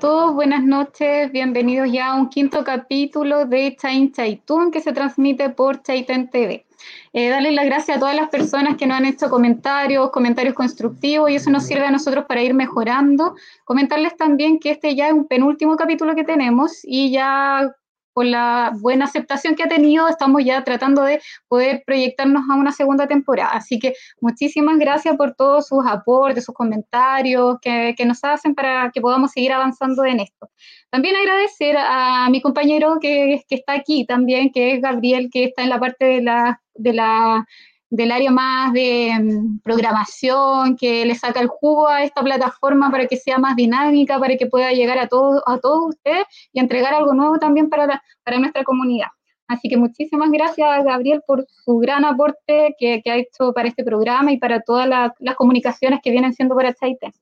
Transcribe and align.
Todos, 0.00 0.34
buenas 0.34 0.62
noches, 0.62 1.32
bienvenidos 1.32 1.90
ya 1.90 2.08
a 2.08 2.14
un 2.16 2.28
quinto 2.28 2.62
capítulo 2.64 3.46
de 3.46 3.76
Chain 3.80 4.12
Chaitún 4.12 4.70
que 4.70 4.80
se 4.80 4.92
transmite 4.92 5.48
por 5.48 5.82
Chaiten 5.82 6.28
TV. 6.28 6.66
Eh, 7.14 7.28
darles 7.30 7.54
las 7.54 7.64
gracias 7.64 7.96
a 7.96 8.00
todas 8.00 8.14
las 8.14 8.28
personas 8.28 8.76
que 8.76 8.86
nos 8.86 8.98
han 8.98 9.06
hecho 9.06 9.30
comentarios, 9.30 10.10
comentarios 10.10 10.54
constructivos 10.54 11.30
y 11.30 11.36
eso 11.36 11.50
nos 11.50 11.66
sirve 11.66 11.86
a 11.86 11.90
nosotros 11.90 12.26
para 12.26 12.42
ir 12.42 12.52
mejorando. 12.52 13.36
Comentarles 13.64 14.16
también 14.16 14.58
que 14.58 14.72
este 14.72 14.94
ya 14.94 15.08
es 15.08 15.14
un 15.14 15.26
penúltimo 15.28 15.76
capítulo 15.76 16.14
que 16.14 16.24
tenemos 16.24 16.80
y 16.82 17.10
ya 17.10 17.74
con 18.16 18.30
la 18.30 18.72
buena 18.80 19.04
aceptación 19.04 19.54
que 19.54 19.64
ha 19.64 19.68
tenido, 19.68 20.08
estamos 20.08 20.42
ya 20.42 20.64
tratando 20.64 21.02
de 21.02 21.20
poder 21.48 21.82
proyectarnos 21.84 22.44
a 22.50 22.54
una 22.54 22.72
segunda 22.72 23.06
temporada. 23.06 23.50
Así 23.50 23.78
que 23.78 23.92
muchísimas 24.22 24.78
gracias 24.78 25.14
por 25.18 25.34
todos 25.34 25.68
sus 25.68 25.86
aportes, 25.86 26.46
sus 26.46 26.54
comentarios 26.54 27.58
que, 27.60 27.94
nos 28.06 28.24
hacen 28.24 28.54
para 28.54 28.90
que 28.90 29.02
podamos 29.02 29.32
seguir 29.32 29.52
avanzando 29.52 30.02
en 30.06 30.20
esto. 30.20 30.48
También 30.88 31.14
agradecer 31.14 31.76
a 31.78 32.30
mi 32.30 32.40
compañero 32.40 32.96
que, 33.02 33.42
que 33.50 33.56
está 33.56 33.74
aquí 33.74 34.06
también, 34.06 34.50
que 34.50 34.72
es 34.72 34.80
Gabriel, 34.80 35.28
que 35.30 35.44
está 35.44 35.62
en 35.62 35.68
la 35.68 35.78
parte 35.78 36.06
de 36.06 36.22
la, 36.22 36.62
de 36.74 36.94
la 36.94 37.46
del 37.90 38.10
área 38.10 38.30
más 38.30 38.72
de 38.72 39.12
mm, 39.18 39.60
programación, 39.60 40.76
que 40.76 41.04
le 41.06 41.14
saca 41.14 41.40
el 41.40 41.48
jugo 41.48 41.88
a 41.88 42.02
esta 42.02 42.22
plataforma 42.22 42.90
para 42.90 43.06
que 43.06 43.16
sea 43.16 43.38
más 43.38 43.56
dinámica, 43.56 44.18
para 44.18 44.36
que 44.36 44.46
pueda 44.46 44.72
llegar 44.72 44.98
a 44.98 45.08
todos 45.08 45.42
a 45.46 45.58
todos 45.58 45.90
ustedes 45.90 46.24
y 46.52 46.60
entregar 46.60 46.94
algo 46.94 47.14
nuevo 47.14 47.38
también 47.38 47.68
para, 47.68 48.02
para 48.24 48.38
nuestra 48.38 48.64
comunidad. 48.64 49.08
Así 49.48 49.68
que 49.68 49.76
muchísimas 49.76 50.30
gracias, 50.30 50.84
Gabriel, 50.84 51.22
por 51.26 51.46
su 51.48 51.78
gran 51.78 52.04
aporte 52.04 52.74
que, 52.78 53.02
ha 53.06 53.16
hecho 53.16 53.52
para 53.52 53.68
este 53.68 53.84
programa 53.84 54.32
y 54.32 54.38
para 54.38 54.60
todas 54.60 54.88
las 54.88 55.36
comunicaciones 55.36 56.00
que 56.02 56.10
vienen 56.10 56.34
siendo 56.34 56.56
para 56.56 56.74
Chaite. 56.74 57.12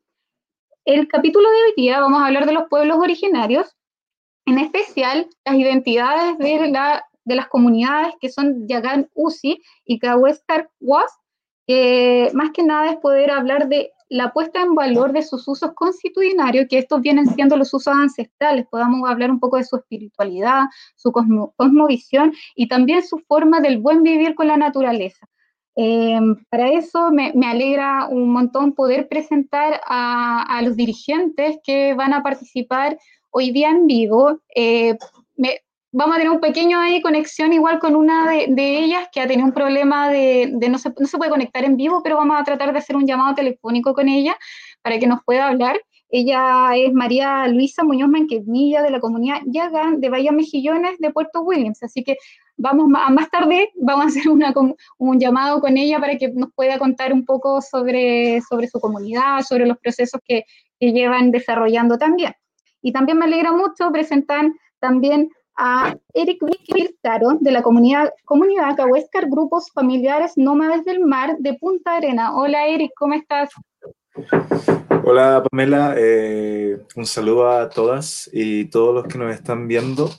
El 0.87 1.07
capítulo 1.09 1.49
de 1.51 1.57
hoy 1.57 1.73
día 1.77 2.01
vamos 2.01 2.23
a 2.23 2.27
hablar 2.27 2.47
de 2.47 2.53
los 2.53 2.65
pueblos 2.69 2.99
originarios, 2.99 3.75
en 4.47 4.59
especial 4.59 5.29
las 5.45 5.55
identidades 5.55 6.39
de 6.39 6.69
la 6.69 7.05
de 7.25 7.35
las 7.35 7.49
comunidades 7.49 8.15
que 8.21 8.29
son 8.29 8.67
Yagan 8.69 9.09
Uzi 9.15 9.63
y 9.85 9.99
Kaweskar 9.99 10.71
Was, 10.81 11.11
que 11.67 12.31
más 12.35 12.51
que 12.51 12.63
nada 12.63 12.91
es 12.91 12.97
poder 12.97 13.31
hablar 13.31 13.69
de 13.69 13.91
la 14.09 14.33
puesta 14.33 14.63
en 14.63 14.75
valor 14.75 15.13
de 15.13 15.23
sus 15.23 15.49
usos 15.49 15.73
constitucionarios, 15.75 16.67
que 16.69 16.79
estos 16.79 17.01
vienen 17.01 17.27
siendo 17.27 17.57
los 17.57 17.73
usos 17.73 17.95
ancestrales, 17.95 18.67
podamos 18.71 19.09
hablar 19.09 19.31
un 19.31 19.41
poco 19.41 19.57
de 19.57 19.65
su 19.65 19.77
espiritualidad, 19.77 20.65
su 20.95 21.11
cosmovisión 21.11 22.33
y 22.55 22.69
también 22.69 23.03
su 23.03 23.19
forma 23.21 23.61
del 23.61 23.79
buen 23.79 24.03
vivir 24.03 24.35
con 24.35 24.47
la 24.47 24.57
naturaleza. 24.57 25.27
Eh, 25.77 26.21
para 26.51 26.71
eso 26.71 27.11
me, 27.11 27.33
alegra 27.45 28.07
un 28.09 28.31
montón 28.33 28.75
poder 28.75 29.09
presentar 29.09 29.81
a, 29.87 30.61
los 30.63 30.77
dirigentes 30.77 31.59
que 31.65 31.95
van 31.95 32.13
a 32.13 32.23
participar 32.23 32.97
hoy 33.31 33.51
día 33.51 33.71
en 33.71 33.87
vivo. 33.87 34.41
Eh, 34.55 34.97
vamos 35.95 36.17
a 36.17 36.19
tener 36.19 36.33
un 36.33 36.41
pequeño 36.41 36.81
ahí 36.81 37.01
conexión 37.01 37.53
igual 37.53 37.79
con 37.79 37.95
una 37.95 38.29
de, 38.29 38.79
ellas 38.79 39.09
que 39.13 39.21
ha 39.21 39.29
tenido 39.29 39.47
un 39.47 39.55
problema 39.55 40.11
de, 40.11 40.53
no, 40.69 40.77
se, 40.77 40.91
no, 40.99 41.07
se, 41.07 41.17
puede 41.17 41.31
conectar 41.31 41.65
en 41.65 41.77
vivo, 41.77 42.03
pero 42.03 42.17
vamos 42.17 42.37
a 42.39 42.43
tratar 42.43 42.73
de 42.73 42.79
hacer 42.79 42.97
un 42.97 43.07
llamado 43.07 43.35
telefónico 43.37 43.95
con 43.95 44.09
ella 44.09 44.37
para 44.83 44.99
que 44.99 45.07
nos 45.07 45.23
pueda 45.25 45.47
hablar. 45.47 45.81
Ella 46.11 46.77
es 46.77 46.93
María 46.93 47.47
Luisa 47.47 47.85
Muñoz 47.85 48.09
Manquemilla 48.09 48.83
de 48.83 48.91
la 48.91 48.99
comunidad 48.99 49.39
Yagán 49.47 50.01
de 50.01 50.09
Bahía 50.11 50.33
Mejillones 50.33 50.99
de 50.99 51.13
Puerto 51.13 51.43
Williams. 51.43 51.83
Así 51.83 52.03
que 52.03 52.17
vamos 52.57 52.89
a 53.01 53.11
más 53.11 53.31
tarde, 53.31 53.71
vamos 53.77 54.05
a 54.05 54.09
hacer 54.09 54.29
una, 54.29 54.53
un 54.99 55.21
llamado 55.21 55.61
con 55.61 55.77
ella 55.77 56.01
para 56.01 56.19
que 56.19 56.29
nos 56.29 56.53
pueda 56.55 56.79
contar 56.79 57.13
un 57.13 57.25
poco 57.25 57.63
sobre, 57.63 58.41
sobre 58.43 58.67
su 58.67 58.81
comunidad, 58.81 59.43
sobre 59.43 59.67
los 59.67 59.79
procesos 59.79 60.21
que, 60.25 60.45
que 60.81 60.93
llevan 60.93 61.31
desarrollando 61.31 61.99
también. 61.99 62.35
Y 62.83 62.93
también 62.93 63.19
me 63.19 63.27
alegra 63.27 63.53
mucho 63.53 63.91
presentar 63.93 64.51
también 64.81 65.31
a 65.57 65.97
Eric 66.13 66.41
Caro 67.03 67.39
de 67.41 67.51
la 67.51 67.63
comunidad, 67.63 68.13
comunidad 68.25 68.77
Cahuéscar 68.77 69.29
Grupos 69.29 69.71
Familiares 69.73 70.33
Nómades 70.37 70.85
del 70.85 71.01
Mar 71.01 71.37
de 71.39 71.55
Punta 71.55 71.97
Arena. 71.97 72.37
Hola 72.37 72.67
Eric, 72.67 72.93
¿cómo 72.97 73.15
estás? 73.15 73.51
Hola 75.05 75.45
Pamela, 75.51 75.95
eh, 75.99 76.79
un 76.97 77.07
saludo 77.07 77.51
a 77.51 77.69
todas 77.69 78.31
y 78.33 78.67
todos 78.67 78.95
los 78.95 79.07
que 79.07 79.19
nos 79.19 79.35
están 79.35 79.69
viendo. 79.69 80.11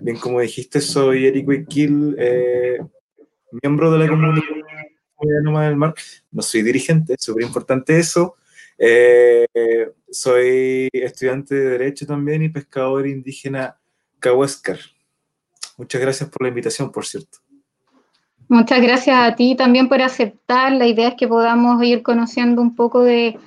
Bien, 0.00 0.16
como 0.18 0.40
dijiste, 0.40 0.80
soy 0.80 1.26
Eric 1.26 1.48
Wikil, 1.48 2.16
eh, 2.18 2.78
miembro 3.62 3.90
de 3.90 3.98
la 3.98 4.08
comunidad 4.08 4.44
Nómades 5.42 5.70
del 5.70 5.78
Mar. 5.78 5.94
No 6.30 6.42
soy 6.42 6.62
dirigente, 6.62 7.14
es 7.14 7.24
súper 7.24 7.44
importante 7.44 7.98
eso. 7.98 8.36
Eh, 8.76 9.46
soy 10.10 10.88
estudiante 10.92 11.54
de 11.54 11.70
Derecho 11.70 12.06
también 12.06 12.42
y 12.42 12.48
pescador 12.48 13.06
indígena 13.06 13.78
Cahuéscar. 14.18 14.78
Muchas 15.76 16.00
gracias 16.00 16.28
por 16.28 16.42
la 16.42 16.48
invitación, 16.48 16.90
por 16.90 17.06
cierto. 17.06 17.38
Muchas 18.48 18.80
gracias 18.80 19.16
a 19.16 19.34
ti 19.34 19.54
también 19.54 19.88
por 19.88 20.00
aceptar. 20.00 20.72
La 20.72 20.86
idea 20.86 21.08
es 21.08 21.14
que 21.14 21.28
podamos 21.28 21.82
ir 21.84 22.02
conociendo 22.02 22.62
un 22.62 22.74
poco 22.74 23.02
de, 23.02 23.38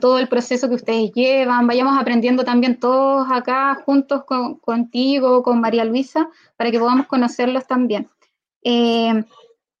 todo 0.00 0.18
el 0.18 0.28
proceso 0.28 0.68
que 0.68 0.74
ustedes 0.74 1.10
llevan, 1.12 1.66
vayamos 1.66 1.98
aprendiendo 1.98 2.44
también 2.44 2.78
todos 2.78 3.26
acá 3.30 3.74
juntos 3.84 4.24
contigo, 4.60 5.42
con 5.42 5.60
María 5.60 5.84
Luisa, 5.84 6.28
para 6.56 6.70
que 6.70 6.78
podamos 6.78 7.06
conocerlos 7.06 7.66
también. 7.66 8.08
Eh, 8.62 9.24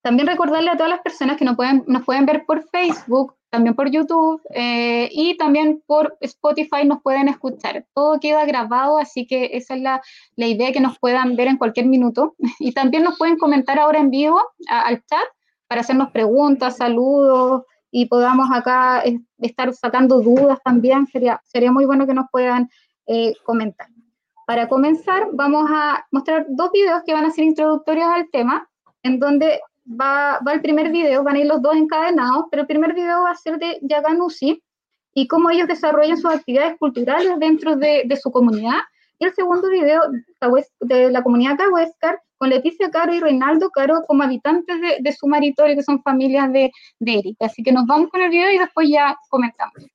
también 0.00 0.26
recordarle 0.26 0.70
a 0.70 0.76
todas 0.76 0.90
las 0.90 1.00
personas 1.00 1.36
que 1.36 1.44
nos 1.44 1.54
pueden, 1.54 1.84
nos 1.86 2.04
pueden 2.04 2.26
ver 2.26 2.44
por 2.44 2.68
Facebook, 2.68 3.34
también 3.52 3.74
por 3.74 3.90
YouTube 3.90 4.40
eh, 4.54 5.10
y 5.12 5.36
también 5.36 5.82
por 5.86 6.16
Spotify 6.20 6.86
nos 6.86 7.02
pueden 7.02 7.28
escuchar. 7.28 7.84
Todo 7.92 8.18
queda 8.18 8.46
grabado, 8.46 8.96
así 8.96 9.26
que 9.26 9.50
esa 9.52 9.74
es 9.74 9.82
la, 9.82 10.02
la 10.36 10.46
idea 10.46 10.72
que 10.72 10.80
nos 10.80 10.98
puedan 10.98 11.36
ver 11.36 11.48
en 11.48 11.58
cualquier 11.58 11.86
minuto. 11.86 12.34
Y 12.58 12.72
también 12.72 13.02
nos 13.04 13.18
pueden 13.18 13.36
comentar 13.36 13.78
ahora 13.78 13.98
en 13.98 14.08
vivo 14.08 14.40
al 14.68 15.04
chat 15.04 15.28
para 15.68 15.82
hacernos 15.82 16.10
preguntas, 16.12 16.78
saludos 16.78 17.64
y 17.90 18.06
podamos 18.06 18.48
acá 18.50 19.02
eh, 19.04 19.20
estar 19.38 19.70
sacando 19.74 20.22
dudas 20.22 20.58
también. 20.64 21.06
Sería, 21.06 21.38
sería 21.44 21.70
muy 21.70 21.84
bueno 21.84 22.06
que 22.06 22.14
nos 22.14 22.26
puedan 22.32 22.70
eh, 23.06 23.34
comentar. 23.44 23.88
Para 24.46 24.66
comenzar, 24.66 25.28
vamos 25.34 25.66
a 25.70 26.06
mostrar 26.10 26.46
dos 26.48 26.70
videos 26.72 27.02
que 27.04 27.12
van 27.12 27.26
a 27.26 27.30
ser 27.30 27.44
introductorios 27.44 28.06
al 28.06 28.30
tema, 28.30 28.66
en 29.02 29.18
donde 29.18 29.60
va, 29.86 30.38
va 30.46 30.52
el 30.52 30.60
primer 30.60 30.90
video, 30.90 31.22
van 31.22 31.36
a 31.36 31.38
ir 31.40 31.46
los 31.46 31.62
dos 31.62 31.76
encadenados, 31.76 32.44
pero 32.50 32.62
el 32.62 32.66
primer 32.66 32.94
video 32.94 33.22
va 33.22 33.30
a 33.30 33.36
ser 33.36 33.58
de 33.58 33.78
Yaganusi 33.82 34.62
y 35.14 35.26
cómo 35.26 35.50
ellos 35.50 35.68
desarrollan 35.68 36.16
sus 36.16 36.32
actividades 36.32 36.78
culturales 36.78 37.38
dentro 37.38 37.76
de, 37.76 38.02
de 38.06 38.16
su 38.16 38.30
comunidad. 38.30 38.80
Y 39.18 39.24
el 39.26 39.34
segundo 39.34 39.68
video 39.68 40.00
de 40.80 41.10
la 41.10 41.22
comunidad 41.22 41.56
Cahuéscar 41.56 42.20
con 42.38 42.50
Leticia 42.50 42.90
Caro 42.90 43.14
y 43.14 43.20
Reinaldo 43.20 43.70
Caro 43.70 44.02
como 44.08 44.24
habitantes 44.24 44.80
de, 44.80 44.96
de 45.00 45.12
su 45.12 45.28
maritorio, 45.28 45.76
que 45.76 45.82
son 45.84 46.02
familias 46.02 46.52
de, 46.52 46.72
de 46.98 47.18
Erika. 47.18 47.46
Así 47.46 47.62
que 47.62 47.70
nos 47.70 47.86
vamos 47.86 48.10
con 48.10 48.20
el 48.20 48.30
video 48.30 48.50
y 48.50 48.58
después 48.58 48.88
ya 48.88 49.16
comentamos. 49.28 49.91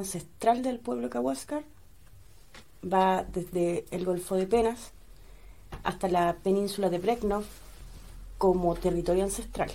Ancestral 0.00 0.62
del 0.62 0.78
pueblo 0.78 1.10
Cahuáscar 1.10 1.62
va 2.82 3.22
desde 3.22 3.84
el 3.90 4.04
Golfo 4.04 4.34
de 4.34 4.46
Penas 4.46 4.92
hasta 5.84 6.08
la 6.08 6.36
península 6.42 6.88
de 6.88 6.98
Breknov 6.98 7.44
como 8.38 8.74
territorio 8.74 9.24
ancestral. 9.24 9.70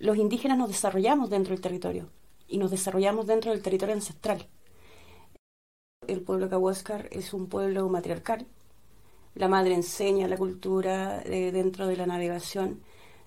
Los 0.00 0.16
indígenas 0.16 0.58
nos 0.58 0.68
desarrollamos 0.68 1.30
dentro 1.30 1.52
del 1.52 1.62
territorio 1.62 2.08
y 2.48 2.58
nos 2.58 2.70
desarrollamos 2.70 3.26
dentro 3.26 3.52
del 3.52 3.62
territorio 3.62 3.94
ancestral. 3.94 4.46
El 6.06 6.20
pueblo 6.20 6.48
Cahuáscar 6.48 7.08
es 7.12 7.32
un 7.32 7.48
pueblo 7.48 7.88
matriarcal. 7.88 8.46
La 9.34 9.46
madre 9.46 9.74
enseña 9.74 10.26
la 10.26 10.36
cultura 10.36 11.22
eh, 11.24 11.52
dentro 11.52 11.86
de 11.86 11.96
la 11.96 12.06
navegación. 12.06 12.80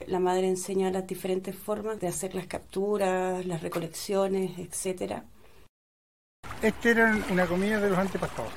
La 0.07 0.19
madre 0.19 0.47
enseña 0.49 0.91
las 0.91 1.07
diferentes 1.07 1.55
formas 1.55 1.99
de 1.99 2.07
hacer 2.07 2.35
las 2.35 2.47
capturas, 2.47 3.45
las 3.45 3.61
recolecciones, 3.61 4.59
etcétera 4.59 5.23
esta 6.61 6.89
era 6.89 7.17
una 7.29 7.45
comida 7.45 7.79
de 7.79 7.89
los 7.89 7.97
antepasados. 7.97 8.51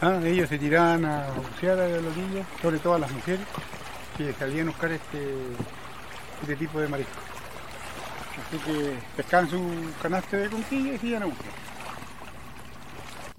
Ah, 0.00 0.20
ellos 0.24 0.48
se 0.48 0.58
tiraban 0.58 1.04
a 1.04 1.30
bucear 1.32 1.78
a 1.78 1.88
los 1.88 2.16
niños, 2.16 2.46
sobre 2.62 2.78
todo 2.78 2.94
a 2.94 2.98
las 2.98 3.10
mujeres, 3.10 3.46
que 4.16 4.32
salían 4.32 4.68
a 4.68 4.70
buscar 4.70 4.92
este, 4.92 5.18
de 6.46 6.56
tipo 6.56 6.80
de 6.80 6.88
marisco. 6.88 7.12
Así 8.46 8.58
que 8.58 8.94
pescaban 9.16 9.50
su 9.50 9.60
canaste 10.00 10.36
de 10.38 10.48
conquilla 10.48 10.94
y 10.94 10.98
se 10.98 11.16
a 11.16 11.24
buscar. 11.24 11.52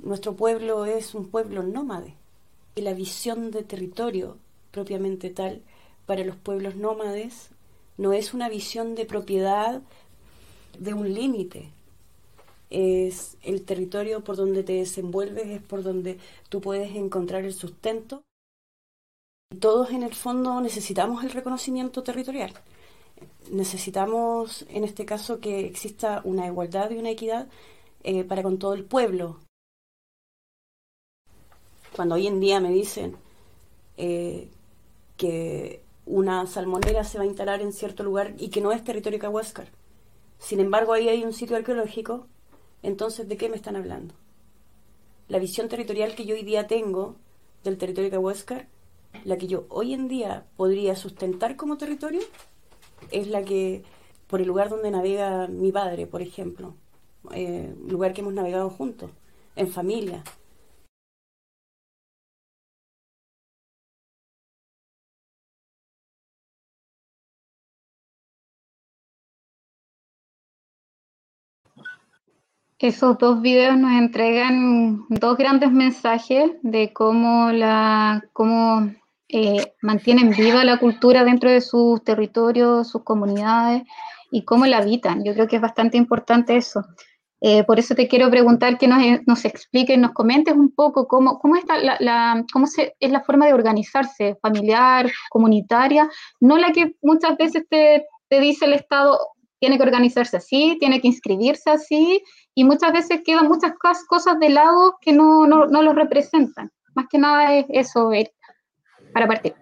Nuestro 0.03 0.35
pueblo 0.35 0.85
es 0.85 1.15
un 1.15 1.29
pueblo 1.29 1.63
nómade 1.63 2.15
y 2.75 2.81
la 2.81 2.93
visión 2.93 3.51
de 3.51 3.63
territorio 3.63 4.37
propiamente 4.71 5.29
tal 5.29 5.61
para 6.05 6.23
los 6.23 6.35
pueblos 6.35 6.75
nómades 6.75 7.49
no 7.97 8.13
es 8.13 8.33
una 8.33 8.49
visión 8.49 8.95
de 8.95 9.05
propiedad 9.05 9.81
de 10.79 10.93
un 10.93 11.13
límite. 11.13 11.71
Es 12.71 13.37
el 13.43 13.63
territorio 13.63 14.23
por 14.23 14.37
donde 14.37 14.63
te 14.63 14.73
desenvuelves, 14.73 15.45
es 15.47 15.61
por 15.61 15.83
donde 15.83 16.17
tú 16.49 16.61
puedes 16.61 16.95
encontrar 16.95 17.43
el 17.45 17.53
sustento. 17.53 18.23
Todos 19.59 19.91
en 19.91 20.03
el 20.03 20.15
fondo 20.15 20.59
necesitamos 20.61 21.23
el 21.23 21.31
reconocimiento 21.31 22.01
territorial. 22.01 22.53
Necesitamos, 23.51 24.65
en 24.69 24.83
este 24.85 25.05
caso, 25.05 25.39
que 25.39 25.65
exista 25.65 26.21
una 26.23 26.47
igualdad 26.47 26.89
y 26.91 26.97
una 26.97 27.11
equidad 27.11 27.47
eh, 28.03 28.23
para 28.23 28.41
con 28.41 28.57
todo 28.57 28.73
el 28.73 28.85
pueblo. 28.85 29.39
Cuando 31.95 32.15
hoy 32.15 32.27
en 32.27 32.39
día 32.39 32.59
me 32.61 32.71
dicen 32.71 33.17
eh, 33.97 34.49
que 35.17 35.83
una 36.05 36.47
salmonera 36.47 37.03
se 37.03 37.17
va 37.17 37.23
a 37.25 37.27
instalar 37.27 37.61
en 37.61 37.73
cierto 37.73 38.03
lugar 38.03 38.33
y 38.37 38.49
que 38.49 38.61
no 38.61 38.71
es 38.71 38.83
territorio 38.83 39.19
Cahuáscar. 39.19 39.67
Sin 40.39 40.59
embargo, 40.59 40.93
ahí 40.93 41.09
hay 41.09 41.23
un 41.23 41.33
sitio 41.33 41.55
arqueológico, 41.55 42.27
entonces, 42.83 43.27
¿de 43.27 43.37
qué 43.37 43.49
me 43.49 43.55
están 43.55 43.75
hablando? 43.75 44.13
La 45.27 45.39
visión 45.39 45.69
territorial 45.69 46.15
que 46.15 46.25
yo 46.25 46.35
hoy 46.35 46.43
día 46.43 46.67
tengo 46.67 47.15
del 47.63 47.77
territorio 47.77 48.11
Cahuáscar, 48.11 48.67
la 49.23 49.37
que 49.37 49.47
yo 49.47 49.65
hoy 49.69 49.93
en 49.93 50.07
día 50.07 50.45
podría 50.57 50.95
sustentar 50.95 51.55
como 51.55 51.77
territorio, 51.77 52.21
es 53.11 53.27
la 53.27 53.43
que, 53.43 53.83
por 54.27 54.41
el 54.41 54.47
lugar 54.47 54.69
donde 54.69 54.91
navega 54.91 55.47
mi 55.47 55.71
padre, 55.71 56.07
por 56.07 56.21
ejemplo, 56.21 56.75
eh, 57.33 57.73
lugar 57.87 58.13
que 58.13 58.21
hemos 58.21 58.33
navegado 58.33 58.69
juntos, 58.69 59.11
en 59.55 59.69
familia, 59.69 60.23
Esos 72.81 73.19
dos 73.19 73.43
videos 73.43 73.77
nos 73.77 73.91
entregan 73.91 75.05
dos 75.07 75.37
grandes 75.37 75.71
mensajes 75.71 76.49
de 76.63 76.91
cómo, 76.91 77.51
la, 77.51 78.23
cómo 78.33 78.91
eh, 79.29 79.73
mantienen 79.83 80.31
viva 80.31 80.65
la 80.65 80.79
cultura 80.79 81.23
dentro 81.23 81.51
de 81.51 81.61
sus 81.61 82.03
territorios, 82.03 82.89
sus 82.89 83.03
comunidades 83.03 83.83
y 84.31 84.45
cómo 84.45 84.65
la 84.65 84.79
habitan. 84.79 85.23
Yo 85.23 85.35
creo 85.35 85.47
que 85.47 85.57
es 85.57 85.61
bastante 85.61 85.97
importante 85.97 86.57
eso. 86.57 86.83
Eh, 87.39 87.63
por 87.65 87.77
eso 87.77 87.93
te 87.93 88.07
quiero 88.07 88.31
preguntar 88.31 88.79
que 88.79 88.87
nos, 88.87 88.99
nos 89.27 89.45
expliques, 89.45 89.99
nos 89.99 90.13
comentes 90.13 90.55
un 90.55 90.73
poco 90.73 91.07
cómo, 91.07 91.37
cómo, 91.37 91.57
está 91.57 91.77
la, 91.77 91.97
la, 91.99 92.43
cómo 92.51 92.65
se, 92.65 92.95
es 92.99 93.11
la 93.11 93.21
forma 93.21 93.45
de 93.45 93.53
organizarse, 93.53 94.39
familiar, 94.41 95.07
comunitaria, 95.29 96.09
no 96.39 96.57
la 96.57 96.71
que 96.71 96.95
muchas 97.03 97.37
veces 97.37 97.63
te, 97.69 98.07
te 98.27 98.39
dice 98.39 98.65
el 98.65 98.73
Estado, 98.73 99.19
tiene 99.61 99.77
que 99.77 99.83
organizarse 99.83 100.37
así, 100.37 100.75
tiene 100.79 100.99
que 100.99 101.07
inscribirse 101.07 101.69
así, 101.69 102.23
y 102.55 102.63
muchas 102.63 102.91
veces 102.91 103.21
quedan 103.23 103.47
muchas 103.47 103.73
cosas 104.07 104.39
de 104.39 104.49
lado 104.49 104.97
que 104.99 105.13
no, 105.13 105.45
no, 105.45 105.67
no 105.67 105.83
lo 105.83 105.93
representan. 105.93 106.71
Más 106.95 107.05
que 107.07 107.19
nada 107.19 107.55
es 107.55 107.65
eso, 107.69 108.11
para 109.13 109.27
partir. 109.27 109.53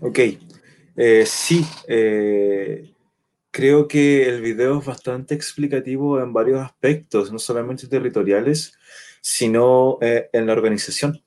Ok, 0.00 0.18
eh, 0.96 1.24
sí, 1.26 1.64
eh, 1.88 2.92
creo 3.50 3.88
que 3.88 4.28
el 4.28 4.42
video 4.42 4.78
es 4.80 4.84
bastante 4.84 5.34
explicativo 5.34 6.20
en 6.20 6.34
varios 6.34 6.60
aspectos, 6.60 7.32
no 7.32 7.38
solamente 7.38 7.88
territoriales, 7.88 8.76
sino 9.22 9.96
eh, 10.02 10.28
en 10.34 10.46
la 10.46 10.52
organización. 10.52 11.18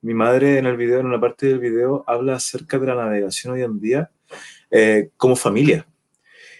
mi 0.00 0.14
madre 0.14 0.58
en 0.58 0.66
el 0.66 0.76
video, 0.76 1.00
en 1.00 1.06
una 1.06 1.20
parte 1.20 1.46
del 1.46 1.58
video, 1.58 2.04
habla 2.06 2.36
acerca 2.36 2.78
de 2.78 2.86
la 2.86 2.94
navegación 2.94 3.54
hoy 3.54 3.62
en 3.62 3.80
día 3.80 4.12
como 5.16 5.34
familia. 5.34 5.86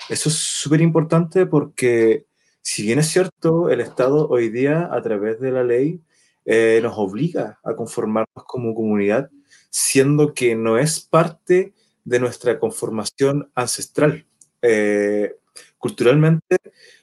Eso 0.08 0.28
es 0.28 0.34
súper 0.34 0.82
importante 0.82 1.46
porque 1.46 2.26
si 2.60 2.82
bien 2.82 2.98
es 2.98 3.08
cierto, 3.08 3.70
el 3.70 3.80
Estado 3.80 4.28
hoy 4.28 4.50
día, 4.50 4.88
a 4.92 5.02
través 5.02 5.40
de 5.40 5.50
la 5.50 5.64
ley, 5.64 6.00
eh, 6.44 6.80
nos 6.82 6.94
obliga 6.96 7.58
a 7.64 7.74
conformarnos 7.74 8.44
como 8.46 8.74
comunidad, 8.74 9.30
siendo 9.70 10.34
que 10.34 10.54
no 10.54 10.78
es 10.78 11.00
parte 11.00 11.72
de 12.04 12.20
nuestra 12.20 12.58
conformación 12.58 13.50
ancestral. 13.54 14.26
Eh, 14.60 15.36
culturalmente, 15.78 16.56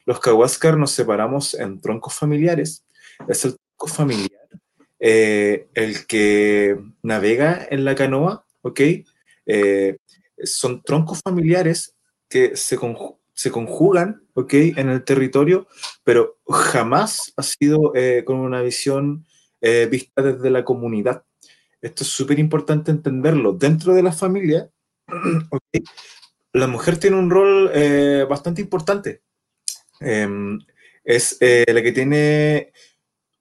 los 0.05 0.19
Cahuáscar 0.19 0.77
nos 0.77 0.91
separamos 0.91 1.55
en 1.55 1.81
troncos 1.81 2.13
familiares. 2.13 2.83
Es 3.27 3.45
el 3.45 3.55
tronco 3.55 3.87
familiar 3.87 4.47
eh, 4.99 5.67
el 5.73 6.05
que 6.05 6.79
navega 7.01 7.67
en 7.69 7.83
la 7.83 7.95
canoa, 7.95 8.45
¿ok? 8.61 8.81
son 10.43 10.81
troncos 10.81 11.19
familiares 11.23 11.95
que 12.31 12.55
se, 12.55 12.79
se 13.33 13.51
conjugan 13.51 14.23
¿ok? 14.33 14.53
en 14.53 14.89
el 14.89 15.03
territorio, 15.03 15.67
pero 16.03 16.39
jamás 16.47 17.33
ha 17.35 17.43
sido 17.43 17.91
eh, 17.93 18.23
con 18.25 18.37
una 18.37 18.61
visión 18.61 19.25
eh, 19.59 19.87
vista 19.91 20.21
desde 20.21 20.49
la 20.49 20.63
comunidad. 20.63 21.25
Esto 21.81 22.03
es 22.03 22.09
súper 22.09 22.39
importante 22.39 22.89
entenderlo. 22.89 23.51
Dentro 23.51 23.93
de 23.93 24.01
la 24.01 24.13
familia, 24.13 24.69
¿okay? 25.51 25.83
la 26.53 26.67
mujer 26.67 26.97
tiene 26.97 27.17
un 27.17 27.29
rol 27.29 27.69
eh, 27.73 28.25
bastante 28.29 28.61
importante. 28.61 29.21
Em, 29.99 30.59
es 31.03 31.37
la 31.41 31.81
que 31.81 31.91
tiene 31.91 32.71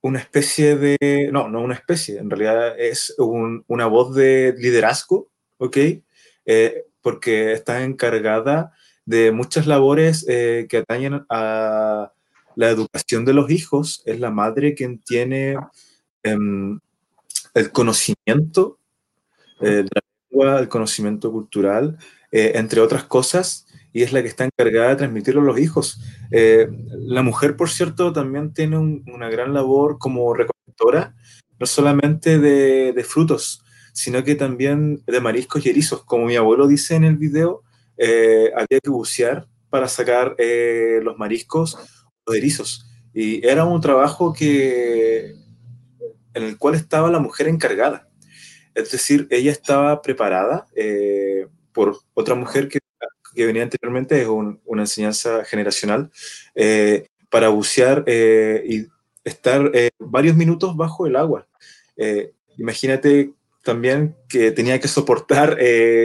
una 0.00 0.18
especie 0.18 0.76
de, 0.76 1.28
no, 1.30 1.48
no 1.48 1.60
una 1.60 1.74
especie, 1.74 2.18
en 2.18 2.30
realidad 2.30 2.78
es 2.78 3.14
un, 3.18 3.64
una 3.68 3.86
voz 3.86 4.14
de 4.14 4.54
liderazgo, 4.58 5.30
¿ok? 5.58 5.76
porque 7.02 7.52
está 7.52 7.84
encargada 7.84 8.72
de 9.10 9.32
muchas 9.32 9.66
labores 9.66 10.24
eh, 10.28 10.66
que 10.68 10.76
atañen 10.76 11.26
a 11.28 12.12
la 12.54 12.70
educación 12.70 13.24
de 13.24 13.34
los 13.34 13.50
hijos. 13.50 14.02
Es 14.06 14.20
la 14.20 14.30
madre 14.30 14.76
quien 14.76 15.00
tiene 15.00 15.56
em, 16.22 16.78
el 17.54 17.72
conocimiento 17.72 18.78
eh, 19.60 19.82
de 19.82 19.88
la 19.92 20.02
lengua, 20.30 20.60
el 20.60 20.68
conocimiento 20.68 21.32
cultural, 21.32 21.98
eh, 22.30 22.52
entre 22.54 22.80
otras 22.80 23.02
cosas, 23.02 23.66
y 23.92 24.02
es 24.02 24.12
la 24.12 24.22
que 24.22 24.28
está 24.28 24.44
encargada 24.44 24.90
de 24.90 24.96
transmitirlo 24.96 25.40
a 25.40 25.44
los 25.44 25.58
hijos. 25.58 26.00
la 26.30 27.22
mujer, 27.22 27.56
por 27.56 27.68
cierto, 27.68 28.12
también 28.12 28.54
tiene 28.54 28.78
una 28.78 29.28
gran 29.28 29.52
labor 29.52 29.98
como 29.98 30.32
recolectora, 30.32 31.16
no 31.58 31.66
solamente 31.66 32.38
de, 32.38 32.92
de 32.92 33.02
frutos, 33.02 33.64
sino 33.92 34.22
que 34.22 34.36
también 34.36 35.02
de 35.04 35.20
mariscos 35.20 35.66
y 35.66 35.70
erizos. 35.70 36.04
Como 36.04 36.26
mi 36.26 36.36
abuelo 36.36 36.68
dice 36.68 36.94
en 36.94 37.02
el 37.02 37.16
video, 37.16 37.64
eh, 38.02 38.50
había 38.54 38.80
que 38.80 38.88
bucear 38.88 39.46
para 39.68 39.86
sacar 39.86 40.34
eh, 40.38 41.00
los 41.02 41.18
mariscos 41.18 41.76
o 42.24 42.32
erizos. 42.32 42.86
Y 43.12 43.46
era 43.46 43.66
un 43.66 43.78
trabajo 43.82 44.32
que, 44.32 45.34
en 46.32 46.42
el 46.42 46.56
cual 46.56 46.76
estaba 46.76 47.10
la 47.10 47.18
mujer 47.18 47.46
encargada. 47.46 48.08
Es 48.74 48.90
decir, 48.90 49.28
ella 49.30 49.52
estaba 49.52 50.00
preparada 50.00 50.66
eh, 50.74 51.46
por 51.72 51.98
otra 52.14 52.34
mujer 52.34 52.68
que, 52.68 52.78
que, 53.34 53.44
venía 53.44 53.64
anteriormente, 53.64 54.22
es 54.22 54.28
una 54.28 54.82
enseñanza 54.82 55.44
generacional, 55.44 56.10
para 57.28 57.50
bucear 57.50 58.04
y 58.08 58.86
estar 59.24 59.70
varios 59.98 60.36
minutos 60.36 60.74
bajo 60.74 61.06
el 61.06 61.16
agua. 61.16 61.46
imagínate 62.56 63.34
también 63.62 64.16
que 64.28 64.50
tenía 64.52 64.80
que 64.80 64.88
soportar 64.88 65.58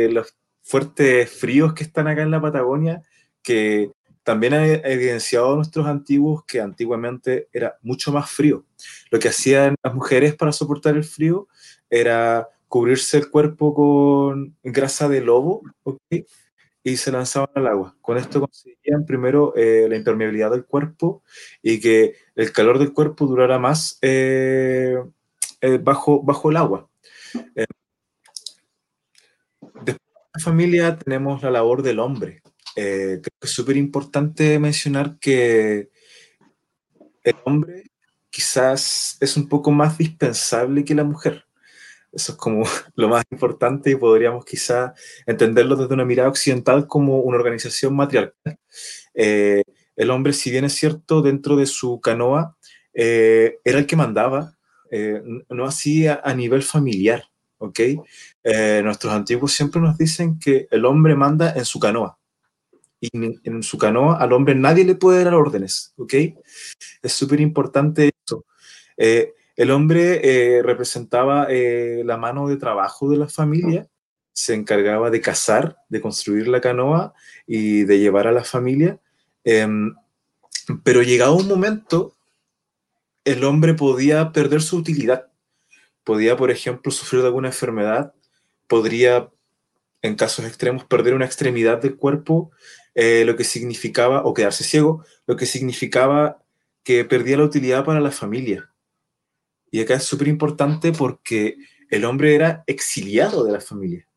los 0.10 0.36
fuertes 0.66 1.30
fríos 1.30 1.74
que 1.74 1.84
están 1.84 2.08
acá 2.08 2.24
en 2.24 2.32
la 2.32 2.42
Patagonia, 2.42 3.04
que 3.44 3.92
también 4.24 4.56
ha 4.56 4.66
evidenciado 4.66 5.56
nuestros 5.56 5.86
antiguos 5.86 6.44
que 6.46 6.60
antiguamente 6.60 7.48
era 7.54 7.78
mucho 7.84 8.12
más 8.12 8.30
frío. 8.30 8.66
Lo 9.12 9.20
que 9.20 9.30
hacían 9.30 9.76
las 9.84 9.94
mujeres 9.94 10.36
para 10.36 10.52
soportar 10.52 10.96
el 10.96 11.04
frío 11.04 11.48
era 11.90 12.50
cubrirse 12.68 13.18
el 13.18 13.30
cuerpo 13.30 13.76
con 13.76 14.58
grasa 14.64 15.08
de 15.08 15.22
lobo 15.22 15.62
y 16.84 16.98
se 16.98 17.12
lanzaban 17.12 17.50
al 17.54 17.68
agua. 17.68 17.96
Con 18.02 18.18
esto 18.18 18.42
conseguían 18.42 19.06
primero 19.06 19.54
eh, 19.56 19.86
la 19.88 19.96
impermeabilidad 19.96 20.50
del 20.50 20.66
cuerpo 20.66 21.22
y 21.62 21.80
que 21.80 22.16
el 22.36 22.52
calor 22.52 22.80
del 22.80 22.94
cuerpo 22.94 23.28
durara 23.28 23.60
más 23.60 24.00
eh, 24.02 24.96
eh, 25.62 25.78
bajo, 25.78 26.24
bajo 26.24 26.50
el 26.50 26.58
agua. 26.58 26.90
Familia 30.40 30.98
tenemos 30.98 31.42
la 31.44 31.52
labor 31.52 31.82
del 31.82 32.00
hombre. 32.00 32.42
Eh, 32.76 33.20
creo 33.22 33.40
que 33.40 33.48
es 33.48 33.52
súper 33.52 33.78
importante 33.78 34.60
mencionar 34.60 35.18
que 35.20 35.90
el 37.24 37.36
hombre 37.46 37.84
quizás 38.30 39.18
es 39.22 39.38
un 39.38 39.48
poco 39.48 39.72
más 39.72 39.98
dispensable 39.98 40.84
que 40.84 40.96
la 40.96 41.04
mujer. 41.04 41.46
Eso 42.12 42.32
es 42.32 42.38
como 42.38 42.64
lo 42.96 43.10
más 43.10 43.24
importante 43.32 43.92
y 43.92 43.96
podríamos 43.96 44.46
quizá 44.46 44.94
entenderlo 45.26 45.76
desde 45.76 45.94
una 45.94 46.06
mirada 46.06 46.30
occidental 46.30 46.88
como 46.88 47.20
una 47.20 47.38
organización 47.38 47.96
matriarcal. 47.96 48.58
Eh, 49.14 49.64
el 49.96 50.12
hombre, 50.12 50.34
si 50.34 50.52
bien 50.52 50.66
es 50.66 50.74
cierto, 50.74 51.22
dentro 51.22 51.56
de 51.56 51.66
su 51.66 52.00
canoa, 52.02 52.58
eh, 52.94 53.60
era 53.64 53.80
el 53.80 53.86
que 53.86 53.96
mandaba, 53.96 54.56
eh, 54.92 55.22
no 55.50 55.66
así 55.66 56.08
a, 56.08 56.34
nivel 56.34 56.64
familiar, 56.64 57.24
¿ok? 57.58 57.80
Nuestros 58.84 59.12
antiguos 59.12 59.54
siempre 59.54 59.82
nos 59.82 59.98
dicen 59.98 60.38
que 60.38 60.68
el 60.70 60.86
hombre 60.86 61.16
manda 61.16 61.54
en 61.54 61.66
su 61.66 61.80
canoa. 61.80 62.18
Y 63.02 63.10
en, 63.14 63.64
su 63.64 63.78
canoa 63.78 64.18
al 64.18 64.34
hombre 64.34 64.56
nadie 64.56 64.86
le 64.86 64.96
puede 64.96 65.24
dar 65.24 65.34
órdenes, 65.34 65.94
¿ok? 65.98 66.14
Es 67.02 67.14
súper 67.14 67.42
importante 67.42 68.12
eso. 68.26 68.46
El 69.56 69.72
hombre 69.72 70.20
eh, 70.24 70.62
representaba 70.64 71.48
eh, 71.50 72.04
la 72.06 72.18
mano 72.18 72.48
de 72.48 72.58
trabajo 72.58 73.10
de 73.10 73.18
la 73.18 73.30
familia, 73.30 73.88
se 74.34 74.54
encargaba 74.54 75.10
de 75.10 75.22
cazar, 75.22 75.78
de 75.88 76.02
construir 76.02 76.50
la 76.50 76.60
canoa 76.60 77.14
y 77.48 77.84
de 77.86 78.00
llevar 78.00 78.28
a 78.28 78.34
la 78.34 78.44
familia. 78.44 79.00
Em, 79.46 79.96
pero 80.84 81.04
llegado 81.04 81.36
un 81.38 81.48
momento, 81.48 82.18
el 83.24 83.46
hombre 83.46 83.76
podía 83.76 84.34
perder 84.34 84.62
su 84.62 84.76
utilidad. 84.76 85.32
Podía, 86.04 86.36
por 86.36 86.52
ejemplo, 86.52 86.92
sufrir 86.92 87.22
de 87.22 87.28
alguna 87.28 87.48
enfermedad, 87.48 88.14
podría, 88.68 89.30
en 90.02 90.16
casos 90.16 90.46
extremos, 90.46 90.86
perder 90.86 91.14
una 91.14 91.26
extremidad 91.26 91.82
del 91.82 91.96
cuerpo, 91.96 92.52
eh, 92.94 93.24
lo 93.26 93.36
que 93.36 93.44
significaba, 93.44 94.24
o 94.24 94.34
quedarse 94.34 94.64
ciego, 94.64 95.04
lo 95.28 95.36
que 95.36 95.46
significaba 95.46 96.44
que 96.84 97.04
perdía 97.04 97.38
la 97.38 97.46
utilidad 97.46 97.84
para 97.84 98.00
la 98.00 98.12
familia. 98.12 98.72
Y 99.72 99.82
acá 99.82 99.96
es 99.96 100.04
súper 100.04 100.28
importante 100.28 100.92
porque 100.92 101.58
el 101.90 102.06
hombre 102.06 102.36
era 102.36 102.64
exiliado 102.68 103.44
de 103.44 103.52
la 103.52 103.60
familia. 103.60 104.08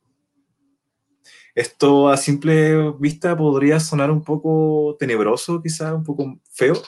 Esto 1.55 2.09
a 2.09 2.17
simple 2.17 2.93
vista 3.01 3.37
podría 3.37 3.81
sonar 3.81 4.13
un 4.13 4.23
poco 4.23 4.97
tenebroso, 4.99 5.61
quizás 5.61 5.93
un 5.93 6.05
poco 6.05 6.39
feo, 6.53 6.81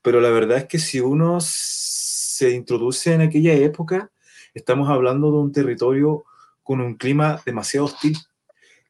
pero 0.00 0.20
la 0.20 0.30
verdad 0.30 0.56
es 0.56 0.64
que 0.64 0.78
si 0.78 1.00
uno 1.00 1.38
se 1.40 2.52
introduce 2.52 3.12
en 3.12 3.20
aquella 3.20 3.52
época, 3.52 4.10
estamos 4.54 4.88
hablando 4.88 5.30
de 5.30 5.38
un 5.38 5.52
territorio 5.52 6.24
con 6.64 6.80
un 6.80 6.94
clima 6.94 7.40
demasiado 7.46 7.86
hostil, 7.86 8.18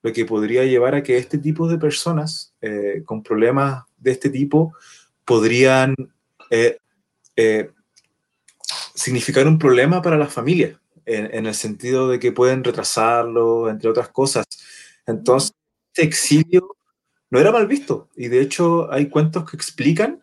lo 0.03 0.13
que 0.13 0.25
podría 0.25 0.65
llevar 0.65 0.95
a 0.95 1.03
que 1.03 1.19
este 1.19 1.39
tipo 1.39 1.69
de 1.69 1.77
personas 1.77 2.55
eh, 2.61 3.03
con 3.05 3.23
problemas 3.23 3.85
de 3.97 4.13
este 4.13 4.31
tipo 4.31 4.75
podrían 5.25 5.95
eh, 6.51 6.79
eh, 7.37 7.71
significar 8.95 9.47
un 9.49 9.59
problema 9.59 10.01
para 10.01 10.17
la 10.17 10.27
familia, 10.27 10.81
en, 11.07 11.45
el 11.45 11.55
sentido 11.55 12.09
de 12.09 12.19
que 12.19 12.33
pueden 12.33 12.65
retrasarlo, 12.65 13.69
entre 13.69 13.91
otras 13.91 14.09
cosas. 14.09 14.47
Entonces, 15.07 15.53
este 15.93 16.07
exilio 16.07 16.77
no 17.29 17.39
era 17.39 17.53
mal 17.53 17.67
visto. 17.67 18.09
Y 18.17 18.29
de 18.29 18.41
hecho 18.41 18.91
hay 18.91 19.11
cuentos 19.11 19.51
que 19.51 19.57
explican 19.57 20.23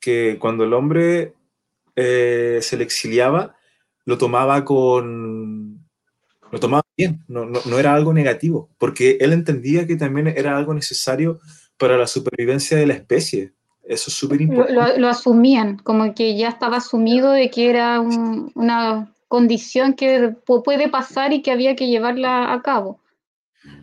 que 0.00 0.38
cuando 0.40 0.64
el 0.64 0.72
hombre 0.72 1.34
se 1.94 2.76
le 2.76 2.84
exiliaba, 2.84 3.56
lo 4.06 4.16
tomaba 4.16 4.64
con... 4.64 5.65
Lo 6.52 6.60
tomaba 6.60 6.84
bien, 6.96 7.24
no, 7.28 7.44
no 7.44 7.78
era 7.78 7.94
algo 7.94 8.12
negativo, 8.12 8.68
porque 8.78 9.18
él 9.20 9.32
entendía 9.32 9.86
que 9.86 9.96
también 9.96 10.28
era 10.28 10.56
algo 10.56 10.74
necesario 10.74 11.40
para 11.76 11.96
la 11.96 12.06
supervivencia 12.06 12.76
de 12.76 12.86
la 12.86 12.94
especie. 12.94 13.52
Eso 13.84 14.10
es 14.10 14.16
súper 14.16 14.40
importante. 14.40 14.98
Lo, 14.98 15.08
asumían, 15.08 15.78
como 15.78 16.14
que 16.14 16.36
ya 16.36 16.48
estaba 16.48 16.78
asumido 16.78 17.30
de 17.30 17.50
que 17.50 17.70
era 17.70 18.00
una 18.00 19.12
condición 19.28 19.94
que 19.94 20.34
puede 20.44 20.88
pasar 20.88 21.32
y 21.32 21.42
que 21.42 21.52
había 21.52 21.76
que 21.76 21.86
llevarla 21.86 22.52
a 22.52 22.62
cabo. 22.62 23.00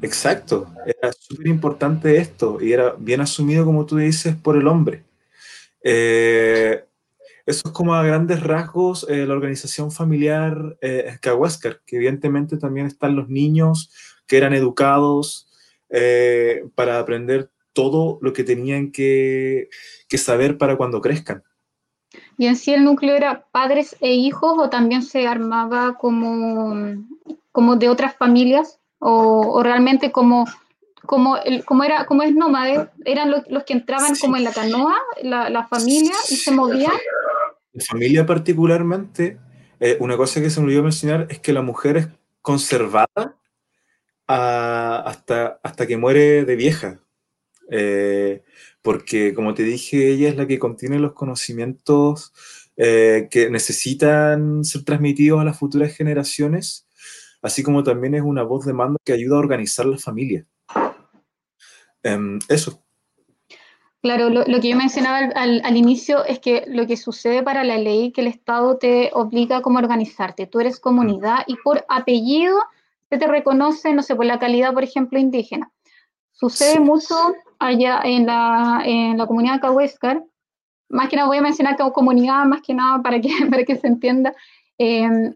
Exacto, 0.01 0.67
era 0.86 1.12
súper 1.13 1.48
importante 1.48 2.17
esto 2.17 2.58
y 2.62 2.74
era 2.74 2.96
bien 2.98 3.22
asumido, 3.22 3.65
como 3.65 3.86
tú 3.86 3.98
dices, 3.98 4.36
por 4.36 4.58
el 4.58 4.67
hombre. 4.67 5.03
Eh, 5.82 6.84
eso 7.45 7.63
es 7.65 7.73
como 7.73 7.93
a 7.93 8.03
grandes 8.03 8.41
rasgos 8.41 9.05
eh, 9.09 9.25
la 9.25 9.33
organización 9.33 9.91
familiar 9.91 10.77
eh, 10.81 11.17
que 11.21 11.97
evidentemente 11.97 12.57
también 12.57 12.88
están 12.88 13.15
los 13.15 13.27
niños 13.27 13.91
que 14.27 14.38
eran 14.38 14.53
educados 14.53 15.50
eh, 15.89 16.63
para 16.75 17.00
aprender 17.00 17.51
todo 17.73 18.19
lo 18.21 18.31
que 18.33 18.43
tenían 18.43 18.91
que, 18.91 19.69
saber 20.15 20.57
para 20.57 20.77
cuando 20.77 21.01
crezcan. 21.01 21.43
¿Y 22.38 22.45
en 22.45 22.55
sí 22.55 22.73
el 22.73 22.83
núcleo 22.83 23.15
era 23.15 23.47
padres 23.51 23.95
e 24.00 24.13
hijos 24.13 24.53
o 24.57 24.69
también 24.69 25.01
se 25.01 25.27
armaba 25.27 25.97
como, 25.97 26.95
como 27.51 27.75
de 27.75 27.89
otras 27.89 28.15
familias? 28.15 28.79
¿O, 29.00 29.62
realmente 29.63 30.12
como, 30.12 30.45
como, 31.05 31.35
el, 31.38 31.65
como, 31.65 31.83
era, 31.83 32.05
como 32.05 32.23
es 32.23 32.33
nómade, 32.33 32.89
eran 33.05 33.31
los, 33.31 33.63
que 33.65 33.73
entraban 33.73 34.15
como 34.15 34.38
en 34.38 34.45
la 34.45 34.53
canoa, 34.53 34.95
la, 35.23 35.67
familia, 35.67 36.13
y 36.29 36.35
se 36.35 36.51
movían? 36.51 36.93
La 37.74 37.84
familia 37.86 38.25
particularmente, 38.25 39.39
eh, 39.80 39.98
una 40.00 40.15
cosa 40.15 40.42
que 40.42 40.50
se 40.50 40.60
me 40.60 40.68
olvidó 40.68 40.84
mencionar 40.84 41.27
es 41.30 41.39
que 41.39 41.53
la 41.53 41.62
mujer 41.62 41.98
es 41.98 42.08
conservada 42.42 43.38
ah, 44.27 45.03
hasta, 45.06 45.60
hasta 45.63 45.88
que 45.88 45.98
muere 45.98 46.46
de 46.46 46.56
vieja. 46.56 47.00
Eh, 47.70 48.44
porque 48.82 49.34
como 49.34 49.53
te 49.53 49.63
dije, 49.63 50.10
ella 50.10 50.30
es 50.30 50.38
la 50.38 50.46
que 50.48 50.60
contiene 50.60 51.00
los 51.00 51.13
conocimientos 51.13 52.34
eh, 52.77 53.27
que 53.32 53.50
necesitan 53.50 54.63
ser 54.63 54.84
transmitidos 54.84 55.42
a 55.42 55.46
las 55.46 55.58
futuras 55.58 55.96
generaciones, 55.96 56.88
así 57.42 57.63
como 57.63 57.84
también 57.84 58.15
es 58.15 58.22
una 58.24 58.44
voz 58.44 58.65
de 58.65 58.74
mando 58.74 59.00
que 59.03 59.13
ayuda 59.13 59.38
a 59.38 59.39
organizar 59.39 59.86
la 59.86 59.98
familia. 59.98 60.46
Em, 62.03 62.39
eso. 62.50 62.84
Claro, 64.03 64.29
lo, 64.29 64.43
que 64.43 64.67
yo 64.67 64.75
mencionaba 64.75 65.29
al, 65.33 65.62
al, 65.63 65.77
inicio 65.77 66.25
es 66.25 66.39
que 66.39 66.65
lo 66.67 66.86
que 66.86 66.98
sucede 66.98 67.41
para 67.41 67.63
la 67.63 67.77
ley, 67.77 68.12
que 68.12 68.19
el 68.19 68.27
Estado 68.27 68.77
te 68.77 69.12
obliga 69.13 69.57
a 69.57 69.62
cómo 69.62 69.79
organizarte. 69.79 70.45
Tú 70.45 70.60
eres 70.60 70.81
comunidad 70.81 71.45
y 71.48 71.55
por 71.55 71.86
apellido 71.88 72.57
se 73.10 73.17
te 73.17 73.27
reconoce, 73.27 73.93
no 73.93 74.03
sé, 74.03 74.13
por 74.13 74.25
la 74.25 74.39
calidad, 74.39 74.74
por 74.74 74.83
ejemplo, 74.83 75.17
indígena. 75.17 75.72
Sucede 76.33 76.81
mucho 76.81 77.15
allá 77.60 78.01
en 78.03 78.25
la, 78.25 78.81
en 78.83 79.17
la 79.17 79.25
comunidad 79.25 79.62
Cahuéscar, 79.62 80.22
más 80.89 81.07
que 81.07 81.15
nada 81.15 81.29
voy 81.29 81.38
a 81.38 81.41
mencionar 81.41 81.77
como 81.77 81.93
comunidad, 81.93 82.43
más 82.43 82.62
que 82.62 82.74
nada 82.74 83.01
para 83.01 83.22
que, 83.22 83.29
para 83.50 83.63
que 83.63 83.77
se 83.77 83.88
entienda, 83.88 84.36
em, 84.77 85.33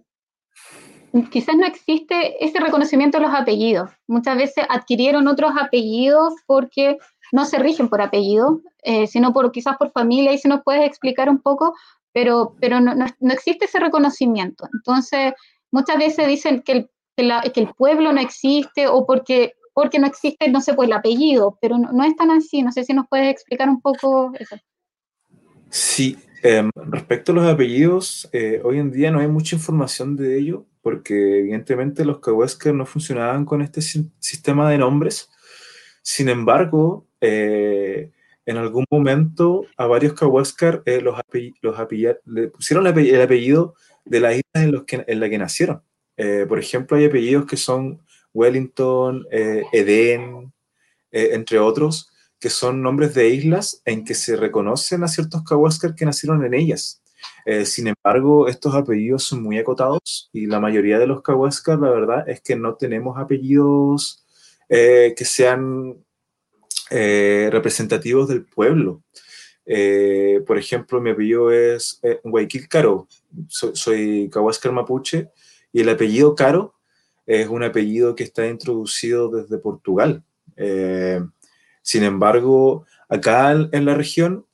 quizás 1.31 1.55
no 1.55 1.65
existe 1.65 2.43
ese 2.43 2.59
reconocimiento 2.59 3.17
de 3.17 3.27
los 3.27 3.33
apellidos. 3.33 3.91
Muchas 4.07 4.35
veces 4.37 4.65
adquirieron 4.67 5.27
otros 5.27 5.53
apellidos 5.57 6.33
porque 6.45 6.97
no 7.31 7.45
se 7.45 7.59
rigen 7.59 7.89
por 7.89 8.01
apellido, 8.01 8.61
eh, 8.83 9.07
sino 9.07 9.33
por, 9.33 9.51
quizás 9.51 9.77
por 9.77 9.91
familia, 9.91 10.33
y 10.33 10.37
si 10.37 10.47
nos 10.47 10.63
puedes 10.63 10.85
explicar 10.85 11.29
un 11.29 11.39
poco, 11.39 11.75
pero, 12.13 12.55
pero 12.59 12.79
no, 12.79 12.95
no, 12.95 13.33
existe 13.33 13.65
ese 13.65 13.79
reconocimiento. 13.79 14.67
Entonces, 14.73 15.33
muchas 15.71 15.97
veces 15.97 16.27
dicen 16.27 16.61
que 16.61 16.71
el, 16.71 16.89
que 17.53 17.59
el 17.59 17.73
pueblo 17.75 18.11
no 18.13 18.21
existe 18.21 18.87
o 18.87 19.05
porque 19.05 19.53
porque 19.77 19.99
no 19.99 20.07
existe, 20.07 20.49
no 20.49 20.59
sé, 20.59 20.73
pues 20.73 20.87
el 20.87 20.93
apellido, 20.93 21.55
pero 21.61 21.77
no, 21.77 22.03
es 22.03 22.15
tan 22.15 22.31
así. 22.31 22.63
No 22.63 22.71
sé 22.71 22.83
si 22.83 22.95
nos 22.95 23.07
puedes 23.07 23.29
explicar 23.29 23.69
un 23.69 23.79
poco 23.79 24.31
eso. 24.39 24.55
Sí, 25.69 26.17
em, 26.41 26.71
respecto 26.73 27.31
a 27.31 27.35
los 27.35 27.45
apellidos, 27.45 28.27
eh, 28.33 28.59
hoy 28.63 28.79
en 28.79 28.89
día 28.89 29.11
no 29.11 29.19
hay 29.19 29.27
mucha 29.27 29.55
información 29.55 30.15
de 30.15 30.39
ello, 30.39 30.65
porque 30.81 31.41
evidentemente 31.41 32.05
los 32.05 32.21
Cahuéscar 32.21 32.73
no 32.73 32.87
funcionaban 32.87 33.45
con 33.45 33.61
este 33.61 33.81
sistema 33.81 34.67
de 34.67 34.79
nombres. 34.79 35.29
Sin 36.01 36.29
embargo, 36.29 37.06
eh, 37.21 38.11
en 38.45 38.57
algún 38.57 38.85
momento 38.89 39.65
a 39.75 39.87
varios 39.87 40.13
Cahuéscar 40.13 40.81
eh, 40.85 41.01
los, 41.01 41.15
los 41.61 41.77
le 42.25 42.47
pusieron 42.47 42.87
el 42.87 43.21
apellido 43.21 43.75
de 44.05 44.19
las 44.19 44.33
islas 44.33 44.63
en, 44.63 44.71
los 44.71 44.83
que, 44.85 45.03
en 45.05 45.19
la 45.19 45.29
que 45.29 45.37
nacieron. 45.37 45.81
por 46.47 46.59
ejemplo, 46.59 46.97
hay 46.97 47.05
apellidos 47.05 47.45
que 47.45 47.57
son 47.57 48.01
Wellington, 48.37 49.25
eh, 49.31 49.63
Edén, 49.71 50.53
eh, 51.11 51.29
entre 51.33 51.57
otros, 51.57 52.11
que 52.39 52.51
son 52.51 52.83
nombres 52.83 53.15
de 53.15 53.29
islas 53.29 53.81
en 53.83 54.05
que 54.05 54.13
se 54.13 54.35
reconocen 54.35 55.03
a 55.03 55.07
ciertos 55.07 55.43
Kawaskar 55.43 55.95
que 55.95 56.05
nacieron 56.05 56.45
en 56.45 56.53
ellas. 56.53 57.01
Eh, 57.45 57.65
sin 57.65 57.87
embargo, 57.87 58.47
estos 58.47 58.75
apellidos 58.75 59.23
son 59.23 59.41
muy 59.41 59.57
acotados 59.57 60.29
y 60.31 60.45
la 60.45 60.59
mayoría 60.59 60.99
de 60.99 61.07
los 61.07 61.23
Kawaskar, 61.23 61.79
la 61.79 61.89
verdad, 61.89 62.29
es 62.29 62.41
que 62.41 62.55
no 62.55 62.75
tenemos 62.75 63.17
apellidos 63.17 64.23
que 64.69 65.15
sean 65.23 65.95
representativos 66.89 68.27
del 68.27 68.45
pueblo. 68.45 69.03
por 70.45 70.57
ejemplo, 70.57 71.01
mi 71.01 71.11
apellido 71.11 71.51
es 71.51 71.99
Guayquil 72.23 72.67
Caro, 72.67 73.07
soy, 73.47 73.71
soy 73.75 74.29
Mapuche, 74.71 75.29
y 75.71 75.81
el 75.81 75.89
apellido 75.89 76.35
Caro 76.35 76.75
es 77.25 77.47
un 77.47 77.63
apellido 77.63 78.15
que 78.15 78.23
está 78.23 78.47
introducido 78.47 79.29
desde 79.29 79.57
Portugal. 79.57 80.23
Eh, 80.55 81.21
sin 81.81 82.03
embargo, 82.03 82.85
acá 83.09 83.51
en 83.51 83.85
la 83.85 83.93
región 83.93 84.45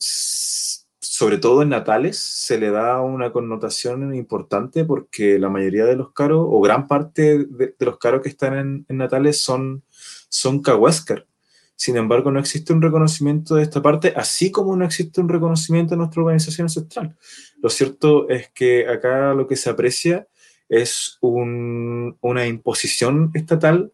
sobre 1.13 1.38
todo 1.38 1.62
en 1.62 1.70
natales, 1.70 2.18
se 2.18 2.58
le 2.58 2.72
da 2.72 3.00
una 3.00 3.32
connotación 3.32 4.16
importante 4.16 4.84
porque 4.84 5.38
la 5.38 5.48
mayoría 5.48 5.86
de 5.86 5.96
los 5.96 6.12
caros, 6.12 6.44
o 6.50 6.60
gran 6.60 6.88
parte 6.88 7.46
de, 7.46 7.75
los 7.80 8.00
caros 8.00 8.24
que 8.24 8.30
están 8.30 8.86
en, 8.88 8.98
natales 8.98 9.40
son, 9.40 9.84
son 10.28 10.62
Kawaskar. 10.63 11.28
Sin 11.75 11.98
embargo, 11.98 12.32
no 12.32 12.39
existe 12.39 12.72
un 12.72 12.82
reconocimiento 12.82 13.56
de 13.56 13.63
esta 13.63 13.82
parte, 13.82 14.13
así 14.15 14.51
como 14.51 14.75
no 14.75 14.86
existe 14.86 15.22
un 15.22 15.30
reconocimiento 15.30 15.92
de 15.92 15.98
nuestra 15.98 16.22
organización 16.22 16.65
ancestral. 16.65 17.18
Lo 17.62 17.70
cierto 17.70 18.30
es 18.30 18.50
que 18.51 18.88
acá 18.88 19.34
lo 19.34 19.48
que 19.48 19.56
se 19.56 19.70
aprecia 19.70 20.27
es 20.70 21.18
una 21.22 22.48
imposición 22.48 23.32
estatal 23.34 23.92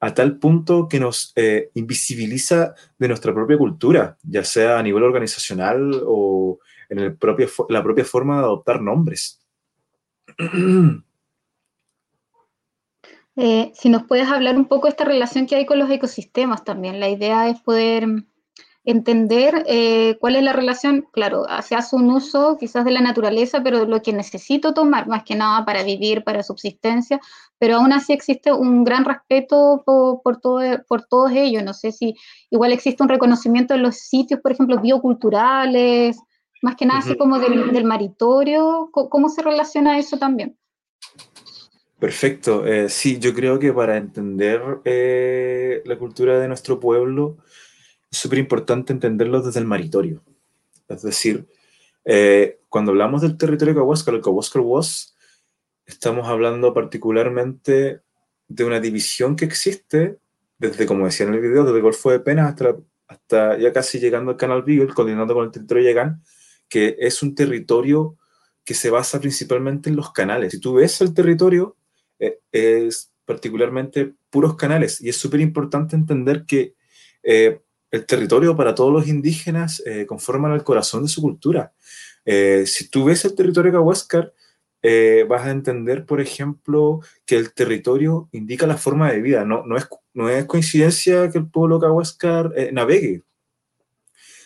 a 0.00 0.12
tal 0.12 0.38
punto 0.38 0.86
que 0.88 1.00
nos 1.00 1.32
eh, 1.34 1.70
invisibiliza 1.74 2.74
de 2.98 3.08
nuestra 3.08 3.32
propia 3.32 3.56
cultura, 3.56 4.18
ya 4.22 4.44
sea 4.44 4.78
a 4.78 4.82
nivel 4.82 5.02
organizacional 5.02 6.02
o 6.04 6.58
en 6.90 7.16
la 7.68 7.82
propia 7.82 8.04
forma 8.04 8.36
de 8.36 8.44
adoptar 8.44 8.82
nombres. 8.82 9.40
Eh, 13.36 13.72
si 13.74 13.88
nos 13.88 14.04
puedes 14.04 14.28
hablar 14.28 14.56
un 14.56 14.66
poco 14.66 14.86
de 14.86 14.90
esta 14.90 15.04
relación 15.04 15.46
que 15.46 15.56
hay 15.56 15.66
con 15.66 15.78
los 15.78 15.90
ecosistemas 15.90 16.64
también. 16.64 17.00
La 17.00 17.08
idea 17.08 17.48
es 17.48 17.60
poder 17.60 18.06
entender 18.84 19.64
eh, 19.66 20.16
cuál 20.20 20.36
es 20.36 20.42
la 20.42 20.52
relación, 20.52 21.06
claro, 21.10 21.46
se 21.62 21.74
hace 21.74 21.96
un 21.96 22.10
uso 22.10 22.58
quizás 22.58 22.84
de 22.84 22.90
la 22.90 23.00
naturaleza, 23.00 23.62
pero 23.62 23.86
lo 23.86 24.02
que 24.02 24.12
necesito 24.12 24.74
tomar, 24.74 25.08
más 25.08 25.24
que 25.24 25.34
nada 25.34 25.64
para 25.64 25.82
vivir, 25.82 26.22
para 26.22 26.42
subsistencia, 26.42 27.18
pero 27.58 27.76
aún 27.76 27.94
así 27.94 28.12
existe 28.12 28.52
un 28.52 28.84
gran 28.84 29.06
respeto 29.06 29.82
por, 29.86 30.38
todo, 30.40 30.60
por 30.86 31.06
todos 31.06 31.32
ellos. 31.32 31.62
No 31.64 31.72
sé 31.72 31.92
si 31.92 32.14
igual 32.50 32.72
existe 32.72 33.02
un 33.02 33.08
reconocimiento 33.08 33.74
en 33.74 33.82
los 33.82 33.96
sitios, 33.96 34.40
por 34.40 34.52
ejemplo, 34.52 34.78
bioculturales, 34.78 36.18
más 36.60 36.76
que 36.76 36.86
nada 36.86 37.00
así 37.00 37.16
como 37.16 37.38
del, 37.38 37.84
maritorio. 37.84 38.90
¿Cómo, 38.92 39.28
se 39.30 39.42
relaciona 39.42 39.98
eso 39.98 40.18
también? 40.18 40.58
Perfecto. 42.04 42.66
Eh, 42.66 42.90
sí, 42.90 43.18
yo 43.18 43.32
creo 43.32 43.58
que 43.58 43.72
para 43.72 43.96
entender 43.96 44.60
eh, 44.84 45.80
la 45.86 45.96
cultura 45.96 46.38
de 46.38 46.48
nuestro 46.48 46.78
pueblo, 46.78 47.38
es 48.10 48.18
súper 48.18 48.40
importante 48.40 48.92
entenderlo 48.92 49.40
desde 49.40 49.58
el 49.58 49.64
maritorio. 49.64 50.22
Es 50.86 51.00
decir, 51.00 51.46
eh, 52.04 52.60
cuando 52.68 52.92
hablamos 52.92 53.22
del 53.22 53.38
territorio 53.38 53.74
Cahuáscar, 53.74 54.16
el 54.16 54.20
Cahuáscar 54.20 54.60
Was, 54.60 55.16
estamos 55.86 56.28
hablando 56.28 56.74
particularmente 56.74 58.02
de 58.48 58.64
una 58.64 58.80
división 58.80 59.34
que 59.34 59.46
existe 59.46 60.18
desde, 60.58 60.84
como 60.84 61.06
decía 61.06 61.24
en 61.24 61.32
el 61.32 61.40
video, 61.40 61.64
desde 61.64 61.78
el 61.78 61.82
Golfo 61.82 62.10
de 62.10 62.20
Penas 62.20 62.54
hasta, 63.08 63.56
ya 63.56 63.72
casi 63.72 63.98
llegando 63.98 64.32
al 64.32 64.36
Canal 64.36 64.62
Beagle, 64.62 64.92
coordinando 64.92 65.32
con 65.32 65.46
el 65.46 65.50
territorio 65.50 65.84
Yagán, 65.84 66.22
que 66.68 66.96
es 66.98 67.22
un 67.22 67.34
territorio 67.34 68.18
que 68.62 68.74
se 68.74 68.90
basa 68.90 69.18
principalmente 69.20 69.88
en 69.88 69.96
los 69.96 70.12
canales. 70.12 70.52
Si 70.52 70.60
tú 70.60 70.74
ves 70.74 71.00
el 71.00 71.14
territorio, 71.14 71.78
es 72.52 73.12
particularmente 73.24 74.12
puros 74.30 74.56
canales 74.56 75.00
y 75.00 75.08
es 75.08 75.16
súper 75.16 75.40
importante 75.40 75.96
entender 75.96 76.44
que 76.44 76.74
eh, 77.22 77.60
el 77.94 78.06
territorio 78.06 78.56
para 78.56 78.74
todos 78.74 78.92
los 78.92 79.06
indígenas 79.06 79.80
eh, 79.86 80.04
conforman 80.04 80.52
el 80.52 80.64
corazón 80.64 81.04
de 81.04 81.08
su 81.08 81.22
cultura. 81.22 81.72
Eh, 82.24 82.64
si 82.66 82.88
tú 82.88 83.04
ves 83.04 83.24
el 83.24 83.36
territorio 83.36 83.70
Cahuéscar, 83.70 84.32
eh, 84.82 85.24
vas 85.28 85.46
a 85.46 85.52
entender, 85.52 86.04
por 86.04 86.20
ejemplo, 86.20 87.00
que 87.24 87.36
el 87.36 87.54
territorio 87.54 88.28
indica 88.32 88.66
la 88.66 88.76
forma 88.76 89.12
de 89.12 89.22
vida. 89.22 89.44
No, 89.44 89.64
no, 89.64 89.76
es, 89.76 89.86
no 90.12 90.28
es 90.28 90.44
coincidencia 90.46 91.30
que 91.30 91.38
el 91.38 91.48
pueblo 91.48 91.78
Cahuéscar 91.78 92.52
navegue, 92.72 93.22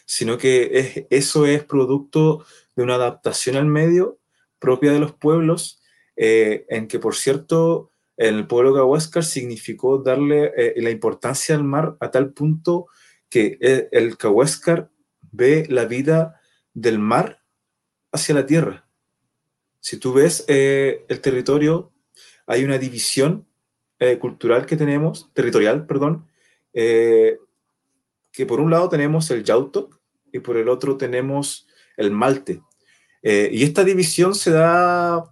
sino 0.05 0.37
que 0.37 0.71
es, 0.75 1.07
eso 1.09 1.47
es 1.47 1.65
producto 1.65 2.45
de 2.77 2.83
una 2.83 2.97
adaptación 2.97 3.57
al 3.57 3.67
medio 3.67 4.19
propia 4.59 4.93
de 4.93 4.99
los 4.99 5.13
pueblos, 5.13 5.81
en 6.21 6.89
que, 6.89 6.99
por 6.99 7.15
cierto, 7.15 7.93
el 8.17 8.47
pueblo 8.49 8.75
Cahuéscar 8.75 9.25
significó 9.25 9.99
darle 9.99 10.53
la 10.77 10.91
importancia 10.91 11.55
al 11.55 11.63
mar 11.63 11.97
a 12.01 12.11
tal 12.11 12.33
punto 12.33 12.89
que 13.31 13.59
el 13.93 14.17
Cahuéscar 14.17 14.91
ve 15.31 15.67
la 15.69 15.85
vida 15.85 16.41
del 16.75 16.99
mar 16.99 17.43
hacia 18.13 18.35
la 18.35 18.47
tierra. 18.47 18.89
Si 19.81 19.97
tú 19.99 20.13
ves 20.13 20.45
eh, 20.49 21.05
el 21.09 21.21
territorio, 21.21 21.93
hay 22.47 22.65
una 22.65 22.79
división 22.79 23.47
eh, 23.99 24.19
cultural 24.19 24.67
que 24.67 24.77
tenemos, 24.77 25.33
territorial, 25.35 25.87
perdón, 25.87 26.27
eh, 26.73 27.39
que 28.33 28.47
por 28.47 28.61
un 28.61 28.71
lado 28.71 28.89
tenemos 28.89 29.31
el 29.31 29.45
Yautok 29.45 29.99
y 30.33 30.41
por 30.41 30.57
el 30.57 30.69
otro 30.69 30.97
tenemos 30.97 31.67
el 31.97 32.11
Malte. 32.11 32.63
y 33.23 33.65
esta 33.65 33.83
división 33.83 34.35
se 34.35 34.53
da 34.53 35.25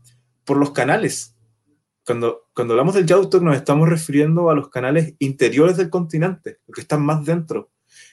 por 0.47 0.57
los 0.57 0.71
canales. 0.71 1.37
Cuando, 2.07 2.47
cuando 2.55 2.75
hablamos 2.75 2.95
del 2.95 3.07
Yautok 3.07 3.43
nos 3.43 3.57
estamos 3.57 3.89
refiriendo 3.89 4.49
a 4.49 4.55
los 4.55 4.71
canales 4.71 5.15
interiores 5.19 5.77
del 5.77 5.91
continente, 5.91 6.61
que 6.73 6.81
están 6.81 7.05
más 7.05 7.25
dentro. 7.25 7.71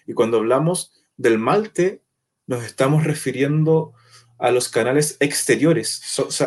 Y 0.08 0.14
cuando 0.14 0.38
hablamos 0.38 0.92
del 1.16 1.38
malte, 1.38 2.02
nos 2.48 2.64
estamos 2.64 3.04
refiriendo 3.04 3.94
a 4.40 4.52
los 4.52 4.68
canales 4.68 5.16
exteriores, 5.20 6.02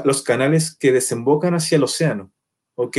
los 0.05 0.23
canales 0.23 0.75
que 0.75 0.93
desembocan 0.93 1.55
hacia 1.55 1.77
el 1.77 1.85
océano, 1.85 2.33
¿ok? 2.75 2.99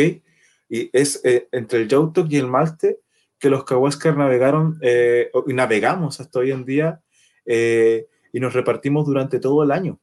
Y 0.69 0.89
es 0.91 1.21
eh, 1.23 1.47
entre 1.51 1.81
el 1.81 1.87
Yautok 1.87 2.27
y 2.31 2.37
el 2.37 2.47
Malte 2.47 2.99
que 3.39 3.49
los 3.49 3.63
Cahuáscar 3.63 4.17
navegaron 4.17 4.79
eh, 4.81 5.29
y 5.45 5.53
navegamos 5.53 6.19
hasta 6.19 6.39
hoy 6.39 6.51
en 6.51 6.65
día 6.65 7.01
eh, 7.45 8.07
y 8.33 8.39
nos 8.39 8.53
repartimos 8.53 9.05
durante 9.05 9.39
todo 9.39 9.63
el 9.63 9.71
año. 9.71 9.99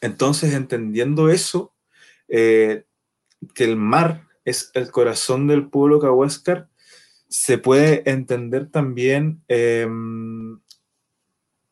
Entonces, 0.00 0.54
entendiendo 0.54 1.28
eso, 1.28 1.74
que 2.28 2.84
el 3.58 3.76
mar 3.76 4.26
es 4.44 4.70
el 4.74 4.90
corazón 4.90 5.46
del 5.46 5.68
pueblo 5.68 6.00
Cahuáscar, 6.00 6.68
se 7.28 7.58
puede 7.58 8.08
entender 8.08 8.70
también 8.70 9.42
em, 9.48 10.58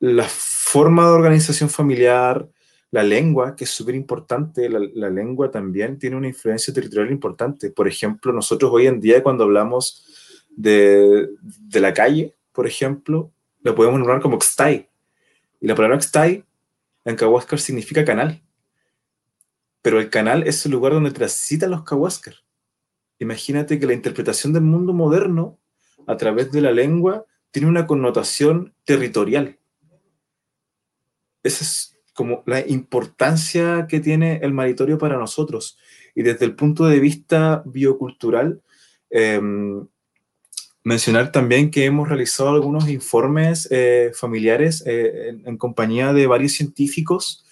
la 0.00 0.24
forma 0.24 1.06
de 1.06 1.14
organización 1.14 1.70
familiar, 1.70 2.48
la 2.94 3.02
lengua, 3.02 3.56
que 3.56 3.64
es 3.64 3.70
súper 3.70 3.96
importante, 3.96 4.68
la, 4.68 5.10
lengua 5.10 5.50
también 5.50 5.98
tiene 5.98 6.14
una 6.14 6.28
influencia 6.28 6.72
territorial 6.72 7.10
importante. 7.10 7.70
Por 7.70 7.88
ejemplo, 7.88 8.32
nosotros 8.32 8.70
hoy 8.72 8.86
en 8.86 9.00
día 9.00 9.20
cuando 9.20 9.42
hablamos 9.42 10.06
de, 10.50 11.28
la 11.72 11.92
calle, 11.92 12.36
por 12.52 12.68
ejemplo, 12.68 13.32
lo 13.62 13.74
podemos 13.74 13.98
nombrar 13.98 14.20
como 14.20 14.40
Xtai. 14.40 14.88
Y 15.60 15.66
la 15.66 15.74
palabra 15.74 16.00
Xtai 16.00 16.44
en 17.04 17.16
Cahuáscar 17.16 17.58
significa 17.58 18.04
canal. 18.04 18.43
Pero 19.84 20.00
el 20.00 20.08
canal 20.08 20.48
es 20.48 20.64
el 20.64 20.72
lugar 20.72 20.94
donde 20.94 21.12
transitan 21.12 21.70
los 21.70 21.84
Cahuáscar 21.84 22.34
imagínate 23.18 23.78
que 23.78 23.86
la 23.86 23.94
interpretación 23.94 24.52
del 24.52 24.62
mundo 24.62 24.92
moderno 24.92 25.58
a 26.06 26.16
través 26.16 26.50
de 26.52 26.60
la 26.60 26.72
lengua 26.72 27.24
tiene 27.50 27.68
una 27.68 27.86
connotación 27.86 28.74
territorial. 28.84 29.58
Esa 31.42 31.64
es 31.64 31.98
como 32.14 32.42
la 32.46 32.66
importancia 32.66 33.86
que 33.88 34.00
tiene 34.00 34.40
el 34.42 34.52
maritorio 34.52 34.98
para 34.98 35.18
nosotros. 35.18 35.78
Y 36.14 36.22
desde 36.22 36.44
el 36.44 36.54
punto 36.54 36.86
de 36.86 37.00
vista 37.00 37.62
biocultural, 37.66 38.62
em, 39.10 39.86
mencionar 40.84 41.32
también 41.32 41.70
que 41.70 41.84
hemos 41.84 42.08
realizado 42.08 42.50
algunos 42.50 42.88
informes 42.88 43.68
eh, 43.70 44.12
familiares 44.14 44.84
eh, 44.86 45.40
en, 45.44 45.56
compañía 45.56 46.12
de 46.12 46.26
varios 46.26 46.52
científicos 46.52 47.44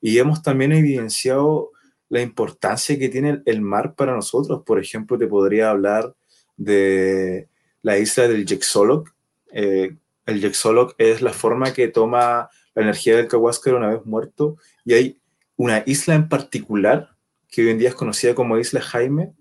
y 0.00 0.18
hemos 0.18 0.42
también 0.42 0.72
evidenciado 0.72 1.72
la 2.08 2.20
importancia 2.20 2.98
que 2.98 3.08
tiene 3.08 3.42
el 3.44 3.60
mar 3.60 3.94
para 3.94 4.14
nosotros. 4.14 4.62
Por 4.64 4.78
ejemplo, 4.78 5.18
te 5.18 5.26
podría 5.26 5.70
hablar 5.70 6.14
de 6.56 7.48
la 7.82 7.98
isla 7.98 8.28
del 8.28 8.46
Yexolok. 8.46 9.14
Eh, 9.52 9.96
el 10.26 10.40
Yexolok 10.40 10.94
es 10.98 11.22
la 11.22 11.32
forma 11.32 11.72
que 11.72 11.88
toma 11.88 12.48
la 12.74 12.82
energía 12.82 13.16
del 13.16 13.28
Cahuáscar 13.28 13.74
una 13.74 13.90
vez 13.90 14.04
muerto 14.04 14.56
y 14.84 14.94
hay 14.94 15.20
una 15.56 15.82
isla 15.86 16.14
en 16.14 16.28
particular 16.28 17.10
que 17.48 17.62
hoy 17.62 17.70
en 17.70 17.78
día 17.78 17.88
es 17.88 17.94
conocida 17.94 18.34
como 18.34 18.58
Isla 18.58 18.80
Jaime, 18.80 19.32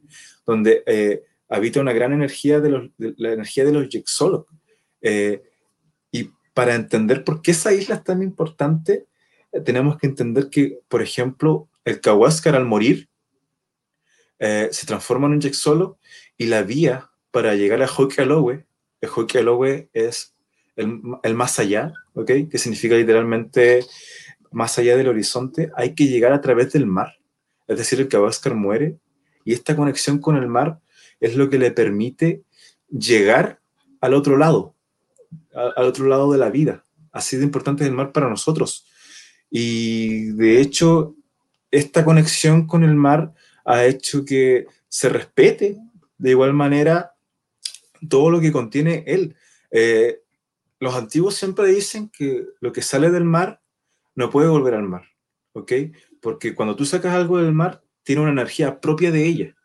donde 0.46 0.84
eh, 0.86 1.24
habita 1.50 1.82
una 1.82 1.92
gran 1.92 2.14
energía 2.14 2.62
de, 2.62 2.92
la 2.98 3.34
energía 3.34 3.66
de 3.66 3.72
los 3.74 3.90
Yexolok. 3.90 4.48
Eh, 5.02 5.44
y 6.12 6.32
para 6.54 6.76
entender 6.76 7.24
por 7.24 7.42
qué 7.42 7.52
esa 7.52 7.74
isla 7.74 7.96
es 7.96 8.04
tan 8.04 8.24
importante, 8.24 9.08
tenemos 9.64 9.98
que 9.98 10.08
entender 10.08 10.50
que, 10.50 10.80
por 10.88 11.02
ejemplo, 11.02 11.68
el 11.86 12.02
Kawascar 12.02 12.56
al 12.56 12.66
morir 12.66 13.08
eh, 14.40 14.68
se 14.72 14.86
transforma 14.86 15.28
en 15.28 15.34
un 15.34 15.54
solo 15.54 15.98
y 16.38 16.48
la 16.48 16.64
vía 16.64 17.10
para 17.32 17.56
llegar 17.56 17.82
a 17.82 17.88
Hokialowe, 17.88 18.66
el 19.02 19.10
Hokialowe 19.10 19.90
es 19.94 20.36
el, 20.76 21.36
más 21.36 21.60
allá, 21.60 21.94
¿ok? 22.14 22.32
Que 22.50 22.58
significa 22.58 22.96
literalmente 22.96 23.86
más 24.52 24.78
allá 24.78 24.98
del 24.98 25.08
horizonte, 25.08 25.72
hay 25.76 25.96
que 25.96 26.08
llegar 26.08 26.34
a 26.34 26.42
través 26.42 26.74
del 26.74 26.86
mar. 26.86 27.18
Es 27.68 27.78
decir, 27.78 28.00
el 28.00 28.08
Kawascar 28.08 28.56
muere 28.56 28.98
y 29.44 29.54
esta 29.54 29.76
conexión 29.76 30.20
con 30.20 30.36
el 30.38 30.48
mar 30.48 30.80
es 31.20 31.36
lo 31.36 31.50
que 31.50 31.58
le 31.58 31.72
permite 31.72 32.44
llegar 32.90 33.60
al 34.02 34.14
otro 34.14 34.38
lado, 34.38 34.76
al 35.54 35.86
otro 35.86 36.08
lado 36.08 36.32
de 36.32 36.38
la 36.38 36.50
vida. 36.50 36.84
Así 37.12 37.38
de 37.38 37.44
importante 37.44 37.84
es 37.84 37.90
el 37.90 37.96
mar 37.96 38.12
para 38.12 38.30
nosotros. 38.30 38.86
Y 39.50 40.32
de 40.34 40.60
hecho, 40.60 41.16
esta 41.76 42.06
conexión 42.06 42.68
con 42.68 42.84
el 42.84 42.96
mar 42.96 43.34
ha 43.66 43.84
hecho 43.84 44.24
que 44.24 44.66
se 44.88 45.10
respete 45.10 45.78
de 46.18 46.30
igual 46.30 46.54
manera 46.54 47.16
todo 48.08 48.30
lo 48.30 48.40
que 48.40 48.54
contiene 48.54 49.04
él. 49.08 49.36
Eh, 49.72 50.22
los 50.80 50.96
antiguos 50.96 51.36
siempre 51.36 51.68
dicen 51.68 52.10
que 52.10 52.46
lo 52.62 52.72
que 52.72 52.82
sale 52.82 53.12
del 53.12 53.26
mar 53.26 53.62
no 54.16 54.30
puede 54.30 54.48
volver 54.48 54.76
al 54.76 54.88
mar, 54.88 55.04
¿ok? 55.52 55.72
Porque 56.22 56.56
cuando 56.56 56.78
tú 56.78 56.86
sacas 56.86 57.14
algo 57.14 57.40
del 57.40 57.52
mar, 57.52 57.84
tiene 58.04 58.22
una 58.22 58.32
energía 58.32 58.80
propia 58.80 59.12
de 59.12 59.26
ella. 59.26 59.56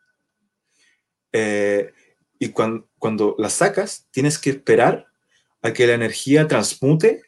Eh, 1.32 1.92
y 2.40 2.48
cuando, 2.48 2.88
cuando 2.98 3.36
la 3.38 3.50
sacas, 3.50 4.08
tienes 4.10 4.36
que 4.38 4.50
esperar 4.50 5.06
a 5.62 5.72
que 5.72 5.86
la 5.86 5.94
energía 5.94 6.48
transmute 6.48 7.22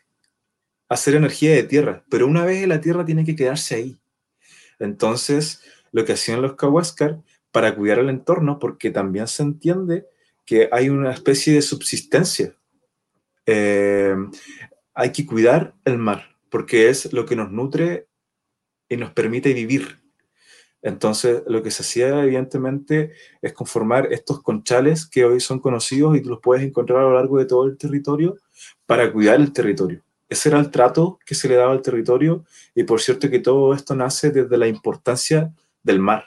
a 0.89 0.97
ser 0.97 1.15
energía 1.15 1.53
de 1.53 1.63
tierra, 1.63 2.05
pero 2.11 2.27
una 2.27 2.45
vez 2.45 2.65
en 2.65 2.71
la 2.71 2.81
tierra 2.81 3.05
tiene 3.05 3.25
que 3.25 3.37
quedarse 3.37 3.77
ahí. 3.77 4.02
Entonces, 4.83 5.63
lo 5.93 6.05
que 6.05 6.15
hacían 6.15 6.43
los 6.43 6.57
Kawascar 6.57 7.21
para 7.53 7.75
cuidar 7.77 8.01
el 8.01 8.09
entorno, 8.09 8.59
porque 8.59 8.91
también 8.91 9.29
se 9.29 9.45
entiende 9.45 10.07
que 10.45 10.69
hay 10.73 10.89
una 10.89 11.13
especie 11.13 11.55
de 11.55 11.63
subsistencia. 11.63 12.57
Eh, 13.47 14.17
hay 14.93 15.13
que 15.13 15.25
cuidar 15.25 15.75
el 15.85 15.99
mar, 15.99 16.37
porque 16.51 16.89
es 16.89 17.13
lo 17.13 17.25
que 17.27 17.37
nos 17.37 17.53
nutre 17.53 18.09
y 18.89 18.97
nos 18.97 19.13
permite 19.13 19.55
vivir. 19.55 20.01
Entonces, 20.83 21.45
lo 21.47 21.63
que 21.63 21.71
se 21.71 21.83
hacía, 21.83 22.25
evidentemente, 22.25 23.13
es 23.41 23.53
conformar 23.53 24.13
estos 24.13 24.43
conchales 24.43 25.07
que 25.07 25.25
hoy 25.25 25.39
son 25.39 25.61
conocidos 25.61 26.17
y 26.17 26.23
tú 26.23 26.31
los 26.31 26.41
puedes 26.41 26.65
encontrar 26.65 26.99
a 26.99 27.03
lo 27.03 27.15
largo 27.15 27.39
de 27.39 27.45
todo 27.45 27.67
el 27.67 27.79
territorio 27.79 28.37
para 28.85 29.13
cuidar 29.13 29.41
el 29.41 29.53
territorio. 29.53 30.03
Ese 30.33 30.49
era 30.49 30.59
el 30.59 30.71
trato 30.71 31.19
que 31.27 31.35
se 31.35 31.47
le 31.47 31.57
daba 31.57 31.73
al 31.73 31.83
territorio 31.83 32.47
y 32.75 32.85
por 32.85 33.03
cierto 33.03 33.29
que 33.29 33.39
todo 33.39 33.75
esto 33.75 33.95
nace 33.95 34.31
desde 34.31 34.57
la 34.57 34.67
importancia 34.67 35.53
del 35.83 35.99
mar, 35.99 36.25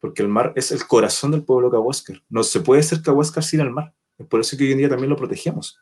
porque 0.00 0.22
el 0.22 0.28
mar 0.28 0.52
es 0.56 0.72
el 0.72 0.84
corazón 0.88 1.30
del 1.30 1.44
pueblo 1.44 1.70
cahuáscar. 1.70 2.20
No 2.28 2.42
se 2.42 2.58
puede 2.58 2.82
ser 2.82 3.00
cahuáscar 3.00 3.44
sin 3.44 3.60
el 3.60 3.70
mar. 3.70 3.94
Es 4.18 4.26
por 4.26 4.40
eso 4.40 4.56
que 4.56 4.64
hoy 4.64 4.72
en 4.72 4.78
día 4.78 4.88
también 4.88 5.08
lo 5.08 5.16
protegemos. 5.16 5.80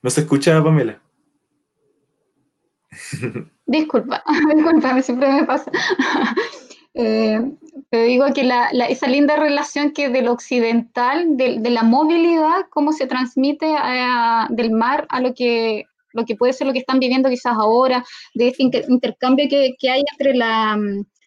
¿No 0.00 0.10
se 0.10 0.20
escucha, 0.20 0.62
Pamela? 0.62 1.02
Disculpa, 3.66 4.22
disculpa, 4.54 5.02
siempre 5.02 5.32
me 5.32 5.44
pasa. 5.44 5.72
Eh, 6.98 7.38
te 7.90 8.02
digo 8.04 8.26
que 8.34 8.44
la, 8.44 8.68
esa 8.88 9.06
linda 9.06 9.36
relación 9.36 9.92
que 9.92 10.08
del 10.08 10.28
occidental, 10.28 11.36
de, 11.36 11.58
la 11.70 11.82
movilidad, 11.82 12.66
cómo 12.70 12.92
se 12.92 13.06
transmite 13.06 13.66
del 14.50 14.72
mar 14.72 15.06
a 15.08 15.20
lo 15.20 15.34
que, 15.34 15.84
lo 16.12 16.24
que 16.24 16.34
puede 16.34 16.52
ser 16.52 16.66
lo 16.66 16.72
que 16.72 16.80
están 16.80 16.98
viviendo 16.98 17.28
quizás 17.28 17.54
ahora, 17.56 18.04
de 18.34 18.48
este 18.48 18.64
intercambio 18.88 19.46
que, 19.48 19.74
que, 19.78 19.90
hay 19.90 20.02
entre 20.12 20.34
la, 20.34 20.78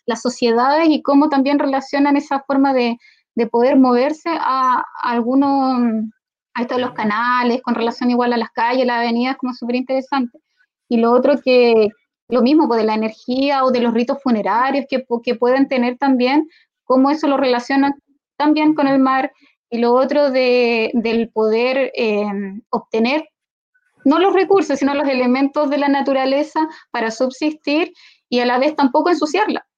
las 0.06 0.22
sociedades 0.22 0.90
y 0.90 1.02
cómo 1.02 1.30
también 1.30 1.60
relacionan 1.60 2.18
esa 2.18 2.42
forma 2.42 2.74
de, 2.74 2.98
de 3.40 3.48
poder 3.48 3.78
moverse 3.78 4.30
a, 4.30 4.84
algunos, 5.02 5.82
a 6.54 6.62
estos 6.62 6.82
los 6.82 6.92
canales, 6.92 7.62
con 7.62 7.74
relación 7.74 8.12
igual 8.12 8.34
a 8.34 8.38
las 8.38 8.50
calles, 8.50 8.86
las 8.86 8.98
avenidas, 8.98 9.38
como 9.38 9.54
súper 9.54 9.78
interesante. 9.78 10.40
Y 10.90 10.98
lo 10.98 11.12
otro 11.14 11.40
que, 11.42 11.88
lo 12.30 12.42
mismo, 12.42 12.68
pues 12.68 12.80
de 12.80 12.86
la 12.86 12.94
energía 12.94 13.64
o 13.66 13.72
de 13.72 13.82
los 13.82 13.94
ritos 13.94 14.22
funerarios 14.22 14.86
que, 14.88 15.06
que 15.24 15.36
pueden 15.36 15.68
tener 15.68 15.98
también, 15.98 16.48
cómo 16.86 17.10
eso 17.10 17.28
lo 17.28 17.38
relacionan 17.38 17.96
también 18.38 18.74
con 18.76 18.88
el 18.88 19.00
mar. 19.00 19.32
Y 19.70 19.80
lo 19.80 19.94
otro 19.94 20.32
de, 20.32 20.92
del 20.94 21.30
poder 21.30 21.92
eh, 21.96 22.26
obtener 22.70 23.30
no 24.06 24.18
los 24.20 24.34
recursos, 24.34 24.80
sino 24.80 24.94
los 24.94 25.08
elementos 25.08 25.70
de 25.70 25.78
la 25.78 25.90
naturaleza 25.90 26.68
para 26.92 27.12
subsistir 27.12 27.94
y 28.30 28.40
a 28.40 28.46
la 28.46 28.58
vez 28.58 28.76
tampoco 28.76 29.10
ensuciarla 29.10 29.69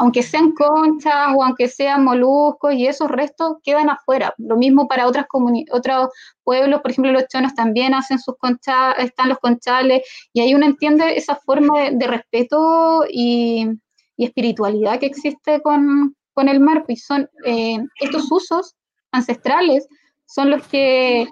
aunque 0.00 0.22
sean 0.22 0.52
conchas 0.52 1.28
o 1.36 1.44
aunque 1.44 1.68
sean 1.68 2.04
moluscos 2.04 2.72
y 2.72 2.86
esos 2.86 3.10
restos 3.10 3.58
quedan 3.62 3.90
afuera. 3.90 4.32
Lo 4.38 4.56
mismo 4.56 4.88
para 4.88 5.06
otras 5.06 5.26
otros 5.72 6.08
pueblos, 6.42 6.80
por 6.80 6.90
ejemplo, 6.90 7.12
los 7.12 7.28
chonos 7.28 7.54
también 7.54 7.92
hacen 7.92 8.18
sus 8.18 8.34
conchas, 8.38 8.94
están 8.96 9.28
los 9.28 9.38
conchales, 9.40 10.02
y 10.32 10.40
ahí 10.40 10.54
uno 10.54 10.64
entiende 10.64 11.18
esa 11.18 11.36
forma 11.36 11.90
de, 11.90 12.06
respeto 12.06 13.04
y, 13.10 13.68
espiritualidad 14.16 14.98
que 14.98 15.06
existe 15.06 15.60
con, 15.60 16.14
el 16.34 16.60
mar, 16.60 16.82
y 16.88 16.96
son 16.96 17.28
eh, 17.44 17.78
estos 18.00 18.32
usos 18.32 18.74
ancestrales 19.12 19.86
son 20.24 20.48
los 20.48 20.66
que, 20.68 21.28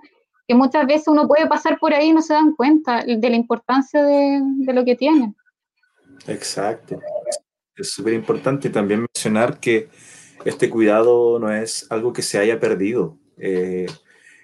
muchas 0.51 0.87
veces 0.87 1.09
uno 1.09 1.27
puede 1.27 1.47
pasar 1.47 1.79
por 1.79 1.95
ahí 1.95 2.09
y 2.09 2.13
no 2.13 2.21
se 2.21 2.35
dan 2.35 2.55
cuenta 2.55 3.03
de 3.03 3.31
la 3.31 3.37
importancia 3.37 4.03
de, 4.03 4.43
de 4.43 4.73
lo 4.75 4.85
que 4.85 4.95
tienen. 4.95 5.35
Exacto 6.27 7.01
es 7.79 7.91
súper 7.91 8.15
importante 8.15 8.71
también 8.71 9.01
mencionar 9.01 9.61
que 9.61 9.89
este 10.45 10.71
cuidado 10.71 11.39
no 11.39 11.53
es 11.53 11.87
algo 11.91 12.13
que 12.13 12.23
se 12.23 12.39
haya 12.39 12.59
perdido. 12.61 13.17
Eh, 13.37 13.87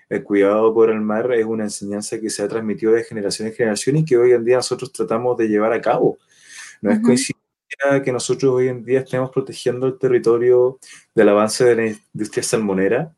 el 0.08 0.22
cuidado 0.22 0.72
por 0.74 0.90
el 0.90 1.00
mar 1.00 1.32
es 1.32 1.44
una 1.44 1.64
enseñanza 1.64 2.20
que 2.20 2.30
se 2.30 2.42
ha 2.42 2.48
transmitido 2.48 2.92
de 2.92 3.04
generación 3.04 3.48
en 3.48 3.54
generación 3.54 3.96
y 3.96 4.04
que 4.04 4.16
hoy 4.16 4.32
en 4.32 4.44
día 4.44 4.56
nosotros 4.56 4.92
tratamos 4.92 5.36
de 5.36 5.48
llevar 5.48 5.72
a 5.72 5.80
cabo. 5.80 6.18
No 6.80 6.90
es 6.90 7.00
coincidencia 7.00 8.02
que 8.04 8.12
nosotros 8.12 8.52
hoy 8.52 8.68
en 8.68 8.84
día 8.84 9.00
estemos 9.00 9.30
protegiendo 9.30 9.86
el 9.86 9.98
territorio 9.98 10.78
del 11.14 11.28
avance 11.30 11.64
de 11.64 11.74
la 11.74 11.86
industria 12.12 12.42
salmonera. 12.42 13.14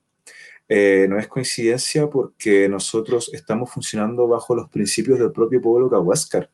Eh, 0.69 1.07
no 1.09 1.19
es 1.19 1.29
coincidencia 1.29 2.09
porque 2.09 2.69
nosotros 2.69 3.31
estamos 3.33 3.71
funcionando 3.71 4.27
bajo 4.27 4.55
los 4.55 4.69
principios 4.69 5.19
del 5.19 5.33
propio 5.33 5.61
pueblo 5.61 5.91
Cahuáscar. 5.91 6.51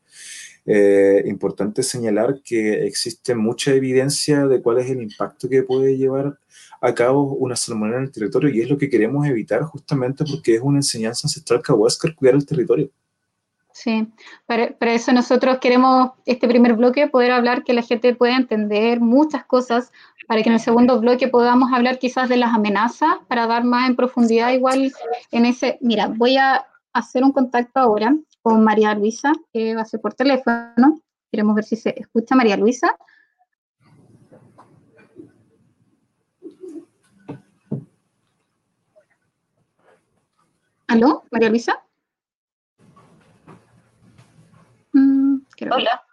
Eh, 0.65 1.23
importante 1.25 1.83
señalar 1.83 2.41
que 2.41 2.85
existe 2.85 3.35
mucha 3.35 3.73
evidencia 3.73 4.47
de 4.47 4.61
cuál 4.61 4.79
es 4.79 4.89
el 4.89 5.01
impacto 5.01 5.49
que 5.49 5.63
puede 5.63 5.97
llevar 5.97 6.37
a 6.79 6.93
cabo 6.93 7.33
una 7.33 7.57
salmonera 7.57 7.97
en 7.97 8.05
el 8.05 8.11
territorio 8.11 8.49
y 8.49 8.61
es 8.61 8.69
lo 8.69 8.77
que 8.77 8.89
queremos 8.89 9.27
evitar 9.27 9.63
justamente 9.63 10.23
porque 10.23 10.55
es 10.55 10.61
una 10.61 10.77
enseñanza 10.77 11.27
ancestral 11.27 11.61
cahuáscar 11.61 12.15
cuidar 12.15 12.35
el 12.35 12.45
territorio. 12.45 12.89
Sí, 13.73 14.07
para, 14.45 14.75
eso 14.93 15.11
nosotros 15.11 15.57
queremos 15.59 16.11
este 16.25 16.47
primer 16.47 16.75
bloque 16.75 17.07
poder 17.07 17.31
hablar 17.31 17.63
que 17.63 17.73
la 17.73 17.81
gente 17.81 18.15
pueda 18.15 18.37
entender 18.37 19.01
muchas 19.01 19.45
cosas 19.45 19.91
para 20.27 20.43
que 20.43 20.49
en 20.49 20.53
el 20.53 20.61
segundo 20.61 20.99
bloque 21.01 21.27
podamos 21.27 21.73
hablar 21.73 21.99
quizás 21.99 22.29
de 22.29 22.37
las 22.37 22.53
amenazas 22.53 23.15
para 23.27 23.47
dar 23.47 23.63
más 23.63 23.89
en 23.89 23.95
profundidad 23.95 24.51
igual 24.51 24.93
en 25.31 25.45
ese, 25.45 25.77
mira, 25.81 26.07
voy 26.07 26.37
a 26.37 26.65
hacer 26.93 27.23
un 27.23 27.31
contacto 27.31 27.79
ahora 27.79 28.15
con 28.43 28.63
María 28.63 28.93
Luisa, 28.93 29.31
que 29.51 29.73
va 29.73 29.81
a 29.81 29.85
ser 29.85 30.01
por 30.01 30.13
teléfono. 30.13 31.01
Queremos 31.31 31.55
ver 31.55 31.63
si 31.63 31.77
se 31.77 31.97
escucha 31.97 32.35
María 32.35 32.57
Luisa. 32.57 32.95
¿Aló, 40.87 41.23
María 41.31 41.49
Luisa? 41.49 41.81
Mm, 44.91 45.37
Hola. 45.71 46.03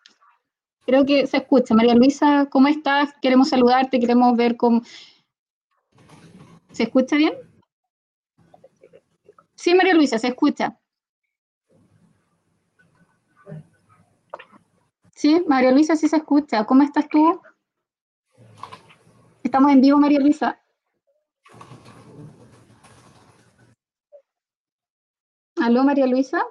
Creo 0.87 1.05
que 1.05 1.27
se 1.27 1.38
escucha. 1.38 1.75
María 1.75 1.95
Luisa, 1.95 2.47
¿cómo 2.49 2.69
estás? 2.69 3.11
Queremos 3.21 3.49
saludarte, 3.51 4.01
queremos 4.01 4.37
ver 4.37 4.57
cómo... 4.57 4.83
¿Se 6.71 6.85
escucha 6.85 7.16
bien? 7.16 7.35
Sí, 9.57 9.75
María 9.75 9.95
Luisa, 9.95 10.19
se 10.19 10.29
escucha. 10.29 10.80
Sí, 15.20 15.44
María 15.46 15.70
Luisa, 15.70 15.96
sí 15.96 16.09
se 16.09 16.16
escucha. 16.16 16.64
¿Cómo 16.64 16.83
estás 16.83 17.06
tú? 17.06 17.42
Estamos 19.42 19.70
en 19.70 19.83
vivo, 19.83 19.98
María 19.98 20.18
Luisa. 20.18 20.59
¿Aló, 25.61 25.85
María 25.85 26.06
Luisa? 26.06 26.42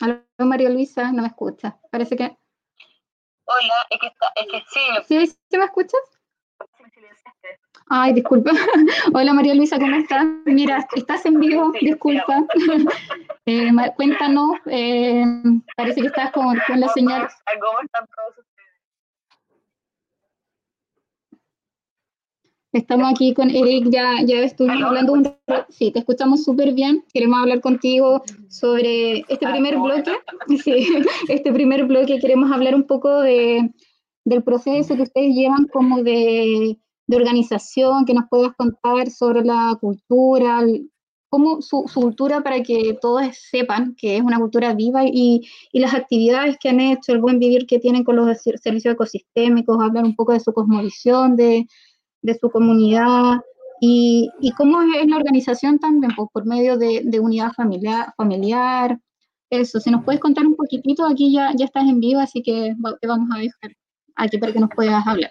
¿Aló, 0.00 0.24
María 0.38 0.70
Luisa? 0.70 1.12
No 1.12 1.22
me 1.22 1.28
escucha. 1.28 1.78
Parece 1.92 2.16
que... 2.16 2.24
Hola, 2.24 3.74
es 3.90 4.00
que, 4.00 4.06
está, 4.08 4.26
es 4.34 4.46
que 4.50 4.64
sí. 4.68 4.80
¿Sí, 5.06 5.38
¿Sí 5.48 5.56
me 5.56 5.66
escuchas? 5.66 6.00
Ay, 7.88 8.14
disculpa. 8.14 8.50
Hola 9.14 9.32
María 9.32 9.54
Luisa, 9.54 9.78
¿cómo 9.78 9.94
estás? 9.94 10.26
Mira, 10.44 10.86
estás 10.96 11.24
en 11.26 11.38
vivo, 11.40 11.72
disculpa. 11.80 12.46
Eh, 13.48 13.70
cuéntanos, 13.94 14.56
eh, 14.66 15.24
parece 15.76 16.00
que 16.00 16.08
estás 16.08 16.32
con, 16.32 16.56
la 16.56 16.88
señal. 16.88 17.28
¿Cómo 17.60 17.80
están 17.80 18.04
todos 18.06 18.44
Estamos 22.72 23.12
aquí 23.12 23.32
con 23.34 23.50
Eric, 23.50 23.88
ya, 23.88 24.20
ya 24.24 24.40
estuvimos 24.40 24.82
hablando 24.82 25.12
un 25.12 25.24
rato. 25.46 25.64
Sí, 25.68 25.92
te 25.92 26.00
escuchamos 26.00 26.42
súper 26.42 26.72
bien. 26.72 27.04
Queremos 27.14 27.38
hablar 27.40 27.60
contigo 27.60 28.24
sobre 28.48 29.20
este 29.28 29.46
primer 29.48 29.76
bloque. 29.78 30.10
Sí, 30.64 30.88
este 31.28 31.52
primer 31.52 31.84
bloque 31.84 32.18
queremos 32.18 32.50
hablar 32.50 32.74
un 32.74 32.82
poco 32.82 33.20
de, 33.20 33.70
del 34.24 34.42
proceso 34.42 34.96
que 34.96 35.02
ustedes 35.02 35.36
llevan 35.36 35.68
como 35.68 36.02
de 36.02 36.80
de 37.06 37.16
organización, 37.16 38.04
que 38.04 38.14
nos 38.14 38.28
puedas 38.28 38.52
contar 38.56 39.10
sobre 39.10 39.44
la 39.44 39.76
cultura, 39.80 40.62
cómo 41.28 41.60
su, 41.62 41.84
cultura 41.92 42.42
para 42.42 42.62
que 42.62 42.98
todos 43.00 43.36
sepan 43.50 43.94
que 43.96 44.16
es 44.16 44.22
una 44.22 44.38
cultura 44.38 44.74
viva 44.74 45.04
y, 45.04 45.42
y, 45.72 45.80
las 45.80 45.94
actividades 45.94 46.56
que 46.58 46.68
han 46.68 46.80
hecho, 46.80 47.12
el 47.12 47.20
buen 47.20 47.38
vivir 47.38 47.66
que 47.66 47.78
tienen 47.78 48.04
con 48.04 48.16
los 48.16 48.38
servicios 48.40 48.94
ecosistémicos, 48.94 49.78
hablar 49.80 50.04
un 50.04 50.16
poco 50.16 50.32
de 50.32 50.40
su 50.40 50.52
cosmovisión, 50.52 51.36
de, 51.36 51.66
de 52.22 52.34
su 52.38 52.50
comunidad 52.50 53.40
y, 53.80 54.30
y, 54.40 54.52
cómo 54.52 54.80
es 54.82 55.06
la 55.06 55.16
organización 55.16 55.78
también, 55.78 56.12
pues, 56.16 56.28
por 56.32 56.46
medio 56.46 56.78
de, 56.78 57.02
de, 57.04 57.20
unidad 57.20 57.52
familiar, 57.52 58.12
familiar. 58.16 58.98
Eso, 59.50 59.80
si 59.80 59.90
nos 59.90 60.04
puedes 60.04 60.20
contar 60.20 60.46
un 60.46 60.56
poquitito, 60.56 61.06
aquí 61.06 61.32
ya, 61.32 61.52
ya 61.56 61.66
estás 61.66 61.84
en 61.84 62.00
vivo, 62.00 62.20
así 62.20 62.42
que 62.42 62.74
te 63.00 63.06
vamos 63.06 63.28
a 63.34 63.38
dejar 63.38 63.76
aquí 64.16 64.38
para 64.38 64.52
que 64.52 64.60
nos 64.60 64.70
puedas 64.74 65.06
hablar. 65.06 65.30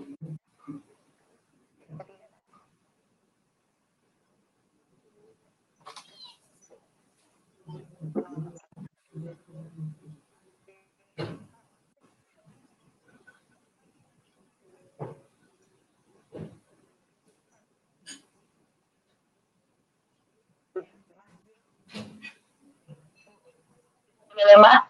demás, 24.51 24.83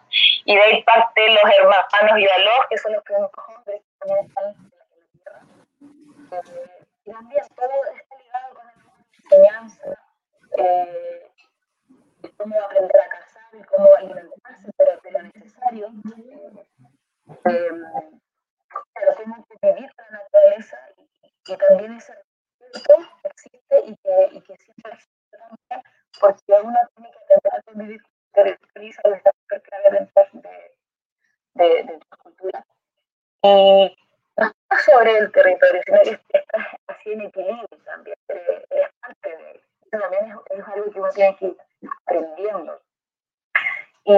y 0.44 0.54
de 0.54 0.62
ahí 0.62 0.84
parte 0.84 1.28
los 1.28 1.52
hermanos 1.58 2.18
y 2.18 2.26
Yalos, 2.26 2.66
que 2.68 2.78
son 2.78 2.92
los 2.92 3.02
primeros 3.04 3.30
hombres 3.48 3.82
que 3.82 3.98
también 3.98 4.26
están 4.26 4.44
en 4.48 4.70
la 4.78 4.86
tierra. 5.12 5.40
Y 7.04 7.12
también 7.12 7.44
todo 7.54 7.84
está 7.94 8.18
ligado 8.18 8.54
con 8.54 8.66
la 8.66 8.72
enseñanza, 9.12 9.82
eh, 10.58 11.30
cómo 12.36 12.60
aprender 12.60 13.00
a 13.00 13.08
cazar 13.08 13.48
y 13.52 13.62
cómo 13.64 13.94
alimentarse, 13.96 14.70
pero 14.76 15.00
de 15.00 15.10
lo 15.10 15.22
necesario. 15.22 15.92
Eh, 17.44 17.70
claro, 18.94 19.16
cómo 19.16 19.46
vivir 19.62 19.90
con 19.94 20.06
la 20.10 20.18
naturaleza 20.18 20.78
y 20.96 21.08
que 21.44 21.56
también 21.56 21.94
ese 21.94 22.14
respeto 22.14 22.98
existe 23.24 23.80
y 23.86 23.96
que, 23.96 24.28
y 24.32 24.40
que 24.42 24.56
siempre 24.56 24.92
existe 24.92 25.22
porque 26.20 26.52
uno 26.62 26.78
tiene 26.94 27.10
que 27.10 27.34
aprender 27.34 27.54
a 27.54 27.62
convivir 27.62 28.02
con 28.32 28.46
el 28.46 28.58
territorio 28.58 29.10
de 29.10 29.16
esta 29.16 29.60
clave 29.60 29.90
dentro 29.90 30.24
de, 30.32 30.72
de, 31.54 31.82
de 31.84 31.98
tu 31.98 32.16
cultura. 32.18 32.64
Y 33.42 33.96
no 34.36 34.46
estás 34.46 34.84
sobre 34.84 35.18
el 35.18 35.32
territorio, 35.32 35.82
sino 35.84 36.02
que 36.02 36.38
estás 36.38 36.66
así 36.86 37.12
en 37.12 37.22
equilibrio 37.22 37.66
también, 37.84 38.16
eres, 38.28 38.64
eres 38.70 38.88
parte 39.00 39.36
de 39.36 39.50
él. 39.50 39.60
También 39.90 40.24
es, 40.26 40.58
es, 40.58 40.68
algo 40.68 40.90
que 40.90 41.00
uno 41.00 41.10
tiene 41.10 41.36
que 41.36 41.46
ir 41.46 41.56
aprendiendo. 42.06 42.80
Y, 44.04 44.14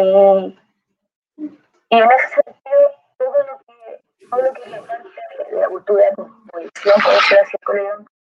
y 1.36 1.98
en 1.98 2.12
ese 2.12 2.28
sentido, 2.28 2.94
todo 3.18 3.38
lo 3.38 3.58
que, 3.66 4.04
todo 4.30 4.42
lo 4.42 4.52
que 4.52 4.62
es 4.62 4.82
parte 4.82 5.08
de, 5.50 5.60
la 5.60 5.68
cultura 5.68 6.04
de 6.04 6.14
composición 6.14 6.94
puede 7.02 7.20
ser 7.20 7.40
así 7.40 7.56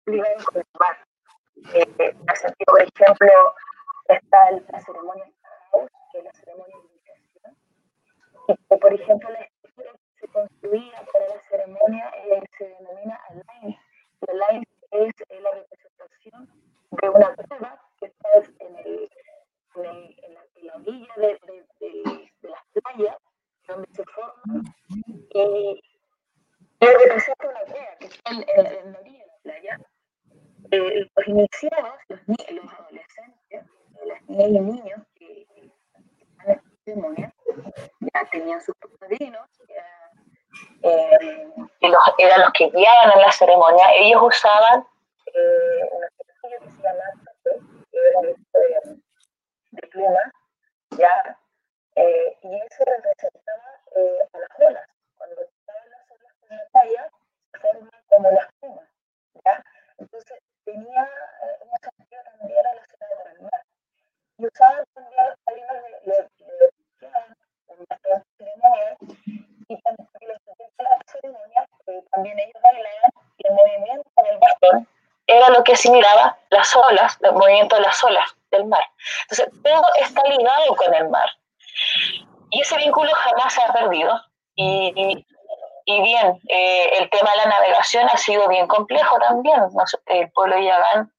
ligado 0.06 0.44
con 0.46 0.58
el 0.58 0.66
mar. 0.80 0.98
Eh, 1.74 1.88
en 1.98 2.30
ese 2.30 2.42
sentido, 2.42 2.66
por 2.68 2.82
ejemplo, 2.82 3.56
está 4.08 4.52
la 4.52 4.82
ceremonia 4.82 5.26
la 6.24 6.34
ceremonia 6.34 6.76
de 6.78 6.88
iniciación, 6.88 7.58
que, 8.48 8.78
por 8.78 8.94
ejemplo, 8.94 9.30
la 9.30 9.42
estructura 9.42 9.92
que 9.94 10.20
se 10.20 10.28
construía 10.28 11.06
para 11.12 11.28
la 11.28 11.42
ceremonia 11.50 12.12
eh, 12.16 12.42
se 12.58 12.68
denomina 12.68 13.20
Alain. 13.30 13.78
Alain 14.28 14.64
es 14.92 15.14
eh, 15.30 15.42
la 15.42 15.52
representación 15.52 16.50
de 16.92 17.10
una 17.10 17.36
cueva 17.36 17.82
que 18.00 18.06
está 18.08 18.30
en, 18.60 18.76
el, 18.78 19.10
en, 19.76 20.34
la, 20.34 20.46
la, 20.64 20.76
orilla 20.76 21.14
de, 21.18 21.40
de, 21.48 22.32
de, 22.42 22.50
las 22.50 22.64
playas, 22.74 23.18
donde 23.68 23.88
se 23.94 24.04
forma, 24.06 24.64
y, 25.34 25.82
y 26.82 26.86
representa 26.86 27.50
una 27.50 27.62
cueva 27.62 27.96
que 28.00 28.06
está 28.08 28.32
en, 28.32 28.92
la 28.92 29.00
orilla 29.00 29.20
de 29.20 29.28
la 29.28 29.38
playa. 29.44 29.80
Eh, 30.72 31.10
los 31.16 31.28
iniciados, 31.28 31.96
los, 32.10 32.20
los 32.28 32.74
adolescentes, 32.74 33.66
las 34.06 34.30
niñas 34.30 34.50
y 34.50 34.60
niños 34.60 35.02
ceremonia, 36.90 37.34
ya 38.00 38.26
tenían 38.32 38.62
sus 38.62 38.76
padrinos, 39.00 39.48
eh, 40.84 41.48
que 41.80 41.88
los, 41.88 42.04
eran 42.18 42.42
los 42.42 42.52
que 42.54 42.70
guiaban 42.70 43.12
en 43.14 43.22
la 43.22 43.32
ceremonia, 43.32 43.86
ellos 43.96 44.22
usaban 44.22 44.86
eh, 45.26 45.90
una 45.92 46.08
que 46.10 46.72
se 46.72 46.82
llama 46.82 47.04
era 47.92 48.22
de, 48.22 49.02
de 49.72 49.88
pluma, 49.88 50.32
ya, 50.98 51.38
eh, 51.96 52.38
y 52.42 52.56
eso 52.56 52.84
representaba 52.86 53.82
eh, 53.96 54.20
a 54.34 54.38
las 54.40 54.50
olas. 54.60 54.88
Cuando 55.18 55.42
estaban 55.42 55.90
las 55.90 56.12
olas 56.12 56.34
en 56.50 56.58
la 56.58 56.66
playa, 56.72 57.10
se 57.52 57.60
forman 57.60 57.92
como 58.08 58.32
las 58.32 58.48
plumas, 58.60 58.88
ya. 59.46 59.64
Entonces 59.98 60.40
tenía 60.64 61.04
eh, 61.04 61.58
un 61.62 61.78
sentido 61.82 62.24
también 62.24 62.64
relacionado 62.64 63.16
con 63.22 63.32
el 63.32 63.42
mar. 63.42 63.64
Y 64.38 64.46
usaban 64.48 64.86
también 64.94 65.28
los 66.06 66.18
de, 66.18 66.39
también 72.12 72.40
ellos 72.40 72.62
bailaban, 72.64 73.12
y 73.38 73.48
el 73.48 73.54
movimiento 73.54 74.10
del 74.24 74.38
bastón 74.40 74.88
era 75.28 75.50
lo 75.50 75.64
que 75.64 75.74
asimilaba 75.74 76.38
las 76.50 76.76
olas, 76.76 77.18
el 77.22 77.34
movimiento 77.34 77.76
de 77.76 77.82
las 77.84 78.04
olas 78.04 78.36
del 78.52 78.66
mar. 78.66 78.84
Entonces, 79.24 79.50
todo 79.64 79.84
está 80.00 80.24
ligado 80.24 80.76
con 80.76 80.94
el 80.94 81.10
mar. 81.10 81.30
Y 82.50 82.62
ese 82.62 82.78
vínculo 82.78 83.12
jamás 83.14 83.54
se 83.54 83.62
ha 83.62 83.72
perdido. 83.72 84.20
Y, 84.56 84.92
y, 84.96 85.26
y 85.86 86.02
bien, 86.02 86.40
eh, 86.50 86.98
el 87.00 87.10
tema 87.12 87.30
de 87.32 87.38
la 87.38 87.46
navegación 87.46 88.10
ha 88.12 88.18
sido 88.18 88.48
bien 88.48 88.68
complejo 88.68 89.20
también. 89.20 89.62
El 90.08 90.32
pueblo 90.32 90.56
de 90.56 90.66
Yagán, 90.66 91.14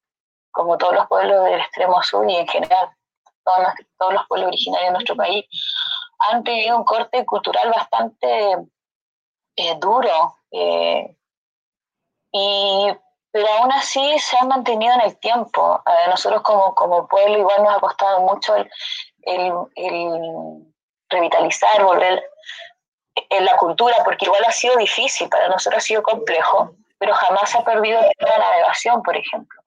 como 0.51 0.77
todos 0.77 0.93
los 0.93 1.07
pueblos 1.07 1.45
del 1.45 1.61
extremo 1.61 2.03
sur 2.03 2.29
y 2.29 2.35
en 2.35 2.47
general 2.47 2.89
todos, 3.45 3.67
todos 3.97 4.13
los 4.13 4.27
pueblos 4.27 4.49
originarios 4.49 4.89
de 4.89 4.93
nuestro 4.93 5.15
país, 5.15 5.45
han 6.29 6.43
tenido 6.43 6.77
un 6.77 6.83
corte 6.83 7.25
cultural 7.25 7.69
bastante 7.69 8.57
eh, 9.55 9.75
duro. 9.79 10.35
Eh, 10.51 11.15
y 12.33 12.91
pero 13.31 13.47
aún 13.47 13.71
así 13.71 14.19
se 14.19 14.37
han 14.37 14.49
mantenido 14.49 14.93
en 14.93 15.01
el 15.01 15.17
tiempo. 15.17 15.81
A 15.85 16.09
nosotros 16.09 16.41
como, 16.41 16.75
como 16.75 17.07
pueblo 17.07 17.37
igual 17.37 17.63
nos 17.63 17.77
ha 17.77 17.79
costado 17.79 18.19
mucho 18.21 18.55
el, 18.55 18.69
revitalizar, 21.09 21.83
volver 21.83 22.23
en 23.29 23.45
la 23.45 23.55
cultura, 23.57 23.95
porque 24.03 24.25
igual 24.25 24.43
ha 24.45 24.51
sido 24.51 24.75
difícil, 24.77 25.29
para 25.29 25.47
nosotros 25.49 25.83
ha 25.83 25.85
sido 25.85 26.03
complejo, 26.03 26.73
pero 26.97 27.13
jamás 27.13 27.49
se 27.49 27.57
ha 27.57 27.63
perdido 27.63 28.01
la 28.19 28.37
navegación, 28.37 29.01
por 29.03 29.15
ejemplo. 29.17 29.60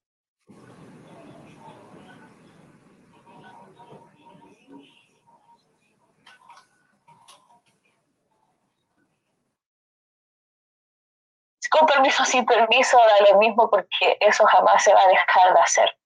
Con 11.75 11.87
permiso, 11.87 12.25
sin 12.25 12.47
permiso, 12.47 12.97
da 12.97 13.33
lo 13.33 13.39
mismo 13.39 13.69
porque 13.69 14.17
eso 14.21 14.45
jamás 14.47 14.85
se 14.85 14.95
va 14.95 15.03
a 15.03 15.09
dejar 15.09 15.55
de 15.55 15.61
hacer. 15.61 15.97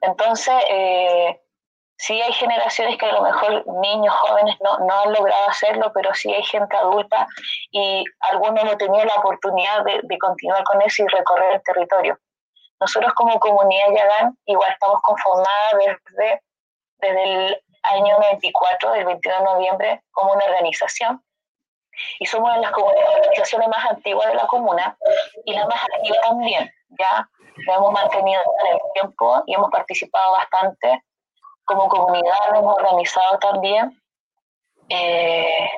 Entonces, 0.00 0.54
eh, 0.68 1.40
sí 1.96 2.20
hay 2.20 2.32
generaciones 2.32 2.98
que 2.98 3.06
a 3.06 3.12
lo 3.12 3.22
mejor 3.22 3.64
niños 3.80 4.12
jóvenes 4.14 4.56
no, 4.60 4.78
no, 4.80 5.00
han 5.00 5.12
logrado 5.12 5.48
hacerlo, 5.48 5.92
pero 5.94 6.12
sí 6.12 6.34
hay 6.34 6.42
gente 6.42 6.76
adulta 6.76 7.28
y 7.70 8.02
algunos 8.30 8.64
no 8.64 8.76
tenían 8.76 9.06
la 9.06 9.14
oportunidad 9.14 9.84
de, 9.84 10.00
de 10.02 10.18
continuar 10.18 10.64
con 10.64 10.82
eso 10.82 11.04
y 11.04 11.06
recorrer 11.06 11.54
el 11.54 11.62
territorio. 11.62 12.18
Nosotros 12.80 13.12
como 13.14 13.38
comunidad 13.38 13.92
Yagán 13.94 14.38
igual 14.46 14.72
estamos 14.72 15.00
conformadas 15.02 15.72
desde, 15.78 16.42
desde 16.98 17.46
el 17.46 17.62
año 17.82 18.18
24, 18.18 18.92
del 18.92 19.04
21 19.04 19.38
de 19.38 19.44
noviembre, 19.44 20.02
como 20.10 20.32
una 20.32 20.44
organización 20.46 21.22
y 22.18 22.26
somos 22.26 22.54
de 22.54 22.60
las 22.60 22.72
organizaciones 22.72 23.68
más 23.68 23.90
antiguas 23.90 24.28
de 24.28 24.34
la 24.34 24.46
comuna 24.46 24.96
y 25.44 25.52
la 25.52 25.66
más 25.66 25.82
activa 25.82 26.16
también, 26.22 26.70
¿ya? 26.98 27.28
Hemos 27.66 27.92
mantenido 27.92 28.40
en 28.60 28.74
el 28.74 28.80
tiempo 28.94 29.42
y 29.46 29.54
hemos 29.54 29.70
participado 29.70 30.32
bastante. 30.32 31.02
Como 31.64 31.88
comunidad 31.88 32.54
hemos 32.54 32.76
organizado 32.76 33.38
también 33.38 34.00
eh, 34.88 35.70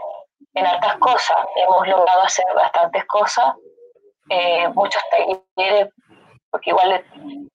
en 0.55 0.67
altas 0.67 0.97
cosas. 0.99 1.39
Hemos 1.57 1.89
logrado 1.89 2.23
hacer 2.23 2.45
bastantes 2.55 3.05
cosas, 3.07 3.55
eh, 4.29 4.69
muchos 4.69 5.03
talleres 5.11 5.89
porque 6.51 6.71
igual 6.71 7.05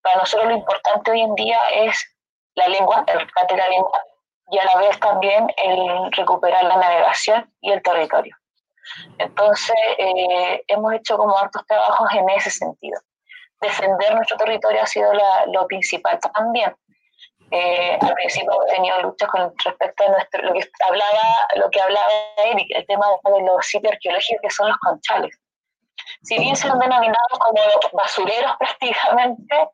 para 0.01 0.19
nosotros 0.19 0.49
lo 0.49 0.55
importante 0.55 1.11
hoy 1.11 1.21
en 1.21 1.35
día 1.35 1.59
es 1.73 2.15
la 2.55 2.67
lengua, 2.67 3.03
el 3.07 3.19
rescate 3.19 3.53
de 3.53 3.61
la 3.61 3.69
lengua, 3.69 4.01
y 4.49 4.57
a 4.57 4.65
la 4.65 4.77
vez 4.77 4.99
también 4.99 5.51
el 5.57 6.11
recuperar 6.13 6.63
la 6.63 6.77
navegación 6.77 7.53
y 7.61 7.71
el 7.71 7.81
territorio. 7.81 8.35
Entonces, 9.17 9.75
eh, 9.97 10.63
hemos 10.67 10.93
hecho 10.93 11.17
como 11.17 11.37
hartos 11.37 11.65
trabajos 11.65 12.09
en 12.13 12.29
ese 12.29 12.51
sentido. 12.51 12.99
Defender 13.61 14.13
nuestro 14.13 14.37
territorio 14.37 14.81
ha 14.81 14.85
sido 14.85 15.11
lo 15.47 15.67
principal 15.67 16.19
también. 16.33 16.75
Eh, 17.51 17.97
al 18.01 18.13
principio 18.15 18.51
hemos 18.53 18.67
tenido 18.67 19.01
luchas 19.01 19.29
con 19.29 19.53
respecto 19.63 20.03
a 20.03 20.09
nuestro, 20.09 20.41
lo 20.41 20.53
que 20.53 20.67
hablaba, 20.87 21.47
lo 21.55 21.69
que 21.69 21.79
hablaba 21.79 22.07
Eric, 22.45 22.67
el 22.75 22.85
tema 22.87 23.05
de 23.23 23.41
los 23.41 23.65
sitios 23.65 23.93
arqueológicos 23.93 24.41
que 24.41 24.49
son 24.49 24.67
los 24.69 24.77
conchales. 24.77 25.39
Si 26.23 26.39
bien 26.39 26.55
se 26.55 26.67
han 26.67 26.79
denominado 26.79 27.29
como 27.39 27.61
basureros 27.93 28.51
prácticamente, 28.59 29.69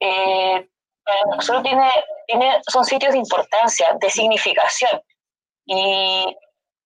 eh, 0.00 0.68
para 1.04 1.36
nosotros 1.36 1.62
tiene, 1.62 1.90
tiene, 2.26 2.60
son 2.68 2.84
sitios 2.84 3.12
de 3.12 3.18
importancia, 3.18 3.96
de 4.00 4.10
significación. 4.10 5.00
Y, 5.66 6.36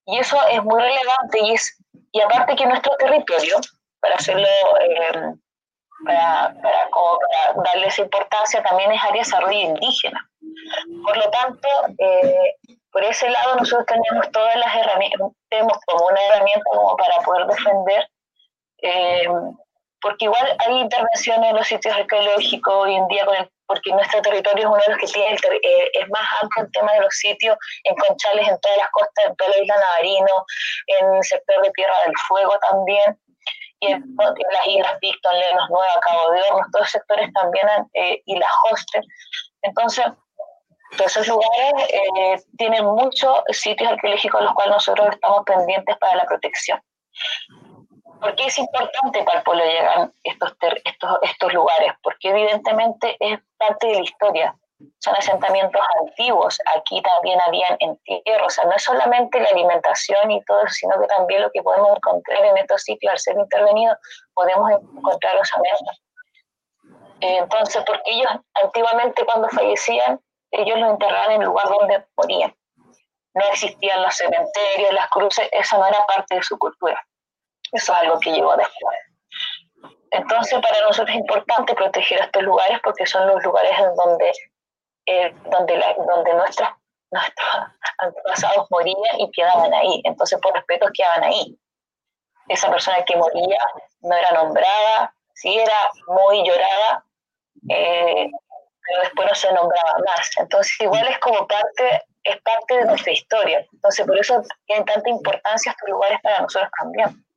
y 0.09 0.19
eso 0.19 0.37
es 0.51 0.63
muy 0.65 0.81
relevante 0.81 1.39
y, 1.43 1.53
es, 1.53 1.77
y 2.13 2.21
aparte 2.21 2.57
que 2.57 2.67
nuestro 2.67 2.97
territorio, 2.97 3.57
para 4.01 4.17
hacerlo, 4.17 4.47
eh, 4.81 5.35
para, 6.05 6.55
para, 6.61 7.63
darle 7.65 7.87
esa 7.87 8.03
importancia, 8.03 8.63
también 8.63 8.93
es 8.93 9.01
área 9.03 9.13
de 9.13 9.19
desarrollo 9.19 9.59
indígena. 9.59 10.29
Por 11.05 11.17
lo 11.17 11.31
tanto, 11.31 11.69
eh, 11.99 12.55
por 12.91 13.05
ese 13.05 13.29
lado 13.31 13.57
nosotros 13.57 13.87
tenemos 13.87 14.31
todas 14.33 14.57
las 14.57 14.75
herramientas, 14.75 15.29
tenemos 15.49 15.79
como 15.87 16.07
una 16.07 16.21
herramienta 16.27 16.65
como 16.71 16.97
para 16.97 17.21
poder 17.25 17.47
defender 17.47 18.09
eh, 18.83 19.27
porque 20.01 20.27
igual 20.27 20.57
hay 20.59 20.79
intervenciones 20.81 21.51
en 21.51 21.57
los 21.57 21.67
sitios 21.67 21.95
arqueológicos 21.95 22.73
hoy 22.73 22.95
en 22.95 23.07
día, 23.09 23.25
porque 23.69 23.93
nuestro 23.93 24.21
territorio 24.23 24.65
es 24.65 24.67
uno 24.67 24.83
de 24.85 24.93
los 24.93 24.99
que 24.99 25.13
tiene 25.13 25.35
eh, 25.35 25.91
es 25.93 26.09
más 26.09 26.27
amplio 26.43 26.65
el 26.65 26.73
tema 26.73 26.93
de 26.95 27.01
los 27.01 27.15
sitios 27.15 27.57
en 27.85 27.95
Conchales, 27.97 28.49
en 28.49 28.61
todas 28.61 28.79
las 28.79 28.91
costas, 28.91 29.27
en 29.27 29.37
toda 29.37 29.51
la 29.51 29.63
isla 29.63 29.77
Navarino, 29.77 30.45
en 30.87 31.15
el 31.15 31.25
sector 31.25 31.63
de 31.63 31.71
Tierra 31.73 31.95
del 32.07 32.15
Fuego 32.27 32.59
también, 32.71 33.21
y 33.81 33.93
en, 33.93 34.03
las 34.17 34.67
islas 34.67 34.99
Picton, 35.01 35.39
Lenos 35.39 35.71
Nueva, 35.71 36.01
Cabo 36.01 36.33
de 36.33 36.41
Hornos, 36.43 36.67
todos 36.73 36.83
los 36.83 36.91
sectores 36.91 37.33
también, 37.35 37.69
eh, 37.95 38.23
y 38.25 38.39
las 38.39 38.51
Hostes. 38.71 39.05
Entonces, 39.63 40.07
todos 40.97 41.11
esos 41.11 41.29
lugares 41.29 41.73
eh, 41.91 42.37
tienen 42.57 42.85
muchos 42.87 43.43
sitios 43.51 43.93
arqueológicos 43.93 44.43
los 44.43 44.55
cuales 44.55 44.73
nosotros 44.73 45.09
estamos 45.13 45.45
pendientes 45.45 45.97
para 45.99 46.17
la 46.17 46.25
protección. 46.25 46.81
¿Por 48.21 48.35
qué 48.35 48.47
es 48.47 48.59
importante 48.59 49.23
para 49.23 49.39
el 49.39 49.45
pueblo 49.45 49.65
llegar 49.65 50.11
estos, 50.25 50.57
estos, 50.85 51.19
estos 51.23 51.53
lugares? 51.53 51.93
Porque 52.03 52.31
evidentemente 52.31 53.17
es 53.21 53.39
parte 53.57 53.87
de 53.87 53.95
la 53.95 54.01
historia. 54.01 54.57
Son 55.01 55.15
asentamientos 55.17 55.81
antiguos. 56.01 56.59
Aquí 56.77 57.01
también 57.03 57.41
habían 57.41 57.77
entierros. 57.81 58.47
O 58.47 58.51
sea, 58.51 58.65
no 58.65 58.73
es 58.73 58.83
solamente 58.83 59.41
la 59.41 59.49
alimentación 59.51 60.31
y 60.31 60.45
todo 60.45 60.67
sino 60.69 61.01
que 61.01 61.07
también 61.07 61.43
lo 61.43 61.51
que 61.51 61.63
podemos 61.63 61.97
encontrar 61.97 62.45
en 62.45 62.59
estos 62.59 62.83
sitios 62.83 63.13
al 63.13 63.19
ser 63.19 63.37
intervenidos, 63.37 63.97
podemos 64.35 64.71
encontrar 64.71 65.35
los 65.37 65.53
amenazas. 65.55 66.03
entonces, 67.21 67.83
porque 67.87 68.11
ellos 68.11 68.31
antiguamente 68.63 69.25
cuando 69.25 69.49
fallecían, 69.49 70.21
ellos 70.51 70.79
lo 70.79 70.91
enterraban 70.91 71.33
en 71.33 71.43
el 71.43 71.49
lugar 71.49 71.69
donde 71.69 72.05
morían. 72.17 72.55
No 73.35 73.45
existían 73.53 74.03
los 74.03 74.17
cementerios, 74.17 74.93
las 74.93 75.09
cruces, 75.11 75.49
eso 75.53 75.79
no 75.79 75.87
era 75.87 76.05
parte 76.07 76.37
de 76.37 76.43
su 76.43 76.59
cultura. 76.59 77.05
Eso 77.73 77.93
es 77.93 77.99
algo 77.99 78.19
que 78.21 78.33
llegó 78.33 78.57
después. 78.57 78.99
Entonces, 80.11 80.59
para 80.61 80.81
nosotros 80.87 81.11
es 81.11 81.17
importante 81.17 81.75
proteger 81.75 82.21
estos 82.21 82.43
lugares 82.43 82.79
porque 82.83 83.07
son 83.07 83.27
los 83.27 83.43
lugares 83.43 83.73
en 83.79 83.95
donde, 83.95 84.33
eh, 85.07 85.35
donde, 85.51 85.85
donde 86.07 86.35
nuestros 86.35 86.69
antepasados 87.99 88.67
morían 88.71 89.21
y 89.21 89.31
quedaban 89.33 89.73
ahí. 89.75 90.01
Entonces, 90.05 90.39
por 90.41 90.55
respeto, 90.55 90.89
quedaban 90.95 91.25
ahí. 91.25 91.59
Esa 92.49 92.71
persona 92.71 93.05
que 93.05 93.17
moría 93.17 93.59
no 94.01 94.17
era 94.17 94.31
nombrada, 94.33 95.15
sí 95.35 95.59
era 95.59 95.91
muy 96.07 96.43
llorada, 96.47 97.05
eh, 97.69 98.31
pero 98.87 99.01
después 99.03 99.29
no 99.29 99.35
se 99.35 99.53
nombraba 99.53 99.93
más. 100.07 100.31
Entonces, 100.39 100.81
igual 100.81 101.07
es 101.09 101.19
como 101.19 101.47
parte, 101.47 102.03
es 102.23 102.41
parte 102.41 102.79
de 102.79 102.85
nuestra 102.87 103.13
historia. 103.13 103.67
Entonces, 103.71 104.07
por 104.07 104.19
eso 104.19 104.43
tienen 104.67 104.87
tanta 104.87 105.11
importancia 105.11 105.73
estos 105.73 105.89
lugares 105.91 106.19
para 106.23 106.41
nosotros 106.41 106.71
también 106.79 107.28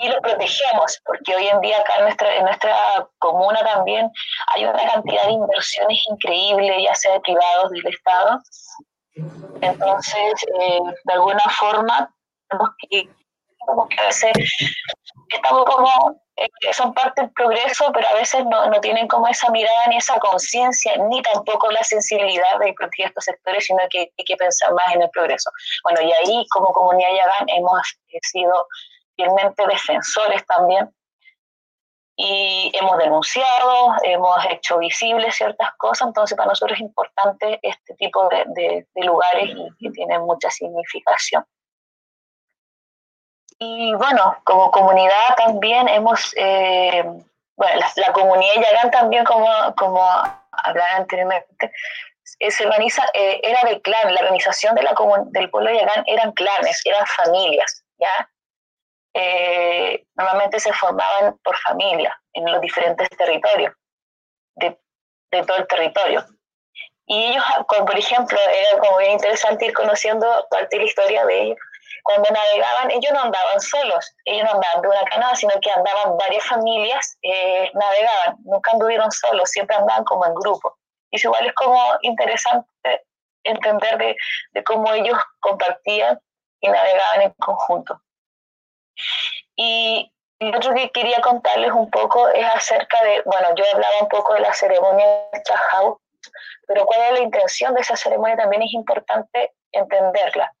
y 0.00 0.08
lo 0.08 0.20
protegemos, 0.22 1.00
porque 1.04 1.36
hoy 1.36 1.46
en 1.48 1.60
día 1.60 1.78
acá 1.78 1.96
en 1.98 2.04
nuestra, 2.04 2.34
en 2.36 2.44
nuestra 2.44 3.06
comuna 3.18 3.60
también 3.62 4.10
hay 4.54 4.64
una 4.64 4.90
cantidad 4.90 5.24
de 5.26 5.32
inversiones 5.32 6.02
increíbles, 6.08 6.82
ya 6.82 6.94
sea 6.94 7.12
de 7.12 7.20
privados, 7.20 7.70
del 7.70 7.86
Estado. 7.86 8.38
Entonces, 9.60 10.32
eh, 10.58 10.80
de 11.04 11.12
alguna 11.12 11.44
forma, 11.50 12.10
tenemos 12.48 12.70
que, 12.78 13.08
que 13.90 14.00
hacer, 14.08 14.32
estamos 15.28 15.64
como, 15.66 16.22
eh, 16.36 16.48
son 16.72 16.94
parte 16.94 17.20
del 17.20 17.32
progreso, 17.32 17.90
pero 17.92 18.08
a 18.08 18.14
veces 18.14 18.42
no, 18.46 18.66
no 18.68 18.80
tienen 18.80 19.06
como 19.06 19.28
esa 19.28 19.50
mirada 19.50 19.86
ni 19.88 19.98
esa 19.98 20.18
conciencia, 20.18 20.96
ni 21.10 21.20
tampoco 21.20 21.70
la 21.70 21.84
sensibilidad 21.84 22.58
de 22.58 22.72
proteger 22.72 23.08
estos 23.08 23.24
sectores, 23.24 23.66
sino 23.66 23.80
que 23.90 24.10
hay 24.16 24.24
que 24.24 24.36
pensar 24.36 24.72
más 24.72 24.94
en 24.94 25.02
el 25.02 25.10
progreso. 25.10 25.50
Bueno, 25.82 26.00
y 26.00 26.10
ahí 26.10 26.46
como 26.48 26.72
comunidad 26.72 27.10
Yagán 27.14 27.48
hemos 27.48 27.82
sido 28.22 28.66
defensores 29.68 30.44
también. 30.46 30.90
Y 32.16 32.70
hemos 32.74 32.98
denunciado, 32.98 33.94
hemos 34.02 34.44
hecho 34.50 34.78
visibles 34.78 35.34
ciertas 35.34 35.70
cosas, 35.78 36.08
entonces 36.08 36.36
para 36.36 36.50
nosotros 36.50 36.76
es 36.76 36.82
importante 36.82 37.58
este 37.62 37.94
tipo 37.94 38.28
de, 38.28 38.86
lugares 38.96 39.50
y 39.56 39.68
que 39.78 39.90
tienen 39.90 40.20
mucha 40.22 40.50
significación. 40.50 41.44
Y 43.58 43.94
bueno, 43.94 44.36
como 44.44 44.70
comunidad 44.70 45.34
también 45.36 45.88
hemos, 45.88 46.34
eh, 46.36 47.04
bueno, 47.56 47.80
la, 47.96 48.12
comunidad 48.12 48.54
Yagán 48.54 48.90
también, 48.90 49.24
como, 49.24 49.48
como 49.76 50.02
hablaba 50.52 50.96
anteriormente, 50.96 51.72
eh, 52.38 52.50
se 52.50 52.64
organiza, 52.66 53.04
eh, 53.12 53.40
era 53.42 53.62
de 53.68 53.80
clan, 53.82 54.14
la 54.14 54.20
organización 54.20 54.74
de 54.74 54.82
la, 54.82 54.94
del 55.26 55.50
pueblo 55.50 55.70
Yagán 55.72 56.04
eran 56.06 56.32
clanes, 56.32 56.80
eran 56.84 57.06
familias, 57.06 57.84
¿ya? 57.98 58.30
Eh, 59.14 60.04
normalmente 60.14 60.60
se 60.60 60.72
formaban 60.72 61.36
por 61.42 61.56
familia 61.58 62.16
en 62.32 62.50
los 62.50 62.60
diferentes 62.60 63.08
territorios, 63.10 63.74
de, 64.56 64.78
de, 65.32 65.42
todo 65.44 65.56
el 65.56 65.66
territorio. 65.66 66.24
Y 67.06 67.32
ellos, 67.32 67.44
por 67.66 67.98
ejemplo, 67.98 68.38
era 68.38 68.80
como 68.80 68.98
bien 68.98 69.12
interesante 69.12 69.66
ir 69.66 69.72
conociendo 69.72 70.46
parte 70.48 70.76
de 70.76 70.82
la 70.82 70.88
historia 70.88 71.26
de 71.26 71.42
ellos. 71.42 71.58
Cuando 72.04 72.30
navegaban, 72.30 72.90
ellos 72.92 73.12
no 73.12 73.22
andaban 73.22 73.60
solos, 73.60 74.14
ellos 74.24 74.44
no 74.44 74.52
andaban 74.52 74.82
de 74.82 74.88
una 74.88 75.04
canoa, 75.04 75.34
sino 75.34 75.52
que 75.60 75.70
andaban 75.72 76.16
varias 76.16 76.44
familias, 76.44 77.18
eh, 77.22 77.68
navegaban, 77.74 78.36
nunca 78.44 78.70
anduvieron 78.72 79.10
solos, 79.10 79.50
siempre 79.50 79.76
andaban 79.76 80.04
como 80.04 80.24
en 80.24 80.34
grupo. 80.34 80.76
Y 81.10 81.20
igual 81.20 81.46
es 81.46 81.52
como 81.54 81.82
interesante 82.02 82.68
entender 83.42 83.98
de, 83.98 84.16
de 84.52 84.64
cómo 84.64 84.92
ellos 84.92 85.18
compartían 85.40 86.18
y 86.60 86.68
navegaban 86.68 87.22
en 87.22 87.30
conjunto. 87.40 88.00
Y 89.56 90.12
lo 90.40 90.56
otro 90.56 90.74
que 90.74 90.90
quería 90.90 91.20
contarles 91.20 91.72
un 91.72 91.90
poco 91.90 92.28
es 92.28 92.46
acerca 92.46 93.02
de, 93.04 93.22
bueno, 93.26 93.54
yo 93.54 93.64
hablaba 93.72 94.00
un 94.00 94.08
poco 94.08 94.34
de 94.34 94.40
la 94.40 94.54
ceremonia 94.54 95.06
de 95.32 95.42
Chajau, 95.42 96.00
pero 96.66 96.86
cuál 96.86 97.00
es 97.02 97.12
la 97.12 97.20
intención 97.20 97.74
de 97.74 97.80
esa 97.80 97.96
ceremonia 97.96 98.36
también 98.36 98.62
es 98.62 98.72
importante 98.72 99.52
entenderla. 99.72 100.52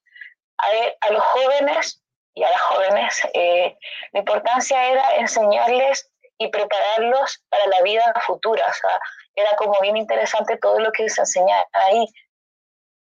A, 0.58 1.10
los 1.10 1.22
jóvenes 1.22 2.02
y 2.34 2.42
a 2.42 2.50
las 2.50 2.60
jóvenes, 2.60 3.28
eh, 3.32 3.76
la 4.12 4.18
importancia 4.18 4.90
era 4.90 5.16
enseñarles 5.16 6.10
y 6.38 6.48
prepararlos 6.48 7.42
para 7.48 7.66
la 7.66 7.80
vida 7.82 8.12
futura. 8.26 8.66
O 8.66 8.72
sea, 8.72 9.00
era 9.34 9.56
como 9.56 9.78
bien 9.80 9.96
interesante 9.96 10.56
todo 10.58 10.78
lo 10.78 10.92
que 10.92 11.08
se 11.08 11.20
enseñaba 11.22 11.64
ahí. 11.72 12.06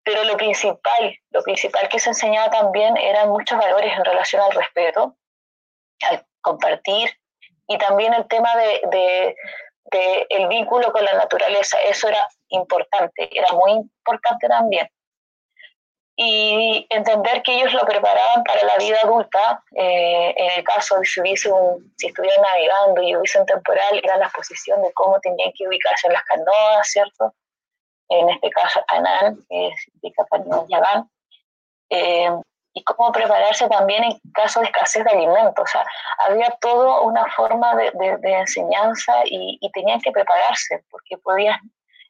Pero 0.06 0.24
lo 0.24 0.38
principal, 0.38 1.20
lo 1.32 1.42
principal 1.42 1.90
que 1.90 2.00
se 2.00 2.10
enseñaba 2.10 2.52
también 2.52 2.96
eran 2.96 3.30
muchos 3.30 3.58
valores 3.58 3.92
en 3.98 4.06
relación 4.06 4.42
al 4.44 4.52
respeto, 4.52 5.18
al 6.10 6.26
compartir 6.42 7.10
y 7.68 7.78
también 7.80 8.14
el 8.14 8.28
tema 8.28 8.50
de, 8.56 9.36
el 10.30 10.48
vínculo 10.48 10.92
con 10.92 11.04
la 11.04 11.14
naturaleza. 11.14 11.78
Eso 11.82 12.08
era 12.08 12.28
importante, 12.50 13.30
era 13.32 13.52
muy 13.54 13.72
importante 13.72 14.48
también. 14.48 14.88
Y 16.18 16.86
entender 16.92 17.42
que 17.42 17.56
ellos 17.56 17.74
lo 17.74 17.82
preparaban 17.82 18.44
para 18.44 18.64
la 18.64 18.78
vida 18.78 19.00
adulta, 19.04 19.64
eh, 19.76 20.34
en 20.38 20.52
el 20.60 20.64
caso 20.64 20.98
de 21.00 21.06
si, 21.06 21.20
hubiese 21.20 21.50
si 21.98 22.08
estuvieran 22.08 22.42
navegando 22.42 23.02
y 23.02 23.16
hubiese 23.16 23.40
un 23.40 23.46
temporal, 23.46 24.00
era 24.02 24.18
la 24.18 24.30
posición 24.30 24.82
de 24.82 24.94
cómo 24.94 25.20
tenían 25.20 25.52
que 25.58 25.68
ubicarse 25.68 26.08
en 26.08 26.14
las 26.14 26.24
canoas, 26.24 26.88
¿cierto? 26.88 27.34
En 28.10 28.30
este 28.30 28.50
caso 28.50 28.82
Anán, 28.88 29.38
que 29.50 29.72
significa 29.78 30.26
Yagán, 30.70 31.10
eh, 31.90 32.30
y 32.76 32.84
cómo 32.84 33.12
prepararse 33.12 33.68
también 33.70 34.04
en 34.04 34.20
caso 34.34 34.60
de 34.60 34.66
escasez 34.66 35.04
de 35.06 35.12
alimentos. 35.12 35.64
O 35.64 35.66
sea, 35.66 35.86
había 36.28 36.50
toda 36.60 37.02
una 37.02 37.26
forma 37.32 37.74
de, 37.76 37.92
de, 38.20 38.34
enseñanza 38.34 39.14
y, 39.26 39.58
y, 39.62 39.72
tenían 39.72 40.02
que 40.02 40.12
prepararse 40.12 40.84
porque 40.92 41.18
podían, 41.24 41.58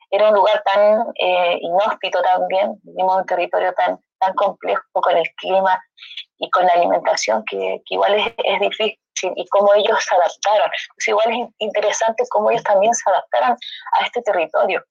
era 0.09 0.29
un 0.29 0.35
lugar 0.35 0.63
tan 0.63 1.05
eh, 1.19 1.59
inhóspito 1.61 2.19
también, 2.23 2.79
vivimos 2.81 3.17
un 3.17 3.25
territorio 3.27 3.73
tan, 3.73 3.99
tan 4.19 4.33
complejo 4.33 4.83
con 4.93 5.15
el 5.15 5.29
clima 5.37 5.79
y 6.39 6.49
con 6.49 6.65
la 6.65 6.73
alimentación 6.73 7.43
que, 7.45 7.81
que 7.85 7.93
igual 7.95 8.15
es, 8.15 8.33
es, 8.43 8.59
difícil 8.59 9.33
y 9.35 9.47
cómo 9.49 9.71
ellos 9.75 10.03
se 10.03 10.15
adaptaron. 10.15 10.69
Pues 10.95 11.07
igual 11.07 11.31
es 11.31 11.47
interesante 11.59 12.23
cómo 12.29 12.49
ellos 12.49 12.63
también 12.63 12.93
se 12.93 13.07
adaptaron 13.07 13.51
a 13.51 14.03
este 14.03 14.21
territorio 14.23 14.83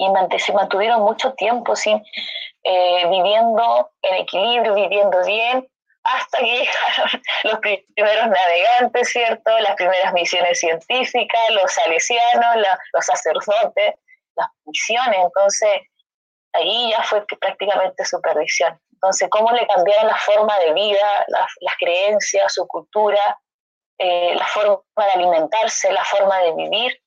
y 0.00 0.38
se 0.38 0.52
mantuvieron 0.52 1.02
mucho 1.02 1.32
tiempo 1.34 1.76
sin, 1.76 2.02
eh, 2.64 3.06
viviendo 3.10 3.90
en 4.02 4.14
equilibrio, 4.16 4.74
viviendo 4.74 5.22
bien, 5.26 5.68
hasta 6.04 6.38
que 6.38 6.46
llegaron 6.46 7.22
los 7.44 7.58
primeros 7.58 8.26
navegantes, 8.28 9.10
¿cierto? 9.10 9.58
Las 9.60 9.76
primeras 9.76 10.12
misiones 10.14 10.58
científicas, 10.58 11.40
los 11.50 11.72
salesianos, 11.72 12.56
los 12.92 13.04
sacerdotes, 13.04 13.94
las 14.36 14.48
misiones. 14.64 15.18
Entonces, 15.22 15.82
ahí 16.54 16.90
ya 16.90 17.02
fue 17.02 17.24
prácticamente 17.38 18.04
su 18.06 18.20
perdición. 18.22 18.80
Entonces, 18.92 19.28
cómo 19.30 19.50
le 19.52 19.66
cambiaron 19.66 20.06
la 20.06 20.16
forma 20.16 20.58
de 20.60 20.72
vida, 20.72 21.24
las, 21.28 21.74
creencias, 21.78 22.52
su 22.52 22.66
cultura, 22.66 23.38
eh, 23.98 24.34
la 24.34 24.46
forma 24.46 24.82
de 24.96 25.12
alimentarse, 25.12 25.92
la 25.92 26.04
forma 26.04 26.38
de 26.38 26.52
vivir, 26.52 27.00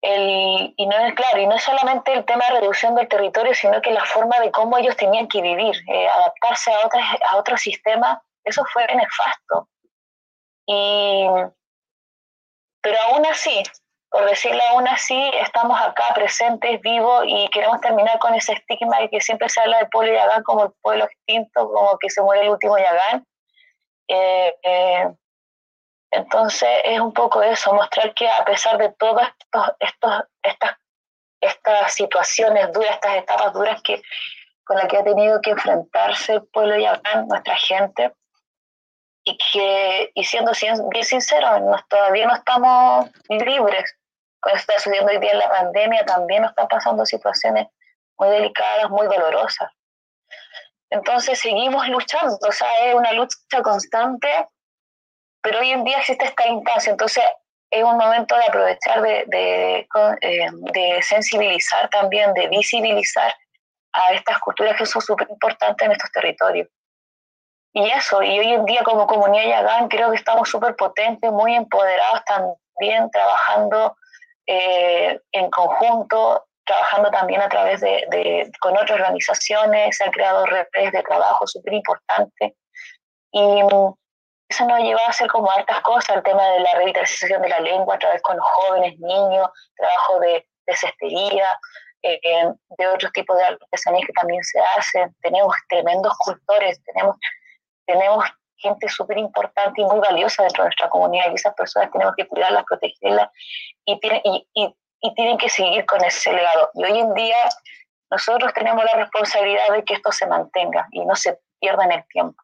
el, 0.00 0.74
y 0.76 0.86
no 0.86 0.96
es 1.06 1.14
claro, 1.14 1.40
y 1.40 1.46
no 1.46 1.56
es 1.56 1.62
solamente 1.62 2.12
el 2.12 2.24
tema 2.24 2.44
de 2.46 2.60
reducción 2.60 2.94
del 2.94 3.08
territorio, 3.08 3.54
sino 3.54 3.80
que 3.80 3.90
la 3.90 4.04
forma 4.04 4.38
de 4.40 4.50
cómo 4.50 4.78
ellos 4.78 4.96
tenían 4.96 5.28
que 5.28 5.42
vivir, 5.42 5.74
eh, 5.88 6.08
adaptarse 6.08 6.72
a, 6.72 6.86
otras, 6.86 7.04
a 7.30 7.36
otro 7.36 7.56
sistema, 7.56 8.22
eso 8.44 8.64
fue 8.72 8.86
nefasto. 8.86 9.68
Y, 10.66 11.26
pero 12.80 12.96
aún 13.08 13.26
así, 13.26 13.62
por 14.10 14.24
decirlo 14.28 14.62
aún 14.70 14.86
así, 14.88 15.30
estamos 15.42 15.80
acá 15.80 16.14
presentes, 16.14 16.80
vivos, 16.80 17.24
y 17.26 17.48
queremos 17.48 17.80
terminar 17.80 18.18
con 18.18 18.34
ese 18.34 18.52
estigma 18.52 19.00
de 19.00 19.10
que 19.10 19.20
siempre 19.20 19.48
se 19.48 19.60
habla 19.60 19.78
del 19.78 19.88
pueblo 19.88 20.12
Yagán 20.12 20.42
como 20.44 20.64
el 20.64 20.72
pueblo 20.80 21.04
extinto, 21.04 21.68
como 21.68 21.98
que 21.98 22.08
se 22.08 22.22
muere 22.22 22.44
el 22.44 22.50
último 22.50 22.78
Yagán. 22.78 23.26
Eh, 24.08 24.54
eh, 24.62 25.14
entonces 26.10 26.68
es 26.84 27.00
un 27.00 27.12
poco 27.12 27.42
eso, 27.42 27.72
mostrar 27.74 28.14
que 28.14 28.28
a 28.28 28.44
pesar 28.44 28.78
de 28.78 28.90
todas 28.92 29.28
estos, 29.78 30.24
estas, 30.42 30.76
estas 31.40 31.92
situaciones 31.92 32.72
duras, 32.72 32.92
estas 32.92 33.16
etapas 33.16 33.52
duras 33.52 33.82
que, 33.82 34.02
con 34.64 34.76
las 34.76 34.86
que 34.86 34.96
ha 34.96 35.04
tenido 35.04 35.40
que 35.40 35.50
enfrentarse 35.50 36.34
el 36.34 36.46
pueblo 36.46 36.78
yagán, 36.78 37.28
nuestra 37.28 37.56
gente, 37.56 38.12
y 39.24 39.36
que, 39.36 40.10
y 40.14 40.24
siendo 40.24 40.52
bien 40.90 41.04
sinceros, 41.04 41.60
todavía 41.88 42.26
no 42.26 42.34
estamos 42.34 43.10
libres. 43.28 43.94
Con 44.40 44.56
esto 44.56 44.72
está 44.72 44.82
sucediendo 44.82 45.12
hoy 45.12 45.18
día 45.18 45.34
la 45.34 45.50
pandemia, 45.50 46.06
también 46.06 46.42
nos 46.42 46.52
están 46.52 46.68
pasando 46.68 47.04
situaciones 47.04 47.66
muy 48.18 48.28
delicadas, 48.30 48.88
muy 48.88 49.06
dolorosas. 49.06 49.70
Entonces 50.90 51.38
seguimos 51.38 51.86
luchando, 51.88 52.38
o 52.40 52.52
sea, 52.52 52.86
es 52.86 52.94
una 52.94 53.12
lucha 53.12 53.62
constante 53.62 54.28
pero 55.48 55.60
hoy 55.60 55.70
en 55.70 55.82
día 55.82 55.96
existe 55.96 56.26
esta 56.26 56.46
instancia, 56.46 56.90
entonces 56.90 57.24
es 57.70 57.82
un 57.82 57.96
momento 57.96 58.36
de 58.36 58.44
aprovechar 58.44 59.00
de, 59.00 59.24
de, 59.28 59.88
eh, 60.20 60.46
de 60.74 61.02
sensibilizar 61.02 61.88
también, 61.88 62.34
de 62.34 62.48
visibilizar 62.48 63.34
a 63.94 64.12
estas 64.12 64.38
culturas 64.40 64.76
que 64.76 64.84
son 64.84 65.00
súper 65.00 65.26
importantes 65.30 65.86
en 65.86 65.92
estos 65.92 66.12
territorios. 66.12 66.68
Y 67.72 67.88
eso, 67.90 68.22
y 68.22 68.38
hoy 68.38 68.52
en 68.52 68.66
día 68.66 68.82
como 68.82 69.06
comunidad 69.06 69.48
Yagán 69.48 69.88
creo 69.88 70.10
que 70.10 70.16
estamos 70.16 70.50
súper 70.50 70.76
potentes, 70.76 71.32
muy 71.32 71.54
empoderados 71.54 72.22
también, 72.26 73.10
trabajando 73.10 73.96
eh, 74.46 75.18
en 75.32 75.48
conjunto, 75.48 76.44
trabajando 76.66 77.10
también 77.10 77.40
a 77.40 77.48
través 77.48 77.80
de, 77.80 78.04
de, 78.10 78.50
con 78.60 78.76
otras 78.76 79.00
organizaciones, 79.00 79.96
se 79.96 80.04
han 80.04 80.10
creado 80.10 80.44
redes 80.44 80.92
de 80.92 81.02
trabajo 81.02 81.46
súper 81.46 81.72
importantes. 81.72 82.52
Y 83.32 83.62
eso 84.48 84.64
nos 84.66 84.78
ha 84.78 84.82
llevado 84.82 85.06
a 85.06 85.10
hacer 85.10 85.28
como 85.28 85.50
hartas 85.50 85.80
cosas, 85.82 86.16
el 86.16 86.22
tema 86.22 86.42
de 86.42 86.60
la 86.60 86.74
revitalización 86.74 87.42
de 87.42 87.48
la 87.48 87.60
lengua 87.60 87.96
a 87.96 87.98
través 87.98 88.22
con 88.22 88.36
los 88.36 88.46
jóvenes, 88.46 88.98
niños, 88.98 89.50
trabajo 89.76 90.20
de, 90.20 90.46
de 90.66 90.76
cestería, 90.76 91.58
eh, 92.02 92.20
eh, 92.22 92.52
de 92.78 92.86
otros 92.86 93.12
tipos 93.12 93.36
de 93.36 93.44
artesanías 93.44 94.06
que 94.06 94.12
también 94.12 94.42
se 94.44 94.60
hacen. 94.76 95.14
Tenemos 95.20 95.54
tremendos 95.68 96.16
cultores, 96.18 96.80
tenemos, 96.84 97.16
tenemos 97.86 98.24
gente 98.56 98.88
súper 98.88 99.18
importante 99.18 99.80
y 99.80 99.84
muy 99.84 99.98
valiosa 99.98 100.42
dentro 100.44 100.62
de 100.62 100.68
nuestra 100.68 100.88
comunidad 100.88 101.30
y 101.30 101.34
esas 101.34 101.54
personas 101.54 101.90
tenemos 101.90 102.14
que 102.16 102.26
cuidarlas, 102.26 102.64
protegerlas 102.64 103.28
y, 103.84 103.98
tienen, 104.00 104.20
y, 104.24 105.14
tienen 105.14 105.38
que 105.38 105.48
seguir 105.48 105.84
con 105.86 106.04
ese 106.04 106.32
legado. 106.32 106.70
Y 106.74 106.84
hoy 106.84 106.98
en 107.00 107.14
día 107.14 107.36
nosotros 108.10 108.52
tenemos 108.54 108.84
la 108.84 108.98
responsabilidad 108.98 109.72
de 109.72 109.84
que 109.84 109.94
esto 109.94 110.12
se 110.12 110.26
mantenga 110.26 110.86
y 110.92 111.04
no 111.04 111.16
se 111.16 111.38
pierda 111.60 111.84
en 111.84 111.92
el 111.92 112.06
tiempo. 112.08 112.40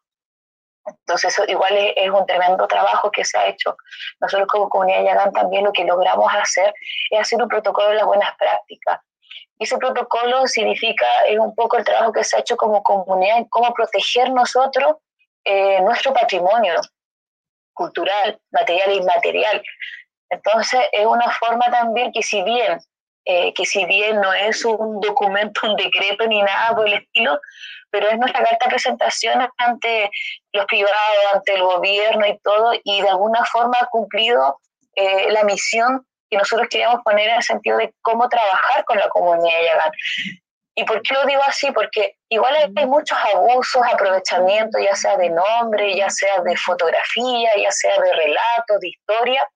Entonces, 0.85 1.33
eso 1.33 1.43
igual 1.47 1.73
es, 1.75 2.09
un 2.09 2.25
tremendo 2.25 2.67
trabajo 2.67 3.11
que 3.11 3.25
se 3.25 3.37
ha 3.37 3.47
hecho. 3.47 3.75
Nosotros 4.19 4.47
como 4.47 4.69
comunidad 4.69 5.03
Yagán 5.03 5.31
también 5.31 5.63
lo 5.63 5.71
que 5.71 5.83
logramos 5.83 6.31
hacer 6.33 6.73
es 7.09 7.19
hacer 7.19 7.41
un 7.41 7.47
protocolo 7.47 7.89
de 7.89 7.95
las 7.95 8.05
buenas 8.05 8.35
prácticas. 8.37 8.99
Ese 9.57 9.77
protocolo 9.77 10.45
significa 10.47 11.07
es 11.27 11.39
un 11.39 11.55
poco 11.55 11.77
el 11.77 11.85
trabajo 11.85 12.11
que 12.11 12.23
se 12.23 12.35
ha 12.35 12.39
hecho 12.39 12.57
como 12.57 12.83
comunidad 12.83 13.37
en 13.37 13.45
cómo 13.45 13.73
proteger 13.73 14.29
nosotros 14.31 14.95
eh, 15.43 15.81
nuestro 15.81 16.13
patrimonio 16.13 16.73
cultural, 17.73 18.39
material 18.51 18.89
e 18.89 18.95
inmaterial. 18.95 19.63
Entonces, 20.29 20.81
es 20.91 21.05
una 21.05 21.29
forma 21.31 21.69
también 21.71 22.11
que 22.11 22.21
si 22.21 22.41
bien, 22.43 22.79
eh, 23.25 23.53
que 23.53 23.65
si 23.65 23.85
bien 23.85 24.19
no 24.21 24.33
es 24.33 24.65
un 24.65 24.99
documento, 24.99 25.61
un 25.67 25.75
decreto 25.75 26.25
ni 26.27 26.41
nada 26.41 26.75
por 26.75 26.87
el 26.87 26.95
estilo, 26.95 27.39
pero 27.95 28.09
es 28.09 28.17
nuestra 28.17 28.43
carta 28.43 28.65
de 28.65 28.71
presentación 28.71 29.47
ante 29.57 30.11
los 30.51 30.65
privados, 30.65 31.25
ante 31.33 31.53
el 31.53 31.63
gobierno 31.63 32.25
y 32.25 32.37
todo, 32.39 32.73
y 32.83 33.01
de 33.01 33.07
alguna 33.07 33.45
forma 33.45 33.77
ha 33.79 33.85
cumplido 33.85 34.59
eh, 34.95 35.31
la 35.31 35.45
misión 35.45 36.05
que 36.29 36.35
nosotros 36.35 36.67
queríamos 36.69 37.01
poner 37.05 37.29
en 37.29 37.35
el 37.35 37.43
sentido 37.43 37.77
de 37.77 37.93
cómo 38.01 38.27
trabajar 38.27 38.83
con 38.83 38.97
la 38.97 39.07
comunidad 39.07 39.61
Yagán. 39.63 39.91
¿Y 40.75 40.83
por 40.83 41.01
qué 41.03 41.13
lo 41.13 41.25
digo 41.25 41.41
así? 41.47 41.71
Porque 41.71 42.17
igual 42.27 42.53
hay 42.75 42.85
muchos 42.85 43.17
abusos, 43.33 43.81
aprovechamientos, 43.89 44.81
ya 44.83 44.93
sea 44.93 45.15
de 45.15 45.29
nombre, 45.29 45.95
ya 45.95 46.09
sea 46.09 46.41
de 46.41 46.57
fotografía, 46.57 47.49
ya 47.55 47.71
sea 47.71 47.97
de 48.01 48.11
relatos, 48.11 48.81
de 48.81 48.89
historia, 48.89 49.49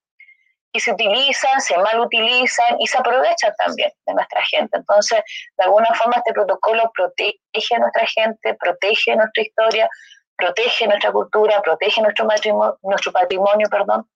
y 0.72 0.80
se 0.80 0.92
utilizan, 0.92 1.60
se 1.62 1.78
mal 1.78 2.00
utilizan 2.00 2.80
y 2.80 2.88
se 2.88 2.98
aprovechan 2.98 3.54
también 3.58 3.92
de 4.06 4.14
nuestra 4.14 4.42
gente. 4.46 4.78
Entonces, 4.78 5.22
de 5.58 5.64
alguna 5.64 5.88
forma 5.96 6.18
este 6.18 6.34
protocolo 6.34 6.92
protege 6.96 7.76
a 7.76 7.80
nuestra 7.80 8.06
gente, 8.06 8.54
protege 8.56 9.16
nuestra 9.16 9.44
historia, 9.44 9.90
protege 10.38 10.88
nuestra 10.88 11.12
cultura, 11.12 11.62
protege 11.62 12.02
nuestro, 12.02 12.28
nuestro 12.84 13.12
patrimonio, 13.12 13.68
perdón. 13.70 14.08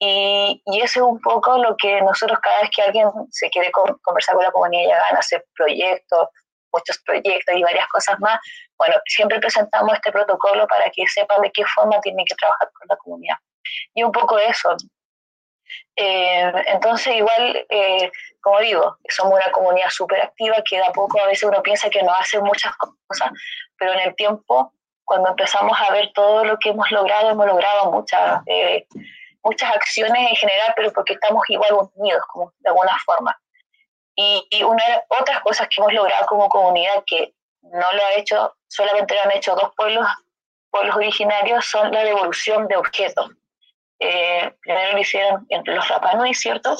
Y, 0.00 0.60
y, 0.66 0.80
eso 0.80 1.00
es 1.00 1.06
un 1.06 1.20
poco 1.20 1.56
lo 1.56 1.76
que 1.76 2.00
nosotros 2.02 2.38
cada 2.42 2.62
vez 2.62 2.70
que 2.74 2.82
alguien 2.82 3.08
se 3.30 3.48
quiere 3.48 3.70
conversar 3.70 4.34
con 4.34 4.44
la 4.44 4.50
comunidad 4.50 4.88
ya 4.88 4.96
gana, 4.96 5.20
hacer 5.20 5.44
proyectos, 5.54 6.28
muchos 6.74 6.98
proyectos 7.06 7.54
y 7.56 7.62
varias 7.62 7.86
cosas 7.88 8.18
más, 8.18 8.38
bueno, 8.76 8.96
siempre 9.06 9.38
presentamos 9.38 9.94
este 9.94 10.10
protocolo 10.10 10.66
para 10.66 10.90
que 10.90 11.06
sepan 11.06 11.40
de 11.42 11.50
qué 11.52 11.64
forma 11.66 12.00
tienen 12.00 12.26
que 12.26 12.34
trabajar 12.34 12.68
con 12.72 12.88
la 12.88 12.96
comunidad. 12.96 13.36
Y 13.94 14.02
un 14.02 14.12
poco 14.12 14.38
eso, 14.38 14.76
eh, 15.96 16.52
entonces, 16.66 17.14
igual, 17.14 17.66
eh, 17.68 18.10
como 18.40 18.58
digo, 18.60 18.96
somos 19.08 19.34
una 19.34 19.52
comunidad 19.52 19.90
súper 19.90 20.20
activa 20.22 20.56
que 20.68 20.76
de 20.76 20.84
a 20.84 20.92
poco 20.92 21.20
a 21.20 21.26
veces 21.26 21.44
uno 21.44 21.62
piensa 21.62 21.88
que 21.88 22.02
no 22.02 22.12
hace 22.12 22.40
muchas 22.40 22.74
cosas, 22.76 23.30
pero 23.78 23.92
en 23.92 24.00
el 24.00 24.14
tiempo, 24.16 24.72
cuando 25.04 25.30
empezamos 25.30 25.78
a 25.80 25.92
ver 25.92 26.10
todo 26.12 26.44
lo 26.44 26.58
que 26.58 26.70
hemos 26.70 26.90
logrado, 26.90 27.30
hemos 27.30 27.46
logrado 27.46 27.92
muchas, 27.92 28.40
eh, 28.46 28.86
muchas 29.42 29.70
acciones 29.74 30.30
en 30.30 30.36
general, 30.36 30.72
pero 30.74 30.92
porque 30.92 31.14
estamos 31.14 31.42
igual 31.48 31.88
unidos, 31.94 32.22
como 32.28 32.52
de 32.58 32.70
alguna 32.70 32.96
forma. 33.04 33.38
Y, 34.16 34.46
y 34.50 34.62
una 34.62 34.84
otras 35.08 35.40
cosas 35.40 35.68
que 35.68 35.80
hemos 35.80 35.92
logrado 35.92 36.26
como 36.26 36.48
comunidad 36.48 37.04
que 37.06 37.34
no 37.62 37.92
lo 37.92 38.04
ha 38.04 38.14
hecho, 38.14 38.54
solamente 38.68 39.14
lo 39.14 39.22
han 39.22 39.32
hecho 39.32 39.54
dos 39.54 39.72
pueblos, 39.76 40.06
pueblos 40.70 40.96
originarios, 40.96 41.64
son 41.66 41.92
la 41.92 42.04
devolución 42.04 42.66
de 42.66 42.76
objetos 42.76 43.30
eh, 44.00 44.52
primero 44.60 44.92
lo 44.92 44.98
hicieron 44.98 45.46
entre 45.48 45.74
los 45.74 45.88
Rapanui, 45.88 46.34
¿cierto? 46.34 46.76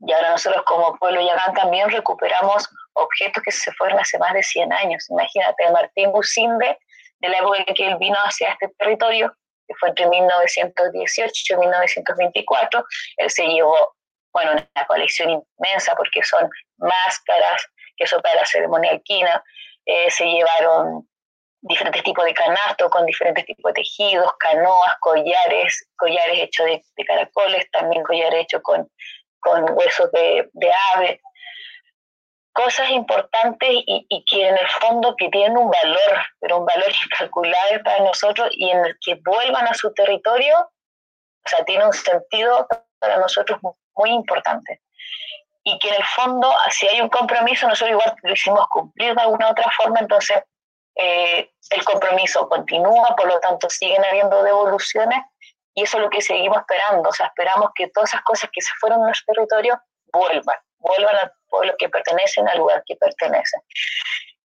Y 0.00 0.12
ahora 0.12 0.30
nosotros 0.30 0.64
como 0.66 0.96
pueblo 0.96 1.20
Yagán 1.20 1.54
también 1.54 1.88
recuperamos 1.88 2.68
objetos 2.94 3.42
que 3.44 3.52
se 3.52 3.72
fueron 3.72 3.98
hace 4.00 4.18
más 4.18 4.32
de 4.34 4.42
100 4.42 4.72
años. 4.72 5.06
Imagínate, 5.10 5.70
Martín 5.70 6.10
Businde, 6.10 6.78
de 7.20 7.28
la 7.28 7.38
época 7.38 7.64
en 7.66 7.74
que 7.74 7.86
él 7.86 7.96
vino 7.98 8.16
hacia 8.18 8.50
este 8.50 8.68
territorio, 8.78 9.32
que 9.68 9.74
fue 9.78 9.90
entre 9.90 10.08
1918 10.08 11.54
y 11.54 11.56
1924, 11.56 12.84
él 13.18 13.30
se 13.30 13.46
llevó, 13.46 13.94
bueno, 14.32 14.52
una 14.52 14.86
colección 14.86 15.30
inmensa 15.30 15.94
porque 15.94 16.22
son 16.24 16.50
máscaras, 16.78 17.64
que 17.96 18.06
son 18.06 18.20
para 18.22 18.40
la 18.40 18.46
ceremonia 18.46 18.90
alquina, 18.90 19.42
eh, 19.86 20.10
se 20.10 20.24
llevaron 20.24 21.08
diferentes 21.62 22.02
tipos 22.02 22.24
de 22.24 22.34
canastos 22.34 22.90
con 22.90 23.06
diferentes 23.06 23.46
tipos 23.46 23.72
de 23.72 23.82
tejidos, 23.82 24.32
canoas, 24.38 24.96
collares, 25.00 25.88
collares 25.96 26.40
hechos 26.40 26.66
de, 26.66 27.04
caracoles, 27.04 27.70
también 27.70 28.02
collares 28.02 28.42
hechos 28.42 28.62
con, 28.62 28.90
con 29.40 29.70
huesos 29.76 30.10
de, 30.12 30.50
de 30.52 30.72
ave. 30.94 31.20
Cosas 32.52 32.90
importantes 32.90 33.70
y, 33.70 34.06
y, 34.08 34.24
que 34.24 34.46
en 34.46 34.58
el 34.58 34.68
fondo 34.68 35.14
que 35.16 35.28
tienen 35.30 35.56
un 35.56 35.70
valor, 35.70 36.26
pero 36.40 36.58
un 36.58 36.66
valor 36.66 36.92
incalculable 37.04 37.80
para 37.80 38.00
nosotros 38.00 38.48
y 38.52 38.68
en 38.68 38.84
el 38.84 38.96
que 39.00 39.14
vuelvan 39.24 39.66
a 39.66 39.74
su 39.74 39.94
territorio, 39.94 40.58
o 40.58 41.48
sea, 41.48 41.64
tiene 41.64 41.86
un 41.86 41.92
sentido 41.92 42.66
para 42.98 43.18
nosotros 43.18 43.58
muy 43.94 44.10
importante. 44.10 44.82
Y 45.64 45.78
que 45.78 45.88
en 45.88 45.94
el 45.94 46.04
fondo, 46.04 46.52
si 46.70 46.88
hay 46.88 47.00
un 47.00 47.08
compromiso, 47.08 47.68
nosotros 47.68 47.92
igual 47.92 48.16
lo 48.22 48.32
hicimos 48.32 48.66
cumplir 48.68 49.14
de 49.14 49.22
alguna 49.22 49.50
otra 49.50 49.70
forma, 49.76 50.00
entonces 50.00 50.42
eh, 50.96 51.50
el 51.70 51.84
compromiso 51.84 52.48
continúa, 52.48 53.14
por 53.16 53.26
lo 53.26 53.40
tanto 53.40 53.68
siguen 53.70 54.04
habiendo 54.04 54.42
devoluciones 54.42 55.20
y 55.74 55.84
eso 55.84 55.96
es 55.96 56.02
lo 56.02 56.10
que 56.10 56.20
seguimos 56.20 56.58
esperando, 56.58 57.08
o 57.08 57.12
sea, 57.12 57.26
esperamos 57.26 57.70
que 57.74 57.88
todas 57.88 58.10
esas 58.10 58.22
cosas 58.22 58.50
que 58.52 58.60
se 58.60 58.70
fueron 58.78 59.00
de 59.00 59.06
nuestro 59.06 59.34
territorio 59.34 59.80
vuelvan, 60.12 60.58
vuelvan 60.78 61.16
al 61.16 61.32
pueblo 61.48 61.74
que 61.78 61.88
pertenecen, 61.88 62.46
al 62.46 62.58
lugar 62.58 62.82
que 62.86 62.96
pertenecen. 62.96 63.60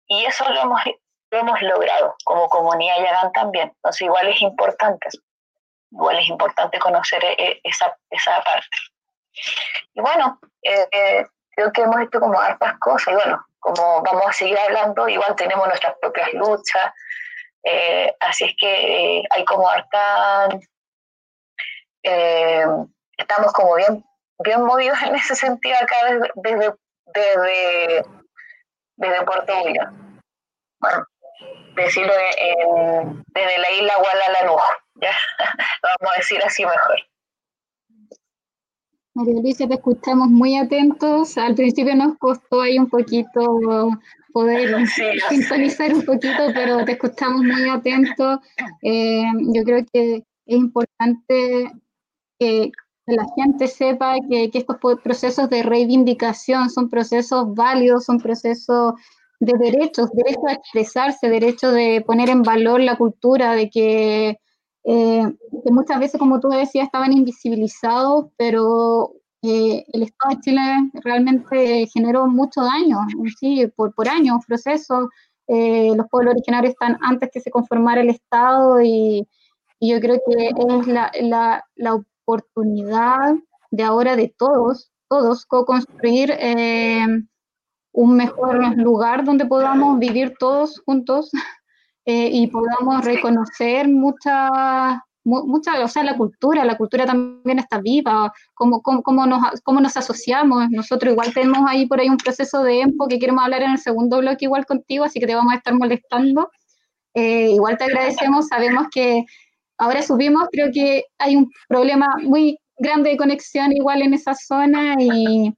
Y 0.08 0.26
eso 0.26 0.50
lo 0.50 0.62
hemos, 0.62 0.82
lo 1.30 1.38
hemos 1.38 1.62
logrado 1.62 2.16
como 2.24 2.50
comunidad 2.50 2.98
Yagán 2.98 3.32
también, 3.32 3.70
entonces 3.76 4.02
igual 4.02 4.28
es 4.28 4.42
importante, 4.42 5.10
igual 5.92 6.18
es 6.18 6.28
importante 6.28 6.80
conocer 6.80 7.24
eh, 7.24 7.62
esa, 7.64 7.96
esa 8.10 8.44
parte. 8.44 8.78
Y 9.94 10.02
bueno, 10.02 10.40
eh, 10.64 11.28
creo 11.56 11.72
que 11.72 11.82
hemos 11.82 12.02
hecho 12.02 12.20
como 12.20 12.40
hartas 12.40 12.74
cosas 12.80 13.14
y 13.14 13.16
bueno, 13.16 13.46
como 13.64 14.04
vamos 14.04 14.28
a 14.28 14.34
seguir 14.34 14.58
hablando, 14.60 15.08
igual 15.08 15.36
tenemos 15.36 15.66
nuestras 15.68 15.96
propias 16.00 16.34
luchas, 16.34 16.94
eh, 17.64 18.14
así 18.20 18.44
es 18.44 18.56
que 18.60 19.20
eh, 19.20 19.24
hay 19.30 19.46
como 19.46 19.70
harta, 19.70 20.50
eh, 22.04 22.66
estamos 23.18 23.54
como 23.54 23.76
bien, 23.76 24.04
bien 24.40 24.64
movidos 24.64 25.02
en 25.04 25.16
ese 25.16 25.34
sentido 25.36 25.78
acá 25.82 25.96
desde, 26.36 26.74
desde, 27.06 28.06
desde, 28.98 29.26
Puerto 29.26 29.62
William. 29.64 30.20
Bueno, 30.82 31.06
decirlo 31.76 32.14
desde 32.14 33.58
la 33.60 33.72
isla. 33.72 33.94
Lo 34.96 35.90
vamos 36.00 36.14
a 36.14 36.18
decir 36.18 36.44
así 36.44 36.66
mejor. 36.66 37.00
María 39.16 39.42
Luisa, 39.42 39.68
te 39.68 39.76
escuchamos 39.76 40.30
muy 40.30 40.58
atentos. 40.58 41.38
Al 41.38 41.54
principio 41.54 41.96
nos 41.96 42.18
costó 42.18 42.62
ahí 42.62 42.80
un 42.80 42.90
poquito 42.90 43.92
poder 44.34 44.76
sintonizar 45.30 45.94
un 45.94 46.04
poquito, 46.04 46.52
pero 46.54 46.84
te 46.84 46.94
escuchamos 46.94 47.44
muy 47.44 47.70
atentos. 47.70 48.40
Eh, 48.82 49.24
yo 49.54 49.64
creo 49.64 49.86
que 49.94 50.16
es 50.16 50.58
importante 50.58 51.72
que 52.40 52.72
la 53.06 53.26
gente 53.36 53.68
sepa 53.68 54.16
que, 54.30 54.50
que, 54.50 54.58
estos 54.58 54.78
procesos 55.04 55.48
de 55.50 55.62
reivindicación 55.62 56.72
son 56.72 56.90
procesos 56.90 57.54
válidos, 57.54 58.06
son 58.06 58.20
procesos 58.20 58.94
de 59.40 59.54
derechos, 59.60 60.10
derecho 60.14 60.48
a 60.48 60.54
expresarse, 60.54 61.30
derecho 61.30 61.72
de 61.72 62.02
poner 62.02 62.30
en 62.30 62.42
valor 62.42 62.82
la 62.82 62.98
cultura, 62.98 63.54
de 63.54 63.70
que 63.70 64.40
eh, 64.86 65.24
que 65.64 65.72
muchas 65.72 66.00
veces, 66.00 66.20
como 66.20 66.40
tú 66.40 66.50
decías, 66.50 66.86
estaban 66.86 67.14
invisibilizados, 67.14 68.26
pero 68.38 69.14
eh, 69.42 69.86
el 69.94 70.04
Estado 70.04 70.36
de 70.36 70.42
Chile 70.42 70.62
realmente 71.04 71.88
generó 71.88 72.28
mucho 72.28 72.62
daño, 72.62 72.98
sí, 73.40 73.68
por, 73.76 73.94
por 73.94 74.10
años, 74.10 74.46
procesos. 74.48 75.08
Eh, 75.48 75.92
los 75.96 76.08
pueblos 76.10 76.34
originarios 76.34 76.74
están 76.74 76.98
antes 77.02 77.30
que 77.32 77.42
se 77.42 77.52
conformara 77.52 78.02
el 78.02 78.10
Estado 78.10 78.82
y, 78.82 79.28
yo 79.86 80.00
creo 80.00 80.18
que 80.26 80.48
es 80.48 80.88
la, 80.88 81.12
la, 81.20 81.66
la, 81.76 82.02
oportunidad 82.26 83.36
de 83.70 83.84
ahora 83.84 84.16
de 84.16 84.34
todos, 84.38 84.90
todos, 85.10 85.46
co-construir 85.46 86.32
un 87.92 88.16
mejor 88.16 88.78
lugar 88.78 89.26
donde 89.26 89.46
podamos 89.46 90.00
vivir 90.00 90.36
todos 90.40 90.82
juntos 90.86 91.32
eh, 92.06 92.30
y 92.32 92.48
podamos 92.48 93.06
reconocer 93.06 93.88
mucha, 93.88 95.02
mucha, 95.24 95.84
o 95.84 95.88
sea, 95.88 96.04
la 96.04 96.18
cultura, 96.18 96.66
la 96.66 96.78
cultura 96.78 97.06
también 97.06 97.60
está 97.60 97.80
viva, 97.80 98.34
cómo, 98.54 98.82
cómo, 98.82 99.26
nos, 99.26 99.62
cómo 99.62 99.80
nos 99.80 99.96
asociamos. 99.96 100.70
Nosotros 100.70 101.14
igual 101.14 101.34
tenemos 101.34 101.60
ahí 101.68 101.86
por 101.86 102.00
ahí 102.00 102.10
un 102.10 102.18
proceso 102.18 102.64
de 102.64 102.82
EMPO 102.82 103.08
que 103.08 103.20
queremos 103.20 103.44
hablar 103.44 103.64
en 103.64 103.72
el 103.72 103.78
segundo 103.78 104.20
bloque 104.20 104.46
igual 104.46 104.66
contigo, 104.66 105.06
así 105.06 105.20
que 105.20 105.28
te 105.28 105.36
vamos 105.36 105.54
a 105.54 105.58
estar 105.58 105.74
molestando. 105.74 106.52
Eh, 107.14 107.52
igual 107.52 107.78
te 107.78 107.86
agradecemos, 107.86 108.48
sabemos 108.48 108.88
que 108.92 109.24
ahora 109.78 110.02
subimos, 110.02 110.48
creo 110.52 110.72
que 110.74 111.06
hay 111.20 111.36
un 111.36 111.50
problema 111.70 112.08
muy 112.24 112.58
grande 112.78 113.12
de 113.12 113.18
conexión 113.18 113.72
igual 113.72 114.02
en 114.02 114.14
esa 114.14 114.34
zona 114.34 114.96
y 115.00 115.54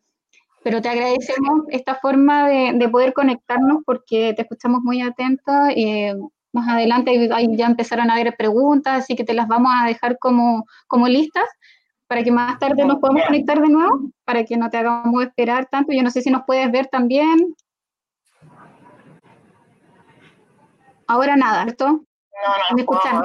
pero 0.66 0.82
te 0.82 0.90
agradecemos 0.90 1.62
esta 1.70 1.94
forma 1.94 2.50
de, 2.50 2.72
de, 2.74 2.90
poder 2.90 3.14
conectarnos 3.14 3.84
porque 3.86 4.34
te 4.34 4.42
escuchamos 4.42 4.82
muy 4.82 5.00
atentos. 5.00 5.54
Eh, 5.76 6.16
más 6.56 6.68
adelante 6.70 7.30
ya 7.58 7.66
empezaron 7.68 8.10
a 8.10 8.14
haber 8.14 8.36
preguntas, 8.36 9.04
así 9.04 9.16
que 9.16 9.24
te 9.24 9.34
las 9.34 9.48
vamos 9.48 9.72
a 9.76 9.86
dejar 9.86 10.18
como, 10.18 10.66
como 10.88 11.08
listas 11.08 11.46
para 12.08 12.24
que 12.24 12.32
más 12.32 12.58
tarde 12.60 12.86
nos 12.86 13.00
podamos 13.00 13.24
conectar 13.26 13.60
de 13.60 13.68
nuevo, 13.68 14.00
para 14.24 14.44
que 14.46 14.58
no 14.58 14.70
te 14.70 14.78
hagamos 14.78 15.24
esperar 15.24 15.68
tanto. 15.68 15.92
Yo 15.92 16.04
no 16.04 16.12
sé 16.12 16.22
si 16.22 16.30
nos 16.30 16.44
puedes 16.46 16.72
ver 16.72 16.88
también. 16.88 17.56
Ahora 21.08 21.36
nada, 21.36 21.64
¿cierto? 21.64 21.86
No, 21.88 22.52
no, 22.70 22.76
¿Me 22.76 22.82
escuchan? 22.82 23.24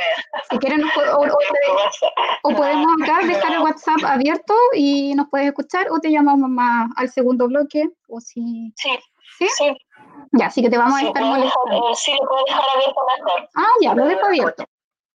Si 0.51 0.59
quieren, 0.59 0.83
o, 0.83 0.89
o, 2.43 2.57
podemos 2.57 2.87
acá 3.03 3.27
dejar 3.27 3.53
el 3.53 3.61
WhatsApp 3.61 4.05
abierto 4.05 4.55
y 4.75 5.15
nos 5.15 5.29
puedes 5.29 5.49
escuchar, 5.49 5.89
o 5.91 5.99
te 5.99 6.11
llamamos 6.11 6.49
más 6.49 6.91
al 6.97 7.11
segundo 7.11 7.49
bloque, 7.49 7.89
o 8.09 8.21
si... 8.21 8.73
Sí, 8.77 8.91
sí. 9.39 9.49
sí. 9.59 9.77
Ya, 10.33 10.47
así 10.47 10.63
que 10.63 10.71
te 10.71 10.79
vamos 10.79 11.01
a 11.01 11.07
estar 11.07 11.25
molestando. 11.25 11.91
Eh, 11.91 11.95
sí, 11.95 12.13
lo 12.13 12.29
puedo 12.29 12.45
dejar 12.47 12.65
abierto 12.75 13.01
mejor. 13.17 13.49
Ah, 13.57 13.73
ya, 13.81 13.95
lo 13.95 14.05
dejo 14.07 14.27
abierto. 14.27 14.65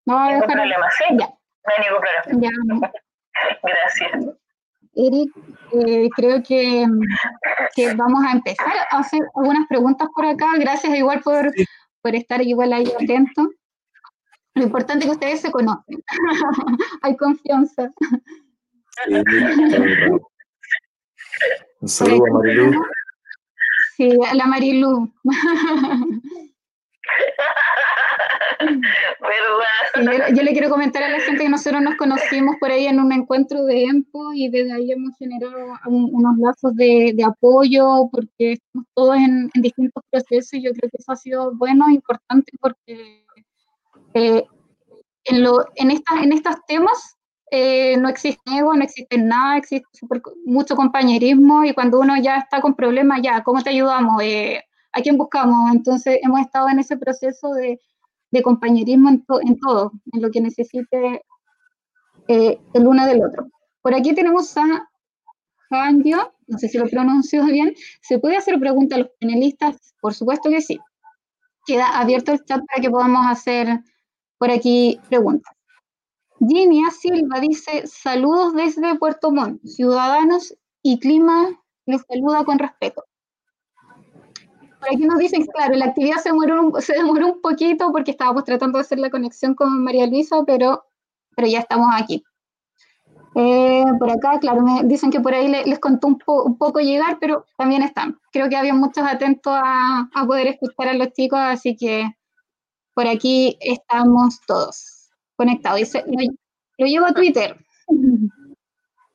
No 0.04 0.18
hay 0.18 0.34
ningún 0.34 0.48
problema, 0.48 0.90
¿sí? 0.90 1.04
Ya. 1.18 1.26
No 1.26 1.72
hay 1.74 1.84
ningún 1.84 2.00
problema. 2.00 2.42
Ya. 2.42 2.50
Gracias. 3.62 4.36
Eric, 4.94 5.30
eh, 5.72 6.08
creo 6.16 6.42
que, 6.42 6.86
que, 7.74 7.94
vamos 7.94 8.24
a 8.26 8.32
empezar 8.32 8.72
a 8.90 8.98
hacer 8.98 9.20
algunas 9.34 9.66
preguntas 9.68 10.08
por 10.14 10.24
acá. 10.24 10.46
Gracias 10.58 10.94
igual 10.94 11.20
por, 11.20 11.50
sí. 11.52 11.66
por 12.00 12.14
estar 12.14 12.40
igual 12.42 12.72
ahí 12.72 12.90
atento. 12.98 13.48
Lo 14.54 14.62
importante 14.62 15.04
es 15.04 15.10
que 15.10 15.14
ustedes 15.14 15.40
se 15.42 15.50
conocen. 15.50 16.02
Hay 17.02 17.16
confianza. 17.16 17.90
Sí, 19.04 19.12
Un 21.80 21.88
saludo 21.88 22.24
a 22.26 22.38
Marilu. 22.38 22.80
Sí, 23.96 24.10
a 24.28 24.34
la 24.34 24.46
Marilu. 24.46 25.10
Sí, 29.94 30.02
yo, 30.04 30.34
yo, 30.34 30.42
le 30.42 30.52
quiero 30.52 30.68
comentar 30.68 31.02
a 31.02 31.08
la 31.08 31.20
gente 31.20 31.44
que 31.44 31.48
nosotros 31.48 31.80
nos 31.80 31.96
conocimos 31.96 32.56
por 32.60 32.70
ahí 32.70 32.86
en 32.86 33.00
un 33.00 33.12
encuentro 33.12 33.64
de 33.64 33.84
EMPO 33.84 34.34
y 34.34 34.50
desde 34.50 34.72
ahí 34.72 34.92
hemos 34.92 35.16
generado 35.16 35.56
un, 35.86 36.10
unos 36.12 36.36
lazos 36.38 36.74
de, 36.74 37.12
de, 37.14 37.24
apoyo 37.24 38.08
porque 38.10 38.52
estamos 38.52 38.86
todos 38.94 39.16
en, 39.16 39.50
en, 39.54 39.62
distintos 39.62 40.02
procesos 40.10 40.54
y 40.54 40.62
yo 40.62 40.72
creo 40.72 40.90
que 40.90 40.96
eso 40.98 41.12
ha 41.12 41.16
sido 41.16 41.54
bueno, 41.54 41.88
importante 41.88 42.52
porque 42.60 43.24
eh, 44.14 44.44
en, 45.24 45.42
lo, 45.42 45.64
en, 45.76 45.90
esta, 45.90 46.22
en 46.22 46.32
estos 46.32 46.56
temas 46.66 47.15
eh, 47.50 47.96
no 47.96 48.08
existe 48.08 48.42
ego, 48.56 48.74
no 48.74 48.82
existe 48.82 49.18
nada, 49.18 49.58
existe 49.58 49.86
mucho 50.44 50.74
compañerismo 50.74 51.64
y 51.64 51.72
cuando 51.74 52.00
uno 52.00 52.14
ya 52.20 52.38
está 52.38 52.60
con 52.60 52.74
problemas, 52.74 53.20
ya, 53.22 53.42
¿cómo 53.44 53.62
te 53.62 53.70
ayudamos? 53.70 54.20
Eh, 54.22 54.62
¿A 54.92 55.00
quién 55.00 55.16
buscamos? 55.16 55.72
Entonces 55.72 56.18
hemos 56.22 56.40
estado 56.40 56.68
en 56.68 56.80
ese 56.80 56.96
proceso 56.96 57.52
de, 57.52 57.78
compañerismo 58.42 59.08
en, 59.08 59.24
to, 59.24 59.40
en, 59.40 59.58
todo, 59.58 59.92
en 60.12 60.20
lo 60.20 60.30
que 60.30 60.42
necesite 60.42 61.22
eh, 62.28 62.58
el 62.74 62.86
uno 62.86 63.06
del 63.06 63.24
otro. 63.24 63.48
Por 63.80 63.94
aquí 63.94 64.14
tenemos 64.14 64.54
a 64.58 64.88
Handio, 65.70 66.34
no 66.46 66.58
sé 66.58 66.68
si 66.68 66.76
lo 66.76 66.86
pronuncio 66.86 67.44
bien. 67.46 67.74
¿Se 68.02 68.18
puede 68.18 68.36
hacer 68.36 68.58
pregunta 68.60 68.96
a 68.96 68.98
los 68.98 69.08
panelistas? 69.18 69.94
Por 70.00 70.12
supuesto 70.12 70.50
que 70.50 70.60
sí. 70.60 70.78
Queda 71.64 71.98
abierto 71.98 72.32
el 72.32 72.44
chat 72.44 72.60
para 72.66 72.82
que 72.82 72.90
podamos 72.90 73.26
hacer 73.26 73.80
por 74.38 74.50
aquí 74.50 75.00
preguntas. 75.08 75.55
Ginia 76.38 76.90
Silva 76.90 77.40
dice, 77.40 77.86
saludos 77.86 78.54
desde 78.54 78.98
Puerto 78.98 79.30
Montt, 79.30 79.62
ciudadanos 79.64 80.54
y 80.82 80.98
clima 80.98 81.48
les 81.86 82.02
saluda 82.02 82.44
con 82.44 82.58
respeto. 82.58 83.04
Por 84.78 84.88
aquí 84.88 85.06
nos 85.06 85.18
dicen, 85.18 85.46
claro, 85.46 85.74
la 85.74 85.86
actividad 85.86 86.16
se 86.16 86.28
demoró 86.28 86.62
un, 86.62 86.82
se 86.82 86.92
demoró 86.92 87.26
un 87.28 87.40
poquito 87.40 87.90
porque 87.90 88.10
estábamos 88.10 88.44
tratando 88.44 88.78
de 88.78 88.82
hacer 88.82 88.98
la 88.98 89.10
conexión 89.10 89.54
con 89.54 89.82
María 89.82 90.06
Luisa, 90.06 90.44
pero, 90.46 90.84
pero 91.34 91.48
ya 91.48 91.60
estamos 91.60 91.88
aquí. 91.94 92.22
Eh, 93.34 93.84
por 93.98 94.10
acá, 94.10 94.38
claro, 94.38 94.62
me 94.62 94.82
dicen 94.84 95.10
que 95.10 95.20
por 95.20 95.34
ahí 95.34 95.48
les, 95.48 95.66
les 95.66 95.78
contó 95.78 96.06
un, 96.08 96.18
po, 96.18 96.44
un, 96.44 96.58
poco 96.58 96.80
llegar, 96.80 97.18
pero 97.18 97.46
también 97.56 97.82
están. 97.82 98.18
Creo 98.30 98.48
que 98.48 98.56
había 98.56 98.74
muchos 98.74 99.04
atentos 99.04 99.54
a 99.54 100.24
poder 100.26 100.48
escuchar 100.48 100.88
a 100.88 100.94
los 100.94 101.12
chicos, 101.12 101.38
así 101.38 101.76
que 101.76 102.10
Por 102.94 103.06
aquí 103.06 103.58
estamos 103.60 104.40
todos 104.46 104.95
conectados. 105.36 105.78
Dice, 105.78 106.04
lo, 106.06 106.34
lo 106.78 106.86
llevo 106.86 107.06
a 107.06 107.12
Twitter. 107.12 107.56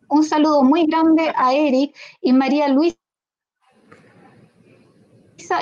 Un 0.09 0.23
saludo 0.23 0.63
muy 0.63 0.85
grande 0.85 1.31
a 1.35 1.53
Eric 1.53 1.95
y 2.21 2.33
María 2.33 2.67
Luisa 2.67 2.97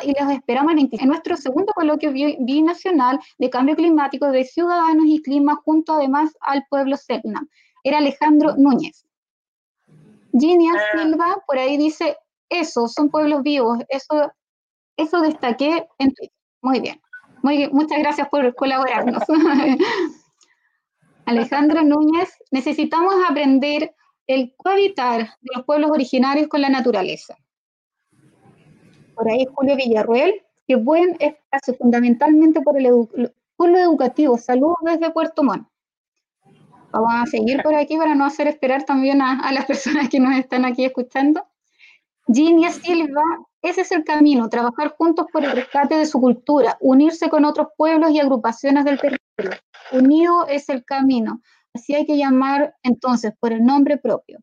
y 0.04 0.14
los 0.20 0.32
esperamos 0.32 0.74
en 0.78 1.08
nuestro 1.08 1.38
segundo 1.38 1.74
coloquio 1.74 2.12
binacional 2.12 3.20
de 3.38 3.50
cambio 3.50 3.76
climático 3.76 4.32
de 4.32 4.44
ciudadanos 4.44 5.06
y 5.08 5.22
clima 5.22 5.56
junto 5.64 5.94
además 5.94 6.32
al 6.42 6.66
pueblo 6.70 6.98
Setna. 6.98 7.48
Era 7.84 8.00
Alejandro 8.00 8.56
Núñez. 8.58 9.06
Ginia 10.38 10.74
Silva 10.92 11.44
por 11.48 11.58
ahí 11.58 11.78
dice, 11.78 12.18
eso, 12.50 12.88
son 12.88 13.10
pueblos 13.10 13.42
vivos, 13.42 13.80
eso, 13.90 14.32
eso 14.98 15.22
destaqué 15.22 15.88
en 15.98 16.14
Twitter. 16.14 16.36
Muy 16.62 16.80
bien. 16.80 17.02
Muy 17.42 17.70
Muchas 17.70 18.00
gracias 18.00 18.28
por 18.30 18.54
colaborarnos. 18.56 19.24
Alejandro 21.30 21.84
Núñez, 21.84 22.30
necesitamos 22.52 23.14
aprender 23.30 23.96
el 24.28 24.54
cohabitar 24.56 25.22
de 25.42 25.52
los 25.56 25.66
pueblos 25.66 25.92
originarios 25.92 26.48
con 26.48 26.62
la 26.62 26.70
naturaleza 26.70 27.36
por 29.20 29.30
ahí 29.30 29.46
Julio 29.54 29.76
Villarruel, 29.76 30.34
que 30.66 30.78
buen 30.78 31.18
espacio 31.20 31.74
fundamentalmente 31.74 32.62
por, 32.62 32.78
el 32.78 32.86
lo 32.86 33.78
educativo. 33.78 34.38
Saludos 34.38 34.78
desde 34.82 35.12
Puerto 35.12 35.44
Montt. 35.44 35.68
Vamos 36.92 37.12
a 37.14 37.26
seguir 37.26 37.62
por 37.62 37.76
aquí 37.76 37.98
para 37.98 38.16
no 38.16 38.24
hacer 38.24 38.48
esperar 38.48 38.84
también 38.84 39.22
a, 39.22 39.52
las 39.52 39.66
personas 39.66 40.08
que 40.08 40.22
nos 40.22 40.38
están 40.38 40.64
aquí 40.64 40.86
escuchando. 40.86 41.46
Ginia 42.34 42.72
Silva, 42.72 43.22
ese 43.62 43.82
es 43.82 43.92
el 43.92 44.04
camino, 44.04 44.50
trabajar 44.50 44.96
juntos 44.98 45.26
por 45.32 45.44
el 45.44 45.52
rescate 45.52 45.96
de 45.96 46.06
su 46.06 46.20
cultura, 46.20 46.78
unirse 46.80 47.30
con 47.30 47.46
otros 47.46 47.68
pueblos 47.78 48.12
y 48.12 48.20
agrupaciones 48.20 48.86
del 48.86 49.00
territorio. 49.00 49.62
Unido 49.92 50.48
es 50.48 50.70
el 50.70 50.86
camino, 50.86 51.42
así 51.74 51.96
hay 51.96 52.06
que 52.06 52.18
llamar 52.18 52.76
entonces 52.84 53.34
por 53.40 53.52
el 53.52 53.64
nombre 53.64 53.98
propio. 53.98 54.40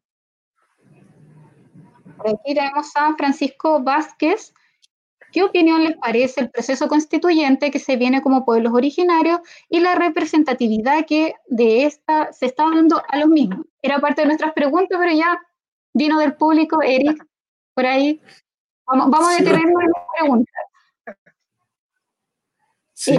Aquí 2.19 2.55
tenemos 2.55 2.91
a 2.97 3.14
Francisco 3.17 3.83
Vázquez, 3.83 4.53
¿Qué 5.33 5.43
opinión 5.43 5.85
les 5.85 5.99
parece 5.99 6.41
el 6.41 6.51
proceso 6.51 6.89
constituyente 6.89 7.71
que 7.71 7.79
se 7.79 7.97
viene 7.97 8.23
como 8.23 8.47
pueblos 8.47 8.73
originarios 8.73 9.41
y 9.69 9.81
la 9.81 9.95
representatividad 9.95 11.05
que 11.05 11.35
de 11.47 11.85
esta 11.85 12.33
se 12.33 12.47
está 12.47 12.64
dando 12.64 13.03
a 13.07 13.19
los 13.19 13.29
mismos? 13.29 13.67
Era 13.83 14.01
parte 14.01 14.23
de 14.23 14.29
nuestras 14.29 14.55
preguntas, 14.55 14.99
pero 14.99 15.12
ya 15.12 15.39
vino 15.93 16.19
del 16.19 16.37
público, 16.37 16.81
Eric, 16.83 17.23
por 17.75 17.85
ahí. 17.85 18.21
Vamos, 18.87 19.11
vamos 19.11 19.28
a 19.28 19.32
detenernos 19.32 19.82
en 19.82 19.91
las 19.95 20.07
preguntas. 20.18 20.55
Sí, 22.93 23.18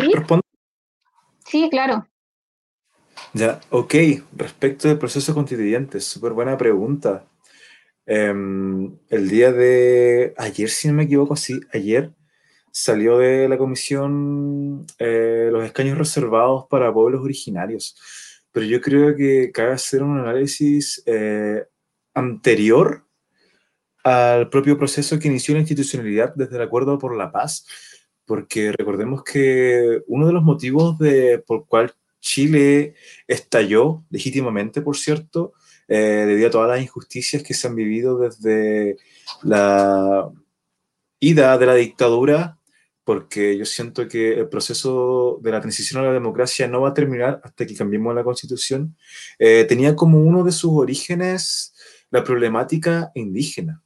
Sí, 1.46 1.70
claro. 1.70 2.08
Ya, 3.34 3.62
ok. 3.70 3.94
Respecto 4.36 4.88
del 4.88 4.98
proceso 4.98 5.34
constituyente, 5.34 6.00
súper 6.00 6.34
buena 6.34 6.58
pregunta. 6.58 7.26
Em, 8.06 8.98
el 9.10 9.30
día 9.30 9.52
de 9.52 10.34
ayer, 10.38 10.70
si 10.70 10.88
no 10.88 10.96
me 10.96 11.04
equivoco, 11.04 11.36
sí, 11.36 11.60
ayer 11.74 12.12
salió 12.72 13.18
de 13.18 13.50
la 13.50 13.58
comisión 13.58 14.86
eh, 15.00 15.50
los 15.52 15.66
escaños 15.66 15.98
reservados 15.98 16.66
para 16.70 16.94
pueblos 16.94 17.22
originarios. 17.22 17.96
Pero 18.52 18.66
yo 18.66 18.82
creo 18.82 19.16
que 19.16 19.52
cabe 19.52 19.74
hacer 19.74 20.04
un 20.04 20.20
análisis 20.20 21.02
eh, 21.06 21.66
anterior 22.14 23.07
al 24.08 24.50
propio 24.50 24.78
proceso 24.78 25.20
que 25.20 25.28
inició 25.28 25.54
la 25.54 25.60
institucionalidad 25.60 26.34
desde 26.34 26.56
el 26.56 26.62
Acuerdo 26.62 26.98
por 26.98 27.16
la 27.18 27.30
Paz, 27.30 27.66
porque 28.26 28.72
recordemos 28.72 29.22
que 29.24 30.02
uno 30.08 30.28
de 30.28 30.34
los 30.34 30.44
motivos 30.44 30.98
de, 30.98 31.44
por 31.46 31.68
cual 31.68 31.94
Chile 32.22 32.96
estalló 33.28 34.06
legítimamente, 34.10 34.82
por 34.82 34.96
cierto, 34.96 35.54
eh, 35.90 36.24
debido 36.26 36.48
a 36.48 36.52
todas 36.52 36.70
las 36.70 36.82
injusticias 36.82 37.44
que 37.44 37.54
se 37.54 37.68
han 37.68 37.76
vivido 37.76 38.18
desde 38.18 38.96
la 39.44 40.30
ida 41.20 41.58
de 41.58 41.66
la 41.66 41.76
dictadura, 41.76 42.58
porque 43.04 43.58
yo 43.58 43.66
siento 43.66 44.08
que 44.08 44.36
el 44.40 44.48
proceso 44.48 45.40
de 45.42 45.52
la 45.52 45.60
transición 45.60 46.02
a 46.02 46.08
la 46.08 46.14
democracia 46.14 46.68
no 46.68 46.82
va 46.82 46.90
a 46.90 46.94
terminar 46.94 47.42
hasta 47.44 47.66
que 47.66 47.76
cambiemos 47.76 48.16
la 48.16 48.24
constitución, 48.24 48.96
eh, 49.38 49.66
tenía 49.68 49.96
como 49.98 50.20
uno 50.20 50.46
de 50.46 50.54
sus 50.54 50.72
orígenes 50.72 51.74
la 52.10 52.24
problemática 52.24 53.12
indígena. 53.16 53.82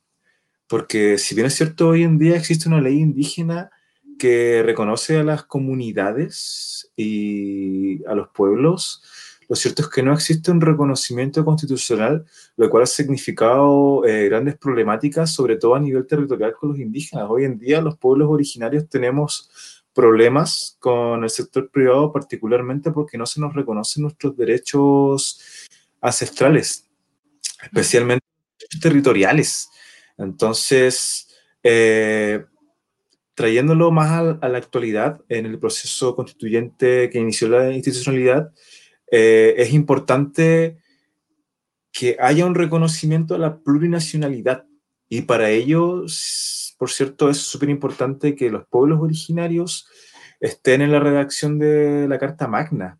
Porque 0.71 1.17
si 1.17 1.35
bien 1.35 1.47
es 1.47 1.55
cierto, 1.55 1.89
hoy 1.89 2.03
en 2.03 2.17
día 2.17 2.37
existe 2.37 2.69
una 2.69 2.79
ley 2.79 2.97
indígena 2.97 3.71
que 4.17 4.63
reconoce 4.63 5.17
a 5.17 5.23
las 5.25 5.43
comunidades 5.43 6.93
y 6.95 8.01
a 8.05 8.15
los 8.15 8.29
pueblos, 8.29 9.03
lo 9.49 9.57
cierto 9.57 9.81
es 9.81 9.89
que 9.89 10.01
no 10.01 10.13
existe 10.13 10.49
un 10.49 10.61
reconocimiento 10.61 11.43
constitucional, 11.43 12.25
lo 12.55 12.69
cual 12.69 12.83
ha 12.83 12.85
significado 12.85 14.05
eh, 14.05 14.29
grandes 14.29 14.57
problemáticas, 14.57 15.33
sobre 15.33 15.57
todo 15.57 15.75
a 15.75 15.79
nivel 15.81 16.07
territorial 16.07 16.53
con 16.53 16.69
los 16.69 16.79
indígenas. 16.79 17.25
Hoy 17.29 17.43
en 17.43 17.59
día 17.59 17.81
los 17.81 17.97
pueblos 17.97 18.29
originarios 18.29 18.87
tenemos 18.87 19.83
problemas 19.93 20.77
con 20.79 21.25
el 21.25 21.29
sector 21.29 21.69
privado, 21.69 22.13
particularmente 22.13 22.91
porque 22.91 23.17
no 23.17 23.25
se 23.25 23.41
nos 23.41 23.53
reconocen 23.53 24.03
nuestros 24.03 24.37
derechos 24.37 25.67
ancestrales, 25.99 26.87
especialmente 27.61 28.25
territoriales. 28.81 29.67
Entonces, 30.21 31.27
eh, 31.63 32.45
trayéndolo 33.33 33.91
más 33.91 34.37
a, 34.41 34.49
la 34.49 34.57
actualidad, 34.57 35.21
en 35.29 35.45
el 35.45 35.59
proceso 35.59 36.15
constituyente 36.15 37.09
que 37.09 37.19
inició 37.19 37.49
la 37.49 37.71
institucionalidad, 37.71 38.53
eh, 39.11 39.55
es 39.57 39.73
importante 39.73 40.77
que 41.91 42.17
haya 42.19 42.45
un 42.45 42.55
reconocimiento 42.55 43.35
a 43.35 43.39
la 43.39 43.57
plurinacionalidad. 43.59 44.65
Y 45.09 45.23
para 45.23 45.49
ello, 45.49 46.05
por 46.77 46.89
cierto, 46.89 47.29
es 47.29 47.37
súper 47.37 47.69
importante 47.69 48.35
que 48.35 48.49
los 48.49 48.65
pueblos 48.67 49.01
originarios 49.01 49.87
estén 50.39 50.81
en 50.81 50.91
la 50.91 50.99
redacción 50.99 51.59
de 51.59 52.07
la 52.07 52.17
Carta 52.17 52.47
Magna. 52.47 52.99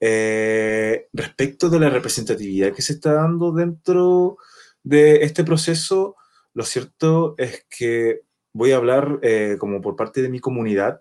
Eh, 0.00 1.08
respecto 1.12 1.68
de 1.68 1.80
la 1.80 1.90
representatividad 1.90 2.72
que 2.72 2.82
se 2.82 2.92
está 2.92 3.14
dando 3.14 3.50
dentro 3.50 4.36
de 4.84 5.24
este 5.24 5.42
proceso, 5.42 6.14
lo 6.54 6.64
cierto 6.64 7.34
es 7.38 7.66
que 7.68 8.20
voy 8.52 8.72
a 8.72 8.76
hablar 8.76 9.18
eh, 9.22 9.56
como 9.58 9.80
por 9.80 9.96
parte 9.96 10.22
de 10.22 10.28
mi 10.28 10.40
comunidad, 10.40 11.00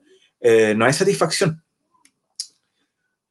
no 0.76 0.86
hay 0.86 0.94
satisfacción 0.94 1.64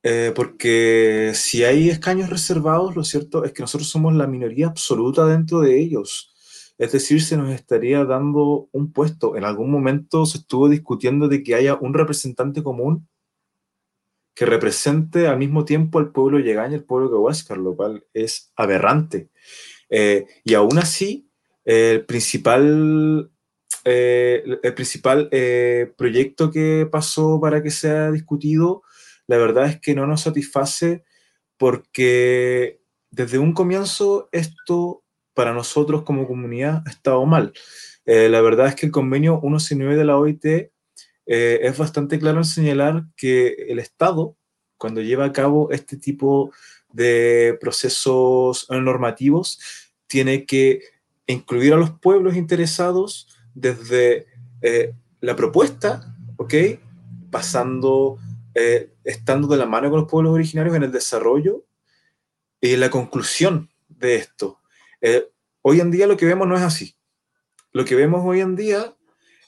eh, 0.09 0.33
porque 0.37 1.33
si 1.35 1.65
hay 1.65 1.91
escaños 1.91 2.31
reservados, 2.31 2.95
lo 2.95 3.03
cierto 3.03 3.43
es 3.43 3.51
que 3.51 3.63
nosotros 3.63 3.89
somos 3.89 4.15
la 4.15 4.29
minoría 4.29 4.69
absoluta 4.69 5.27
dentro 5.27 5.59
de 5.59 5.81
ellos. 5.81 6.33
Es 6.79 6.93
decir, 6.93 7.21
se 7.21 7.37
nos 7.37 7.51
estaría 7.51 8.05
dando 8.05 8.69
un 8.71 8.93
puesto. 8.93 9.37
En 9.37 9.43
algún 9.43 9.69
momento 9.69 10.25
se 10.25 10.39
estuvo 10.39 10.69
discutiendo 10.69 11.27
de 11.27 11.43
que 11.43 11.57
haya 11.57 11.75
un 11.75 11.93
representante 11.93 12.63
común 12.63 13.09
que 14.33 14.47
represente 14.47 15.27
al 15.27 15.39
mismo 15.39 15.65
tiempo 15.65 15.99
al 15.99 16.13
pueblo 16.13 16.39
Yegaña 16.39 16.75
y 16.75 16.79
al 16.79 16.85
pueblo 16.85 17.21
Huáscar, 17.21 17.59
lo 17.59 17.75
cual 17.75 18.05
es 18.15 18.53
aberrante. 18.55 19.31
Eh, 19.91 20.25
y 20.45 20.55
aún 20.55 20.79
así, 20.79 21.26
el 21.67 22.07
principal, 22.07 23.31
eh, 23.85 24.43
el 24.63 24.75
principal 24.75 25.29
proyecto 25.99 26.51
que 26.51 26.89
pasó 26.91 27.39
para 27.39 27.63
que 27.63 27.71
sea 27.71 28.11
discutido 28.11 28.83
la 29.27 29.39
verdad 29.39 29.67
es 29.67 29.81
que 29.81 29.95
no 29.95 30.07
nos 30.07 30.23
satisface 30.23 31.05
porque 31.57 32.81
desde 33.11 33.39
un 33.39 33.53
comienzo 33.53 34.29
esto 34.33 35.03
para 35.35 35.53
nosotros 35.53 36.03
como 36.03 36.27
comunidad 36.27 36.83
ha 36.87 36.91
estado 36.91 37.25
mal. 37.27 37.53
Eh, 38.05 38.29
la 38.29 38.41
verdad 38.41 38.69
es 38.69 38.75
que 38.77 38.87
el 38.87 38.93
convenio 38.93 39.41
169 39.41 39.97
de 39.97 40.05
la 40.05 40.19
OIT 40.19 40.45
eh, 40.45 40.71
es 41.27 41.77
bastante 41.77 42.19
claro 42.19 42.39
en 42.39 42.45
señalar 42.45 43.05
que 43.17 43.49
el 43.69 43.81
Estado, 43.81 44.37
cuando 44.79 45.01
lleva 45.01 45.25
a 45.25 45.33
cabo 45.33 45.71
este 45.73 45.97
tipo 45.97 46.53
de 46.93 47.59
procesos 47.61 48.67
normativos, 48.71 49.59
tiene 50.07 50.47
que 50.47 50.83
incluir 51.27 51.73
a 51.73 51.77
los 51.77 51.91
pueblos 51.91 52.37
interesados 52.37 53.29
desde 53.55 54.27
eh, 54.63 54.95
la 55.21 55.37
propuesta, 55.37 56.17
¿ok? 56.37 56.55
Pasando 57.31 58.19
eh, 58.59 58.95
estando 59.05 59.49
de 59.49 59.59
la 59.59 59.67
mano 59.67 59.91
con 59.91 60.01
los 60.01 60.09
pueblos 60.11 60.33
originarios 60.33 60.75
en 60.75 60.85
el 60.85 60.91
desarrollo 60.91 61.67
y 62.59 62.75
la 62.77 62.89
conclusión 62.89 63.69
de 63.87 64.17
esto. 64.17 64.61
Eh, 65.03 65.29
hoy 65.61 65.81
en 65.81 65.91
día 65.91 66.07
lo 66.07 66.17
que 66.17 66.25
vemos 66.25 66.49
no 66.49 66.57
es 66.57 66.63
así. 66.63 66.97
Lo 67.73 67.85
que 67.85 67.95
vemos 67.95 68.23
hoy 68.25 68.41
en 68.41 68.57
día 68.57 68.97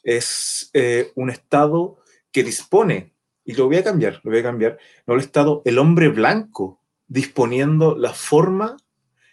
es 0.02 0.68
eh, 0.74 1.10
un 1.14 1.30
Estado 1.30 1.96
que 2.32 2.44
dispone, 2.44 3.14
y 3.46 3.54
lo 3.54 3.64
voy 3.64 3.76
a 3.76 3.84
cambiar, 3.84 4.20
lo 4.24 4.30
voy 4.30 4.40
a 4.40 4.42
cambiar, 4.42 4.78
no 5.06 5.14
el 5.14 5.20
Estado, 5.20 5.62
el 5.64 5.78
hombre 5.78 6.08
blanco, 6.08 6.82
disponiendo 7.06 7.96
la 7.96 8.12
forma 8.12 8.76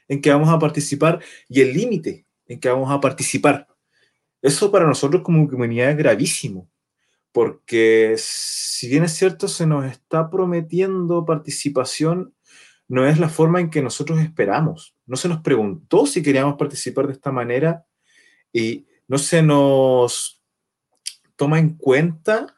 en 0.08 0.22
que 0.22 0.32
vamos 0.32 0.48
a 0.48 0.60
participar 0.60 1.22
y 1.50 1.60
el 1.60 1.74
límite 1.74 2.25
en 2.48 2.60
que 2.60 2.70
vamos 2.70 2.92
a 2.92 3.00
participar. 3.00 3.68
Eso 4.42 4.72
para 4.72 4.86
nosotros 4.86 5.24
como 5.24 5.48
comunidad 5.48 5.92
es 5.92 5.98
gravísimo, 5.98 6.70
porque 7.32 8.16
si 8.18 8.88
bien 8.88 9.04
es 9.04 9.14
cierto, 9.14 9.48
se 9.48 9.66
nos 9.66 9.86
está 9.86 10.30
prometiendo 10.30 11.26
participación, 11.26 12.34
no 12.88 13.08
es 13.08 13.20
la 13.20 13.30
forma 13.30 13.60
en 13.60 13.70
que 13.70 13.82
nosotros 13.82 14.20
esperamos. 14.20 14.96
No 15.08 15.16
se 15.18 15.28
nos 15.28 15.42
preguntó 15.42 16.06
si 16.06 16.22
queríamos 16.22 16.56
participar 16.56 17.08
de 17.08 17.14
esta 17.14 17.32
manera 17.32 17.86
y 18.54 18.86
no 19.08 19.18
se 19.18 19.42
nos 19.42 20.44
toma 21.36 21.60
en 21.60 21.76
cuenta 21.76 22.56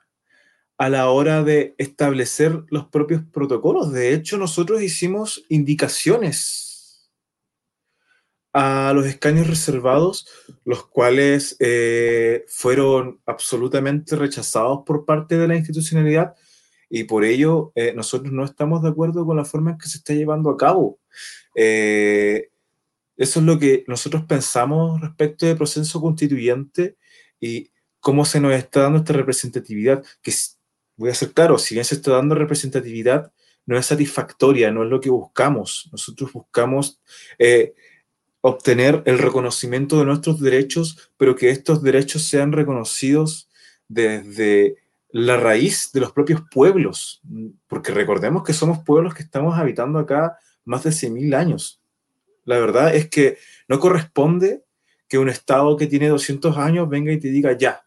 a 0.77 0.89
la 0.89 1.09
hora 1.09 1.43
de 1.43 1.73
establecer 1.77 2.63
los 2.69 2.85
propios 2.87 3.23
protocolos. 3.31 3.91
De 3.91 4.13
hecho, 4.13 4.37
nosotros 4.37 4.81
hicimos 4.81 5.43
indicaciones 5.49 6.66
a 8.53 8.91
los 8.95 9.05
escaños 9.05 9.47
reservados, 9.47 10.27
los 10.65 10.87
cuales 10.87 11.55
eh, 11.59 12.45
fueron 12.47 13.19
absolutamente 13.25 14.15
rechazados 14.15 14.79
por 14.85 15.05
parte 15.05 15.37
de 15.37 15.47
la 15.47 15.55
institucionalidad 15.55 16.35
y 16.89 17.03
por 17.03 17.23
ello 17.23 17.71
eh, 17.75 17.93
nosotros 17.93 18.31
no 18.31 18.45
estamos 18.45 18.81
de 18.81 18.89
acuerdo 18.89 19.25
con 19.25 19.37
la 19.37 19.45
forma 19.45 19.71
en 19.71 19.77
que 19.77 19.89
se 19.89 19.97
está 19.97 20.13
llevando 20.13 20.49
a 20.49 20.57
cabo. 20.57 20.99
Eh, 21.55 22.49
eso 23.17 23.39
es 23.39 23.45
lo 23.45 23.59
que 23.59 23.83
nosotros 23.87 24.23
pensamos 24.25 25.01
respecto 25.01 25.45
del 25.45 25.57
proceso 25.57 25.99
constituyente 25.99 26.97
y 27.39 27.71
cómo 27.99 28.25
se 28.25 28.39
nos 28.39 28.53
está 28.53 28.83
dando 28.83 28.99
esta 28.99 29.13
representatividad, 29.13 30.03
que 30.21 30.31
voy 30.95 31.09
a 31.09 31.15
ser 31.15 31.33
claro, 31.33 31.57
si 31.57 31.75
bien 31.75 31.85
se 31.85 31.95
está 31.95 32.11
dando 32.11 32.35
representatividad, 32.35 33.31
no 33.65 33.77
es 33.77 33.85
satisfactoria, 33.85 34.71
no 34.71 34.83
es 34.83 34.89
lo 34.89 35.01
que 35.01 35.09
buscamos. 35.09 35.89
Nosotros 35.91 36.31
buscamos 36.31 37.01
obtener 38.47 39.03
el 39.05 39.17
reconocimiento 39.17 39.99
de 39.99 40.05
nuestros 40.05 40.39
derechos, 40.39 41.11
pero 41.17 41.35
que 41.35 41.49
estos 41.49 41.83
derechos 41.83 42.23
sean 42.23 42.51
reconocidos 42.51 43.49
desde 43.87 44.77
la 45.09 45.37
raíz 45.37 45.91
de 45.93 45.99
los 45.99 46.11
propios 46.11 46.41
pueblos, 46.51 47.21
porque 47.67 47.91
recordemos 47.91 48.43
que 48.43 48.53
somos 48.53 48.79
pueblos 48.79 49.13
que 49.13 49.23
estamos 49.23 49.57
habitando 49.57 49.99
acá 49.99 50.37
más 50.63 50.83
de 50.83 50.91
100.000 50.91 51.35
años. 51.35 51.81
La 52.43 52.59
verdad 52.59 52.95
es 52.95 53.09
que 53.09 53.37
no 53.67 53.79
corresponde 53.79 54.63
que 55.07 55.17
un 55.17 55.29
Estado 55.29 55.75
que 55.75 55.87
tiene 55.87 56.07
200 56.07 56.57
años 56.57 56.89
venga 56.89 57.11
y 57.11 57.19
te 57.19 57.29
diga, 57.29 57.57
ya, 57.57 57.85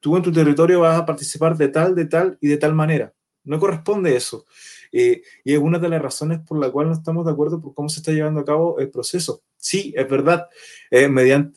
tú 0.00 0.16
en 0.16 0.22
tu 0.22 0.32
territorio 0.32 0.80
vas 0.80 0.98
a 0.98 1.06
participar 1.06 1.56
de 1.56 1.68
tal, 1.68 1.94
de 1.94 2.06
tal 2.06 2.38
y 2.40 2.48
de 2.48 2.56
tal 2.56 2.74
manera. 2.74 3.14
No 3.44 3.58
corresponde 3.58 4.14
eso. 4.14 4.44
Eh, 4.92 5.22
y 5.44 5.54
es 5.54 5.58
una 5.58 5.78
de 5.78 5.88
las 5.88 6.02
razones 6.02 6.40
por 6.40 6.58
la 6.58 6.70
cual 6.70 6.88
no 6.88 6.94
estamos 6.94 7.24
de 7.26 7.32
acuerdo 7.32 7.60
por 7.60 7.74
cómo 7.74 7.88
se 7.88 8.00
está 8.00 8.12
llevando 8.12 8.40
a 8.40 8.44
cabo 8.44 8.78
el 8.78 8.90
proceso. 8.90 9.42
Sí, 9.56 9.92
es 9.96 10.08
verdad, 10.08 10.46
eh, 10.90 11.08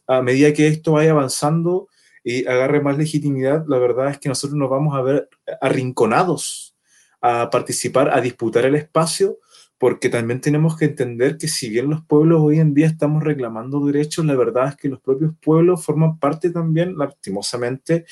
a 0.07 0.21
medida 0.21 0.53
que 0.53 0.67
esto 0.67 0.93
vaya 0.93 1.11
avanzando 1.11 1.87
y 2.23 2.45
agarre 2.45 2.81
más 2.81 2.97
legitimidad, 2.97 3.65
la 3.67 3.79
verdad 3.79 4.09
es 4.09 4.19
que 4.19 4.29
nosotros 4.29 4.57
nos 4.57 4.69
vamos 4.69 4.95
a 4.95 5.01
ver 5.01 5.29
arrinconados 5.61 6.75
a 7.21 7.49
participar, 7.49 8.09
a 8.13 8.21
disputar 8.21 8.65
el 8.65 8.75
espacio, 8.75 9.39
porque 9.81 10.09
también 10.09 10.41
tenemos 10.41 10.77
que 10.77 10.85
entender 10.85 11.39
que 11.39 11.47
si 11.47 11.67
bien 11.67 11.89
los 11.89 12.05
pueblos 12.05 12.39
hoy 12.39 12.59
en 12.59 12.75
día 12.75 12.85
estamos 12.85 13.23
reclamando 13.23 13.83
derechos, 13.83 14.23
la 14.25 14.35
verdad 14.35 14.69
es 14.69 14.75
que 14.75 14.89
los 14.89 15.01
propios 15.01 15.33
pueblos 15.41 15.83
forman 15.83 16.19
parte 16.19 16.51
también, 16.51 16.95
lastimosamente, 16.97 18.05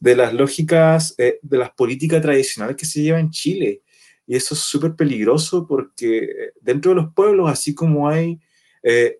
de 0.00 0.16
las 0.16 0.32
lógicas, 0.32 1.14
eh, 1.18 1.38
de 1.42 1.58
las 1.58 1.72
políticas 1.72 2.22
tradicionales 2.22 2.74
que 2.74 2.86
se 2.86 3.02
llevan 3.02 3.20
en 3.20 3.30
Chile. 3.30 3.82
Y 4.30 4.36
eso 4.36 4.54
es 4.54 4.60
súper 4.60 4.94
peligroso 4.94 5.66
porque 5.66 6.52
dentro 6.60 6.90
de 6.90 7.02
los 7.02 7.12
pueblos, 7.12 7.50
así 7.50 7.74
como 7.74 8.08
hay 8.08 8.38
eh, 8.84 9.18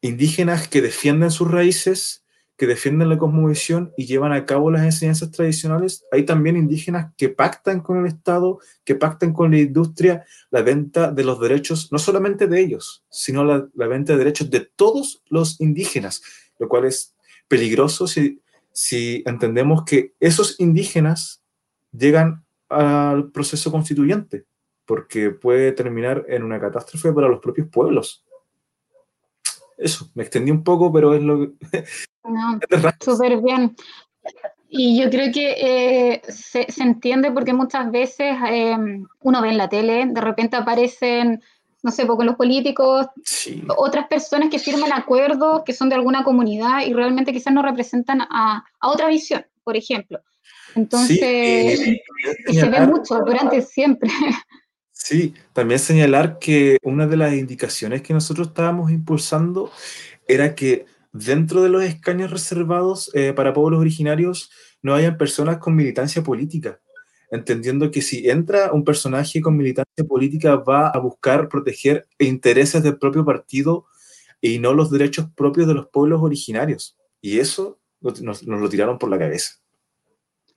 indígenas 0.00 0.68
que 0.68 0.80
defienden 0.80 1.32
sus 1.32 1.50
raíces, 1.50 2.24
que 2.56 2.68
defienden 2.68 3.08
la 3.08 3.18
cosmovisión 3.18 3.92
y 3.96 4.06
llevan 4.06 4.30
a 4.30 4.46
cabo 4.46 4.70
las 4.70 4.84
enseñanzas 4.84 5.32
tradicionales, 5.32 6.04
hay 6.12 6.22
también 6.22 6.56
indígenas 6.56 7.12
que 7.16 7.30
pactan 7.30 7.80
con 7.80 7.98
el 7.98 8.06
Estado, 8.06 8.60
que 8.84 8.94
pactan 8.94 9.32
con 9.32 9.50
la 9.50 9.58
industria 9.58 10.24
la 10.52 10.62
venta 10.62 11.10
de 11.10 11.24
los 11.24 11.40
derechos, 11.40 11.90
no 11.90 11.98
solamente 11.98 12.46
de 12.46 12.60
ellos, 12.60 13.04
sino 13.10 13.44
la, 13.44 13.68
la 13.74 13.88
venta 13.88 14.12
de 14.12 14.20
derechos 14.20 14.50
de 14.50 14.60
todos 14.60 15.20
los 15.30 15.60
indígenas, 15.60 16.22
lo 16.60 16.68
cual 16.68 16.84
es 16.84 17.12
peligroso 17.48 18.06
si, 18.06 18.40
si 18.70 19.24
entendemos 19.26 19.82
que 19.84 20.14
esos 20.20 20.60
indígenas 20.60 21.42
llegan 21.90 22.44
al 22.68 23.30
proceso 23.30 23.70
constituyente, 23.70 24.44
porque 24.84 25.30
puede 25.30 25.72
terminar 25.72 26.24
en 26.28 26.42
una 26.42 26.60
catástrofe 26.60 27.12
para 27.12 27.28
los 27.28 27.40
propios 27.40 27.68
pueblos. 27.68 28.24
Eso, 29.76 30.10
me 30.14 30.24
extendí 30.24 30.50
un 30.50 30.64
poco, 30.64 30.92
pero 30.92 31.14
es 31.14 31.22
lo 31.22 31.40
que... 31.40 31.84
No, 32.24 32.58
súper 33.00 33.40
bien. 33.40 33.76
Y 34.68 35.00
yo 35.00 35.08
creo 35.08 35.32
que 35.32 35.54
eh, 35.56 36.22
se, 36.28 36.70
se, 36.70 36.82
entiende 36.82 37.32
porque 37.32 37.54
muchas 37.54 37.90
veces 37.90 38.36
eh, 38.50 38.76
uno 39.20 39.42
ve 39.42 39.48
en 39.48 39.56
la 39.56 39.68
tele, 39.68 40.04
de 40.06 40.20
repente 40.20 40.56
aparecen, 40.56 41.42
no 41.82 41.90
sé, 41.90 42.06
con 42.06 42.26
los 42.26 42.36
políticos, 42.36 43.06
sí. 43.24 43.62
otras 43.76 44.08
personas 44.08 44.50
que 44.50 44.58
firman 44.58 44.92
acuerdos 44.92 45.62
que 45.64 45.72
son 45.72 45.88
de 45.88 45.94
alguna 45.94 46.22
comunidad 46.22 46.82
y 46.86 46.92
realmente 46.92 47.32
quizás 47.32 47.54
no 47.54 47.62
representan 47.62 48.20
a, 48.20 48.64
a 48.80 48.88
otra 48.88 49.08
visión, 49.08 49.46
por 49.64 49.76
ejemplo. 49.76 50.20
Entonces, 50.74 51.78
sí, 51.78 52.00
y 52.48 52.54
se 52.54 52.68
ve 52.68 52.86
mucho 52.86 53.18
durante 53.20 53.62
siempre. 53.62 54.10
Sí, 54.92 55.32
también 55.52 55.78
señalar 55.78 56.38
que 56.40 56.76
una 56.82 57.06
de 57.06 57.16
las 57.16 57.32
indicaciones 57.32 58.02
que 58.02 58.12
nosotros 58.12 58.48
estábamos 58.48 58.90
impulsando 58.90 59.70
era 60.26 60.56
que 60.56 60.86
dentro 61.12 61.62
de 61.62 61.68
los 61.68 61.84
escaños 61.84 62.30
reservados 62.30 63.10
eh, 63.14 63.32
para 63.32 63.54
pueblos 63.54 63.80
originarios 63.80 64.50
no 64.82 64.94
hayan 64.94 65.16
personas 65.16 65.58
con 65.58 65.76
militancia 65.76 66.22
política, 66.22 66.80
entendiendo 67.30 67.90
que 67.90 68.02
si 68.02 68.28
entra 68.28 68.72
un 68.72 68.84
personaje 68.84 69.40
con 69.40 69.56
militancia 69.56 70.04
política 70.06 70.56
va 70.56 70.88
a 70.88 70.98
buscar 70.98 71.48
proteger 71.48 72.06
intereses 72.18 72.82
del 72.82 72.98
propio 72.98 73.24
partido 73.24 73.86
y 74.40 74.58
no 74.58 74.74
los 74.74 74.90
derechos 74.90 75.26
propios 75.34 75.68
de 75.68 75.74
los 75.74 75.88
pueblos 75.88 76.20
originarios. 76.22 76.96
Y 77.20 77.38
eso 77.38 77.78
nos, 78.00 78.20
nos 78.22 78.60
lo 78.60 78.68
tiraron 78.68 78.98
por 78.98 79.10
la 79.10 79.18
cabeza. 79.18 79.60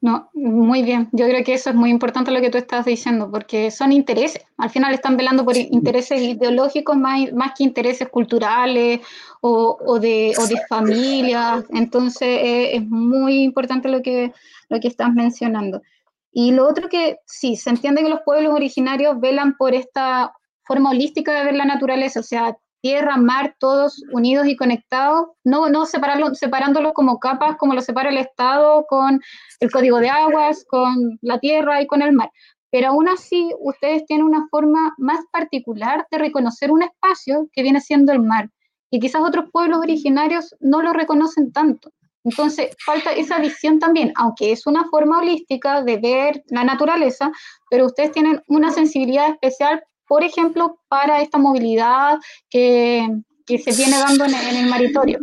No, 0.01 0.31
muy 0.33 0.81
bien. 0.81 1.09
Yo 1.11 1.27
creo 1.27 1.43
que 1.43 1.53
eso 1.53 1.69
es 1.69 1.75
muy 1.75 1.91
importante 1.91 2.31
lo 2.31 2.41
que 2.41 2.49
tú 2.49 2.57
estás 2.57 2.85
diciendo, 2.85 3.29
porque 3.29 3.69
son 3.69 3.91
intereses. 3.91 4.43
Al 4.57 4.71
final 4.71 4.95
están 4.95 5.15
velando 5.15 5.45
por 5.45 5.55
intereses 5.55 6.19
ideológicos 6.19 6.97
más, 6.97 7.31
más 7.33 7.51
que 7.55 7.65
intereses 7.65 8.09
culturales 8.09 9.01
o, 9.41 9.77
o, 9.85 9.99
de, 9.99 10.33
o 10.39 10.47
de 10.47 10.59
familia. 10.67 11.63
Entonces 11.69 12.27
eh, 12.27 12.75
es 12.77 12.89
muy 12.89 13.43
importante 13.43 13.89
lo 13.89 14.01
que, 14.01 14.33
lo 14.69 14.79
que 14.79 14.87
estás 14.87 15.13
mencionando. 15.13 15.83
Y 16.31 16.51
lo 16.51 16.67
otro 16.67 16.89
que 16.89 17.19
sí, 17.27 17.55
se 17.55 17.69
entiende 17.69 18.01
que 18.01 18.09
los 18.09 18.21
pueblos 18.25 18.55
originarios 18.55 19.19
velan 19.19 19.55
por 19.55 19.75
esta 19.75 20.33
forma 20.63 20.89
holística 20.89 21.31
de 21.31 21.45
ver 21.45 21.55
la 21.55 21.65
naturaleza, 21.65 22.21
o 22.21 22.23
sea, 22.23 22.57
tierra, 22.81 23.17
mar, 23.17 23.55
todos 23.59 24.03
unidos 24.11 24.47
y 24.47 24.55
conectados, 24.55 25.27
no, 25.43 25.69
no 25.69 25.85
separarlo, 25.85 26.93
como 26.93 27.19
capas, 27.19 27.57
como 27.57 27.73
lo 27.73 27.81
separa 27.81 28.09
el 28.09 28.17
Estado 28.17 28.85
con 28.87 29.21
el 29.59 29.71
código 29.71 29.99
de 29.99 30.09
aguas, 30.09 30.65
con 30.67 31.17
la 31.21 31.39
tierra 31.39 31.81
y 31.81 31.87
con 31.87 32.01
el 32.01 32.13
mar. 32.13 32.31
Pero 32.71 32.89
aún 32.89 33.07
así, 33.09 33.51
ustedes 33.59 34.05
tienen 34.05 34.25
una 34.25 34.47
forma 34.49 34.93
más 34.97 35.19
particular 35.31 36.07
de 36.09 36.17
reconocer 36.17 36.71
un 36.71 36.83
espacio 36.83 37.49
que 37.53 37.63
viene 37.63 37.81
siendo 37.81 38.13
el 38.13 38.21
mar, 38.21 38.49
y 38.89 38.99
quizás 38.99 39.21
otros 39.21 39.49
pueblos 39.51 39.79
originarios 39.79 40.55
no 40.59 40.81
lo 40.81 40.93
reconocen 40.93 41.51
tanto. 41.51 41.91
Entonces, 42.23 42.75
falta 42.85 43.11
esa 43.13 43.39
visión 43.39 43.79
también, 43.79 44.13
aunque 44.15 44.51
es 44.51 44.67
una 44.67 44.85
forma 44.89 45.19
holística 45.19 45.81
de 45.81 45.97
ver 45.97 46.43
la 46.49 46.63
naturaleza, 46.63 47.31
pero 47.69 47.87
ustedes 47.87 48.11
tienen 48.11 48.43
una 48.47 48.71
sensibilidad 48.71 49.29
especial 49.29 49.83
por 50.11 50.25
ejemplo, 50.25 50.77
para 50.89 51.21
esta 51.21 51.37
movilidad 51.37 52.19
que, 52.49 53.07
que 53.45 53.59
se 53.59 53.71
viene 53.71 53.97
dando 53.97 54.25
en, 54.25 54.33
en, 54.33 54.55
el 54.57 54.69
maritorio. 54.69 55.19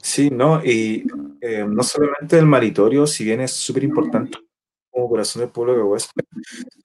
Sí, 0.00 0.30
no, 0.30 0.64
y 0.64 1.04
eh, 1.40 1.66
no 1.68 1.82
solamente 1.82 2.38
el 2.38 2.46
maritorio, 2.46 3.08
si 3.08 3.24
bien 3.24 3.40
es 3.40 3.50
súper 3.50 3.82
importante 3.82 4.38
como 4.90 5.08
corazón 5.08 5.40
del 5.40 5.50
pueblo 5.50 5.74
de 5.74 5.82
Huesca, 5.82 6.22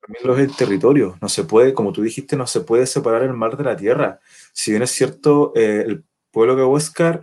también 0.01 0.25
lo 0.25 0.35
es 0.35 0.49
el 0.49 0.55
territorio. 0.55 1.15
No 1.21 1.29
se 1.29 1.43
puede, 1.43 1.75
como 1.75 1.93
tú 1.93 2.01
dijiste, 2.01 2.35
no 2.35 2.47
se 2.47 2.61
puede 2.61 2.87
separar 2.87 3.21
el 3.21 3.33
mar 3.33 3.55
de 3.55 3.65
la 3.65 3.77
tierra. 3.77 4.19
Si 4.51 4.71
bien 4.71 4.81
es 4.81 4.89
cierto, 4.89 5.53
eh, 5.55 5.83
el 5.85 6.03
pueblo 6.31 6.55
de 6.55 6.63
Huescar 6.63 7.21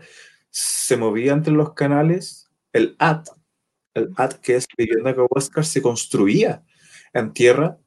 se 0.48 0.96
movía 0.96 1.32
entre 1.32 1.54
los 1.54 1.72
canales, 1.72 2.48
el 2.72 2.94
AT, 3.00 3.30
el 3.94 4.12
AT 4.16 4.34
que 4.34 4.54
es 4.54 4.66
vivienda 4.76 5.12
de 5.12 5.26
Huescar, 5.28 5.64
se 5.64 5.82
construía 5.82 6.62
en 7.12 7.32
tierra. 7.32 7.78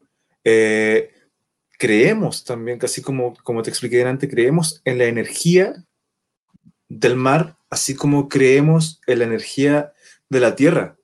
Eh, 0.43 1.13
creemos 1.81 2.43
también, 2.43 2.77
casi 2.77 3.01
como, 3.01 3.33
como 3.43 3.63
te 3.63 3.71
expliqué 3.71 4.05
antes, 4.05 4.29
creemos 4.29 4.83
en 4.85 4.99
la 4.99 5.05
energía 5.05 5.83
del 6.87 7.15
mar, 7.15 7.57
así 7.71 7.95
como 7.95 8.29
creemos 8.29 9.01
en 9.07 9.17
la 9.17 9.25
energía 9.25 9.91
de 10.29 10.39
la 10.39 10.55
tierra. 10.55 10.95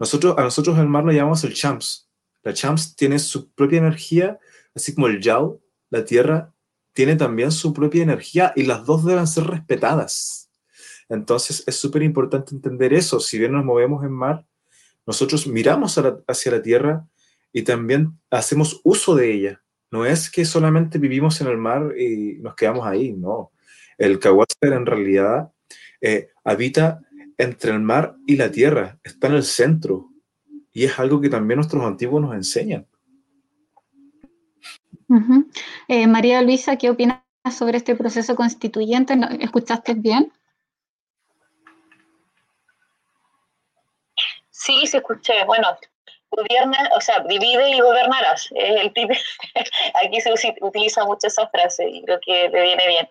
Nosotros, 0.00 0.36
a 0.36 0.42
nosotros 0.42 0.76
el 0.80 0.88
mar 0.88 1.04
lo 1.04 1.12
llamamos 1.12 1.44
el 1.44 1.54
champs. 1.54 2.10
La 2.42 2.52
champs 2.52 2.96
tiene 2.96 3.20
su 3.20 3.52
propia 3.52 3.78
energía, 3.78 4.40
así 4.74 4.92
como 4.92 5.06
el 5.06 5.20
yao, 5.20 5.60
la 5.88 6.04
tierra, 6.04 6.52
tiene 6.94 7.14
también 7.14 7.52
su 7.52 7.72
propia 7.72 8.02
energía 8.02 8.52
y 8.56 8.64
las 8.64 8.84
dos 8.84 9.04
deben 9.04 9.28
ser 9.28 9.44
respetadas. 9.44 10.50
Entonces 11.08 11.62
es 11.64 11.76
súper 11.76 12.02
importante 12.02 12.56
entender 12.56 12.92
eso. 12.92 13.20
Si 13.20 13.38
bien 13.38 13.52
nos 13.52 13.64
movemos 13.64 14.02
en 14.02 14.10
mar, 14.10 14.44
nosotros 15.06 15.46
miramos 15.46 15.96
hacia 16.26 16.50
la 16.50 16.60
tierra 16.60 17.06
y 17.52 17.62
también 17.62 18.18
hacemos 18.30 18.80
uso 18.82 19.14
de 19.14 19.32
ella. 19.32 19.63
No 19.94 20.04
es 20.04 20.28
que 20.28 20.44
solamente 20.44 20.98
vivimos 20.98 21.40
en 21.40 21.46
el 21.46 21.56
mar 21.56 21.96
y 21.96 22.38
nos 22.40 22.56
quedamos 22.56 22.84
ahí, 22.84 23.12
no. 23.12 23.52
El 23.96 24.18
Cahuáscar 24.18 24.72
en 24.72 24.86
realidad 24.86 25.52
eh, 26.00 26.30
habita 26.42 26.98
entre 27.38 27.70
el 27.70 27.78
mar 27.78 28.16
y 28.26 28.34
la 28.34 28.50
tierra, 28.50 28.98
está 29.04 29.28
en 29.28 29.34
el 29.34 29.44
centro. 29.44 30.10
Y 30.72 30.82
es 30.82 30.98
algo 30.98 31.20
que 31.20 31.28
también 31.28 31.58
nuestros 31.58 31.84
antiguos 31.84 32.20
nos 32.20 32.34
enseñan. 32.34 32.88
Eh, 35.86 36.08
María 36.08 36.42
Luisa, 36.42 36.74
¿qué 36.74 36.90
opinas 36.90 37.20
sobre 37.56 37.76
este 37.76 37.94
proceso 37.94 38.34
constituyente? 38.34 39.14
¿Escuchaste 39.38 39.94
bien? 39.94 40.32
Sí, 44.50 44.88
se 44.88 44.96
escuché. 44.96 45.34
Bueno, 45.46 45.68
gobierna, 46.36 46.90
o 46.96 47.00
sea, 47.00 47.20
divide 47.20 47.70
y 47.70 47.80
gobernarás. 47.80 48.48
el 48.54 48.92
Aquí 50.02 50.20
se 50.20 50.32
utiliza 50.60 51.04
mucho 51.04 51.26
esa 51.26 51.48
frase 51.48 51.88
y 51.88 52.02
creo 52.04 52.18
que 52.24 52.48
le 52.48 52.62
viene 52.62 52.86
bien. 52.86 53.08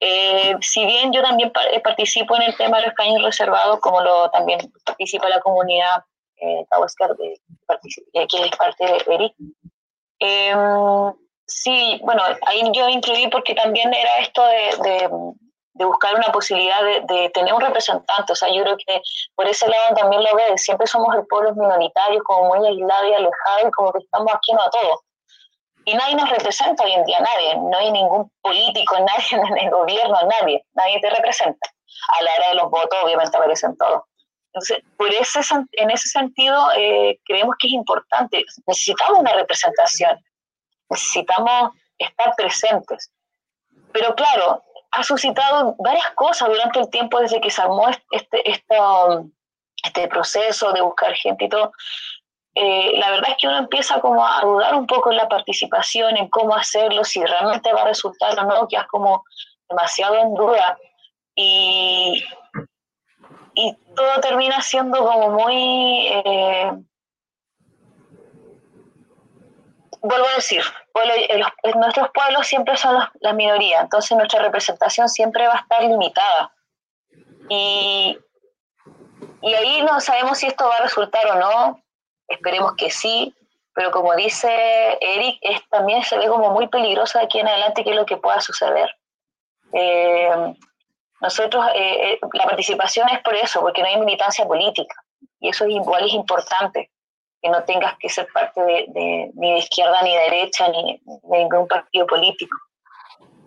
Eh, 0.00 0.54
si 0.60 0.86
bien 0.86 1.12
yo 1.12 1.22
también 1.22 1.50
eh, 1.72 1.80
participo 1.80 2.36
en 2.36 2.42
el 2.42 2.56
tema 2.56 2.78
de 2.78 2.86
los 2.86 2.94
caños 2.94 3.22
reservados, 3.22 3.80
como 3.80 4.00
lo 4.00 4.30
también 4.30 4.60
participa 4.84 5.28
la 5.28 5.40
comunidad 5.40 6.04
eh, 6.36 6.64
de, 7.18 8.26
que 8.28 8.42
es 8.44 8.56
parte 8.56 8.86
de 8.86 9.14
ERIC, 9.14 9.34
em, 10.20 11.12
sí, 11.46 12.00
bueno, 12.04 12.22
ahí 12.46 12.62
yo 12.72 12.88
incluí 12.88 13.26
porque 13.28 13.54
también 13.54 13.92
era 13.92 14.18
esto 14.20 14.44
de, 14.46 14.88
de, 14.88 15.10
buscar 15.84 16.14
una 16.14 16.30
posibilidad 16.32 16.82
de, 16.82 17.30
tener 17.30 17.52
un 17.54 17.60
representante, 17.60 18.32
o 18.32 18.36
sea, 18.36 18.48
yo 18.52 18.62
creo 18.62 18.76
que 18.76 19.00
por 19.34 19.46
ese 19.46 19.68
lado 19.68 19.94
también 19.94 20.22
lo 20.22 20.34
veo, 20.34 20.56
siempre 20.56 20.86
somos 20.86 21.14
el 21.14 21.26
pueblo 21.26 21.54
minoritario, 21.54 22.22
como 22.24 22.54
muy 22.54 22.66
aislado 22.68 23.08
y 23.08 23.14
alejado, 23.14 23.68
y 23.68 23.70
como 23.70 23.92
que 23.92 23.98
estamos 23.98 24.32
aquí 24.34 24.52
no 24.52 24.62
a 24.62 24.70
todos 24.70 25.00
y 25.88 25.94
nadie 25.94 26.16
nos 26.16 26.28
representa 26.28 26.84
hoy 26.84 26.92
en 26.92 27.04
día, 27.04 27.18
nadie, 27.20 27.56
no 27.56 27.78
hay 27.78 27.90
ningún 27.90 28.30
político, 28.42 28.94
nadie 29.00 29.48
en 29.48 29.58
el 29.58 29.70
gobierno, 29.70 30.18
nadie, 30.40 30.62
nadie 30.74 31.00
te 31.00 31.08
representa. 31.08 31.70
A 32.18 32.22
la 32.22 32.30
hora 32.36 32.48
de 32.50 32.54
los 32.56 32.70
votos 32.70 32.98
obviamente 33.02 33.36
aparecen 33.36 33.76
todos. 33.76 34.02
Entonces, 34.52 34.84
por 34.98 35.12
ese, 35.12 35.40
en 35.72 35.90
ese 35.90 36.08
sentido, 36.08 36.70
eh, 36.76 37.18
creemos 37.24 37.54
que 37.58 37.68
es 37.68 37.72
importante, 37.72 38.44
necesitamos 38.66 39.20
una 39.20 39.32
representación, 39.32 40.18
necesitamos 40.90 41.70
estar 41.98 42.34
presentes. 42.36 43.10
Pero 43.92 44.14
claro, 44.14 44.62
ha 44.90 45.02
suscitado 45.02 45.74
varias 45.78 46.10
cosas 46.12 46.48
durante 46.48 46.80
el 46.80 46.90
tiempo 46.90 47.20
desde 47.20 47.40
que 47.40 47.50
se 47.50 47.62
armó 47.62 47.88
este, 47.88 48.50
este, 48.50 48.76
este 49.84 50.08
proceso 50.08 50.72
de 50.72 50.80
buscar 50.80 51.14
gente 51.14 51.44
y 51.44 51.48
todo. 51.48 51.72
Eh, 52.54 52.98
la 52.98 53.10
verdad 53.10 53.30
es 53.30 53.36
que 53.38 53.46
uno 53.46 53.58
empieza 53.58 54.00
como 54.00 54.26
a 54.26 54.40
dudar 54.40 54.74
un 54.74 54.86
poco 54.86 55.10
en 55.10 55.16
la 55.18 55.28
participación, 55.28 56.16
en 56.16 56.28
cómo 56.28 56.54
hacerlo, 56.54 57.04
si 57.04 57.24
realmente 57.24 57.72
va 57.72 57.82
a 57.82 57.88
resultar 57.88 58.38
o 58.38 58.42
no, 58.42 58.66
quedas 58.66 58.86
como 58.88 59.22
demasiado 59.68 60.16
en 60.16 60.34
duda. 60.34 60.78
Y, 61.36 62.24
y 63.54 63.76
todo 63.94 64.20
termina 64.20 64.60
siendo 64.60 64.98
como 65.04 65.30
muy... 65.30 66.08
Eh, 66.08 66.72
vuelvo 70.00 70.26
a 70.26 70.34
decir, 70.34 70.62
nuestros 71.74 72.10
pueblos 72.10 72.46
siempre 72.46 72.76
son 72.76 72.98
la 73.20 73.32
minoría, 73.32 73.80
entonces 73.80 74.16
nuestra 74.16 74.42
representación 74.42 75.08
siempre 75.08 75.46
va 75.46 75.54
a 75.54 75.60
estar 75.60 75.82
limitada. 75.82 76.52
Y, 77.48 78.18
y 79.42 79.54
ahí 79.54 79.82
no 79.82 80.00
sabemos 80.00 80.38
si 80.38 80.46
esto 80.46 80.68
va 80.68 80.76
a 80.76 80.82
resultar 80.82 81.26
o 81.30 81.34
no, 81.36 81.82
Esperemos 82.28 82.74
que 82.76 82.90
sí, 82.90 83.34
pero 83.72 83.90
como 83.90 84.14
dice 84.14 84.98
Eric, 85.00 85.38
es, 85.40 85.66
también 85.70 86.02
se 86.04 86.18
ve 86.18 86.28
como 86.28 86.50
muy 86.50 86.68
peligroso 86.68 87.18
de 87.18 87.24
aquí 87.24 87.40
en 87.40 87.48
adelante 87.48 87.82
qué 87.82 87.90
es 87.90 87.96
lo 87.96 88.04
que 88.04 88.18
pueda 88.18 88.40
suceder. 88.40 88.94
Eh, 89.72 90.54
nosotros, 91.20 91.64
eh, 91.74 92.12
eh, 92.12 92.20
la 92.34 92.44
participación 92.44 93.08
es 93.08 93.20
por 93.22 93.34
eso, 93.34 93.60
porque 93.60 93.82
no 93.82 93.88
hay 93.88 93.98
militancia 93.98 94.46
política, 94.46 94.94
y 95.40 95.48
eso 95.48 95.64
es 95.64 95.70
igual 95.70 96.04
es 96.04 96.12
importante, 96.12 96.90
que 97.40 97.50
no 97.50 97.62
tengas 97.64 97.96
que 97.98 98.08
ser 98.08 98.26
parte 98.32 98.60
de, 98.60 99.30
ni 99.34 99.52
de 99.52 99.58
izquierda 99.58 100.02
ni 100.02 100.14
de 100.14 100.22
derecha, 100.22 100.68
ni 100.68 101.00
de 101.04 101.38
ningún 101.38 101.68
partido 101.68 102.06
político. 102.06 102.56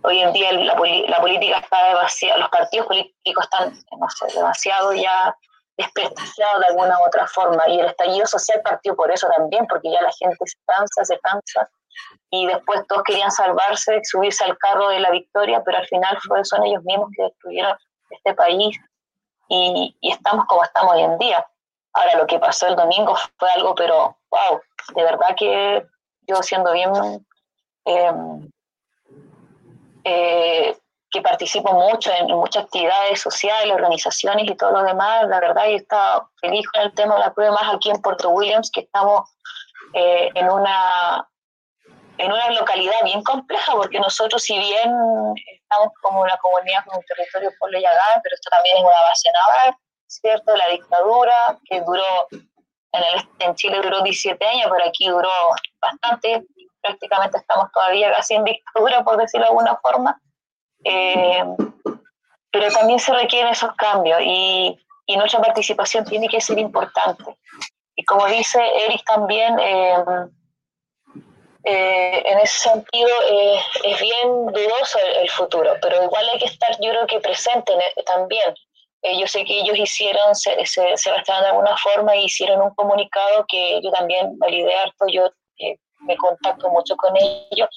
Hoy 0.04 0.20
en 0.20 0.34
día 0.34 0.52
la, 0.54 0.74
la 0.74 1.22
política 1.22 1.60
está 1.60 1.89
demasiado, 1.89 2.39
los 2.39 2.50
partidos 2.50 2.88
políticos 2.88 3.44
están 3.44 3.74
no 4.00 4.10
sé, 4.10 4.36
demasiado 4.36 4.94
ya 4.94 5.36
desprestigiado 5.78 6.60
de 6.60 6.66
alguna 6.68 7.00
u 7.00 7.08
otra 7.08 7.28
forma. 7.28 7.68
Y 7.70 7.80
el 7.80 7.88
estallido 7.88 8.26
social 8.26 8.62
partió 8.64 8.96
por 8.96 9.12
eso 9.12 9.28
también, 9.36 9.66
porque 9.68 9.92
ya 9.92 10.02
la 10.02 10.12
gente 10.20 10.38
se 10.46 10.58
cansa, 10.66 11.06
se 11.06 11.20
cansa, 11.20 11.70
y 12.30 12.48
después 12.48 12.86
todos 12.88 13.04
querían 13.04 13.32
salvarse, 13.32 14.00
subirse 14.04 14.44
al 14.44 14.58
carro 14.58 14.89
de 14.89 15.00
la 15.00 15.12
victoria, 15.12 15.62
pero 15.66 15.78
al 15.78 15.88
final 15.88 16.18
son 16.44 16.66
ellos 16.66 16.84
mismos 16.84 17.10
que 17.16 17.24
destruyeron 17.24 17.76
este 18.10 18.34
país 18.34 18.78
y, 19.50 19.96
estamos 20.02 20.46
como 20.46 20.64
estamos 20.64 20.96
hoy 20.96 21.02
en 21.02 21.18
día. 21.18 21.46
Ahora, 21.94 22.18
lo 22.18 22.28
que 22.28 22.39
pasó 22.39 22.68
el 22.68 22.76
domingo 22.76 23.16
fue 23.38 23.50
algo, 23.52 23.76
pero 23.76 24.18
wow, 24.30 24.62
de 24.96 25.04
verdad 25.04 25.36
que 25.38 25.86
yo 26.28 26.42
siendo 26.42 26.72
bien 26.72 26.92
em, 27.86 28.50
eh, 30.04 30.78
que 31.12 31.22
participo 31.22 31.74
mucho 31.74 32.12
en, 32.14 32.28
muchas 32.28 32.64
actividades 32.64 33.20
sociales, 33.20 33.74
organizaciones 33.74 34.50
y 34.50 34.56
todo 34.56 34.72
lo 34.72 34.84
demás. 34.84 35.28
La 35.28 35.42
verdad, 35.42 35.66
yo 35.66 35.76
estaba 35.76 36.30
feliz 36.39 36.66
con 36.70 36.84
el 36.84 36.94
tema 36.94 37.16
de 37.16 37.20
la 37.22 37.34
prueba, 37.34 37.54
más 37.54 37.76
aquí 37.76 37.89
en 37.89 38.02
Puerto 38.02 38.30
Williams, 38.30 38.72
que 38.72 38.82
estamos 38.82 39.30
eh, 39.94 40.30
en, 40.34 40.50
una, 40.50 41.28
en 42.18 42.32
una 42.32 42.52
localidad 42.52 43.04
bien 43.04 43.22
compleja, 43.24 43.74
porque 43.74 44.00
nosotros, 44.00 44.42
si 44.42 44.58
bien 44.58 44.89
estamos 45.54 45.89
como 46.02 46.22
una 46.22 46.38
comunidad 46.38 46.86
con 46.86 46.98
un 46.98 47.04
territorio 47.04 47.52
pueblo 47.60 47.80
Yagán, 47.80 48.22
pero 48.24 48.34
esto 48.34 48.50
también 48.50 48.78
es 48.78 48.84
una 48.84 49.02
base 49.02 49.30
naval, 49.34 49.78
¿cierto? 50.20 50.55
La 50.55 50.68
dictadura, 50.70 51.59
que 51.66 51.82
duró, 51.82 52.28
en, 52.32 53.03
el, 53.03 53.30
en 53.39 53.55
Chile 53.55 53.80
duró 53.82 54.01
17 54.01 54.45
años, 54.45 54.68
pero 54.72 54.88
aquí 54.88 55.07
duró 55.07 55.30
bastante, 55.80 56.45
prácticamente 56.82 57.38
estamos 57.38 57.72
todavía 57.72 58.14
casi 58.14 58.36
en 58.36 58.43
dictadura, 58.43 59.03
por 59.03 59.18
decirlo 59.18 59.45
de 59.45 59.49
alguna 59.49 59.78
forma. 59.78 60.22
Eh, 60.84 61.43
pero 62.51 62.70
también 62.72 62.99
se 62.99 63.14
requieren 63.14 63.51
esos 63.51 63.74
cambios 63.76 64.20
y, 64.24 64.78
y, 65.05 65.16
nuestra 65.16 65.39
participación 65.39 66.03
tiene 66.05 66.28
que 66.28 66.41
ser 66.41 66.57
importante. 66.59 67.38
Y 67.95 68.03
como 68.03 68.26
dice 68.26 68.59
Eric 68.86 69.03
también, 69.05 69.57
eh, 69.59 69.95
eh, 71.64 72.24
en 72.26 72.39
ese 72.39 72.70
sentido 72.70 73.09
es 73.84 74.01
bien 74.01 74.47
dudoso 74.47 74.97
el, 75.22 75.30
futuro, 75.30 75.76
pero 75.82 76.03
igual 76.03 76.28
hay 76.34 76.39
que 76.39 76.45
estar, 76.45 76.72
yo 76.82 76.89
creo 76.89 77.07
que 77.07 77.20
presente 77.20 77.72
también. 78.05 78.55
Yo 79.04 79.28
sé 79.28 79.43
que 79.45 79.60
ellos 79.60 79.78
hicieron, 79.78 80.36
se, 80.36 80.66
se, 80.66 80.95
se 80.95 81.12
de 81.12 81.47
alguna 81.47 81.76
forma 81.78 82.16
y 82.16 82.26
hicieron 82.26 82.62
un 82.62 82.74
comunicado 82.76 83.45
que 83.47 83.82
yo 83.84 83.91
también 83.91 84.38
validé 84.38 84.76
harto, 84.76 85.06
yo 85.12 85.30
me 86.02 86.18
contacto 86.18 86.70
mucho 86.70 86.95
con 86.95 87.16
ellos. 87.18 87.70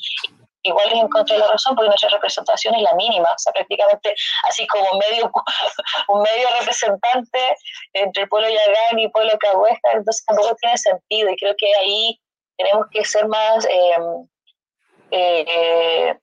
Igual 0.62 0.92
es 0.92 0.94
en 0.94 1.08
contra 1.08 1.36
de 1.36 1.40
la 1.40 1.52
razón 1.52 1.74
porque 1.74 1.88
nuestra 1.88 2.08
representación 2.08 2.74
es 2.74 2.82
la 2.82 2.94
mínima, 2.94 3.30
o 3.30 3.38
sea, 3.38 3.52
prácticamente 3.52 4.14
así 4.48 4.66
como 4.66 4.86
medio, 4.98 5.30
un 6.08 6.22
medio 6.22 6.48
representante 6.58 7.56
entre 7.92 8.22
el 8.22 8.28
pueblo 8.28 8.48
Yagán 8.48 8.98
y 8.98 9.04
el 9.04 9.10
pueblo 9.10 9.32
Cahuesca, 9.38 9.92
entonces 9.92 10.24
tampoco 10.24 10.54
tiene 10.56 10.78
sentido 10.78 11.30
y 11.30 11.36
creo 11.36 11.54
que 11.58 11.74
ahí 11.76 12.18
tenemos 12.56 12.86
que 12.90 13.04
ser 13.04 13.26
más, 13.28 13.66
em, 13.66 14.28
eh, 15.10 16.16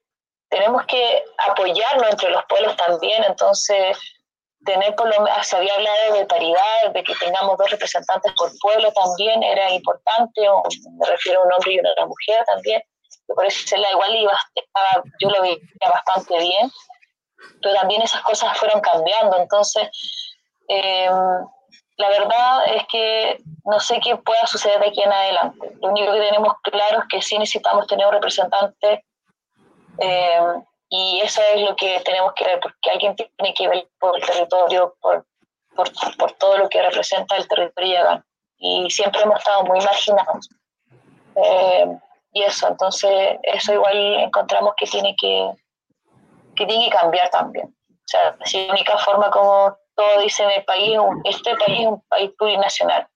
tenemos 0.49 0.85
que 0.87 1.23
apoyarnos 1.37 2.09
entre 2.09 2.31
los 2.31 2.43
pueblos 2.45 2.75
también, 2.77 3.23
entonces 3.23 3.95
tener 4.65 4.95
por 4.95 5.07
lo 5.07 5.21
menos, 5.21 5.47
se 5.47 5.55
había 5.55 5.73
hablado 5.73 6.13
de 6.13 6.25
paridad, 6.25 6.91
de 6.93 7.03
que 7.03 7.15
tengamos 7.15 7.57
dos 7.57 7.69
representantes 7.71 8.31
por 8.33 8.51
pueblo 8.59 8.91
también 8.93 9.41
era 9.43 9.71
importante, 9.71 10.47
o 10.49 10.63
me 10.97 11.07
refiero 11.07 11.41
a 11.41 11.45
un 11.45 11.53
hombre 11.53 11.73
y 11.73 11.79
una 11.79 12.05
mujer 12.05 12.43
también, 12.45 12.81
por 13.27 13.45
eso 13.45 13.77
la 13.77 13.89
yo 15.19 15.29
lo 15.29 15.41
veía 15.41 15.57
bastante 15.89 16.37
bien, 16.37 16.71
pero 17.61 17.75
también 17.75 18.01
esas 18.01 18.21
cosas 18.21 18.57
fueron 18.57 18.81
cambiando, 18.81 19.37
entonces 19.37 19.89
em, 20.67 21.13
la 21.97 22.09
verdad 22.09 22.75
es 22.75 22.83
que 22.87 23.37
no 23.65 23.79
sé 23.79 23.99
qué 23.99 24.15
pueda 24.17 24.45
suceder 24.47 24.79
de 24.79 24.87
aquí 24.87 25.01
en 25.01 25.11
adelante. 25.11 25.71
Lo 25.81 25.89
único 25.89 26.13
que 26.13 26.19
tenemos 26.19 26.53
claro 26.63 26.99
es 26.99 27.05
que 27.09 27.21
sí 27.21 27.37
necesitamos 27.37 27.85
tener 27.87 28.07
un 28.07 28.13
representante 28.13 29.05
em, 29.99 30.63
y 30.93 31.21
eso 31.21 31.41
es 31.55 31.61
lo 31.61 31.73
que 31.77 32.01
tenemos 32.01 32.33
que 32.33 32.43
ver, 32.43 32.59
porque 32.59 32.91
alguien 32.91 33.15
tiene 33.15 33.53
que 33.53 33.67
ver 33.69 33.87
por 33.97 34.13
el 34.17 34.25
territorio, 34.25 34.93
por, 34.99 35.25
por, 35.73 35.87
por 36.17 36.33
todo 36.33 36.57
lo 36.57 36.67
que 36.67 36.81
representa 36.81 37.37
el 37.37 37.47
territorio 37.47 38.21
Y 38.57 38.89
siempre 38.89 39.21
hemos 39.21 39.39
estado 39.39 39.63
muy 39.63 39.79
marginados. 39.79 40.49
Eh, 41.37 41.97
y 42.33 42.43
eso, 42.43 42.67
entonces 42.67 43.37
eso 43.43 43.73
igual 43.73 43.95
encontramos 44.19 44.73
que 44.75 44.85
tiene 44.85 45.15
que, 45.17 45.51
que, 46.57 46.65
tiene 46.65 46.89
que 46.89 46.97
cambiar 46.97 47.29
también. 47.29 47.73
O 47.89 48.07
sea, 48.07 48.35
es 48.41 48.53
la 48.53 48.73
única 48.73 48.97
forma 48.97 49.31
como 49.31 49.77
todo 49.95 50.19
dice 50.19 50.43
en 50.43 50.51
el 50.51 50.65
país, 50.65 50.99
este 51.23 51.55
país 51.55 51.79
es 51.79 51.87
un 51.87 52.01
país 52.09 52.31
plurinacional. 52.37 53.07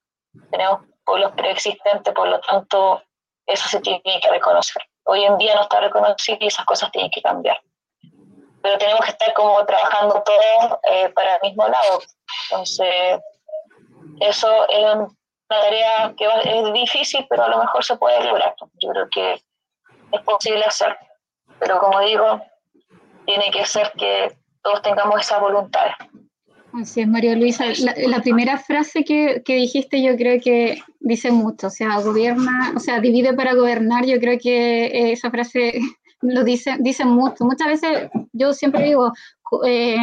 tenemos 0.50 0.80
pueblos 1.04 1.34
preexistentes, 1.34 2.14
por 2.14 2.30
lo 2.30 2.40
tanto, 2.40 3.04
eso 3.46 3.68
se 3.68 3.82
tiene 3.82 4.02
que 4.22 4.30
reconocer. 4.30 4.82
Hoy 5.04 5.26
en 5.26 5.38
día 5.38 5.56
no 5.56 5.64
está 5.64 5.82
reconocido 5.82 6.38
y 6.40 6.48
esas 6.48 6.66
cosas 6.66 6.90
tienen 6.92 7.12
que 7.12 7.22
cambiar. 7.22 7.60
Pero 8.66 8.80
tenemos 8.80 9.02
que 9.02 9.12
estar 9.12 9.32
como 9.36 9.64
trabajando 9.64 10.24
todos 10.26 10.80
eh, 10.90 11.10
para 11.10 11.36
el 11.36 11.42
mismo 11.44 11.68
lado. 11.68 12.00
Entonces, 12.50 13.22
eso 14.22 14.68
es 14.70 14.96
una 14.96 15.08
tarea 15.48 16.16
que 16.18 16.26
es 16.26 16.74
difícil, 16.74 17.28
pero 17.30 17.44
a 17.44 17.50
lo 17.50 17.60
mejor 17.60 17.86
se 17.86 17.96
puede 17.96 18.26
lograr. 18.26 18.56
Yo 18.82 18.90
creo 18.90 19.08
que 19.12 19.34
es 20.14 20.22
posible 20.24 20.64
hacer. 20.66 20.98
Pero 21.60 21.78
como 21.78 22.00
digo, 22.00 22.42
tiene 23.28 23.52
que 23.52 23.68
ser 23.68 23.92
que 24.00 24.36
todos 24.64 24.82
tengamos 24.82 25.20
esa 25.20 25.38
voluntad. 25.38 25.92
Así 26.74 27.02
es, 27.02 27.08
María 27.08 27.36
Luisa. 27.36 27.66
La, 28.08 28.20
primera 28.22 28.58
frase 28.58 29.04
que, 29.04 29.44
que, 29.46 29.58
dijiste 29.58 30.02
yo 30.02 30.18
creo 30.18 30.42
que 30.42 30.82
dice 31.02 31.30
mucho, 31.30 31.68
o 31.68 31.70
sea, 31.70 32.00
gobierna, 32.00 32.74
o 32.76 32.80
sea, 32.80 33.00
divide 33.00 33.36
para 33.36 33.54
gobernar, 33.54 34.06
yo 34.08 34.20
creo 34.20 34.40
que 34.42 35.12
esa 35.12 35.30
frase 35.30 35.80
lo 36.34 36.44
dice, 36.44 36.78
dice 36.80 37.06
mucho. 37.06 37.46
Muchas 37.46 37.68
veces 37.68 38.10
yo 38.34 38.54
siempre 38.54 38.84
digo, 38.84 39.12
eh, 39.66 39.98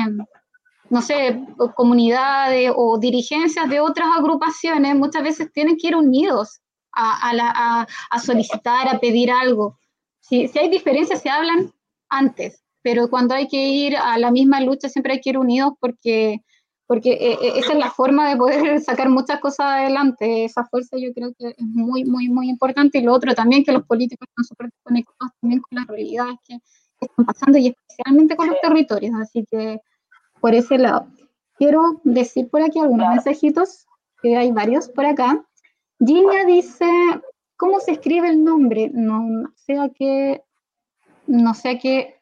no 0.91 1.03
sé, 1.03 1.41
comunidades 1.75 2.73
o 2.75 2.99
dirigencias 2.99 3.68
de 3.68 3.81
otras 3.81 4.09
agrupaciones 4.16 4.95
muchas 4.95 5.23
veces 5.23 5.53
tienen 5.53 5.77
que 5.77 5.89
ir 5.89 5.97
unidos 5.97 6.61
a, 6.93 7.31
a, 7.31 7.87
a, 8.11 8.18
solicitar, 8.18 8.89
a 8.89 8.99
pedir 8.99 9.31
algo. 9.31 9.79
Si, 10.20 10.49
si 10.49 10.59
hay 10.59 10.68
diferencias, 10.68 11.23
se 11.23 11.31
hablan 11.31 11.73
antes, 12.11 12.62
pero 12.83 13.09
cuando 13.09 13.35
hay 13.35 13.49
que 13.49 13.68
ir 13.68 13.97
a 13.97 14.18
la 14.18 14.31
misma 14.31 14.61
lucha 14.61 14.89
siempre 14.89 15.14
hay 15.14 15.20
que 15.20 15.31
ir 15.31 15.39
unidos 15.39 15.73
porque 15.81 16.43
porque 16.93 17.12
eh, 17.12 17.38
eh, 17.40 17.53
esa 17.57 17.72
es 17.72 17.78
la 17.78 17.90
forma 17.90 18.28
de 18.28 18.36
poder 18.36 18.78
sacar 18.82 19.09
muchas 19.09 19.40
cosas 19.40 19.66
adelante. 19.66 20.45
Esa 20.45 20.62
fuerza 20.66 20.99
yo 20.99 21.11
creo 21.14 21.32
que 21.38 21.49
es 21.49 21.55
muy, 21.59 22.05
muy, 22.05 22.28
muy 22.28 22.51
importante. 22.51 22.99
Y 22.99 23.03
lo 23.03 23.14
otro 23.14 23.34
también, 23.34 23.64
que 23.64 23.72
los 23.72 23.86
políticos 23.86 24.28
están 24.28 24.45
súper 24.45 24.70
conectados 24.82 25.32
también 25.40 25.62
con 25.62 25.78
las 25.78 25.86
realidades 25.86 26.34
que, 26.47 26.59
están 27.01 27.24
pasando 27.24 27.57
y 27.57 27.68
especialmente 27.68 28.36
con 28.36 28.49
los 28.49 28.61
territorios. 28.61 29.14
Así 29.22 29.47
que 29.51 29.80
por 30.38 30.55
ese 30.55 30.76
lado. 30.76 31.07
Quiero 31.57 32.03
decir 32.05 32.51
por 32.51 32.61
aquí 32.61 32.78
algunos 32.78 33.09
mensajitos, 33.09 33.86
que 34.20 34.36
hay 34.36 34.53
varios 34.53 34.90
por 34.90 35.07
acá. 35.07 35.43
Gina 35.99 36.45
dice, 36.45 36.84
¿cómo 37.57 37.80
se 37.80 37.93
escribe 37.93 38.28
el 38.28 38.45
nombre? 38.45 38.90
No, 38.93 39.51
sé 39.57 39.78
a 39.78 39.88
qué, 39.88 40.43
no 41.26 41.55
sé 41.55 41.70
a 41.70 41.78
qué 41.78 42.20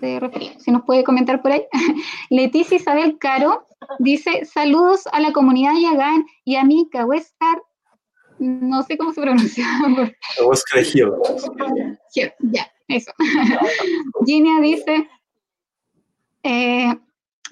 se 0.00 0.20
refiere. 0.20 0.58
Si 0.60 0.70
nos 0.70 0.82
puede 0.82 1.04
comentar 1.04 1.42
por 1.42 1.52
ahí. 1.52 1.64
Leticia 2.30 2.76
Isabel 2.76 3.18
Caro 3.18 3.66
Dice, 3.98 4.44
saludos 4.44 5.06
a 5.12 5.20
la 5.20 5.32
comunidad 5.32 5.74
Yagán 5.80 6.26
y 6.44 6.56
a 6.56 6.64
mí, 6.64 6.88
Huescar, 6.92 7.62
no 8.38 8.82
sé 8.82 8.96
cómo 8.96 9.12
se 9.12 9.20
pronuncia. 9.20 9.64
Huescar 10.46 10.82
Ya, 12.14 12.72
eso. 12.88 13.12
Ginia 14.26 14.60
dice, 14.60 15.08
eh, 16.42 16.94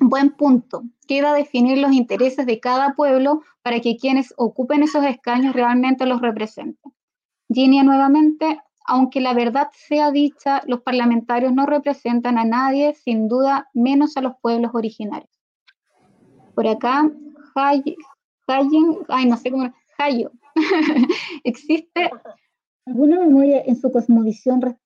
buen 0.01 0.31
punto. 0.31 0.83
Queda 1.07 1.35
definir 1.35 1.79
los 1.79 1.93
intereses 1.93 2.47
de 2.47 2.61
cada 2.61 2.95
pueblo 2.95 3.43
para 3.63 3.81
que 3.81 3.97
quienes 3.97 4.33
ocupen 4.37 4.83
esos 4.83 5.05
escaños 5.05 5.55
realmente 5.55 6.07
los 6.07 6.21
representen. 6.21 6.93
Ginia 7.53 7.83
nuevamente, 7.83 8.61
aunque 8.85 9.21
la 9.21 9.35
verdad 9.35 9.69
sea 9.73 10.11
dicha, 10.11 10.63
los 10.67 10.83
parlamentarios 10.83 11.53
no 11.53 11.67
representan 11.67 12.39
a 12.39 12.45
nadie, 12.45 12.95
sin 12.95 13.29
duda 13.29 13.69
menos 13.73 14.17
a 14.17 14.21
los 14.21 14.35
pueblos 14.41 14.73
originarios. 14.75 15.31
Por 16.55 16.69
acá, 16.69 17.11
Hayen, 17.55 18.99
ay, 19.09 19.27
no 19.27 19.37
sé 19.37 19.51
cómo, 19.51 19.73
Hayo. 19.99 20.31
¿Existe 21.45 22.11
alguna 22.87 23.21
memoria 23.21 23.63
en 23.65 23.77
su 23.77 23.91
cosmovisión 23.91 24.77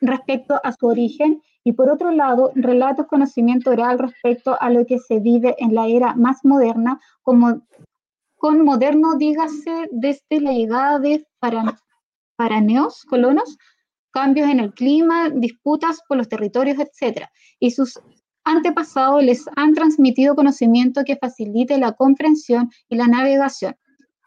respecto 0.00 0.60
a 0.62 0.72
su 0.72 0.86
origen? 0.86 1.42
Y 1.64 1.72
por 1.72 1.90
otro 1.90 2.10
lado, 2.10 2.52
relatos, 2.54 3.06
conocimiento 3.06 3.70
oral 3.70 3.98
respecto 3.98 4.56
a 4.60 4.70
lo 4.70 4.86
que 4.86 4.98
se 4.98 5.20
vive 5.20 5.56
en 5.58 5.74
la 5.74 5.88
era 5.88 6.14
más 6.14 6.44
moderna, 6.44 7.00
como 7.22 7.62
con 8.36 8.64
moderno, 8.64 9.16
dígase, 9.16 9.88
desde 9.90 10.40
la 10.40 10.52
llegada 10.52 10.98
de 10.98 11.26
paraneos, 12.40 13.04
colonos, 13.04 13.58
cambios 14.12 14.48
en 14.48 14.60
el 14.60 14.72
clima, 14.72 15.28
disputas 15.28 16.00
por 16.08 16.16
los 16.16 16.26
territorios, 16.26 16.78
etc. 16.78 17.26
Y 17.58 17.70
sus 17.70 18.00
antepasados 18.44 19.22
les 19.22 19.44
han 19.56 19.74
transmitido 19.74 20.34
conocimiento 20.34 21.04
que 21.04 21.16
facilite 21.16 21.76
la 21.76 21.92
comprensión 21.92 22.70
y 22.88 22.96
la 22.96 23.08
navegación, 23.08 23.76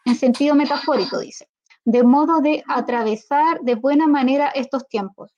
en 0.05 0.15
sentido 0.15 0.53
metafórico, 0.53 1.17
dice, 1.17 1.47
de 1.85 2.03
modo 2.03 2.39
de 2.39 2.63
atravesar 2.67 3.61
de 3.61 3.73
buena 3.73 4.05
manera 4.05 4.49
estos 4.49 4.87
tiempos. 4.87 5.31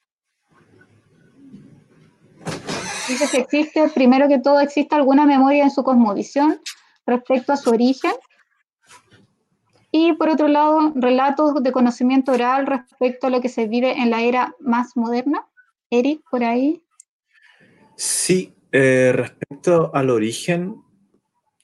Dice 3.08 3.30
que 3.32 3.38
existe, 3.38 3.88
primero 3.88 4.28
que 4.28 4.40
todo, 4.40 4.60
existe 4.60 4.96
alguna 4.96 5.26
memoria 5.26 5.64
en 5.64 5.72
su 5.72 5.82
cosmovisión 5.82 6.60
respecto 7.06 7.54
a 7.54 7.58
su 7.58 7.70
origen. 7.70 8.12
Y 9.98 10.12
por 10.12 10.28
otro 10.28 10.50
lado, 10.50 10.92
relatos 10.94 11.64
de 11.64 11.72
conocimiento 11.72 12.34
oral 12.34 12.68
respecto 12.68 13.28
a 13.28 13.30
lo 13.30 13.40
que 13.40 13.48
se 13.48 13.66
vive 13.66 13.94
en 13.94 14.10
la 14.10 14.24
era 14.24 14.54
más 14.60 14.98
moderna. 14.98 15.48
Eric, 15.90 16.20
por 16.30 16.44
ahí. 16.44 16.84
Sí, 17.96 18.54
eh, 18.74 19.14
respecto 19.16 19.96
al 19.96 20.10
origen, 20.10 20.84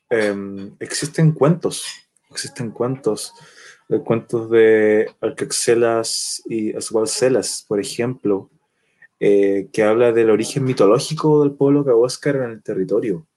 em, 0.10 0.74
existen 0.80 1.34
cuentos, 1.34 1.84
existen 2.30 2.72
cuentos, 2.72 3.34
eh, 3.90 4.00
cuentos 4.00 4.50
de 4.50 5.14
Alcaxelas 5.20 6.42
y 6.46 6.74
Asgualcelas, 6.74 7.66
por 7.68 7.82
ejemplo, 7.82 8.50
eh, 9.20 9.68
que 9.74 9.84
habla 9.84 10.14
del 10.14 10.30
origen 10.30 10.64
mitológico 10.64 11.42
del 11.42 11.52
pueblo 11.52 11.84
cahuáscar 11.84 12.38
en 12.38 12.52
el 12.52 12.64
territorio. 12.64 13.28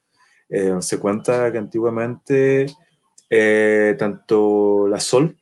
se 0.79 1.01
cuenta 1.01 1.51
que 1.51 1.59
antiguamente 1.59 2.67
tanto 3.99 4.87
la 4.89 5.01
Sol, 5.01 5.37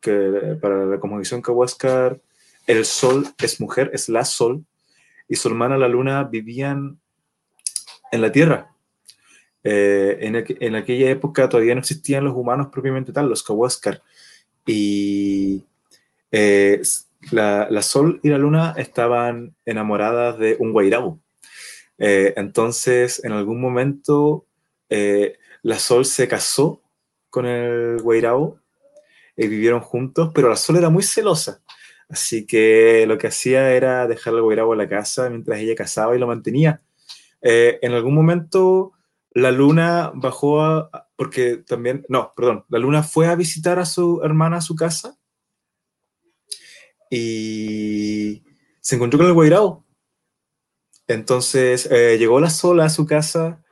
que 0.00 0.58
para 0.60 0.84
la 0.84 1.00
cosmovisión 1.00 1.42
cahuáscar, 1.42 2.20
el 2.66 2.84
Sol 2.84 3.26
es 3.42 3.60
mujer, 3.60 3.90
es 3.94 4.08
la 4.08 4.24
Sol, 4.24 4.64
y 5.28 5.36
su 5.36 5.48
hermana 5.48 5.78
la 5.78 5.88
Luna 5.88 6.24
vivían 6.24 7.00
en 8.10 8.20
la 8.20 8.30
Tierra. 8.30 8.68
Eh, 9.64 10.18
en, 10.20 10.74
aquella 10.74 11.10
época 11.10 11.48
todavía 11.48 11.74
no 11.74 11.80
existían 11.80 12.24
los 12.24 12.34
humanos 12.34 12.68
propiamente 12.70 13.12
tal, 13.12 13.28
los 13.28 13.42
Kawascar. 13.42 14.02
Y 14.66 15.64
eh, 16.30 16.82
la, 17.30 17.82
Sol 17.82 18.20
y 18.22 18.28
la 18.28 18.38
Luna 18.38 18.74
estaban 18.76 19.54
enamoradas 19.64 20.38
de 20.38 20.56
un 20.58 20.72
Guairabo. 20.72 21.18
Eh, 21.98 22.34
entonces, 22.36 23.24
en 23.24 23.32
algún 23.32 23.60
momento, 23.60 24.46
la 25.62 25.78
Sol 25.78 26.04
se 26.04 26.28
casó 26.28 26.81
con 27.32 27.46
el 27.46 28.00
Guairabo 28.00 28.60
y 29.36 29.48
vivieron 29.48 29.80
juntos, 29.80 30.30
pero 30.32 30.48
la 30.48 30.56
Sol 30.56 30.76
era 30.76 30.90
muy 30.90 31.02
celosa. 31.02 31.60
Así 32.08 32.46
que 32.46 33.04
lo 33.08 33.18
que 33.18 33.26
hacía 33.26 33.72
era 33.72 34.06
dejar 34.06 34.34
al 34.34 34.42
Guairabo 34.42 34.74
en 34.74 34.78
la 34.78 34.88
casa 34.88 35.28
mientras 35.28 35.58
ella 35.58 35.74
casaba 35.74 36.14
y 36.14 36.20
lo 36.20 36.28
mantenía 36.28 36.80
eh, 37.42 37.80
en 37.82 37.92
algún 37.92 38.14
momento 38.14 38.92
la 39.32 39.50
luna 39.50 40.12
bajó 40.14 40.62
a, 40.62 41.08
porque 41.16 41.56
también, 41.56 42.06
no, 42.08 42.32
perdón, 42.36 42.64
la 42.68 42.78
luna 42.78 43.02
fue 43.02 43.26
a 43.26 43.34
visitar 43.34 43.78
a 43.78 43.86
su 43.86 44.20
hermana 44.22 44.58
a 44.58 44.60
su 44.60 44.76
casa 44.76 45.18
y 47.10 48.44
se 48.80 48.94
encontró 48.94 49.18
con 49.18 49.26
el 49.26 49.32
guairao. 49.32 49.84
Entonces 51.08 51.90
eh, 51.90 52.16
llegó 52.18 52.40
la 52.40 52.50
sola 52.50 52.84
a 52.86 52.90
su 52.90 53.06
casa 53.06 53.62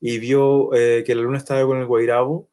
y 0.00 0.18
vio 0.18 0.74
eh, 0.74 1.02
que 1.06 1.14
la 1.14 1.22
luna 1.22 1.38
estaba 1.38 1.64
con 1.64 1.78
el 1.78 1.86
guairabo 1.86 2.50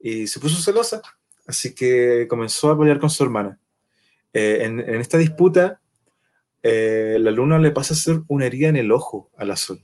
y 0.00 0.26
se 0.26 0.40
puso 0.40 0.60
celosa. 0.60 1.02
Así 1.46 1.74
que 1.74 2.26
comenzó 2.28 2.70
a 2.70 2.78
pelear 2.78 2.98
con 2.98 3.10
su 3.10 3.22
hermana. 3.22 3.58
en, 4.32 4.80
en, 4.80 5.00
esta 5.00 5.18
disputa, 5.18 5.80
la 6.62 7.30
luna 7.30 7.58
le 7.58 7.70
pasa 7.70 7.94
a 7.94 7.96
hacer 7.96 8.20
una 8.28 8.46
herida 8.46 8.68
en 8.68 8.76
el 8.76 8.92
ojo 8.92 9.30
a 9.36 9.44
la 9.44 9.56
sol. 9.56 9.80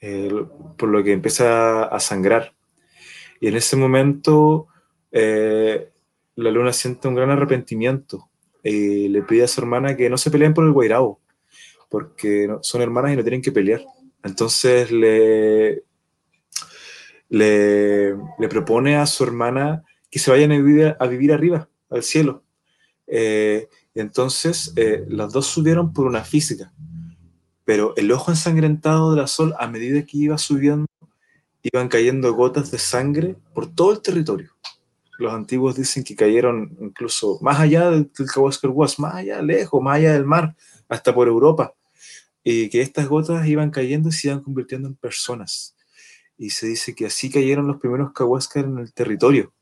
Eh, 0.00 0.30
por 0.76 0.90
lo 0.90 1.02
que 1.02 1.12
empieza 1.12 1.84
a 1.84 2.00
sangrar. 2.00 2.54
Y 3.40 3.48
en 3.48 3.56
ese 3.56 3.76
momento 3.76 4.68
eh, 5.10 5.90
la 6.36 6.50
luna 6.50 6.72
siente 6.72 7.08
un 7.08 7.14
gran 7.14 7.30
arrepentimiento 7.30 8.30
y 8.62 9.08
le 9.08 9.22
pide 9.22 9.44
a 9.44 9.48
su 9.48 9.60
hermana 9.60 9.96
que 9.96 10.10
no 10.10 10.18
se 10.18 10.30
peleen 10.30 10.52
por 10.52 10.64
el 10.64 10.72
guairabo, 10.72 11.20
porque 11.88 12.48
son 12.60 12.82
hermanas 12.82 13.12
y 13.12 13.16
no 13.16 13.22
tienen 13.22 13.42
que 13.42 13.52
pelear. 13.52 13.84
Entonces 14.22 14.90
le, 14.92 15.84
le, 17.28 18.16
propone 18.48 18.96
a 18.96 19.06
su 19.06 19.24
hermana 19.24 19.84
que 20.10 20.18
se 20.18 20.30
vayan 20.30 20.52
a 20.52 21.06
vivir, 21.06 21.32
arriba, 21.32 21.68
al 21.90 22.02
cielo. 22.02 22.42
Eh, 23.06 23.68
entonces 23.94 24.74
las 25.08 25.32
dos 25.32 25.46
subieron 25.46 25.92
por 25.92 26.06
una 26.06 26.24
física 26.24 26.72
pero 27.66 27.94
el 27.96 28.12
ojo 28.12 28.30
ensangrentado 28.30 29.10
de 29.10 29.20
la 29.20 29.26
sol, 29.26 29.52
a 29.58 29.66
medida 29.66 30.06
que 30.06 30.16
iba 30.16 30.38
subiendo, 30.38 30.86
iban 31.62 31.88
cayendo 31.88 32.32
gotas 32.32 32.70
de 32.70 32.78
sangre 32.78 33.36
por 33.52 33.66
todo 33.66 33.92
el 33.92 34.00
territorio. 34.00 34.52
los 35.18 35.32
antiguos 35.32 35.74
dicen 35.74 36.04
que 36.04 36.14
cayeron 36.14 36.76
incluso 36.80 37.38
más 37.40 37.58
allá 37.58 37.90
del, 37.90 38.10
del 38.16 38.28
Kawascar 38.28 38.70
Was, 38.70 38.98
más 39.00 39.16
allá, 39.16 39.42
lejos, 39.42 39.82
más 39.82 39.96
allá 39.96 40.12
del 40.12 40.24
mar, 40.24 40.54
hasta 40.88 41.12
por 41.12 41.26
Europa, 41.26 41.74
y 42.44 42.68
que 42.68 42.82
estas 42.82 43.08
gotas 43.08 43.46
iban 43.48 43.70
cayendo 43.70 44.10
y 44.10 44.12
se 44.12 44.28
iban 44.28 44.42
convirtiendo 44.42 44.86
en 44.86 44.94
personas. 44.94 45.74
Y 46.38 46.50
se 46.50 46.66
dice 46.66 46.94
que 46.94 47.06
así 47.06 47.30
cayeron 47.30 47.66
los 47.66 47.78
primeros 47.78 48.12
Kawascar 48.12 48.64
en 48.64 48.78
el 48.78 48.92
territorio. 48.92 49.52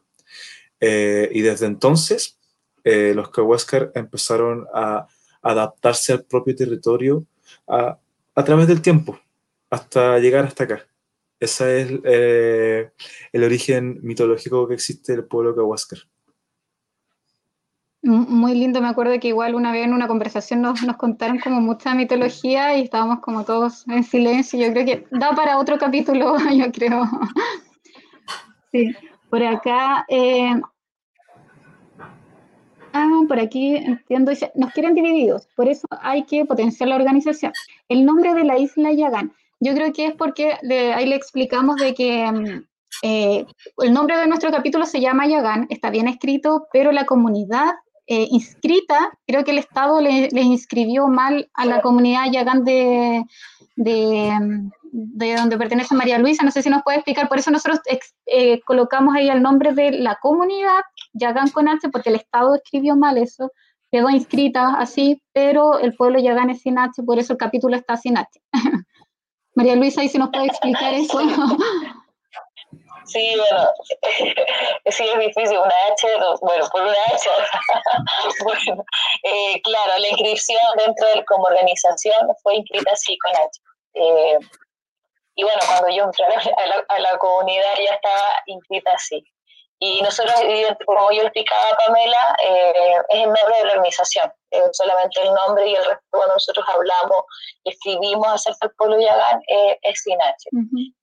Eh, 0.81 1.31
y 1.33 1.41
desde 1.43 1.67
entonces, 1.67 2.39
eh, 2.83 3.13
los 3.15 3.31
Kawascar 3.31 3.93
empezaron 3.95 4.67
a 4.75 5.07
adaptarse 5.43 6.13
al 6.13 6.25
propio 6.25 6.55
territorio 6.57 7.27
a, 7.67 7.99
través 8.45 8.67
del 8.67 8.83
tiempo, 8.83 9.19
hasta 9.71 10.19
llegar 10.19 10.45
hasta 10.45 10.65
acá. 10.65 10.87
Ese 11.39 11.83
es 11.83 11.91
eh, 12.05 12.91
el 13.33 13.45
origen 13.45 14.01
mitológico 14.03 14.67
que 14.67 14.75
existe 14.75 15.13
del 15.13 15.25
pueblo 15.25 15.55
Kawascar. 15.55 16.01
Muy 18.05 18.55
lindo, 18.55 18.83
me 18.83 18.89
acuerdo 18.89 19.19
que 19.19 19.29
igual 19.29 19.55
una 19.55 19.73
vez 19.73 19.87
en 19.87 19.95
una 19.95 20.07
conversación 20.07 20.61
nos, 20.61 20.83
nos 20.83 20.97
contaron 20.97 21.39
como 21.39 21.63
mucha 21.63 21.95
mitología 21.95 22.77
y 22.77 22.83
estábamos 22.83 23.21
como 23.21 23.45
todos 23.45 23.89
en 23.89 24.05
silencio. 24.05 24.61
Yo 24.61 24.73
creo 24.73 24.85
que 24.85 25.07
da 25.11 25.33
para 25.33 25.59
otro 25.59 25.79
capítulo, 25.79 26.37
yo 26.55 26.71
creo. 26.71 27.09
Sí, 28.71 28.95
por 29.31 29.43
acá. 29.43 30.05
eh, 30.09 30.55
Ah, 32.97 33.23
por 33.27 33.41
aquí 33.41 33.75
entiendo, 33.75 34.31
nos 34.55 34.71
quieren 34.71 34.95
divididos, 34.95 35.49
por 35.57 35.69
eso 35.69 35.85
hay 36.01 36.23
que 36.27 36.45
potenciar 36.45 36.89
la 36.89 36.95
organización. 36.95 37.53
El 37.89 38.05
nombre 38.05 38.35
de 38.35 38.45
la 38.45 38.57
isla 38.57 38.93
Yagán, 38.93 39.33
yo 39.59 39.75
creo 39.75 39.93
que 39.93 40.07
es 40.07 40.15
porque 40.15 40.53
ahí 40.95 41.05
le 41.07 41.17
explicamos 41.17 41.75
de 41.75 41.93
que 41.93 42.31
mm, 42.31 42.65
eh, 43.03 43.47
el 43.79 43.93
nombre 43.93 44.17
de 44.17 44.29
nuestro 44.29 44.53
capítulo 44.53 44.87
se 44.87 45.01
llama 45.01 45.27
Yagán, 45.27 45.67
está 45.71 45.91
bien 45.91 46.07
escrito, 46.07 46.69
pero 46.73 46.93
la 46.93 47.05
comunidad 47.05 47.73
eh, 48.07 48.29
inscrita, 48.31 49.19
creo 49.27 49.45
que 49.45 49.53
el 49.53 49.59
Estado 49.59 50.01
le, 50.01 50.29
le 50.31 50.43
inscribió 50.43 51.09
mal 51.09 51.49
a 51.55 51.65
la 51.65 51.81
comunidad 51.81 52.31
Yagán 52.31 52.65
de, 52.65 53.25
de, 53.77 54.33
de 54.93 55.35
donde 55.37 55.59
pertenece 55.59 55.95
María 55.95 56.19
Luisa, 56.19 56.45
no 56.45 56.51
sé 56.51 56.63
si 56.63 56.69
nos 56.69 56.83
puede 56.83 56.99
explicar, 56.99 57.29
por 57.29 57.39
eso 57.39 57.51
nosotros 57.51 57.81
eh, 58.27 58.61
colocamos 58.67 59.15
ahí 59.15 59.29
el 59.29 59.43
nombre 59.43 59.73
de 59.73 59.93
la 59.93 60.19
comunidad, 60.21 60.83
Yagán 61.15 61.51
con 61.51 61.69
H, 61.69 61.89
porque 61.89 62.11
el 62.11 62.17
Estado 62.17 62.55
escribió 62.55 62.95
mal 62.95 63.17
eso, 63.17 63.51
quedó 63.91 64.11
inscrita 64.11 64.75
así, 64.79 65.23
pero 65.33 65.79
el 65.79 65.95
pueblo 65.95 66.19
Yagán 66.19 66.51
es 66.51 66.61
sin 66.61 66.79
H, 66.79 67.03
por 67.05 67.19
eso 67.19 67.33
el 67.33 67.39
capítulo 67.39 67.77
está 67.77 67.97
sin 67.97 68.19
H. 68.19 68.29
María 69.55 69.77
Luisa, 69.77 70.05
¿y 70.05 70.09
si 70.09 70.19
nos 70.19 70.31
puede 70.31 70.47
explicar 70.47 70.93
eso? 70.95 71.21
Sí, 73.07 73.37
bueno, 73.37 73.71
sí 74.87 75.09
es 75.09 75.19
difícil, 75.19 75.59
una 75.59 75.73
H, 75.93 76.19
no, 76.19 76.37
bueno, 76.41 76.69
por 76.71 76.83
una 76.83 76.97
H. 77.07 77.29
bueno, 78.45 78.85
eh, 79.23 79.61
claro, 79.63 79.99
la 79.99 80.09
inscripción 80.09 80.59
dentro 80.77 81.07
del 81.09 81.25
como 81.27 81.45
organización 81.45 82.29
fue 82.43 82.57
inscrita 82.57 82.93
así 82.93 83.17
con 83.19 83.33
H. 83.37 83.61
Eh, 83.95 84.39
y 85.37 85.43
bueno, 85.43 85.61
cuando 85.67 85.89
yo 85.89 86.05
entré 86.05 86.25
a 86.25 86.67
la, 86.67 86.85
a 86.89 86.99
la 87.01 87.19
comunidad 87.19 87.75
ya 87.77 87.95
estaba 87.95 88.43
inscrita 88.47 88.93
así. 88.93 89.25
Y 89.81 90.01
nosotros, 90.03 90.35
como 90.87 91.11
yo 91.11 91.23
explicaba 91.23 91.69
a 91.71 91.77
Pamela, 91.77 92.37
eh, 92.43 92.95
es 93.09 93.19
el 93.19 93.25
nombre 93.25 93.57
de 93.59 93.65
la 93.65 93.73
organización, 93.73 94.33
eh, 94.51 94.63
solamente 94.73 95.21
el 95.21 95.35
nombre 95.35 95.69
y 95.69 95.75
el 95.75 95.85
resto 95.85 96.05
cuando 96.11 96.35
nosotros 96.35 96.65
hablamos 96.73 97.25
y 97.65 97.71
escribimos 97.71 98.29
acerca 98.29 98.67
del 98.67 98.77
pueblo 98.77 99.01
Yagán 99.01 99.43
eh, 99.49 99.79
es 99.83 100.03
sin 100.03 100.21
H 100.23 100.49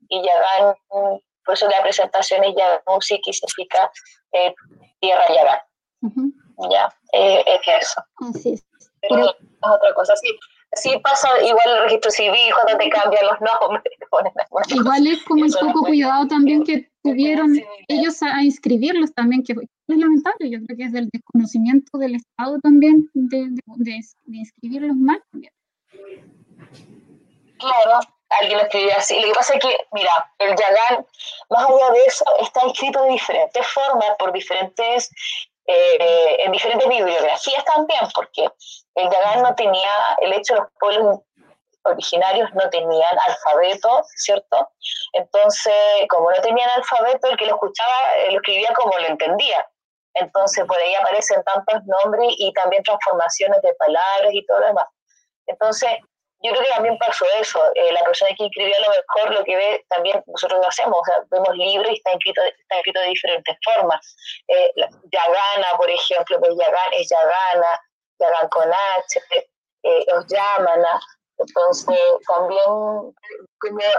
y 0.10 0.24
Yagán, 0.24 0.76
mm, 0.89 1.18
por 1.46 1.54
eso 1.56 1.68
la 1.70 1.82
presentación 1.82 2.44
es 2.44 2.56
Yagán 2.56 2.82
Music 2.88 3.22
y 3.26 3.34
significa 3.34 3.92
eh, 4.34 4.54
tierra 5.00 5.24
Yagán, 5.30 5.60
ujú, 6.02 6.34
ya, 6.72 6.94
eh, 7.14 7.44
es 7.48 7.84
eso. 7.84 8.04
Así 8.30 8.54
es. 8.54 8.66
Pero 9.02 9.26
es 9.26 9.36
otra 9.62 9.94
cosa, 9.96 10.14
sí, 10.18 10.30
sí 10.74 11.00
pasa 11.04 11.28
igual 11.42 11.66
el 11.66 11.84
registro 11.84 12.12
civil 12.12 12.54
cuando 12.54 12.78
te 12.78 12.89
cambian 12.89 13.26
los 13.26 13.42
nombres. 13.42 13.84
Igual 14.76 15.08
es 15.08 15.24
como 15.24 15.46
no 15.46 15.58
poco 15.60 15.86
cuidado 15.86 16.28
también 16.28 16.64
que 16.64 16.89
tuvieron 17.04 17.56
ellos 17.88 18.22
a, 18.22 18.44
inscribirlos 18.44 19.14
también, 19.14 19.44
que 19.44 19.54
es 19.54 19.98
lamentable, 19.98 20.50
yo 20.50 20.60
creo 20.66 20.78
que 20.78 20.84
es 20.84 20.92
del 20.92 21.10
desconocimiento 21.12 21.98
del 21.98 22.16
Estado 22.16 22.60
también 22.60 23.10
de, 23.14 23.48
de, 23.50 24.02
de- 24.26 24.38
inscribirlos 24.38 24.96
mal 24.96 25.24
también. 25.32 25.54
Claro, 27.58 28.00
alguien 28.39 28.57
lo 28.57 28.63
escribió 28.63 28.95
así. 28.97 29.19
Lo 29.19 29.27
que 29.27 29.34
pasa 29.34 29.53
es 29.55 29.59
que, 29.59 29.77
mira, 29.91 30.11
el 30.39 30.55
Yagán, 30.55 31.05
más 31.49 31.65
allá 31.65 31.91
de 31.91 32.03
eso, 32.05 32.25
está 32.39 32.61
escrito 32.67 33.03
de 33.03 33.11
diferentes 33.11 33.67
formas, 33.67 34.09
por 34.17 34.32
diferentes, 34.32 35.11
eh, 35.65 36.38
en 36.39 36.51
diferentes 36.51 36.88
bibliografías 36.88 37.65
también, 37.65 38.01
porque 38.13 38.49
el 38.95 39.09
Yagán 39.09 39.43
no 39.43 39.55
tenía, 39.55 39.91
el 40.21 40.34
hecho 40.34 40.53
de 40.53 40.59
los 40.61 40.69
pueblos 40.79 41.19
originarios 41.84 42.49
no 42.53 42.69
tenían 42.69 43.17
alfabeto, 43.27 44.03
¿cierto? 44.15 44.69
Entonces, 45.13 45.73
como 46.09 46.29
no 46.29 46.41
tenían 46.41 46.69
alfabeto, 46.69 47.27
el 47.27 47.38
que 47.38 47.45
lo 47.45 47.55
escuchaba 47.55 48.15
eh, 48.17 48.32
lo 48.32 48.38
escribía 48.38 48.71
como 48.73 48.97
lo 48.97 49.07
entendía. 49.07 49.67
Entonces, 50.13 50.65
por 50.65 50.77
ahí 50.77 50.93
aparecen 50.95 51.41
tantos 51.43 51.84
nombres 51.86 52.34
y 52.38 52.51
también 52.53 52.84
transformaciones 52.84 53.61
de 53.61 53.73
palabras 53.75 54.32
y 54.34 54.45
todo 54.45 54.59
lo 54.59 54.67
demás. 54.67 54.88
Entonces, 55.47 55.89
yo 56.44 56.52
creo 56.52 56.64
que 56.64 56.70
también 56.74 56.98
pasó 56.98 57.26
eso. 57.39 57.60
eh, 57.76 57.92
la 57.94 58.04
persona 58.04 58.32
que 58.38 58.44
inscribió 58.44 58.76
a 58.76 58.82
lo 58.82 58.89
mejor 58.89 59.39
lo 59.39 59.44
que 59.44 59.56
ve 59.56 59.86
también 59.89 60.24
nosotros 60.28 60.60
lo 60.60 60.68
hacemos, 60.68 61.00
o 61.00 61.06
sea, 61.06 61.16
vemos 61.30 61.56
libros 61.56 61.89
y 61.92 61.96
está 61.96 62.12
escrito, 62.12 62.42
está 62.42 62.78
escrito 62.78 63.00
de 63.00 63.08
diferentes 63.08 63.58
formas. 63.63 64.16
Eh, 64.47 64.72
Yagana, 65.12 65.78
por 65.78 65.89
ejemplo, 65.89 66.39
pues 66.39 66.55
Yagan 66.58 66.93
es 66.93 67.09
Yagana, 67.09 67.80
Yagan 68.20 68.50
con 68.50 68.70
H, 68.70 69.22
eh, 69.84 70.05
os 70.16 70.26
Yamana. 70.28 71.00
Entonces, 71.38 71.97
también 72.28 73.92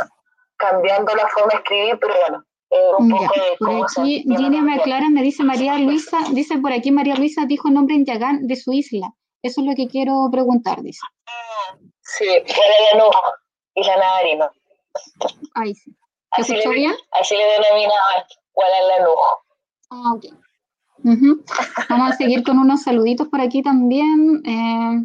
cambiando 0.56 1.14
la 1.14 1.28
forma 1.28 1.52
de 1.52 1.56
escribir, 1.58 1.98
pero 2.00 2.14
bueno, 2.20 2.44
eh, 2.70 2.90
un 2.98 3.08
Ya, 3.10 3.16
poco 3.16 3.34
de 3.34 3.56
por 3.58 3.68
cómo 3.68 3.88
se 3.88 4.00
aquí 4.00 4.24
me 4.26 4.74
aclara, 4.74 5.10
me 5.10 5.22
dice 5.22 5.42
María 5.42 5.76
Luisa, 5.78 6.18
dice 6.32 6.58
por 6.58 6.72
aquí 6.72 6.90
María 6.92 7.16
Luisa 7.16 7.42
dijo 7.46 7.68
el 7.68 7.74
nombre 7.74 7.96
en 7.96 8.04
Yagán 8.04 8.46
de 8.46 8.56
su 8.56 8.72
isla. 8.72 9.12
Eso 9.42 9.60
es 9.60 9.66
lo 9.66 9.74
que 9.74 9.88
quiero 9.88 10.28
preguntar, 10.30 10.82
dice. 10.82 11.00
Sí, 12.02 12.26
Guadalajara, 12.26 13.34
Isla 13.74 13.96
Navarino. 13.96 14.50
Ahí 15.54 15.74
sí. 15.74 15.90
¿Se 16.36 16.42
Así 16.42 16.52
le, 16.52 16.58
escuchó 16.60 16.74
bien? 16.74 16.94
así 17.12 17.34
le 17.36 17.44
denominaban 17.44 18.24
Guadalajara. 18.52 19.06
Ah, 19.90 20.12
ok. 20.14 20.24
Ujú. 21.04 21.44
Vamos 21.88 22.12
a 22.12 22.16
seguir 22.16 22.42
con 22.44 22.58
unos 22.58 22.82
saluditos 22.82 23.28
por 23.28 23.40
aquí 23.40 23.62
también. 23.62 24.42
Eh, 24.46 25.02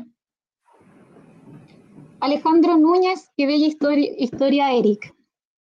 Alejandro 2.20 2.78
Núñez, 2.78 3.30
qué 3.38 3.46
bella 3.46 3.68
historia, 3.68 4.12
historia 4.18 4.72
Eric. 4.74 5.14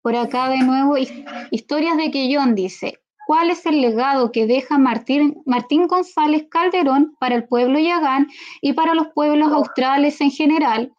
Por 0.02 0.16
acá 0.16 0.48
de 0.48 0.58
nuevo, 0.58 0.96
his- 0.96 1.12
historias 1.50 1.96
de 1.96 2.10
Quellón 2.10 2.54
dice, 2.54 2.98
¿cuál 3.26 3.50
es 3.50 3.64
el 3.66 3.80
legado 3.80 4.32
que 4.32 4.46
deja 4.46 4.76
Martín, 4.78 5.42
Martín 5.46 5.86
González 5.86 6.46
Calderón 6.50 7.14
para 7.20 7.36
el 7.36 7.46
pueblo 7.46 7.78
Yagán 7.78 8.28
y 8.60 8.72
para 8.72 8.94
los 8.94 9.08
pueblos 9.14 9.52
australes 9.52 10.20
en 10.20 10.30
general? 10.30 10.92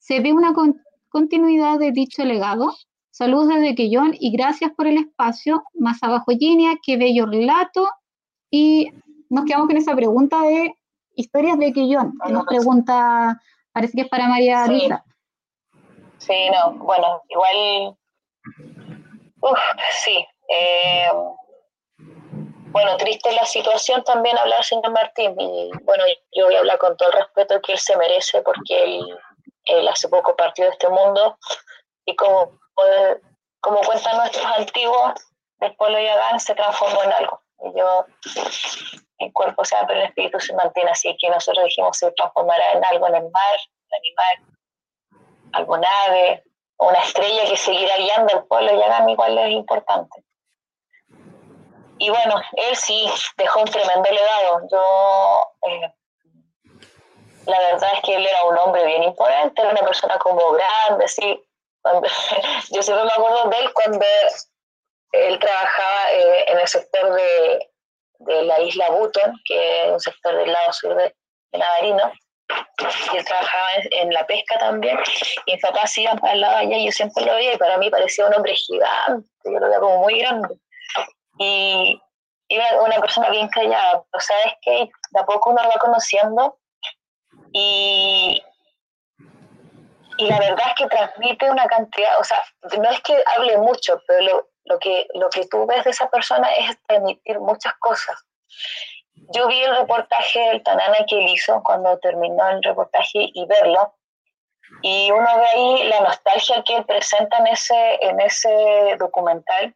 ¿Se 0.00 0.18
ve 0.20 0.32
una 0.32 0.52
con- 0.52 0.82
continuidad 1.08 1.78
de 1.78 1.92
dicho 1.92 2.24
legado? 2.24 2.74
Saludos 3.10 3.48
desde 3.48 3.74
Quellón 3.74 4.14
y 4.18 4.32
gracias 4.32 4.72
por 4.76 4.86
el 4.86 4.96
espacio. 4.96 5.62
Más 5.74 6.02
abajo, 6.02 6.32
Ginia, 6.38 6.72
qué 6.84 6.96
bello 6.96 7.26
relato. 7.26 7.88
Y 8.50 8.90
nos 9.28 9.44
quedamos 9.44 9.68
con 9.68 9.76
esa 9.76 9.94
pregunta 9.94 10.42
de 10.42 10.74
historias 11.14 11.58
de 11.58 11.72
Quillón, 11.72 12.14
que 12.26 12.32
nos 12.32 12.46
pregunta, 12.46 13.40
parece 13.72 13.92
que 13.94 14.00
es 14.02 14.08
para 14.08 14.26
María 14.28 14.64
Sí. 14.66 14.72
Luisa. 14.72 15.04
Sí, 16.18 16.34
no, 16.52 16.72
bueno, 16.84 17.22
igual. 17.28 17.96
Uf, 19.42 19.58
sí. 20.04 20.24
eh, 20.48 21.08
bueno, 22.72 22.96
triste 22.98 23.32
la 23.32 23.44
situación 23.44 24.02
también 24.04 24.36
hablar 24.38 24.62
señor 24.64 24.92
Martín. 24.92 25.34
Y 25.38 25.70
bueno, 25.84 26.04
yo 26.32 26.46
voy 26.46 26.54
a 26.54 26.58
hablar 26.60 26.78
con 26.78 26.96
todo 26.96 27.08
el 27.10 27.18
respeto 27.18 27.60
que 27.62 27.72
él 27.72 27.78
se 27.78 27.96
merece 27.96 28.42
porque 28.42 28.84
él, 28.84 29.18
él 29.64 29.88
hace 29.88 30.08
poco 30.08 30.36
partió 30.36 30.64
de 30.64 30.70
este 30.70 30.88
mundo 30.88 31.38
y 32.04 32.16
como, 32.16 32.58
como 33.60 33.80
cuentan 33.80 34.16
nuestros 34.16 34.44
antiguos, 34.58 35.12
el 35.60 35.74
pueblo 35.76 35.98
Yagán 36.00 36.40
se 36.40 36.54
transformó 36.54 37.02
en 37.04 37.12
algo. 37.12 37.40
Y 37.62 37.78
yo, 37.78 38.06
el 39.18 39.32
cuerpo 39.32 39.64
sea, 39.64 39.86
pero 39.86 40.00
el 40.00 40.06
espíritu 40.06 40.40
se 40.40 40.54
mantiene 40.54 40.90
así 40.90 41.14
que 41.20 41.28
nosotros 41.28 41.64
dijimos 41.64 41.96
se 41.96 42.10
transformará 42.12 42.72
en 42.72 42.84
algo 42.84 43.06
en 43.08 43.16
el 43.16 43.30
mar, 43.30 43.58
un 43.84 43.98
animal, 43.98 44.56
algo 45.52 45.76
nave, 45.76 46.44
o 46.76 46.88
una 46.88 46.98
estrella 47.00 47.44
que 47.44 47.56
seguirá 47.56 47.96
guiando 47.98 48.34
al 48.34 48.46
pueblo 48.46 48.74
Yagán, 48.80 49.08
igual 49.10 49.36
es 49.38 49.50
importante. 49.50 50.24
Y 51.98 52.08
bueno, 52.08 52.40
él 52.52 52.74
sí 52.74 53.06
dejó 53.36 53.60
un 53.60 53.66
tremendo 53.66 54.10
legado. 54.10 54.62
Yo, 54.72 55.68
eh, 55.68 55.94
la 57.50 57.58
verdad 57.60 57.90
es 57.94 58.00
que 58.02 58.14
él 58.16 58.26
era 58.26 58.42
un 58.44 58.58
hombre 58.58 58.84
bien 58.84 59.02
imponente, 59.02 59.60
era 59.60 59.70
una 59.70 59.82
persona 59.82 60.18
como 60.18 60.52
grande, 60.52 61.08
sí. 61.08 61.42
Cuando, 61.82 62.08
yo 62.70 62.82
siempre 62.82 63.04
me 63.04 63.12
acuerdo 63.12 63.50
de 63.50 63.58
él 63.58 63.72
cuando 63.72 64.06
él 65.12 65.38
trabajaba 65.38 66.12
eh, 66.12 66.44
en 66.48 66.58
el 66.58 66.68
sector 66.68 67.14
de, 67.14 67.70
de 68.20 68.42
la 68.42 68.60
isla 68.60 68.90
Button, 68.90 69.34
que 69.44 69.86
es 69.86 69.92
un 69.92 70.00
sector 70.00 70.36
del 70.36 70.52
lado 70.52 70.72
sur 70.72 70.94
de, 70.94 71.14
de 71.52 71.58
Navarino, 71.58 72.12
y 73.12 73.16
él 73.16 73.24
trabajaba 73.24 73.68
en, 73.90 74.12
la 74.12 74.26
pesca 74.26 74.58
también, 74.58 74.98
y 75.46 75.52
mis 75.52 75.62
papás 75.62 75.96
iban 75.98 76.18
para 76.18 76.32
el 76.34 76.40
lado 76.40 76.56
allá, 76.56 76.76
y 76.76 76.86
yo 76.86 76.92
siempre 76.92 77.24
lo 77.24 77.34
veía, 77.34 77.54
y 77.54 77.58
para 77.58 77.78
mí 77.78 77.90
parecía 77.90 78.26
un 78.26 78.34
hombre 78.34 78.54
gigante, 78.54 79.28
yo 79.44 79.50
lo 79.58 79.66
veía 79.66 79.80
como 79.80 79.98
muy 79.98 80.18
grande. 80.18 80.48
Y 81.38 82.00
era 82.48 82.82
una 82.82 83.00
persona 83.00 83.30
bien 83.30 83.48
callada, 83.48 84.04
pero 84.10 84.20
sabes 84.20 84.54
que 84.62 84.90
de 85.10 85.20
a 85.20 85.24
poco 85.24 85.50
uno 85.50 85.62
lo 85.62 85.68
va 85.68 85.76
conociendo, 85.80 86.58
y, 87.52 88.42
y 90.18 90.26
la 90.26 90.38
verdad 90.38 90.66
es 90.68 90.74
que 90.76 90.86
transmite 90.86 91.50
una 91.50 91.66
cantidad, 91.66 92.18
o 92.20 92.24
sea, 92.24 92.38
no 92.78 92.90
es 92.90 93.00
que 93.00 93.22
hable 93.36 93.58
mucho, 93.58 94.00
pero 94.06 94.20
lo, 94.22 94.48
lo, 94.64 94.78
que, 94.78 95.06
lo 95.14 95.28
que 95.30 95.46
tú 95.46 95.66
ves 95.66 95.84
de 95.84 95.90
esa 95.90 96.08
persona 96.10 96.52
es 96.54 96.76
transmitir 96.86 97.40
muchas 97.40 97.74
cosas. 97.78 98.16
Yo 99.32 99.46
vi 99.48 99.60
el 99.62 99.76
reportaje 99.76 100.40
del 100.40 100.62
Tanana 100.62 101.04
que 101.06 101.18
él 101.18 101.28
hizo 101.28 101.62
cuando 101.62 101.98
terminó 101.98 102.48
el 102.48 102.62
reportaje 102.62 103.30
y 103.32 103.46
verlo, 103.46 103.94
y 104.82 105.10
uno 105.10 105.26
ve 105.36 105.46
ahí 105.54 105.88
la 105.88 106.00
nostalgia 106.00 106.62
que 106.62 106.76
él 106.76 106.84
presenta 106.84 107.38
en 107.38 107.48
ese, 107.48 107.98
en 108.02 108.20
ese 108.20 108.96
documental, 108.98 109.74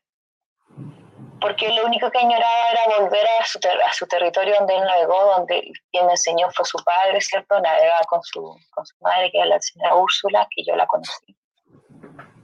porque 1.40 1.68
lo 1.72 1.84
único 1.86 2.10
que 2.10 2.18
añoraba 2.18 2.70
era 2.70 2.98
volver 2.98 3.26
a 3.40 3.44
su, 3.44 3.58
a 3.58 3.92
su 3.92 4.06
territorio 4.06 4.54
donde 4.58 4.76
él 4.76 4.84
navegó, 4.84 5.36
donde 5.36 5.72
quien 5.90 6.08
enseñó 6.08 6.50
fue 6.50 6.64
su 6.64 6.78
padre, 6.84 7.20
¿cierto? 7.20 7.60
Navegaba 7.60 8.00
con 8.08 8.22
su, 8.22 8.56
con 8.70 8.86
su 8.86 8.94
madre, 9.00 9.30
que 9.30 9.38
era 9.38 9.46
la 9.46 9.60
señora 9.60 9.94
Úrsula, 9.94 10.46
que 10.54 10.64
yo 10.64 10.76
la 10.76 10.86
conocí. 10.86 11.36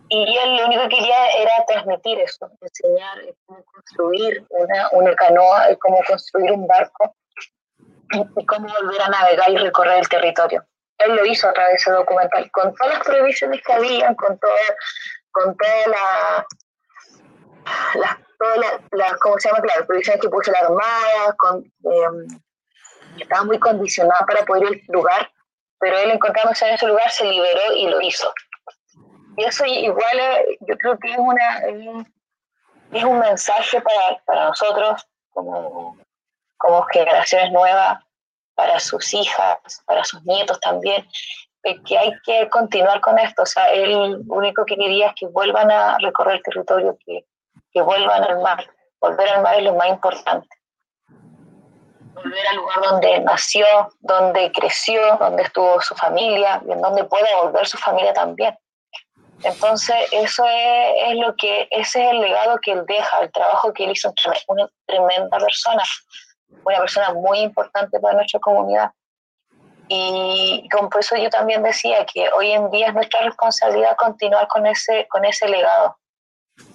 Y 0.08 0.36
él 0.36 0.56
lo 0.56 0.66
único 0.66 0.82
que 0.82 0.96
quería 0.96 1.28
era 1.38 1.64
transmitir 1.66 2.18
eso, 2.18 2.50
enseñar 2.60 3.18
cómo 3.46 3.64
construir 3.64 4.44
una, 4.50 4.88
una 4.92 5.14
canoa, 5.14 5.68
cómo 5.80 5.98
construir 6.06 6.50
un 6.50 6.66
barco 6.66 7.14
y 8.12 8.46
cómo 8.46 8.68
volver 8.68 9.02
a 9.02 9.08
navegar 9.08 9.50
y 9.50 9.56
recorrer 9.56 9.98
el 9.98 10.08
territorio. 10.08 10.64
Él 10.98 11.14
lo 11.14 11.24
hizo 11.24 11.48
a 11.48 11.52
través 11.52 11.72
de 11.72 11.76
ese 11.76 11.90
documental, 11.92 12.50
con 12.50 12.74
todas 12.74 12.94
las 12.94 13.04
prohibiciones 13.04 13.62
que 13.62 13.72
había, 13.72 14.14
con 14.16 14.38
toda, 14.38 14.54
con 15.30 15.56
toda 15.56 15.86
la, 15.86 16.46
las 17.94 18.29
todas 18.40 18.58
las, 18.92 19.12
¿cómo 19.20 19.38
se 19.38 19.48
llama? 19.48 19.62
Las 19.66 19.86
prohibiciones 19.86 20.22
que 20.22 20.28
puso 20.28 20.50
la 20.50 20.60
Armada, 20.60 21.34
con, 21.36 21.62
eh, 21.62 22.38
estaba 23.18 23.44
muy 23.44 23.58
condicionado 23.58 24.24
para 24.26 24.44
poder 24.44 24.72
ir 24.72 24.82
al 24.88 24.94
lugar, 24.94 25.30
pero 25.78 25.98
él 25.98 26.10
encontrándose 26.10 26.66
en 26.66 26.74
ese 26.74 26.86
lugar 26.86 27.10
se 27.10 27.24
liberó 27.24 27.74
y 27.76 27.88
lo 27.88 28.00
hizo. 28.00 28.32
Y 29.36 29.44
eso 29.44 29.64
igual 29.66 30.18
eh, 30.18 30.58
yo 30.60 30.76
creo 30.78 30.98
que 30.98 31.12
es, 31.12 31.18
una, 31.18 31.58
es 32.92 33.04
un 33.04 33.18
mensaje 33.18 33.80
para, 33.80 34.22
para 34.24 34.44
nosotros 34.46 35.06
como, 35.30 35.98
como 36.56 36.82
generaciones 36.84 37.52
nuevas, 37.52 38.02
para 38.54 38.80
sus 38.80 39.12
hijas, 39.14 39.58
para 39.86 40.02
sus 40.04 40.22
nietos 40.24 40.58
también, 40.60 41.06
que 41.86 41.98
hay 41.98 42.12
que 42.24 42.48
continuar 42.48 43.00
con 43.00 43.18
esto. 43.18 43.42
O 43.42 43.46
sea, 43.46 43.70
él 43.70 44.22
único 44.28 44.64
que 44.64 44.76
quería 44.76 45.08
es 45.08 45.14
que 45.14 45.26
vuelvan 45.26 45.70
a 45.70 45.98
recorrer 45.98 46.36
el 46.36 46.42
territorio, 46.42 46.98
que, 47.04 47.24
que 47.72 47.82
vuelvan 47.82 48.24
al 48.24 48.40
mar. 48.40 48.66
Volver 49.00 49.28
al 49.28 49.42
mar 49.42 49.54
es 49.56 49.64
lo 49.64 49.74
más 49.74 49.88
importante. 49.88 50.48
Volver 52.14 52.46
al 52.48 52.56
lugar 52.56 52.80
donde 52.82 53.20
nació, 53.20 53.66
donde 54.00 54.52
creció, 54.52 55.16
donde 55.18 55.42
estuvo 55.44 55.80
su 55.80 55.94
familia 55.94 56.62
y 56.66 56.72
en 56.72 56.82
donde 56.82 57.04
pueda 57.04 57.42
volver 57.42 57.66
su 57.66 57.78
familia 57.78 58.12
también. 58.12 58.56
Entonces, 59.42 59.96
eso 60.12 60.44
es, 60.46 61.16
lo 61.16 61.34
que, 61.36 61.66
ese 61.70 62.04
es 62.04 62.10
el 62.10 62.20
legado 62.20 62.58
que 62.62 62.72
él 62.72 62.84
deja, 62.86 63.20
el 63.20 63.32
trabajo 63.32 63.72
que 63.72 63.84
él 63.84 63.92
hizo, 63.92 64.12
una 64.48 64.68
tremenda 64.86 65.38
persona, 65.38 65.82
una 66.64 66.78
persona 66.78 67.14
muy 67.14 67.38
importante 67.38 67.98
para 68.00 68.16
nuestra 68.16 68.38
comunidad. 68.40 68.90
Y 69.88 70.68
con 70.68 70.88
eso 70.98 71.16
yo 71.16 71.30
también 71.30 71.62
decía 71.62 72.04
que 72.06 72.30
hoy 72.32 72.52
en 72.52 72.70
día 72.70 72.88
es 72.88 72.94
nuestra 72.94 73.22
responsabilidad 73.22 73.96
continuar 73.96 74.46
con 74.46 74.66
ese, 74.66 75.08
con 75.08 75.24
ese 75.24 75.48
legado. 75.48 75.96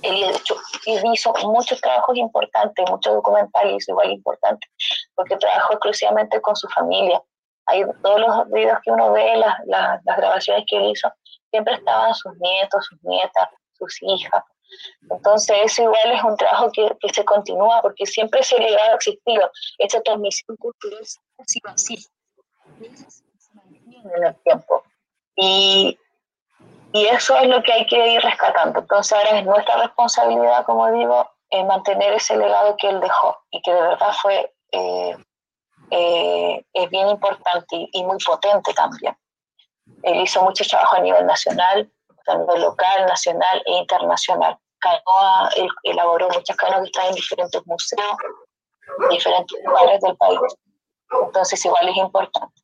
Él, 0.02 0.24
hecho, 0.24 0.56
hizo 0.86 1.34
muchos 1.44 1.82
trabajos 1.82 2.18
importantes, 2.18 2.86
muchos 2.90 3.14
documentales 3.14 3.88
igual 3.88 4.12
importantes, 4.12 4.70
porque 5.16 5.38
trabajó 5.38 5.74
exclusivamente 5.74 6.40
con 6.42 6.56
su 6.56 6.68
familia. 6.70 7.22
Hay 7.68 7.84
todos 8.04 8.20
los 8.20 8.52
videos 8.52 8.80
que 8.84 8.92
uno 8.92 9.12
ve, 9.12 9.38
las, 9.38 9.56
las, 9.66 10.00
las 10.06 10.18
grabaciones 10.18 10.66
que 10.70 10.78
él 10.78 10.92
hizo, 10.92 11.12
siempre 11.50 11.74
estaban 11.74 12.14
sus 12.14 12.34
nietos, 12.38 12.86
sus 12.86 13.04
nietas, 13.04 13.50
sus 13.74 13.98
hijas. 14.04 14.44
Entonces, 15.10 15.58
eso 15.64 15.84
igual 15.84 16.12
es 16.12 16.24
un 16.24 16.38
trabajo 16.38 16.72
que, 16.72 16.90
que 17.00 17.14
se 17.14 17.24
continúa 17.24 17.82
porque 17.82 18.06
siempre 18.06 18.42
ese 18.42 18.58
legado 18.58 18.92
ha 18.92 18.96
existido. 18.96 19.52
Esa 19.78 20.02
transmisión 20.02 20.58
cultural 20.58 21.02
ha 21.38 21.44
sido 21.46 21.70
así. 21.70 21.98
En 22.80 24.24
el 24.24 24.36
tiempo. 24.44 24.84
Y, 25.36 25.98
y 26.96 27.08
eso 27.08 27.36
es 27.36 27.50
lo 27.50 27.62
que 27.62 27.74
hay 27.74 27.86
que 27.88 28.14
ir 28.14 28.22
rescatando. 28.22 28.80
Entonces, 28.80 29.12
ahora 29.12 29.38
es 29.38 29.46
nuestra 29.46 29.76
responsabilidad, 29.84 30.66
como 30.66 30.90
digo, 30.94 31.30
en 31.50 31.68
mantener 31.68 32.14
ese 32.14 32.38
legado 32.38 32.78
que 32.78 32.88
él 32.88 33.02
dejó 33.02 33.38
y 33.52 33.62
que 33.62 33.74
de 33.74 33.82
verdad 33.82 34.14
fue 34.22 34.54
eh, 34.72 35.18
eh, 35.92 36.66
es 36.72 36.90
bien 36.90 37.10
importante 37.10 37.76
y, 37.76 37.90
y 37.92 38.04
muy 38.06 38.18
potente 38.26 38.74
también. 38.74 39.14
Él 40.04 40.22
hizo 40.22 40.42
mucho 40.42 40.64
trabajo 40.64 40.96
a 40.96 41.02
nivel 41.02 41.26
nacional, 41.26 41.92
nivel 42.30 42.62
local, 42.62 43.06
nacional 43.08 43.62
e 43.66 43.74
internacional. 43.74 44.58
Canoa, 44.80 45.50
él 45.58 45.68
elaboró 45.84 46.30
muchas 46.30 46.56
canoas 46.56 46.80
que 46.84 46.86
están 46.86 47.08
en 47.08 47.16
diferentes 47.16 47.62
museos, 47.68 48.16
en 49.04 49.10
diferentes 49.10 49.64
lugares 49.66 50.00
del 50.00 50.16
país. 50.16 50.40
Entonces 51.12 51.66
igual 51.66 51.90
es 51.90 51.98
importante. 51.98 52.62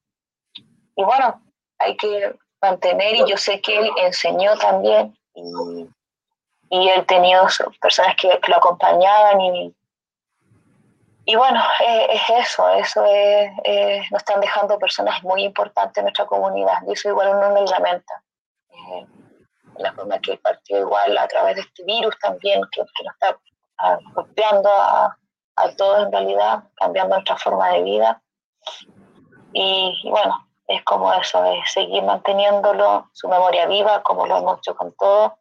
Y 0.95 1.03
bueno, 1.03 1.43
hay 1.79 1.97
que 1.97 2.33
mantener, 2.61 3.15
y 3.15 3.25
yo 3.27 3.37
sé 3.37 3.61
que 3.61 3.77
él 3.77 3.89
enseñó 3.97 4.57
también, 4.57 5.17
y, 5.33 6.89
él 6.89 7.05
tenido 7.05 7.47
personas 7.81 8.15
que, 8.15 8.39
lo 8.47 8.55
acompañaban 8.55 9.41
y 9.41 9.75
y 11.25 11.35
bueno, 11.35 11.61
eh, 11.79 12.07
es 12.09 12.47
eso, 12.47 12.67
eso 12.71 13.05
es, 13.05 13.51
eh, 13.63 14.01
nos 14.11 14.21
están 14.21 14.41
dejando 14.41 14.79
personas 14.79 15.21
muy 15.23 15.43
importantes 15.43 15.97
en 15.97 16.05
nuestra 16.05 16.25
comunidad 16.25 16.77
y 16.87 16.93
eso 16.93 17.09
igual 17.09 17.35
uno 17.35 17.53
me 17.53 17.61
lamenta. 17.61 18.23
Eh, 18.69 19.05
la 19.77 19.93
forma 19.93 20.19
que 20.19 20.33
el 20.33 20.39
partido 20.39 20.81
igual 20.81 21.17
a 21.17 21.27
través 21.27 21.55
de 21.55 21.61
este 21.61 21.83
virus 21.83 22.17
también, 22.19 22.61
que, 22.71 22.81
que 22.81 23.03
nos 23.03 23.13
está 23.13 23.37
ah, 23.77 23.97
golpeando 24.13 24.69
a, 24.69 25.17
a, 25.57 25.75
todos 25.75 26.05
en 26.05 26.11
realidad, 26.11 26.63
cambiando 26.75 27.15
nuestra 27.15 27.37
forma 27.37 27.69
de 27.69 27.83
vida. 27.83 28.21
Y, 29.53 30.09
bueno, 30.09 30.47
es 30.71 30.83
como 30.83 31.13
eso, 31.13 31.43
es 31.45 31.71
seguir 31.71 32.03
manteniéndolo, 32.03 33.09
su 33.13 33.27
memoria 33.27 33.65
viva, 33.65 34.01
como 34.03 34.25
lo 34.25 34.37
hemos 34.37 34.59
hecho 34.59 34.75
con 34.75 34.93
todo. 34.95 35.37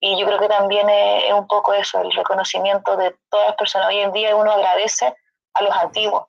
Y 0.00 0.18
yo 0.18 0.26
creo 0.26 0.38
que 0.38 0.48
también 0.48 0.88
es, 0.90 1.32
un 1.32 1.46
poco 1.46 1.72
eso, 1.72 2.00
el 2.00 2.12
reconocimiento 2.12 2.96
de 2.96 3.16
todas 3.30 3.48
las 3.48 3.56
personas. 3.56 3.88
Hoy 3.88 4.00
en 4.00 4.12
día 4.12 4.36
uno 4.36 4.52
agradece 4.52 5.14
a 5.54 5.62
los 5.62 5.74
antiguos, 5.74 6.26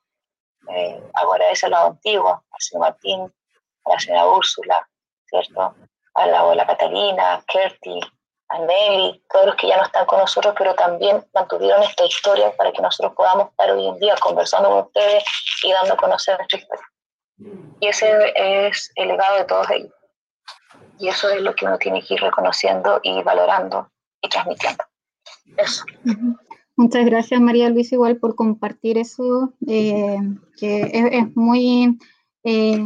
eh, 0.69 1.03
agradece 1.13 1.65
a 1.65 1.69
los 1.69 1.79
antiguos, 1.79 2.33
al 2.33 2.61
señor 2.61 2.81
Martín, 2.81 3.33
a 3.85 3.89
la 3.89 3.99
señora 3.99 4.27
Úrsula, 4.27 4.89
¿cierto? 5.25 5.75
A 6.13 6.27
la 6.27 6.39
abuela 6.39 6.65
Catalina, 6.65 7.33
a 7.33 7.41
Kerty, 7.41 7.99
a 8.49 8.59
Nelly, 8.59 9.23
todos 9.29 9.47
los 9.47 9.55
que 9.55 9.67
ya 9.67 9.77
no 9.77 9.83
están 9.83 10.05
con 10.05 10.19
nosotros, 10.19 10.55
pero 10.57 10.73
también 10.73 11.27
mantuvieron 11.33 11.83
esta 11.83 12.05
historia 12.05 12.55
para 12.55 12.71
que 12.71 12.81
nosotros 12.81 13.13
podamos 13.13 13.49
estar 13.49 13.69
hoy 13.71 13.87
en 13.87 13.99
día 13.99 14.15
conversando 14.21 14.69
con 14.69 14.79
ustedes 14.85 15.25
y 15.63 15.73
dando 15.73 15.95
a 15.95 15.97
conocer 15.97 16.37
nuestra 16.37 16.59
historia. 16.59 16.85
Y 17.79 17.87
ese 17.87 18.07
es 18.35 18.91
el 18.95 19.09
legado 19.09 19.37
de 19.37 19.45
todos 19.45 19.69
ellos. 19.71 19.93
Y 20.99 21.09
eso 21.09 21.29
es 21.29 21.41
lo 21.41 21.55
que 21.55 21.65
uno 21.65 21.77
tiene 21.77 22.01
que 22.01 22.15
ir 22.15 22.21
reconociendo 22.21 22.99
y 23.03 23.21
valorando 23.21 23.91
y 24.21 24.29
transmitiendo. 24.29 24.83
Eso. 25.57 25.85
Muchas 26.75 27.05
gracias 27.05 27.39
María 27.41 27.69
Luisa 27.69 27.95
igual 27.95 28.17
por 28.17 28.35
compartir 28.35 28.97
eso, 28.97 29.53
eh, 29.67 30.17
que 30.57 30.81
es, 30.81 31.05
es 31.11 31.35
muy, 31.35 31.97
eh, 32.43 32.79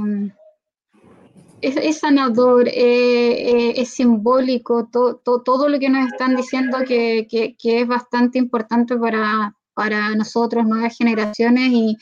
es, 1.61 1.75
es, 1.75 1.99
sanador, 1.99 2.69
eh, 2.69 3.73
es 3.81 3.89
simbólico, 3.89 4.87
to, 4.89 5.17
to, 5.17 5.41
todo 5.41 5.67
lo 5.67 5.77
que 5.77 5.89
nos 5.89 6.09
están 6.09 6.37
diciendo 6.37 6.79
que, 6.87 7.27
que, 7.29 7.55
que 7.57 7.81
es 7.81 7.87
bastante 7.87 8.37
importante 8.37 8.95
para, 8.95 9.55
para 9.73 10.15
nosotros, 10.15 10.65
nuevas 10.65 10.97
generaciones, 10.97 11.71
y, 11.73 11.97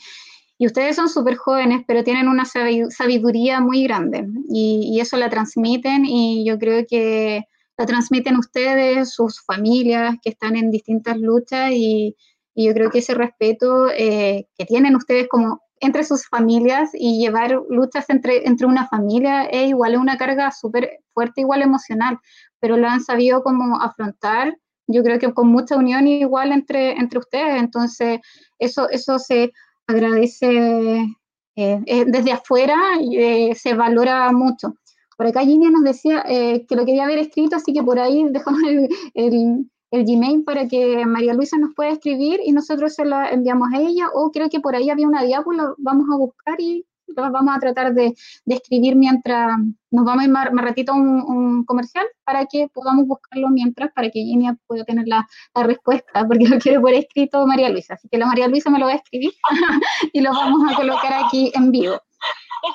y 0.60 0.66
ustedes 0.66 0.94
son 0.94 1.08
súper 1.08 1.36
jóvenes, 1.36 1.84
pero 1.86 2.04
tienen 2.04 2.28
una 2.28 2.44
sabiduría 2.44 3.62
muy 3.62 3.84
grande, 3.84 4.26
y, 4.46 5.00
eso 5.00 5.16
la 5.16 5.30
transmiten, 5.30 6.04
y 6.04 6.44
yo 6.44 6.58
creo 6.58 6.84
que 6.86 7.44
la 7.78 7.86
transmiten 7.86 8.36
ustedes, 8.36 9.14
sus 9.14 9.40
familias 9.40 10.16
que 10.22 10.28
están 10.28 10.56
en 10.56 10.70
distintas 10.70 11.16
luchas 11.16 11.70
y, 11.72 12.14
y 12.54 12.66
yo 12.66 12.74
creo 12.74 12.90
que 12.90 12.98
ese 12.98 13.14
respeto 13.14 13.88
eh, 13.88 14.48
que 14.58 14.66
tienen 14.66 14.96
ustedes 14.96 15.28
como 15.28 15.62
entre 15.80 16.04
sus 16.04 16.28
familias 16.28 16.90
y 16.92 17.18
llevar 17.18 17.58
luchas 17.70 18.10
entre, 18.10 18.46
entre 18.46 18.66
una 18.66 18.86
familia 18.86 19.44
es 19.44 19.70
igual 19.70 19.96
una 19.96 20.18
carga 20.18 20.50
súper 20.50 20.98
fuerte, 21.14 21.40
igual 21.40 21.62
emocional, 21.62 22.18
pero 22.58 22.76
lo 22.76 22.86
han 22.86 23.00
sabido 23.00 23.42
como 23.42 23.80
afrontar 23.80 24.54
yo 24.92 25.02
creo 25.02 25.18
que 25.18 25.32
con 25.32 25.48
mucha 25.48 25.76
unión 25.76 26.06
igual 26.08 26.52
entre, 26.52 26.92
entre 26.92 27.20
ustedes, 27.20 27.60
entonces 27.60 28.20
eso, 28.58 28.88
eso 28.90 29.18
se 29.18 29.52
agradece 29.90 31.16
eh, 31.56 31.82
eh, 31.84 32.04
desde 32.06 32.32
afuera 32.32 32.76
eh, 33.00 33.54
se 33.54 33.74
valora 33.74 34.32
mucho. 34.32 34.74
Por 35.16 35.26
acá 35.26 35.42
Gina 35.42 35.70
nos 35.70 35.84
decía 35.84 36.24
que 36.24 36.76
lo 36.76 36.86
quería 36.86 37.04
haber 37.04 37.18
escrito, 37.18 37.56
así 37.56 37.72
que 37.74 37.82
por 37.82 37.98
ahí 37.98 38.24
dejamos 38.30 38.62
el, 38.62 38.88
el, 39.14 39.70
el, 39.90 40.04
Gmail 40.04 40.44
para 40.44 40.66
que 40.66 41.04
María 41.04 41.34
Luisa 41.34 41.58
nos 41.58 41.74
pueda 41.74 41.90
escribir 41.90 42.40
y 42.44 42.52
nosotros 42.52 42.94
se 42.94 43.04
la 43.04 43.28
enviamos 43.28 43.68
a 43.74 43.80
ella, 43.80 44.08
o 44.14 44.30
creo 44.30 44.48
que 44.48 44.60
por 44.60 44.74
ahí 44.74 44.88
había 44.88 45.06
una 45.06 45.22
diápola, 45.22 45.74
vamos 45.76 46.06
a 46.10 46.16
buscar 46.16 46.58
y 46.60 46.86
vamos 47.14 47.56
a 47.56 47.60
tratar 47.60 47.94
de, 47.94 48.14
de, 48.44 48.54
escribir 48.54 48.96
mientras 48.96 49.58
nos 49.90 50.04
vamos 50.04 50.22
a 50.22 50.24
ir 50.24 50.30
más, 50.30 50.48
ratito 50.52 50.92
a 50.92 50.96
un, 50.96 51.64
comercial 51.64 52.06
para 52.24 52.46
que 52.46 52.68
podamos 52.72 53.06
buscarlo 53.06 53.48
mientras, 53.48 53.92
para 53.92 54.08
que 54.10 54.20
Ginia 54.20 54.56
pueda 54.66 54.84
tener 54.84 55.06
la, 55.06 55.26
la, 55.54 55.62
respuesta, 55.64 56.12
porque 56.28 56.48
lo 56.48 56.58
quiere 56.58 56.80
por 56.80 56.92
escrito 56.92 57.46
María 57.46 57.68
Luisa. 57.68 57.94
Así 57.94 58.08
que 58.08 58.18
la 58.18 58.26
María 58.26 58.48
Luisa 58.48 58.70
me 58.70 58.78
lo 58.78 58.86
va 58.86 58.92
a 58.92 58.96
escribir 58.96 59.32
y 60.12 60.20
lo 60.20 60.32
vamos 60.32 60.70
a 60.70 60.76
colocar 60.76 61.12
aquí 61.24 61.52
en 61.54 61.70
vivo. 61.70 62.00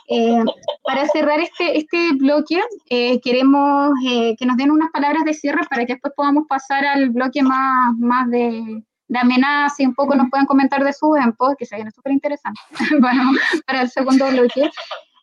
Eh, 0.10 0.44
para 0.84 1.07
cerrar 1.07 1.40
este, 1.40 1.78
este 1.78 2.14
bloque, 2.14 2.60
eh, 2.90 3.20
queremos 3.22 3.91
eh, 4.07 4.36
que 4.38 4.45
nos 4.45 4.57
den 4.57 4.72
unas 4.72 4.90
palabras 4.91 5.24
de 5.26 5.34
cierre 5.34 5.62
para 5.70 5.86
que 5.86 5.94
después 5.94 6.14
podamos 6.16 6.45
pasar 6.48 6.86
al 6.86 7.10
bloque 7.12 7.44
más, 7.44 7.95
más 7.98 8.30
de, 8.30 8.84
amenaza 9.14 9.84
y 9.84 9.86
un 9.86 9.95
poco 9.95 10.15
nos 10.15 10.30
puedan 10.30 10.45
comentar 10.45 10.84
de 10.84 10.94
su 10.94 11.15
EMPO, 11.15 11.56
que 11.57 11.65
se 11.65 11.76
viene 11.76 11.91
súper 11.91 12.14
interesante, 12.14 12.60
bueno, 12.99 13.32
para 13.65 13.82
el 13.82 13.90
segundo 13.90 14.27
bloque. 14.30 14.69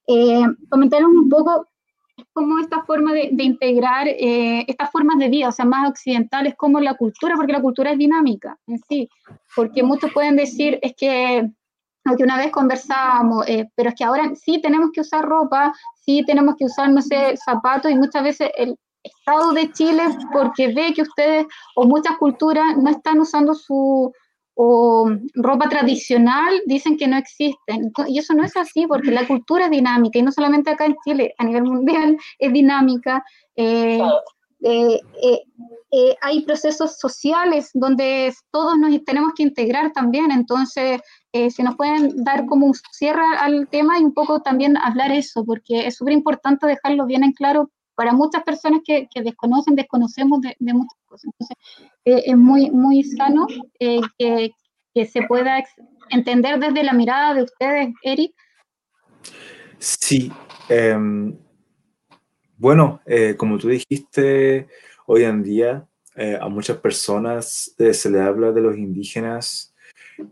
Eh, 0.09 0.45
un 0.45 1.29
poco 1.29 1.67
cómo 2.33 2.59
esta 2.59 2.83
forma 2.83 3.13
de, 3.13 3.31
de 3.33 3.45
integrar 3.45 4.09
eh, 4.09 4.65
estas 4.69 4.91
formas 4.91 5.19
de 5.19 5.29
vida, 5.29 5.49
o 5.49 5.53
sea, 5.53 5.65
más 5.65 5.89
occidentales, 5.89 6.55
como 6.57 6.81
la 6.81 6.95
cultura, 6.95 7.35
porque 7.37 7.53
la 7.53 7.63
cultura 7.63 7.93
es 7.93 7.99
dinámica 7.99 8.59
en 8.67 8.79
sí, 8.89 9.09
porque 9.55 9.83
muchos 9.83 10.13
pueden 10.13 10.37
decir, 10.37 10.79
es 10.83 10.95
que, 10.97 11.49
aunque 12.05 12.25
una 12.25 12.39
vez 12.39 12.51
conversábamos, 12.51 13.49
eh, 13.49 13.71
pero 13.75 13.91
es 13.91 13.95
que 13.95 14.05
ahora 14.05 14.33
sí 14.35 14.61
tenemos 14.61 14.91
que 14.93 15.01
usar 15.01 15.25
ropa, 15.25 15.73
sí 16.05 16.25
tenemos 16.27 16.57
que 16.57 16.65
usar, 16.65 16.91
no 16.91 17.01
sé, 17.01 17.37
zapatos, 17.37 17.91
y 17.91 17.97
muchas 17.97 18.23
veces 18.23 18.51
el, 18.57 18.77
Estado 19.03 19.53
de 19.53 19.73
Chile 19.73 20.03
porque 20.33 20.73
ve 20.73 20.93
que 20.95 21.03
ustedes 21.03 21.47
o 21.77 21.85
muchas 21.85 22.17
culturas 22.19 22.77
no 22.77 22.91
están 22.91 23.21
usando 23.21 23.55
su 23.55 24.13
o 24.55 25.11
ropa 25.35 25.69
tradicional, 25.69 26.61
dicen 26.67 26.97
que 26.97 27.09
no 27.09 27.17
existen. 27.17 27.93
Y 28.07 28.19
eso 28.19 28.35
no 28.35 28.45
es 28.45 28.57
así 28.57 28.87
porque 28.87 29.11
la 29.11 29.27
cultura 29.27 29.67
es 29.67 29.71
dinámica 29.71 30.19
y 30.19 30.23
no 30.23 30.33
solamente 30.33 30.71
acá 30.71 30.87
en 30.87 30.97
Chile, 31.05 31.35
a 31.39 31.45
nivel 31.45 31.65
mundial 31.65 32.17
es 32.39 32.53
dinámica. 32.53 33.25
Eh, 33.57 34.01
eh, 34.65 35.01
eh, 35.91 36.17
hay 36.21 36.43
procesos 36.43 36.99
sociales 36.99 37.71
donde 37.75 38.33
todos 38.53 38.79
nos 38.79 39.05
tenemos 39.05 39.33
que 39.35 39.43
integrar 39.43 39.93
también, 39.93 40.31
entonces 40.31 41.01
si 41.33 41.63
nos 41.63 41.77
pueden 41.77 42.25
dar 42.25 42.45
como 42.45 42.67
un 42.67 42.75
cierre 42.93 43.25
al 43.41 43.67
tema 43.69 43.99
y 43.99 44.05
un 44.05 44.13
poco 44.13 44.43
también 44.43 44.77
hablar 44.77 45.11
eso, 45.11 45.45
porque 45.45 45.87
es 45.87 45.97
súper 45.97 46.13
importante 46.13 46.67
dejarlo 46.67 47.07
bien 47.07 47.25
en 47.25 47.33
claro 47.33 47.71
para 48.03 48.15
muchas 48.15 48.43
personas 48.43 48.81
que, 48.85 49.07
desconocen, 49.23 49.77
desconocemos 49.77 50.41
de, 50.41 50.57
muchas 50.59 50.99
cosas. 51.07 51.27
Entonces, 51.27 51.57
eh, 52.05 52.23
es 52.27 52.37
muy, 52.37 52.69
muy 52.69 53.05
sano 53.05 53.47
eh, 53.79 54.01
que, 54.19 55.07
se 55.07 55.23
pueda 55.23 55.63
entender 56.11 56.59
desde 56.59 56.83
la 56.83 56.95
mirada 56.95 57.33
de 57.33 57.45
ustedes, 57.45 57.95
Eric. 58.03 58.35
Sí. 59.79 60.33
Em, 60.69 61.39
bueno, 62.57 63.01
eh, 63.07 63.37
como 63.39 63.57
tú 63.57 63.69
dijiste, 63.69 64.67
hoy 65.07 65.23
en 65.23 65.45
día 65.45 65.87
a 66.41 66.49
muchas 66.49 66.79
personas 66.79 67.73
se 67.79 68.11
le 68.11 68.21
habla 68.21 68.51
de 68.51 68.63
los 68.63 68.77
indígenas 68.77 69.77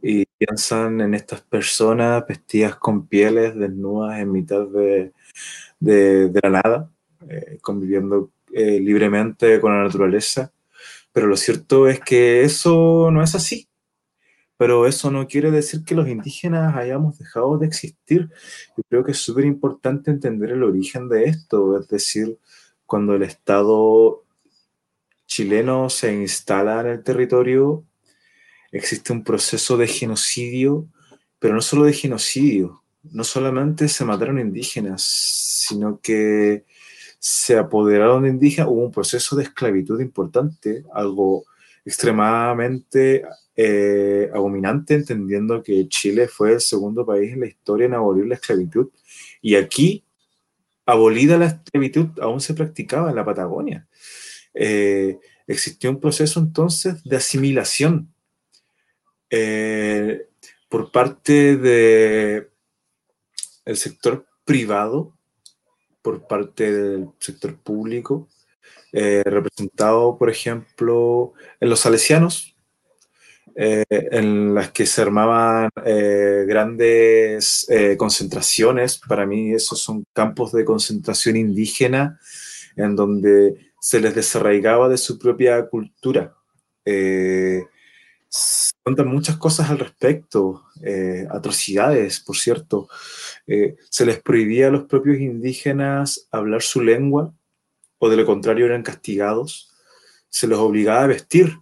y 0.03 0.27
piensan 0.39 1.01
en 1.01 1.15
estas 1.15 1.41
personas 1.43 2.25
vestidas 2.27 2.75
con 2.75 3.07
pieles 3.07 3.55
desnudas 3.55 4.19
en 4.19 4.33
mitad 4.33 4.67
de, 4.67 5.13
de 5.79 6.41
la 6.43 6.51
nada 6.51 6.91
eh, 7.29 7.59
conviviendo 7.61 8.31
eh, 8.53 8.81
libremente 8.81 9.61
con 9.61 9.77
la 9.77 9.85
naturaleza. 9.85 10.53
Pero 11.13 11.27
lo 11.27 11.37
cierto 11.37 11.89
es 11.89 12.01
que 12.01 12.43
eso 12.43 13.11
no 13.11 13.23
es 13.23 13.35
así. 13.35 13.69
Pero 14.57 14.87
eso 14.87 15.11
no 15.11 15.27
quiere 15.27 15.51
decir 15.51 15.85
que 15.85 15.95
los 15.95 16.09
indígenas 16.09 16.77
hayamos 16.77 17.19
dejado 17.19 17.59
de 17.59 17.67
existir. 17.67 18.29
Yo 18.77 18.83
creo 18.89 19.05
que 19.05 19.13
es 19.13 19.19
súper 19.19 19.47
importante 19.47 20.11
entender 20.11 20.51
el 20.51 20.63
origen 20.63 21.09
de 21.09 21.25
esto, 21.25 21.79
es 21.79 21.89
decir, 21.89 22.39
cuando 22.85 23.15
el 23.15 23.23
Estado 23.23 24.25
chileno 25.27 25.89
se 25.89 26.13
instala 26.13 26.81
en 26.81 26.89
el 26.89 27.03
territorio, 27.03 27.85
existe 28.73 29.13
un 29.13 29.25
proceso 29.25 29.77
de 29.77 29.87
genocidio, 29.87 30.89
pero 31.39 31.55
no 31.55 31.63
solo 31.63 31.85
de 31.85 31.93
genocidio, 31.93 32.83
no 33.05 33.25
solamente 33.25 33.89
se 33.89 34.05
mataron 34.05 34.39
indígenas, 34.39 35.03
sino 35.03 36.01
que 36.01 36.67
se 37.21 37.59
apoderaron 37.59 38.23
de 38.23 38.31
indígenas, 38.31 38.71
hubo 38.71 38.83
un 38.87 38.91
proceso 38.91 39.37
de 39.37 39.43
esclavitud 39.43 40.01
importante, 40.01 40.85
algo 40.95 41.45
extremadamente 41.85 43.23
eh, 43.55 44.31
abominante, 44.35 44.95
entendiendo 44.95 45.63
que 45.63 45.87
Chile 45.89 46.29
fue 46.29 46.55
el 46.55 46.61
segundo 46.63 47.05
país 47.05 47.35
en 47.35 47.41
la 47.41 47.47
historia 47.47 47.85
en 47.85 47.95
abolir 47.95 48.27
la 48.27 48.37
esclavitud. 48.37 48.89
Y 49.43 49.57
aquí, 49.57 50.03
abolida 50.87 51.37
la 51.37 51.47
esclavitud, 51.47 52.09
aún 52.23 52.41
se 52.41 52.55
practicaba 52.55 53.11
en 53.11 53.17
la 53.17 53.25
Patagonia. 53.25 53.87
Eh, 54.55 55.19
existió 55.47 55.91
un 55.91 56.01
proceso 56.01 56.41
entonces 56.41 57.05
de 57.05 57.17
asimilación 57.17 58.15
eh, 59.29 60.27
por 60.71 60.91
parte 60.91 61.59
del 61.59 62.49
el 63.67 63.77
sector 63.77 64.27
privado 64.47 65.20
por 66.03 66.27
parte 66.27 66.73
del 66.73 67.09
sector 67.19 67.57
público, 67.57 68.29
eh, 68.93 69.23
representado, 69.25 70.17
por 70.19 70.31
ejemplo, 70.31 71.33
en 71.61 71.71
los 71.71 71.81
salesianos, 71.81 72.57
eh, 73.57 73.85
en 73.91 74.55
las 74.55 74.71
que 74.71 74.87
se 74.87 75.03
armaban 75.03 75.71
eh, 75.85 76.45
grandes 76.47 77.67
concentraciones. 77.97 78.99
Para 78.99 79.27
mí 79.27 79.53
esos 79.53 79.81
son 79.81 80.05
campos 80.13 80.53
de 80.53 80.65
concentración 80.65 81.37
indígena 81.37 82.19
en 82.77 82.97
donde 82.97 83.73
se 83.81 84.01
les 84.01 84.15
desarraigaba 84.15 84.89
de 84.89 84.99
su 84.99 85.19
propia 85.19 85.67
cultura 85.69 86.35
cuentan 88.83 89.09
muchas 89.09 89.37
cosas 89.37 89.71
al 89.71 89.79
respecto, 89.79 90.65
eh, 90.83 91.27
atrocidades, 91.31 92.21
por 92.21 92.37
cierto. 92.37 92.89
Eh, 93.47 93.77
se 93.89 94.07
les 94.07 94.21
prohibía 94.21 94.69
a 94.69 94.71
los 94.71 94.85
propios 94.85 95.19
indígenas 95.19 96.29
hablar 96.31 96.63
su 96.63 96.81
lengua, 96.81 97.35
o 97.99 98.09
de 98.09 98.17
lo 98.17 98.27
contrario 98.27 98.67
eran 98.67 98.83
castigados. 98.83 99.71
Se 100.29 100.47
les 100.47 100.59
obligaba 100.59 101.05
a 101.05 101.09
vestir. 101.09 101.59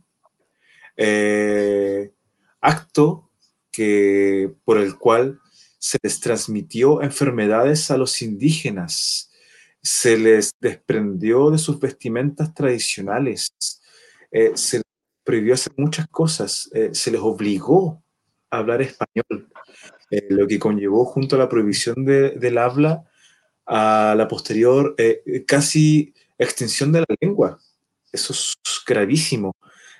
Eh, 0.96 2.12
acto 2.60 3.30
que, 3.70 4.52
por 4.64 4.78
el 4.78 4.96
cual 4.98 5.40
se 5.78 5.98
les 6.02 6.20
transmitió 6.20 7.02
enfermedades 7.02 7.90
a 7.90 7.96
los 7.96 8.20
indígenas, 8.20 9.30
se 9.80 10.18
les 10.18 10.50
desprendió 10.60 11.50
de 11.50 11.58
sus 11.58 11.78
vestimentas 11.78 12.52
tradicionales, 12.52 13.52
se 14.54 14.82
prohibió 15.28 15.52
hacer 15.52 15.74
muchas 15.76 16.08
cosas, 16.08 16.70
eh, 16.72 16.88
se 16.94 17.10
les 17.10 17.20
obligó 17.20 18.02
a 18.50 18.56
hablar 18.60 18.80
español, 18.80 19.50
eh, 20.10 20.26
lo 20.30 20.46
que 20.46 20.58
conllevó 20.58 21.04
junto 21.04 21.36
a 21.36 21.38
la 21.38 21.50
prohibición 21.50 22.06
de, 22.06 22.30
del 22.30 22.56
habla 22.56 23.04
a 23.66 24.14
la 24.16 24.26
posterior 24.26 24.94
eh, 24.96 25.44
casi 25.46 26.14
extinción 26.38 26.92
de 26.92 27.00
la 27.00 27.14
lengua. 27.20 27.58
Eso 28.10 28.32
es 28.32 28.56
gravísimo. 28.86 29.54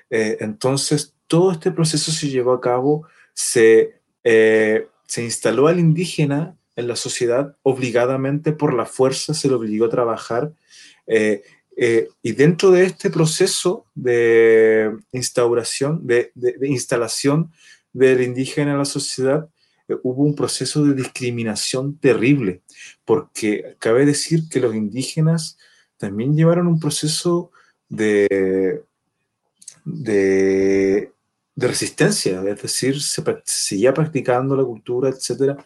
entonces, 0.09 1.15
todo 1.27 1.53
este 1.53 1.73
proceso 1.73 2.11
se 2.11 2.31
llevó 2.31 2.55
a 2.55 2.63
cabo, 2.63 3.07
se, 3.35 4.01
se 4.25 5.23
instaló 5.23 5.67
al 5.67 5.79
indígena 5.79 6.57
en 6.75 6.89
la 6.89 6.97
sociedad 6.97 7.55
obligadamente 7.63 8.53
por 8.53 8.73
la 8.73 8.87
fuerza, 8.87 9.35
se 9.35 9.49
le 9.49 9.57
obligó 9.57 9.85
a 9.85 9.91
trabajar. 9.91 10.55
Y 12.23 12.33
dentro 12.33 12.73
de 12.73 12.85
este 12.85 13.09
proceso 13.09 13.87
de 13.95 14.97
instauración, 15.13 16.05
de, 16.05 16.33
instalación 16.63 17.53
del 17.93 18.21
indígena 18.23 18.73
en 18.73 18.79
la 18.79 18.85
sociedad, 18.85 19.49
eh, 19.87 19.95
hubo 20.03 20.25
un 20.25 20.35
proceso 20.35 20.85
de 20.85 20.95
discriminación 20.95 21.97
terrible, 21.99 22.63
porque 23.05 23.77
cabe 23.79 24.07
decir 24.07 24.49
que 24.49 24.59
los 24.59 24.75
indígenas 24.75 25.57
también 25.99 26.35
llevaron 26.35 26.67
un 26.67 26.81
proceso 26.81 27.53
de, 27.89 28.83
de, 29.85 31.13
resistencia, 31.57 32.43
es 32.43 32.63
decir, 32.63 33.01
se, 33.01 33.23
seguía 33.45 33.95
practicando 33.95 34.57
la 34.57 34.65
cultura, 34.65 35.11
etc. 35.11 35.57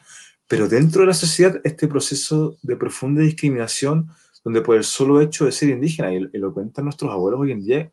Pero 0.47 0.69
dentro 0.69 1.03
de 1.03 1.09
la 1.09 1.15
sociedad, 1.15 1.59
este 1.65 1.89
proceso 1.89 2.59
de 2.63 2.77
profunda 2.77 3.23
discriminación 3.23 4.11
donde 4.45 4.61
por 4.61 4.77
el 4.77 4.85
solo 4.85 5.21
hecho 5.21 5.45
de 5.45 5.53
ser 5.53 5.69
indígena, 5.69 6.13
y, 6.13 6.21
lo 6.21 6.53
cuentan 6.53 6.85
nuestros 6.85 7.11
abuelos 7.11 7.41
hoy 7.41 7.53
en 7.53 7.65
día, 7.65 7.91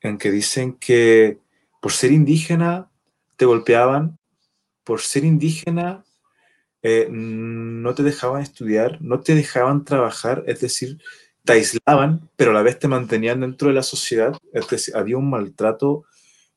en 0.00 0.18
que 0.18 0.30
dicen 0.30 0.74
que 0.74 1.38
por 1.80 1.92
ser 1.92 2.12
indígena 2.12 2.90
te 3.36 3.44
golpeaban, 3.44 4.18
por 4.84 5.00
ser 5.00 5.24
indígena 5.24 6.04
eh, 6.82 7.08
no 7.10 7.94
te 7.94 8.02
dejaban 8.02 8.42
estudiar, 8.42 9.02
no 9.02 9.20
te 9.20 9.34
dejaban 9.34 9.84
trabajar, 9.84 10.44
es 10.46 10.60
decir, 10.60 10.98
te 11.44 11.54
aislaban, 11.54 12.28
pero 12.36 12.52
a 12.52 12.54
la 12.54 12.62
vez 12.62 12.78
te 12.78 12.88
mantenían 12.88 13.40
dentro 13.40 13.68
de 13.68 13.74
la 13.74 13.82
sociedad, 13.82 14.36
es 14.52 14.68
decir, 14.68 14.96
había 14.96 15.18
un 15.18 15.30
maltrato 15.30 16.04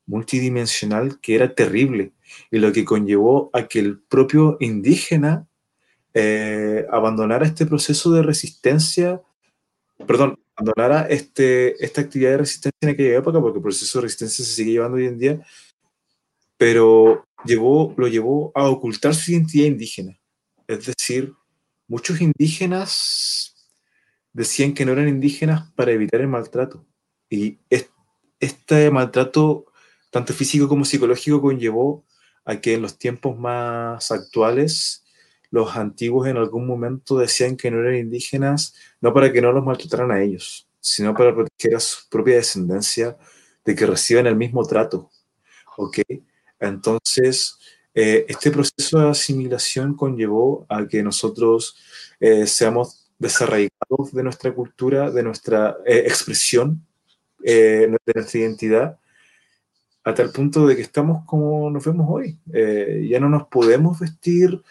multidimensional 0.05 1.19
que 1.21 1.35
era 1.35 1.53
terrible 1.55 2.13
y 2.51 2.59
lo 2.59 2.71
que 2.71 2.85
conllevó 2.85 3.49
a 3.53 3.67
que 3.67 3.79
el 3.79 3.99
propio 3.99 4.57
indígena 4.59 5.47
eh, 6.13 6.85
abandonara 6.91 7.45
este 7.45 7.65
proceso 7.65 8.11
de 8.11 8.23
resistencia, 8.23 9.21
perdón, 10.05 10.39
abandonara 10.55 11.07
este, 11.07 11.83
esta 11.83 12.01
actividad 12.01 12.31
de 12.31 12.37
resistencia 12.37 12.77
en 12.81 12.89
aquella 12.89 13.17
época, 13.17 13.39
porque 13.39 13.59
el 13.59 13.63
proceso 13.63 13.99
de 13.99 14.03
resistencia 14.03 14.45
se 14.45 14.51
sigue 14.51 14.71
llevando 14.73 14.97
hoy 14.97 15.05
en 15.05 15.17
día, 15.17 15.45
pero 16.57 17.25
llevó, 17.45 17.93
lo 17.97 18.07
llevó 18.07 18.51
a 18.55 18.69
ocultar 18.69 19.15
su 19.15 19.31
identidad 19.31 19.65
indígena. 19.65 20.19
Es 20.67 20.85
decir, 20.85 21.33
muchos 21.87 22.21
indígenas 22.21 23.55
decían 24.33 24.73
que 24.73 24.85
no 24.85 24.91
eran 24.93 25.09
indígenas 25.09 25.71
para 25.75 25.91
evitar 25.91 26.21
el 26.21 26.27
maltrato. 26.27 26.85
Y 27.29 27.59
este 28.39 28.91
maltrato, 28.91 29.65
tanto 30.09 30.33
físico 30.33 30.67
como 30.67 30.85
psicológico, 30.85 31.41
conllevó 31.41 32.05
a 32.45 32.57
que 32.57 32.73
en 32.73 32.81
los 32.81 32.97
tiempos 32.97 33.37
más 33.37 34.11
actuales 34.11 35.00
los 35.51 35.75
antiguos 35.75 36.27
en 36.27 36.37
algún 36.37 36.65
momento 36.65 37.17
decían 37.17 37.57
que 37.57 37.69
no 37.69 37.81
eran 37.81 37.95
indígenas, 37.95 38.73
no 39.01 39.13
para 39.13 39.31
que 39.31 39.41
no 39.41 39.51
los 39.51 39.65
maltrataran 39.65 40.11
a 40.11 40.21
ellos, 40.23 40.67
sino 40.79 41.13
para 41.13 41.35
proteger 41.35 41.75
a 41.75 41.79
su 41.79 42.09
propia 42.09 42.35
descendencia 42.35 43.17
de 43.63 43.75
que 43.75 43.85
reciban 43.85 44.27
el 44.27 44.35
mismo 44.35 44.65
trato. 44.65 45.11
¿Ok? 45.77 45.99
Entonces, 46.59 47.57
eh, 47.93 48.25
este 48.29 48.49
proceso 48.51 48.99
de 48.99 49.09
asimilación 49.09 49.95
conllevó 49.95 50.65
a 50.69 50.87
que 50.87 51.03
nosotros 51.03 51.77
eh, 52.19 52.47
seamos 52.47 53.11
desarraigados 53.19 54.13
de 54.13 54.23
nuestra 54.23 54.53
cultura, 54.53 55.11
de 55.11 55.23
nuestra 55.23 55.77
eh, 55.85 56.03
expresión, 56.07 56.85
de 57.39 57.97
nuestra 58.05 58.39
identidad, 58.39 58.99
a 60.03 60.13
tal 60.13 60.31
punto 60.31 60.65
de 60.67 60.75
que 60.75 60.83
estamos 60.83 61.25
como 61.25 61.69
nos 61.71 61.83
vemos 61.83 62.07
hoy. 62.09 62.39
ya 63.09 63.19
no 63.19 63.29
nos 63.29 63.47
podemos 63.47 63.99
vestir 63.99 64.61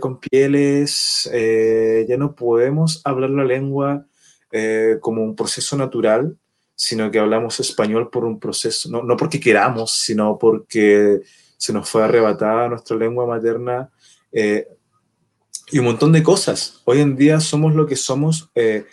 con 0.00 0.20
pieles, 0.20 1.30
ya 1.32 2.16
no 2.16 2.34
podemos 2.34 3.00
hablar 3.04 3.30
la 3.30 3.44
lengua 3.44 4.06
como 5.00 5.22
un 5.22 5.34
proceso 5.34 5.76
natural, 5.76 6.36
sino 6.74 7.10
que 7.10 7.18
hablamos 7.18 7.60
español 7.60 8.08
por 8.10 8.24
un 8.24 8.40
proceso, 8.40 8.88
no, 8.90 9.02
no 9.02 9.16
porque 9.16 9.38
queramos, 9.38 9.92
sino 9.92 10.38
porque 10.38 11.20
se 11.60 11.74
nos 11.74 11.90
fue 11.90 12.02
arrebatada 12.02 12.70
nuestra 12.70 12.96
lengua 12.96 13.26
materna 13.26 13.90
eh, 14.32 14.66
y 15.70 15.78
un 15.78 15.84
montón 15.84 16.10
de 16.10 16.22
cosas. 16.22 16.80
Hoy 16.86 17.00
en 17.00 17.16
día 17.16 17.38
somos 17.38 17.74
lo 17.74 17.86
que 17.86 17.96
somos 17.96 18.50
eh, 18.54 18.86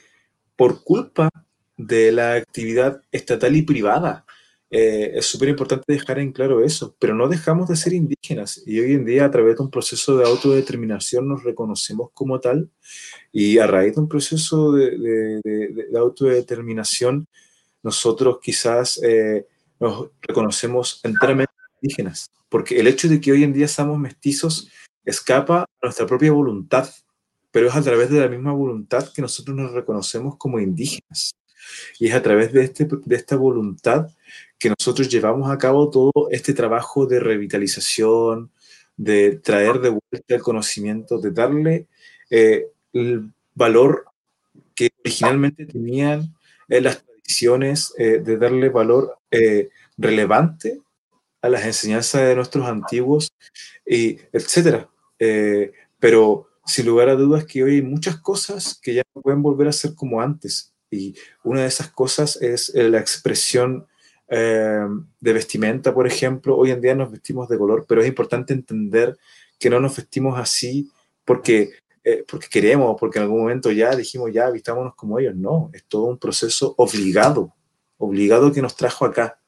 por 0.58 0.84
culpa 0.84 1.30
de 1.78 2.12
la 2.12 2.34
actividad 2.34 3.02
estatal 3.10 3.56
y 3.56 3.62
privada. 3.62 4.26
Eh, 4.70 5.14
es 5.16 5.26
súper 5.26 5.50
importante 5.50 5.86
dejar 5.88 6.20
en 6.20 6.34
claro 6.34 6.64
eso, 6.64 6.96
pero 7.00 7.16
no 7.16 7.28
dejamos 7.28 7.70
de 7.70 7.76
ser 7.76 7.94
indígenas. 7.94 8.62
Y 8.66 8.80
hoy 8.80 8.94
en 8.94 9.06
día 9.06 9.26
a 9.26 9.32
través 9.32 9.56
de 9.56 9.64
un 9.64 9.72
proceso 9.72 10.18
de 10.18 10.26
autodeterminación 10.26 11.28
nos 11.28 11.44
reconocemos 11.44 12.10
como 12.14 12.40
tal. 12.40 12.70
Y 13.32 13.60
a 13.60 13.68
raíz 13.68 13.96
de 13.96 14.02
un 14.02 14.10
proceso 14.10 14.74
de, 14.74 14.98
de, 14.98 15.42
de 15.90 15.98
autodeterminación 15.98 17.28
nosotros 17.88 18.40
quizás 18.42 19.00
eh, 19.02 19.48
nos 19.80 20.10
reconocemos 20.22 21.00
enteramente 21.04 21.54
indígenas, 21.82 22.30
porque 22.50 22.80
el 22.80 22.88
hecho 22.88 23.08
de 23.08 23.22
que 23.22 23.32
hoy 23.32 23.44
en 23.44 23.54
día 23.54 23.68
seamos 23.68 23.98
mestizos 23.98 24.70
escapa 25.06 25.62
a 25.62 25.68
nuestra 25.82 26.06
propia 26.06 26.34
voluntad, 26.34 26.90
pero 27.50 27.68
es 27.68 27.76
a 27.76 27.82
través 27.82 28.10
de 28.10 28.20
la 28.20 28.28
misma 28.28 28.52
voluntad 28.52 29.10
que 29.14 29.22
nosotros 29.22 29.56
nos 29.56 29.72
reconocemos 29.72 30.36
como 30.38 30.60
indígenas. 30.60 31.32
Y 31.98 32.08
es 32.08 32.14
a 32.14 32.22
través 32.22 32.52
de, 32.52 32.64
este, 32.64 32.86
de 32.86 33.16
esta 33.16 33.38
voluntad 33.38 34.08
que 34.60 34.70
nosotros 34.70 35.10
llevamos 35.10 35.50
a 35.52 35.58
cabo 35.58 35.90
todo 35.90 36.12
este 36.32 36.54
trabajo 36.54 37.06
de 37.06 37.20
revitalización, 37.20 38.52
de 38.96 39.38
traer 39.38 39.80
de 39.80 39.90
vuelta 39.90 40.36
el 40.36 40.42
conocimiento, 40.42 41.20
de 41.20 41.32
darle 41.32 41.88
eh, 42.30 42.68
el 42.94 43.32
valor 43.54 44.06
que 44.78 44.90
originalmente 45.04 45.66
tenían 45.66 46.34
eh, 46.70 46.82
las 46.82 47.04
eh, 47.98 48.22
de 48.24 48.38
darle 48.38 48.70
valor 48.70 49.18
eh, 49.32 49.70
relevante 49.98 50.80
a 51.42 51.50
las 51.50 51.66
enseñanzas 51.66 52.22
de 52.22 52.36
nuestros 52.36 52.66
antiguos, 52.66 53.30
y 53.86 54.18
etcétera. 54.32 54.90
Pero 56.00 56.48
sin 56.66 56.86
lugar 56.86 57.10
a 57.10 57.16
dudas 57.16 57.46
que 57.46 57.64
hoy 57.64 57.76
hay 57.76 57.82
muchas 57.82 58.18
cosas 58.22 58.80
que 58.82 58.94
ya 58.94 59.04
no 59.14 59.22
pueden 59.22 59.42
volver 59.42 59.68
a 59.68 59.74
ser 59.74 59.94
como 59.94 60.22
antes. 60.22 60.74
Y 60.90 61.16
una 61.44 61.62
de 61.62 61.68
esas 61.68 61.92
cosas 61.92 62.42
es 62.42 62.74
la 62.74 63.00
expresión 63.00 63.88
de 64.30 65.34
vestimenta, 65.34 65.94
por 65.94 66.06
ejemplo. 66.06 66.58
Hoy 66.58 66.72
en 66.72 66.82
día 66.82 66.96
nos 66.96 67.12
vestimos 67.12 67.48
de 67.48 67.58
color, 67.58 67.86
pero 67.88 68.02
es 68.02 68.08
importante 68.08 68.54
entender 68.54 69.18
que 69.58 69.70
no 69.70 69.80
nos 69.80 69.96
vestimos 69.96 70.38
así 70.38 70.92
porque 71.24 71.72
eh, 72.10 72.24
porque 72.26 72.48
queremos, 72.48 72.96
porque 72.98 73.20
en 73.20 73.24
algún 73.24 73.42
momento 73.42 73.70
ya 73.70 73.94
dijimos, 73.94 74.32
ya 74.32 74.50
vistámonos 74.50 74.96
como 74.96 75.20
ellos. 75.20 75.36
No, 75.36 75.70
es 75.74 75.84
todo 75.84 76.04
un 76.04 76.18
proceso 76.18 76.74
obligado, 76.78 77.54
obligado 77.98 78.54
que 78.54 78.62
nos 78.62 78.78
trajo 78.78 79.04
acá, 79.04 79.42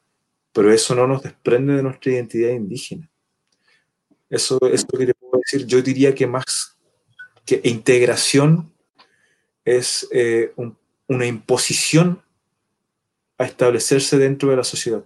pero 0.52 0.70
eso 0.74 0.94
no 0.94 1.08
nos 1.08 1.24
desprende 1.24 1.78
de 1.78 1.84
nuestra 1.84 2.12
identidad 2.12 2.50
indígena. 2.50 3.10
Eso 4.30 4.60
es 4.74 4.86
lo 4.92 5.00
que 5.00 5.06
te 5.06 5.14
puedo 5.14 5.40
decir. 5.42 5.66
Yo 5.68 5.82
diría 5.82 6.14
que 6.14 6.28
más 6.28 6.78
que 7.46 7.62
integración 7.64 8.74
es 9.64 10.06
eh, 10.12 10.52
una 11.08 11.26
imposición 11.26 12.22
a 13.40 13.46
establecerse 13.46 14.18
dentro 14.18 14.50
de 14.50 14.58
la 14.58 14.64
sociedad. 14.64 15.04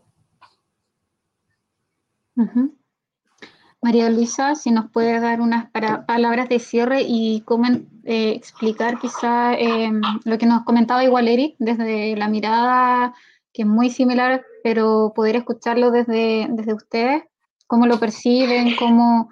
María 3.81 4.10
Luisa, 4.10 4.55
si 4.55 4.72
nos 4.72 4.89
puede 4.89 5.19
dar 5.19 5.39
unas 5.39 5.69
palabras 6.07 6.49
de 6.49 6.60
cierre 6.60 7.03
y 7.07 7.41
cómo 7.41 7.68
eh, 8.03 8.31
explicar 8.31 8.99
quizá 8.99 9.53
em, 9.53 10.01
lo 10.26 10.38
que 10.38 10.47
nos 10.47 10.64
comentaba 10.64 11.03
igual 11.03 11.27
Eric, 11.27 11.55
desde 11.60 12.15
la 12.15 12.27
mirada 12.27 13.14
que 13.53 13.61
es 13.61 13.68
muy 13.68 13.91
similar, 13.91 14.43
pero 14.64 15.14
poder 15.15 15.35
escucharlo 15.35 15.91
desde, 15.91 16.47
desde 16.49 16.73
ustedes, 16.73 17.23
cómo 17.68 17.85
lo 17.85 17.99
perciben, 17.99 18.76
cómo, 18.77 19.30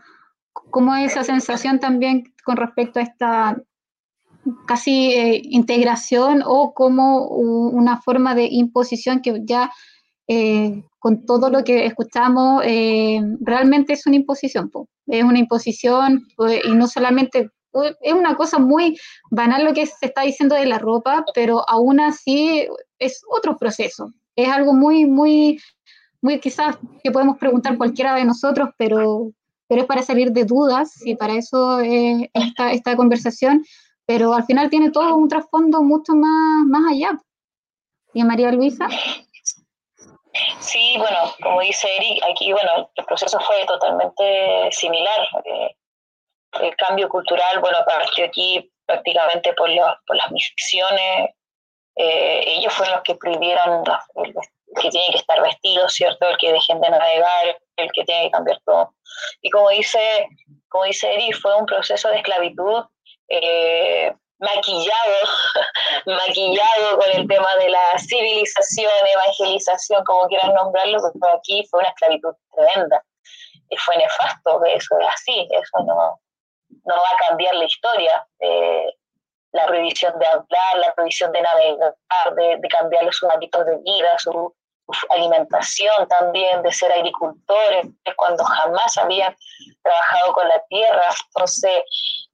cómo 0.53 0.95
esa 0.95 1.23
sensación 1.23 1.79
también 1.79 2.31
con 2.45 2.57
respecto 2.57 2.99
a 2.99 3.03
esta 3.03 3.63
casi 4.65 5.13
eh, 5.13 5.41
integración 5.43 6.41
o 6.45 6.73
como 6.73 7.27
una 7.27 8.01
forma 8.01 8.35
de 8.35 8.47
imposición 8.49 9.21
que 9.21 9.41
ya 9.43 9.71
eh, 10.27 10.83
con 10.99 11.25
todo 11.25 11.49
lo 11.49 11.63
que 11.63 11.85
escuchamos, 11.85 12.63
eh, 12.65 13.19
realmente 13.41 13.93
es 13.93 14.05
una 14.05 14.15
imposición, 14.15 14.71
es 15.07 15.23
una 15.23 15.39
imposición 15.39 16.25
pues, 16.37 16.61
y 16.63 16.71
no 16.71 16.87
solamente, 16.87 17.49
es 18.01 18.13
una 18.13 18.35
cosa 18.35 18.59
muy 18.59 18.97
banal 19.29 19.65
lo 19.65 19.73
que 19.73 19.85
se 19.85 20.05
está 20.05 20.21
diciendo 20.21 20.55
de 20.55 20.67
la 20.67 20.77
ropa, 20.77 21.25
pero 21.33 21.67
aún 21.67 21.99
así 21.99 22.67
es 22.99 23.21
otro 23.29 23.57
proceso, 23.57 24.13
es 24.35 24.47
algo 24.47 24.73
muy, 24.73 25.05
muy, 25.05 25.59
muy 26.21 26.39
quizás 26.39 26.77
que 27.03 27.11
podemos 27.11 27.37
preguntar 27.37 27.77
cualquiera 27.77 28.15
de 28.15 28.25
nosotros, 28.25 28.69
pero, 28.77 29.31
pero 29.67 29.81
es 29.81 29.87
para 29.87 30.03
salir 30.03 30.31
de 30.31 30.45
dudas 30.45 30.93
y 31.05 31.15
para 31.15 31.33
eso 31.33 31.79
es 31.79 32.29
esta, 32.33 32.71
esta 32.71 32.95
conversación, 32.95 33.63
pero 34.05 34.33
al 34.33 34.45
final 34.45 34.69
tiene 34.69 34.91
todo 34.91 35.15
un 35.15 35.27
trasfondo 35.27 35.81
mucho 35.81 36.13
más, 36.13 36.65
más 36.65 36.91
allá. 36.91 37.11
¿Y 38.13 38.23
María 38.23 38.51
Luisa? 38.51 38.87
Sí, 40.59 40.95
bueno, 40.97 41.33
como 41.41 41.61
dice 41.61 41.87
Eric, 41.97 42.23
aquí 42.29 42.51
bueno, 42.51 42.89
el 42.95 43.05
proceso 43.05 43.39
fue 43.39 43.65
totalmente 43.65 44.69
similar. 44.71 45.27
Eh, 45.45 45.75
el 46.61 46.75
cambio 46.75 47.09
cultural, 47.09 47.59
bueno, 47.59 47.77
partió 47.85 48.25
aquí 48.25 48.71
prácticamente 48.85 49.53
por, 49.53 49.69
por 50.05 50.15
las 50.15 50.31
misiones. 50.31 51.31
Eh, 51.95 52.43
ellos 52.57 52.73
fueron 52.73 52.95
los 52.95 53.03
que 53.03 53.15
prohibieron 53.15 53.83
el, 54.15 54.33
que 54.81 54.89
tiene 54.89 55.07
que 55.11 55.17
estar 55.17 55.41
vestido, 55.41 55.87
¿cierto? 55.89 56.27
El 56.27 56.37
que 56.37 56.53
dejen 56.53 56.79
de 56.79 56.89
navegar, 56.89 57.59
el 57.77 57.91
que 57.91 58.03
tiene 58.03 58.23
que 58.23 58.31
cambiar 58.31 58.59
todo. 58.65 58.93
Y 59.41 59.49
como 59.49 59.69
dice, 59.69 60.27
como 60.69 60.85
dice 60.85 61.13
Eric, 61.13 61.35
fue 61.41 61.55
un 61.57 61.65
proceso 61.65 62.09
de 62.09 62.17
esclavitud 62.17 62.85
eh, 63.31 64.13
maquillado, 64.39 65.15
maquillado 66.05 66.97
con 66.97 67.09
el 67.11 67.27
tema 67.27 67.55
de 67.55 67.69
la 67.69 67.97
civilización, 67.99 68.91
evangelización, 69.13 70.03
como 70.03 70.27
quieran 70.27 70.53
nombrarlo, 70.53 70.99
pero 71.19 71.37
aquí 71.37 71.65
fue 71.69 71.79
una 71.79 71.89
esclavitud 71.89 72.33
tremenda. 72.55 73.03
Y 73.69 73.77
fue 73.77 73.95
nefasto, 73.97 74.63
eso 74.65 74.99
es 74.99 75.07
así, 75.07 75.47
eso 75.49 75.83
no, 75.85 76.19
no 76.85 76.95
va 76.95 77.09
a 77.13 77.27
cambiar 77.29 77.55
la 77.55 77.65
historia. 77.65 78.27
la 79.53 79.65
prohibición 79.67 80.17
de 80.17 80.25
hablar, 80.25 80.77
la 80.77 80.93
prohibición 80.93 81.31
de 81.31 81.41
navegar, 81.41 81.95
de, 82.35 82.67
cambiar 82.69 83.13
sus 83.13 83.29
hábitos 83.29 83.65
de 83.65 83.77
vida, 83.77 84.17
su, 84.17 84.53
alimentación 85.09 86.07
también, 86.07 86.61
de 86.63 86.71
ser 86.71 86.91
agricultores, 86.91 87.87
cuando 88.15 88.43
jamás 88.43 88.97
habían 88.97 89.35
trabajado 89.83 90.33
con 90.33 90.47
la 90.47 90.61
tierra. 90.69 91.03
Entonces, 91.27 91.83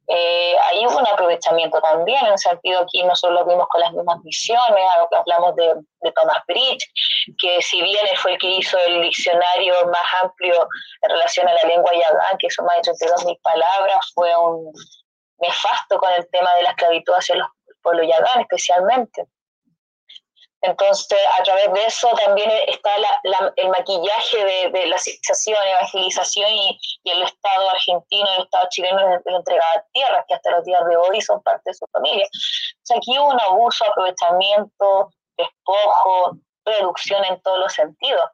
eh, 0.10 0.56
ahí 0.64 0.86
hubo 0.88 1.00
un 1.00 1.08
aprovechamiento 1.08 1.82
también, 1.82 2.26
en 2.26 2.32
el 2.32 2.38
sentido 2.38 2.80
aquí 2.80 3.04
nosotros 3.04 3.40
lo 3.40 3.46
vimos 3.46 3.68
con 3.68 3.82
las 3.82 3.92
mismas 3.92 4.20
misiones, 4.24 4.84
hablamos 5.12 5.56
de, 5.56 5.74
Thomas 6.16 6.42
Bridge, 6.48 6.86
que 7.38 7.62
si 7.62 7.82
bien 7.82 8.06
fue 8.16 8.34
el 8.34 8.38
que 8.38 8.48
hizo 8.48 8.78
el 8.88 9.02
diccionario 9.02 9.74
más 9.88 10.24
amplio 10.24 10.56
en 11.02 11.10
relación 11.10 11.48
a 11.50 11.54
la 11.54 11.64
lengua 11.64 11.92
yagán, 11.94 12.38
que 12.40 12.50
son 12.50 12.66
más 12.66 12.78
de 12.78 12.92
32.000 12.94 13.42
palabras, 13.42 13.98
fue 14.16 14.34
un 14.38 14.72
nefasto 15.40 15.98
con 15.98 16.14
el 16.14 16.26
tema 16.30 16.54
de 16.56 16.64
la 16.64 16.70
esclavitud 16.70 17.14
hacia 17.14 17.36
los 17.36 17.48
pueblos 17.82 18.08
yagán 18.08 18.40
especialmente. 18.40 19.26
Entonces, 20.68 21.18
a 21.40 21.44
través 21.44 21.72
de 21.72 21.86
eso 21.86 22.10
también 22.26 22.52
está 22.68 22.90
el 23.56 23.70
maquillaje 23.70 24.70
de, 24.74 24.86
la 24.88 24.98
civilización, 24.98 25.58
evangelización 25.66 26.52
y, 26.52 26.78
el 27.06 27.24
Estado 27.24 27.70
argentino, 27.70 28.28
el 28.36 28.44
Estado 28.44 28.68
chileno 28.70 29.00
le, 29.00 29.36
entregaba 29.38 29.86
tierras 29.94 30.26
que 30.28 30.34
hasta 30.34 30.52
los 30.52 30.66
días 30.66 30.86
de 30.90 30.98
hoy 30.98 31.22
son 31.22 31.42
parte 31.42 31.70
de 31.70 31.74
su 31.74 31.86
familia. 31.94 32.26
O 32.26 32.84
sea, 32.84 32.98
aquí 32.98 33.18
hubo 33.18 33.30
un 33.30 33.40
abuso, 33.40 33.86
aprovechamiento, 33.86 35.10
despojo, 35.38 36.38
reducción 36.66 37.24
en 37.24 37.42
todos 37.44 37.60
los 37.60 37.74
sentidos. 37.74 38.30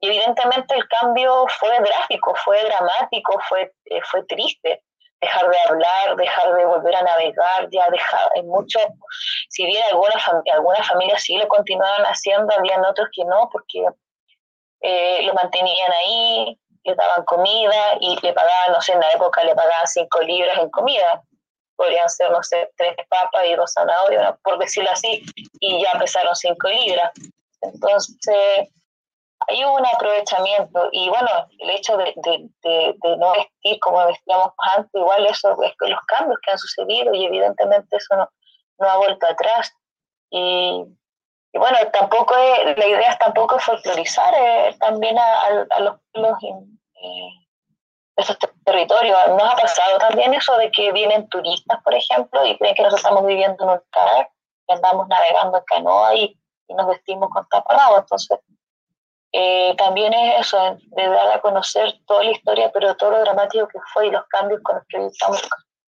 Y 0.00 0.06
evidentemente 0.08 0.74
el 0.74 0.88
cambio 0.88 1.44
fue 1.58 1.78
drástico, 1.80 2.34
fue 2.42 2.64
dramático, 2.64 3.38
fue, 3.50 3.70
eh, 3.84 4.00
fue 4.10 4.24
triste 4.24 4.82
dejar 5.20 5.48
de 5.48 5.58
hablar, 5.68 6.16
dejar 6.16 6.54
de 6.54 6.64
volver 6.64 6.94
a 6.94 7.02
navegar, 7.02 7.68
ya 7.70 7.88
dejar, 7.90 8.30
en 8.34 8.46
mucho, 8.48 8.78
si 9.48 9.64
bien 9.64 9.82
algunas 9.90 10.22
alguna 10.52 10.82
familias 10.82 11.22
sí 11.22 11.36
lo 11.36 11.48
continuaban 11.48 12.04
haciendo, 12.04 12.54
habían 12.54 12.84
otros 12.84 13.08
que 13.12 13.24
no, 13.24 13.48
porque 13.50 13.84
eh, 14.82 15.22
lo 15.22 15.34
mantenían 15.34 15.92
ahí, 15.92 16.58
le 16.84 16.94
daban 16.94 17.24
comida 17.24 17.96
y 18.00 18.16
le 18.20 18.32
pagaban, 18.32 18.72
no 18.72 18.80
sé, 18.80 18.92
en 18.92 19.00
la 19.00 19.10
época 19.12 19.42
le 19.44 19.54
pagaban 19.54 19.86
cinco 19.86 20.20
libras 20.20 20.58
en 20.58 20.70
comida, 20.70 21.22
podrían 21.76 22.08
ser, 22.08 22.30
no 22.30 22.42
sé, 22.42 22.70
tres 22.76 22.94
papas 23.08 23.46
y 23.46 23.54
dos 23.54 23.72
zanahorias, 23.72 24.34
por 24.42 24.58
decirlo 24.58 24.90
así, 24.92 25.24
y 25.60 25.82
ya 25.82 25.98
pesaron 25.98 26.34
cinco 26.34 26.68
libras. 26.68 27.10
Entonces, 27.62 28.68
hay 29.48 29.64
un 29.64 29.86
aprovechamiento 29.86 30.88
y 30.92 31.08
bueno, 31.08 31.28
el 31.58 31.70
hecho 31.70 31.96
de, 31.96 32.14
no 33.18 33.32
vestir 33.32 33.78
como 33.80 34.06
vestíamos 34.06 34.52
antes, 34.76 34.90
igual 34.94 35.26
eso 35.26 35.56
es 35.62 35.74
los 35.80 36.00
cambios 36.06 36.38
que 36.42 36.50
han 36.50 36.58
sucedido 36.58 37.14
y 37.14 37.26
evidentemente 37.26 37.96
eso 37.96 38.16
no, 38.16 38.28
no 38.78 38.88
ha 38.88 38.96
vuelto 38.96 39.26
atrás. 39.26 39.72
Y, 40.30 40.84
bueno, 41.52 41.78
tampoco 41.92 42.34
la 42.34 42.86
idea 42.86 43.10
es 43.12 43.18
tampoco 43.18 43.58
folclorizar 43.58 44.34
eh, 44.36 44.76
también 44.78 45.16
a, 45.18 45.80
los 45.80 45.96
pueblos 46.12 46.38
eh, 46.42 47.30
de 48.16 48.22
esos 48.22 48.36
territorios. 48.64 49.18
Nos 49.28 49.42
ha 49.42 49.56
pasado 49.56 49.98
también 49.98 50.34
eso 50.34 50.56
de 50.58 50.70
que 50.70 50.92
vienen 50.92 51.28
turistas, 51.28 51.82
por 51.82 51.94
ejemplo, 51.94 52.44
y 52.44 52.58
creen 52.58 52.74
que 52.74 52.82
nosotros 52.82 53.04
estamos 53.04 53.26
viviendo 53.26 53.64
en 53.64 53.70
un 53.70 53.76
lugar, 53.76 54.30
que 54.66 54.74
andamos 54.74 55.08
navegando 55.08 55.58
en 55.58 55.64
canoa 55.64 56.14
y, 56.14 56.38
nos 56.68 56.88
vestimos 56.88 57.30
con 57.30 57.48
taparrabo. 57.48 57.98
Entonces, 57.98 58.40
eh, 59.38 59.74
también 59.76 60.14
es 60.14 60.46
eso, 60.46 60.78
de 60.80 61.08
dar 61.08 61.30
a 61.32 61.40
conocer 61.42 61.92
toda 62.06 62.24
la 62.24 62.30
historia, 62.30 62.70
pero 62.72 62.96
todo 62.96 63.10
lo 63.10 63.20
dramático 63.20 63.68
que 63.68 63.78
fue 63.92 64.06
y 64.06 64.10
los 64.10 64.24
cambios 64.28 64.62
con 64.62 64.76
los 64.76 64.86
que 64.88 64.96
estamos 65.04 65.42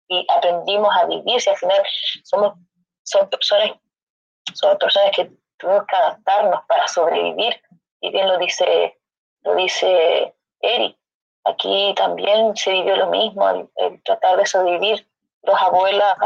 y 0.09 0.27
aprendimos 0.37 0.93
a 0.97 1.05
vivir. 1.07 1.41
Si 1.41 1.51
al 1.51 1.57
final 1.57 1.81
somos 2.25 2.55
son 3.05 3.31
personas, 3.31 3.71
son 4.53 4.77
personas 4.79 5.13
que 5.15 5.31
tuvimos 5.59 5.85
que 5.87 5.95
adaptarnos 5.95 6.61
para 6.67 6.89
sobrevivir, 6.89 7.55
y 8.01 8.11
bien 8.11 8.27
lo 8.27 8.37
dice, 8.39 8.99
lo 9.43 9.55
dice 9.55 10.35
Eric. 10.61 10.99
Aquí 11.45 11.95
también 11.97 12.57
se 12.57 12.73
vivió 12.73 12.97
lo 12.97 13.11
mismo, 13.11 13.49
el, 13.49 14.03
tratar 14.03 14.39
de 14.39 14.47
sobrevivir. 14.47 15.09
Los 15.45 15.63
abuelas, 15.63 16.19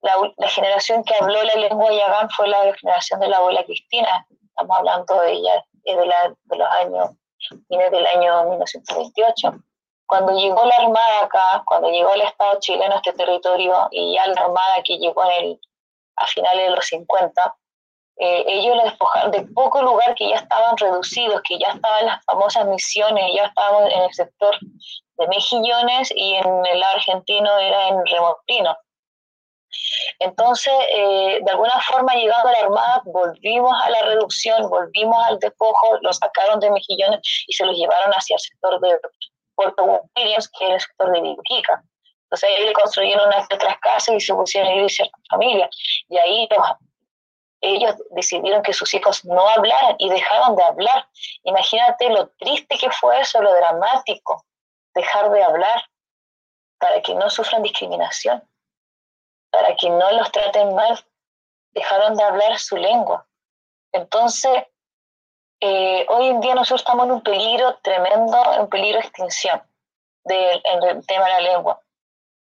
la, 0.00 0.32
la, 0.36 0.48
generación 0.48 1.02
que 1.02 1.16
habló 1.16 1.42
la 1.42 1.54
lengua 1.56 1.92
yagán 1.92 2.30
fue 2.30 2.46
la 2.46 2.72
generación 2.74 3.18
de 3.18 3.26
la 3.26 3.38
abuela 3.38 3.64
Cristina. 3.64 4.28
Estamos 4.30 4.78
hablando 4.78 5.20
de 5.22 5.32
ella 5.32 5.64
de, 5.94 6.06
la, 6.06 6.34
de 6.44 6.56
los 6.56 6.68
años, 6.68 7.10
fines 7.68 7.90
del 7.90 8.06
año 8.06 8.50
1928. 8.50 9.52
Cuando 10.06 10.32
llegó 10.38 10.64
la 10.64 10.76
Armada 10.76 11.24
acá, 11.24 11.62
cuando 11.66 11.90
llegó 11.90 12.14
el 12.14 12.22
Estado 12.22 12.58
chileno 12.60 12.94
a 12.94 12.96
este 12.96 13.12
territorio 13.12 13.88
y 13.90 14.14
ya 14.14 14.26
la 14.28 14.40
Armada 14.40 14.82
que 14.84 14.98
llegó 14.98 15.24
en 15.24 15.44
el, 15.44 15.60
a 16.16 16.26
finales 16.26 16.70
de 16.70 16.76
los 16.76 16.86
50, 16.86 17.56
eh, 18.18 18.44
ellos 18.46 18.76
lo 18.76 18.84
despojaron 18.84 19.30
de 19.30 19.42
poco 19.54 19.82
lugar 19.82 20.14
que 20.14 20.28
ya 20.28 20.36
estaban 20.36 20.76
reducidos, 20.76 21.42
que 21.42 21.58
ya 21.58 21.68
estaban 21.68 22.06
las 22.06 22.24
famosas 22.24 22.66
misiones, 22.66 23.34
ya 23.34 23.44
estaban 23.44 23.90
en 23.90 24.02
el 24.04 24.14
sector 24.14 24.56
de 25.18 25.28
Mejillones 25.28 26.10
y 26.14 26.34
en 26.34 26.66
el 26.66 26.82
argentino 26.82 27.58
era 27.58 27.88
en 27.88 28.06
Remotino. 28.06 28.76
Entonces, 30.18 30.72
eh, 30.90 31.40
de 31.42 31.50
alguna 31.50 31.80
forma, 31.82 32.14
llegando 32.14 32.48
a 32.48 32.52
la 32.52 32.58
Armada, 32.58 33.02
volvimos 33.04 33.72
a 33.82 33.90
la 33.90 34.02
reducción, 34.02 34.68
volvimos 34.68 35.24
al 35.26 35.38
despojo, 35.38 35.98
lo 36.00 36.12
sacaron 36.12 36.60
de 36.60 36.70
Mejillones 36.70 37.20
y 37.46 37.52
se 37.52 37.64
los 37.64 37.76
llevaron 37.76 38.12
hacia 38.12 38.34
el 38.34 38.40
sector 38.40 38.80
de 38.80 38.98
Puerto 39.54 40.02
Williams, 40.16 40.50
que 40.58 40.66
es 40.66 40.72
el 40.72 40.80
sector 40.80 41.12
de 41.12 41.20
Viluquica. 41.20 41.82
Entonces, 42.24 42.50
ahí 42.58 42.72
construyeron 42.72 43.28
unas 43.28 43.44
otras 43.52 43.78
casas 43.78 44.14
y 44.14 44.20
se 44.20 44.34
pusieron 44.34 44.70
a 44.70 44.74
vivir 44.74 44.90
ciertas 44.90 45.20
familias. 45.30 45.70
Y 46.08 46.18
ahí 46.18 46.48
ellos 47.60 47.94
decidieron 48.10 48.62
que 48.62 48.72
sus 48.72 48.92
hijos 48.94 49.24
no 49.24 49.48
hablaran 49.48 49.96
y 49.98 50.08
dejaron 50.08 50.56
de 50.56 50.64
hablar. 50.64 51.08
Imagínate 51.44 52.08
lo 52.10 52.28
triste 52.38 52.76
que 52.78 52.90
fue 52.90 53.20
eso, 53.20 53.40
lo 53.42 53.54
dramático, 53.54 54.44
dejar 54.94 55.30
de 55.30 55.42
hablar 55.42 55.84
para 56.78 57.00
que 57.00 57.14
no 57.14 57.30
sufran 57.30 57.62
discriminación 57.62 58.42
para 59.56 59.74
que 59.74 59.88
no 59.88 60.10
los 60.12 60.30
traten 60.32 60.74
mal, 60.74 61.02
dejaron 61.72 62.14
de 62.14 62.22
hablar 62.22 62.58
su 62.58 62.76
lengua. 62.76 63.26
Entonces, 63.90 64.64
eh, 65.60 66.04
hoy 66.10 66.26
en 66.26 66.40
día 66.40 66.54
nosotros 66.54 66.82
estamos 66.82 67.06
en 67.06 67.12
un 67.12 67.22
peligro 67.22 67.78
tremendo, 67.82 68.38
en 68.52 68.68
peligro 68.68 68.98
de 68.98 69.06
extinción 69.06 69.62
del, 70.24 70.62
tema 71.06 71.24
de 71.24 71.30
la 71.30 71.40
lengua. 71.40 71.80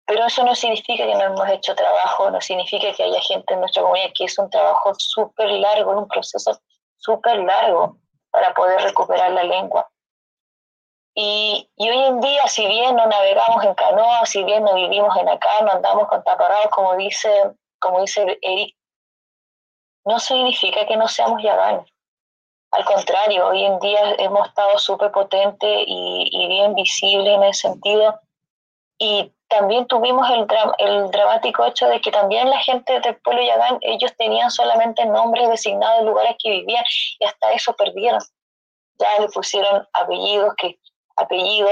Pero 0.05 0.25
eso 0.25 0.41
no 0.45 0.55
significa 0.55 1.05
que 1.05 1.15
no 1.15 1.21
hemos 1.21 1.49
hecho 1.49 1.75
trabajo, 1.75 2.31
no 2.31 2.39
significa 2.39 2.93
que 2.93 3.03
haya 3.03 3.19
gente 3.21 3.53
en 3.53 3.59
nuestra 3.59 3.81
comunidad 3.83 4.11
que 4.15 4.23
hizo 4.23 4.43
un 4.43 4.49
trabajo 4.49 4.93
súper 4.97 5.49
largo, 5.49 5.91
un 5.91 6.07
proceso 6.07 6.61
súper 6.95 7.39
largo 7.39 7.97
para 8.29 8.53
poder 8.53 8.81
recuperar 8.83 9.31
la 9.31 9.43
lengua. 9.43 9.89
Y, 11.13 11.69
y, 11.75 11.89
hoy 11.89 12.03
en 12.05 12.21
día, 12.21 12.47
si 12.47 12.65
bien 12.67 12.95
no 12.95 13.05
navegamos 13.05 13.63
en 13.65 13.73
canoa, 13.73 14.25
si 14.25 14.43
bien 14.43 14.63
no 14.63 14.73
vivimos 14.75 15.15
en 15.17 15.27
acá, 15.27 15.61
no 15.61 15.71
andamos 15.71 16.07
con 16.07 16.23
taparrados, 16.23 16.69
como 16.71 16.95
dice, 16.95 17.51
como 17.79 17.99
dice 17.99 18.39
Eric, 18.41 18.75
no 20.05 20.19
significa 20.19 20.85
que 20.85 20.95
no 20.95 21.07
seamos 21.07 21.43
yaganes. 21.43 21.91
Al 22.71 22.85
contrario, 22.85 23.47
hoy 23.47 23.65
en 23.65 23.79
día 23.79 24.15
hemos 24.19 24.47
estado 24.47 24.77
súper 24.77 25.11
potentes 25.11 25.83
y, 25.85 26.29
y, 26.31 26.47
bien 26.47 26.73
visibles 26.75 27.35
en 27.35 27.43
ese 27.43 27.67
sentido. 27.67 28.19
Y 28.97 29.33
también 29.49 29.85
tuvimos 29.87 30.29
el, 30.29 30.47
el 30.77 31.11
dramático 31.11 31.65
hecho 31.65 31.87
de 31.87 31.99
que 31.99 32.11
también 32.11 32.49
la 32.49 32.59
gente 32.59 33.01
del 33.01 33.17
pueblo 33.17 33.43
Yagán, 33.43 33.79
ellos 33.81 34.15
tenían 34.15 34.49
solamente 34.49 35.05
nombres 35.05 35.49
designados 35.49 35.99
de 35.99 36.05
lugares 36.05 36.37
que 36.41 36.51
vivían 36.51 36.85
y 37.19 37.25
hasta 37.25 37.51
eso 37.51 37.75
perdieron. 37.75 38.21
Ya 38.97 39.07
le 39.19 39.27
pusieron 39.27 39.85
apellidos 39.91 40.53
que 40.55 40.79
apellido, 41.17 41.69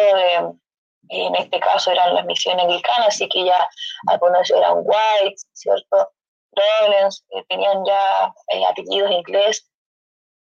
en 1.10 1.36
este 1.36 1.60
caso 1.60 1.91
eran 1.91 2.16
las 2.16 2.26
misiones 2.26 2.66
anglicanas, 2.66 3.07
así 3.07 3.28
que 3.30 3.45
ya 3.45 3.70
algunos 4.07 4.49
eran 4.52 4.78
White, 4.78 5.41
¿cierto? 5.53 6.11
Rollins, 6.52 7.26
eh, 7.30 7.44
tenían 7.48 7.86
ya 7.86 8.34
eh, 8.49 8.66
apellidos 8.66 9.11
inglés, 9.11 9.70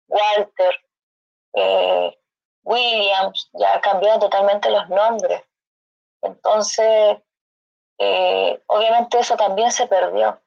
Walter, 0.09 0.75
eh, 1.55 2.19
Williams, 2.63 3.51
ya 3.55 3.81
cambiaron 3.81 4.21
totalmente 4.21 4.71
los 4.71 4.89
nombres. 4.89 5.43
Entonces, 6.23 7.19
obviamente 8.67 9.19
eso 9.19 9.37
también 9.37 9.71
se 9.71 9.87
perdió. 9.87 10.41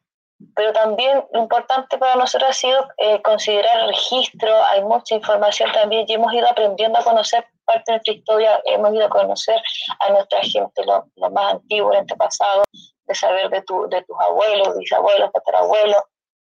Pero 0.56 0.72
también 0.74 1.26
lo 1.34 1.40
importante 1.42 1.98
para 1.98 2.16
nosotros 2.16 2.50
ha 2.50 2.54
sido 2.54 2.88
considerar 3.24 3.80
el 3.80 3.88
registro, 3.88 4.64
hay 4.66 4.84
mucha 4.84 5.16
información 5.16 5.72
también 5.72 6.06
y 6.08 6.14
hemos 6.14 6.34
ido 6.34 6.50
aprendiendo 6.50 7.00
a 7.00 7.04
conocer 7.04 7.46
parte 7.70 7.92
de 7.92 7.94
nuestra 7.94 8.14
historia 8.14 8.62
hemos 8.66 8.94
ido 8.94 9.06
a 9.06 9.10
conocer 9.10 9.62
a 10.00 10.10
nuestra 10.10 10.42
gente, 10.42 10.84
lo, 10.86 11.30
más 11.30 11.54
antiguo, 11.54 11.92
el 11.92 12.00
antepasado, 12.00 12.64
de 13.06 13.16
saber 13.16 13.50
de, 13.50 13.62
tu, 13.62 13.88
de 13.90 14.02
tus 14.04 14.18
abuelos, 14.20 14.78
bisabuelos, 14.78 15.32
tatarabuelos, 15.32 16.02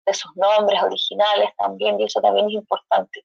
de 0.05 0.13
sus 0.13 0.35
nombres 0.35 0.83
originales 0.83 1.49
también, 1.57 1.99
y 1.99 2.05
eso 2.05 2.19
también 2.19 2.47
es 2.47 2.53
importante. 2.53 3.23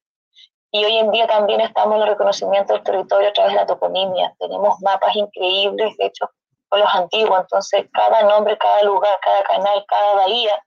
Y 0.71 0.85
hoy 0.85 0.97
en 0.97 1.11
día 1.11 1.27
también 1.27 1.59
estamos 1.61 1.95
en 1.97 2.03
el 2.03 2.09
reconocimiento 2.09 2.73
del 2.73 2.83
territorio 2.83 3.29
a 3.29 3.33
través 3.33 3.53
de 3.53 3.59
la 3.59 3.65
toponimia. 3.65 4.33
Tenemos 4.39 4.79
mapas 4.81 5.15
increíbles 5.15 5.93
hechos 5.97 6.29
por 6.69 6.79
los 6.79 6.95
antiguos, 6.95 7.39
entonces 7.41 7.85
cada 7.91 8.23
nombre, 8.23 8.57
cada 8.57 8.83
lugar, 8.83 9.19
cada 9.21 9.43
canal, 9.43 9.83
cada 9.87 10.13
bahía, 10.15 10.63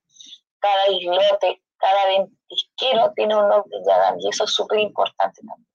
cada 0.59 0.91
islote, 0.91 1.63
cada 1.79 2.07
ventisquero 2.07 3.13
tiene 3.15 3.37
un 3.37 3.49
nombre 3.49 3.79
y 4.19 4.29
eso 4.29 4.45
es 4.45 4.53
súper 4.53 4.81
importante 4.81 5.41
también. 5.47 5.72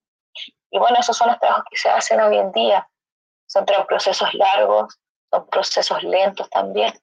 Y 0.71 0.79
bueno, 0.79 0.97
esos 0.99 1.17
son 1.17 1.29
los 1.29 1.39
trabajos 1.39 1.65
que 1.69 1.77
se 1.77 1.89
hacen 1.89 2.19
hoy 2.21 2.37
en 2.37 2.51
día. 2.51 2.87
Son 3.45 3.65
procesos 3.65 4.33
largos, 4.33 4.99
son 5.31 5.47
procesos 5.47 6.03
lentos 6.03 6.49
también, 6.49 6.93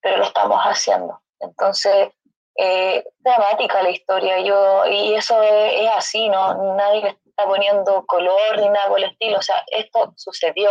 pero 0.00 0.18
lo 0.18 0.24
estamos 0.24 0.60
haciendo. 0.60 1.20
Entonces, 1.40 2.10
eh, 2.56 3.04
dramática 3.20 3.82
la 3.82 3.90
historia, 3.90 4.40
yo, 4.40 4.84
y 4.86 5.14
eso 5.14 5.40
es, 5.42 5.88
así, 5.96 6.28
¿no? 6.28 6.74
Nadie 6.74 7.02
le 7.02 7.08
está 7.24 7.46
poniendo 7.46 8.04
color 8.06 8.58
ni 8.58 8.68
nada 8.68 8.88
por 8.88 8.98
el 8.98 9.10
estilo, 9.10 9.38
o 9.38 9.42
sea, 9.42 9.62
esto 9.68 10.12
sucedió 10.16 10.70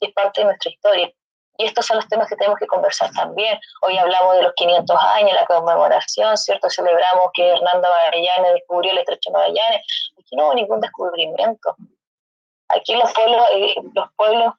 y 0.00 0.08
es 0.08 0.14
parte 0.14 0.40
de 0.40 0.46
nuestra 0.46 0.70
historia. 0.70 1.12
Y 1.60 1.66
estos 1.66 1.84
son 1.84 1.98
los 1.98 2.08
temas 2.08 2.26
que 2.26 2.36
tenemos 2.36 2.58
que 2.58 2.66
conversar 2.66 3.10
también. 3.10 3.60
Hoy 3.82 3.98
hablamos 3.98 4.34
de 4.34 4.44
los 4.44 4.54
500 4.54 4.96
años, 4.98 5.36
la 5.38 5.44
conmemoración, 5.44 6.34
¿cierto? 6.38 6.70
Celebramos 6.70 7.28
que 7.34 7.50
Hernando 7.50 7.86
Magallanes 7.86 8.54
descubrió 8.54 8.92
el 8.92 8.98
estrecho 8.98 9.28
de 9.28 9.34
Magallanes. 9.34 9.82
Aquí 10.18 10.36
no 10.36 10.46
hubo 10.46 10.54
ningún 10.54 10.80
descubrimiento. 10.80 11.76
Aquí 12.68 12.94
los 12.94 13.12
pueblos, 13.12 13.44
eh, 13.52 13.74
los 13.92 14.08
pueblos 14.16 14.54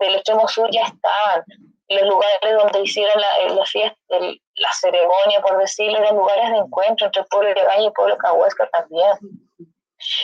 del 0.00 0.14
extremo 0.14 0.48
sur 0.48 0.70
ya 0.70 0.84
estaban. 0.84 1.44
Los 1.88 2.02
lugares 2.08 2.56
donde 2.56 2.80
hicieron 2.80 3.20
la, 3.20 3.38
eh, 3.40 3.50
la 3.54 3.66
fiesta, 3.66 3.98
la 4.08 4.72
ceremonia, 4.72 5.42
por 5.42 5.58
decirlo, 5.58 5.98
eran 5.98 6.16
lugares 6.16 6.50
de 6.50 6.56
encuentro 6.56 7.06
entre 7.08 7.20
el 7.20 7.28
pueblo 7.28 7.48
de 7.50 7.62
Gaña 7.62 7.82
y 7.82 7.86
el 7.88 7.92
pueblo 7.92 8.14
de 8.14 8.20
Cahuesca 8.20 8.70
también. 8.70 9.10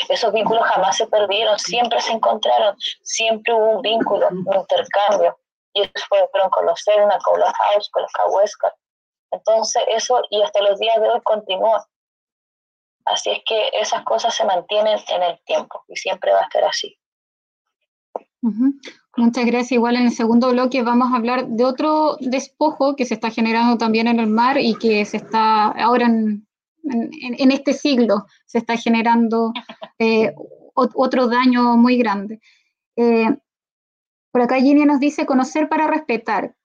Esos 0.08 0.32
vínculos 0.32 0.64
jamás 0.64 0.96
se 0.96 1.06
perdieron, 1.06 1.58
siempre 1.58 2.00
se 2.00 2.12
encontraron, 2.12 2.74
siempre 3.02 3.52
hubo 3.52 3.72
un 3.72 3.82
vínculo, 3.82 4.26
un 4.30 4.56
intercambio 4.56 5.36
ellos 5.74 6.04
fueron 6.08 6.50
con 6.50 6.66
los 6.66 6.80
Selma, 6.80 7.18
con 7.24 7.38
los 7.40 7.52
House, 7.52 7.90
con 7.90 8.02
los 8.02 8.12
Cahuesca. 8.12 8.74
Entonces 9.30 9.82
eso, 9.88 10.22
y 10.30 10.42
hasta 10.42 10.62
los 10.62 10.78
días 10.78 11.00
de 11.00 11.08
hoy 11.08 11.20
continúa. 11.22 11.86
Así 13.06 13.30
es 13.30 13.42
que 13.46 13.70
esas 13.74 14.04
cosas 14.04 14.34
se 14.34 14.44
mantienen 14.44 14.98
en 15.08 15.22
el 15.22 15.38
tiempo 15.44 15.84
y 15.88 15.96
siempre 15.96 16.32
va 16.32 16.40
a 16.40 16.44
estar 16.44 16.64
así. 16.64 16.96
Muchas 19.16 19.46
gracias. 19.46 19.72
Igual 19.72 19.96
en 19.96 20.06
el 20.06 20.12
segundo 20.12 20.50
bloque 20.50 20.82
vamos 20.82 21.12
a 21.12 21.16
hablar 21.16 21.46
de 21.46 21.64
otro 21.64 22.16
despojo 22.20 22.94
que 22.96 23.04
se 23.04 23.14
está 23.14 23.30
generando 23.30 23.78
también 23.78 24.06
en 24.06 24.20
el 24.20 24.26
mar 24.26 24.58
y 24.58 24.74
que 24.74 25.04
se 25.04 25.18
está 25.18 25.68
ahora 25.68 26.06
en, 26.06 26.46
en, 26.84 27.50
este 27.50 27.72
siglo, 27.72 28.26
se 28.46 28.58
está 28.58 28.76
generando 28.76 29.52
eh, 29.98 30.34
otro 30.74 31.28
daño 31.28 31.76
muy 31.76 31.96
grande. 31.96 32.40
Eh, 32.96 33.28
por 34.34 34.42
acá 34.42 34.56
Ginny 34.56 34.84
nos 34.84 34.98
dice 34.98 35.26
conocer 35.26 35.68
para 35.68 35.86
respetar, 35.86 36.56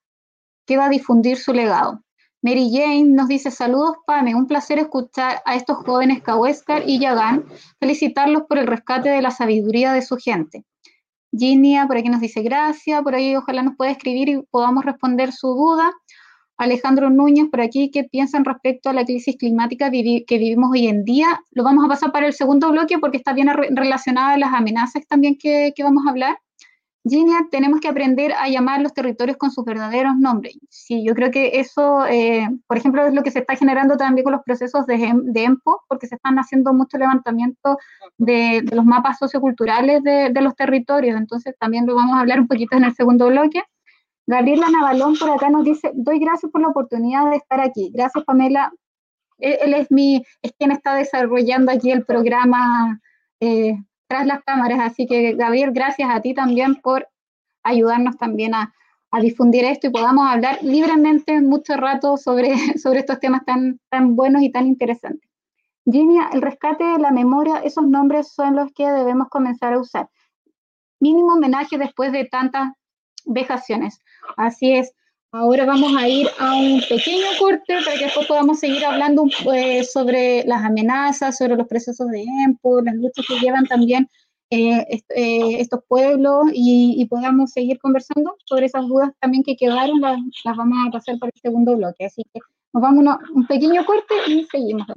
que 0.65 0.75
va 0.75 0.85
a 0.85 0.89
difundir 0.89 1.37
su 1.37 1.53
legado. 1.53 2.03
Mary 2.41 2.71
Jane 2.73 3.03
nos 3.03 3.27
dice 3.27 3.51
saludos 3.51 3.97
Pame, 4.07 4.33
un 4.33 4.47
placer 4.47 4.79
escuchar 4.79 5.43
a 5.45 5.55
estos 5.55 5.77
jóvenes 5.85 6.23
Kaweskar 6.23 6.89
y 6.89 6.97
Yagan, 6.97 7.45
felicitarlos 7.79 8.45
por 8.49 8.57
el 8.57 8.65
rescate 8.65 9.09
de 9.09 9.21
la 9.21 9.29
sabiduría 9.29 9.93
de 9.93 10.01
su 10.01 10.17
gente. 10.17 10.65
Ginia 11.31 11.85
por 11.85 11.97
aquí 11.97 12.09
nos 12.09 12.21
dice 12.21 12.41
gracias, 12.41 13.03
por 13.03 13.13
ahí 13.13 13.35
ojalá 13.35 13.61
nos 13.61 13.75
pueda 13.75 13.91
escribir 13.91 14.29
y 14.29 14.41
podamos 14.49 14.83
responder 14.83 15.31
su 15.31 15.49
duda. 15.49 15.93
Alejandro 16.57 17.11
Núñez 17.11 17.49
por 17.51 17.61
aquí, 17.61 17.91
¿qué 17.91 18.03
piensan 18.03 18.45
respecto 18.45 18.89
a 18.89 18.93
la 18.93 19.05
crisis 19.05 19.35
climática 19.37 19.91
que 19.91 20.37
vivimos 20.39 20.71
hoy 20.71 20.87
en 20.87 21.03
día? 21.03 21.39
Lo 21.51 21.63
vamos 21.63 21.85
a 21.85 21.87
pasar 21.87 22.11
para 22.11 22.25
el 22.25 22.33
segundo 22.33 22.71
bloque 22.71 22.97
porque 22.97 23.17
está 23.17 23.33
bien 23.33 23.47
relacionada 23.47 24.31
a 24.31 24.37
las 24.39 24.55
amenazas 24.55 25.05
también 25.05 25.37
que 25.37 25.71
vamos 25.83 26.07
a 26.07 26.09
hablar. 26.09 26.39
Ginia, 27.05 27.47
tenemos 27.49 27.79
que 27.79 27.87
aprender 27.87 28.33
a 28.33 28.49
llamar 28.49 28.81
los 28.81 28.93
territorios 28.93 29.37
con 29.37 29.51
sus 29.51 29.63
verdaderos 29.63 30.17
nombres. 30.17 30.57
Sí, 30.69 31.03
yo 31.05 31.15
creo 31.15 31.31
que 31.31 31.59
eso, 31.59 32.05
eh, 32.05 32.47
por 32.67 32.77
ejemplo, 32.77 33.05
es 33.05 33.13
lo 33.13 33.23
que 33.23 33.31
se 33.31 33.39
está 33.39 33.55
generando 33.55 33.95
también 33.95 34.25
con 34.25 34.33
los 34.33 34.43
procesos 34.43 34.85
de, 34.85 34.95
EMPO, 34.95 35.83
porque 35.87 36.07
se 36.07 36.15
están 36.15 36.37
haciendo 36.39 36.73
mucho 36.73 36.97
levantamiento 36.97 37.77
de, 38.17 38.63
los 38.73 38.85
mapas 38.85 39.17
socioculturales 39.17 40.03
de, 40.03 40.41
los 40.41 40.55
territorios. 40.55 41.17
Entonces, 41.17 41.55
también 41.57 41.85
lo 41.85 41.95
vamos 41.95 42.17
a 42.17 42.21
hablar 42.21 42.41
un 42.41 42.47
poquito 42.47 42.75
en 42.75 42.83
el 42.83 42.93
segundo 42.93 43.27
bloque. 43.27 43.63
Gabriela 44.27 44.67
Navalón 44.69 45.17
por 45.17 45.31
acá 45.31 45.49
nos 45.49 45.63
dice, 45.63 45.91
doy 45.95 46.19
gracias 46.19 46.51
por 46.51 46.61
la 46.61 46.67
oportunidad 46.67 47.29
de 47.29 47.37
estar 47.37 47.61
aquí. 47.61 47.91
Gracias, 47.93 48.23
Pamela. 48.25 48.71
Él, 49.39 49.73
es, 49.73 49.89
mi, 49.89 50.21
es 50.41 50.51
quien 50.59 50.71
está 50.71 50.95
desarrollando 50.95 51.71
aquí 51.71 51.91
el 51.91 52.05
programa 52.05 52.99
eh, 53.39 53.77
tras 54.09 54.25
las 54.25 54.43
cámaras. 54.43 54.79
Así 54.81 55.05
que, 55.05 55.33
Gabriel, 55.33 55.71
gracias 55.71 56.09
a 56.11 56.19
ti 56.21 56.33
también 56.33 56.75
por 56.75 57.07
ayudarnos 57.63 58.17
también 58.17 58.53
a, 58.55 58.73
difundir 59.21 59.65
esto 59.65 59.87
y 59.87 59.89
podamos 59.89 60.29
hablar 60.29 60.59
libremente 60.61 61.41
mucho 61.41 61.75
rato 61.75 62.15
sobre, 62.17 62.53
sobre 62.77 62.99
estos 62.99 63.19
temas 63.19 63.43
tan, 63.43 63.79
tan 63.89 64.15
buenos 64.15 64.43
y 64.43 64.51
tan 64.51 64.67
interesantes. 64.67 65.27
Ginia, 65.83 66.29
el 66.31 66.43
rescate 66.43 66.83
de 66.83 66.99
la 66.99 67.09
memoria, 67.09 67.57
esos 67.63 67.87
nombres 67.87 68.31
son 68.31 68.55
los 68.55 68.71
que 68.71 68.87
debemos 68.87 69.27
comenzar 69.29 69.73
a 69.73 69.79
usar. 69.79 70.09
Mínimo 70.99 71.33
homenaje 71.33 71.79
después 71.79 72.11
de 72.11 72.25
tantas 72.25 72.69
vejaciones. 73.25 73.99
Así 74.37 74.73
es. 74.73 74.93
Ahora 75.31 75.63
vamos 75.63 75.95
a 75.95 76.07
ir 76.07 76.27
a 76.39 76.55
un 76.55 76.81
pequeño 76.89 77.27
corte 77.37 77.77
para 77.85 77.97
que 77.97 78.05
después 78.05 78.25
podamos 78.25 78.59
seguir 78.59 78.83
hablando 78.83 79.25
pues, 79.43 79.91
sobre 79.91 80.43
las 80.45 80.63
amenazas, 80.63 81.37
sobre 81.37 81.55
los 81.55 81.67
procesos 81.67 82.07
de 82.09 82.23
EMPO, 82.23 82.81
las 82.81 82.95
luchas 82.95 83.25
que 83.27 83.39
llevan 83.39 83.67
también 83.67 84.09
eh, 84.49 84.83
eh, 85.09 85.61
estos 85.61 85.81
pueblos 85.87 86.45
y, 86.51 87.05
podamos 87.05 87.51
seguir 87.51 87.77
conversando 87.79 88.35
sobre 88.45 88.65
esas 88.65 88.87
dudas 88.87 89.11
también 89.19 89.43
que 89.43 89.55
quedaron, 89.55 90.01
las, 90.01 90.17
vamos 90.57 90.77
a 90.87 90.91
pasar 90.91 91.19
para 91.19 91.31
el 91.33 91.41
segundo 91.41 91.77
bloque. 91.77 92.05
Así 92.05 92.23
que 92.33 92.39
nos 92.73 92.81
vamos 92.81 93.05
a 93.05 93.19
un 93.31 93.45
pequeño 93.45 93.85
corte 93.85 94.15
y 94.27 94.45
seguimos. 94.45 94.87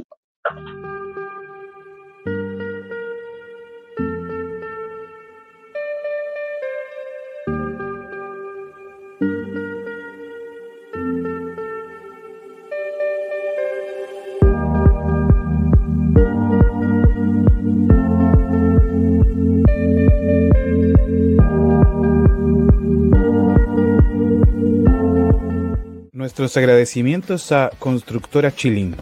Nuestros 26.23 26.57
agradecimientos 26.57 27.51
a 27.51 27.73
Constructora 27.81 28.55
Chilín. 28.55 28.94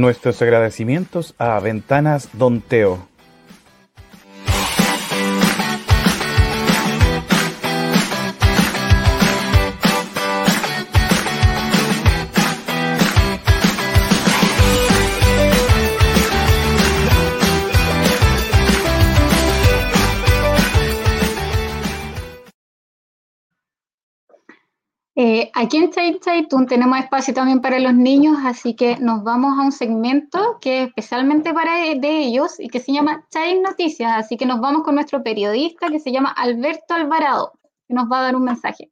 Nuestros 0.00 0.40
agradecimientos 0.40 1.34
a 1.36 1.60
Ventanas 1.60 2.30
Don 2.32 2.62
Teo. 2.62 3.09
Aquí 25.60 25.76
en 25.76 25.90
Chay 25.90 26.18
Chaitún 26.20 26.66
tenemos 26.66 26.98
espacio 26.98 27.34
también 27.34 27.60
para 27.60 27.78
los 27.78 27.92
niños, 27.92 28.38
así 28.44 28.74
que 28.74 28.96
nos 28.96 29.22
vamos 29.22 29.58
a 29.58 29.62
un 29.62 29.72
segmento 29.72 30.58
que 30.58 30.82
es 30.82 30.88
especialmente 30.88 31.52
para 31.52 31.74
de 31.76 32.18
ellos 32.18 32.58
y 32.58 32.68
que 32.68 32.80
se 32.80 32.92
llama 32.92 33.26
Chay 33.30 33.60
Noticias. 33.60 34.10
Así 34.16 34.38
que 34.38 34.46
nos 34.46 34.60
vamos 34.60 34.82
con 34.84 34.94
nuestro 34.94 35.22
periodista 35.22 35.88
que 35.88 36.00
se 36.00 36.12
llama 36.12 36.30
Alberto 36.30 36.94
Alvarado, 36.94 37.52
que 37.86 37.94
nos 37.94 38.10
va 38.10 38.20
a 38.20 38.22
dar 38.22 38.36
un 38.36 38.44
mensaje. 38.44 38.90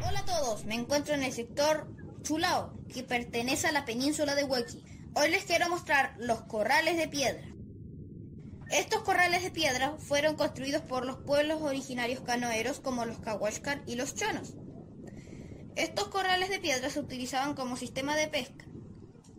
Hola 0.00 0.20
a 0.20 0.24
todos, 0.24 0.64
me 0.64 0.74
encuentro 0.74 1.12
en 1.14 1.22
el 1.22 1.32
sector 1.32 1.86
Chulao, 2.22 2.72
que 2.92 3.02
pertenece 3.02 3.66
a 3.66 3.72
la 3.72 3.84
península 3.84 4.34
de 4.34 4.44
Huequi. 4.44 4.82
Hoy 5.20 5.30
les 5.30 5.46
quiero 5.46 5.68
mostrar 5.68 6.14
los 6.18 6.42
corrales 6.42 6.96
de 6.96 7.08
piedra. 7.08 7.44
Estos 8.70 9.02
corrales 9.02 9.42
de 9.42 9.50
piedra 9.50 9.96
fueron 9.98 10.36
construidos 10.36 10.82
por 10.82 11.04
los 11.04 11.16
pueblos 11.16 11.60
originarios 11.60 12.20
canoeros 12.20 12.78
como 12.78 13.04
los 13.04 13.18
Cahuascar 13.18 13.82
y 13.84 13.96
los 13.96 14.14
Chonos. 14.14 14.54
Estos 15.74 16.06
corrales 16.06 16.50
de 16.50 16.60
piedra 16.60 16.88
se 16.88 17.00
utilizaban 17.00 17.56
como 17.56 17.76
sistema 17.76 18.14
de 18.14 18.28
pesca. 18.28 18.64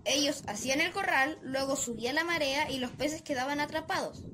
Ellos 0.04 0.44
hacían 0.48 0.82
el 0.82 0.92
corral, 0.92 1.40
luego 1.44 1.78
subía 1.78 2.12
la 2.12 2.26
marea 2.26 2.70
y 2.70 2.80
los 2.80 2.92
peces 2.92 3.22
quedaban 3.22 3.62
atrapados. 3.62 4.26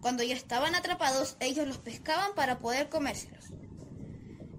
Cuando 0.00 0.24
ya 0.24 0.34
estaban 0.34 0.74
atrapados, 0.74 1.36
ellos 1.38 1.68
los 1.68 1.78
pescaban 1.78 2.34
para 2.34 2.58
poder 2.58 2.88
comérselos. 2.88 3.44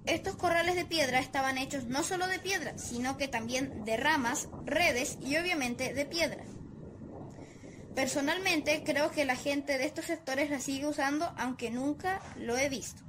Estos 0.05 0.35
corrales 0.35 0.75
de 0.75 0.85
piedra 0.85 1.19
estaban 1.19 1.57
hechos 1.57 1.85
no 1.85 2.03
solo 2.03 2.27
de 2.27 2.39
piedra, 2.39 2.77
sino 2.77 3.17
que 3.17 3.27
también 3.27 3.85
de 3.85 3.97
ramas, 3.97 4.49
redes 4.65 5.17
y 5.21 5.37
obviamente 5.37 5.93
de 5.93 6.05
piedra. 6.05 6.43
Personalmente 7.95 8.83
creo 8.83 9.11
que 9.11 9.25
la 9.25 9.35
gente 9.35 9.77
de 9.77 9.85
estos 9.85 10.05
sectores 10.05 10.49
la 10.49 10.59
sigue 10.59 10.87
usando 10.87 11.31
aunque 11.37 11.69
nunca 11.69 12.21
lo 12.37 12.57
he 12.57 12.69
visto. 12.69 13.03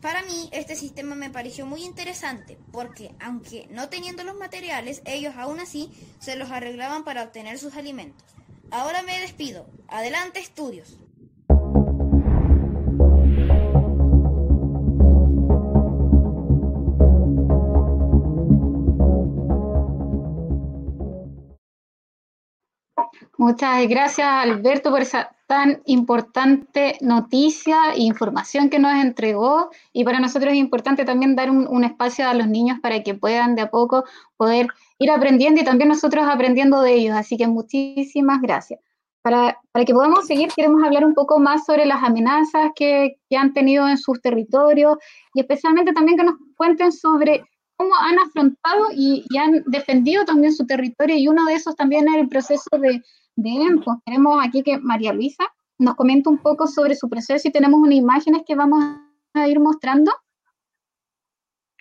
Para 0.00 0.22
mí 0.22 0.48
este 0.52 0.76
sistema 0.76 1.16
me 1.16 1.30
pareció 1.30 1.66
muy 1.66 1.82
interesante 1.82 2.56
porque 2.70 3.16
aunque 3.18 3.66
no 3.70 3.88
teniendo 3.88 4.22
los 4.22 4.36
materiales, 4.36 5.02
ellos 5.06 5.34
aún 5.36 5.58
así 5.58 5.90
se 6.20 6.36
los 6.36 6.52
arreglaban 6.52 7.02
para 7.02 7.24
obtener 7.24 7.58
sus 7.58 7.74
alimentos. 7.74 8.24
Ahora 8.70 9.02
me 9.02 9.18
despido. 9.18 9.66
Adelante 9.88 10.38
estudios. 10.38 10.98
Muchas 23.40 23.86
gracias, 23.86 24.26
Alberto, 24.26 24.90
por 24.90 25.00
esa 25.00 25.30
tan 25.46 25.80
importante 25.86 26.98
noticia 27.00 27.92
e 27.94 28.00
información 28.00 28.68
que 28.68 28.80
nos 28.80 28.92
entregó. 29.00 29.70
Y 29.92 30.02
para 30.02 30.18
nosotros 30.18 30.52
es 30.52 30.58
importante 30.58 31.04
también 31.04 31.36
dar 31.36 31.48
un, 31.48 31.84
espacio 31.84 32.28
a 32.28 32.34
los 32.34 32.48
niños 32.48 32.80
para 32.82 33.04
que 33.04 33.14
puedan 33.14 33.54
de 33.54 33.62
a 33.62 33.70
poco 33.70 34.04
poder 34.36 34.66
ir 34.98 35.12
aprendiendo 35.12 35.60
y 35.60 35.64
también 35.64 35.88
nosotros 35.88 36.26
aprendiendo 36.28 36.82
de 36.82 36.94
ellos. 36.94 37.16
Así 37.16 37.36
que 37.36 37.46
muchísimas 37.46 38.42
gracias. 38.42 38.80
Para, 39.22 39.56
que 39.86 39.94
podamos 39.94 40.26
seguir, 40.26 40.48
queremos 40.48 40.82
hablar 40.82 41.04
un 41.04 41.14
poco 41.14 41.38
más 41.38 41.64
sobre 41.64 41.86
las 41.86 42.02
amenazas 42.02 42.72
que, 42.74 43.18
han 43.36 43.52
tenido 43.52 43.88
en 43.88 43.98
sus 43.98 44.20
territorios 44.20 44.98
y 45.32 45.40
especialmente 45.40 45.92
también 45.92 46.18
que 46.18 46.24
nos 46.24 46.34
cuenten 46.56 46.90
sobre 46.90 47.44
cómo 47.76 47.94
han 47.94 48.18
afrontado 48.18 48.86
y, 48.92 49.24
y, 49.30 49.38
han 49.38 49.62
defendido 49.66 50.24
también 50.24 50.52
su 50.52 50.66
territorio 50.66 51.16
y 51.16 51.28
uno 51.28 51.44
de 51.44 51.54
esos 51.54 51.76
también 51.76 52.08
es 52.08 52.16
el 52.16 52.28
proceso 52.28 52.68
de, 52.80 53.02
Bien, 53.40 53.80
pues 53.84 53.98
queremos 54.04 54.44
aquí 54.44 54.64
que 54.64 54.78
María 54.78 55.12
Luisa 55.12 55.44
nos 55.78 55.94
comente 55.94 56.28
un 56.28 56.38
poco 56.38 56.66
sobre 56.66 56.96
su 56.96 57.08
proceso 57.08 57.46
y 57.46 57.52
tenemos 57.52 57.78
unas 57.78 57.94
imágenes 57.94 58.42
que 58.44 58.56
vamos 58.56 58.82
a 59.32 59.46
ir 59.46 59.60
mostrando. 59.60 60.10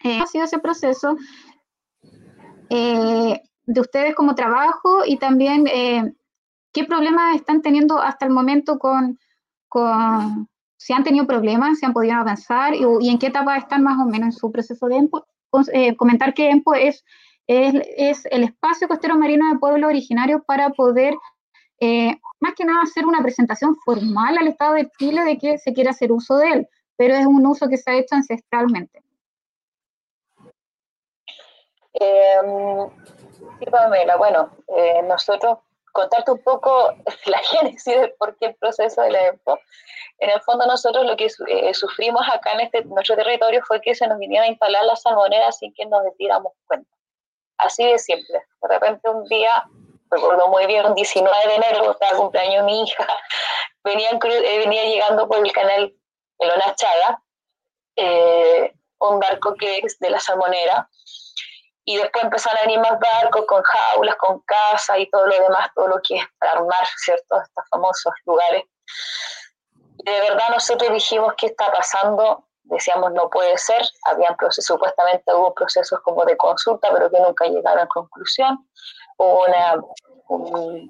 Eh, 0.03 0.19
ha 0.21 0.27
sido 0.27 0.43
ese 0.43 0.59
proceso 0.59 1.17
eh, 2.69 3.41
de 3.65 3.81
ustedes 3.81 4.13
como 4.13 4.35
trabajo 4.35 5.03
y 5.03 5.17
también 5.17 5.65
eh, 5.65 6.13
qué 6.73 6.83
problemas 6.83 7.37
están 7.37 7.63
teniendo 7.63 7.97
hasta 7.97 8.27
el 8.27 8.31
momento 8.31 8.77
con, 8.77 9.17
con, 9.67 10.47
si 10.77 10.93
han 10.93 11.03
tenido 11.03 11.25
problemas, 11.25 11.79
si 11.79 11.87
han 11.87 11.93
podido 11.93 12.17
avanzar 12.17 12.75
y, 12.75 13.09
en 13.09 13.17
qué 13.17 13.27
etapa 13.27 13.57
están 13.57 13.81
más 13.81 13.97
o 13.99 14.05
menos 14.05 14.27
en 14.27 14.33
su 14.33 14.51
proceso 14.51 14.85
de 14.85 14.97
EMPO. 14.97 15.25
comentar 15.97 16.35
que 16.35 16.51
EMPO 16.51 16.75
es, 16.75 17.03
es, 17.47 17.73
es 17.97 18.27
el 18.29 18.43
espacio 18.43 18.87
costero 18.87 19.17
marino 19.17 19.51
de 19.51 19.57
pueblo 19.57 19.87
originario 19.87 20.43
para 20.43 20.69
poder 20.69 21.15
eh, 21.79 22.15
más 22.39 22.53
que 22.55 22.65
nada 22.65 22.81
hacer 22.81 23.05
una 23.05 23.21
presentación 23.21 23.75
formal 23.83 24.37
al 24.37 24.47
Estado 24.47 24.75
de 24.75 24.89
Chile 24.97 25.23
de 25.23 25.37
que 25.37 25.57
se 25.57 25.73
quiere 25.73 25.89
hacer 25.89 26.11
uso 26.11 26.37
de 26.37 26.49
él, 26.49 26.67
pero 26.95 27.15
es 27.15 27.25
un 27.25 27.45
uso 27.45 27.67
que 27.67 27.77
se 27.77 27.91
ha 27.91 27.95
hecho 27.95 28.15
ancestralmente. 28.15 29.03
Eh, 31.99 32.39
sí, 33.59 33.65
Pamela, 33.71 34.17
bueno, 34.17 34.51
eh, 34.67 35.01
nosotros 35.03 35.59
contarte 35.91 36.31
un 36.31 36.43
poco 36.43 36.93
la 37.25 37.39
génesis 37.39 38.01
de 38.01 38.09
por 38.19 38.37
qué 38.37 38.47
el 38.47 38.55
proceso 38.55 39.01
de 39.01 39.11
la 39.11 39.27
EPO. 39.27 39.59
En 40.19 40.29
el 40.29 40.41
fondo 40.41 40.65
nosotros 40.65 41.05
lo 41.05 41.15
que 41.15 41.27
eh, 41.47 41.73
sufrimos 41.73 42.21
acá 42.31 42.53
en 42.53 42.61
este, 42.61 42.83
nuestro 42.85 43.15
territorio 43.15 43.61
fue 43.65 43.81
que 43.81 43.95
se 43.95 44.07
nos 44.07 44.17
vinieron 44.19 44.45
a 44.45 44.49
instalar 44.49 44.83
las 44.85 45.01
salmoneras 45.01 45.57
sin 45.57 45.73
que 45.73 45.85
nos 45.85 46.03
diéramos 46.17 46.53
cuenta. 46.67 46.89
Así 47.57 47.83
de 47.83 47.97
simple. 47.97 48.43
De 48.61 48.67
repente 48.67 49.09
un 49.09 49.23
día 49.25 49.63
recuerdo 50.09 50.47
muy 50.47 50.65
bien, 50.65 50.93
19 50.93 51.47
de 51.47 51.55
enero, 51.55 51.91
estaba 51.91 52.17
cumpleaños 52.17 52.63
mi 52.65 52.83
hija, 52.83 53.07
venían, 53.83 54.19
eh, 54.23 54.59
venía 54.59 54.83
llegando 54.83 55.27
por 55.27 55.45
el 55.45 55.51
canal 55.51 55.93
Elona 56.39 56.75
Chaga, 56.75 57.21
eh, 57.95 58.73
un 58.99 59.19
barco 59.19 59.55
que 59.55 59.79
es 59.79 59.99
de 59.99 60.09
la 60.09 60.19
salmonera, 60.19 60.89
y 61.85 61.95
después 61.95 62.25
empezaron 62.25 62.57
a 62.57 62.61
venir 62.63 62.79
más 62.79 62.99
barcos 62.99 63.45
con 63.47 63.63
jaulas, 63.63 64.15
con 64.17 64.41
casa 64.41 64.97
y 64.97 65.09
todo 65.09 65.25
lo 65.25 65.33
demás, 65.33 65.69
todo 65.73 65.87
lo 65.87 66.01
que 66.01 66.17
es 66.17 66.25
para 66.37 66.53
armar, 66.53 66.85
¿cierto? 66.97 67.41
Estos 67.41 67.63
famosos 67.71 68.13
lugares. 68.25 68.63
De 70.03 70.19
verdad 70.19 70.49
nosotros 70.49 70.91
dijimos, 70.91 71.33
¿qué 71.37 71.45
está 71.45 71.71
pasando? 71.71 72.45
Decíamos, 72.63 73.13
no 73.13 73.29
puede 73.29 73.57
ser. 73.57 73.81
Habían 74.03 74.35
procesos, 74.35 74.65
supuestamente 74.65 75.33
hubo 75.33 75.53
procesos 75.53 76.01
como 76.01 76.25
de 76.25 76.35
consulta, 76.35 76.89
pero 76.91 77.09
que 77.09 77.21
nunca 77.21 77.45
llegaron 77.45 77.79
a 77.79 77.87
conclusión 77.87 78.67
una, 79.17 79.81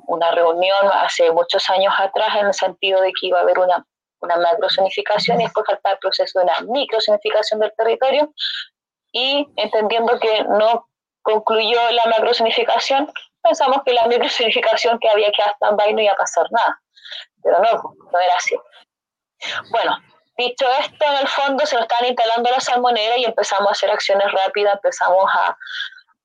una 0.08 0.32
reunión 0.32 0.88
hace 0.94 1.32
muchos 1.32 1.70
años 1.70 1.94
atrás 1.98 2.36
en 2.40 2.48
el 2.48 2.54
sentido 2.54 3.02
de 3.02 3.12
que 3.20 3.28
iba 3.28 3.40
a 3.40 3.44
haber 3.44 3.60
una, 3.60 3.86
una 4.22 4.38
macrozonificación 4.38 5.40
y 5.40 5.44
después 5.44 5.66
faltaba 5.68 5.94
el 5.94 5.99
proceso 5.99 6.40
de 6.40 6.45
una 6.45 6.60
microzonificación 6.72 7.60
del 7.60 7.74
territorio 7.78 8.34
y 9.12 9.48
entendiendo 9.56 10.20
que 10.20 10.44
no 10.44 10.88
concluyó 11.22 11.80
la 11.91 12.06
macrozonificación, 12.06 13.12
pensamos 13.41 13.82
que 13.86 13.94
la 13.94 14.08
microzonificación 14.08 14.99
que 14.99 15.10
había 15.10 15.32
que 15.32 15.44
hasta 15.44 15.70
en 15.86 15.95
no 15.95 16.02
iba 16.02 16.14
a 16.14 16.18
pasar 16.18 16.45
nada, 16.52 16.82
pero 17.44 17.60
no, 17.60 17.95
no 18.12 18.20
era 18.20 18.34
así. 18.38 18.56
Bueno, 19.72 19.98
dicho 20.38 20.66
esto, 20.80 21.06
en 21.06 21.18
el 21.22 21.28
fondo 21.28 21.66
se 21.66 21.76
nos 21.76 21.84
estaban 21.84 22.06
instalando 22.06 22.49
las 22.49 22.64
salmoneras 22.64 23.18
y 23.18 23.26
empezamos 23.26 23.68
a 23.68 23.72
hacer 23.72 23.91
acciones 23.91 24.32
rápidas, 24.32 24.76
empezamos 24.76 25.26
a, 25.34 25.58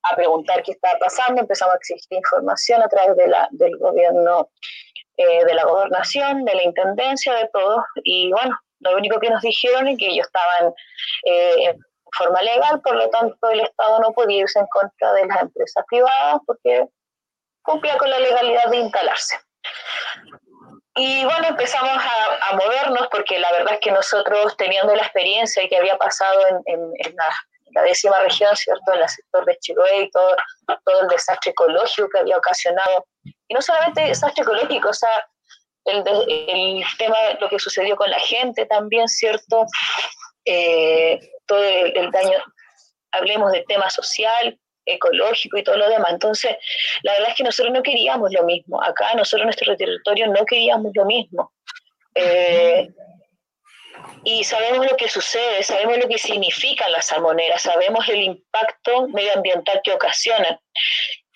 a 0.03 0.17
preguntar 0.17 0.63
qué 0.63 0.73
estaba 0.73 0.99
pasando, 0.99 1.41
empezamos 1.41 1.75
a 1.75 1.77
exigir 1.77 2.19
información 2.19 2.83
a 2.83 2.89
través 2.89 3.17
de 3.17 3.29
la, 3.29 3.49
del 3.53 3.77
gobierno, 3.79 4.49
eh, 5.17 5.45
de 5.45 5.55
la 5.55 5.65
gobernación, 5.65 6.45
de 6.45 6.55
la 6.55 6.65
intendencia, 6.65 7.35
de 7.35 7.49
todos, 7.53 7.85
y 8.05 8.31
bueno, 8.33 8.57
lo 8.81 8.97
único 8.97 9.21
que 9.21 9.31
nos 9.31 9.43
dijeron 9.43 9.89
es 9.89 9.99
que 9.99 10.09
ellos 10.09 10.27
estaban 10.27 10.75
eh, 11.25 11.65
en 11.69 11.79
forma 12.17 12.43
legal, 12.43 12.81
por 12.83 12.97
lo 12.97 13.09
tanto 13.11 13.51
el 13.51 13.61
Estado 13.61 14.01
no 14.01 14.13
podía 14.13 14.41
irse 14.41 14.59
en 14.59 14.67
contra 14.67 15.13
de 15.13 15.27
las 15.27 15.43
empresas 15.43 15.85
privadas 15.89 16.41
porque 16.47 16.87
cumplía 17.63 17.97
con 17.97 18.11
la 18.11 18.19
legalidad 18.19 18.67
de 18.71 18.77
instalarse. 18.79 19.39
Y 20.95 21.25
bueno, 21.25 21.47
empezamos 21.49 21.91
a, 21.91 22.51
a, 22.51 22.57
movernos 22.57 23.09
porque 23.11 23.39
la 23.39 23.51
verdad 23.53 23.75
es 23.75 23.81
que 23.81 23.93
nosotros, 23.93 24.57
teniendo 24.59 24.95
la 24.95 25.03
experiencia 25.03 25.67
que 25.69 25.79
había 25.79 25.97
pasado 25.97 26.39
en, 26.49 26.57
en, 26.67 26.81
en, 26.99 27.17
las 27.17 27.35
la 27.75 27.83
décima 27.83 28.19
región, 28.21 28.55
¿cierto?, 28.57 28.95
en 28.95 29.03
el 29.03 29.09
sector 29.09 29.45
de 29.45 29.57
Chiloé 29.59 30.03
y 30.03 30.11
todo, 30.11 30.37
todo 30.85 31.01
el 31.03 31.09
desastre 31.09 31.51
ecológico 31.51 32.09
que 32.09 32.21
había 32.21 32.37
ocasionado. 32.37 33.07
Y 33.49 33.55
no 33.55 33.63
solamente 33.63 34.03
desastre 34.03 34.43
ecológico, 34.43 34.89
o 34.89 34.95
sea, 34.95 35.27
el, 35.85 36.05
el 36.29 36.85
tema 36.99 37.19
de 37.21 37.35
lo 37.41 37.49
que 37.49 37.59
sucedió 37.59 37.97
con 37.97 38.11
la 38.11 38.21
gente 38.21 38.67
también, 38.67 39.09
¿cierto? 39.09 39.67
Eh, 40.45 41.21
todo 41.47 41.63
el, 41.63 42.11
daño, 42.11 42.39
hablemos 43.13 43.53
del 43.53 43.65
tema 43.67 43.91
social, 43.91 44.59
ecológico 44.85 45.59
y 45.59 45.65
todo 45.65 45.77
lo 45.77 45.89
demás. 45.89 46.13
Entonces, 46.13 46.57
la 47.03 47.13
verdad 47.13 47.31
es 47.31 47.37
que 47.37 47.45
nosotros 47.45 47.73
no 47.73 47.83
queríamos 47.83 48.33
lo 48.33 48.45
mismo. 48.45 48.83
Acá 48.83 49.15
nosotros 49.15 49.43
en 49.43 49.47
nuestro 49.47 49.77
territorio 49.77 50.27
no 50.29 50.45
queríamos 50.45 50.93
lo 50.95 51.05
mismo. 51.05 51.53
Eh, 52.15 52.89
y 54.25 54.45
sabemos 54.45 54.87
lo 54.87 54.97
que 54.97 55.09
sucede, 55.09 55.63
sabemos 55.63 55.99
lo 55.99 56.09
que 56.09 56.19
significan 56.19 56.93
las 56.93 57.07
salmoneras, 57.07 57.63
sabemos 57.63 58.09
el 58.09 58.23
impacto 58.23 59.09
medioambiental 59.09 59.81
que 59.83 59.93
ocasionan 59.93 60.59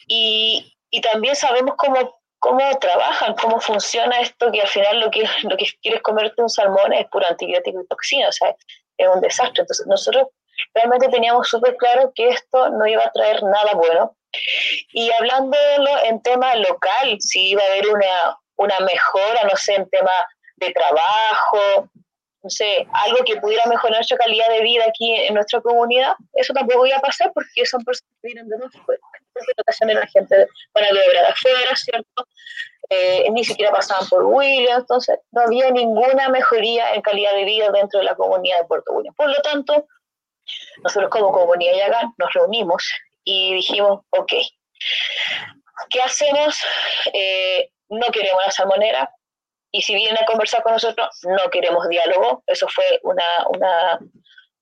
y, 0.06 0.76
y 0.90 1.00
también 1.00 1.34
sabemos 1.34 1.74
cómo, 1.76 2.20
cómo 2.38 2.78
trabajan, 2.78 3.34
cómo 3.34 3.60
funciona 3.60 4.20
esto, 4.20 4.52
que 4.52 4.60
al 4.60 4.68
final 4.68 5.00
lo 5.00 5.10
que, 5.10 5.24
lo 5.42 5.56
que 5.56 5.66
quieres 5.82 6.02
comerte 6.02 6.42
un 6.42 6.48
salmón 6.48 6.92
es 6.92 7.06
puro 7.08 7.26
antibiótico 7.26 7.80
y 7.80 7.86
toxina, 7.86 8.28
o 8.28 8.32
sea, 8.32 8.54
es 8.96 9.08
un 9.08 9.20
desastre. 9.20 9.62
Entonces 9.62 9.86
nosotros 9.86 10.28
realmente 10.74 11.08
teníamos 11.08 11.48
súper 11.48 11.76
claro 11.76 12.12
que 12.14 12.28
esto 12.28 12.70
no 12.70 12.86
iba 12.86 13.04
a 13.04 13.12
traer 13.12 13.42
nada 13.42 13.72
bueno. 13.74 14.16
Y 14.92 15.10
hablándolo 15.12 15.90
en 16.04 16.22
tema 16.22 16.54
local, 16.56 17.16
si 17.20 17.50
iba 17.50 17.62
a 17.62 17.66
haber 17.66 17.88
una, 17.88 18.38
una 18.56 18.80
mejora, 18.80 19.44
no 19.44 19.56
sé, 19.56 19.74
en 19.74 19.88
tema 19.88 20.12
de 20.56 20.72
trabajo, 20.72 21.88
no 22.47 22.51
sé, 22.51 22.86
algo 22.93 23.24
que 23.24 23.40
pudiera 23.40 23.66
mejorar 23.66 23.97
nuestra 23.97 24.16
calidad 24.18 24.48
de 24.51 24.62
vida 24.62 24.85
aquí 24.86 25.12
en 25.12 25.35
nuestra 25.35 25.60
comunidad, 25.60 26.14
eso 26.35 26.52
tampoco 26.52 26.86
iba 26.86 26.97
a 26.97 27.01
pasar 27.01 27.32
porque 27.35 27.66
son 27.66 27.82
personas 27.82 28.12
que 28.23 28.28
vienen 28.28 28.48
de 28.48 28.56
nuestro 28.59 28.82
ocasiones 29.59 29.97
la 29.97 30.06
gente 30.06 30.47
para 30.73 30.93
lo 30.93 31.01
de 31.01 31.18
afuera, 31.18 31.74
¿cierto? 31.74 32.28
Eh, 32.89 33.28
ni 33.32 33.44
siquiera 33.44 33.73
pasaban 33.73 34.09
por 34.09 34.24
Williams, 34.24 34.82
entonces 34.82 35.18
no 35.32 35.43
había 35.43 35.73
ninguna 35.73 36.28
mejoría 36.28 36.94
en 36.94 37.02
calidad 37.02 37.32
de 37.35 37.44
vida 37.44 37.70
dentro 37.73 37.98
de 37.98 38.06
la 38.06 38.14
comunidad 38.14 38.60
de 38.60 38.66
Puerto 38.66 38.93
Williams. 38.93 39.16
Por 39.16 39.28
lo 39.28 39.43
tanto, 39.43 39.89
nosotros 40.85 41.10
como 41.10 41.32
comunidad 41.32 41.74
Yagán 41.74 42.14
nos 42.16 42.32
reunimos 42.32 42.89
y 43.24 43.55
dijimos, 43.55 44.02
ok, 44.10 44.32
¿qué 45.90 46.01
hacemos? 46.01 46.56
Eh, 47.12 47.70
no 47.89 48.06
queremos 48.12 48.40
la 48.44 48.52
salmonera, 48.52 49.10
y 49.76 49.82
si 49.82 49.94
vienen 49.94 50.16
a 50.16 50.24
conversar 50.24 50.62
con 50.62 50.72
nosotros, 50.72 51.06
no 51.24 51.50
queremos 51.50 51.86
diálogo. 51.90 52.42
Eso 52.46 52.66
fue 52.66 52.98
una, 53.02 53.24
una, 53.50 53.98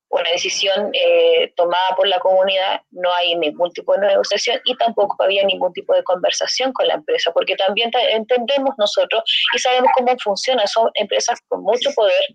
una 0.09 0.29
decisión 0.29 0.89
eh, 0.91 1.53
tomada 1.55 1.95
por 1.95 2.05
la 2.05 2.19
comunidad. 2.19 2.81
No 2.91 3.13
hay 3.13 3.33
ningún 3.35 3.71
tipo 3.71 3.93
de 3.93 4.07
negociación 4.07 4.59
y 4.65 4.75
tampoco 4.75 5.15
había 5.23 5.45
ningún 5.45 5.71
tipo 5.71 5.95
de 5.95 6.03
conversación 6.03 6.73
con 6.73 6.89
la 6.89 6.95
empresa, 6.95 7.31
porque 7.31 7.55
también 7.55 7.91
entendemos 8.11 8.75
nosotros 8.77 9.23
y 9.55 9.57
sabemos 9.57 9.89
cómo 9.95 10.13
funciona. 10.21 10.67
Son 10.67 10.91
empresas 10.95 11.39
con 11.47 11.61
mucho 11.61 11.89
poder 11.95 12.25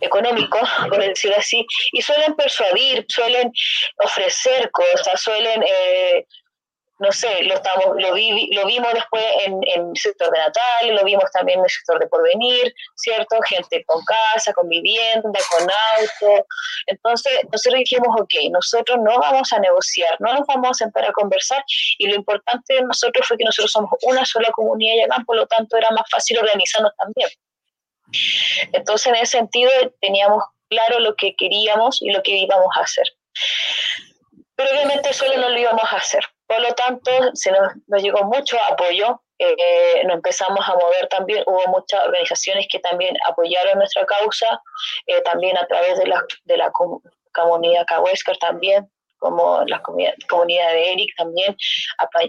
económico, 0.00 0.60
por 0.88 1.00
decirlo 1.00 1.36
así, 1.36 1.66
y 1.92 2.00
suelen 2.00 2.36
persuadir, 2.36 3.04
suelen 3.08 3.50
ofrecer 4.04 4.70
cosas, 4.70 5.20
suelen 5.20 5.64
eh, 5.64 6.26
no 6.98 7.12
sé, 7.12 7.44
lo, 7.44 7.54
estamos, 7.54 7.84
lo, 7.96 8.08
lo 8.10 8.66
vimos 8.66 8.92
después 8.92 9.24
en, 9.46 9.60
el 9.74 9.92
sector 9.94 10.30
de 10.32 10.38
Natal, 10.38 10.94
lo 10.96 11.04
vimos 11.04 11.30
también 11.32 11.60
en 11.60 11.64
el 11.64 11.70
sector 11.70 11.98
de 12.00 12.08
Porvenir, 12.08 12.74
¿cierto? 12.96 13.36
Gente 13.48 13.84
con 13.84 14.04
casa, 14.04 14.52
con 14.52 14.68
vivienda, 14.68 15.38
con 15.50 15.62
auto. 15.62 16.46
Entonces, 16.86 17.32
nosotros 17.52 17.78
dijimos, 17.78 18.08
ok, 18.20 18.34
nosotros 18.50 18.98
no 19.00 19.18
vamos 19.20 19.52
a 19.52 19.60
negociar, 19.60 20.16
no 20.18 20.34
nos 20.34 20.46
vamos 20.46 20.70
a 20.70 20.74
sentar 20.74 21.04
a 21.04 21.12
conversar 21.12 21.62
y 21.98 22.08
lo 22.08 22.16
importante 22.16 22.74
de 22.74 22.82
nosotros 22.82 23.26
fue 23.28 23.36
que 23.36 23.44
nosotros 23.44 23.70
somos 23.70 23.90
una 24.02 24.24
sola 24.24 24.50
comunidad 24.50 25.06
y 25.06 25.24
por 25.24 25.36
lo 25.36 25.46
tanto, 25.46 25.76
era 25.76 25.90
más 25.90 26.04
fácil 26.10 26.38
organizarnos 26.38 26.92
también. 26.96 27.28
Entonces, 28.72 29.06
en 29.06 29.14
ese 29.16 29.38
sentido, 29.38 29.70
teníamos 30.00 30.42
claro 30.68 30.98
lo 30.98 31.14
que 31.14 31.34
queríamos 31.36 32.02
y 32.02 32.10
lo 32.10 32.22
que 32.22 32.32
íbamos 32.32 32.76
a 32.76 32.80
hacer. 32.80 33.04
Pero 34.56 34.70
obviamente 34.70 35.12
solo 35.12 35.36
no 35.36 35.48
lo 35.50 35.58
íbamos 35.58 35.84
a 35.92 35.96
hacer 35.96 36.24
por 36.48 36.60
lo 36.60 36.72
tanto, 36.74 37.10
se 37.34 37.52
nos, 37.52 38.02
llegó 38.02 38.24
mucho 38.24 38.56
apoyo, 38.70 39.20
eh, 39.38 40.02
nos 40.04 40.16
empezamos 40.16 40.66
a 40.66 40.74
mover 40.74 41.06
también, 41.08 41.44
hubo 41.46 41.62
muchas 41.68 42.04
organizaciones 42.06 42.66
que 42.70 42.80
también 42.80 43.14
apoyaron 43.28 43.78
nuestra 43.78 44.04
causa, 44.06 44.60
eh, 45.06 45.20
también 45.22 45.56
a 45.58 45.66
través 45.66 45.98
de 45.98 46.06
la, 46.06 46.22
de 46.44 46.56
la 46.56 46.72
comunidad 47.32 47.84
Cahuéscar 47.86 48.38
también, 48.38 48.90
como 49.18 49.62
la 49.66 49.82
comunidad, 49.82 50.72
de 50.72 50.92
Eric 50.92 51.10
también 51.16 51.54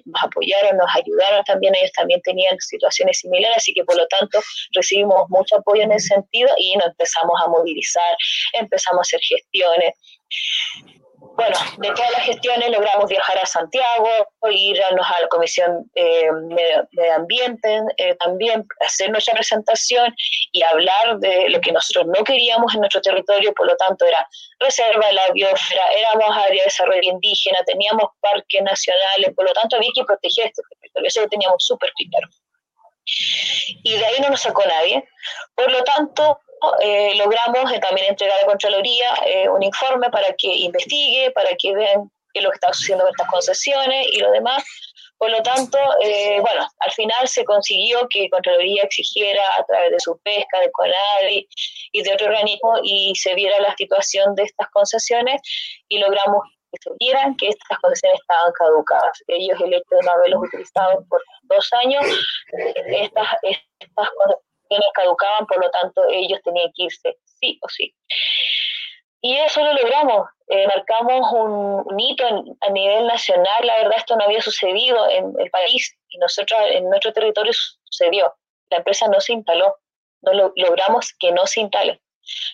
nos 0.05 0.23
apoyaron, 0.23 0.77
nos 0.77 0.89
ayudaron 0.95 1.43
también, 1.45 1.75
ellos 1.75 1.91
también 1.93 2.19
tenían 2.21 2.59
situaciones 2.59 3.19
similares, 3.19 3.57
así 3.57 3.73
que 3.73 3.83
por 3.85 3.95
lo 3.95 4.07
tanto 4.07 4.39
recibimos 4.73 5.29
mucho 5.29 5.57
apoyo 5.57 5.83
en 5.83 5.91
ese 5.91 6.09
sentido 6.15 6.49
y 6.57 6.75
nos 6.75 6.87
empezamos 6.87 7.39
a 7.41 7.47
movilizar, 7.47 8.17
empezamos 8.53 8.99
a 8.99 9.01
hacer 9.01 9.21
gestiones 9.21 9.93
bueno, 11.39 11.55
de 11.77 11.91
todas 11.91 12.11
las 12.11 12.23
gestiones 12.23 12.69
logramos 12.69 13.09
viajar 13.09 13.37
a 13.37 13.45
Santiago, 13.45 14.09
irnos 14.51 15.07
a 15.07 15.21
la 15.21 15.27
Comisión 15.29 15.89
eh, 15.95 16.27
de 16.91 17.11
Ambiente, 17.11 17.81
eh, 17.95 18.13
también 18.15 18.67
hacer 18.85 19.09
nuestra 19.09 19.35
presentación 19.35 20.13
y 20.51 20.61
hablar 20.63 21.17
de 21.19 21.49
lo 21.49 21.61
que 21.61 21.71
nosotros 21.71 22.07
no 22.07 22.25
queríamos 22.25 22.73
en 22.73 22.81
nuestro 22.81 23.01
territorio, 23.01 23.53
por 23.53 23.67
lo 23.67 23.77
tanto 23.77 24.05
era 24.05 24.27
reserva 24.59 25.07
de 25.07 25.13
la 25.13 25.31
biosfera, 25.31 25.83
éramos 25.97 26.35
área 26.35 26.61
de 26.61 26.65
desarrollo 26.65 27.03
indígena, 27.03 27.59
teníamos 27.65 28.03
parques 28.19 28.61
nacionales, 28.61 29.33
por 29.33 29.45
lo 29.45 29.53
tanto 29.53 29.77
había 29.77 29.91
que 29.95 30.03
proteger 30.03 30.47
este 30.47 30.61
territorio, 30.69 31.07
eso 31.07 31.21
lo 31.21 31.29
teníamos 31.29 31.65
súper 31.65 31.89
claro. 32.11 32.27
Y 33.83 33.97
de 33.97 34.05
ahí 34.05 34.19
no 34.21 34.29
nos 34.29 34.41
sacó 34.41 34.63
nadie. 34.65 35.07
Por 35.55 35.71
lo 35.71 35.83
tanto, 35.83 36.39
eh, 36.81 37.15
logramos 37.15 37.71
eh, 37.71 37.79
también 37.79 38.07
entregar 38.09 38.37
a 38.37 38.41
la 38.41 38.47
Contraloría 38.47 39.13
eh, 39.25 39.49
un 39.49 39.63
informe 39.63 40.09
para 40.09 40.33
que 40.37 40.47
investigue, 40.47 41.31
para 41.31 41.49
que 41.57 41.73
vean 41.73 42.11
qué 42.33 42.39
es 42.39 42.43
lo 42.43 42.51
que 42.51 42.55
está 42.55 42.73
sucediendo 42.73 43.05
con 43.05 43.11
estas 43.11 43.29
concesiones 43.29 44.07
y 44.11 44.19
lo 44.19 44.31
demás. 44.31 44.63
Por 45.17 45.31
lo 45.31 45.43
tanto, 45.43 45.77
bueno, 46.39 46.65
al 46.79 46.91
final 46.93 47.27
se 47.27 47.43
consiguió 47.43 48.07
que 48.09 48.29
Contraloría 48.29 48.83
exigiera 48.83 49.41
a 49.57 49.65
través 49.65 49.91
de 49.91 49.99
su 49.99 50.17
pesca, 50.19 50.61
de 50.61 50.71
CONADI 50.71 51.47
y 51.91 52.03
de 52.03 52.13
otro 52.13 52.27
organismo 52.27 52.75
y 52.83 53.13
se 53.15 53.35
viera 53.35 53.59
la 53.59 53.75
situación 53.75 54.33
de 54.35 54.43
estas 54.43 54.69
concesiones 54.69 55.41
y 55.89 55.97
logramos 55.97 56.41
que 56.71 56.77
se 56.81 56.89
vieran 56.99 57.35
que 57.35 57.49
estas 57.49 57.79
concesiones 57.79 58.21
estaban 58.21 58.53
caducadas. 58.53 59.21
Ellos, 59.27 59.59
el 59.59 59.73
hecho 59.73 59.89
de 59.89 60.05
no 60.05 60.11
haberlos 60.11 60.43
utilizado 60.43 61.03
por 61.09 61.21
dos 61.43 61.69
años, 61.73 62.05
estas, 62.87 63.27
estas 63.43 64.07
caducaban, 64.93 65.45
por 65.45 65.63
lo 65.63 65.69
tanto 65.71 66.01
ellos 66.09 66.39
tenían 66.43 66.71
que 66.75 66.83
irse 66.83 67.17
sí 67.23 67.59
o 67.61 67.69
sí. 67.69 67.93
Y 69.21 69.35
eso 69.35 69.61
lo 69.63 69.73
logramos, 69.73 70.29
eh, 70.47 70.65
marcamos 70.67 71.31
un, 71.33 71.99
hito 71.99 72.25
a 72.61 72.69
nivel 72.69 73.05
nacional, 73.05 73.65
la 73.67 73.77
verdad 73.77 73.97
esto 73.97 74.15
no 74.15 74.23
había 74.23 74.41
sucedido 74.41 75.09
en 75.09 75.33
el 75.37 75.49
país 75.49 75.95
y 76.07 76.17
nosotros 76.19 76.59
en 76.71 76.89
nuestro 76.89 77.11
territorio 77.11 77.51
sucedió. 77.83 78.33
La 78.69 78.77
empresa 78.77 79.07
no 79.07 79.19
se 79.19 79.33
instaló, 79.33 79.75
no 80.21 80.33
lo, 80.33 80.53
logramos 80.55 81.13
que 81.19 81.31
no 81.31 81.45
se 81.47 81.61
instale. 81.61 82.01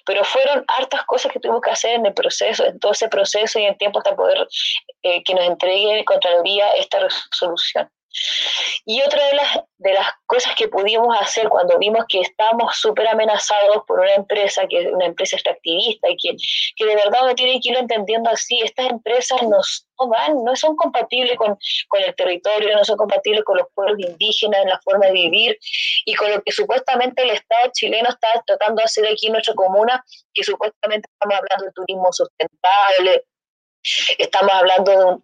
Pero 0.06 0.24
fueron 0.24 0.64
hartas 0.68 1.04
cosas 1.06 1.32
que 1.32 1.40
tuvimos 1.40 1.62
que 1.62 1.72
hacer 1.72 1.96
en 1.96 2.06
el 2.06 2.14
proceso, 2.14 2.66
en 2.66 2.80
todo 2.80 2.94
ese 2.94 3.10
proceso 3.10 3.60
y 3.60 3.66
en 3.66 3.78
tiempo 3.78 4.00
hasta 4.00 4.16
poder 4.16 4.48
eh, 5.04 5.24
que 5.24 5.34
nos 5.34 5.46
entregue 5.46 6.04
Contraloría 6.06 6.72
esta 6.72 7.00
resolución. 7.00 7.90
Y 8.86 9.02
otra 9.02 9.26
de 9.28 9.34
las, 9.36 9.60
de 9.78 9.94
las 9.94 10.08
cosas 10.26 10.54
que 10.56 10.68
pudimos 10.68 11.16
hacer 11.20 11.50
cuando 11.50 11.78
vimos 11.80 12.06
que 12.08 12.22
estábamos 12.22 12.78
súper 12.78 13.08
amenazados 13.08 13.84
por 13.88 14.00
una 14.00 14.14
empresa, 14.14 14.68
que 14.68 14.82
es 14.82 14.94
una 14.94 15.06
empresa 15.06 15.36
extractivista, 15.36 16.08
y 16.10 16.18
que, 16.18 16.36
que 16.76 16.86
de 16.86 16.96
verdad 16.96 17.24
uno 17.24 17.36
tiene 17.36 17.60
que 17.60 17.70
irlo 17.70 17.80
entendiendo 17.80 18.30
así, 18.30 18.60
estas 18.62 18.90
empresas 18.90 19.42
no, 19.44 19.60
van, 20.08 20.44
no 20.44 20.56
son 20.56 20.76
compatibles 20.76 21.38
con, 21.38 21.58
con 21.88 22.02
el 22.04 22.16
territorio, 22.16 22.76
no 22.76 22.86
son 22.86 22.98
compatibles 22.98 23.44
con 23.44 23.58
los 23.58 23.68
pueblos 23.74 23.98
indígenas, 24.00 24.62
en 24.62 24.70
la 24.70 24.80
forma 24.84 25.08
de 25.08 25.14
vivir, 25.14 25.58
y 26.06 26.14
con 26.16 26.32
lo 26.32 26.42
que 26.44 26.52
supuestamente 26.52 27.24
el 27.24 27.32
Estado 27.32 27.72
chileno 27.74 28.10
está 28.10 28.28
tratando 28.46 28.80
de 28.80 28.86
hacer 28.86 29.06
aquí 29.08 29.28
en 29.28 29.34
nuestra 29.34 29.54
comuna, 29.56 30.04
que 30.34 30.44
supuestamente 30.44 31.10
estamos 31.12 31.40
hablando 31.40 31.66
de 31.66 31.72
turismo 31.72 32.12
sustentable, 32.12 33.26
Estamos 34.18 34.52
hablando 34.52 35.22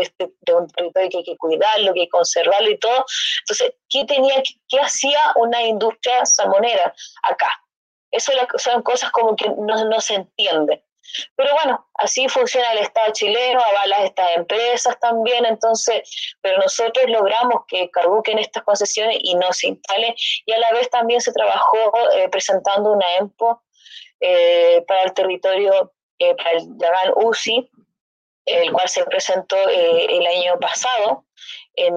este, 0.00 0.30
de 0.40 0.54
un, 0.54 0.68
territorio 0.68 1.10
que 1.10 1.18
hay 1.18 1.24
que 1.24 1.36
cuidarlo, 1.36 1.94
que 1.94 2.00
hay 2.00 2.06
que 2.06 2.10
conservarlo 2.10 2.70
y 2.70 2.78
todo. 2.78 3.04
Entonces, 3.40 3.74
¿qué, 3.88 4.04
tenía, 4.04 4.42
qué 4.68 4.80
hacía 4.80 5.20
una 5.36 5.62
industria 5.62 6.24
salmonera 6.24 6.94
acá? 7.22 7.48
Eso 8.10 8.32
son 8.56 8.82
cosas 8.82 9.10
como 9.10 9.34
que 9.36 9.48
no, 9.48 9.84
no 9.84 10.00
se 10.00 10.14
entienden. 10.14 10.82
Pero 11.36 11.50
bueno, 11.54 11.86
así 11.94 12.28
funciona 12.28 12.72
el 12.72 12.78
Estado 12.78 13.12
chileno, 13.12 13.60
avala 13.60 14.04
estas 14.04 14.36
empresas 14.36 14.98
también, 15.00 15.44
entonces, 15.44 16.36
pero 16.40 16.58
nosotros 16.58 17.06
logramos 17.08 17.64
que 17.66 17.90
caduquen 17.90 18.38
estas 18.38 18.62
concesiones 18.62 19.18
y 19.20 19.34
no 19.34 19.52
se 19.52 19.68
instalen, 19.68 20.14
y 20.46 20.52
a 20.52 20.58
la 20.58 20.72
vez 20.72 20.88
también 20.90 21.20
se 21.20 21.32
trabajó 21.32 21.92
eh, 22.14 22.28
presentando 22.28 22.92
una 22.92 23.16
EMPO 23.16 23.62
eh, 24.20 24.84
para 24.86 25.02
el 25.02 25.12
territorio, 25.12 25.92
eh, 26.18 26.34
para 26.36 26.52
el 26.52 26.66
Yagan 26.78 27.12
UCI, 27.16 27.68
el 28.44 28.72
cual 28.72 28.88
se 28.88 29.04
presentó 29.04 29.56
eh, 29.68 30.06
el 30.08 30.26
año 30.26 30.58
pasado. 30.60 31.24
En, 31.74 31.92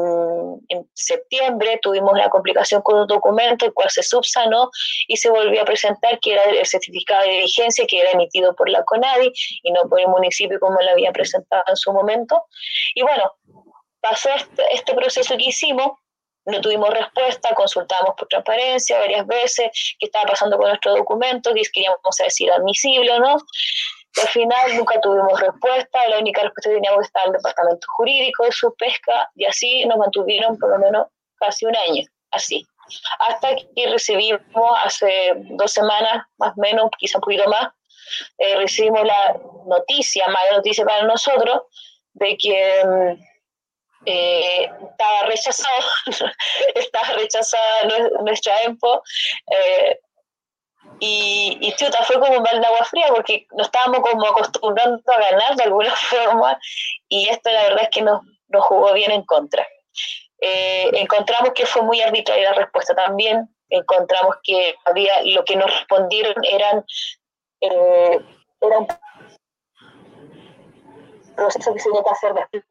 septiembre 0.94 1.80
tuvimos 1.82 2.18
la 2.18 2.30
complicación 2.30 2.82
con 2.82 3.00
un 3.00 3.08
documento, 3.08 3.66
el 3.66 3.74
cual 3.74 3.90
se 3.90 4.02
subsanó 4.02 4.70
y 5.08 5.18
se 5.18 5.30
volvió 5.30 5.62
a 5.62 5.66
presentar, 5.66 6.20
que 6.20 6.34
era 6.34 6.44
el 6.46 6.66
certificado 6.66 7.24
de 7.24 7.40
vigencia 7.40 7.86
que 7.86 8.00
era 8.00 8.12
emitido 8.12 8.56
por 8.56 8.70
la 8.70 8.84
CONADI 8.84 9.32
y 9.64 9.72
no 9.72 9.88
por 9.90 10.00
el 10.00 10.08
municipio 10.08 10.60
como 10.60 10.82
lo 10.82 10.90
había 10.92 11.12
presentado 11.12 11.64
en 11.68 11.76
su 11.76 11.92
momento. 11.92 12.44
Y 12.96 13.02
bueno, 13.02 13.34
pasó 14.00 14.30
este, 14.30 14.64
este 14.72 14.94
proceso 14.94 15.36
que 15.38 15.46
hicimos, 15.46 15.92
no 16.46 16.62
tuvimos 16.62 16.90
respuesta, 16.92 17.54
consultamos 17.56 18.14
por 18.18 18.28
transparencia 18.28 19.00
varias 19.00 19.28
veces 19.28 19.96
qué 20.00 20.06
estaba 20.06 20.26
pasando 20.26 20.58
con 20.58 20.70
nuestro 20.70 20.96
documento, 20.96 21.54
que 21.54 21.62
queríamos 21.74 22.00
saber 22.12 22.32
si 22.32 22.46
era 22.46 22.56
admisible 22.56 23.12
o 23.12 23.20
no 23.20 23.38
al 24.22 24.28
final 24.30 24.78
nunca 24.78 25.00
tuvimos 25.02 25.40
respuesta, 25.40 26.08
la 26.10 26.20
única 26.20 26.42
respuesta 26.42 26.70
que 26.70 26.76
teníamos 26.76 27.06
estaba 27.06 27.26
el 27.26 27.32
departamento 27.34 27.88
jurídico 27.98 28.46
de 28.46 28.52
su 28.52 28.74
pesca 28.76 29.30
y 29.36 29.46
así 29.46 29.86
nos 29.86 29.98
mantuvieron 29.98 30.58
por 30.58 30.70
lo 30.70 30.80
menos 30.80 31.08
casi 31.38 31.66
un 31.66 31.76
año, 31.76 32.04
así. 32.32 32.66
Hasta 33.28 33.56
que 33.76 33.90
recibimos 33.90 34.80
hace 34.84 35.34
dos 35.36 35.72
semanas, 35.72 36.24
más 36.38 36.54
o 36.56 36.62
menos, 36.62 36.90
quizá 36.98 37.18
un 37.18 37.22
poquito 37.22 37.50
más, 37.50 37.70
eh, 38.38 38.56
recibimos 38.56 39.04
la 39.04 39.38
noticia, 39.66 40.28
mala 40.28 40.58
noticia 40.58 40.86
para 40.86 41.04
nosotros, 41.04 41.62
de 42.14 42.38
que 42.38 42.84
mm, 42.86 43.24
eh, 44.06 44.72
estaba 44.92 45.24
rechazado, 45.24 45.84
estaba 46.76 47.08
rechazada 47.16 47.64
nuestra 48.22 48.62
EMPO. 48.64 49.02
Eh, 49.52 50.00
y, 51.00 51.58
y 51.62 51.76
chuta, 51.76 52.04
fue 52.04 52.20
como 52.20 52.40
mal 52.40 52.62
de 52.62 52.68
agua 52.68 52.86
fría 52.86 53.08
porque 53.10 53.48
nos 53.52 53.68
estábamos 53.68 54.00
como 54.00 54.26
acostumbrando 54.26 55.02
a 55.12 55.20
ganar 55.20 55.56
de 55.56 55.64
alguna 55.64 55.92
forma 55.96 56.60
y 57.10 57.30
esto 57.30 57.52
la 57.52 57.64
verdad 57.64 57.84
es 57.84 57.90
que 57.90 58.02
nos, 58.02 58.22
nos 58.48 58.66
jugó 58.66 58.94
bien 58.94 59.12
en 59.12 59.24
contra. 59.24 59.68
Eh, 60.40 60.90
encontramos 60.94 61.52
que 61.54 61.66
fue 61.66 61.82
muy 61.82 62.02
arbitraria 62.02 62.52
la 62.52 62.58
respuesta 62.58 62.94
también, 62.94 63.50
encontramos 63.70 64.36
que 64.44 64.76
había 64.86 65.24
lo 65.24 65.44
que 65.44 65.56
nos 65.56 65.72
respondieron 65.72 66.36
eran, 66.44 66.86
eh, 67.62 68.20
era 68.62 68.78
un 68.80 68.88
proceso 71.36 71.74
que 71.74 71.80
se 71.80 71.90
tenía 71.90 72.04
que 72.04 72.10
hacer 72.10 72.34
después. 72.34 72.64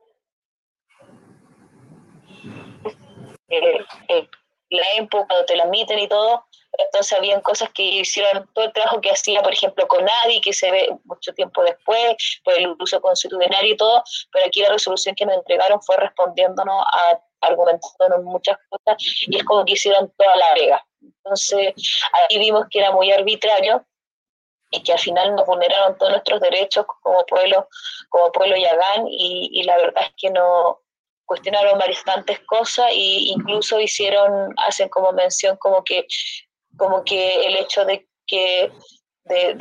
Eh, 3.49 3.85
eh, 4.09 4.29
la 4.71 4.85
época 4.97 5.27
cuando 5.29 5.47
te 5.47 5.57
la 5.57 5.65
admiten 5.65 5.99
y 5.99 6.09
todo, 6.09 6.47
entonces 6.79 7.17
habían 7.17 7.41
cosas 7.41 7.71
que 7.71 7.83
hicieron 7.83 8.49
todo 8.53 8.65
el 8.65 8.73
trabajo 8.73 9.01
que 9.01 9.11
hacía, 9.11 9.43
por 9.43 9.53
ejemplo, 9.53 9.87
con 9.87 10.07
Adi, 10.25 10.41
que 10.41 10.53
se 10.53 10.71
ve 10.71 10.89
mucho 11.05 11.33
tiempo 11.33 11.63
después, 11.63 12.17
por 12.45 12.55
el 12.55 12.75
uso 12.79 13.01
constitucional 13.01 13.65
y 13.65 13.77
todo, 13.77 14.03
pero 14.33 14.47
aquí 14.47 14.61
la 14.63 14.71
resolución 14.71 15.15
que 15.15 15.27
nos 15.27 15.37
entregaron 15.37 15.81
fue 15.83 15.97
respondiéndonos 15.97 16.85
a 16.93 17.21
argumentándonos 17.43 18.25
muchas 18.25 18.57
cosas 18.71 18.97
y 19.27 19.37
es 19.37 19.45
como 19.45 19.65
que 19.65 19.75
hicieron 19.75 20.13
toda 20.17 20.35
la 20.37 20.55
vega. 20.55 20.87
Entonces 21.03 21.75
ahí 22.13 22.39
vimos 22.39 22.67
que 22.71 22.79
era 22.79 22.91
muy 22.91 23.13
arbitrario 23.13 23.85
y 24.71 24.83
que 24.83 24.93
al 24.93 24.99
final 24.99 25.37
nos 25.37 25.47
vulneraron 25.47 25.97
todos 25.99 26.13
nuestros 26.13 26.41
derechos 26.41 26.87
como 27.03 27.25
pueblo, 27.27 27.69
como 28.09 28.33
pueblo 28.33 28.57
yagán 28.57 29.07
y, 29.09 29.51
y 29.53 29.63
la 29.65 29.77
verdad 29.77 30.05
es 30.05 30.15
que 30.17 30.31
no, 30.31 30.81
cuestionaron 31.25 31.79
bastantes 31.79 32.41
cosas 32.41 32.91
e 32.91 33.33
incluso 33.35 33.81
hicieron, 33.81 34.55
hacen 34.59 34.89
como 34.89 35.13
mención 35.13 35.57
como 35.57 35.83
que, 35.85 36.07
como 36.77 37.05
que 37.05 37.47
el 37.47 37.57
hecho 37.57 37.85
de 37.85 38.07
que 38.27 38.71
de, 39.25 39.55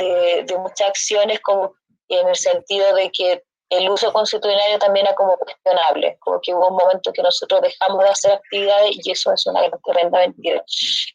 de, 0.45 0.57
muchas 0.57 0.89
acciones 0.89 1.39
como 1.41 1.73
en 2.09 2.27
el 2.27 2.35
sentido 2.35 2.93
de 2.95 3.09
que 3.11 3.43
el 3.69 3.89
uso 3.89 4.11
constitucional 4.13 4.77
también 4.79 5.07
era 5.07 5.15
como 5.15 5.37
cuestionable, 5.37 6.17
como 6.19 6.39
que 6.41 6.53
hubo 6.53 6.67
un 6.67 6.75
momento 6.75 7.11
que 7.11 7.23
nosotros 7.23 7.61
dejamos 7.61 8.03
de 8.03 8.09
hacer 8.09 8.33
actividades 8.33 8.97
y 9.03 9.11
eso 9.11 9.33
es 9.33 9.45
una 9.47 9.61
tremenda 9.83 10.19
mentira. 10.19 10.63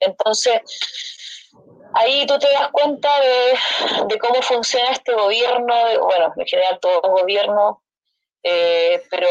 Entonces, 0.00 0.60
ahí 1.94 2.26
tú 2.26 2.38
te 2.38 2.48
das 2.48 2.70
cuenta 2.72 3.10
de, 3.20 4.04
de 4.06 4.18
cómo 4.18 4.42
funciona 4.42 4.90
este 4.90 5.12
gobierno, 5.14 5.74
bueno, 6.00 6.32
en 6.36 6.46
general 6.46 6.78
todo 6.80 7.00
el 7.04 7.10
gobierno, 7.10 7.82
eh, 8.42 9.02
pero 9.10 9.28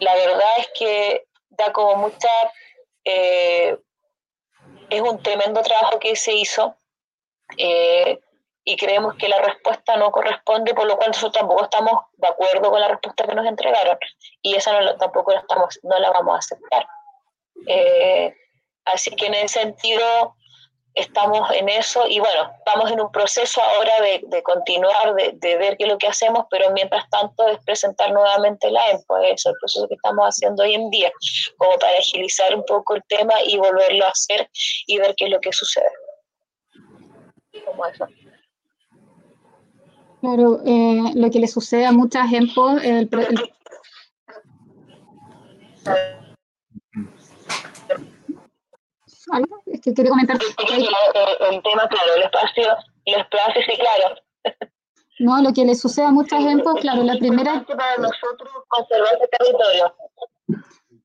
la 0.00 0.14
verdad 0.14 0.58
es 0.58 0.68
que 0.78 1.24
da 1.50 1.72
como 1.72 1.96
mucha... 1.96 2.28
Eh, 3.04 3.76
es 4.90 5.00
un 5.00 5.22
tremendo 5.22 5.62
trabajo 5.62 5.98
que 5.98 6.16
se 6.16 6.32
hizo 6.34 6.76
eh, 7.56 8.20
y 8.64 8.76
creemos 8.76 9.14
que 9.14 9.28
la 9.28 9.40
respuesta 9.40 9.96
no 9.96 10.10
corresponde, 10.10 10.74
por 10.74 10.86
lo 10.86 10.96
cual 10.96 11.10
nosotros 11.10 11.34
tampoco 11.34 11.64
estamos 11.64 11.92
de 12.14 12.28
acuerdo 12.28 12.70
con 12.70 12.80
la 12.80 12.88
respuesta 12.88 13.26
que 13.26 13.34
nos 13.34 13.46
entregaron 13.46 13.96
y 14.42 14.54
esa 14.56 14.80
no, 14.80 14.96
tampoco 14.96 15.32
la, 15.32 15.40
estamos, 15.40 15.78
no 15.82 15.98
la 15.98 16.10
vamos 16.10 16.34
a 16.34 16.38
aceptar. 16.38 16.86
Eh, 17.66 18.34
así 18.84 19.14
que 19.14 19.26
en 19.26 19.34
ese 19.34 19.60
sentido 19.60 20.36
estamos 20.96 21.48
en 21.52 21.68
eso 21.68 22.06
y 22.08 22.18
bueno, 22.18 22.50
estamos 22.58 22.90
en 22.90 23.00
un 23.00 23.12
proceso 23.12 23.60
ahora 23.62 24.00
de, 24.00 24.22
de 24.26 24.42
continuar, 24.42 25.14
de, 25.14 25.32
de, 25.34 25.58
ver 25.58 25.76
qué 25.76 25.84
es 25.84 25.90
lo 25.90 25.98
que 25.98 26.08
hacemos, 26.08 26.46
pero 26.50 26.70
mientras 26.72 27.08
tanto 27.10 27.46
es 27.48 27.58
presentar 27.64 28.12
nuevamente 28.12 28.70
la 28.70 28.90
EMPO, 28.90 29.18
es 29.18 29.44
el 29.44 29.52
proceso 29.60 29.86
que 29.88 29.94
estamos 29.94 30.24
haciendo 30.24 30.62
hoy 30.62 30.74
en 30.74 30.88
día, 30.88 31.12
como 31.58 31.78
para 31.78 31.98
agilizar 31.98 32.54
un 32.54 32.64
poco 32.64 32.94
el 32.94 33.02
tema 33.08 33.34
y 33.46 33.58
volverlo 33.58 34.06
a 34.06 34.08
hacer 34.08 34.48
y 34.86 34.98
ver 34.98 35.14
qué 35.16 35.26
es 35.26 35.30
lo 35.30 35.40
que 35.40 35.52
sucede. 35.52 35.90
Como 37.64 37.86
eso. 37.86 38.06
Claro, 40.22 40.60
eh, 40.64 41.12
lo 41.14 41.30
que 41.30 41.38
le 41.38 41.46
sucede 41.46 41.84
a 41.84 41.92
muchas 41.92 42.32
EMPO, 42.32 42.78
el, 42.78 43.08
el 43.12 43.52
¿Algo? 49.30 49.62
Es 49.66 49.80
que 49.80 49.92
quería 49.92 50.10
comentar. 50.10 50.36
El, 50.36 50.82
el, 50.82 51.62
tema, 51.62 51.88
claro, 51.88 52.14
el 52.16 52.22
espacio, 52.22 52.64
el 53.04 53.20
espacio, 53.20 53.62
sí, 53.66 53.76
claro. 53.76 54.16
No, 55.18 55.42
lo 55.42 55.52
que 55.52 55.64
le 55.64 55.74
sucede 55.74 56.06
a 56.06 56.10
mucha 56.10 56.40
gente, 56.40 56.64
claro, 56.80 57.02
la 57.02 57.18
primera... 57.18 57.64
Para 57.64 57.96
nosotros 57.96 58.50
conservar 58.68 59.14
ese 59.14 59.28
territorio. 59.28 59.94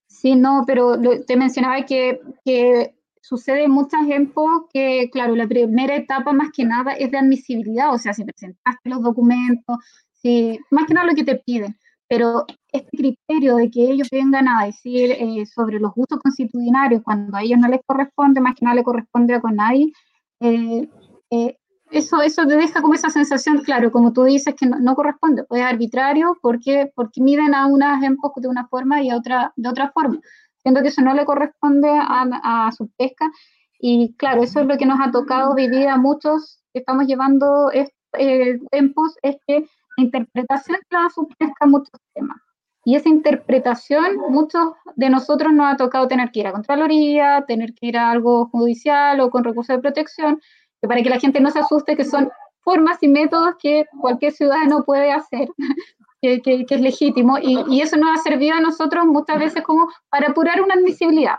Sí, 0.08 0.36
no, 0.36 0.64
pero 0.68 0.98
lo, 0.98 1.24
te 1.24 1.38
mencionaba 1.38 1.84
que, 1.86 2.22
que 2.44 2.94
sucede 3.22 3.64
en 3.64 3.72
muchas 3.72 4.02
EMPO 4.08 4.70
que, 4.72 5.10
claro, 5.12 5.36
la 5.36 5.48
primera 5.48 5.96
etapa 5.96 6.34
más 6.34 6.50
que 6.52 6.66
nada 6.66 6.92
es 6.94 7.10
de 7.10 7.18
admisibilidad, 7.18 7.94
o 7.94 7.98
sea, 7.98 8.14
si 8.14 8.26
presentaste 8.26 8.90
los 8.90 9.02
documentos, 9.02 9.78
si, 10.12 10.60
más 10.70 10.86
que 10.86 10.94
nada 10.94 11.08
lo 11.08 11.16
que 11.16 11.24
te 11.24 11.36
piden 11.36 11.76
pero 12.12 12.46
este 12.74 12.98
criterio 12.98 13.56
de 13.56 13.72
que 13.72 13.90
ellos 13.90 14.10
vengan 14.12 14.46
a 14.50 14.66
decir 14.66 15.12
eh, 15.12 15.46
sobre 15.46 15.80
los 15.80 15.94
gustos 15.94 16.20
constitucionarios 16.20 17.04
cuando 17.04 17.38
a 17.38 17.42
ellos 17.42 17.58
no 17.58 17.70
les 17.70 17.80
corresponde, 17.86 18.42
más 18.42 18.54
que 18.56 18.66
no 18.66 18.74
le 18.74 18.84
corresponde 18.84 19.36
a 19.36 19.40
con 19.40 19.56
nadie, 19.56 19.94
eh, 20.42 20.90
eh, 21.30 21.56
eso, 21.90 22.22
eso 22.22 22.46
te 22.46 22.58
deja 22.58 22.82
como 22.82 22.96
esa 22.96 23.10
sensación, 23.10 23.60
claro, 23.60 23.94
como 23.94 24.12
tú 24.12 24.26
dices, 24.26 24.54
que 24.56 24.66
no, 24.66 24.78
no 24.78 24.94
corresponde, 24.94 25.46
pues 25.46 25.62
es 25.62 25.68
arbitrario 25.68 26.38
porque, 26.42 26.92
porque 26.96 27.22
miden 27.22 27.56
a 27.56 27.68
unas 27.68 28.04
EMPOS 28.04 28.34
de 28.42 28.50
una 28.50 28.68
forma 28.68 29.02
y 29.02 29.10
a 29.10 29.16
otra 29.16 29.54
de 29.56 29.70
otra 29.70 29.90
forma, 29.94 30.20
siendo 30.62 30.82
que 30.82 30.90
eso 30.90 31.02
no 31.02 31.14
le 31.14 31.24
corresponde 31.24 31.90
a, 31.90 32.68
a 32.68 32.72
su 32.74 32.90
pesca. 32.98 33.32
Y 33.80 34.16
claro, 34.18 34.44
eso 34.44 34.60
es 34.60 34.66
lo 34.66 34.78
que 34.78 34.86
nos 34.86 35.00
ha 35.00 35.12
tocado 35.12 35.56
vivir 35.56 35.88
a 35.88 35.96
muchos 35.96 36.62
que 36.74 36.80
estamos 36.80 37.08
llevando 37.08 37.72
eh, 37.72 38.60
EMPOS, 38.72 39.16
es 39.22 39.38
que 39.48 39.66
interpretación 39.98 40.78
la 40.90 41.08
pesca 41.38 41.66
muchos 41.66 42.00
temas. 42.14 42.38
Y 42.84 42.96
esa 42.96 43.10
interpretación, 43.10 44.18
muchos 44.30 44.74
de 44.96 45.10
nosotros 45.10 45.54
nos 45.54 45.74
ha 45.74 45.78
tocado 45.78 46.08
tener 46.08 46.32
que 46.32 46.40
ir 46.40 46.48
a 46.48 46.52
Contraloría, 46.52 47.46
tener 47.48 47.74
que 47.76 47.88
ir 47.88 47.98
a 47.98 48.10
algo 48.10 48.48
judicial 48.48 49.20
o 49.20 49.30
con 49.30 49.44
recursos 49.44 49.76
de 49.76 49.82
protección, 49.82 50.42
que 50.82 50.88
para 50.88 51.04
que 51.04 51.10
la 51.10 51.20
gente 51.20 51.40
no 51.40 51.52
se 51.52 51.60
asuste, 51.60 51.96
que 51.96 52.06
son 52.06 52.32
formas 52.62 52.98
y 53.02 53.08
métodos 53.08 53.56
que 53.60 53.86
cualquier 54.00 54.34
ciudadano 54.34 54.84
puede 54.84 55.12
hacer, 55.12 55.48
que, 56.22 56.42
que, 56.42 56.66
que, 56.66 56.76
es 56.76 56.82
legítimo. 56.82 57.38
Y, 57.38 57.64
y, 57.70 57.82
eso 57.82 57.98
nos 57.98 58.20
ha 58.20 58.24
servido 58.24 58.56
a 58.56 58.62
nosotros 58.62 59.06
muchas 59.06 59.38
veces 59.38 59.64
como 59.64 59.88
para 60.10 60.30
apurar 60.30 60.62
una 60.62 60.74
admisibilidad. 60.74 61.38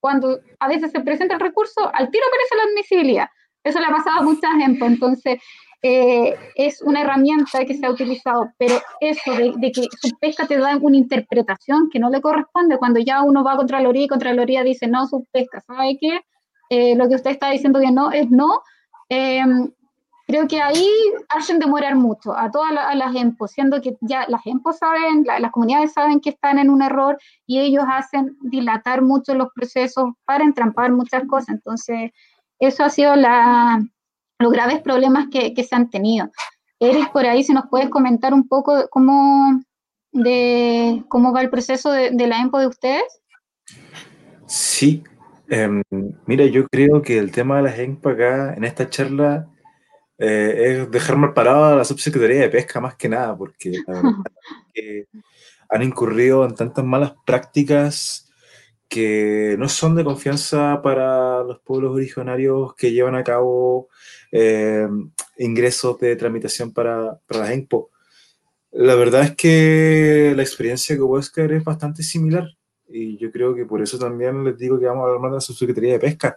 Cuando 0.00 0.40
a 0.58 0.68
veces 0.68 0.90
se 0.90 1.00
presenta 1.00 1.34
el 1.34 1.40
recurso, 1.40 1.90
al 1.94 2.10
tiro 2.10 2.24
aparece 2.26 2.56
la 2.56 2.70
admisibilidad. 2.70 3.28
Eso 3.64 3.78
le 3.78 3.86
ha 3.86 3.90
pasado 3.90 4.20
a 4.20 4.22
mucha 4.22 4.50
gente. 4.58 4.84
Entonces, 4.84 5.40
eh, 5.84 6.36
es 6.54 6.80
una 6.80 7.02
herramienta 7.02 7.64
que 7.64 7.74
se 7.74 7.84
ha 7.84 7.90
utilizado, 7.90 8.52
pero 8.56 8.76
eso 9.00 9.32
de, 9.32 9.52
de, 9.56 9.72
que 9.72 9.82
su 10.00 10.16
pesca 10.20 10.46
te 10.46 10.56
da 10.56 10.76
una 10.80 10.96
interpretación 10.96 11.90
que 11.90 11.98
no 11.98 12.08
le 12.08 12.20
corresponde, 12.20 12.78
cuando 12.78 13.00
ya 13.00 13.22
uno 13.22 13.42
va 13.42 13.54
a 13.54 13.56
Contraloría 13.56 14.04
y 14.04 14.08
Contraloría 14.08 14.62
dice 14.62 14.86
no, 14.86 15.06
su 15.08 15.26
pesca, 15.32 15.60
¿sabe 15.60 15.98
qué? 16.00 16.20
Eh, 16.70 16.94
lo 16.94 17.08
que 17.08 17.16
usted 17.16 17.32
está 17.32 17.50
diciendo 17.50 17.80
que 17.80 17.90
no 17.90 18.12
es 18.12 18.30
no, 18.30 18.62
eh, 19.08 19.42
creo 20.28 20.46
que 20.46 20.62
ahí 20.62 20.88
hacen 21.28 21.58
demorar 21.58 21.96
mucho 21.96 22.36
a 22.36 22.50
todas 22.50 22.72
la, 22.72 22.94
las 22.94 23.14
EMPO, 23.16 23.48
siendo 23.48 23.80
que 23.82 23.96
ya 24.00 24.24
las 24.28 24.46
EMPO 24.46 24.72
saben, 24.72 25.24
la, 25.26 25.40
las 25.40 25.50
comunidades 25.50 25.92
saben 25.92 26.20
que 26.20 26.30
están 26.30 26.58
en 26.58 26.70
un 26.70 26.80
error 26.80 27.18
y 27.44 27.58
ellos 27.58 27.84
hacen 27.88 28.36
dilatar 28.40 29.02
mucho 29.02 29.34
los 29.34 29.48
procesos 29.52 30.10
para 30.24 30.44
entrampar 30.44 30.92
muchas 30.92 31.24
cosas, 31.26 31.48
entonces 31.48 32.12
eso 32.60 32.84
ha 32.84 32.88
sido 32.88 33.16
la 33.16 33.84
los 34.42 34.52
graves 34.52 34.80
problemas 34.80 35.28
que, 35.30 35.54
que, 35.54 35.64
se 35.64 35.74
han 35.74 35.90
tenido. 35.90 36.30
Eric, 36.80 37.12
por 37.12 37.26
ahí, 37.26 37.44
si 37.44 37.52
nos 37.52 37.64
puedes 37.70 37.88
comentar 37.88 38.34
un 38.34 38.48
poco 38.48 38.88
cómo, 38.90 39.62
de, 40.12 41.04
cómo 41.08 41.32
va 41.32 41.42
el 41.42 41.50
proceso 41.50 41.92
de, 41.92 42.10
de 42.10 42.26
la 42.26 42.40
EMPO 42.40 42.58
de 42.58 42.66
ustedes. 42.66 43.20
Sí, 44.46 45.02
eh, 45.48 45.82
mira, 46.26 46.46
yo 46.46 46.66
creo 46.68 47.02
que 47.02 47.18
el 47.18 47.30
tema 47.30 47.56
de 47.56 47.62
las 47.62 47.78
EMPO 47.78 48.08
acá, 48.08 48.54
en 48.54 48.64
esta 48.64 48.88
charla, 48.88 49.48
eh, 50.18 50.80
es 50.80 50.90
dejar 50.90 51.16
mal 51.16 51.34
parado 51.34 51.64
a 51.64 51.76
la 51.76 51.84
subsecretaría 51.84 52.42
de 52.42 52.48
pesca 52.48 52.80
más 52.80 52.94
que 52.94 53.08
nada, 53.08 53.36
porque 53.36 53.72
la 53.86 53.94
verdad 53.94 54.02
que 54.74 55.06
han 55.68 55.82
incurrido 55.82 56.44
en 56.44 56.54
tantas 56.54 56.84
malas 56.84 57.14
prácticas 57.26 58.31
que 58.92 59.56
no 59.58 59.70
son 59.70 59.94
de 59.94 60.04
confianza 60.04 60.82
para 60.82 61.42
los 61.44 61.60
pueblos 61.60 61.94
originarios 61.94 62.74
que 62.74 62.92
llevan 62.92 63.14
a 63.14 63.24
cabo 63.24 63.88
eh, 64.30 64.86
ingresos 65.38 65.98
de 65.98 66.14
tramitación 66.14 66.74
para, 66.74 67.18
para 67.26 67.40
la 67.40 67.54
ENPO. 67.54 67.90
La 68.72 68.94
verdad 68.94 69.22
es 69.22 69.34
que 69.34 70.34
la 70.36 70.42
experiencia 70.42 70.98
con 70.98 71.08
Wesker 71.08 71.52
es 71.52 71.64
bastante 71.64 72.02
similar 72.02 72.46
y 72.86 73.16
yo 73.16 73.32
creo 73.32 73.54
que 73.54 73.64
por 73.64 73.80
eso 73.80 73.98
también 73.98 74.44
les 74.44 74.58
digo 74.58 74.78
que 74.78 74.84
vamos 74.84 75.04
a 75.04 75.06
hablar 75.06 75.22
más 75.22 75.30
de 75.30 75.36
la 75.36 75.40
subsecretaría 75.40 75.94
de 75.94 75.98
pesca. 75.98 76.36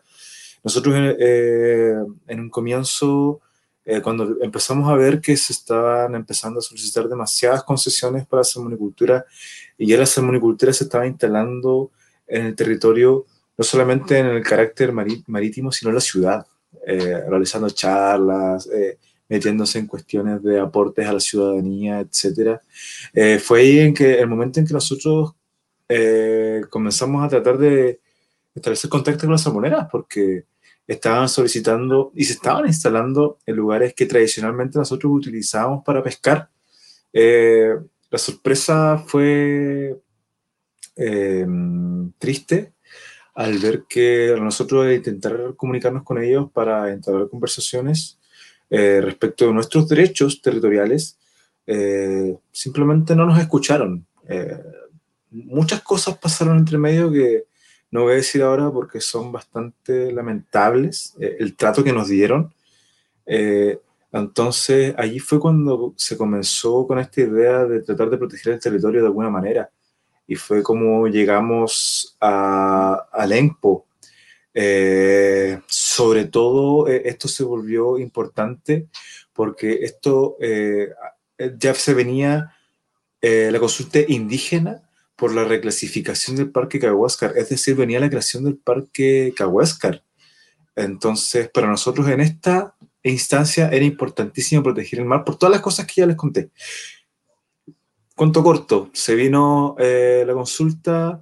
Nosotros 0.64 0.96
eh, 1.20 1.94
en 2.26 2.40
un 2.40 2.50
comienzo, 2.50 3.42
eh, 3.84 4.00
cuando 4.02 4.38
empezamos 4.42 4.90
a 4.90 4.96
ver 4.96 5.20
que 5.20 5.36
se 5.36 5.52
estaban 5.52 6.16
empezando 6.16 6.60
a 6.60 6.64
solicitar 6.64 7.10
demasiadas 7.10 7.66
concesiones 7.66 8.26
para 8.26 8.40
la 8.40 8.46
salmonicultura 8.46 9.26
y 9.78 9.88
ya 9.88 9.98
la 9.98 10.06
salmonicultura 10.06 10.72
se 10.72 10.86
estaba 10.86 11.06
instalando 11.06 11.92
en 12.28 12.48
el 12.48 12.56
territorio, 12.56 13.26
no 13.58 13.64
solamente 13.64 14.18
en 14.18 14.28
el 14.28 14.44
carácter 14.44 14.92
marítimo, 14.92 15.72
sino 15.72 15.90
en 15.90 15.96
la 15.96 16.02
ciudad, 16.02 16.46
eh, 16.86 17.24
realizando 17.28 17.70
charlas, 17.70 18.70
metiéndose 19.28 19.80
en 19.80 19.88
cuestiones 19.88 20.44
de 20.44 20.60
aportes 20.60 21.08
a 21.08 21.14
la 21.14 21.20
ciudadanía, 21.20 22.02
etc. 22.02 22.60
fue 23.40 23.62
ahí 23.62 23.80
en 23.80 23.94
que 23.94 24.20
el 24.20 24.28
momento 24.28 24.60
en 24.60 24.68
que 24.68 24.74
nosotros 24.74 25.34
comenzamos 26.70 27.24
a 27.24 27.30
tratar 27.30 27.58
de 27.58 28.00
establecer 28.54 28.90
contacto 28.90 29.22
con 29.22 29.32
las 29.32 29.42
salmoneras, 29.42 29.88
porque 29.92 30.46
estaban 30.88 31.28
solicitando 31.30 32.12
y 32.16 32.26
se 32.26 32.34
estaban 32.34 32.68
instalando 32.68 33.40
en 33.46 33.56
lugares 33.56 33.94
que 33.94 34.06
tradicionalmente 34.06 34.78
nosotros 34.78 35.12
utilizábamos 35.14 35.84
para 35.84 36.04
pescar. 36.04 36.50
Eh, 37.12 37.76
la 38.10 38.18
sorpresa 38.18 39.04
fue 39.06 39.98
eh, 40.96 41.46
triste 42.18 42.74
al 43.34 43.58
ver 43.58 43.84
que 43.90 44.36
nosotros 44.40 44.94
intentar 44.94 45.56
comunicarnos 45.58 46.04
con 46.04 46.24
ellos 46.24 46.50
para 46.52 46.92
entablar 46.92 47.30
conversaciones 47.30 48.18
eh, 48.70 49.02
respecto 49.02 49.48
de 49.48 49.54
nuestros 49.54 49.88
derechos 49.90 50.42
territoriales, 50.42 51.18
simplemente 52.52 53.16
no 53.16 53.26
nos 53.26 53.40
escucharon. 53.40 54.06
muchas 55.32 55.82
cosas 55.82 56.18
pasaron 56.18 56.58
entre 56.58 56.78
medio 56.78 57.12
que 57.12 57.46
no 57.96 58.04
voy 58.04 58.12
a 58.12 58.16
decir 58.18 58.42
ahora 58.42 58.70
porque 58.72 59.00
son 59.00 59.32
bastante 59.32 60.12
lamentables 60.12 61.16
eh, 61.18 61.38
el 61.40 61.56
trato 61.56 61.82
que 61.82 61.94
nos 61.94 62.10
dieron. 62.10 62.54
Eh, 63.26 63.80
entonces, 64.12 64.94
allí 64.98 65.20
fue 65.20 65.40
cuando 65.40 65.94
se 65.96 66.18
comenzó 66.18 66.86
con 66.88 67.00
esta 67.00 67.22
idea 67.22 67.66
de 67.66 67.82
tratar 67.82 68.10
de 68.10 68.18
proteger 68.18 68.54
el 68.54 68.60
territorio 68.60 69.00
de 69.00 69.08
alguna 69.08 69.30
manera. 69.30 69.70
Y 70.28 70.36
fue 70.36 70.64
como 70.64 71.08
llegamos 71.08 72.18
a, 72.20 73.08
al 73.12 73.32
ENPO. 73.32 73.86
Eh, 74.54 75.60
sobre 75.68 76.26
todo, 76.26 76.88
esto 76.88 77.28
se 77.28 77.44
volvió 77.44 77.98
importante 78.00 78.88
porque 79.34 79.80
esto 79.82 80.38
ya 80.40 81.74
se 81.74 81.94
venía 81.94 82.56
la 83.22 83.60
consulta 83.60 84.00
indígena 84.08 84.86
por 85.16 85.34
la 85.34 85.46
reclasificación 85.46 86.36
del 86.36 86.52
Parque 86.52 86.80
Cahuáscar, 86.80 87.38
es 87.38 87.50
decir, 87.50 87.76
venía 87.76 88.00
la 88.00 88.10
creación 88.10 88.44
del 88.44 88.58
Parque 88.58 89.34
Cahuáscar. 89.36 90.04
Entonces, 90.76 91.50
para 91.50 91.68
nosotros 91.68 92.08
en 92.10 92.20
esta 92.20 92.76
instancia 93.02 93.70
era 93.70 93.86
importantísimo 93.86 94.62
proteger 94.62 95.00
el 95.00 95.06
mar 95.06 95.24
por 95.24 95.38
todas 95.38 95.52
las 95.52 95.62
cosas 95.62 95.86
que 95.86 96.02
ya 96.02 96.08
les 96.08 96.18
conté. 96.18 96.50
Cuento 98.16 98.44
corto, 98.44 98.90
se 98.94 99.14
vino 99.14 99.76
eh, 99.78 100.24
la 100.26 100.32
consulta, 100.32 101.22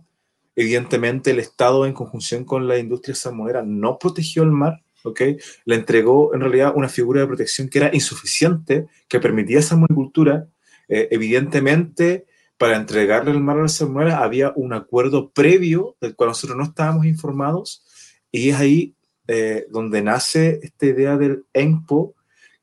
evidentemente 0.56 1.32
el 1.32 1.40
Estado 1.40 1.88
en 1.88 1.94
conjunción 1.94 2.46
con 2.46 2.68
la 2.68 2.78
industria 2.78 3.16
salmonera 3.16 3.64
no 3.64 3.98
protegió 3.98 4.44
el 4.44 4.52
mar, 4.52 4.84
¿ok? 5.04 5.22
Le 5.66 5.76
entregó 5.76 6.36
en 6.36 6.42
realidad 6.42 6.74
una 6.76 6.90
figura 6.90 7.22
de 7.22 7.28
protección 7.28 7.68
que 7.68 7.80
era 7.80 7.90
insuficiente, 7.94 8.86
que 9.08 9.20
permitía 9.20 9.58
esa 9.58 9.76
monocultura. 9.76 10.48
Eh, 10.88 11.08
evidentemente, 11.10 12.28
para 12.60 12.78
entregarle 12.78 13.32
el 13.32 13.40
mar 13.40 13.58
a 13.58 13.64
la 13.64 13.70
salmonera 13.70 14.24
había 14.24 14.54
un 14.56 14.74
acuerdo 14.74 15.32
previo 15.32 15.96
del 16.00 16.16
cual 16.16 16.30
nosotros 16.30 16.56
no 16.56 16.64
estábamos 16.64 17.08
informados 17.08 17.84
y 18.32 18.50
es 18.50 18.56
ahí 18.58 18.94
eh, 19.28 19.66
donde 19.72 20.04
nace 20.04 20.60
esta 20.62 20.86
idea 20.86 21.18
del 21.18 21.46
ENPO, 21.54 22.14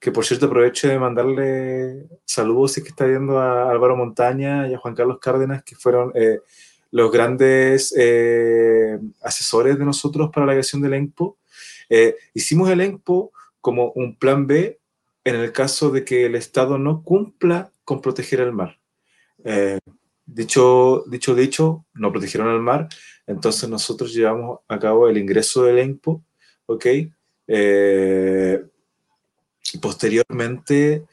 que 0.00 0.10
por 0.10 0.24
cierto 0.24 0.46
aprovecho 0.46 0.88
de 0.88 0.98
mandarle 0.98 2.08
saludos 2.24 2.72
si 2.72 2.80
es 2.80 2.84
que 2.84 2.90
está 2.90 3.04
viendo 3.04 3.38
a 3.38 3.70
Álvaro 3.70 3.96
Montaña 3.96 4.66
y 4.68 4.74
a 4.74 4.78
Juan 4.78 4.94
Carlos 4.94 5.18
Cárdenas, 5.20 5.62
que 5.62 5.76
fueron 5.76 6.10
eh, 6.14 6.40
los 6.90 7.12
grandes 7.12 7.94
eh, 7.96 8.98
asesores 9.22 9.78
de 9.78 9.84
nosotros 9.84 10.30
para 10.32 10.46
la 10.46 10.52
creación 10.52 10.82
del 10.82 10.94
ENPO. 10.94 11.38
hicimos 12.34 12.70
el 12.70 12.80
ENPO 12.80 13.32
como 13.60 13.92
un 13.92 14.16
plan 14.16 14.46
B 14.46 14.80
en 15.24 15.34
el 15.36 15.52
caso 15.52 15.90
de 15.90 16.04
que 16.04 16.26
el 16.26 16.34
Estado 16.34 16.78
no 16.78 17.02
cumpla 17.02 17.72
con 17.84 18.00
proteger 18.00 18.40
el 18.40 18.52
mar. 18.52 18.78
Eh, 19.44 19.78
dicho, 20.26 21.04
dicho, 21.08 21.34
dicho, 21.34 21.84
no 21.94 22.12
protegieron 22.12 22.52
el 22.54 22.60
mar, 22.60 22.88
entonces 23.26 23.68
nosotros 23.68 24.14
llevamos 24.14 24.60
a 24.68 24.78
cabo 24.78 25.08
el 25.08 25.18
ingreso 25.18 25.64
del 25.64 25.78
ENPO, 25.78 26.22
¿ok? 26.66 26.86
Eh, 27.46 28.62
posteriormente 29.78 31.04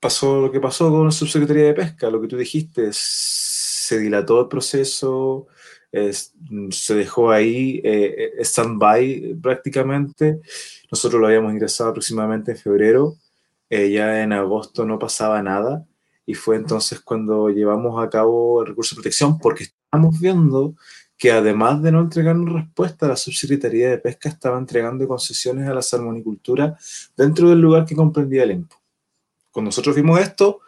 pasó 0.00 0.40
lo 0.40 0.50
que 0.50 0.60
pasó 0.60 0.90
con 0.90 1.06
la 1.06 1.10
subsecretaría 1.10 1.64
de 1.64 1.74
pesca, 1.74 2.10
lo 2.10 2.20
que 2.20 2.28
tú 2.28 2.36
dijiste, 2.36 2.88
se 2.92 3.98
dilató 3.98 4.40
el 4.40 4.48
proceso, 4.48 5.46
se 5.90 6.94
dejó 6.94 7.30
ahí 7.30 7.80
eh, 7.84 8.32
stand-by 8.40 9.36
prácticamente. 9.40 10.40
Nosotros 10.90 11.20
lo 11.20 11.28
habíamos 11.28 11.52
ingresado 11.52 11.90
aproximadamente 11.90 12.52
en 12.52 12.56
febrero, 12.56 13.16
ya 13.70 14.22
en 14.22 14.32
agosto 14.32 14.84
no 14.84 14.98
pasaba 14.98 15.42
nada 15.42 15.86
y 16.26 16.34
fue 16.34 16.56
entonces 16.56 17.00
cuando 17.00 17.48
llevamos 17.48 18.02
a 18.02 18.08
cabo 18.08 18.62
el 18.62 18.68
recurso 18.68 18.94
de 18.94 19.00
protección 19.00 19.38
porque 19.38 19.64
estamos 19.64 20.20
viendo 20.20 20.74
que 21.22 21.30
además 21.30 21.80
de 21.80 21.92
no 21.92 22.00
entregarnos 22.00 22.52
respuesta, 22.52 23.06
la 23.06 23.14
subsecretaría 23.14 23.90
de 23.90 23.98
pesca 23.98 24.28
estaba 24.28 24.58
entregando 24.58 25.06
concesiones 25.06 25.68
a 25.68 25.72
la 25.72 25.80
salmonicultura 25.80 26.76
dentro 27.16 27.48
del 27.48 27.60
lugar 27.60 27.86
que 27.86 27.94
comprendía 27.94 28.42
el 28.42 28.50
EMPO. 28.50 28.82
Cuando 29.52 29.68
nosotros 29.68 29.94
vimos 29.94 30.18
esto, 30.18 30.62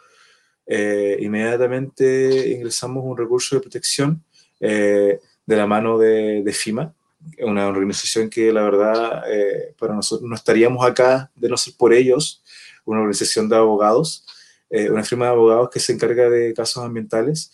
eh, 0.65 1.17
inmediatamente 1.19 2.51
ingresamos 2.51 3.03
un 3.03 3.17
recurso 3.17 3.57
de 3.57 3.63
protección 3.63 4.23
eh, 4.61 5.19
de 5.45 5.55
la 5.57 5.67
mano 5.67 5.97
de, 5.97 6.41
de, 6.41 6.53
FIMA, 6.53 6.93
una 7.39 7.67
organización 7.67 8.29
que 8.29 8.53
la 8.53 8.61
verdad 8.61 9.23
eh, 9.29 9.75
para 9.77 9.93
nosotros 9.93 10.29
no 10.29 10.35
estaríamos 10.35 10.85
acá 10.85 11.29
de 11.35 11.49
no 11.49 11.57
ser 11.57 11.73
por 11.77 11.91
ellos, 11.91 12.41
una 12.85 12.99
organización 12.99 13.49
de 13.49 13.57
abogados 13.57 14.25
eh, 14.69 14.89
una 14.89 15.03
firma 15.03 15.25
de 15.25 15.31
abogados 15.31 15.69
que 15.69 15.79
se 15.79 15.93
encarga 15.93 16.29
de 16.29 16.53
casos 16.53 16.83
ambientales 16.83 17.51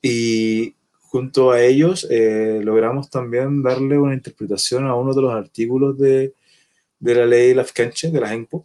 y 0.00 0.76
junto 1.12 1.50
a 1.50 1.60
ellos 1.60 2.06
eh, 2.10 2.62
logramos 2.64 3.10
también 3.10 3.62
darle 3.62 3.98
una 3.98 4.14
interpretación 4.14 4.86
a 4.86 4.94
uno 4.94 5.12
de 5.12 5.20
los 5.20 5.34
artículos 5.34 5.98
de, 5.98 6.32
de 6.98 7.14
la 7.14 7.26
ley 7.26 7.52
Lafkenche, 7.52 8.10
de 8.10 8.18
la 8.18 8.32
ENPO, 8.32 8.64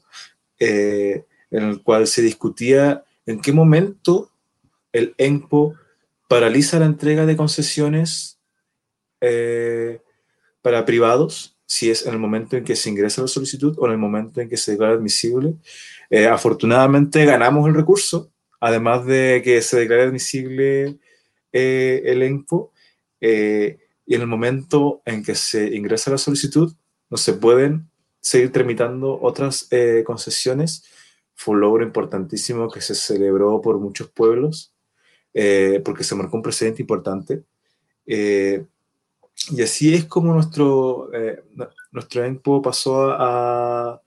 eh, 0.58 1.26
en 1.52 1.64
el 1.64 1.84
cual 1.84 2.08
se 2.08 2.22
discutía 2.22 3.04
en 3.26 3.42
qué 3.42 3.52
momento 3.52 4.32
el 4.94 5.14
ENPO 5.18 5.76
paraliza 6.30 6.80
la 6.80 6.86
entrega 6.86 7.26
de 7.26 7.36
concesiones 7.36 8.40
para 10.62 10.86
privados, 10.86 11.58
si 11.66 11.90
es 11.90 12.06
en 12.06 12.14
el 12.14 12.20
momento 12.20 12.56
en 12.56 12.64
que 12.64 12.78
se 12.78 12.90
ingresa 12.90 13.24
la 13.24 13.28
solicitud 13.28 13.76
o 13.78 13.88
en 13.88 13.92
el 13.92 13.98
momento 13.98 14.40
en 14.40 14.48
que 14.48 14.56
se 14.56 14.72
declara 14.72 14.94
admisible, 14.94 15.56
eh, 16.10 16.28
afortunadamente 16.28 17.26
ganamos 17.26 17.68
el 17.68 17.76
recurso, 17.76 18.32
además 18.62 19.06
de 19.06 19.42
que 19.44 19.62
se 19.62 19.80
declare 19.80 20.04
admisible 20.04 20.98
eh, 21.60 22.04
el 22.06 22.22
ENPO, 22.22 22.72
eh, 23.20 23.80
y 24.06 24.14
en 24.14 24.22
el 24.22 24.28
momento 24.28 25.02
en 25.06 25.24
que 25.24 25.34
se 25.34 25.76
ingresa 25.76 26.12
la 26.12 26.20
solicitud, 26.20 26.72
no 27.10 27.18
se 27.18 27.34
pueden 27.34 27.90
seguir 28.20 28.52
tramitando 28.52 29.20
otras 29.20 29.68
concesiones. 30.06 30.84
Fue 31.34 31.56
un 31.56 31.62
logro 31.62 31.84
importantísimo 31.84 32.70
que 32.70 32.82
se 32.82 32.94
celebró 32.94 33.60
por 33.60 33.80
muchos 33.80 34.10
pueblos, 34.10 34.74
porque 35.84 36.04
se 36.04 36.16
marcó 36.16 36.38
un 36.38 36.44
precedente 36.44 36.82
importante. 36.84 37.44
y 38.06 39.62
así 39.62 39.94
es 39.94 40.06
como 40.06 40.34
nuestro, 40.34 41.10
nuestro 41.92 42.24
ENPO 42.24 42.62
pasó 42.62 43.12
a, 43.12 44.02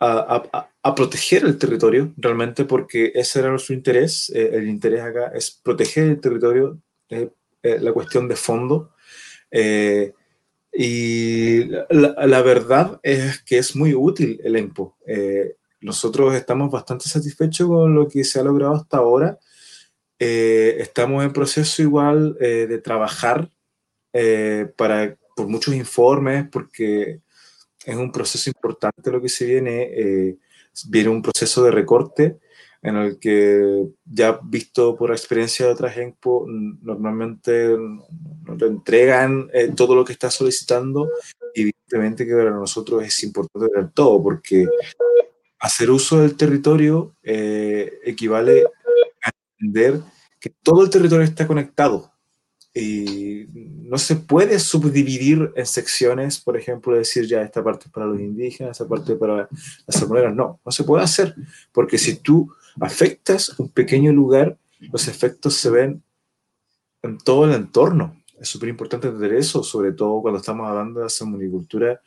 a, 0.00 0.69
proteger 0.94 1.44
el 1.44 1.58
territorio, 1.58 2.12
realmente, 2.16 2.64
porque 2.64 3.12
ese 3.14 3.40
era 3.40 3.50
nuestro 3.50 3.74
interés. 3.74 4.30
Eh, 4.34 4.50
el 4.54 4.68
interés 4.68 5.02
acá 5.02 5.30
es 5.34 5.50
proteger 5.50 6.04
el 6.04 6.20
territorio, 6.20 6.80
eh, 7.10 7.30
la 7.62 7.92
cuestión 7.92 8.28
de 8.28 8.36
fondo. 8.36 8.94
Eh, 9.50 10.12
y 10.72 11.64
la, 11.64 12.14
la, 12.26 12.42
verdad 12.42 13.00
es 13.02 13.42
que 13.42 13.58
es 13.58 13.74
muy 13.74 13.92
útil 13.92 14.40
el 14.44 14.56
EMPO. 14.56 14.96
nosotros 15.80 16.34
estamos 16.34 16.70
bastante 16.70 17.08
satisfechos 17.08 17.66
con 17.66 17.94
lo 17.94 18.08
que 18.08 18.22
se 18.22 18.38
ha 18.38 18.44
logrado 18.44 18.74
hasta 18.74 18.98
ahora. 18.98 19.38
estamos 20.18 21.24
en 21.24 21.32
proceso 21.32 21.82
igual 21.82 22.34
de 22.38 22.78
trabajar 22.78 23.50
para, 24.76 25.16
por 25.34 25.48
muchos 25.48 25.74
informes, 25.74 26.46
porque 26.50 27.20
es 27.84 27.96
un 27.96 28.12
proceso 28.12 28.48
importante 28.48 29.10
lo 29.10 29.20
que 29.20 29.28
se 29.28 29.46
viene. 29.46 30.38
Viene 30.88 31.10
un 31.10 31.22
proceso 31.22 31.64
de 31.64 31.70
recorte 31.70 32.38
en 32.82 32.96
el 32.96 33.18
que 33.18 33.88
ya 34.04 34.40
visto 34.42 34.96
por 34.96 35.10
experiencia 35.10 35.66
de 35.66 35.72
otras 35.72 35.96
ENPO, 35.96 36.46
normalmente 36.82 37.76
nos 38.44 38.62
entregan 38.62 39.50
eh, 39.52 39.72
todo 39.76 39.94
lo 39.94 40.04
que 40.04 40.12
está 40.12 40.30
solicitando. 40.30 41.08
Y 41.54 41.62
evidentemente 41.62 42.26
que 42.26 42.34
para 42.34 42.50
nosotros 42.50 43.04
es 43.04 43.22
importante 43.22 43.68
ver 43.74 43.90
todo 43.90 44.22
porque 44.22 44.66
hacer 45.58 45.90
uso 45.90 46.20
del 46.20 46.36
territorio 46.36 47.14
eh, 47.22 47.98
equivale 48.04 48.64
a 49.22 49.30
entender 49.58 50.00
que 50.40 50.50
todo 50.62 50.82
el 50.82 50.90
territorio 50.90 51.24
está 51.24 51.46
conectado. 51.46 52.12
Y 52.72 53.44
no 53.90 53.98
se 53.98 54.14
puede 54.14 54.60
subdividir 54.60 55.50
en 55.56 55.66
secciones, 55.66 56.38
por 56.38 56.56
ejemplo, 56.56 56.94
decir 56.94 57.26
ya 57.26 57.42
esta 57.42 57.64
parte 57.64 57.86
es 57.86 57.90
para 57.90 58.06
los 58.06 58.20
indígenas, 58.20 58.70
esta 58.70 58.88
parte 58.88 59.16
para 59.16 59.48
las 59.84 59.96
salmoneras. 59.96 60.32
No, 60.32 60.60
no 60.64 60.70
se 60.70 60.84
puede 60.84 61.02
hacer, 61.02 61.34
porque 61.72 61.98
si 61.98 62.14
tú 62.14 62.54
afectas 62.80 63.58
un 63.58 63.68
pequeño 63.68 64.12
lugar, 64.12 64.56
los 64.78 65.08
efectos 65.08 65.54
se 65.54 65.70
ven 65.70 66.04
en 67.02 67.18
todo 67.18 67.46
el 67.46 67.52
entorno. 67.52 68.16
Es 68.38 68.48
súper 68.48 68.68
importante 68.68 69.08
entender 69.08 69.34
eso, 69.34 69.64
sobre 69.64 69.90
todo 69.90 70.22
cuando 70.22 70.38
estamos 70.38 70.68
hablando 70.68 71.00
de 71.00 71.06
la 71.06 71.10
salmonicultura 71.10 72.00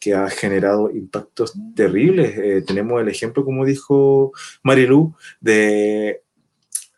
que 0.00 0.14
ha 0.14 0.30
generado 0.30 0.90
impactos 0.90 1.52
terribles. 1.74 2.34
Eh, 2.38 2.64
tenemos 2.66 2.98
el 3.02 3.08
ejemplo, 3.08 3.44
como 3.44 3.66
dijo 3.66 4.32
Marilu, 4.62 5.14
de 5.38 6.22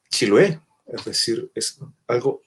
Chiloé. 0.09 0.60
Es 0.86 1.05
decir, 1.05 1.51
es 1.56 1.81
algo 2.06 2.40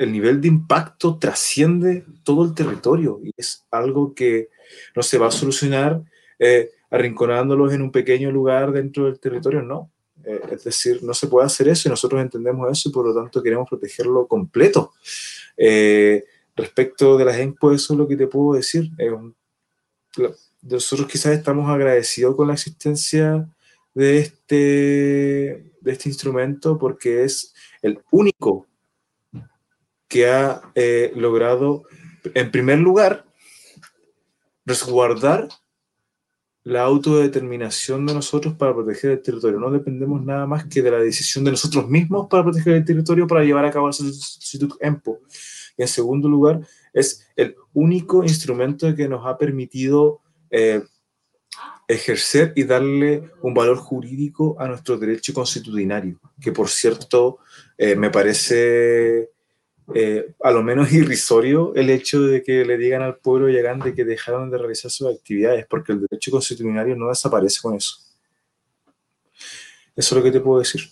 el 0.00 0.12
nivel 0.12 0.40
de 0.40 0.48
impacto 0.48 1.18
trasciende 1.18 2.06
todo 2.24 2.42
el 2.46 2.54
territorio 2.54 3.20
y 3.22 3.34
es 3.36 3.66
algo 3.70 4.14
que 4.14 4.48
no 4.96 5.02
se 5.02 5.18
va 5.18 5.28
a 5.28 5.30
solucionar 5.30 6.02
eh, 6.38 6.70
arrinconándolos 6.90 7.74
en 7.74 7.82
un 7.82 7.92
pequeño 7.92 8.30
lugar 8.30 8.72
dentro 8.72 9.04
del 9.04 9.20
territorio, 9.20 9.60
no. 9.60 9.90
Eh, 10.24 10.40
es 10.52 10.64
decir, 10.64 11.02
no 11.02 11.12
se 11.12 11.26
puede 11.26 11.44
hacer 11.44 11.68
eso 11.68 11.86
y 11.86 11.90
nosotros 11.90 12.22
entendemos 12.22 12.70
eso 12.72 12.88
y 12.88 12.92
por 12.92 13.06
lo 13.06 13.14
tanto 13.14 13.42
queremos 13.42 13.68
protegerlo 13.68 14.26
completo. 14.26 14.94
Eh, 15.54 16.24
respecto 16.56 17.18
de 17.18 17.24
las 17.26 17.36
ENPO, 17.36 17.72
eso 17.72 17.92
es 17.92 17.98
lo 17.98 18.08
que 18.08 18.16
te 18.16 18.26
puedo 18.26 18.54
decir. 18.54 18.90
nosotros 20.62 21.08
quizás 21.08 21.32
estamos 21.32 21.68
agradecidos 21.68 22.36
con 22.36 22.48
la 22.48 22.54
existencia 22.54 23.46
de 23.92 24.18
este, 24.18 24.56
de 25.78 25.92
este 25.92 26.08
instrumento 26.08 26.78
porque 26.78 27.24
es 27.24 27.52
el 27.82 28.00
único 28.10 28.66
que 30.10 30.28
ha 30.28 30.60
eh, 30.74 31.12
logrado, 31.14 31.84
en 32.34 32.50
primer 32.50 32.80
lugar, 32.80 33.24
resguardar 34.66 35.48
la 36.64 36.82
autodeterminación 36.82 38.04
de 38.06 38.14
nosotros 38.14 38.54
para 38.54 38.74
proteger 38.74 39.12
el 39.12 39.22
territorio. 39.22 39.60
No 39.60 39.70
dependemos 39.70 40.22
nada 40.22 40.46
más 40.46 40.66
que 40.66 40.82
de 40.82 40.90
la 40.90 40.98
decisión 40.98 41.44
de 41.44 41.52
nosotros 41.52 41.88
mismos 41.88 42.26
para 42.28 42.42
proteger 42.42 42.74
el 42.74 42.84
territorio, 42.84 43.28
para 43.28 43.44
llevar 43.44 43.64
a 43.64 43.70
cabo 43.70 43.86
la 43.86 43.92
solicitud 43.92 44.72
EMPO. 44.80 45.20
Y 45.78 45.82
en 45.82 45.88
segundo 45.88 46.28
lugar, 46.28 46.60
es 46.92 47.26
el 47.36 47.54
único 47.72 48.24
instrumento 48.24 48.92
que 48.94 49.08
nos 49.08 49.24
ha 49.24 49.38
permitido 49.38 50.20
eh, 50.50 50.82
ejercer 51.86 52.52
y 52.56 52.64
darle 52.64 53.30
un 53.42 53.54
valor 53.54 53.76
jurídico 53.76 54.56
a 54.58 54.66
nuestro 54.66 54.98
derecho 54.98 55.32
constitucionario, 55.32 56.18
que 56.40 56.50
por 56.50 56.68
cierto 56.68 57.38
eh, 57.78 57.94
me 57.94 58.10
parece 58.10 59.30
eh, 59.94 60.34
a 60.42 60.50
lo 60.50 60.62
menos 60.62 60.92
irrisorio 60.92 61.74
el 61.74 61.90
hecho 61.90 62.22
de 62.22 62.42
que 62.42 62.64
le 62.64 62.76
digan 62.78 63.02
al 63.02 63.16
pueblo 63.16 63.48
llegante 63.48 63.94
que 63.94 64.04
dejaron 64.04 64.50
de 64.50 64.58
realizar 64.58 64.90
sus 64.90 65.08
actividades, 65.08 65.66
porque 65.66 65.92
el 65.92 66.00
derecho 66.02 66.30
constitucional 66.30 66.98
no 66.98 67.08
desaparece 67.08 67.60
con 67.60 67.74
eso. 67.74 67.96
Eso 69.96 70.14
es 70.14 70.18
lo 70.18 70.22
que 70.22 70.30
te 70.30 70.40
puedo 70.40 70.60
decir. 70.60 70.82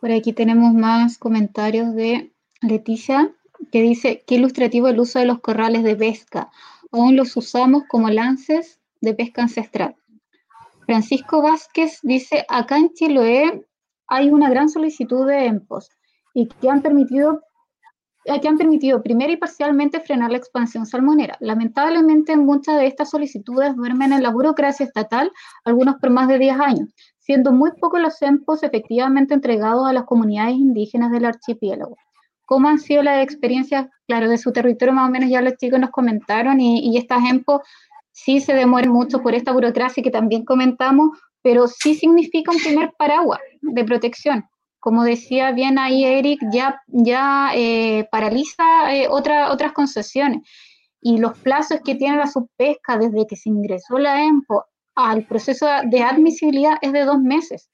Por 0.00 0.10
aquí 0.10 0.32
tenemos 0.32 0.74
más 0.74 1.18
comentarios 1.18 1.94
de 1.94 2.30
Leticia, 2.62 3.32
que 3.72 3.82
dice, 3.82 4.22
qué 4.26 4.36
ilustrativo 4.36 4.88
el 4.88 5.00
uso 5.00 5.18
de 5.18 5.26
los 5.26 5.40
corrales 5.40 5.82
de 5.82 5.96
pesca. 5.96 6.50
Aún 6.92 7.16
los 7.16 7.36
usamos 7.36 7.84
como 7.88 8.10
lances 8.10 8.78
de 9.00 9.14
pesca 9.14 9.42
ancestral. 9.42 9.96
Francisco 10.84 11.42
Vázquez 11.42 11.98
dice, 12.02 12.44
acá 12.48 12.78
en 12.78 12.92
Chiloé 12.92 13.66
hay 14.06 14.30
una 14.30 14.48
gran 14.48 14.68
solicitud 14.68 15.26
de 15.26 15.46
EMPOS 15.46 15.90
y 16.36 16.48
que 16.48 16.68
han 16.68 16.82
permitido 16.82 17.40
eh, 18.26 18.40
que 18.40 18.48
han 18.48 18.58
permitido 18.58 19.02
primero 19.02 19.32
y 19.32 19.36
parcialmente 19.36 20.00
frenar 20.00 20.30
la 20.32 20.36
expansión 20.36 20.84
salmonera. 20.84 21.36
Lamentablemente, 21.40 22.36
muchas 22.36 22.76
de 22.76 22.86
estas 22.86 23.10
solicitudes 23.10 23.74
duermen 23.74 24.12
en 24.12 24.22
la 24.22 24.30
burocracia 24.30 24.84
estatal, 24.84 25.30
algunos 25.64 25.94
por 25.96 26.10
más 26.10 26.28
de 26.28 26.38
10 26.38 26.60
años, 26.60 26.88
siendo 27.20 27.52
muy 27.52 27.70
pocos 27.80 28.00
los 28.00 28.20
EMPOS 28.20 28.64
efectivamente 28.64 29.32
entregados 29.32 29.88
a 29.88 29.92
las 29.94 30.04
comunidades 30.04 30.56
indígenas 30.56 31.10
del 31.10 31.24
archipiélago. 31.24 31.96
¿Cómo 32.44 32.68
han 32.68 32.80
sido 32.80 33.02
las 33.02 33.22
experiencias? 33.22 33.86
Claro, 34.06 34.28
de 34.28 34.38
su 34.38 34.52
territorio 34.52 34.92
más 34.92 35.08
o 35.08 35.12
menos 35.12 35.30
ya 35.30 35.40
los 35.40 35.56
chicos 35.56 35.80
nos 35.80 35.90
comentaron 35.90 36.60
y, 36.60 36.80
y 36.80 36.98
estas 36.98 37.24
EMPOS 37.24 37.62
sí 38.12 38.40
se 38.40 38.52
demoran 38.52 38.90
mucho 38.90 39.22
por 39.22 39.34
esta 39.34 39.52
burocracia 39.52 40.02
que 40.02 40.10
también 40.10 40.44
comentamos, 40.44 41.16
pero 41.42 41.66
sí 41.66 41.94
significa 41.94 42.50
un 42.50 42.58
primer 42.58 42.92
paraguas 42.98 43.40
de 43.62 43.84
protección 43.84 44.44
como 44.86 45.02
decía 45.02 45.50
bien 45.50 45.80
ahí 45.80 46.04
Eric, 46.04 46.38
ya, 46.52 46.80
ya 46.86 47.50
eh, 47.56 48.06
paraliza 48.12 48.94
eh, 48.94 49.08
otras 49.08 49.72
concesiones. 49.72 50.48
Y 51.00 51.18
los 51.18 51.36
plazos 51.40 51.80
que 51.84 51.96
tiene 51.96 52.18
la 52.18 52.28
subpesca 52.28 52.96
desde 52.96 53.26
que 53.26 53.34
se 53.34 53.48
ingresó 53.48 53.98
la 53.98 54.22
EMPO 54.22 54.64
al 54.94 55.26
proceso 55.26 55.66
de 55.86 56.02
admisibilidad 56.04 56.78
es 56.82 56.92
de 56.92 57.04
dos 57.04 57.18
meses. 57.18 57.68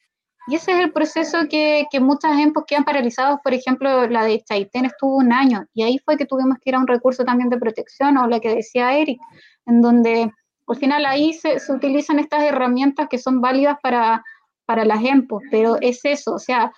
Y 0.47 0.55
ese 0.55 0.72
es 0.72 0.78
el 0.78 0.90
proceso 0.90 1.40
que, 1.51 1.84
que 1.90 2.01
muchas 2.01 2.39
EMPOs 2.39 2.64
quedan 2.66 2.84
paralizados, 2.84 3.40
por 3.44 3.52
ejemplo, 3.52 4.09
la 4.09 4.24
de 4.24 4.43
Chaitén 4.43 4.86
estuvo 4.86 5.16
un 5.18 5.34
año, 5.34 5.66
y 5.74 5.82
ahí 5.82 5.98
fue 5.98 6.16
que 6.16 6.24
tuvimos 6.24 6.56
que 6.62 6.70
ir 6.70 6.76
a 6.76 6.78
un 6.78 6.86
recurso 6.86 7.26
también 7.26 7.51
de 7.51 7.59
protección, 7.59 8.16
o 8.16 8.26
la 8.26 8.40
que 8.40 8.55
decía 8.55 8.97
Eric, 8.97 9.20
en 9.66 9.82
donde 9.82 10.32
al 10.66 10.76
final 10.76 11.05
ahí 11.05 11.34
se, 11.34 11.60
se 11.60 11.72
utilizan 11.74 12.18
estas 12.18 12.43
herramientas 12.44 13.09
que 13.10 13.18
son 13.18 13.43
válidas 13.43 13.76
para, 13.82 14.24
para 14.64 14.86
las 14.86 15.05
EMPOs, 15.05 15.43
pero 15.51 15.76
es 15.82 16.02
eso, 16.05 16.32
o 16.32 16.39
sea, 16.39 16.72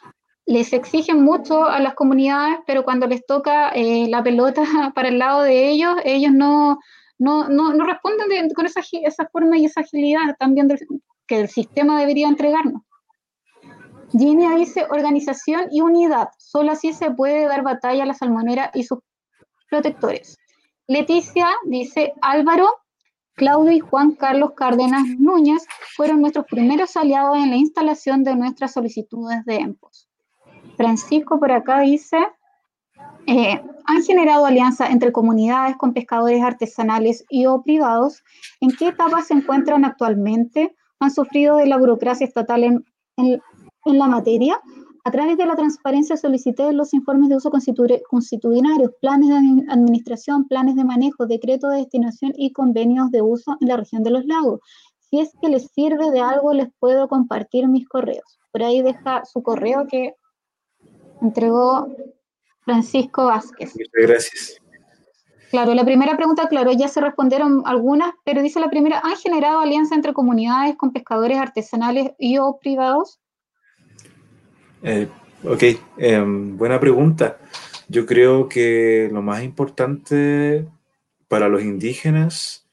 les 0.46 0.72
exigen 0.72 1.22
mucho 1.22 1.64
a 1.64 1.80
las 1.80 1.94
comunidades, 1.94 2.58
pero 2.66 2.84
cuando 2.84 3.06
les 3.06 3.24
toca 3.24 3.70
eh, 3.70 4.06
la 4.08 4.22
pelota 4.22 4.62
para 4.94 5.08
el 5.08 5.18
lado 5.18 5.42
de 5.42 5.70
ellos, 5.70 5.96
ellos 6.04 6.32
no, 6.32 6.78
no, 7.18 7.48
no, 7.48 7.72
no 7.72 7.86
responden 7.86 8.50
con 8.50 8.66
esa, 8.66 8.80
esa, 9.02 9.28
forma 9.32 9.56
y 9.56 9.66
esa 9.66 9.80
agilidad 9.80 10.36
también 10.38 10.68
que 11.26 11.40
el 11.40 11.48
sistema 11.48 11.98
debería 11.98 12.28
entregarnos. 12.28 12.82
Ginia 14.12 14.50
dice 14.50 14.86
organización 14.90 15.66
y 15.72 15.80
unidad. 15.80 16.28
Solo 16.38 16.72
así 16.72 16.92
se 16.92 17.10
puede 17.10 17.46
dar 17.46 17.62
batalla 17.62 18.04
a 18.04 18.06
la 18.06 18.14
salmonera 18.14 18.70
y 18.74 18.84
sus 18.84 19.00
protectores. 19.68 20.36
Leticia 20.86 21.48
dice 21.64 22.12
Álvaro, 22.20 22.68
Claudio 23.34 23.72
y 23.72 23.80
Juan 23.80 24.12
Carlos 24.12 24.52
Cárdenas 24.54 25.02
Núñez 25.18 25.66
fueron 25.96 26.20
nuestros 26.20 26.44
primeros 26.46 26.96
aliados 26.96 27.38
en 27.38 27.50
la 27.50 27.56
instalación 27.56 28.22
de 28.22 28.36
nuestras 28.36 28.74
solicitudes 28.74 29.44
de 29.46 29.56
EMPOS. 29.56 30.08
Francisco 30.76 31.38
por 31.38 31.52
acá 31.52 31.80
dice, 31.80 32.18
eh, 33.26 33.60
han 33.86 34.02
generado 34.02 34.46
alianzas 34.46 34.90
entre 34.90 35.12
comunidades 35.12 35.76
con 35.76 35.92
pescadores 35.92 36.42
artesanales 36.42 37.24
y 37.28 37.46
o 37.46 37.62
privados. 37.62 38.22
¿En 38.60 38.70
qué 38.70 38.88
etapa 38.88 39.22
se 39.22 39.34
encuentran 39.34 39.84
actualmente? 39.84 40.74
¿Han 41.00 41.10
sufrido 41.10 41.56
de 41.56 41.66
la 41.66 41.78
burocracia 41.78 42.26
estatal 42.26 42.64
en, 42.64 42.84
la 43.84 44.06
materia? 44.06 44.60
A 45.04 45.10
través 45.10 45.36
de 45.36 45.44
la 45.44 45.54
transparencia 45.54 46.16
solicité 46.16 46.72
los 46.72 46.94
informes 46.94 47.28
de 47.28 47.36
uso 47.36 47.50
constitucionarios, 47.50 48.90
planes 49.00 49.28
de 49.28 49.70
administración, 49.70 50.48
planes 50.48 50.76
de 50.76 50.84
manejo, 50.84 51.26
decreto 51.26 51.68
de 51.68 51.78
destinación 51.78 52.32
y 52.36 52.52
convenios 52.52 53.10
de 53.10 53.20
uso 53.20 53.56
en 53.60 53.68
la 53.68 53.76
región 53.76 54.02
de 54.02 54.10
los 54.10 54.24
lagos. 54.24 54.60
Si 55.10 55.20
es 55.20 55.32
que 55.42 55.50
les 55.50 55.70
sirve 55.72 56.10
de 56.10 56.20
algo, 56.20 56.54
les 56.54 56.68
puedo 56.78 57.06
compartir 57.08 57.68
mis 57.68 57.86
correos. 57.86 58.38
Por 58.50 58.62
ahí 58.62 58.80
deja 58.80 59.24
su 59.26 59.42
correo 59.42 59.86
que 59.86 60.14
entregó 61.20 61.88
Francisco 62.64 63.26
Vázquez. 63.26 63.74
Muchas 63.76 63.90
gracias. 63.92 64.60
Claro, 65.50 65.72
la 65.74 65.84
primera 65.84 66.16
pregunta, 66.16 66.48
claro, 66.48 66.72
ya 66.72 66.88
se 66.88 67.00
respondieron 67.00 67.62
algunas, 67.64 68.12
pero 68.24 68.42
dice 68.42 68.58
la 68.58 68.70
primera, 68.70 69.00
¿han 69.04 69.16
generado 69.16 69.60
alianza 69.60 69.94
entre 69.94 70.12
comunidades 70.12 70.74
con 70.76 70.92
pescadores 70.92 71.38
artesanales 71.38 72.10
y 72.18 72.38
o 72.38 72.58
privados? 72.60 73.20
Eh, 74.82 75.06
ok, 75.44 75.62
em, 75.98 76.56
buena 76.56 76.80
pregunta. 76.80 77.38
Yo 77.88 78.04
creo 78.04 78.48
que 78.48 79.08
lo 79.12 79.22
más 79.22 79.44
importante 79.44 80.66
para 81.28 81.48
los 81.48 81.62
indígenas 81.62 82.68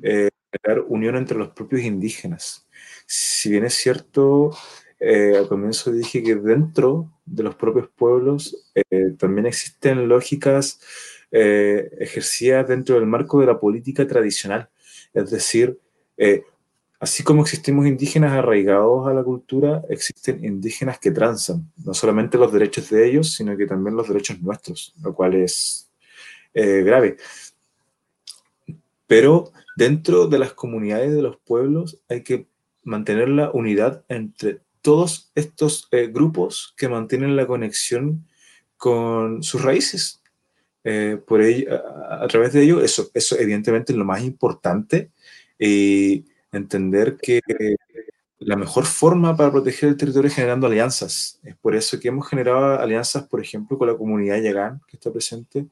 es 0.00 0.30
crear 0.50 0.80
unión 0.86 1.16
entre 1.16 1.38
los 1.38 1.48
propios 1.48 1.82
indígenas. 1.82 2.68
Si 3.06 3.50
bien 3.50 3.64
es 3.64 3.74
cierto, 3.74 4.56
eh, 5.00 5.34
al 5.36 5.48
comienzo 5.48 5.90
dije 5.90 6.22
que 6.22 6.36
dentro 6.36 7.10
de 7.34 7.42
los 7.42 7.54
propios 7.54 7.88
pueblos 7.88 8.70
eh, 8.74 9.14
también 9.18 9.46
existen 9.46 10.08
lógicas 10.08 10.80
eh, 11.30 11.90
ejercidas 11.98 12.68
dentro 12.68 12.96
del 12.96 13.06
marco 13.06 13.40
de 13.40 13.46
la 13.46 13.58
política 13.58 14.06
tradicional. 14.06 14.68
Es 15.14 15.30
decir, 15.30 15.78
Así 17.02 17.24
como 17.24 17.42
existimos 17.42 17.84
indígenas 17.88 18.30
arraigados 18.30 19.08
a 19.08 19.12
la 19.12 19.24
cultura, 19.24 19.82
existen 19.88 20.44
indígenas 20.44 21.00
que 21.00 21.10
transan, 21.10 21.68
no 21.84 21.94
solamente 21.94 22.38
los 22.38 22.52
derechos 22.52 22.90
de 22.90 23.08
ellos, 23.08 23.34
sino 23.34 23.56
que 23.56 23.66
también 23.66 23.96
los 23.96 24.06
derechos 24.06 24.40
nuestros, 24.40 24.94
lo 25.02 25.12
cual 25.12 25.34
es 25.34 25.90
eh, 26.54 26.84
grave. 26.84 27.16
Pero 29.08 29.50
dentro 29.76 30.28
de 30.28 30.38
las 30.38 30.52
comunidades 30.52 31.12
de 31.12 31.22
los 31.22 31.38
pueblos 31.38 31.98
hay 32.08 32.22
que 32.22 32.46
mantener 32.84 33.30
la 33.30 33.50
unidad 33.50 34.04
entre 34.08 34.60
todos 34.82 35.30
estos 35.34 35.88
eh, 35.92 36.08
grupos 36.08 36.74
que 36.76 36.88
mantienen 36.88 37.36
la 37.36 37.46
conexión 37.46 38.26
con 38.76 39.42
sus 39.42 39.62
raíces. 39.62 40.20
Eh, 40.84 41.18
por 41.26 41.40
a, 41.40 42.26
través 42.26 42.52
de 42.52 42.64
ello, 42.64 42.82
eso, 42.82 43.10
eso 43.14 43.38
evidentemente 43.38 43.92
es 43.92 43.98
lo 43.98 44.04
más 44.04 44.22
importante 44.22 45.12
y 45.58 46.24
entender 46.50 47.16
que 47.16 47.40
la 48.40 48.56
mejor 48.56 48.84
forma 48.84 49.36
para 49.36 49.52
proteger 49.52 49.90
el 49.90 49.96
territorio 49.96 50.28
es 50.28 50.34
generando 50.34 50.66
alianzas. 50.66 51.38
Es 51.44 51.56
por 51.56 51.76
eso 51.76 52.00
que 52.00 52.08
hemos 52.08 52.28
generado 52.28 52.80
alianzas, 52.80 53.28
por 53.28 53.40
ejemplo, 53.40 53.78
con 53.78 53.86
la 53.86 53.96
comunidad 53.96 54.42
Yagán, 54.42 54.80
que 54.88 54.96
está 54.96 55.12
presente. 55.12 55.66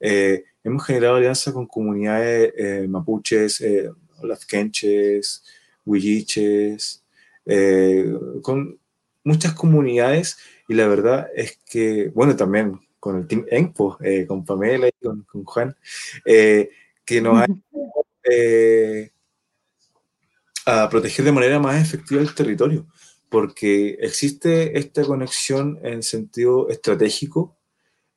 Eh, 0.00 0.44
hemos 0.64 0.86
generado 0.86 1.16
alianzas 1.16 1.52
con 1.52 1.66
comunidades 1.66 2.88
mapuches, 2.88 3.62
lazquenches, 4.22 5.44
huilliches, 5.84 7.04
eh, 7.48 8.12
con 8.42 8.78
muchas 9.24 9.54
comunidades 9.54 10.38
y 10.68 10.74
la 10.74 10.86
verdad 10.86 11.28
es 11.34 11.58
que, 11.68 12.10
bueno, 12.14 12.36
también 12.36 12.80
con 13.00 13.16
el 13.16 13.26
Team 13.26 13.46
Enpo, 13.50 13.96
eh, 14.02 14.26
con 14.26 14.44
Pamela 14.44 14.88
y 14.88 14.92
con, 15.04 15.24
Juan, 15.44 15.76
eh, 16.24 16.70
que 17.04 17.20
nos 17.20 17.42
han 17.42 17.62
a 20.66 20.88
proteger 20.90 21.24
de 21.24 21.32
manera 21.32 21.58
más 21.58 21.80
efectiva 21.80 22.20
el 22.20 22.34
territorio, 22.34 22.86
porque 23.30 23.96
existe 24.00 24.78
esta 24.78 25.02
conexión 25.02 25.78
en 25.82 26.02
sentido 26.02 26.68
estratégico 26.68 27.56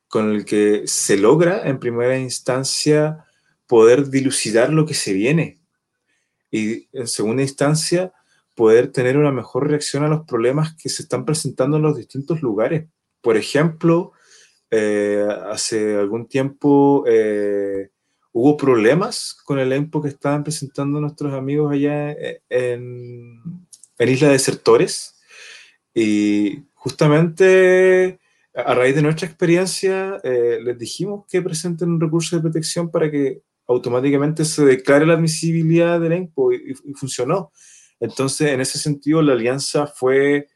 con 0.10 0.32
el 0.32 0.44
que 0.44 0.84
se 0.86 1.16
logra 1.16 1.66
en 1.70 1.80
primera 1.80 2.18
instancia 2.18 3.26
poder 3.68 4.10
dilucidar 4.10 4.74
lo 4.74 4.86
que 4.86 4.94
se 4.94 5.14
viene. 5.14 5.62
Y 6.52 6.90
en 6.92 7.08
segunda 7.08 7.42
instancia 7.42 8.12
poder 8.56 8.92
tener 8.92 9.18
una 9.18 9.32
mejor 9.32 9.68
reacción 9.68 10.04
a 10.04 10.08
los 10.08 10.26
problemas 10.26 10.76
que 10.76 10.90
se 10.90 11.04
están 11.04 11.26
presentando 11.26 11.78
en 11.78 11.84
los 11.84 11.98
distintos 11.98 12.42
lugares. 12.42 12.88
Por 13.22 13.38
ejemplo, 13.38 14.14
eh, 14.70 15.26
hace 15.50 15.96
algún 15.96 16.28
tiempo 16.28 17.04
eh, 17.06 17.90
hubo 18.32 18.56
problemas 18.56 19.36
con 19.46 19.60
el 19.60 19.74
EMPO 19.74 20.02
que 20.02 20.10
estaban 20.10 20.44
presentando 20.44 21.02
nuestros 21.02 21.34
amigos 21.34 21.74
allá 21.74 22.12
eh, 22.12 22.42
en, 22.50 23.42
en 23.98 24.10
Isla 24.10 24.30
Desertores 24.30 25.20
y 25.94 26.64
justamente 26.74 28.20
a 28.56 28.74
raíz 28.74 28.96
de 28.96 29.02
nuestra 29.02 29.28
experiencia 29.28 30.20
les 30.24 30.78
dijimos 30.78 31.26
que 31.30 31.42
presenten 31.42 31.90
un 31.90 32.02
recurso 32.02 32.36
de 32.36 32.42
protección 32.42 32.90
para 32.92 33.10
que 33.12 33.42
automáticamente 33.68 34.44
se 34.46 34.66
declare 34.66 35.06
la 35.06 35.14
admisibilidad 35.14 36.00
del 36.00 36.14
EMPO 36.14 36.54
y 36.54 36.74
funcionó. 36.96 37.52
Entonces, 38.02 38.50
en 38.50 38.60
ese 38.60 38.80
sentido, 38.80 39.22
la 39.22 39.34
alianza 39.34 39.88
fue 39.88 40.50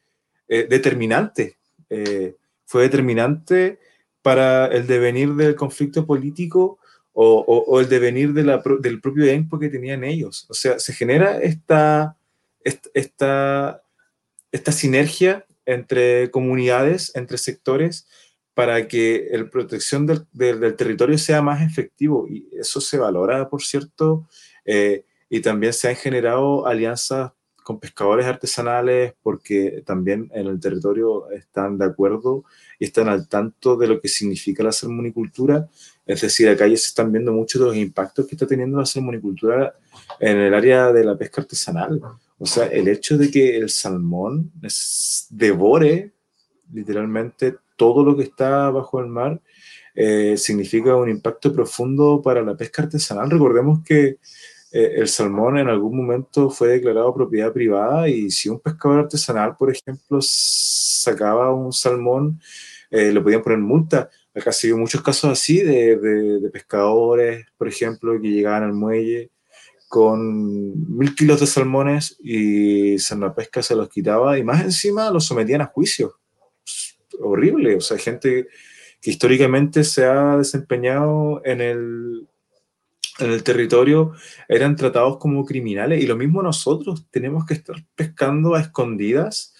eh, 0.49 0.67
determinante, 0.69 1.57
eh, 1.89 2.35
fue 2.65 2.83
determinante 2.83 3.79
para 4.21 4.65
el 4.65 4.87
devenir 4.87 5.33
del 5.35 5.55
conflicto 5.55 6.05
político 6.05 6.79
o, 7.13 7.79
el 7.79 7.87
devenir 7.87 8.33
de 8.33 8.43
del 8.81 8.99
propio 8.99 9.25
EMPO 9.25 9.57
que 9.57 9.69
tenían 9.69 10.03
ellos. 10.03 10.45
O 10.49 10.53
sea, 10.53 10.79
se 10.79 10.91
genera 10.91 11.39
esta, 11.39 12.17
esta, 12.63 13.83
esta 14.51 14.71
sinergia 14.73 15.45
entre 15.65 16.29
comunidades, 16.31 17.15
entre 17.15 17.37
sectores, 17.37 18.05
para 18.53 18.87
que 18.87 19.29
la 19.31 19.49
protección 19.49 20.05
del, 20.05 20.25
del, 20.33 20.75
territorio 20.75 21.17
sea 21.17 21.41
más 21.41 21.61
efectivo. 21.61 22.27
Y 22.27 22.49
eso 22.59 22.81
se 22.81 22.97
valora, 22.97 23.49
por 23.49 23.61
cierto, 23.63 24.27
eh, 24.65 25.05
y 25.29 25.41
también 25.41 25.73
se 25.73 25.89
han 25.89 25.95
generado 25.95 26.67
alianzas 26.67 27.31
con 27.65 27.79
pescadores 27.79 28.27
artesanales 28.27 29.15
porque 29.23 29.81
también 29.87 30.29
en 30.35 30.45
el 30.45 30.59
territorio 30.59 31.31
están 31.31 31.79
de 31.79 31.85
acuerdo 31.85 32.43
y 32.77 32.85
están 32.85 33.09
al 33.09 33.27
tanto 33.27 33.75
de 33.75 33.87
lo 33.87 33.99
que 33.99 34.07
significa 34.07 34.61
la 34.61 34.71
salmonicultura. 34.71 35.67
Es 36.05 36.21
decir, 36.21 36.47
acá 36.47 36.67
ya 36.67 36.77
se 36.77 36.89
están 36.89 37.11
viendo 37.11 37.33
muchos 37.33 37.59
de 37.59 37.67
los 37.67 37.75
impactos 37.75 38.27
que 38.27 38.35
está 38.35 38.45
teniendo 38.45 38.77
la 38.77 38.85
salmonicultura 38.85 39.73
en 40.19 40.37
el 40.37 40.53
área 40.53 40.93
de 40.93 41.05
la 41.05 41.17
pesca 41.17 41.41
artesanal. 41.41 41.99
O 42.37 42.45
sea, 42.45 42.67
el 42.67 42.87
hecho 42.87 43.17
de 43.17 43.31
que 43.31 43.57
el 43.57 43.71
salmón 43.71 44.51
devore 45.31 46.13
literalmente 46.71 47.55
todo 47.75 48.05
lo 48.05 48.15
que 48.15 48.25
está 48.25 48.69
bajo 48.69 48.99
el 48.99 49.07
mar 49.07 49.41
eh, 49.95 50.37
significa 50.37 50.95
un 50.95 51.09
impacto 51.09 51.51
profundo 51.51 52.21
para 52.21 52.43
la 52.43 52.55
pesca 52.55 52.83
artesanal. 52.83 53.31
Recordemos 53.31 53.79
que 53.83 54.19
eh, 54.77 54.99
el 54.99 55.07
salmón 55.07 55.57
en 55.57 55.69
algún 55.69 55.95
momento 55.95 56.49
fue 56.49 56.67
declarado 56.67 57.15
propiedad 57.15 57.53
privada 57.53 58.09
y 58.09 58.29
si 58.29 58.49
un 58.49 58.59
pescador 58.59 58.99
artesanal, 58.99 59.55
por 59.55 59.71
ejemplo, 59.71 60.19
sacaba 60.21 61.53
un 61.53 61.71
salmón, 61.71 62.41
eh, 62.91 63.13
le 63.13 63.21
podían 63.21 63.41
poner 63.41 63.59
multa. 63.59 64.09
Acá 64.33 64.51
se 64.51 64.67
vio 64.67 64.77
muchos 64.77 65.01
casos 65.01 65.31
así 65.31 65.61
de, 65.61 65.95
de, 65.95 66.49
pescadores, 66.49 67.45
por 67.57 67.69
ejemplo, 67.69 68.19
que 68.21 68.27
llegaban 68.27 68.63
al 68.63 68.73
muelle 68.73 69.31
con 69.87 70.97
mil 70.97 71.15
kilos 71.15 71.39
de 71.39 71.47
salmones 71.47 72.17
y 72.19 72.97
pesca 73.33 73.63
se 73.63 73.77
los 73.77 73.87
quitaba 73.87 74.37
y 74.37 74.43
más 74.43 74.61
encima 74.61 75.09
los 75.09 75.23
sometían 75.25 75.61
a 75.61 75.67
juicio. 75.67 76.19
Horrible, 77.21 77.77
o 77.77 77.81
sea, 77.81 77.97
gente 77.97 78.47
que 78.99 79.09
históricamente 79.09 79.85
se 79.85 80.03
ha 80.03 80.35
desempeñado 80.35 81.41
en 81.45 81.61
el, 81.61 82.27
en 83.19 83.31
el 83.31 83.43
territorio 83.43 84.13
eran 84.47 84.75
tratados 84.75 85.17
como 85.17 85.45
criminales 85.45 86.03
y 86.03 86.07
lo 86.07 86.15
mismo 86.15 86.41
nosotros 86.41 87.07
tenemos 87.09 87.45
que 87.45 87.53
estar 87.53 87.75
pescando 87.95 88.55
a 88.55 88.61
escondidas 88.61 89.53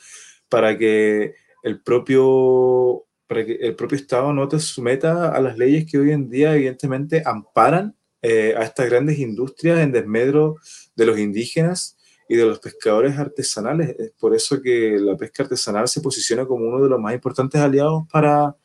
para 0.50 0.78
que 0.78 1.36
el 1.64 1.82
propio, 1.82 3.06
para 3.28 3.46
que 3.46 3.54
el 3.54 3.76
propio 3.76 3.98
Estado 3.98 4.34
no 4.34 4.48
te 4.48 4.60
someta 4.60 5.34
a 5.34 5.42
las 5.42 5.58
leyes 5.58 5.90
que 5.90 5.98
hoy 5.98 6.12
en 6.12 6.30
día 6.30 6.56
evidentemente 6.56 7.24
amparan 7.26 7.96
eh, 8.22 8.54
a 8.58 8.64
estas 8.64 8.90
grandes 8.90 9.20
industrias 9.20 9.80
en 9.80 9.92
desmedro 9.92 10.58
de 10.96 11.06
los 11.06 11.18
indígenas 11.20 11.98
y 12.28 12.36
de 12.36 12.46
los 12.46 12.60
pescadores 12.60 13.18
artesanales. 13.18 13.96
Es 14.00 14.12
por 14.12 14.36
eso 14.36 14.62
que 14.62 14.98
la 15.00 15.16
pesca 15.16 15.44
artesanal 15.44 15.88
se 15.88 16.02
posiciona 16.02 16.46
como 16.46 16.66
uno 16.66 16.84
de 16.84 16.90
los 16.90 17.00
más 17.00 17.14
importantes 17.14 17.62
aliados 17.62 18.04
para 18.12 18.56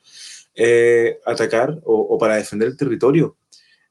eh, 0.54 1.18
atacar 1.26 1.78
o, 1.84 2.18
para 2.18 2.36
defender 2.36 2.68
el 2.68 2.76
territorio. 2.76 3.36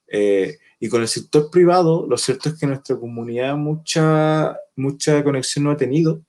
Eh, 0.08 0.58
y 0.80 0.88
con 0.88 1.02
el 1.02 1.08
sector 1.08 1.50
privado, 1.52 2.08
lo 2.08 2.18
cierto 2.18 2.50
es 2.50 2.56
que 2.58 2.66
nuestra 2.66 2.98
comunidad 2.98 3.58
mucha, 3.58 4.56
mucha 4.76 5.24
conexión 5.24 5.66
no 5.66 5.72
ha 5.72 5.78
tenido. 5.78 6.22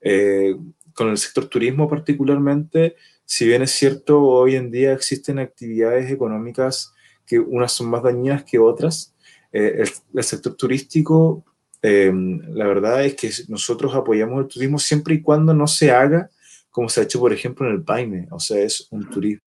Eh, 0.00 0.56
con 0.92 1.08
el 1.08 1.16
sector 1.16 1.46
turismo 1.46 1.88
particularmente, 1.88 2.96
si 3.24 3.46
bien 3.46 3.62
es 3.62 3.70
cierto, 3.70 4.20
hoy 4.20 4.56
en 4.56 4.70
día 4.70 4.92
existen 4.92 5.38
actividades 5.38 6.10
económicas 6.10 6.92
que 7.24 7.38
unas 7.38 7.72
son 7.72 7.88
más 7.88 8.02
dañinas 8.02 8.44
que 8.44 8.58
otras, 8.58 9.14
eh, 9.52 9.84
el, 10.12 10.24
sector 10.24 10.54
turístico, 10.54 11.44
eh, 11.80 12.12
la 12.12 12.66
verdad 12.66 13.04
es 13.04 13.14
que 13.14 13.30
nosotros 13.48 13.94
apoyamos 13.94 14.42
el 14.42 14.48
turismo 14.48 14.78
siempre 14.78 15.14
y 15.14 15.22
cuando 15.22 15.54
no 15.54 15.66
se 15.66 15.92
haga 15.92 16.28
como 16.70 16.88
se 16.88 17.00
ha 17.00 17.04
hecho, 17.04 17.20
por 17.20 17.32
ejemplo, 17.32 17.66
en 17.68 17.74
el 17.74 17.82
Paine, 17.82 18.28
o 18.30 18.40
sea, 18.40 18.58
es 18.58 18.88
un 18.90 19.08
turismo 19.08 19.42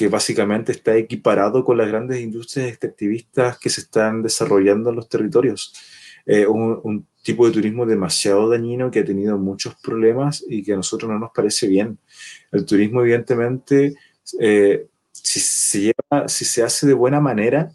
que 0.00 0.08
básicamente 0.08 0.72
está 0.72 0.96
equiparado 0.96 1.62
con 1.62 1.76
las 1.76 1.86
grandes 1.86 2.22
industrias 2.22 2.68
extractivistas 2.68 3.58
que 3.58 3.68
se 3.68 3.82
están 3.82 4.22
desarrollando 4.22 4.88
en 4.88 4.96
los 4.96 5.10
territorios. 5.10 5.74
Eh, 6.24 6.46
un, 6.46 7.06
tipo 7.22 7.46
de 7.46 7.52
turismo 7.52 7.84
demasiado 7.84 8.48
dañino 8.48 8.90
que 8.90 9.00
ha 9.00 9.04
tenido 9.04 9.36
muchos 9.36 9.74
problemas 9.74 10.42
y 10.48 10.62
que 10.62 10.72
a 10.72 10.76
nosotros 10.76 11.10
no 11.10 11.18
nos 11.18 11.32
parece 11.34 11.68
bien. 11.68 11.98
El 12.50 12.64
turismo, 12.64 13.02
evidentemente, 13.02 13.94
eh, 14.38 14.86
si, 15.12 15.38
se 15.38 15.80
lleva, 15.80 16.28
si 16.28 16.46
se 16.46 16.62
hace 16.62 16.86
de 16.86 16.94
buena 16.94 17.20
manera, 17.20 17.70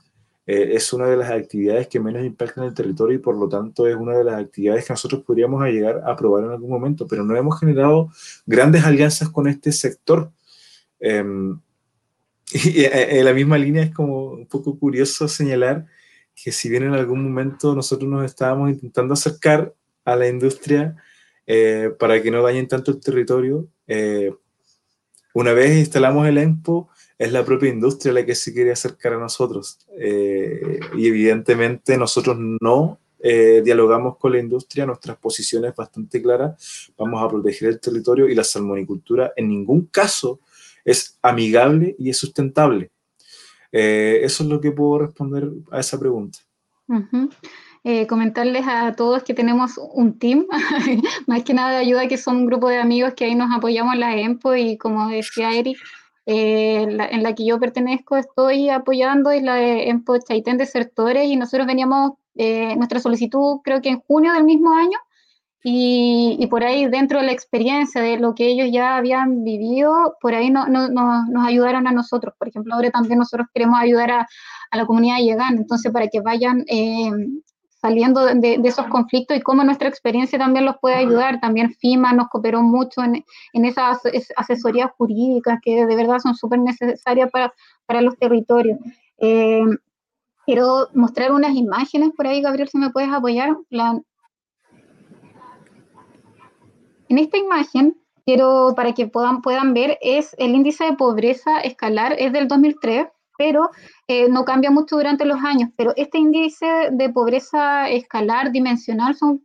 eh, 0.48 0.72
es 0.74 0.92
una 0.94 1.06
de 1.06 1.18
las 1.18 1.30
actividades 1.30 1.88
que 1.88 2.00
menos 2.00 2.26
impactan 2.26 2.64
el 2.64 2.74
territorio 2.74 3.18
y 3.18 3.22
por 3.22 3.38
lo 3.38 3.48
tanto 3.48 3.86
es 3.86 3.96
una 3.96 4.18
de 4.18 4.24
las 4.24 4.42
actividades 4.42 4.84
que 4.84 4.94
nosotros 4.94 5.22
podríamos 5.22 5.64
llegar 5.66 6.02
a 6.04 6.16
probar 6.16 6.46
en 6.46 6.50
algún 6.50 6.72
momento, 6.72 7.06
pero 7.06 7.24
no 7.24 7.38
hemos 7.38 7.60
generado 7.60 8.10
grandes 8.48 8.84
alianzas 8.84 9.30
con 9.30 9.48
este 9.48 9.72
sector. 9.72 10.32
Y 12.54 12.82
eh, 12.82 13.20
en 13.20 13.26
la 13.26 13.34
misma 13.34 13.58
línea 13.58 13.84
es 13.84 13.94
como 13.94 14.32
un 14.32 14.48
poco 14.48 14.78
curioso 14.78 15.28
señalar 15.28 15.86
que 16.36 16.52
si 16.52 16.70
bien 16.70 16.84
en 16.84 16.94
algún 16.94 17.24
momento 17.24 17.74
nosotros 17.74 18.10
nos 18.10 18.26
estábamos 18.26 18.70
intentando 18.70 19.14
acercar 19.14 19.74
a 20.04 20.16
la 20.16 20.28
industria 20.28 20.96
eh, 21.48 21.92
para 21.98 22.22
que 22.22 22.30
no 22.30 22.44
dañen 22.44 22.68
tanto 22.68 22.92
el 22.92 23.00
territorio, 23.00 23.68
eh, 23.88 24.34
una 25.34 25.54
vez 25.54 25.78
instalamos 25.78 26.28
el 26.28 26.38
EMPO, 26.38 26.90
es 27.18 27.32
la 27.32 27.46
propia 27.46 27.70
industria 27.70 28.14
la 28.14 28.26
que 28.26 28.36
se 28.36 28.54
quiere 28.54 28.72
acercar 28.72 29.14
a 29.14 29.20
nosotros. 29.20 29.80
y 29.98 31.08
evidentemente 31.08 31.98
nosotros 31.98 32.38
no 32.38 33.00
eh, 33.28 33.64
dialogamos 33.66 34.18
con 34.18 34.34
la 34.34 34.40
industria, 34.40 34.86
nuestras 34.86 35.18
posiciones 35.18 35.74
bastante 35.74 36.22
claras, 36.22 36.92
vamos 36.96 37.24
a 37.24 37.28
proteger 37.28 37.70
el 37.70 37.80
territorio 37.80 38.30
y 38.30 38.36
la 38.36 38.44
salmonicultura 38.44 39.34
en 39.36 39.50
ningún 39.50 39.88
caso 39.88 40.42
es 40.86 41.18
amigable 41.22 41.96
y 41.98 42.12
es 42.12 42.18
sustentable. 42.18 42.92
Eh, 43.72 44.22
eso 44.24 44.44
es 44.44 44.50
lo 44.50 44.62
que 44.62 44.72
puedo 44.72 45.00
responder 45.00 45.50
a 45.72 45.82
esa 45.82 46.00
pregunta. 46.00 46.40
Eh, 47.84 48.08
comentarles 48.08 48.66
a 48.68 48.96
todos 48.96 49.24
que 49.24 49.34
tenemos 49.34 49.74
un 49.78 50.18
team, 50.18 50.46
más 51.28 51.44
que 51.44 51.54
nada 51.54 51.72
de 51.72 51.78
ayuda, 51.78 52.08
que 52.08 52.18
son 52.18 52.38
un 52.38 52.46
grupo 52.46 52.70
de 52.70 52.78
amigos 52.78 53.14
que 53.16 53.26
ahí 53.26 53.36
nos 53.36 53.54
apoyamos 53.54 53.96
en 53.96 54.00
la 54.00 54.16
EMPO 54.16 54.56
y 54.56 54.78
como 54.78 55.10
decía 55.10 55.52
Eric, 55.54 55.78
eh, 56.28 56.84
en 56.84 57.24
la 57.24 57.36
que 57.36 57.46
yo 57.46 57.60
pertenezco 57.60 58.16
estoy 58.16 58.70
apoyando 58.70 59.30
es 59.30 59.44
la 59.44 59.56
de 59.56 59.90
EMPO 59.90 60.20
Chaitén 60.20 60.58
Desertores 60.58 61.28
y 61.28 61.36
nosotros 61.36 61.68
veníamos, 61.68 62.14
nuestra 62.36 63.00
solicitud 63.00 63.60
creo 63.64 63.82
que 63.82 63.90
en 63.90 64.00
junio 64.00 64.34
del 64.34 64.44
mismo 64.44 64.74
año 64.74 64.98
y, 65.68 66.38
y, 66.40 66.46
por 66.46 66.64
ahí 66.64 66.86
dentro 66.86 67.20
de 67.20 67.26
la 67.26 67.32
experiencia 67.32 68.00
de 68.00 68.20
lo 68.20 68.36
que 68.36 68.46
ellos 68.46 68.70
ya 68.72 68.98
habían 68.98 69.44
vivido, 69.44 70.16
por 70.22 70.36
ahí 70.36 70.52
no, 70.52 70.68
no, 70.68 70.90
nos 70.90 71.48
ayudaron 71.48 71.88
a 71.88 71.92
nosotros. 71.92 72.36
Por 72.38 72.50
ejemplo, 72.50 72.76
ahora 72.76 72.92
también 72.92 73.18
nosotros 73.18 73.48
queremos 73.52 73.80
ayudar 73.80 74.12
a, 74.12 74.28
a 74.70 74.78
la 74.78 74.86
comunidad 74.86 75.18
Yegan, 75.18 75.58
entonces 75.58 75.92
para 75.92 76.08
que 76.08 76.22
vayan 76.22 76.64
eh, 76.68 77.10
saliendo 77.82 78.26
de, 78.26 78.60
de, 78.60 78.70
esos 78.70 78.86
conflictos 78.90 79.36
y 79.36 79.42
cómo 79.42 79.64
nuestra 79.64 79.90
experiencia 79.90 80.38
también 80.38 80.66
los 80.66 80.76
puede 80.80 80.98
ayudar. 80.98 81.40
También 81.40 81.74
FIMA 81.74 82.14
nos 82.14 82.28
cooperó 82.28 82.62
mucho 82.62 83.04
en, 83.04 83.26
en 83.54 83.66
esas 83.66 84.02
asesorías 84.38 84.92
jurídicas 84.96 85.58
que 85.64 85.84
de 85.84 85.96
verdad 85.96 86.20
son 86.20 86.36
súper 86.36 86.60
necesarias 86.60 87.32
para, 87.32 87.52
para 87.88 88.02
los 88.02 88.16
territorios. 88.20 88.78
Eh, 89.18 89.66
quiero 90.46 90.90
mostrar 90.94 91.32
unas 91.32 91.56
imágenes 91.56 92.12
por 92.16 92.28
ahí, 92.28 92.44
Gabriel, 92.44 92.70
si 92.70 92.78
me 92.78 92.92
puedes 92.92 93.12
apoyar. 93.12 93.58
La, 93.72 94.00
en 97.10 97.18
esta 97.18 97.38
imagen, 97.38 97.98
quiero 98.26 98.74
para 98.76 98.94
que 98.94 99.08
puedan, 99.08 99.42
puedan 99.42 99.74
ver, 99.74 99.98
es 100.02 100.36
el 100.38 100.56
índice 100.56 100.86
de 100.86 100.94
pobreza 100.94 101.60
escalar, 101.60 102.16
es 102.18 102.34
del 102.34 102.48
2003, 102.48 103.08
pero 103.38 103.70
eh, 104.08 104.30
no 104.30 104.46
cambia 104.46 104.72
mucho 104.72 104.96
durante 104.96 105.26
los 105.26 105.44
años. 105.44 105.70
Pero 105.78 105.94
este 105.96 106.18
índice 106.18 106.90
de 106.92 107.10
pobreza 107.10 107.90
escalar 107.90 108.52
dimensional 108.52 109.16
son 109.16 109.42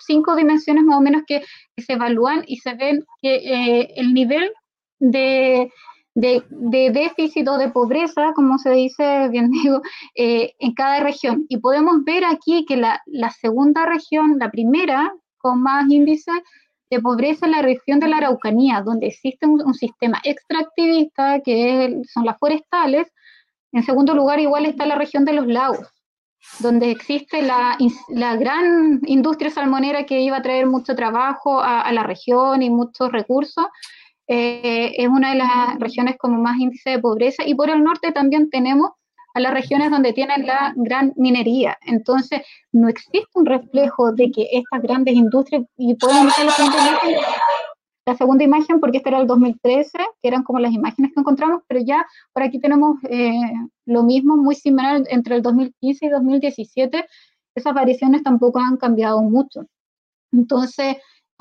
cinco 0.00 0.34
dimensiones 0.34 0.84
más 0.84 0.98
o 0.98 1.00
menos 1.00 1.22
que, 1.26 1.42
que 1.76 1.82
se 1.82 1.94
evalúan 1.94 2.42
y 2.46 2.56
se 2.58 2.74
ven 2.74 3.04
que 3.20 3.36
eh, 3.36 3.92
el 3.96 4.14
nivel 4.14 4.50
de, 4.98 5.70
de, 6.14 6.42
de, 6.48 6.90
déficit 6.90 7.46
o 7.48 7.58
de 7.58 7.68
pobreza, 7.68 8.32
como 8.34 8.58
se 8.58 8.70
dice, 8.70 9.28
bien 9.28 9.50
digo, 9.62 9.82
eh, 10.14 10.54
en 10.58 10.72
cada 10.74 11.00
región. 11.00 11.44
Y 11.48 11.58
podemos 11.58 12.04
ver 12.04 12.24
aquí 12.24 12.64
que 12.66 12.76
la, 12.76 13.02
la 13.06 13.30
segunda 13.30 13.86
región, 13.86 14.38
la 14.38 14.50
primera 14.50 15.14
con 15.38 15.62
más 15.62 15.88
índice, 15.88 16.32
de 16.90 17.00
pobreza 17.00 17.46
en 17.46 17.52
la 17.52 17.62
región 17.62 18.00
de 18.00 18.08
la 18.08 18.18
Araucanía, 18.18 18.82
donde 18.82 19.08
existe 19.08 19.46
un, 19.46 19.60
un 19.60 19.74
sistema 19.74 20.20
extractivista, 20.24 21.40
que 21.40 21.84
es, 21.84 22.12
son 22.12 22.24
las 22.24 22.38
forestales. 22.38 23.08
En 23.72 23.82
segundo 23.82 24.14
lugar, 24.14 24.38
igual 24.40 24.66
está 24.66 24.86
la 24.86 24.94
región 24.94 25.24
de 25.24 25.32
los 25.32 25.46
lagos, 25.46 25.88
donde 26.60 26.90
existe 26.90 27.42
la, 27.42 27.76
la 28.08 28.36
gran 28.36 29.00
industria 29.06 29.50
salmonera 29.50 30.06
que 30.06 30.20
iba 30.20 30.36
a 30.36 30.42
traer 30.42 30.66
mucho 30.66 30.94
trabajo 30.94 31.60
a, 31.60 31.80
a 31.80 31.92
la 31.92 32.04
región 32.04 32.62
y 32.62 32.70
muchos 32.70 33.10
recursos. 33.10 33.66
Eh, 34.28 34.92
es 34.96 35.08
una 35.08 35.30
de 35.30 35.36
las 35.36 35.78
regiones 35.78 36.16
como 36.18 36.40
más 36.40 36.58
índice 36.58 36.90
de 36.90 36.98
pobreza. 36.98 37.44
Y 37.46 37.54
por 37.54 37.70
el 37.70 37.82
norte 37.82 38.12
también 38.12 38.48
tenemos 38.50 38.90
a 39.36 39.40
las 39.40 39.52
regiones 39.52 39.90
donde 39.90 40.14
tienen 40.14 40.46
la 40.46 40.72
gran 40.76 41.12
minería. 41.14 41.76
Entonces, 41.82 42.40
no 42.72 42.88
existe 42.88 43.28
un 43.34 43.44
reflejo 43.44 44.12
de 44.12 44.30
que 44.30 44.48
estas 44.50 44.80
grandes 44.80 45.14
industrias, 45.14 45.62
y 45.76 45.94
podemos 45.94 46.32
ver 46.38 46.46
la 46.46 46.52
segunda 46.52 46.78
imagen, 46.78 47.20
la 48.06 48.16
segunda 48.16 48.44
imagen 48.44 48.80
porque 48.80 48.96
este 48.96 49.10
era 49.10 49.18
el 49.18 49.26
2013, 49.26 49.90
que 50.22 50.28
eran 50.28 50.42
como 50.42 50.58
las 50.58 50.72
imágenes 50.72 51.12
que 51.12 51.20
encontramos, 51.20 51.60
pero 51.68 51.80
ya 51.84 52.06
por 52.32 52.44
aquí 52.44 52.58
tenemos 52.58 52.96
eh, 53.10 53.38
lo 53.84 54.04
mismo, 54.04 54.38
muy 54.38 54.54
similar 54.54 55.02
entre 55.10 55.36
el 55.36 55.42
2015 55.42 56.06
y 56.06 56.08
2017, 56.08 57.06
esas 57.54 57.74
variaciones 57.74 58.22
tampoco 58.22 58.58
han 58.58 58.78
cambiado 58.78 59.20
mucho. 59.20 59.66
Entonces, 60.32 60.96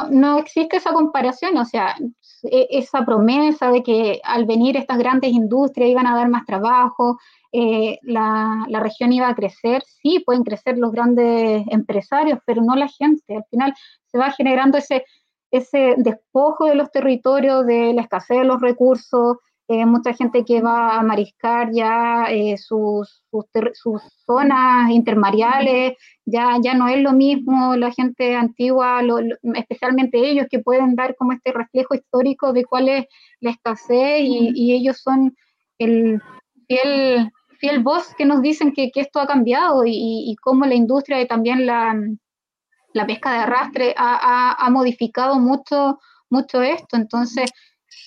no 0.09 0.39
existe 0.39 0.77
esa 0.77 0.93
comparación, 0.93 1.57
o 1.57 1.65
sea, 1.65 1.95
e, 2.43 2.67
esa 2.69 3.05
promesa 3.05 3.71
de 3.71 3.81
que 3.83 4.21
al 4.23 4.45
venir 4.45 4.77
estas 4.77 4.97
grandes 4.97 5.31
industrias 5.31 5.89
iban 5.89 6.07
a 6.07 6.15
dar 6.15 6.29
más 6.29 6.45
trabajo, 6.45 7.17
eh, 7.51 7.99
la, 8.03 8.65
la, 8.67 8.79
región 8.81 9.13
iba 9.13 9.29
a 9.29 9.35
crecer, 9.35 9.83
sí, 9.85 10.21
pueden 10.25 10.43
crecer 10.43 10.77
los 10.77 10.91
grandes 10.91 11.63
empresarios, 11.69 12.39
pero 12.45 12.61
no 12.61 12.75
la 12.75 12.89
gente. 12.89 13.37
Al 13.37 13.45
final 13.49 13.73
se 14.07 14.17
va 14.17 14.31
generando 14.31 14.77
ese, 14.77 15.05
ese 15.51 15.95
despojo 15.97 16.65
de 16.65 16.75
los 16.75 16.91
territorios, 16.91 17.65
de 17.65 17.93
la 17.93 18.01
escasez 18.01 18.39
de 18.39 18.45
los 18.45 18.61
recursos, 18.61 19.37
eh, 19.67 19.85
mucha 19.85 20.13
gente 20.13 20.43
que 20.45 20.61
va 20.61 20.97
a 20.97 21.03
mariscar 21.03 21.71
ya 21.71 22.25
eh, 22.29 22.57
sus, 22.57 23.23
sus, 23.31 23.45
sus, 23.73 24.01
zonas 24.25 24.91
intermareales, 24.91 25.93
ya, 26.25 26.57
ya 26.61 26.73
no 26.75 26.87
es 26.87 27.01
lo 27.01 27.13
mismo 27.13 27.75
la 27.75 27.91
gente 27.91 28.35
antigua, 28.35 29.01
lo, 29.01 29.21
lo, 29.21 29.35
especialmente 29.55 30.17
ellos 30.19 30.47
que 30.49 30.59
pueden 30.59 30.95
dar 30.95 31.15
como 31.15 31.31
este 31.33 31.51
reflejo 31.51 31.95
histórico 31.95 32.53
de 32.53 32.65
cuál 32.65 32.89
es 32.89 33.05
la 33.39 33.51
escasez 33.51 34.21
y, 34.21 34.51
y 34.53 34.73
ellos 34.73 34.97
son 35.01 35.35
el 35.79 36.21
fiel 36.67 37.31
fiel 37.59 37.81
voz 37.81 38.13
que 38.17 38.25
nos 38.25 38.41
dicen 38.41 38.73
que, 38.73 38.91
que 38.91 39.01
esto 39.01 39.19
ha 39.19 39.27
cambiado 39.27 39.85
y, 39.85 39.91
y, 40.29 40.35
cómo 40.37 40.65
la 40.65 40.75
industria 40.75 41.21
y 41.21 41.27
también 41.27 41.65
la, 41.65 41.95
la 42.93 43.05
pesca 43.07 43.31
de 43.31 43.37
arrastre 43.39 43.93
ha, 43.97 44.15
ha, 44.15 44.65
ha, 44.65 44.69
modificado 44.69 45.39
mucho, 45.39 45.99
mucho 46.29 46.61
esto. 46.61 46.95
Entonces, 46.95 47.51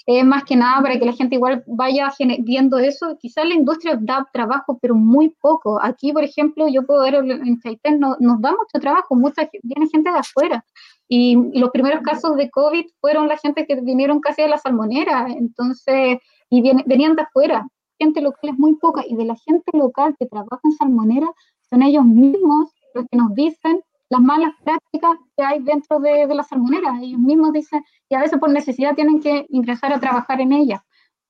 es 0.07 0.25
más 0.25 0.45
que 0.45 0.57
nada 0.57 0.83
para 0.83 0.99
que 0.99 1.05
la 1.05 1.13
gente 1.13 1.37
igual 1.37 1.65
vaya 1.67 2.13
viendo 2.41 2.79
eso. 2.79 3.17
Quizás 3.21 3.47
la 3.47 3.55
industria 3.55 3.99
da 4.01 4.27
trabajo, 4.33 4.79
pero 4.81 4.95
muy 4.95 5.31
poco. 5.41 5.79
Aquí, 5.83 6.13
por 6.13 6.25
ejemplo, 6.25 6.69
yo 6.69 6.87
puedo 6.87 7.03
ver 7.03 7.17
en 7.17 7.61
Chaitén, 7.61 8.01
no, 8.01 8.17
nos 8.21 8.41
da 8.41 8.51
mucho 8.51 8.81
trabajo, 8.81 9.15
mucha, 9.15 9.49
viene 9.63 9.89
gente 9.89 10.11
de 10.11 10.19
afuera. 10.19 10.65
Y, 11.09 11.37
los 11.59 11.71
primeros 11.71 12.03
casos 12.03 12.37
de 12.37 12.51
COVID 12.51 12.85
fueron 13.01 13.29
la 13.29 13.39
gente 13.39 13.67
que 13.67 13.81
vinieron 13.81 14.21
casi 14.21 14.43
de 14.43 14.49
la 14.49 14.59
salmonera, 14.59 15.27
entonces, 15.29 16.19
y 16.51 16.63
viene, 16.63 16.85
venían 16.87 17.17
de 17.17 17.23
afuera 17.23 17.67
gente 17.99 18.21
local 18.21 18.51
es 18.51 18.59
muy 18.59 18.77
poca 18.77 19.03
y 19.07 19.17
de 19.17 19.25
la 19.25 19.37
gente 19.37 19.77
local 19.77 20.15
que 20.19 20.27
trabaja 20.27 20.61
en 20.65 20.73
salmonera 20.73 21.29
son 21.69 21.83
ellos 21.83 22.05
mismos 22.05 22.71
los 22.95 23.05
que 23.11 23.17
nos 23.17 23.35
dicen 23.35 23.81
las 24.11 24.21
malas 24.21 24.53
prácticas 24.65 25.19
que 25.37 25.43
hay 25.45 25.63
dentro 25.63 26.01
de, 26.01 26.27
de 26.27 26.35
la 26.35 26.43
salmonera. 26.43 26.99
Ellos 27.01 27.21
mismos 27.21 27.53
dicen, 27.53 27.85
y 28.09 28.15
a 28.15 28.21
veces 28.21 28.39
por 28.39 28.51
necesidad 28.51 28.95
tienen 28.95 29.21
que 29.21 29.47
ingresar 29.51 29.93
a 29.93 30.01
trabajar 30.01 30.41
en 30.41 30.53
ellas, 30.53 30.81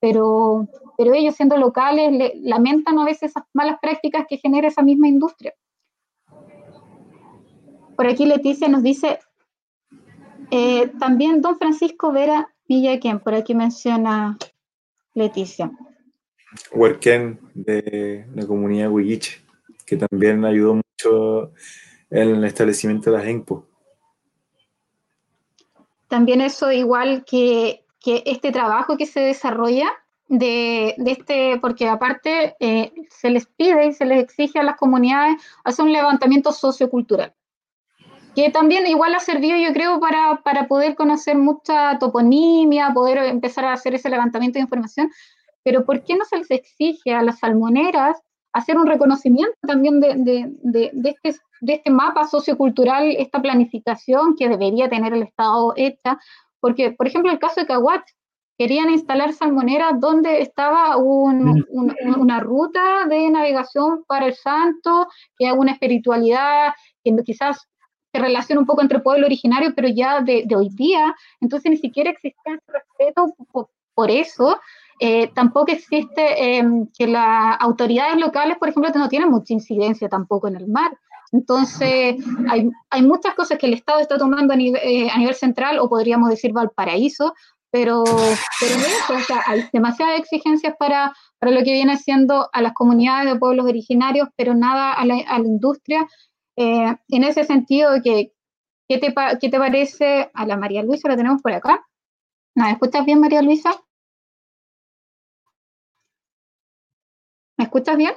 pero, 0.00 0.68
pero 0.96 1.14
ellos 1.14 1.34
siendo 1.34 1.56
locales 1.56 2.12
le, 2.12 2.32
lamentan 2.36 2.98
a 2.98 3.04
veces 3.04 3.30
esas 3.30 3.44
malas 3.52 3.78
prácticas 3.80 4.26
que 4.28 4.38
genera 4.38 4.68
esa 4.68 4.82
misma 4.82 5.08
industria. 5.08 5.52
Por 7.96 8.06
aquí 8.06 8.26
Leticia 8.26 8.68
nos 8.68 8.82
dice, 8.84 9.18
eh, 10.52 10.92
también 11.00 11.42
don 11.42 11.58
Francisco 11.58 12.12
Vera 12.12 12.48
Villaquén, 12.68 13.18
por 13.18 13.34
aquí 13.34 13.54
menciona 13.56 14.38
Leticia. 15.14 15.72
Huerquén 16.72 17.40
de 17.54 18.24
la 18.34 18.46
comunidad 18.46 18.90
Huilliche, 18.90 19.42
que 19.84 19.96
también 19.96 20.44
ayudó 20.44 20.76
mucho 20.76 21.52
el 22.10 22.44
establecimiento 22.44 23.10
de 23.10 23.18
las 23.18 23.26
ENPO. 23.26 23.66
También 26.08 26.40
eso 26.40 26.72
igual 26.72 27.24
que, 27.24 27.84
que 28.00 28.22
este 28.26 28.50
trabajo 28.50 28.96
que 28.96 29.06
se 29.06 29.20
desarrolla 29.20 29.90
de, 30.28 30.94
de 30.98 31.10
este, 31.12 31.58
porque 31.60 31.88
aparte 31.88 32.56
eh, 32.60 32.92
se 33.10 33.30
les 33.30 33.46
pide 33.46 33.86
y 33.88 33.92
se 33.92 34.04
les 34.04 34.22
exige 34.22 34.58
a 34.58 34.62
las 34.62 34.76
comunidades 34.76 35.42
hacer 35.64 35.84
un 35.84 35.92
levantamiento 35.92 36.52
sociocultural, 36.52 37.34
que 38.34 38.50
también 38.50 38.86
igual 38.86 39.14
ha 39.14 39.20
servido 39.20 39.56
yo 39.58 39.72
creo 39.72 40.00
para, 40.00 40.40
para 40.42 40.66
poder 40.66 40.94
conocer 40.94 41.36
mucha 41.36 41.98
toponimia, 41.98 42.92
poder 42.94 43.18
empezar 43.18 43.64
a 43.64 43.72
hacer 43.72 43.94
ese 43.94 44.10
levantamiento 44.10 44.58
de 44.58 44.62
información, 44.62 45.10
pero 45.62 45.84
¿por 45.84 46.04
qué 46.04 46.16
no 46.16 46.24
se 46.24 46.38
les 46.38 46.50
exige 46.50 47.12
a 47.12 47.22
las 47.22 47.38
salmoneras 47.38 48.18
hacer 48.52 48.76
un 48.76 48.86
reconocimiento 48.86 49.56
también 49.66 50.00
de, 50.00 50.14
de, 50.14 50.52
de, 50.62 50.90
de, 50.92 51.10
este, 51.22 51.40
de 51.60 51.74
este 51.74 51.90
mapa 51.90 52.26
sociocultural, 52.26 53.14
esta 53.16 53.40
planificación 53.40 54.36
que 54.36 54.48
debería 54.48 54.88
tener 54.88 55.12
el 55.12 55.22
Estado 55.22 55.72
hecha? 55.76 56.18
Porque, 56.60 56.92
por 56.92 57.06
ejemplo, 57.06 57.30
el 57.30 57.38
caso 57.38 57.60
de 57.60 57.66
Caguat, 57.66 58.02
querían 58.58 58.90
instalar 58.90 59.32
salmoneras 59.32 60.00
donde 60.00 60.42
estaba 60.42 60.96
un, 60.96 61.64
un, 61.70 61.94
una 62.18 62.40
ruta 62.40 63.06
de 63.08 63.30
navegación 63.30 64.04
para 64.08 64.26
el 64.26 64.34
santo, 64.34 65.06
que 65.38 65.46
haga 65.46 65.58
una 65.58 65.72
espiritualidad 65.72 66.72
que 67.04 67.14
quizás 67.24 67.68
se 68.12 68.20
relaciona 68.20 68.60
un 68.60 68.66
poco 68.66 68.82
entre 68.82 68.98
pueblo 68.98 69.26
originario, 69.26 69.72
pero 69.76 69.88
ya 69.88 70.20
de, 70.22 70.42
de 70.44 70.56
hoy 70.56 70.70
día, 70.70 71.14
entonces 71.40 71.70
ni 71.70 71.76
siquiera 71.76 72.10
existía 72.10 72.54
ese 72.54 72.72
respeto 72.72 73.32
por, 73.52 73.68
por 73.94 74.10
eso, 74.10 74.58
eh, 75.00 75.30
tampoco 75.34 75.72
existe 75.72 76.56
em, 76.56 76.88
que 76.96 77.06
las 77.06 77.56
autoridades 77.60 78.16
locales, 78.16 78.58
por 78.58 78.68
ejemplo, 78.68 78.90
no 78.94 79.08
tienen 79.08 79.30
mucha 79.30 79.54
incidencia 79.54 80.08
tampoco 80.08 80.48
en 80.48 80.56
el 80.56 80.68
mar. 80.68 80.90
Entonces, 81.32 82.16
hay, 82.48 82.70
hay 82.90 83.02
muchas 83.02 83.34
cosas 83.34 83.58
que 83.58 83.66
el 83.66 83.74
Estado 83.74 84.00
está 84.00 84.16
tomando 84.18 84.54
a 84.54 84.56
nivel, 84.56 84.80
eh, 84.82 85.10
a 85.10 85.18
nivel 85.18 85.34
central, 85.34 85.78
o 85.78 85.88
podríamos 85.88 86.30
decir 86.30 86.52
Valparaíso, 86.52 87.34
pero, 87.70 88.02
pero 88.04 88.74
eso, 88.74 89.14
o 89.14 89.20
sea, 89.20 89.42
hay 89.46 89.68
demasiadas 89.72 90.18
exigencias 90.18 90.74
para, 90.78 91.12
para 91.38 91.52
lo 91.52 91.62
que 91.62 91.72
viene 91.72 91.96
siendo 91.98 92.48
a 92.52 92.62
las 92.62 92.72
comunidades 92.72 93.30
de 93.30 93.38
pueblos 93.38 93.66
originarios, 93.66 94.28
pero 94.36 94.54
nada 94.54 94.94
a 94.94 95.04
la, 95.04 95.16
a 95.28 95.38
la 95.38 95.46
industria. 95.46 96.08
Eh, 96.56 96.96
en 97.08 97.24
ese 97.24 97.44
sentido, 97.44 97.90
que, 98.02 98.32
¿qué, 98.88 98.98
te, 98.98 99.14
¿qué 99.40 99.48
te 99.50 99.58
parece 99.58 100.30
a 100.32 100.46
la 100.46 100.56
María 100.56 100.82
Luisa? 100.82 101.08
La 101.08 101.16
tenemos 101.16 101.42
por 101.42 101.52
acá. 101.52 101.86
¿Me 102.54 102.70
escuchas 102.72 103.04
bien, 103.04 103.20
María 103.20 103.42
Luisa? 103.42 103.70
¿Me 107.58 107.64
escuchas 107.64 107.96
bien? 107.96 108.14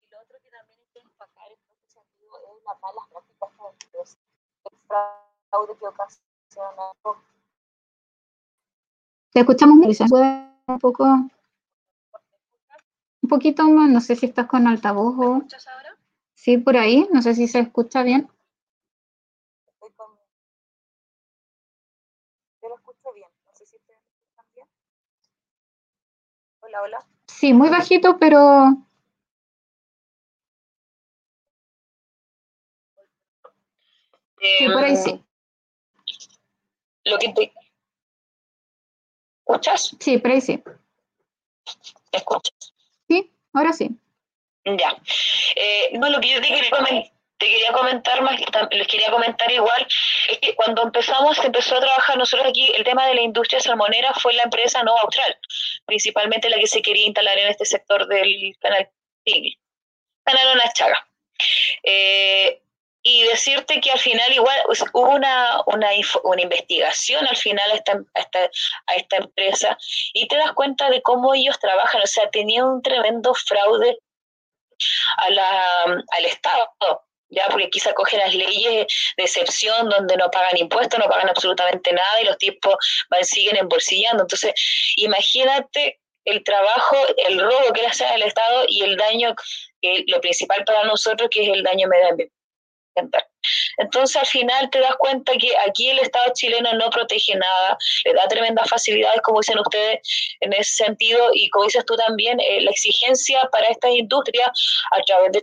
Y 0.00 0.06
lo 0.10 0.20
otro 0.20 0.38
que 0.40 0.48
también 0.48 0.78
hay 0.78 0.86
que 0.94 1.02
destacar 1.02 1.50
en 1.50 1.58
este 1.58 1.90
sentido 1.90 2.36
es 2.36 2.62
las 2.64 2.80
malas 2.80 3.04
prácticas 3.10 3.50
de 3.92 3.98
el 4.70 4.76
fraude 5.50 5.76
que 5.76 5.86
ocasiona. 5.88 6.92
Te 9.32 9.40
escuchamos, 9.40 9.78
Luisa. 9.78 10.06
Un 10.68 10.78
poco. 10.78 11.02
Un 11.04 11.32
poquito 13.28 13.68
más, 13.68 13.90
no 13.90 14.00
sé 14.00 14.14
si 14.14 14.26
estás 14.26 14.46
con 14.46 14.68
altavoz 14.68 15.16
o. 15.18 15.32
¿Me 15.32 15.38
escuchas 15.38 15.66
ahora? 15.66 15.98
Sí, 16.34 16.58
por 16.58 16.76
ahí, 16.76 17.08
no 17.12 17.22
sé 17.22 17.34
si 17.34 17.48
se 17.48 17.58
escucha 17.58 18.04
bien. 18.04 18.30
Estoy 19.66 19.90
con... 19.94 20.16
Yo 22.62 22.68
lo 22.68 22.76
escucho 22.76 23.12
bien, 23.14 23.28
no 23.46 23.52
sé 23.56 23.66
si 23.66 23.74
ustedes 23.76 24.00
me 24.00 24.06
escuchan 24.12 24.46
bien. 24.54 24.68
Hola, 26.72 26.82
hola. 26.84 27.06
Sí, 27.26 27.52
muy 27.52 27.68
bajito, 27.68 28.16
pero. 28.18 28.72
Sí, 34.40 34.66
por 34.72 34.82
ahí 34.82 34.96
sí. 34.96 35.22
Lo 37.04 37.18
que 37.18 37.28
te... 37.34 37.52
¿Escuchas? 39.40 39.94
Sí, 40.00 40.16
por 40.16 40.30
ahí 40.30 40.40
sí. 40.40 40.62
¿Me 40.64 42.18
escuchas? 42.18 42.72
Sí, 43.06 43.30
ahora 43.52 43.74
sí. 43.74 43.90
Ya. 44.64 44.96
Eh, 45.56 45.98
no, 45.98 46.08
lo 46.08 46.20
que 46.22 46.30
yo 46.30 46.40
te 46.40 46.48
quería, 46.48 46.70
comen- 46.70 47.12
te 47.42 47.48
quería 47.48 47.72
comentar 47.72 48.22
más, 48.22 48.38
les 48.70 48.86
quería 48.86 49.10
comentar 49.10 49.50
igual, 49.50 49.86
es 50.28 50.38
que 50.38 50.54
cuando 50.54 50.82
empezamos, 50.82 51.36
se 51.36 51.46
empezó 51.46 51.76
a 51.76 51.80
trabajar 51.80 52.16
nosotros 52.16 52.48
aquí, 52.48 52.72
el 52.76 52.84
tema 52.84 53.04
de 53.08 53.16
la 53.16 53.20
industria 53.20 53.58
salmonera 53.58 54.14
fue 54.14 54.32
la 54.34 54.44
empresa 54.44 54.84
Nova 54.84 55.00
Austral, 55.00 55.36
principalmente 55.84 56.48
la 56.48 56.58
que 56.58 56.68
se 56.68 56.80
quería 56.80 57.06
instalar 57.06 57.36
en 57.36 57.48
este 57.48 57.64
sector 57.64 58.06
del 58.06 58.56
canal 58.60 58.88
Tigre, 59.24 59.58
canal 60.22 60.54
Una 60.54 60.72
Chaga. 60.72 61.08
Eh, 61.82 62.62
y 63.04 63.24
decirte 63.24 63.80
que 63.80 63.90
al 63.90 63.98
final 63.98 64.32
igual 64.32 64.60
hubo 64.92 65.10
una, 65.10 65.62
una, 65.66 65.88
una 66.22 66.42
investigación 66.42 67.26
al 67.26 67.36
final 67.36 67.68
a 67.72 67.74
esta, 67.74 67.92
a, 68.14 68.20
esta, 68.20 68.50
a 68.86 68.94
esta 68.94 69.16
empresa 69.16 69.76
y 70.12 70.28
te 70.28 70.36
das 70.36 70.52
cuenta 70.52 70.88
de 70.90 71.02
cómo 71.02 71.34
ellos 71.34 71.58
trabajan, 71.58 72.02
o 72.02 72.06
sea, 72.06 72.30
tenían 72.30 72.66
un 72.66 72.82
tremendo 72.82 73.34
fraude 73.34 73.98
a 75.16 75.30
la, 75.30 75.84
al 75.84 76.24
Estado, 76.24 76.70
ya 77.32 77.46
porque 77.48 77.66
aquí 77.66 77.80
se 77.80 77.90
acogen 77.90 78.20
las 78.20 78.34
leyes 78.34 78.86
de 79.16 79.24
excepción 79.24 79.88
donde 79.88 80.16
no 80.16 80.30
pagan 80.30 80.56
impuestos, 80.56 80.98
no 80.98 81.08
pagan 81.08 81.30
absolutamente 81.30 81.92
nada 81.92 82.20
y 82.20 82.26
los 82.26 82.38
tipos 82.38 82.76
van, 83.10 83.24
siguen 83.24 83.56
embolsillando. 83.56 84.22
Entonces, 84.22 84.52
imagínate 84.96 85.98
el 86.24 86.44
trabajo, 86.44 86.96
el 87.28 87.40
robo 87.40 87.72
que 87.72 87.80
le 87.82 87.88
hacen 87.88 88.08
al 88.08 88.22
Estado 88.22 88.64
y 88.68 88.82
el 88.82 88.96
daño, 88.96 89.34
que 89.80 90.04
lo 90.06 90.20
principal 90.20 90.62
para 90.64 90.84
nosotros, 90.84 91.28
que 91.30 91.42
es 91.42 91.48
el 91.48 91.62
daño 91.62 91.88
medioambiental. 91.88 92.30
Entonces, 93.78 94.16
al 94.16 94.26
final 94.26 94.70
te 94.70 94.78
das 94.78 94.94
cuenta 94.98 95.32
que 95.32 95.56
aquí 95.66 95.88
el 95.88 95.98
Estado 95.98 96.32
chileno 96.34 96.72
no 96.74 96.90
protege 96.90 97.34
nada, 97.34 97.76
le 98.04 98.12
da 98.12 98.28
tremendas 98.28 98.68
facilidades, 98.68 99.20
como 99.22 99.40
dicen 99.40 99.58
ustedes, 99.58 100.00
en 100.40 100.52
ese 100.52 100.84
sentido, 100.84 101.30
y 101.32 101.48
como 101.50 101.64
dices 101.64 101.84
tú 101.86 101.96
también, 101.96 102.38
eh, 102.40 102.60
la 102.60 102.70
exigencia 102.70 103.48
para 103.50 103.68
estas 103.68 103.90
industrias 103.92 104.50
a 104.92 105.00
través 105.02 105.32
de 105.32 105.42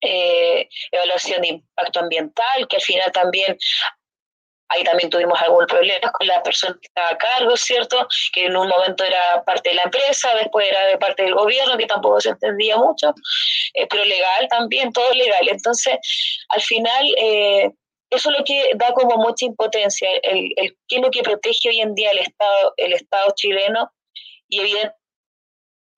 eh, 0.00 0.68
evaluación 0.90 1.42
de 1.42 1.48
impacto 1.48 2.00
ambiental, 2.00 2.68
que 2.68 2.76
al 2.76 2.82
final 2.82 3.12
también 3.12 3.56
ahí 4.70 4.84
también 4.84 5.10
tuvimos 5.10 5.40
algunos 5.42 5.66
problemas 5.66 6.12
con 6.12 6.26
la 6.26 6.42
persona 6.42 6.76
que 6.80 6.86
estaba 6.86 7.08
a 7.10 7.18
cargo, 7.18 7.56
¿cierto? 7.56 8.06
Que 8.32 8.46
en 8.46 8.56
un 8.56 8.68
momento 8.68 9.04
era 9.04 9.42
parte 9.44 9.70
de 9.70 9.74
la 9.74 9.82
empresa, 9.82 10.34
después 10.36 10.68
era 10.68 10.86
de 10.86 10.96
parte 10.96 11.24
del 11.24 11.34
gobierno, 11.34 11.76
que 11.76 11.86
tampoco 11.86 12.20
se 12.20 12.30
entendía 12.30 12.76
mucho, 12.76 13.12
eh, 13.74 13.86
pero 13.88 14.04
legal 14.04 14.46
también, 14.48 14.92
todo 14.92 15.12
legal. 15.12 15.48
Entonces, 15.48 15.98
al 16.50 16.60
final, 16.60 17.04
eh, 17.18 17.70
eso 18.10 18.30
es 18.30 18.38
lo 18.38 18.44
que 18.44 18.70
da 18.76 18.92
como 18.92 19.16
mucha 19.16 19.44
impotencia, 19.44 20.08
el, 20.22 20.52
el, 20.56 20.76
qué 20.88 20.96
es 20.96 21.02
lo 21.02 21.10
que 21.10 21.22
protege 21.22 21.68
hoy 21.68 21.80
en 21.80 21.94
día 21.94 22.10
el 22.10 22.18
Estado, 22.18 22.72
el 22.76 22.92
Estado 22.92 23.32
chileno, 23.36 23.90
y 24.48 24.60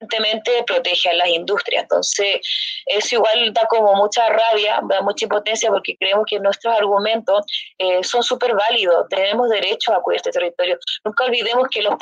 evidentemente 0.02 0.64
protege 0.66 1.10
a 1.10 1.14
las 1.14 1.28
industrias. 1.28 1.82
Entonces, 1.84 2.40
eso 2.86 3.16
igual 3.16 3.52
da 3.52 3.66
como 3.66 3.94
mucha 3.94 4.28
rabia, 4.28 4.80
da 4.88 5.00
mucha 5.02 5.24
impotencia 5.24 5.70
porque 5.70 5.96
creemos 5.96 6.24
que 6.28 6.40
nuestros 6.40 6.74
argumentos 6.74 7.44
eh, 7.78 8.02
son 8.02 8.22
súper 8.22 8.54
válidos. 8.54 9.08
Tenemos 9.08 9.48
derecho 9.48 9.92
a 9.92 10.02
cuidar 10.02 10.16
este 10.16 10.30
territorio. 10.30 10.78
Nunca 11.04 11.24
olvidemos 11.24 11.68
que 11.70 11.82
los 11.82 11.96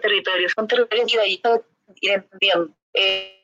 territorios 0.00 0.52
son 0.54 0.68
territorios 0.68 1.06
identificados. 2.00 2.70
Eh, 2.94 3.34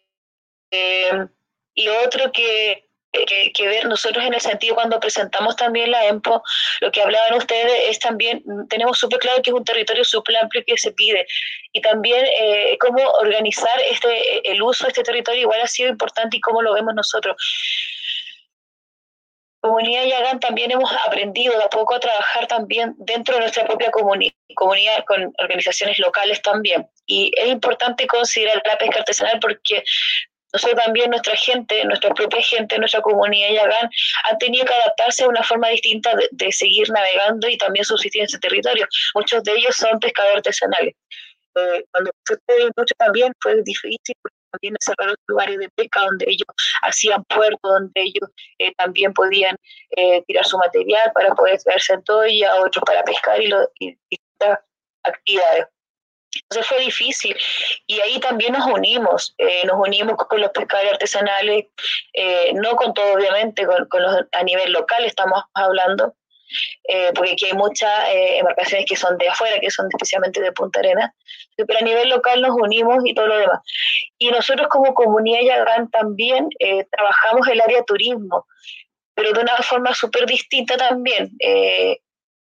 eh, 0.70 1.26
y 1.74 1.88
otro 1.88 2.30
que, 2.32 2.83
que, 3.26 3.52
que, 3.52 3.68
ver 3.68 3.86
nosotros 3.86 4.24
en 4.24 4.34
el 4.34 4.40
sentido 4.40 4.74
cuando 4.74 5.00
presentamos 5.00 5.56
también 5.56 5.90
la 5.90 6.06
EMPO, 6.06 6.42
lo 6.80 6.92
que 6.92 7.02
hablaban 7.02 7.34
ustedes 7.34 7.90
es 7.90 7.98
también, 7.98 8.42
tenemos 8.68 8.98
súper 8.98 9.18
claro 9.18 9.42
que 9.42 9.50
es 9.50 9.54
un 9.54 9.64
territorio 9.64 10.04
súper 10.04 10.36
amplio 10.36 10.62
que 10.66 10.76
se 10.76 10.92
pide 10.92 11.26
y 11.72 11.80
también 11.80 12.24
eh, 12.26 12.76
cómo 12.78 13.02
organizar 13.20 13.80
este, 13.90 14.50
el 14.50 14.62
uso 14.62 14.84
de 14.84 14.88
este 14.88 15.02
territorio 15.02 15.42
igual 15.42 15.60
ha 15.60 15.66
sido 15.66 15.88
importante 15.88 16.36
y 16.36 16.40
cómo 16.40 16.62
lo 16.62 16.74
vemos 16.74 16.94
nosotros. 16.94 17.36
Comunidad 19.60 20.04
Yagán 20.04 20.40
también 20.40 20.70
hemos 20.72 20.92
aprendido 21.06 21.56
de 21.56 21.64
a 21.64 21.68
poco 21.68 21.94
a 21.94 22.00
trabajar 22.00 22.46
también 22.46 22.94
dentro 22.98 23.34
de 23.34 23.40
nuestra 23.40 23.66
propia 23.66 23.90
comuni 23.90 24.30
comunidad 24.54 25.04
con 25.06 25.32
organizaciones 25.38 25.98
locales 25.98 26.42
también. 26.42 26.86
Y 27.06 27.32
es 27.34 27.48
importante 27.48 28.06
considerar 28.06 28.62
la 28.66 28.76
pesca 28.76 28.98
artesanal 28.98 29.38
porque 29.40 29.82
nosotros 30.54 30.84
también, 30.84 31.10
nuestra 31.10 31.34
gente, 31.34 31.84
nuestra 31.84 32.14
propia 32.14 32.40
gente, 32.40 32.78
nuestra 32.78 33.00
comunidad 33.00 33.50
Yagán, 33.52 33.90
han 34.30 34.38
tenido 34.38 34.64
que 34.64 34.74
adaptarse 34.74 35.24
a 35.24 35.28
una 35.28 35.42
forma 35.42 35.68
distinta 35.68 36.12
de, 36.30 36.52
seguir 36.52 36.88
navegando 36.90 37.48
y 37.48 37.58
también 37.58 37.84
subsistir 37.84 38.22
en 38.22 38.26
ese 38.26 38.38
territorio. 38.38 38.86
Muchos 39.16 39.42
de 39.42 39.52
ellos 39.52 39.74
son 39.74 39.98
pescadores 39.98 40.36
artesanales. 40.36 40.94
Eh, 41.56 41.84
cuando 41.90 42.10
fue 42.24 42.36
mucho 42.76 42.94
también 42.98 43.32
fue 43.40 43.62
difícil 43.64 44.14
porque 44.22 44.36
también 44.52 44.76
cerraron 44.80 45.16
lugares 45.26 45.58
de 45.58 45.68
pesca 45.70 46.00
donde 46.00 46.24
ellos 46.28 46.46
hacían 46.82 47.24
puertos, 47.24 47.60
donde 47.62 48.00
ellos 48.00 48.30
eh, 48.58 48.72
también 48.76 49.12
podían 49.12 49.56
eh, 49.96 50.22
tirar 50.26 50.44
su 50.44 50.56
material 50.58 51.10
para 51.14 51.34
poder 51.34 51.58
traerse 51.62 51.94
en 51.94 52.04
todo 52.04 52.26
y 52.26 52.44
a 52.44 52.54
otros 52.56 52.82
para 52.86 53.02
pescar 53.02 53.42
y, 53.42 53.48
lo, 53.48 53.68
y 53.80 53.96
distintas 54.08 54.60
actividades. 55.02 55.66
Entonces 56.42 56.66
fue 56.66 56.80
difícil 56.80 57.36
y 57.86 58.00
ahí 58.00 58.18
también 58.20 58.52
nos 58.52 58.66
unimos, 58.66 59.34
eh, 59.38 59.62
nos 59.66 59.76
unimos 59.78 60.16
con 60.16 60.40
los 60.40 60.50
pescadores 60.50 60.92
artesanales, 60.92 61.66
eh, 62.12 62.52
no 62.54 62.76
con 62.76 62.94
todo 62.94 63.14
obviamente, 63.14 63.66
con, 63.66 63.86
con, 63.88 64.02
los 64.02 64.24
a 64.32 64.42
nivel 64.42 64.72
local 64.72 65.04
estamos 65.04 65.42
hablando, 65.54 66.14
eh, 66.88 67.10
porque 67.14 67.32
aquí 67.32 67.46
hay 67.46 67.54
muchas 67.54 67.90
embarcaciones 68.08 68.86
que 68.88 68.96
son 68.96 69.16
de 69.18 69.28
afuera, 69.28 69.58
que 69.60 69.70
son 69.70 69.86
especialmente 69.90 70.40
de 70.40 70.52
Punta 70.52 70.80
Arenas, 70.80 71.10
pero 71.56 71.78
a 71.78 71.82
nivel 71.82 72.08
local 72.08 72.42
nos 72.42 72.52
unimos 72.54 73.04
y 73.04 73.14
todo 73.14 73.26
lo 73.26 73.38
demás. 73.38 73.60
Y 74.18 74.30
nosotros 74.30 74.68
como 74.68 74.94
comunidad 74.94 75.40
Yagán 75.42 75.90
también 75.90 76.48
trabajamos 76.90 77.48
el 77.48 77.60
área 77.60 77.82
turismo, 77.84 78.46
pero 79.14 79.32
de 79.32 79.40
una 79.40 79.56
forma 79.58 79.94
súper 79.94 80.26
distinta 80.26 80.76
también 80.76 81.30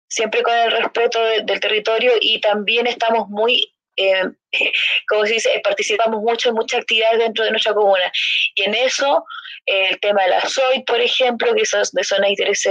siempre 0.07 0.41
con 0.41 0.53
el 0.53 0.71
respeto 0.71 1.21
de, 1.21 1.41
del 1.43 1.59
territorio 1.59 2.13
y 2.21 2.39
también 2.39 2.87
estamos 2.87 3.27
muy 3.27 3.73
eh, 3.97 4.23
como 5.09 5.25
se 5.25 5.33
dice, 5.33 5.61
participamos 5.63 6.21
mucho 6.21 6.49
en 6.49 6.55
muchas 6.55 6.81
actividades 6.81 7.19
dentro 7.19 7.43
de 7.43 7.51
nuestra 7.51 7.73
comuna. 7.73 8.11
Y 8.55 8.63
en 8.63 8.75
eso, 8.75 9.25
eh, 9.65 9.89
el 9.91 9.99
tema 9.99 10.23
de 10.23 10.29
la 10.29 10.41
SOI, 10.47 10.83
por 10.83 11.01
ejemplo, 11.01 11.53
que 11.53 11.61
es 11.63 11.91
de 11.91 12.03
zona 12.03 12.25
de 12.25 12.31
interés 12.31 12.63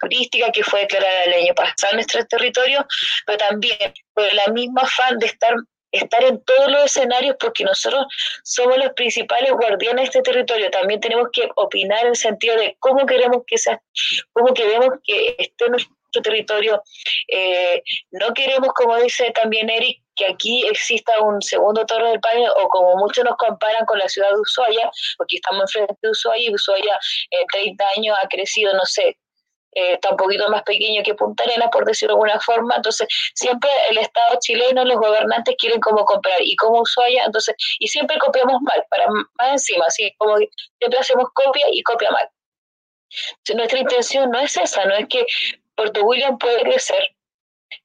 turística, 0.00 0.50
que 0.50 0.64
fue 0.64 0.80
declarada 0.80 1.24
el 1.24 1.34
año 1.34 1.54
pasado 1.54 1.92
en 1.92 1.96
nuestro 1.96 2.24
territorio, 2.26 2.84
pero 3.24 3.38
también 3.38 3.94
por 4.14 4.32
la 4.34 4.48
misma 4.48 4.82
afán 4.82 5.18
de 5.18 5.26
estar 5.26 5.54
estar 5.92 6.24
en 6.24 6.42
todos 6.44 6.70
los 6.70 6.84
escenarios 6.86 7.36
porque 7.38 7.64
nosotros 7.64 8.06
somos 8.42 8.78
los 8.78 8.92
principales 8.94 9.52
guardianes 9.52 10.10
de 10.10 10.18
este 10.18 10.22
territorio. 10.22 10.70
También 10.70 11.00
tenemos 11.00 11.28
que 11.32 11.48
opinar 11.56 12.00
en 12.00 12.08
el 12.08 12.16
sentido 12.16 12.56
de 12.56 12.76
cómo 12.80 13.06
queremos 13.06 13.42
que 13.46 13.58
sea, 13.58 13.80
cómo 14.32 14.52
queremos 14.54 14.88
que 15.04 15.36
esté 15.38 15.68
nuestro 15.68 15.92
territorio. 16.22 16.82
Eh, 17.28 17.82
no 18.10 18.32
queremos, 18.32 18.72
como 18.74 18.96
dice 18.98 19.30
también 19.32 19.68
Eric, 19.68 20.01
que 20.16 20.26
aquí 20.26 20.66
exista 20.66 21.20
un 21.20 21.40
segundo 21.42 21.84
Torre 21.86 22.10
del 22.10 22.20
Paine 22.20 22.48
o 22.50 22.68
como 22.68 22.96
muchos 22.96 23.24
nos 23.24 23.36
comparan 23.36 23.86
con 23.86 23.98
la 23.98 24.08
ciudad 24.08 24.30
de 24.30 24.40
Ushuaia, 24.40 24.90
porque 25.16 25.36
estamos 25.36 25.62
enfrente 25.62 25.96
de 26.02 26.10
Ushuaia 26.10 26.50
y 26.50 26.54
Ushuaia 26.54 26.98
en 27.30 27.46
30 27.46 27.84
años 27.96 28.16
ha 28.22 28.28
crecido, 28.28 28.74
no 28.74 28.84
sé, 28.84 29.16
eh, 29.74 29.94
está 29.94 30.10
un 30.10 30.16
poquito 30.16 30.48
más 30.50 30.62
pequeño 30.64 31.02
que 31.02 31.14
Punta 31.14 31.44
Arenas, 31.44 31.70
por 31.72 31.86
decirlo 31.86 32.14
de 32.14 32.20
alguna 32.20 32.40
forma. 32.40 32.76
Entonces, 32.76 33.08
siempre 33.34 33.70
el 33.88 33.98
Estado 33.98 34.38
chileno, 34.40 34.84
los 34.84 34.98
gobernantes 34.98 35.54
quieren 35.58 35.80
como 35.80 36.04
comprar 36.04 36.36
y 36.40 36.54
como 36.56 36.82
Ushuaia, 36.82 37.24
entonces, 37.24 37.54
y 37.78 37.88
siempre 37.88 38.18
copiamos 38.18 38.60
mal, 38.62 38.84
para 38.90 39.06
más 39.08 39.52
encima, 39.52 39.86
así 39.86 40.12
como 40.18 40.36
siempre 40.78 40.98
hacemos 40.98 41.26
copia 41.34 41.66
y 41.72 41.82
copia 41.82 42.10
mal. 42.10 42.28
nuestra 43.54 43.78
intención 43.78 44.30
no 44.30 44.38
es 44.40 44.56
esa, 44.56 44.84
no 44.84 44.94
es 44.94 45.06
que 45.08 45.26
Puerto 45.74 46.02
William 46.04 46.38
puede 46.38 46.60
crecer, 46.62 47.02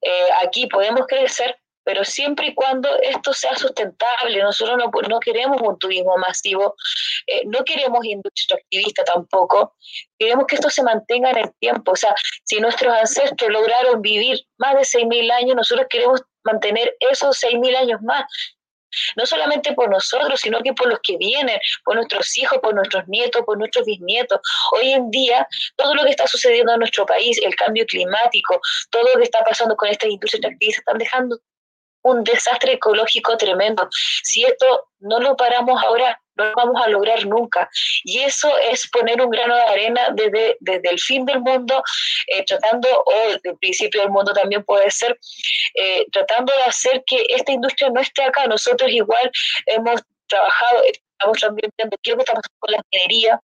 eh, 0.02 0.28
aquí 0.42 0.68
podemos 0.68 1.08
crecer, 1.08 1.58
pero 1.88 2.04
siempre 2.04 2.48
y 2.48 2.54
cuando 2.54 2.90
esto 3.02 3.32
sea 3.32 3.56
sustentable. 3.56 4.44
Nosotros 4.44 4.78
no, 4.78 4.92
no 5.08 5.20
queremos 5.22 5.62
un 5.62 5.80
turismo 5.80 6.18
masivo, 6.18 6.76
eh, 7.26 7.44
no 7.46 7.64
queremos 7.64 8.04
industria 8.04 8.58
activista 8.58 9.06
tampoco, 9.06 9.74
queremos 10.20 10.48
que 10.48 10.56
esto 10.56 10.70
se 10.70 10.84
mantenga 10.84 11.30
en 11.30 11.38
el 11.38 11.54
tiempo. 11.62 11.94
O 11.94 11.96
sea, 11.96 12.14
si 12.44 12.60
nuestros 12.60 12.94
ancestros 12.94 13.50
lograron 13.50 14.02
vivir 14.02 14.38
más 14.58 14.76
de 14.76 14.82
6.000 14.82 15.32
años, 15.32 15.56
nosotros 15.56 15.88
queremos 15.90 16.22
mantener 16.44 16.94
esos 17.10 17.42
6.000 17.42 17.78
años 17.78 18.02
más. 18.02 18.26
No 19.16 19.26
solamente 19.26 19.72
por 19.72 19.90
nosotros, 19.90 20.42
sino 20.42 20.60
que 20.62 20.74
por 20.74 20.90
los 20.90 21.00
que 21.02 21.16
vienen, 21.16 21.58
por 21.86 21.96
nuestros 21.96 22.38
hijos, 22.38 22.60
por 22.60 22.76
nuestros 22.76 23.08
nietos, 23.08 23.44
por 23.46 23.58
nuestros 23.58 23.86
bisnietos. 23.86 24.42
Hoy 24.74 24.92
en 24.92 25.10
día, 25.10 25.48
todo 25.78 25.96
lo 25.96 26.04
que 26.04 26.10
está 26.10 26.28
sucediendo 26.28 26.74
en 26.74 26.80
nuestro 26.80 27.06
país, 27.06 27.40
el 27.46 27.56
cambio 27.56 27.86
climático, 27.86 28.60
todo 28.90 29.04
lo 29.14 29.20
que 29.20 29.24
está 29.24 29.40
pasando 29.46 29.78
con 29.78 29.88
estas 29.88 30.10
industrias 30.10 30.52
activistas, 30.52 30.80
están 30.80 30.98
dejando 30.98 31.40
un 32.08 32.24
desastre 32.24 32.74
ecológico 32.74 33.38
tremendo. 33.38 33.88
Si 34.24 34.44
esto 34.44 34.90
no 35.00 35.20
lo 35.20 35.36
paramos 35.36 35.82
ahora, 35.84 36.20
no 36.36 36.46
lo 36.46 36.54
vamos 36.56 36.82
a 36.84 36.90
lograr 36.90 37.26
nunca. 37.26 37.70
Y 38.04 38.20
eso 38.20 38.58
es 38.58 38.90
poner 38.90 39.22
un 39.22 39.30
grano 39.30 39.56
de 39.56 39.62
arena 39.62 40.10
desde, 40.14 40.58
desde 40.60 40.90
el 40.90 41.00
fin 41.00 41.26
del 41.26 41.42
mundo, 41.42 41.84
eh, 42.28 42.44
tratando, 42.46 42.88
o 43.06 43.32
desde 43.32 43.50
el 43.50 43.58
principio 43.58 44.02
del 44.02 44.12
mundo 44.12 44.34
también 44.34 44.64
puede 44.64 44.90
ser, 44.92 45.18
eh, 45.76 46.06
tratando 46.12 46.54
de 46.54 46.64
hacer 46.64 47.04
que 47.06 47.26
esta 47.30 47.52
industria 47.52 47.90
no 47.90 48.02
esté 48.02 48.24
acá. 48.24 48.48
Nosotros 48.48 48.90
igual 48.92 49.30
hemos 49.66 50.02
trabajado, 50.28 50.84
estamos 50.84 51.40
también 51.40 51.72
viendo 51.78 51.98
qué 52.02 52.14
que 52.14 52.20
está 52.20 52.34
pasando 52.34 52.56
con 52.60 52.72
la 52.72 52.82
minería, 52.92 53.40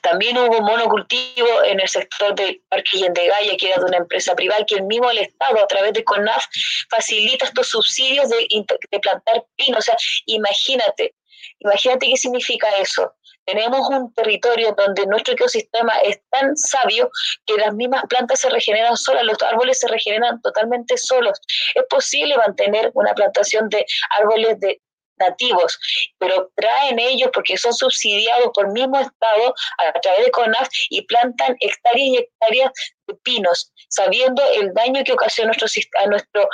también 0.00 0.38
hubo 0.38 0.60
monocultivo 0.60 1.64
en 1.64 1.80
el 1.80 1.88
sector 1.88 2.34
del 2.34 2.62
Parque 2.68 2.98
Yendegaya, 2.98 3.56
que 3.56 3.68
era 3.68 3.80
de 3.80 3.86
una 3.86 3.98
empresa 3.98 4.34
privada, 4.34 4.64
que 4.66 4.76
el 4.76 4.84
mismo 4.84 5.10
el 5.10 5.18
Estado, 5.18 5.62
a 5.62 5.66
través 5.66 5.92
de 5.92 6.04
CONAF, 6.04 6.44
facilita 6.90 7.46
estos 7.46 7.68
subsidios 7.68 8.28
de, 8.28 8.46
de 8.90 9.00
plantar 9.00 9.44
pino. 9.56 9.78
O 9.78 9.82
sea, 9.82 9.96
imagínate, 10.26 11.14
imagínate 11.58 12.06
qué 12.06 12.16
significa 12.16 12.68
eso. 12.78 13.12
Tenemos 13.46 13.88
un 13.90 14.12
territorio 14.14 14.74
donde 14.76 15.04
nuestro 15.06 15.34
ecosistema 15.34 15.98
es 15.98 16.18
tan 16.30 16.56
sabio 16.56 17.10
que 17.44 17.56
las 17.56 17.74
mismas 17.74 18.04
plantas 18.08 18.40
se 18.40 18.48
regeneran 18.48 18.96
solas, 18.96 19.24
los 19.24 19.42
árboles 19.42 19.80
se 19.80 19.88
regeneran 19.88 20.40
totalmente 20.40 20.96
solos. 20.96 21.38
Es 21.74 21.84
posible 21.90 22.36
mantener 22.38 22.90
una 22.94 23.12
plantación 23.12 23.68
de 23.68 23.84
árboles 24.18 24.60
de 24.60 24.80
nativos, 25.18 25.78
pero 26.18 26.50
traen 26.56 26.98
ellos 26.98 27.30
porque 27.32 27.56
son 27.56 27.72
subsidiados 27.72 28.50
por 28.54 28.66
el 28.66 28.72
mismo 28.72 28.98
Estado 28.98 29.54
a, 29.78 30.00
través 30.00 30.26
de 30.26 30.30
CONAF 30.30 30.68
y 30.90 31.02
plantan 31.02 31.56
hectáreas 31.60 32.08
y 32.08 32.16
hectáreas 32.18 32.72
de 33.06 33.14
pinos, 33.22 33.72
sabiendo 33.88 34.42
el 34.52 34.72
daño 34.74 35.04
que 35.04 35.12
ocasiona 35.12 35.52
nuestro, 35.52 35.82
a, 36.00 36.06
nuestro, 36.06 36.48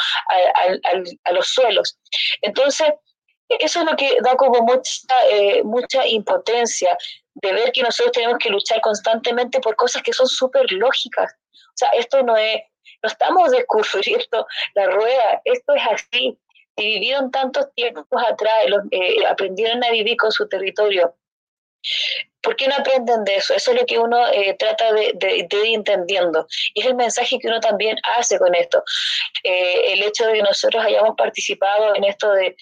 a, 1.25 1.33
los 1.33 1.49
suelos. 1.49 1.99
Entonces, 2.43 2.89
eso 3.49 3.81
es 3.81 3.84
lo 3.84 3.97
que 3.97 4.17
da 4.23 4.36
como 4.36 4.60
mucha, 4.62 5.28
eh, 5.31 5.62
mucha 5.65 6.07
impotencia 6.07 6.97
de 7.34 7.52
ver 7.52 7.73
que 7.73 7.83
nosotros 7.83 8.12
tenemos 8.12 8.39
que 8.39 8.51
luchar 8.51 8.81
constantemente 8.81 9.60
por 9.60 9.76
cosas 9.76 10.02
que 10.02 10.12
son 10.12 10.26
súper 10.26 10.70
lógicas. 10.73 11.33
O 11.52 11.76
sea, 11.76 11.89
esto 11.91 12.23
no 12.23 12.36
es, 12.36 12.60
no 13.02 13.09
estamos 13.09 13.51
descubriendo 13.51 14.47
la 14.75 14.86
rueda, 14.86 15.41
esto 15.44 15.75
es 15.75 15.83
así 15.91 16.39
si 16.81 16.86
vivieron 16.86 17.31
tantos 17.31 17.73
tiempos 17.75 18.07
atrás, 18.26 18.55
eh, 18.91 19.26
aprendieron 19.28 19.84
a 19.84 19.91
vivir 19.91 20.17
con 20.17 20.33
su 20.33 20.49
territorio, 20.49 21.15
¿por 22.41 22.57
qué 22.57 22.68
no 22.68 22.75
aprenden 22.75 23.23
de 23.25 23.36
eso? 23.36 23.52
Eso 23.52 23.73
es 23.73 23.81
lo 23.81 23.86
que 23.86 23.99
uno 23.99 24.26
eh, 24.28 24.57
trata 24.59 24.91
de, 24.94 25.47
ir 25.50 25.75
entendiendo. 25.75 26.47
Y 26.73 26.81
es 26.81 26.86
el 26.86 26.94
mensaje 26.94 27.39
que 27.39 27.49
uno 27.49 27.60
también 27.60 27.99
hace 28.17 28.39
con 28.39 28.55
esto. 28.55 28.83
Eh, 29.44 29.92
el 29.92 30.02
hecho 30.02 30.26
de 30.26 30.34
que 30.34 30.42
nosotros 30.42 30.83
hayamos 30.83 31.17
participado 31.17 31.94
en 31.94 32.05
esto 32.05 32.33
de, 32.33 32.57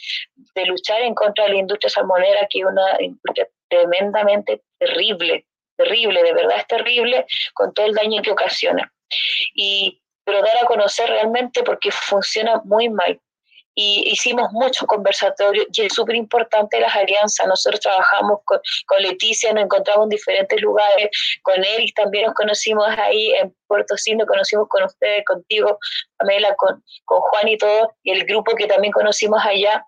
luchar 0.67 1.03
en 1.03 1.15
contra 1.15 1.45
de 1.45 1.51
la 1.51 1.59
industria 1.59 1.89
salmonera, 1.89 2.49
que 2.51 2.59
es 2.59 2.65
una 2.65 3.01
industria 3.01 3.47
tremendamente 3.69 4.63
terrible, 4.79 5.47
terrible, 5.77 6.25
de 6.25 6.33
verdad 6.33 6.59
es 6.59 6.67
terrible, 6.67 7.25
con 7.55 7.73
todo 7.73 7.87
el 7.87 7.95
daño 7.95 8.21
que 8.23 8.33
ocasiona. 8.33 8.93
Y, 9.55 10.03
pero 10.25 10.43
dar 10.43 10.59
a 10.61 10.67
conocer 10.67 11.09
realmente 11.09 11.63
porque 11.63 11.93
funciona 11.93 12.61
muy 12.65 12.89
mal 12.89 13.21
y 13.81 14.11
hicimos 14.11 14.51
muchos 14.51 14.89
conversatorios 14.89 15.67
y 15.73 15.83
es 15.83 15.95
súper 15.95 16.17
importante 16.17 16.81
las 16.81 16.97
alianzas. 16.97 17.47
Nosotros 17.47 17.81
trabajamos 17.81 18.41
con, 18.45 18.59
con, 18.87 19.01
Leticia, 19.01 19.53
nos 19.53 19.63
encontramos 19.63 20.07
en 20.07 20.09
diferentes 20.09 20.61
lugares, 20.61 21.09
con 21.43 21.63
Eric 21.65 21.95
también 21.95 22.27
nos 22.27 22.35
conocimos 22.35 22.89
ahí 22.99 23.33
en 23.35 23.55
Puerto 23.69 23.97
Cine, 23.97 24.19
nos 24.19 24.27
conocimos 24.27 24.67
con 24.69 24.83
ustedes, 24.83 25.25
contigo, 25.25 25.79
Pamela, 26.17 26.57
con, 26.57 26.83
con 27.05 27.21
Juan 27.21 27.47
y 27.47 27.57
todo, 27.57 27.95
y 28.03 28.11
el 28.11 28.25
grupo 28.25 28.57
que 28.57 28.67
también 28.67 28.93
conocimos 28.93 29.41
allá. 29.45 29.85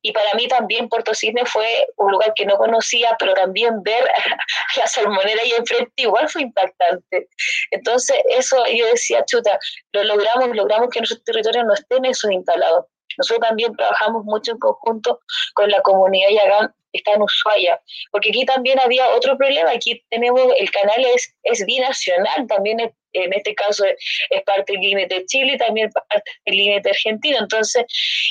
Y 0.00 0.12
para 0.12 0.32
mí 0.36 0.48
también 0.48 0.88
Puerto 0.88 1.12
Cine 1.12 1.44
fue 1.44 1.86
un 1.98 2.12
lugar 2.12 2.32
que 2.34 2.46
no 2.46 2.56
conocía, 2.56 3.14
pero 3.18 3.34
también 3.34 3.82
ver 3.82 4.04
la 4.78 4.86
salmonera 4.86 5.42
ahí 5.42 5.52
enfrente 5.58 5.92
igual 5.96 6.30
fue 6.30 6.42
impactante. 6.42 7.28
Entonces, 7.72 8.16
eso 8.30 8.64
yo 8.74 8.86
decía, 8.86 9.22
chuta, 9.26 9.58
lo 9.92 10.04
logramos, 10.04 10.56
logramos 10.56 10.88
que 10.88 11.00
nuestro 11.00 11.22
territorio 11.24 11.64
no 11.64 11.74
estén 11.74 12.06
esos 12.06 12.30
instalados. 12.30 12.86
Nosotros 13.18 13.48
también 13.48 13.74
trabajamos 13.76 14.24
mucho 14.24 14.52
en 14.52 14.58
conjunto 14.58 15.20
con 15.54 15.70
la 15.70 15.80
comunidad 15.82 16.30
Yagán, 16.30 16.74
está 16.92 17.12
en 17.12 17.22
Ushuaia, 17.22 17.80
porque 18.10 18.30
aquí 18.30 18.44
también 18.44 18.78
había 18.78 19.08
otro 19.10 19.36
problema, 19.36 19.70
aquí 19.70 20.02
tenemos, 20.10 20.40
el 20.58 20.70
canal 20.70 21.04
es, 21.14 21.34
es 21.42 21.64
binacional, 21.66 22.46
también 22.46 22.80
en 23.12 23.32
este 23.32 23.54
caso 23.54 23.84
es, 23.84 24.42
parte 24.44 24.72
del 24.72 24.82
límite 24.82 25.14
de 25.14 25.26
Chile 25.26 25.52
y 25.54 25.58
también 25.58 25.90
parte 25.90 26.30
del 26.46 26.56
límite 26.56 26.90
argentino, 26.90 27.38
entonces, 27.40 27.84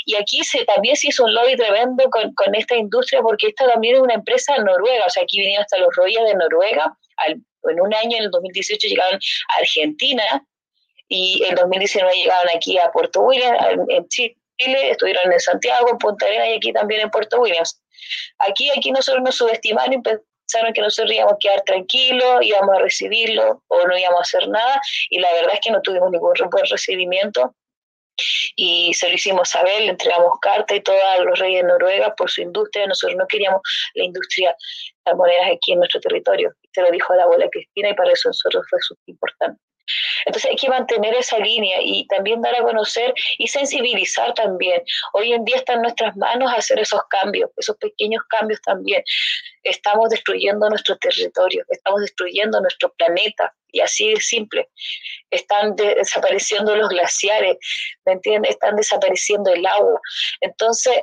y 0.05 0.15
aquí 0.15 0.43
se, 0.43 0.63
también 0.65 0.95
se 0.95 1.09
hizo 1.09 1.25
un 1.25 1.33
lobby 1.33 1.55
tremendo 1.55 2.09
con, 2.09 2.33
con 2.35 2.55
esta 2.55 2.75
industria, 2.75 3.21
porque 3.21 3.47
esta 3.47 3.67
también 3.67 3.95
es 3.95 4.01
una 4.01 4.13
empresa 4.13 4.57
noruega, 4.57 5.05
o 5.05 5.09
sea, 5.09 5.23
aquí 5.23 5.39
vinieron 5.39 5.63
hasta 5.63 5.77
los 5.77 5.93
rollos 5.95 6.23
de 6.25 6.35
Noruega, 6.35 6.97
en 7.27 7.79
un 7.79 7.93
año, 7.93 8.17
en 8.17 8.23
el 8.23 8.31
2018, 8.31 8.87
llegaron 8.87 9.15
a 9.15 9.59
Argentina, 9.59 10.45
y 11.07 11.43
en 11.47 11.55
2019 11.55 12.15
llegaron 12.15 12.49
aquí 12.55 12.77
a 12.77 12.91
Puerto 12.91 13.21
William, 13.21 13.55
en 13.89 14.07
Chile, 14.07 14.35
Estuvieron 14.71 15.31
en 15.31 15.39
Santiago, 15.39 15.89
en 15.89 15.97
Punta 15.97 16.25
Arenas 16.25 16.47
y 16.49 16.53
aquí 16.55 16.73
también 16.73 17.01
en 17.01 17.09
Puerto 17.09 17.39
Williams. 17.39 17.81
Aquí, 18.39 18.69
aquí 18.77 18.91
nosotros 18.91 19.23
nos 19.23 19.35
subestimaron 19.35 19.93
y 19.93 20.01
pensaron 20.01 20.73
que 20.73 20.81
nosotros 20.81 21.13
íbamos 21.13 21.33
a 21.33 21.37
quedar 21.39 21.61
tranquilos, 21.61 22.39
íbamos 22.41 22.75
a 22.75 22.79
recibirlo 22.79 23.63
o 23.67 23.87
no 23.87 23.97
íbamos 23.97 24.19
a 24.19 24.21
hacer 24.21 24.47
nada 24.49 24.81
y 25.09 25.19
la 25.19 25.31
verdad 25.33 25.53
es 25.53 25.59
que 25.61 25.71
no 25.71 25.81
tuvimos 25.81 26.11
ningún 26.11 26.33
buen 26.51 26.65
recibimiento 26.65 27.55
y 28.55 28.93
se 28.93 29.09
lo 29.09 29.15
hicimos 29.15 29.49
saber, 29.49 29.81
le 29.81 29.89
entregamos 29.89 30.33
carta 30.39 30.75
y 30.75 30.81
todo 30.81 30.99
a 31.11 31.19
los 31.19 31.39
reyes 31.39 31.63
de 31.63 31.67
Noruega 31.67 32.13
por 32.15 32.29
su 32.29 32.41
industria, 32.41 32.85
nosotros 32.85 33.17
no 33.17 33.25
queríamos 33.27 33.61
la 33.95 34.03
industria 34.03 34.55
de 35.05 35.15
monedas 35.15 35.47
aquí 35.55 35.73
en 35.73 35.79
nuestro 35.79 35.99
territorio, 35.99 36.53
se 36.71 36.81
lo 36.81 36.91
dijo 36.91 37.13
a 37.13 37.17
la 37.17 37.23
abuela 37.23 37.49
Cristina 37.49 37.89
y 37.89 37.93
para 37.95 38.11
eso 38.11 38.29
nosotros 38.29 38.65
fue 38.69 38.79
importante. 39.07 39.59
Entonces 40.25 40.51
hay 40.51 40.57
que 40.57 40.69
mantener 40.69 41.13
esa 41.15 41.37
línea 41.39 41.79
y 41.81 42.07
también 42.07 42.41
dar 42.41 42.55
a 42.55 42.63
conocer 42.63 43.13
y 43.37 43.47
sensibilizar 43.47 44.33
también. 44.33 44.81
Hoy 45.13 45.33
en 45.33 45.43
día 45.45 45.57
está 45.57 45.73
en 45.73 45.81
nuestras 45.81 46.15
manos 46.15 46.51
hacer 46.55 46.79
esos 46.79 47.01
cambios, 47.09 47.49
esos 47.57 47.77
pequeños 47.77 48.23
cambios 48.29 48.61
también. 48.61 49.03
Estamos 49.63 50.09
destruyendo 50.09 50.69
nuestro 50.69 50.97
territorio, 50.97 51.63
estamos 51.69 52.01
destruyendo 52.01 52.59
nuestro 52.61 52.93
planeta 52.93 53.53
y 53.71 53.81
así 53.81 54.13
de 54.13 54.21
simple. 54.21 54.69
Están 55.31 55.75
desapareciendo 55.75 56.75
los 56.75 56.89
glaciares, 56.89 57.57
¿me? 58.05 58.49
Están 58.49 58.75
desapareciendo 58.75 59.51
el 59.51 59.65
agua. 59.65 59.99
Entonces, 60.41 61.01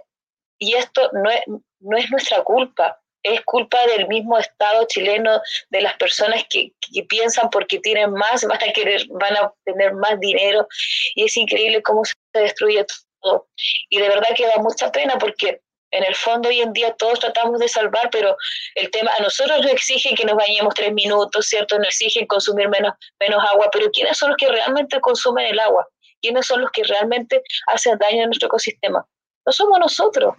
y 0.58 0.74
esto 0.74 1.10
no 1.12 1.30
es, 1.30 1.40
no 1.80 1.96
es 1.96 2.10
nuestra 2.10 2.42
culpa, 2.44 3.00
es 3.22 3.40
culpa 3.42 3.78
del 3.86 4.08
mismo 4.08 4.38
Estado 4.38 4.86
chileno, 4.86 5.40
de 5.70 5.80
las 5.80 5.94
personas 5.96 6.44
que, 6.48 6.72
piensan 7.08 7.50
porque 7.50 7.78
tienen 7.78 8.12
más, 8.12 8.44
van 8.48 8.62
a 8.62 8.72
querer, 8.72 9.06
van 9.10 9.36
a 9.36 9.52
tener 9.64 9.94
más 9.94 10.18
dinero 10.20 10.66
y 11.14 11.24
es 11.24 11.36
increíble 11.36 11.82
cómo 11.82 12.04
se 12.04 12.14
destruye 12.32 12.84
todo. 13.20 13.48
Y 13.88 13.98
de 13.98 14.08
verdad 14.08 14.28
que 14.36 14.46
da 14.46 14.56
mucha 14.58 14.90
pena 14.90 15.18
porque 15.18 15.60
en 15.92 16.04
el 16.04 16.14
fondo 16.14 16.48
hoy 16.48 16.60
en 16.60 16.72
día 16.72 16.94
todos 16.94 17.18
tratamos 17.18 17.58
de 17.58 17.68
salvar, 17.68 18.10
pero 18.10 18.36
el 18.76 18.90
tema, 18.90 19.10
a 19.18 19.22
nosotros 19.22 19.60
nos 19.60 19.72
exigen 19.72 20.14
que 20.14 20.24
nos 20.24 20.36
bañemos 20.36 20.74
tres 20.74 20.92
minutos, 20.92 21.46
¿cierto? 21.46 21.76
Nos 21.78 21.88
exigen 21.88 22.26
consumir 22.26 22.68
menos, 22.68 22.94
menos 23.18 23.42
agua, 23.50 23.68
pero 23.72 23.90
¿quiénes 23.90 24.16
son 24.16 24.30
los 24.30 24.36
que 24.36 24.48
realmente 24.48 25.00
consumen 25.00 25.46
el 25.46 25.58
agua? 25.58 25.88
¿Quiénes 26.22 26.46
son 26.46 26.60
los 26.60 26.70
que 26.70 26.84
realmente 26.84 27.42
hacen 27.66 27.98
daño 27.98 28.22
a 28.22 28.26
nuestro 28.26 28.46
ecosistema? 28.46 29.04
No 29.44 29.52
somos 29.52 29.80
nosotros, 29.80 30.34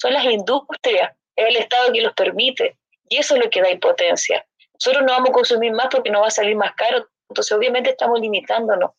son 0.00 0.12
las 0.12 0.24
industrias, 0.24 1.12
es 1.36 1.46
el 1.46 1.56
Estado 1.56 1.92
que 1.92 2.02
los 2.02 2.12
permite, 2.14 2.76
y 3.08 3.18
eso 3.18 3.36
es 3.36 3.44
lo 3.44 3.50
que 3.50 3.62
da 3.62 3.70
impotencia. 3.70 4.44
Nosotros 4.74 5.04
no 5.04 5.12
vamos 5.12 5.30
a 5.30 5.32
consumir 5.32 5.72
más 5.72 5.88
porque 5.90 6.10
nos 6.10 6.22
va 6.22 6.26
a 6.28 6.30
salir 6.30 6.56
más 6.56 6.74
caro, 6.74 7.06
entonces 7.28 7.52
obviamente 7.52 7.90
estamos 7.90 8.20
limitándonos. 8.20 8.90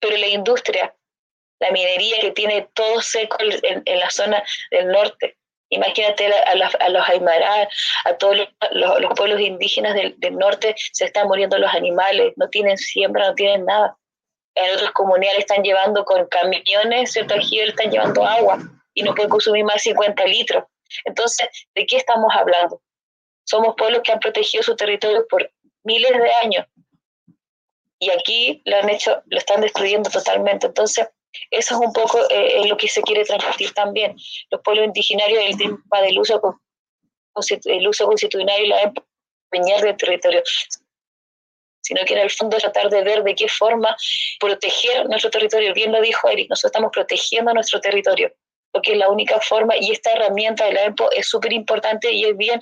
Pero 0.00 0.16
la 0.16 0.26
industria, 0.26 0.94
la 1.60 1.70
minería 1.70 2.18
que 2.20 2.30
tiene 2.32 2.68
todo 2.74 3.00
seco 3.00 3.38
en, 3.40 3.98
la 3.98 4.10
zona 4.10 4.44
del 4.70 4.88
norte. 4.88 5.36
Imagínate 5.70 6.26
a, 6.26 6.54
los 6.90 7.08
Aymara, 7.08 7.68
a 8.04 8.14
todos 8.18 8.36
los, 8.72 9.14
pueblos 9.16 9.40
indígenas 9.40 9.94
del, 9.94 10.36
norte, 10.36 10.74
se 10.92 11.06
están 11.06 11.26
muriendo 11.26 11.58
los 11.58 11.72
animales, 11.72 12.34
no 12.36 12.48
tienen 12.48 12.76
siembra, 12.76 13.28
no 13.28 13.34
tienen 13.34 13.64
nada. 13.64 13.96
En 14.54 14.74
otras 14.74 14.92
comunidades 14.92 15.40
están 15.40 15.64
llevando 15.64 16.04
con 16.04 16.26
camiones, 16.26 17.12
¿cierto? 17.12 17.34
Aquí 17.34 17.58
están 17.60 17.90
llevando 17.90 18.24
agua 18.24 18.58
y 18.92 19.02
no 19.02 19.14
pueden 19.14 19.30
consumir 19.30 19.64
más 19.64 19.82
50 19.82 20.24
litros. 20.26 20.64
Entonces, 21.04 21.48
¿de 21.74 21.86
qué 21.86 21.96
estamos 21.96 22.32
hablando? 22.34 22.80
Somos 23.44 23.74
pueblos 23.76 24.02
que 24.02 24.12
han 24.12 24.20
protegido 24.20 24.62
su 24.62 24.76
territorio 24.76 25.26
por 25.28 25.50
miles 25.82 26.12
de 26.12 26.32
años 26.42 26.66
y 27.98 28.10
aquí 28.10 28.62
lo 28.64 28.76
han 28.76 28.88
hecho, 28.90 29.22
lo 29.26 29.38
están 29.38 29.60
destruyendo 29.60 30.10
totalmente. 30.10 30.66
Entonces, 30.66 31.08
eso 31.50 31.74
es 31.74 31.80
un 31.80 31.92
poco 31.92 32.18
eh, 32.30 32.66
lo 32.66 32.76
que 32.76 32.88
se 32.88 33.02
quiere 33.02 33.24
transmitir 33.24 33.72
también. 33.72 34.16
Los 34.50 34.60
pueblos 34.62 34.86
indigenarios, 34.86 35.42
el 35.44 35.56
tema 35.56 36.00
del 36.02 36.18
uso, 36.18 36.40
el 37.64 37.88
uso 37.88 38.06
constitucional 38.06 38.60
y 38.60 38.68
la 38.68 38.92
empeñar 39.52 39.80
del 39.80 39.96
territorio, 39.96 40.42
sino 41.80 42.00
que 42.06 42.14
en 42.14 42.20
el 42.20 42.30
fondo 42.30 42.56
tratar 42.58 42.88
de 42.90 43.02
ver 43.02 43.22
de 43.24 43.34
qué 43.34 43.48
forma 43.48 43.96
proteger 44.38 45.08
nuestro 45.08 45.30
territorio. 45.30 45.74
Bien 45.74 45.92
lo 45.92 46.00
dijo 46.00 46.28
Eric, 46.28 46.50
nosotros 46.50 46.70
estamos 46.70 46.90
protegiendo 46.92 47.52
nuestro 47.52 47.80
territorio, 47.80 48.32
porque 48.74 48.92
es 48.92 48.98
la 48.98 49.08
única 49.08 49.40
forma 49.40 49.74
y 49.80 49.92
esta 49.92 50.12
herramienta 50.12 50.66
de 50.66 50.72
la 50.72 50.82
EMPO 50.82 51.12
es 51.12 51.28
súper 51.28 51.52
importante 51.52 52.12
y 52.12 52.24
es 52.24 52.36
bien 52.36 52.58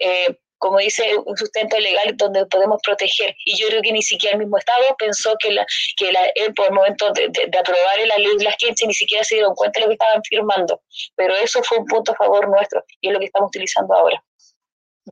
eh, 0.00 0.36
como 0.58 0.78
dice, 0.78 1.04
un 1.26 1.36
sustento 1.36 1.78
legal 1.78 2.16
donde 2.16 2.46
podemos 2.46 2.80
proteger. 2.82 3.34
Y 3.44 3.54
yo 3.58 3.66
creo 3.68 3.82
que 3.82 3.92
ni 3.92 4.00
siquiera 4.00 4.32
el 4.32 4.38
mismo 4.38 4.56
Estado 4.56 4.96
pensó 4.98 5.34
que, 5.38 5.52
la, 5.52 5.66
que 5.98 6.10
la, 6.10 6.20
por 6.56 6.68
el 6.68 6.72
momento 6.72 7.12
de, 7.12 7.26
aprobar 7.58 7.98
la 8.06 8.16
ley 8.16 8.34
de 8.38 8.44
las 8.44 8.56
quince 8.56 8.86
ni 8.86 8.94
siquiera 8.94 9.22
se 9.24 9.34
dieron 9.34 9.54
cuenta 9.54 9.78
de 9.78 9.84
lo 9.84 9.90
que 9.90 9.94
estaban 9.94 10.22
firmando. 10.22 10.80
Pero 11.16 11.34
eso 11.36 11.62
fue 11.64 11.76
un 11.76 11.84
punto 11.84 12.12
a 12.12 12.14
favor 12.14 12.48
nuestro 12.48 12.82
y 13.02 13.08
es 13.08 13.12
lo 13.12 13.20
que 13.20 13.26
estamos 13.26 13.48
utilizando 13.48 13.94
ahora. 13.94 14.24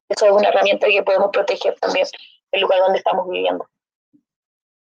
Eso 0.08 0.24
es 0.24 0.32
una 0.32 0.48
herramienta 0.48 0.86
que 0.86 1.02
podemos 1.02 1.28
proteger 1.31 1.74
también 1.81 2.06
el 2.52 2.60
lugar 2.62 2.78
donde 2.81 2.98
estamos 2.98 3.28
viviendo. 3.28 3.68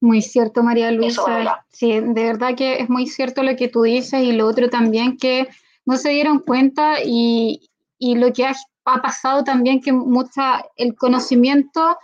Muy 0.02 0.22
cierto, 0.22 0.64
María 0.64 0.92
Luisa. 0.92 1.64
Sí, 1.70 1.92
de 1.92 2.24
verdad 2.24 2.56
que 2.56 2.82
es 2.82 2.90
muy 2.90 3.08
cierto 3.08 3.44
lo 3.44 3.56
que 3.56 3.70
tú 3.70 3.84
dices 3.84 4.22
y 4.22 4.34
lo 4.34 4.48
otro 4.48 4.70
también 4.70 5.18
que 5.18 5.48
no 5.86 5.96
se 5.98 6.10
dieron 6.10 6.40
cuenta 6.40 6.98
y, 7.04 7.70
y 7.98 8.16
lo 8.16 8.34
que 8.34 8.46
ha 8.46 8.56
ha 8.86 9.02
pasado 9.02 9.44
también 9.44 9.82
que 9.82 9.92
mucha, 9.94 10.64
el 10.76 10.96
conocimiento 10.96 11.98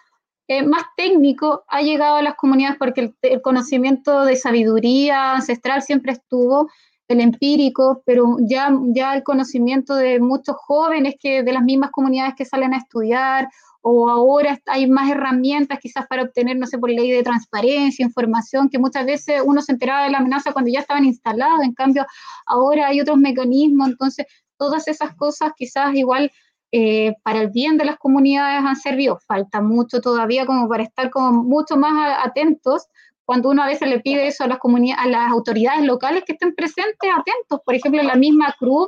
eh, 0.48 0.64
más 0.64 0.84
técnico 0.96 1.64
ha 1.68 1.82
llegado 1.82 2.16
a 2.16 2.22
las 2.22 2.36
comunidades 2.36 2.78
porque 2.78 3.14
el, 3.22 3.42
conocimiento 3.42 4.24
de 4.24 4.36
sabiduría 4.36 5.34
ancestral 5.34 5.82
siempre 5.82 6.14
estuvo, 6.14 6.70
el 7.08 7.22
empírico, 7.22 8.02
pero 8.06 8.38
ya, 8.42 8.72
ya 8.88 9.16
el 9.16 9.24
conocimiento 9.24 9.96
de 9.96 10.20
muchos 10.20 10.56
jóvenes 10.58 11.16
que 11.20 11.44
de 11.44 11.54
las 11.54 11.64
mismas 11.64 11.92
comunidades 11.92 12.36
que 12.36 12.46
salen 12.46 12.74
a 12.74 12.78
estudiar 12.78 13.48
o 13.82 14.10
ahora 14.10 14.60
hay 14.66 14.88
más 14.88 15.10
herramientas 15.10 15.80
quizás 15.82 16.06
para 16.08 16.24
obtener, 16.24 16.58
no 16.58 16.68
sé, 16.68 16.78
por 16.78 16.90
ley 16.90 17.12
de 17.12 17.24
transparencia, 17.24 18.06
información, 18.06 18.70
que 18.70 18.80
muchas 18.80 19.06
veces 19.06 19.42
uno 19.46 19.62
se 19.62 19.72
enteraba 19.72 20.04
de 20.04 20.12
la 20.12 20.18
amenaza 20.18 20.52
cuando 20.52 20.70
ya 20.70 20.82
estaban 20.82 21.06
instalados, 21.06 21.64
en 21.64 21.74
cambio 21.74 22.06
ahora 22.46 22.88
hay 22.88 23.00
otros 23.00 23.18
mecanismos, 23.18 23.88
entonces 23.88 24.26
todas 24.58 24.88
esas 24.88 25.16
cosas 25.16 25.54
quizás 25.56 25.96
igual 25.96 26.32
eh, 26.74 27.14
para 27.24 27.40
el 27.40 27.50
bien 27.50 27.78
de 27.78 27.86
las 27.86 27.98
comunidades 27.98 28.62
han 28.66 28.76
servido. 28.76 29.20
Falta 29.26 29.62
mucho 29.62 30.02
todavía 30.02 30.46
como 30.46 30.68
para 30.68 30.84
estar 30.84 31.10
como 31.10 31.44
mucho 31.44 31.78
más 31.78 32.20
atentos 32.26 32.88
cuando 33.28 33.50
uno 33.50 33.62
a 33.62 33.68
veces 33.68 33.90
le 33.90 34.00
pide 34.00 34.26
eso 34.28 34.46
a 34.46 34.48
las, 34.48 34.60
a 34.98 35.08
las 35.08 35.32
autoridades 35.32 35.86
locales 35.86 36.24
que 36.26 36.32
estén 36.32 36.56
presentes, 36.56 37.12
atentos. 37.12 37.60
Por 37.66 37.76
ejemplo, 37.76 38.02
la 38.02 38.16
misma 38.16 38.56
Cruz, 38.58 38.88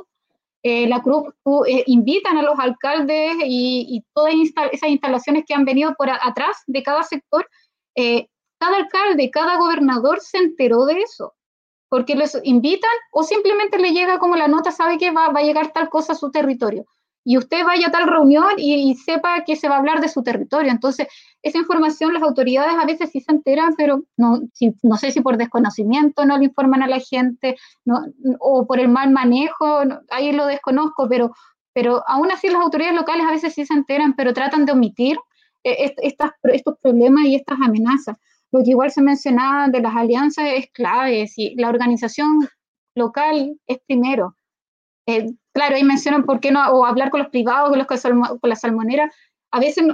eh, 0.62 0.88
la 0.88 1.02
Cruz 1.02 1.24
eh, 1.66 1.84
invitan 1.86 2.38
a 2.38 2.42
los 2.42 2.58
alcaldes 2.58 3.34
y, 3.44 4.02
todas 4.14 4.32
esas 4.72 4.88
instalaciones 4.88 5.44
que 5.46 5.52
han 5.52 5.66
venido 5.66 5.94
por 5.94 6.08
atrás 6.08 6.56
de 6.66 6.82
cada 6.82 7.02
sector, 7.02 7.46
cada 8.58 8.76
alcalde, 8.76 9.30
cada 9.30 9.58
gobernador 9.58 10.20
se 10.20 10.38
enteró 10.38 10.86
de 10.86 11.00
eso 11.00 11.34
porque 11.90 12.14
les 12.14 12.38
invitan 12.44 12.90
o 13.12 13.22
simplemente 13.24 13.78
le 13.78 13.90
llega 13.90 14.18
como 14.18 14.36
la 14.36 14.48
nota, 14.48 14.70
sabe 14.70 14.96
que 14.96 15.10
va, 15.10 15.28
va 15.28 15.40
a 15.40 15.42
llegar 15.42 15.72
tal 15.72 15.90
cosa 15.90 16.12
a 16.12 16.16
su 16.16 16.30
territorio 16.30 16.86
y 17.24 17.36
usted 17.36 17.64
vaya 17.64 17.88
a 17.88 17.90
tal 17.90 18.08
reunión 18.08 18.48
y, 18.56 18.94
sepa 18.94 19.44
que 19.44 19.56
se 19.56 19.68
va 19.68 19.76
a 19.76 19.78
hablar 19.78 20.00
de 20.00 20.08
su 20.08 20.22
territorio. 20.22 20.70
Entonces, 20.70 21.06
esa 21.42 21.58
información 21.58 22.14
las 22.14 22.22
autoridades 22.22 22.74
a 22.74 22.86
veces 22.86 23.10
sí 23.10 23.20
se 23.20 23.32
enteran, 23.32 23.74
pero 23.76 24.04
no, 24.16 24.40
no 24.82 24.96
sé 24.96 25.10
si 25.10 25.20
por 25.20 25.36
desconocimiento 25.36 26.24
no 26.24 26.38
le 26.38 26.46
informan 26.46 26.82
a 26.82 26.88
la 26.88 26.98
gente 26.98 27.56
o 28.38 28.66
por 28.66 28.80
el 28.80 28.88
mal 28.88 29.10
manejo, 29.10 29.82
ahí 30.10 30.32
lo 30.32 30.46
desconozco, 30.46 31.08
pero, 31.08 31.32
pero 31.74 32.02
aún 32.08 32.30
así 32.30 32.48
las 32.48 32.62
autoridades 32.62 32.96
locales 32.96 33.26
a 33.26 33.32
veces 33.32 33.54
sí 33.54 33.66
se 33.66 33.74
enteran, 33.74 34.14
pero 34.14 34.32
tratan 34.32 34.64
de 34.64 34.72
omitir 34.72 35.18
eh, 35.64 35.94
estos 36.02 36.74
problemas 36.82 37.26
y 37.26 37.34
estas 37.34 37.58
amenazas. 37.60 38.16
Lo 38.52 38.64
que 38.64 38.70
igual 38.70 38.90
se 38.90 39.02
mencionaba 39.02 39.68
de 39.68 39.80
las 39.80 39.94
alianzas 39.94 40.46
es 40.54 40.70
clave, 40.72 41.26
si 41.28 41.54
la 41.56 41.68
organización 41.68 42.48
local 42.94 43.56
es 43.66 43.78
primero. 43.86 44.36
Eh, 45.10 45.26
claro, 45.52 45.74
ahí 45.74 45.82
mencionan 45.82 46.24
por 46.24 46.38
qué 46.40 46.52
no, 46.52 46.64
o 46.70 46.84
hablar 46.84 47.10
con 47.10 47.20
los 47.20 47.30
privados, 47.30 47.70
con, 47.70 47.78
los, 47.78 47.86
con 48.40 48.50
la 48.50 48.56
salmonera. 48.56 49.10
A 49.50 49.58
veces 49.58 49.84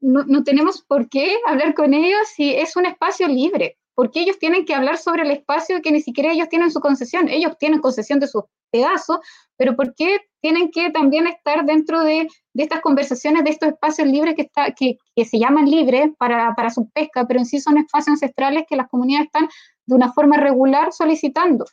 no, 0.00 0.44
tenemos 0.44 0.82
por 0.82 1.08
qué 1.08 1.36
hablar 1.46 1.74
con 1.74 1.94
ellos 1.94 2.20
si 2.34 2.52
es 2.54 2.76
un 2.76 2.86
espacio 2.86 3.28
libre. 3.28 3.78
porque 3.94 4.20
ellos 4.20 4.38
tienen 4.38 4.66
que 4.66 4.74
hablar 4.74 4.98
sobre 4.98 5.22
el 5.22 5.30
espacio 5.30 5.80
que 5.80 5.90
ni 5.90 6.02
siquiera 6.02 6.30
ellos 6.30 6.50
tienen 6.50 6.70
su 6.70 6.80
concesión? 6.80 7.30
Ellos 7.30 7.56
tienen 7.58 7.80
concesión 7.80 8.20
de 8.20 8.26
sus 8.26 8.42
pedazos, 8.70 9.20
pero 9.56 9.74
¿por 9.74 9.94
qué 9.94 10.20
tienen 10.42 10.70
que 10.70 10.90
también 10.90 11.26
estar 11.26 11.64
dentro 11.64 12.02
de, 12.02 12.28
estas 12.54 12.82
conversaciones, 12.82 13.44
de 13.44 13.50
estos 13.50 13.70
espacios 13.70 14.06
libres 14.06 14.34
que, 14.34 14.42
está, 14.42 14.72
que, 14.72 14.98
se 15.24 15.38
llaman 15.38 15.70
libres 15.70 16.10
para, 16.18 16.54
para, 16.54 16.68
su 16.68 16.90
pesca, 16.90 17.26
pero 17.26 17.40
en 17.40 17.46
sí 17.46 17.58
son 17.58 17.78
espacios 17.78 18.08
ancestrales 18.08 18.64
que 18.68 18.76
las 18.76 18.88
comunidades 18.88 19.28
están 19.28 19.48
de 19.86 19.94
una 19.94 20.12
forma 20.12 20.36
regular 20.36 20.92
solicitando? 20.92 21.64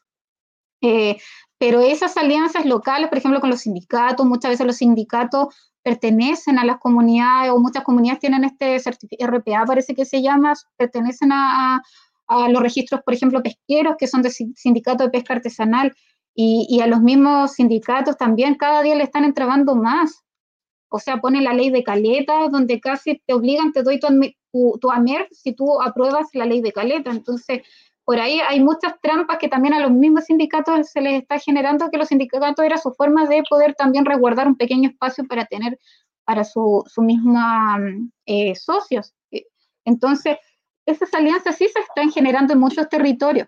Eh, 0.82 1.18
pero 1.66 1.80
esas 1.80 2.18
alianzas 2.18 2.66
locales, 2.66 3.08
por 3.08 3.18
ejemplo, 3.18 3.40
con 3.40 3.50
los 3.50 3.62
sindicatos, 3.62 4.26
muchas 4.26 4.52
veces 4.52 4.68
los 4.68 4.76
sindicatos 4.76 5.48
pertenecen 5.82 6.60
a 6.60 6.66
las 6.66 6.78
comunidades 6.78 7.52
o 7.54 7.58
muchas 7.58 7.86
comunidades 7.86 8.20
tienen 8.20 8.44
este 8.44 8.82
RPA, 9.18 9.64
parece 9.66 9.96
que 9.96 10.04
se 10.04 10.22
llama, 10.22 10.56
pertenecen 10.76 11.30
a, 11.32 11.82
los 12.50 12.62
registros, 12.62 13.00
por 13.06 13.14
ejemplo, 13.14 13.42
pesqueros, 13.42 13.96
que 13.98 14.08
son 14.08 14.24
de 14.24 14.32
sindicato 14.32 15.06
de 15.06 15.10
pesca 15.10 15.36
artesanal, 15.36 15.94
y, 16.36 16.82
a 16.82 16.88
los 16.88 17.00
mismos 17.00 17.54
sindicatos 17.54 18.18
también 18.18 18.56
cada 18.56 18.82
día 18.82 18.96
le 18.96 19.06
están 19.06 19.24
entrabando 19.24 19.74
más. 19.74 20.22
O 20.90 21.00
sea, 21.00 21.22
pone 21.22 21.42
la 21.42 21.54
ley 21.54 21.70
de 21.70 21.82
caleta, 21.82 22.50
donde 22.50 22.82
casi 22.82 23.22
te 23.26 23.34
obligan, 23.34 23.72
te 23.72 23.84
doy 23.84 24.02
tu, 24.02 24.08
tu, 24.52 24.78
tu 24.82 24.92
AMER 24.92 25.30
si 25.32 25.54
tú 25.54 25.82
apruebas 25.82 26.28
la 26.34 26.46
ley 26.46 26.60
de 26.60 26.74
caleta. 26.74 27.10
Entonces, 27.12 27.62
por 28.06 28.20
ahí 28.20 28.40
hay 28.42 28.60
muchas 28.60 29.00
trampas 29.02 29.38
que 29.38 29.48
también 29.48 29.74
a 29.74 29.80
los 29.80 29.92
mismos 29.92 30.26
sindicatos 30.26 30.90
se 30.90 31.02
les 31.02 31.22
está 31.22 31.40
generando, 31.40 31.90
que 31.90 31.98
los 31.98 32.10
sindicatos 32.10 32.66
era 32.66 32.78
su 32.78 32.92
forma 32.94 33.26
de 33.28 33.44
poder 33.50 33.76
también 33.76 34.06
resguardar 34.06 34.48
un 34.48 34.58
pequeño 34.58 34.90
espacio 34.90 35.26
para 35.28 35.46
tener 35.46 35.80
para 36.26 36.44
su, 36.44 36.84
su 36.88 37.02
misma 37.02 37.80
eh, 38.26 38.56
socios. 38.56 39.14
Eh, 39.32 39.46
entonces, 39.86 40.38
esas 40.86 41.14
alianzas 41.14 41.58
sí 41.58 41.68
se 41.68 41.80
están 41.80 42.12
generando 42.12 42.54
en 42.54 42.60
muchos 42.60 42.88
territorios. 42.90 43.48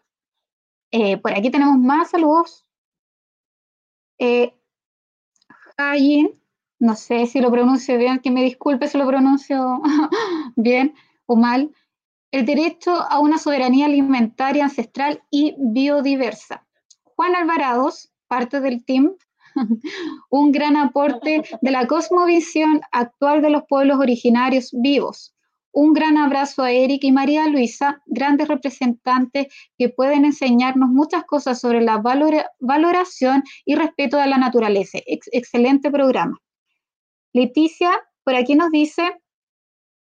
Eh, 0.91 1.17
por 1.17 1.33
aquí 1.33 1.51
tenemos 1.51 1.77
más 1.77 2.11
saludos. 2.11 2.65
Eh, 4.17 4.53
no 6.79 6.95
sé 6.95 7.27
si 7.27 7.41
lo 7.41 7.51
pronuncio 7.51 7.97
bien, 7.97 8.19
que 8.19 8.31
me 8.31 8.43
disculpe 8.43 8.87
si 8.87 8.97
lo 8.97 9.05
pronuncio 9.07 9.81
bien 10.55 10.95
o 11.25 11.35
mal 11.35 11.73
el 12.35 12.45
derecho 12.45 12.91
a 13.09 13.19
una 13.19 13.37
soberanía 13.37 13.85
alimentaria 13.85 14.65
ancestral 14.65 15.23
y 15.31 15.55
biodiversa. 15.57 16.65
Juan 17.15 17.33
Alvarados, 17.33 18.11
parte 18.27 18.59
del 18.59 18.83
team, 18.83 19.15
un 20.29 20.51
gran 20.51 20.75
aporte 20.75 21.43
de 21.61 21.71
la 21.71 21.87
cosmovisión 21.87 22.81
actual 22.91 23.41
de 23.41 23.51
los 23.51 23.63
pueblos 23.69 23.99
originarios 23.99 24.71
vivos, 24.73 25.33
Un 25.71 25.93
gran 25.93 26.17
abrazo 26.17 26.63
a 26.63 26.71
Eric 26.71 27.05
y 27.05 27.13
María 27.13 27.47
Luisa, 27.47 28.01
grandes 28.05 28.49
representantes 28.49 29.47
que 29.77 29.87
pueden 29.87 30.25
enseñarnos 30.25 30.89
muchas 30.89 31.23
cosas 31.23 31.61
sobre 31.61 31.79
la 31.81 32.01
valoración 32.59 33.43
y 33.63 33.75
respeto 33.75 34.17
de 34.17 34.27
la 34.27 34.37
naturaleza. 34.37 34.99
excelente 35.05 35.89
programa. 35.89 36.37
Leticia, 37.31 37.91
por 38.25 38.35
aquí 38.35 38.55
nos 38.55 38.71
dice, 38.71 39.03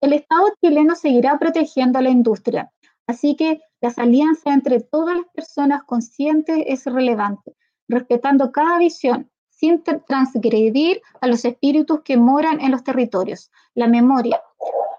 el 0.05 0.13
Estado 0.13 0.45
chileno 0.61 0.95
seguirá 0.95 1.39
protegiendo 1.39 1.99
a 1.99 2.03
la 2.03 2.11
industria, 2.11 2.73
así 3.07 3.37
que 3.37 3.61
las 3.81 3.99
alianzas 3.99 4.55
entre 4.55 4.81
todas 4.81 5.17
las 5.17 5.27
personas 5.35 5.85
conscientes 5.85 6.65
es 6.67 6.85
relevante, 6.87 7.55
respetando 7.89 8.53
cada 8.53 8.79
visión, 8.79 9.31
sin 9.51 9.83
transgredir 9.83 11.01
a 11.21 11.27
los 11.27 11.45
espíritus 11.45 12.03
que 12.03 12.17
moran 12.17 12.61
en 12.61 12.71
los 12.73 12.83
territorios. 12.83 13.51
La 13.75 13.87
memoria, 13.87 14.41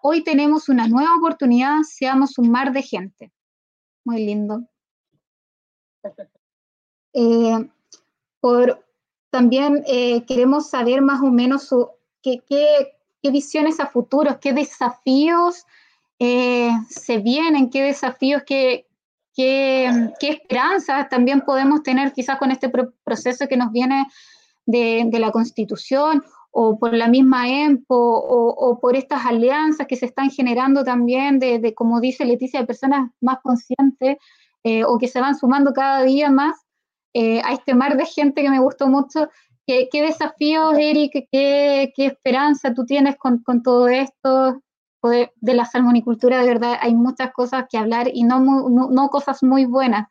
Hoy 0.08 0.24
tenemos 0.24 0.70
una 0.70 0.88
nueva 0.88 1.18
oportunidad, 1.18 1.82
seamos 1.82 2.38
un 2.38 2.52
mar 2.52 2.72
de 2.72 2.84
gente. 2.84 3.34
Muy 4.04 4.24
lindo. 4.24 4.62
Eh, 7.12 7.70
por, 8.40 8.86
también 9.32 9.84
eh, 9.88 10.24
queremos 10.28 10.70
saber 10.70 11.02
más 11.02 11.24
o 11.24 11.32
menos 11.32 11.74
qué, 13.26 13.32
visiones 13.32 13.80
a 13.80 13.88
futuros, 13.88 14.38
qué 14.40 14.54
desafíos 14.54 15.66
eh, 16.20 16.70
se 16.90 17.18
vienen, 17.18 17.70
qué 17.70 17.82
desafíos, 17.82 18.44
qué, 18.46 18.86
qué, 19.36 19.90
esperanzas 20.22 21.10
también 21.10 21.42
podemos 21.42 21.84
tener 21.84 22.14
quizás 22.14 22.38
con 22.38 22.52
este 22.52 22.70
proceso 23.04 23.48
que 23.48 23.58
nos 23.58 23.72
viene 23.72 24.06
de, 24.66 25.04
de 25.08 25.20
la 25.20 25.32
Constitución 25.32 26.24
o 26.58 26.80
por 26.80 26.94
la 26.94 27.10
misma 27.10 27.50
EMPO 27.50 27.96
o, 27.98 28.80
por 28.80 28.96
estas 28.96 29.26
alianzas 29.26 29.88
que 29.88 29.98
se 29.98 30.06
están 30.06 30.32
generando 30.32 30.86
también 30.86 31.38
de, 31.38 31.74
como 31.76 32.00
dice 32.00 32.24
Leticia, 32.24 32.62
de 32.62 32.66
personas 32.66 33.12
más 33.20 33.40
conscientes 33.44 34.18
eh, 34.64 34.86
o 34.86 34.98
que 34.98 35.10
se 35.10 35.20
van 35.20 35.38
sumando 35.38 35.74
cada 35.74 36.04
día 36.04 36.32
más 36.32 36.56
eh, 37.14 37.42
a 37.44 37.52
este 37.52 37.76
mar 37.76 37.98
de 37.98 38.06
gente 38.06 38.42
que 38.42 38.50
me 38.50 38.60
gustó 38.60 38.88
mucho. 38.88 39.30
¿Qué, 39.68 39.90
desafíos, 39.92 40.78
Eric, 40.78 41.28
qué, 41.32 41.92
qué, 41.96 42.06
esperanza 42.06 42.74
tú 42.74 42.86
tienes 42.86 43.18
con, 43.18 43.42
con 43.44 43.64
todo 43.64 43.88
esto? 43.88 44.62
De, 45.04 45.54
la 45.54 45.66
salmonicultura, 45.66 46.42
de 46.42 46.48
verdad, 46.48 46.78
hay 46.82 46.96
muchas 46.96 47.32
cosas 47.32 47.66
que 47.70 47.78
hablar 47.78 48.10
y 48.12 48.24
no, 48.24 48.40
no, 48.40 48.90
no 48.90 49.10
cosas 49.10 49.44
muy 49.44 49.66
buenas. 49.66 50.08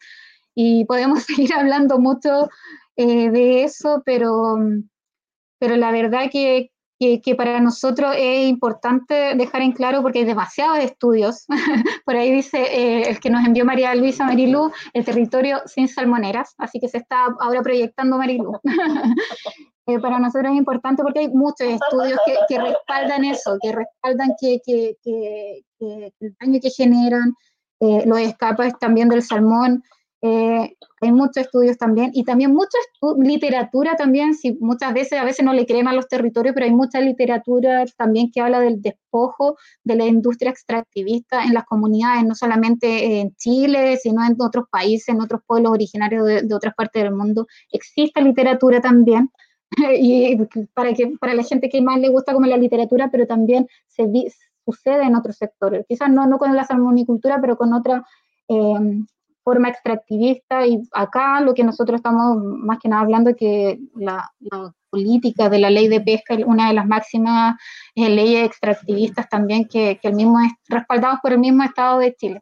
Y 0.55 0.85
podemos 0.85 1.23
seguir 1.25 1.53
hablando 1.55 1.99
mucho 1.99 2.49
eh, 2.97 3.31
de 3.31 3.65
eso, 3.65 4.03
pero 4.05 4.59
pero 5.65 5.77
la 5.77 5.93
verdad 5.93 6.29
que, 6.31 6.73
que, 6.99 7.35
para 7.35 7.61
nosotros 7.61 8.15
es 8.17 8.49
importante 8.49 9.35
dejar 9.35 9.63
en 9.63 9.73
claro 9.73 10.03
porque 10.03 10.21
hay 10.21 10.25
demasiados 10.25 10.79
estudios. 10.79 11.45
Por 12.05 12.17
ahí 12.17 12.31
dice 12.31 12.59
eh, 12.63 13.09
el 13.09 13.21
que 13.21 13.31
nos 13.31 13.45
envió 13.45 13.65
María 13.65 13.95
Luisa 13.95 14.25
Marilú, 14.25 14.73
el 14.93 15.05
territorio 15.05 15.61
sin 15.67 15.89
salmoneras, 15.89 16.55
así 16.59 16.81
que 16.81 16.89
se 16.89 16.99
está 16.99 17.27
ahora 17.41 17.63
proyectando 17.63 18.17
Marilú. 18.17 18.59
eh, 19.87 19.99
para 19.99 20.19
nosotros 20.19 20.53
es 20.53 20.59
importante 20.59 21.03
porque 21.03 21.21
hay 21.21 21.29
muchos 21.29 21.67
estudios 21.69 22.19
que, 22.25 22.37
que 22.49 22.61
respaldan 22.61 23.25
eso, 23.25 23.59
que 23.61 23.73
respaldan 23.73 24.31
que, 24.41 24.61
que 24.65 24.97
el 25.81 26.37
daño 26.41 26.61
que 26.63 26.71
generan, 26.71 27.35
eh, 27.81 28.05
los 28.07 28.19
escapes 28.19 28.73
también 28.79 29.09
del 29.09 29.23
salmón, 29.23 29.83
eh, 30.27 30.75
hay 31.03 31.13
muchos 31.13 31.37
estudios 31.37 31.77
también 31.77 32.11
y 32.15 32.25
también 32.25 32.55
mucha 32.55 32.79
literatura 33.19 33.95
también, 33.95 34.35
si 34.35 34.55
muchas 34.55 34.95
veces, 34.95 35.21
a 35.21 35.25
veces 35.25 35.45
no 35.45 35.53
le 35.53 35.67
creen 35.67 35.87
a 35.87 35.93
los 35.93 36.09
territorios, 36.09 36.55
pero 36.55 36.65
hay 36.65 36.73
mucha 36.73 36.99
literatura 36.99 37.85
también 37.99 38.33
que 38.33 38.41
habla 38.41 38.61
del 38.61 38.81
despojo 38.81 39.59
de 39.83 39.97
la 39.97 40.07
industria 40.07 40.51
extractivista 40.51 41.45
en 41.45 41.53
las 41.53 41.67
comunidades, 41.67 42.25
no 42.25 42.35
solamente 42.35 43.21
en 43.21 43.35
Chile, 43.37 43.99
sino 43.99 44.25
en 44.25 44.35
otros 44.39 44.65
países, 44.71 45.11
en 45.11 45.21
otros 45.21 45.43
pueblos 45.47 45.73
originarios 45.73 46.25
de, 46.25 46.55
otras 46.55 46.75
partes 46.75 47.03
del 47.03 47.15
mundo. 47.15 47.47
Existe 47.71 48.23
literatura 48.23 48.81
también. 48.81 49.31
y 50.01 50.39
para, 50.73 50.95
que, 50.95 51.19
para 51.21 51.35
la 51.35 51.43
gente 51.43 51.69
que 51.69 51.83
más 51.83 52.01
le 52.01 52.09
gusta 52.09 52.33
como 52.33 52.47
la 52.47 52.57
literatura, 52.57 53.11
pero 53.13 53.27
también 53.27 53.69
se 53.89 54.11
sucede 54.65 55.03
en 55.03 55.17
otros 55.17 55.37
sectores, 55.37 55.85
quizás 55.87 56.09
no, 56.09 56.27
no 56.27 56.39
con 56.39 56.57
la 56.57 56.65
salmonicultura, 56.65 57.43
pero 57.43 57.59
con 57.59 57.75
otra 57.75 58.07
eh, 58.49 59.05
forma 59.45 59.69
extractivista 59.69 60.67
y 60.67 60.83
acá 60.93 61.41
lo 61.41 61.55
que 61.55 61.63
nosotros 61.63 61.99
estamos 61.99 62.37
más 62.43 62.79
que 62.79 62.89
nada 62.89 63.03
hablando 63.03 63.31
es 63.31 63.37
que 63.37 63.79
la, 63.95 64.29
política 64.91 65.49
de 65.49 65.59
la 65.59 65.71
ley 65.71 65.89
de 65.89 66.01
pesca 66.01 66.35
es 66.35 66.45
una 66.45 66.69
de 66.69 66.75
las 66.75 66.87
máximas 66.87 67.57
eh, 67.97 68.09
leyes 68.09 68.47
extractivistas 68.47 69.29
también 69.29 69.67
que, 69.67 69.99
que, 70.01 70.07
el 70.07 70.15
mismo 70.15 70.39
es 70.39 70.53
respaldados 70.69 71.19
por 71.21 71.33
el 71.33 71.41
mismo 71.41 71.65
Estado 71.65 71.99
de 71.99 72.15
Chile. 72.15 72.41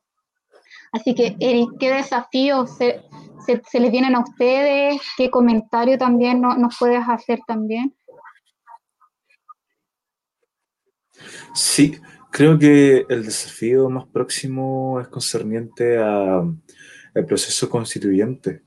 Así 0.92 1.14
que, 1.14 1.34
Eric, 1.40 1.70
¿qué 1.80 1.90
desafíos 1.90 2.76
se, 2.76 3.02
se, 3.46 3.80
les 3.80 3.90
vienen 3.90 4.14
a 4.14 4.20
ustedes? 4.20 5.00
¿Qué 5.16 5.30
comentario 5.30 5.96
también 5.96 6.42
no, 6.42 6.54
nos 6.54 6.76
puedes 6.78 7.02
hacer 7.08 7.40
también? 7.46 7.94
Sí, 11.54 11.98
creo 12.30 12.58
que 12.58 13.06
el 13.08 13.24
desafío 13.24 13.88
más 13.88 14.06
próximo 14.08 15.00
es 15.00 15.08
concerniente 15.08 15.98
a 15.98 16.42
el 17.14 17.26
proceso 17.26 17.68
constituyente. 17.68 18.62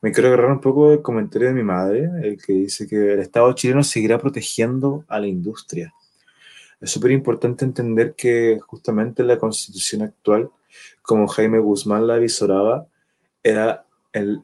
Me 0.00 0.12
quiero 0.12 0.28
agarrar 0.28 0.52
un 0.52 0.60
poco 0.60 0.90
del 0.90 1.02
comentario 1.02 1.48
de 1.48 1.54
mi 1.54 1.64
madre, 1.64 2.08
el 2.22 2.40
que 2.40 2.52
dice 2.52 2.86
que 2.86 3.14
el 3.14 3.18
Estado 3.20 3.52
chileno 3.52 3.82
seguirá 3.82 4.18
protegiendo 4.18 5.04
a 5.08 5.18
la 5.18 5.26
industria. 5.26 5.92
Es 6.80 6.90
súper 6.90 7.10
importante 7.10 7.64
entender 7.64 8.14
que 8.14 8.60
justamente 8.64 9.24
la 9.24 9.38
constitución 9.38 10.02
actual, 10.02 10.50
como 11.02 11.26
Jaime 11.26 11.58
Guzmán 11.58 12.06
la 12.06 12.14
avisoraba, 12.14 12.86
era 13.42 13.84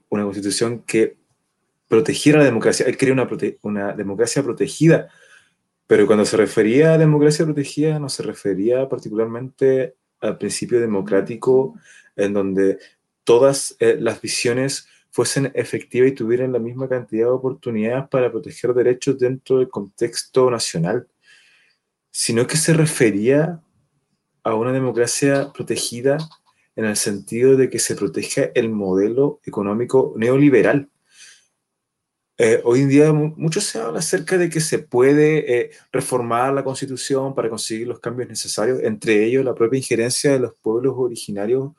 una 0.09 0.25
constitución 0.25 0.81
que 0.81 1.17
protegiera 1.89 2.41
la 2.41 2.45
democracia. 2.47 2.87
Él 2.87 2.97
quería 2.97 3.15
una, 3.15 3.29
una 3.63 3.93
democracia 3.93 4.43
protegida, 4.43 5.09
pero 5.87 6.07
cuando 6.07 6.25
se 6.25 6.37
refería 6.37 6.95
a 6.95 6.99
democracia 6.99 7.45
protegida 7.45 7.99
no 8.01 8.09
se 8.09 8.25
refería 8.25 8.89
particularmente 8.89 9.95
al 10.21 10.39
principio 10.39 10.81
democrático 10.81 11.79
en 12.17 12.33
donde 12.33 12.79
todas 13.25 13.77
eh, 13.81 13.97
las 13.99 14.21
visiones 14.21 14.87
fuesen 15.11 15.51
efectivas 15.55 16.11
y 16.11 16.15
tuvieran 16.15 16.53
la 16.53 16.59
misma 16.59 16.89
cantidad 16.89 17.27
de 17.27 17.33
oportunidades 17.33 18.09
para 18.09 18.31
proteger 18.31 18.75
derechos 18.75 19.19
dentro 19.19 19.59
del 19.59 19.69
contexto 19.69 20.51
nacional, 20.51 21.09
sino 22.11 22.47
que 22.47 22.57
se 22.57 22.73
refería 22.75 23.61
a 24.43 24.55
una 24.55 24.73
democracia 24.73 25.53
protegida 25.53 26.19
en 26.77 26.85
el 26.85 26.97
sentido 26.97 27.57
de 27.57 27.71
que 27.71 27.79
se 27.79 27.95
proteja 27.95 28.51
el 28.55 28.69
modelo 28.69 29.41
económico 29.45 30.15
neoliberal, 30.17 30.91
eh, 32.37 32.61
hoy 32.65 32.81
en 32.81 32.89
día 32.89 33.13
mucho 33.13 33.61
se 33.61 33.79
habla 33.79 34.01
acerca 34.01 34.37
de 34.37 34.51
que 34.51 34.61
se 34.61 34.81
puede 34.81 35.61
eh, 35.61 35.71
reformar 35.93 36.53
la 36.53 36.65
constitución 36.65 37.33
para 37.33 37.49
conseguir 37.49 37.87
los 37.87 38.01
cambios 38.01 38.29
necesarios, 38.29 38.81
entre 38.83 39.25
ellos 39.25 39.45
la 39.45 39.55
propia 39.55 39.79
injerencia 39.79 40.33
de 40.33 40.41
los 40.41 40.53
pueblos 40.55 40.95
originarios 40.97 41.71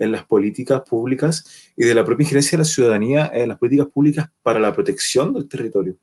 en 0.00 0.10
las 0.10 0.24
políticas 0.24 0.82
públicas 0.82 1.72
y 1.76 1.84
de 1.84 1.94
la 1.94 2.04
propia 2.04 2.24
injerencia 2.24 2.56
de 2.56 2.64
la 2.64 2.68
ciudadanía 2.68 3.30
en 3.32 3.48
las 3.48 3.58
políticas 3.58 3.88
públicas 3.88 4.30
para 4.42 4.58
la 4.58 4.74
protección 4.74 5.32
del 5.34 5.48
territorio. 5.48 5.96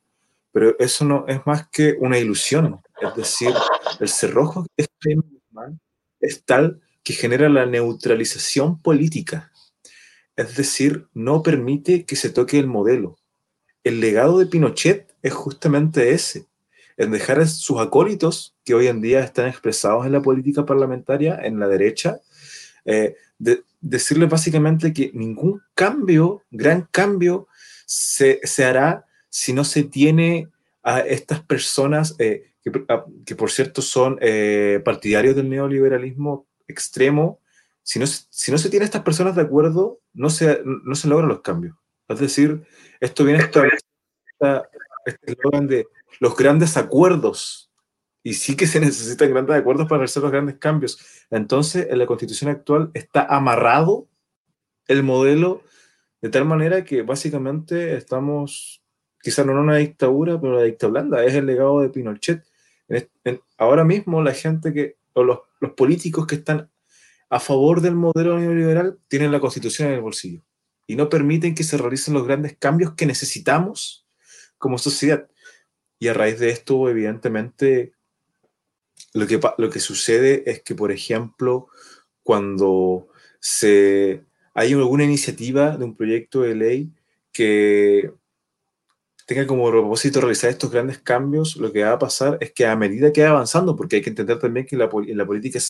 Pero 0.52 0.78
eso 0.78 1.04
no 1.04 1.26
es 1.28 1.44
más 1.46 1.68
que 1.68 1.96
una 2.00 2.18
ilusión, 2.18 2.80
es 3.02 3.14
decir, 3.14 3.52
el 4.00 4.08
cerrojo 4.08 4.66
es 6.20 6.44
tal 6.44 6.80
que 7.02 7.12
genera 7.12 7.48
la 7.48 7.66
neutralización 7.66 8.80
política, 8.80 9.52
es 10.36 10.56
decir, 10.56 11.08
no 11.14 11.42
permite 11.42 12.04
que 12.04 12.16
se 12.16 12.30
toque 12.30 12.58
el 12.58 12.66
modelo. 12.66 13.18
El 13.82 14.00
legado 14.00 14.38
de 14.38 14.46
Pinochet 14.46 15.12
es 15.22 15.32
justamente 15.32 16.12
ese, 16.12 16.46
en 16.96 17.10
dejar 17.10 17.40
a 17.40 17.46
sus 17.46 17.80
acólitos, 17.80 18.56
que 18.64 18.74
hoy 18.74 18.86
en 18.86 19.00
día 19.00 19.20
están 19.20 19.48
expresados 19.48 20.06
en 20.06 20.12
la 20.12 20.22
política 20.22 20.64
parlamentaria, 20.64 21.40
en 21.42 21.58
la 21.58 21.66
derecha, 21.66 22.20
eh, 22.84 23.16
de, 23.38 23.62
decirle 23.80 24.26
básicamente 24.26 24.92
que 24.92 25.10
ningún 25.14 25.62
cambio, 25.74 26.42
gran 26.50 26.88
cambio, 26.90 27.48
se, 27.86 28.40
hará 28.64 29.06
si 29.28 29.52
no 29.52 29.64
se 29.64 29.84
tiene 29.84 30.48
a 30.82 31.00
estas 31.00 31.42
personas, 31.42 32.14
eh, 32.18 32.52
que, 33.24 33.34
por 33.34 33.50
cierto 33.50 33.80
son 33.82 34.18
eh, 34.20 34.80
partidarios 34.84 35.36
del 35.36 35.48
neoliberalismo 35.48 36.46
extremo, 36.66 37.40
si 37.82 37.98
no, 37.98 38.06
si 38.06 38.52
no 38.52 38.58
se 38.58 38.68
tiene 38.68 38.84
a 38.84 38.86
estas 38.86 39.02
personas 39.02 39.34
de 39.34 39.42
acuerdo, 39.42 40.00
no 40.12 40.28
se, 40.28 40.60
no 40.64 40.94
se 40.94 41.08
logran 41.08 41.28
los 41.28 41.40
cambios. 41.40 41.74
Es 42.08 42.18
decir, 42.18 42.62
esto 43.00 43.24
viene 43.24 43.42
a 43.42 44.62
este 45.06 45.32
eslogan 45.32 45.66
de 45.66 45.86
los 46.20 46.36
grandes 46.36 46.76
acuerdos. 46.76 47.67
Y 48.28 48.34
sí 48.34 48.56
que 48.56 48.66
se 48.66 48.78
necesitan 48.78 49.30
grandes 49.30 49.56
acuerdos 49.56 49.88
para 49.88 50.04
hacer 50.04 50.22
los 50.22 50.30
grandes 50.30 50.58
cambios. 50.58 50.98
Entonces, 51.30 51.86
en 51.88 51.96
la 51.96 52.04
constitución 52.04 52.50
actual 52.50 52.90
está 52.92 53.24
amarrado 53.24 54.06
el 54.86 55.02
modelo 55.02 55.62
de 56.20 56.28
tal 56.28 56.44
manera 56.44 56.84
que 56.84 57.00
básicamente 57.00 57.96
estamos, 57.96 58.82
quizás 59.22 59.46
no 59.46 59.52
en 59.52 59.58
una 59.60 59.76
dictadura, 59.76 60.38
pero 60.38 60.56
la 60.56 60.64
dictadura 60.64 61.00
blanda 61.00 61.24
es 61.24 61.32
el 61.36 61.46
legado 61.46 61.80
de 61.80 61.88
Pinochet. 61.88 62.44
ahora 63.56 63.84
mismo 63.84 64.20
la 64.20 64.34
gente 64.34 64.74
que, 64.74 64.98
o 65.14 65.24
los, 65.24 65.38
los 65.60 65.72
políticos 65.72 66.26
que 66.26 66.34
están 66.34 66.70
a 67.30 67.40
favor 67.40 67.80
del 67.80 67.94
modelo 67.94 68.38
neoliberal 68.38 68.98
tienen 69.08 69.32
la 69.32 69.40
constitución 69.40 69.88
en 69.88 69.94
el 69.94 70.00
bolsillo 70.02 70.42
y 70.86 70.96
no 70.96 71.08
permiten 71.08 71.54
que 71.54 71.64
se 71.64 71.78
realicen 71.78 72.12
los 72.12 72.26
grandes 72.26 72.58
cambios 72.58 72.92
que 72.92 73.06
necesitamos 73.06 74.06
como 74.58 74.76
sociedad. 74.76 75.30
Y 75.98 76.08
a 76.08 76.12
raíz 76.12 76.38
de 76.38 76.50
esto, 76.50 76.90
evidentemente, 76.90 77.94
lo 79.14 79.26
que, 79.26 79.40
lo 79.58 79.70
que 79.70 79.80
sucede 79.80 80.42
es 80.50 80.62
que, 80.62 80.74
por 80.74 80.92
ejemplo, 80.92 81.68
cuando 82.22 83.08
se, 83.40 84.24
hay 84.54 84.72
alguna 84.72 85.04
iniciativa 85.04 85.76
de 85.76 85.84
un 85.84 85.96
proyecto 85.96 86.42
de 86.42 86.54
ley 86.54 86.92
que 87.32 88.12
tenga 89.26 89.46
como 89.46 89.70
propósito 89.70 90.20
realizar 90.20 90.50
estos 90.50 90.70
grandes 90.70 90.98
cambios, 90.98 91.56
lo 91.56 91.72
que 91.72 91.84
va 91.84 91.92
a 91.92 91.98
pasar 91.98 92.38
es 92.40 92.52
que 92.52 92.66
a 92.66 92.76
medida 92.76 93.12
que 93.12 93.22
va 93.22 93.30
avanzando, 93.30 93.76
porque 93.76 93.96
hay 93.96 94.02
que 94.02 94.10
entender 94.10 94.38
también 94.38 94.66
que 94.66 94.76
la, 94.76 94.88
la 94.92 95.26
política 95.26 95.58
es 95.58 95.68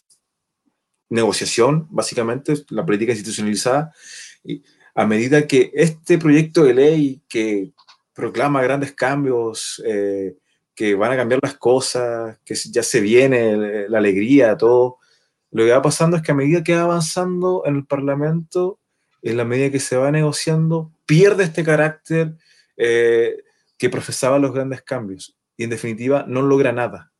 negociación, 1.10 1.88
básicamente, 1.90 2.54
la 2.70 2.84
política 2.84 3.12
institucionalizada, 3.12 3.92
y 4.44 4.62
a 4.94 5.06
medida 5.06 5.46
que 5.46 5.70
este 5.74 6.18
proyecto 6.18 6.64
de 6.64 6.74
ley 6.74 7.22
que 7.28 7.72
proclama 8.14 8.62
grandes 8.62 8.92
cambios, 8.92 9.82
eh, 9.86 10.36
que 10.78 10.94
van 10.94 11.10
a 11.10 11.16
cambiar 11.16 11.40
las 11.42 11.56
cosas, 11.56 12.38
que 12.44 12.54
ya 12.54 12.84
se 12.84 13.00
viene 13.00 13.88
la 13.88 13.98
alegría, 13.98 14.56
todo, 14.56 14.98
lo 15.50 15.64
que 15.64 15.72
va 15.72 15.82
pasando 15.82 16.16
es 16.16 16.22
que 16.22 16.30
a 16.30 16.36
medida 16.36 16.62
que 16.62 16.76
va 16.76 16.82
avanzando 16.82 17.64
en 17.66 17.74
el 17.74 17.84
Parlamento, 17.84 18.78
en 19.22 19.36
la 19.36 19.44
medida 19.44 19.72
que 19.72 19.80
se 19.80 19.96
va 19.96 20.12
negociando, 20.12 20.92
pierde 21.04 21.42
este 21.42 21.64
carácter 21.64 22.36
eh, 22.76 23.42
que 23.76 23.90
profesaba 23.90 24.38
los 24.38 24.54
grandes 24.54 24.82
cambios 24.82 25.36
y 25.56 25.64
en 25.64 25.70
definitiva 25.70 26.24
no 26.28 26.42
logra 26.42 26.70
nada. 26.70 27.10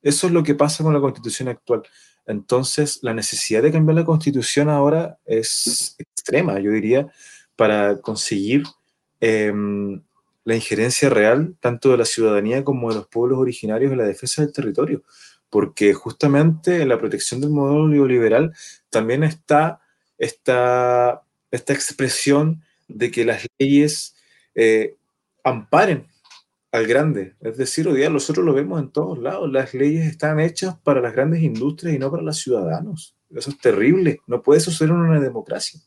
Eso 0.00 0.28
es 0.28 0.32
lo 0.32 0.44
que 0.44 0.54
pasa 0.54 0.84
con 0.84 0.94
la 0.94 1.00
constitución 1.00 1.48
actual. 1.48 1.82
Entonces, 2.24 3.00
la 3.02 3.14
necesidad 3.14 3.64
de 3.64 3.72
cambiar 3.72 3.96
la 3.96 4.04
constitución 4.04 4.68
ahora 4.68 5.18
es 5.24 5.96
extrema, 5.98 6.60
yo 6.60 6.70
diría, 6.70 7.08
para 7.56 8.00
conseguir 8.00 8.62
em, 9.18 10.00
la 10.44 10.54
injerencia 10.54 11.08
real 11.08 11.56
tanto 11.60 11.90
de 11.90 11.98
la 11.98 12.04
ciudadanía 12.04 12.64
como 12.64 12.88
de 12.90 12.96
los 12.96 13.06
pueblos 13.08 13.38
originarios 13.38 13.92
en 13.92 13.98
la 13.98 14.04
defensa 14.04 14.42
del 14.42 14.52
territorio, 14.52 15.02
porque 15.50 15.94
justamente 15.94 16.82
en 16.82 16.88
la 16.88 16.98
protección 16.98 17.40
del 17.40 17.50
modelo 17.50 17.88
neoliberal 17.88 18.54
también 18.88 19.24
está 19.24 19.80
esta, 20.18 21.22
esta 21.50 21.72
expresión 21.72 22.62
de 22.88 23.10
que 23.10 23.24
las 23.24 23.46
leyes 23.58 24.14
eh, 24.54 24.96
amparen 25.44 26.06
al 26.72 26.86
grande. 26.86 27.34
Es 27.40 27.56
decir, 27.56 27.88
hoy 27.88 27.96
día 27.96 28.10
nosotros 28.10 28.44
lo 28.44 28.54
vemos 28.54 28.80
en 28.80 28.90
todos 28.90 29.18
lados. 29.18 29.50
Las 29.50 29.74
leyes 29.74 30.06
están 30.06 30.40
hechas 30.40 30.76
para 30.82 31.00
las 31.00 31.12
grandes 31.12 31.42
industrias 31.42 31.94
y 31.94 31.98
no 31.98 32.10
para 32.10 32.22
los 32.22 32.38
ciudadanos. 32.38 33.16
Eso 33.34 33.50
es 33.50 33.58
terrible. 33.58 34.20
No 34.26 34.42
puede 34.42 34.60
suceder 34.60 34.90
en 34.90 34.96
una 34.96 35.20
democracia. 35.20 35.80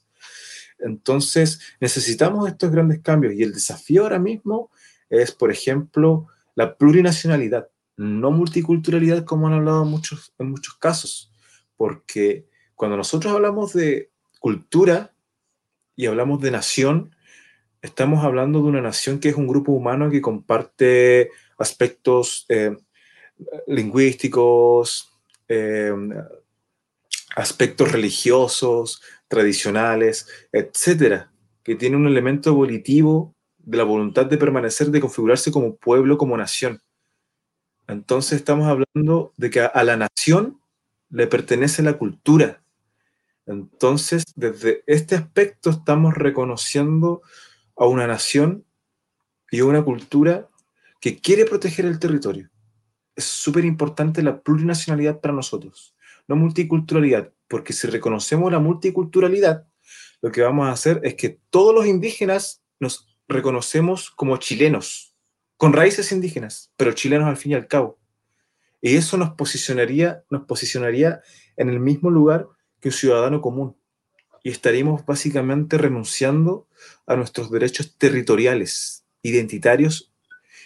Entonces, 0.84 1.62
necesitamos 1.80 2.48
estos 2.48 2.72
grandes 2.72 3.00
cambios 3.02 3.34
y 3.34 3.44
el 3.44 3.54
desafío 3.54 4.04
ahora 4.04 4.20
mismo 4.20 4.70
es, 5.10 5.32
por 5.32 5.52
ejemplo, 5.52 6.28
la 6.56 6.76
plurinacionalidad, 6.78 7.70
no 7.98 8.32
multiculturalidad 8.32 9.24
como 9.24 9.48
han 9.48 9.54
hablado 9.54 9.86
muchos, 9.86 10.34
en 10.40 10.50
muchos 10.50 10.76
casos, 10.76 11.32
porque 11.78 12.48
cuando 12.76 12.98
nosotros 12.98 13.34
hablamos 13.34 13.74
de 13.74 14.12
cultura 14.40 15.14
y 15.96 16.08
hablamos 16.08 16.42
de 16.42 16.52
nación, 16.52 17.16
estamos 17.82 18.24
hablando 18.24 18.62
de 18.62 18.68
una 18.68 18.82
nación 18.82 19.20
que 19.20 19.30
es 19.30 19.36
un 19.36 19.48
grupo 19.48 19.72
humano 19.72 20.10
que 20.10 20.22
comparte 20.22 21.32
aspectos 21.58 22.46
eh, 22.50 22.76
lingüísticos, 23.68 25.12
eh, 25.48 25.94
aspectos 27.36 27.92
religiosos, 27.92 29.02
tradicionales, 29.34 30.28
etcétera, 30.52 31.32
que 31.64 31.76
tiene 31.76 31.98
un 31.98 32.06
elemento 32.06 32.54
volitivo 32.54 33.34
de 33.58 33.78
la 33.78 33.84
voluntad 33.84 34.28
de 34.28 34.38
permanecer, 34.38 34.92
de 34.92 35.02
configurarse 35.02 35.52
como 35.52 35.76
pueblo, 35.76 36.20
como 36.20 36.38
nación. 36.38 36.82
Entonces 37.88 38.34
estamos 38.34 38.68
hablando 38.68 39.34
de 39.38 39.50
que 39.50 39.62
a 39.62 39.84
la 39.84 39.98
nación 39.98 40.62
le 41.10 41.26
pertenece 41.26 41.82
la 41.82 41.98
cultura. 41.98 42.64
Entonces, 43.48 44.24
desde 44.36 44.84
este 44.86 45.16
aspecto 45.16 45.72
estamos 45.72 46.14
reconociendo 46.14 47.24
a 47.76 47.88
una 47.88 48.06
nación 48.06 48.66
y 49.50 49.62
una 49.62 49.84
cultura 49.84 50.48
que 51.02 51.18
quiere 51.18 51.46
proteger 51.46 51.86
el 51.86 51.98
territorio. 51.98 52.52
Es 53.16 53.26
súper 53.26 53.66
importante 53.66 54.22
la 54.22 54.42
plurinacionalidad 54.42 55.20
para 55.22 55.34
nosotros, 55.34 55.96
no 56.28 56.36
multiculturalidad, 56.36 57.32
porque 57.54 57.72
si 57.72 57.86
reconocemos 57.86 58.52
la 58.52 58.58
multiculturalidad, 58.58 59.68
lo 60.24 60.32
que 60.32 60.42
vamos 60.42 60.66
a 60.66 60.72
hacer 60.72 61.00
es 61.04 61.14
que 61.14 61.38
todos 61.52 61.72
los 61.72 61.86
indígenas 61.86 62.64
nos 62.80 63.16
reconocemos 63.28 64.10
como 64.10 64.38
chilenos, 64.38 65.16
con 65.56 65.72
raíces 65.72 66.12
indígenas, 66.12 66.72
pero 66.78 66.94
chilenos 66.94 67.28
al 67.28 67.38
fin 67.38 67.52
y 67.52 67.56
al 67.56 67.68
cabo. 67.68 68.00
Y 68.82 68.96
eso 68.96 69.18
nos 69.18 69.36
posicionaría, 69.36 70.24
nos 70.32 70.48
posicionaría 70.48 71.22
en 71.56 71.70
el 71.70 71.80
mismo 71.80 72.10
lugar 72.10 72.48
que 72.82 72.90
un 72.90 72.94
ciudadano 72.94 73.40
común 73.40 73.78
y 74.42 74.50
estaríamos 74.50 75.06
básicamente 75.06 75.78
renunciando 75.78 76.68
a 77.06 77.16
nuestros 77.16 77.52
derechos 77.52 78.00
territoriales, 78.00 79.06
identitarios 79.22 80.12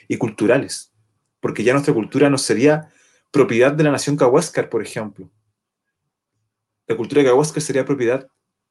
y 0.08 0.16
culturales, 0.16 0.94
porque 1.42 1.66
ya 1.66 1.74
nuestra 1.74 1.94
cultura 1.94 2.30
no 2.30 2.38
sería 2.38 2.94
propiedad 3.30 3.74
de 3.74 3.84
la 3.84 3.92
nación 3.92 4.16
Cahuáscar, 4.16 4.70
por 4.70 4.82
ejemplo. 4.82 5.30
La 6.88 6.96
cultura 6.96 7.22
de 7.22 7.28
Cahuáscar 7.28 7.62
sería 7.62 7.86
propiedad 7.86 8.28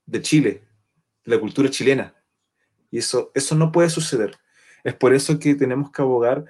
de 0.07 0.23
Chile, 0.23 0.63
de 1.25 1.35
la 1.35 1.41
cultura 1.41 1.71
chilena. 1.71 2.15
Y 2.91 2.99
eso, 2.99 3.31
eso 3.35 3.55
no 3.55 3.73
puede 3.73 3.91
suceder. 3.91 4.37
Es 4.85 4.95
por 4.95 5.15
eso 5.15 5.39
que 5.39 5.55
tenemos 5.55 5.91
que 5.91 6.03
abogar 6.03 6.45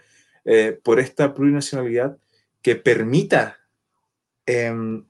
eh, 0.44 0.78
por 0.82 1.00
esta 1.00 1.34
plurinacionalidad 1.34 2.18
que 2.62 2.76
permita 2.76 3.58
em, 4.44 5.04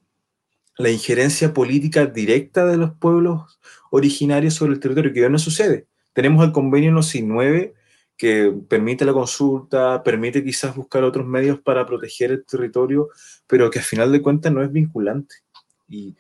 la 0.78 0.90
injerencia 0.90 1.52
política 1.52 2.06
directa 2.06 2.66
de 2.66 2.76
los 2.76 2.92
pueblos 2.92 3.58
originarios 3.90 4.54
sobre 4.54 4.74
el 4.74 4.80
territorio, 4.80 5.12
que 5.12 5.20
ya 5.20 5.28
no 5.28 5.38
sucede. 5.38 5.86
Tenemos 6.12 6.44
el 6.44 6.52
convenio 6.52 6.92
no 6.92 7.00
9 7.02 7.74
que 8.16 8.54
permite 8.68 9.04
la 9.04 9.12
consulta, 9.12 10.02
permite 10.02 10.42
quizás 10.42 10.74
buscar 10.74 11.04
otros 11.04 11.26
medios 11.26 11.60
para 11.60 11.84
proteger 11.84 12.30
el 12.30 12.46
territorio, 12.46 13.10
pero 13.46 13.70
que 13.70 13.78
al 13.78 13.84
final 13.84 14.10
de 14.10 14.22
cuentas 14.22 14.52
no 14.52 14.62
es 14.62 14.72
vinculante 14.72 15.34
y 15.88 16.16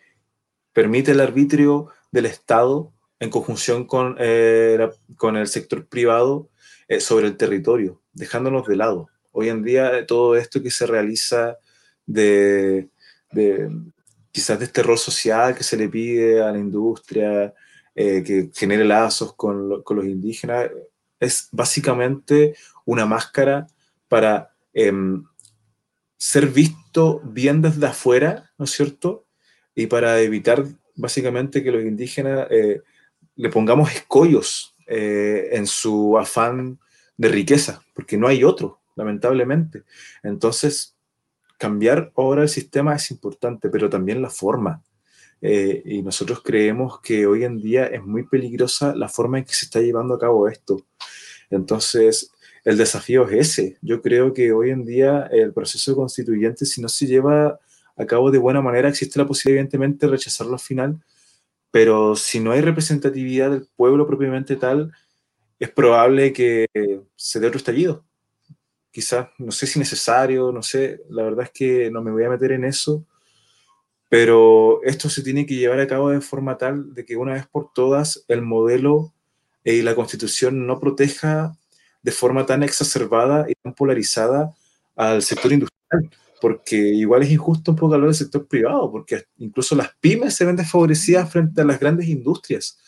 permite 0.76 1.12
el 1.12 1.20
arbitrio 1.20 1.88
del 2.12 2.26
Estado 2.26 2.92
en 3.18 3.30
conjunción 3.30 3.86
con, 3.86 4.14
eh, 4.18 4.90
con 5.16 5.38
el 5.38 5.46
sector 5.46 5.86
privado 5.86 6.50
eh, 6.86 7.00
sobre 7.00 7.28
el 7.28 7.38
territorio, 7.38 8.02
dejándonos 8.12 8.66
de 8.66 8.76
lado. 8.76 9.08
Hoy 9.32 9.48
en 9.48 9.62
día 9.62 10.04
todo 10.06 10.36
esto 10.36 10.62
que 10.62 10.70
se 10.70 10.86
realiza 10.86 11.56
de, 12.04 12.90
de 13.32 13.70
quizás 14.30 14.58
de 14.58 14.66
este 14.66 14.82
rol 14.82 14.98
social 14.98 15.54
que 15.54 15.64
se 15.64 15.78
le 15.78 15.88
pide 15.88 16.42
a 16.42 16.52
la 16.52 16.58
industria, 16.58 17.54
eh, 17.94 18.22
que 18.22 18.50
genere 18.54 18.84
lazos 18.84 19.32
con, 19.32 19.70
los 19.70 20.04
indígenas, 20.04 20.70
es 21.18 21.48
básicamente 21.52 22.54
una 22.84 23.06
máscara 23.06 23.66
para 24.08 24.54
em, 24.74 25.24
ser 26.18 26.48
visto 26.48 27.22
bien 27.24 27.62
desde 27.62 27.86
afuera, 27.86 28.52
¿no 28.58 28.66
es 28.66 28.72
cierto? 28.72 29.25
Y 29.76 29.86
para 29.86 30.20
evitar 30.20 30.64
básicamente 30.96 31.62
que 31.62 31.70
los 31.70 31.84
indígenas 31.84 32.48
eh, 32.50 32.80
le 33.36 33.50
pongamos 33.50 33.92
escollos 33.94 34.74
eh, 34.88 35.50
en 35.52 35.66
su 35.66 36.18
afán 36.18 36.80
de 37.16 37.28
riqueza, 37.28 37.82
porque 37.94 38.16
no 38.16 38.26
hay 38.26 38.42
otro, 38.42 38.80
lamentablemente. 38.96 39.84
Entonces, 40.22 40.96
cambiar 41.58 42.12
ahora 42.16 42.42
el 42.42 42.48
sistema 42.48 42.96
es 42.96 43.10
importante, 43.10 43.68
pero 43.68 43.88
también 43.88 44.22
la 44.22 44.30
forma. 44.30 44.82
Eh, 45.42 45.82
y 45.84 46.02
nosotros 46.02 46.42
creemos 46.42 47.00
que 47.00 47.26
hoy 47.26 47.44
en 47.44 47.60
día 47.60 47.86
es 47.86 48.02
muy 48.02 48.26
peligrosa 48.26 48.94
la 48.94 49.08
forma 49.08 49.38
en 49.38 49.44
que 49.44 49.54
se 49.54 49.66
está 49.66 49.80
llevando 49.80 50.14
a 50.14 50.18
cabo 50.18 50.48
esto. 50.48 50.86
Entonces, 51.50 52.32
el 52.64 52.76
desafío 52.76 53.28
es 53.28 53.50
ese. 53.50 53.78
Yo 53.82 54.02
creo 54.02 54.32
que 54.32 54.52
hoy 54.52 54.70
en 54.70 54.84
día 54.84 55.28
el 55.30 55.52
proceso 55.52 55.94
constituyente, 55.94 56.64
si 56.64 56.80
no 56.80 56.88
se 56.88 57.06
lleva 57.06 57.60
a 57.96 58.06
cabo 58.06 58.30
de 58.30 58.38
buena 58.38 58.60
manera, 58.60 58.88
existe 58.88 59.18
la 59.18 59.26
posibilidad, 59.26 59.60
evidentemente, 59.60 60.06
de 60.06 60.12
rechazarlo 60.12 60.54
al 60.54 60.60
final, 60.60 61.00
pero 61.70 62.16
si 62.16 62.40
no 62.40 62.52
hay 62.52 62.60
representatividad 62.60 63.50
del 63.50 63.66
pueblo 63.76 64.06
propiamente 64.06 64.56
tal, 64.56 64.92
es 65.58 65.70
probable 65.70 66.32
que 66.32 66.66
se 67.16 67.40
dé 67.40 67.46
otro 67.46 67.58
estallido. 67.58 68.04
Quizás, 68.90 69.28
no 69.38 69.52
sé 69.52 69.66
si 69.66 69.78
necesario, 69.78 70.52
no 70.52 70.62
sé, 70.62 71.02
la 71.10 71.22
verdad 71.22 71.44
es 71.44 71.50
que 71.50 71.90
no 71.90 72.02
me 72.02 72.10
voy 72.10 72.24
a 72.24 72.30
meter 72.30 72.52
en 72.52 72.64
eso, 72.64 73.04
pero 74.08 74.82
esto 74.84 75.08
se 75.10 75.22
tiene 75.22 75.46
que 75.46 75.56
llevar 75.56 75.80
a 75.80 75.86
cabo 75.86 76.10
de 76.10 76.20
forma 76.20 76.56
tal 76.56 76.94
de 76.94 77.04
que 77.04 77.16
una 77.16 77.34
vez 77.34 77.46
por 77.46 77.72
todas 77.72 78.24
el 78.28 78.42
modelo 78.42 79.12
y 79.64 79.82
la 79.82 79.94
constitución 79.94 80.66
no 80.66 80.78
proteja 80.78 81.58
de 82.02 82.12
forma 82.12 82.46
tan 82.46 82.62
exacerbada 82.62 83.46
y 83.48 83.54
tan 83.54 83.74
polarizada 83.74 84.54
al 84.94 85.22
sector 85.22 85.52
industrial, 85.52 86.10
porque 86.40 86.76
igual 86.76 87.22
es 87.22 87.30
injusto 87.30 87.72
un 87.72 87.76
poco 87.76 87.94
hablar 87.94 88.10
del 88.10 88.16
sector 88.16 88.46
privado, 88.46 88.90
porque 88.90 89.24
incluso 89.38 89.74
las 89.74 89.94
pymes 90.00 90.34
se 90.34 90.44
ven 90.44 90.56
desfavorecidas 90.56 91.30
frente 91.30 91.60
a 91.60 91.64
las 91.64 91.80
grandes 91.80 92.08
industrias. 92.08 92.78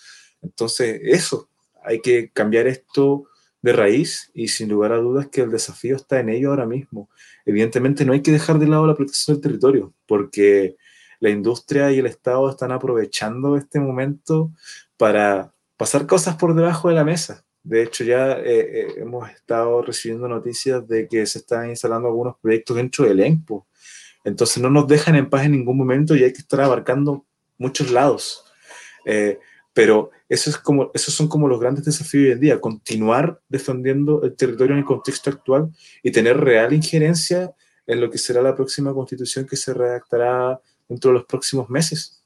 Entonces, 0.43 1.01
eso, 1.02 1.49
hay 1.83 2.01
que 2.01 2.31
cambiar 2.31 2.67
esto 2.67 3.25
de 3.62 3.73
raíz 3.73 4.31
y 4.35 4.49
sin 4.49 4.68
lugar 4.68 4.93
a 4.93 4.99
dudas 4.99 5.28
que 5.28 5.41
el 5.41 5.51
desafío 5.51 5.97
está 5.97 6.20
en 6.20 6.28
ello 6.28 6.51
ahora 6.51 6.67
mismo. 6.67 7.10
Evidentemente 7.44 8.05
no 8.05 8.12
hay 8.12 8.23
que 8.23 8.31
dejar 8.31 8.59
de 8.59 8.68
lado 8.68 8.86
la 8.86 8.94
protección 8.94 9.36
del 9.36 9.43
territorio, 9.43 9.94
porque 10.07 10.77
la 11.20 11.31
industria 11.31 11.91
y 11.91 11.99
el 11.99 12.07
Estado 12.07 12.49
están 12.49 12.73
aprovechando 12.73 13.57
este 13.57 13.81
momento 13.81 14.52
para 14.97 15.52
pasar 15.77 16.07
cosas 16.07 16.36
por 16.36 16.55
debajo 16.55 16.89
de 16.89 16.94
la 16.94 17.05
mesa. 17.05 17.44
De 17.69 17.83
hecho, 17.83 18.03
ya 18.03 18.33
eh, 18.33 18.61
eh, 18.61 18.95
hemos 18.97 19.29
estado 19.29 19.83
recibiendo 19.83 20.27
noticias 20.27 20.89
de 20.89 21.07
que 21.07 21.27
se 21.27 21.41
están 21.41 21.69
instalando 21.69 22.09
algunos 22.09 22.37
proyectos 22.41 22.79
dentro 22.79 23.05
del 23.05 23.21
ENPO. 23.21 23.67
Entonces 24.25 24.63
no 24.63 24.71
nos 24.71 24.89
dejan 24.89 25.17
en 25.17 25.29
paz 25.29 25.45
en 25.45 25.53
ningún 25.53 25.77
momento 25.77 26.17
y 26.17 26.25
hay 26.25 26.33
que 26.33 26.39
estar 26.39 26.63
abarcando 26.63 27.27
muchos 27.59 27.91
lados. 27.91 28.43
Eh, 29.05 29.39
pero 29.75 30.11
esos 30.31 30.55
son 30.95 31.29
como 31.29 31.47
los 31.47 31.61
grandes 31.61 31.85
desafíos 31.85 32.25
hoy 32.25 32.33
en 32.33 32.41
día, 32.41 32.59
continuar 32.59 33.39
defendiendo 33.51 34.23
el 34.23 34.35
territorio 34.35 34.73
en 34.73 34.79
el 34.79 34.87
contexto 34.87 35.29
actual 35.29 35.69
y 36.03 36.11
tener 36.11 36.39
real 36.39 36.73
injerencia 36.73 37.53
en 37.87 38.01
lo 38.01 38.11
que 38.11 38.17
será 38.17 38.41
la 38.41 38.57
próxima 38.57 38.95
constitución 38.95 39.45
que 39.45 39.57
se 39.57 39.75
redactará 39.75 40.59
dentro 40.89 41.11
de 41.11 41.19
los 41.19 41.27
próximos 41.27 41.69
meses. 41.69 42.18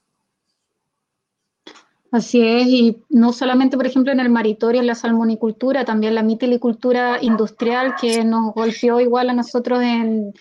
Así 2.12 2.42
es, 2.42 2.66
y 2.66 3.02
no 3.08 3.32
solamente, 3.32 3.78
por 3.78 3.86
ejemplo, 3.86 4.12
en 4.12 4.20
el 4.20 4.28
maritorio, 4.28 4.82
en 4.82 4.86
la 4.86 4.94
salmonicultura, 4.94 5.86
también 5.86 6.14
la 6.14 6.22
mitilicultura 6.22 7.16
industrial 7.22 7.94
que 7.98 8.22
nos 8.22 8.52
golpeó 8.52 9.00
igual 9.00 9.30
a 9.30 9.32
nosotros 9.32 9.82
en, 9.82 10.34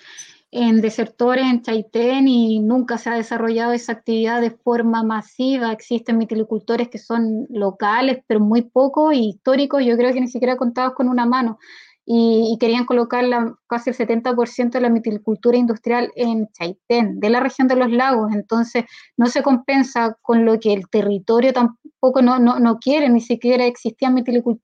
en 0.52 0.82
desertores 0.82 1.46
en 1.46 1.62
Chaitén 1.62 2.28
y 2.28 2.60
nunca 2.60 2.98
se 2.98 3.10
ha 3.10 3.14
desarrollado 3.14 3.72
esa 3.72 3.94
actividad 3.94 4.42
de 4.42 4.52
forma 4.52 5.02
masiva. 5.04 5.72
Existen 5.72 6.18
mitilicultores 6.18 6.90
que 6.90 6.98
son 6.98 7.48
locales, 7.50 8.22
pero 8.28 8.42
muy 8.42 8.64
pocos, 8.64 9.14
y 9.14 9.30
históricos, 9.30 9.86
yo 9.86 9.96
creo 9.96 10.14
que 10.14 10.20
ni 10.20 10.28
siquiera 10.28 10.58
contados 10.58 10.94
con 10.94 11.08
una 11.08 11.26
mano 11.26 11.58
y, 12.06 12.58
querían 12.60 12.86
colocar 12.86 13.24
la, 13.24 13.56
casi 13.68 13.92
el 13.92 13.96
70% 13.96 14.72
de 14.72 14.82
la 14.82 14.90
mitilicultura 14.90 15.58
industrial 15.58 16.12
en 16.16 16.48
Chaitén, 16.52 17.20
de 17.20 17.30
la 17.30 17.40
región 17.40 17.68
de 17.68 17.76
los 17.76 17.92
lagos. 17.92 18.34
Entonces, 18.34 18.86
no 19.18 19.28
se 19.28 19.44
compensa 19.44 20.18
con 20.22 20.46
lo 20.46 20.60
que 20.60 20.74
el 20.74 20.90
territorio 20.90 21.54
tampoco 21.54 22.22
no, 22.22 22.40
no, 22.40 22.60
no 22.60 22.80
quiere, 22.80 23.10
ni 23.10 23.22
siquiera 23.22 23.66
existían 23.66 24.16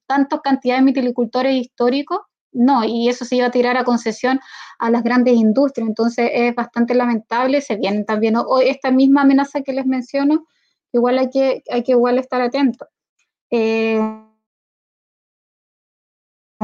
tantas 0.07 0.41
cantidades 0.41 0.81
de 0.81 0.85
mitilicultores 0.85 1.55
históricos. 1.55 2.19
No, 2.53 2.83
y 2.83 3.07
eso 3.07 3.23
se 3.23 3.35
iba 3.35 3.47
a 3.47 3.51
tirar 3.51 3.77
a 3.77 3.83
concesión 3.83 4.39
a 4.79 4.89
las 4.89 5.03
grandes 5.03 5.35
industrias. 5.35 5.87
Entonces 5.87 6.31
es 6.33 6.55
bastante 6.55 6.95
lamentable. 6.95 7.61
Se 7.61 7.75
vienen 7.75 8.05
también 8.05 8.35
esta 8.63 8.89
misma 8.89 9.21
amenaza 9.21 9.61
que 9.61 9.73
les 9.73 9.85
menciono, 9.85 10.47
igual 10.91 11.19
hay 11.19 11.29
que, 11.29 11.63
hay 11.69 11.83
que 11.83 11.91
igual 11.91 12.17
estar 12.17 12.41
atentos. 12.41 12.87
Eh, 13.51 14.01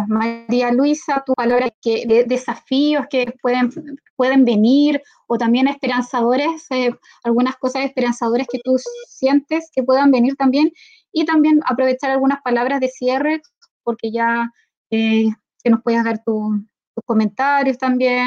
María 0.08 0.72
Luisa, 0.72 1.24
tu 1.26 1.34
valores 1.38 1.72
que, 1.82 2.06
de 2.08 2.24
desafíos 2.24 3.06
que 3.10 3.34
pueden, 3.42 3.70
pueden 4.16 4.46
venir 4.46 5.02
o 5.28 5.38
también 5.38 5.68
esperanzadores, 5.68 6.66
eh, 6.72 6.96
algunas 7.24 7.56
cosas 7.58 7.86
esperanzadoras 7.86 8.48
que 8.52 8.60
tú 8.64 8.76
sientes 9.08 9.70
que 9.74 9.84
puedan 9.84 10.12
venir 10.12 10.36
también. 10.36 10.72
Y 11.12 11.26
también 11.26 11.62
aprovechar 11.66 12.10
algunas 12.10 12.42
palabras 12.42 12.80
de 12.80 12.88
cierre 12.88 13.42
porque 13.84 14.12
ya 14.12 14.52
eh, 14.90 15.30
que 15.64 15.70
nos 15.70 15.82
puedas 15.84 16.04
dar 16.04 16.24
tus 16.24 16.60
comentarios 17.06 17.78
también, 17.78 18.26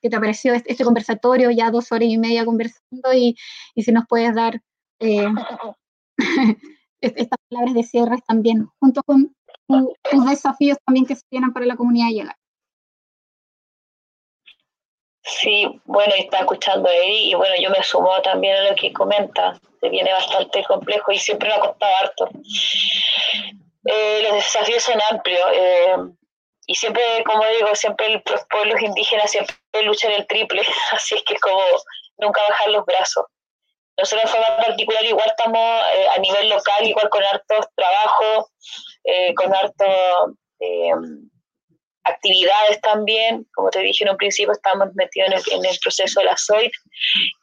qué 0.00 0.08
te 0.08 0.20
pareció 0.20 0.54
este, 0.54 0.72
este, 0.72 0.84
conversatorio, 0.84 1.50
ya 1.50 1.70
dos 1.70 1.90
horas 1.90 2.08
y 2.08 2.18
media 2.18 2.44
conversando 2.44 3.12
y, 3.12 3.36
y 3.74 3.82
si 3.82 3.92
nos 3.92 4.04
puedes 4.08 4.34
dar 4.34 4.60
eh, 5.00 5.26
estas 7.00 7.38
palabras 7.48 7.74
de 7.74 7.82
cierre 7.82 8.18
también, 8.26 8.68
junto 8.78 9.02
con 9.02 9.34
los 9.68 10.26
desafíos 10.26 10.78
también 10.84 11.06
que 11.06 11.16
se 11.16 11.26
tienen 11.28 11.52
para 11.52 11.66
la 11.66 11.76
comunidad 11.76 12.10
llegar. 12.10 12.36
Sí, 15.26 15.80
bueno, 15.86 16.12
está 16.18 16.40
escuchando 16.40 16.88
ahí 16.88 17.30
y 17.30 17.34
bueno, 17.34 17.54
yo 17.58 17.70
me 17.70 17.82
sumo 17.82 18.10
también 18.20 18.56
a 18.56 18.70
lo 18.70 18.76
que 18.76 18.92
comenta, 18.92 19.58
se 19.80 19.88
viene 19.88 20.12
bastante 20.12 20.62
complejo 20.64 21.12
y 21.12 21.18
siempre 21.18 21.48
me 21.48 21.54
ha 21.54 21.60
costado 21.60 21.92
harto. 22.02 22.28
Eh, 23.86 24.22
los 24.22 24.34
desafíos 24.34 24.82
son 24.82 25.00
amplios 25.10 25.40
eh, 25.54 25.96
y 26.66 26.74
siempre, 26.74 27.02
como 27.24 27.42
digo, 27.46 27.74
siempre 27.74 28.22
los 28.30 28.44
pueblos 28.50 28.82
indígenas 28.82 29.30
siempre 29.30 29.56
luchan 29.84 30.12
el 30.12 30.26
triple, 30.26 30.62
así 30.92 31.14
es 31.14 31.22
que 31.22 31.36
como 31.36 31.62
nunca 32.18 32.42
bajar 32.48 32.70
los 32.70 32.84
brazos. 32.84 33.24
Nosotros 33.96 34.24
en 34.24 34.30
forma 34.30 34.56
particular 34.56 35.04
igual 35.04 35.26
estamos 35.26 35.82
eh, 35.94 36.06
a 36.16 36.18
nivel 36.18 36.48
local, 36.48 36.84
igual 36.84 37.08
con 37.08 37.22
hartos 37.22 37.66
trabajos, 37.76 38.52
eh, 39.04 39.34
con 39.34 39.54
hartos 39.54 40.34
eh, 40.60 40.90
actividades 42.04 42.80
también. 42.80 43.46
Como 43.54 43.70
te 43.70 43.80
dije 43.80 44.04
en 44.04 44.10
un 44.10 44.16
principio, 44.16 44.52
estamos 44.52 44.88
metidos 44.94 45.46
en 45.52 45.64
el, 45.64 45.78
proceso 45.78 46.20
de 46.20 46.26
la 46.26 46.36
SOIT 46.36 46.72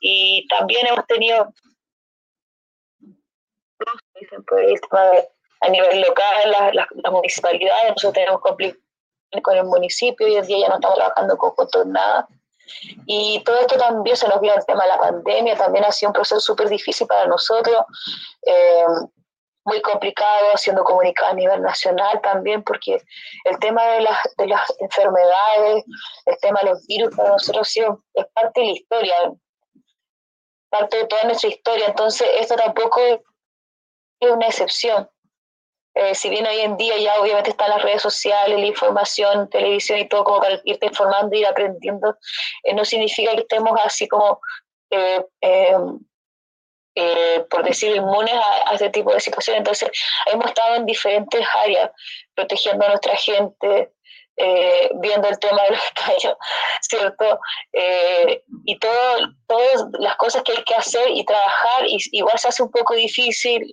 y 0.02 0.46
también 0.50 0.88
hemos 0.88 1.06
tenido 1.08 1.54
a 5.62 5.70
nivel 5.70 6.02
local, 6.02 6.52
las 6.74 6.74
la, 6.74 7.12
municipalidades, 7.12 7.92
nosotros 7.92 8.14
tenemos 8.14 8.42
complicaciones 8.42 8.82
con 9.44 9.58
el 9.58 9.64
municipio, 9.64 10.28
y 10.28 10.32
hoy 10.32 10.38
en 10.38 10.48
día 10.48 10.60
ya 10.60 10.70
no 10.70 10.76
estamos 10.76 10.98
trabajando 10.98 11.38
con, 11.38 11.56
con 11.56 11.92
nada 11.92 12.28
y 13.06 13.44
todo 13.44 13.60
esto 13.60 13.78
también 13.78 14.16
se 14.16 14.28
nos 14.28 14.42
vio 14.42 14.54
el 14.54 14.66
tema 14.66 14.84
de 14.84 14.90
la 14.90 15.00
pandemia, 15.00 15.56
también 15.56 15.86
ha 15.86 15.92
sido 15.92 16.10
un 16.10 16.14
proceso 16.14 16.40
súper 16.40 16.70
difícil 16.70 17.08
para 17.08 17.26
nosotros, 17.26 17.86
eh, 18.46 18.86
muy 19.64 19.82
complicado, 19.82 20.58
siendo 20.58 20.84
comunicado 20.84 21.32
a 21.32 21.36
nivel 21.36 21.62
nacional 21.62 22.20
también, 22.22 22.64
porque 22.64 23.02
el 23.46 23.60
tema 23.60 23.86
de 23.86 24.02
las, 24.02 24.18
de 24.38 24.48
las 24.48 24.74
enfermedades, 24.80 25.86
el 26.26 26.38
tema 26.42 26.62
de 26.62 26.70
los 26.70 26.88
virus 26.88 27.16
para 27.16 27.30
nosotros 27.30 27.70
es 27.76 28.26
parte 28.34 28.62
de 28.62 28.66
la 28.66 28.72
historia, 28.72 29.16
parte 30.70 30.98
de 30.98 31.08
toda 31.08 31.24
nuestra 31.26 31.50
historia, 31.50 31.88
entonces 31.88 32.28
esto 32.40 32.56
tampoco 32.56 33.00
es 33.02 33.20
una 34.32 34.48
excepción. 34.48 35.10
Eh, 36.02 36.16
si 36.16 36.30
bien 36.30 36.48
hoy 36.48 36.60
en 36.62 36.78
día 36.78 36.98
ya 36.98 37.20
obviamente 37.22 37.52
están 37.52 37.70
las 37.70 37.84
redes 37.84 38.02
sociales, 38.02 38.60
la 38.60 38.66
información, 38.66 39.48
televisión 39.52 40.00
y 40.00 40.08
todo 40.08 40.24
como 40.24 40.40
para 40.40 40.60
irte 40.64 40.88
informando 40.88 41.36
ir 41.36 41.46
aprendiendo, 41.46 42.18
eh, 42.64 42.74
no 42.74 42.84
significa 42.86 43.36
que 43.36 43.42
estemos 43.42 43.80
así 43.84 44.08
como, 44.08 44.42
eh, 44.90 45.24
por 47.52 47.64
decir, 47.64 47.96
inmunes 47.96 48.34
a, 48.66 48.74
este 48.74 48.90
tipo 48.90 49.14
de 49.14 49.20
situaciones. 49.20 49.60
Entonces, 49.60 49.92
hemos 50.26 50.48
estado 50.48 50.76
en 50.76 50.88
diferentes 50.88 51.46
áreas, 51.54 51.92
protegiendo 52.34 52.84
a 52.86 52.90
nuestra 52.90 53.16
gente, 53.16 53.92
viendo 54.96 55.28
el 55.28 55.38
tema 55.38 55.62
de 55.64 55.70
los 55.70 55.84
estallos, 55.96 56.36
¿cierto? 56.82 57.40
y 58.66 58.80
todo, 58.80 59.18
todas 59.48 59.86
las 60.00 60.16
cosas 60.16 60.42
que 60.42 60.54
hay 60.54 60.64
que 60.64 60.74
hacer 60.74 61.12
y 61.12 61.24
trabajar, 61.26 61.86
y, 61.86 61.98
igual 62.12 62.40
se 62.40 62.48
hace 62.48 62.64
un 62.64 62.72
poco 62.72 62.96
difícil 62.96 63.72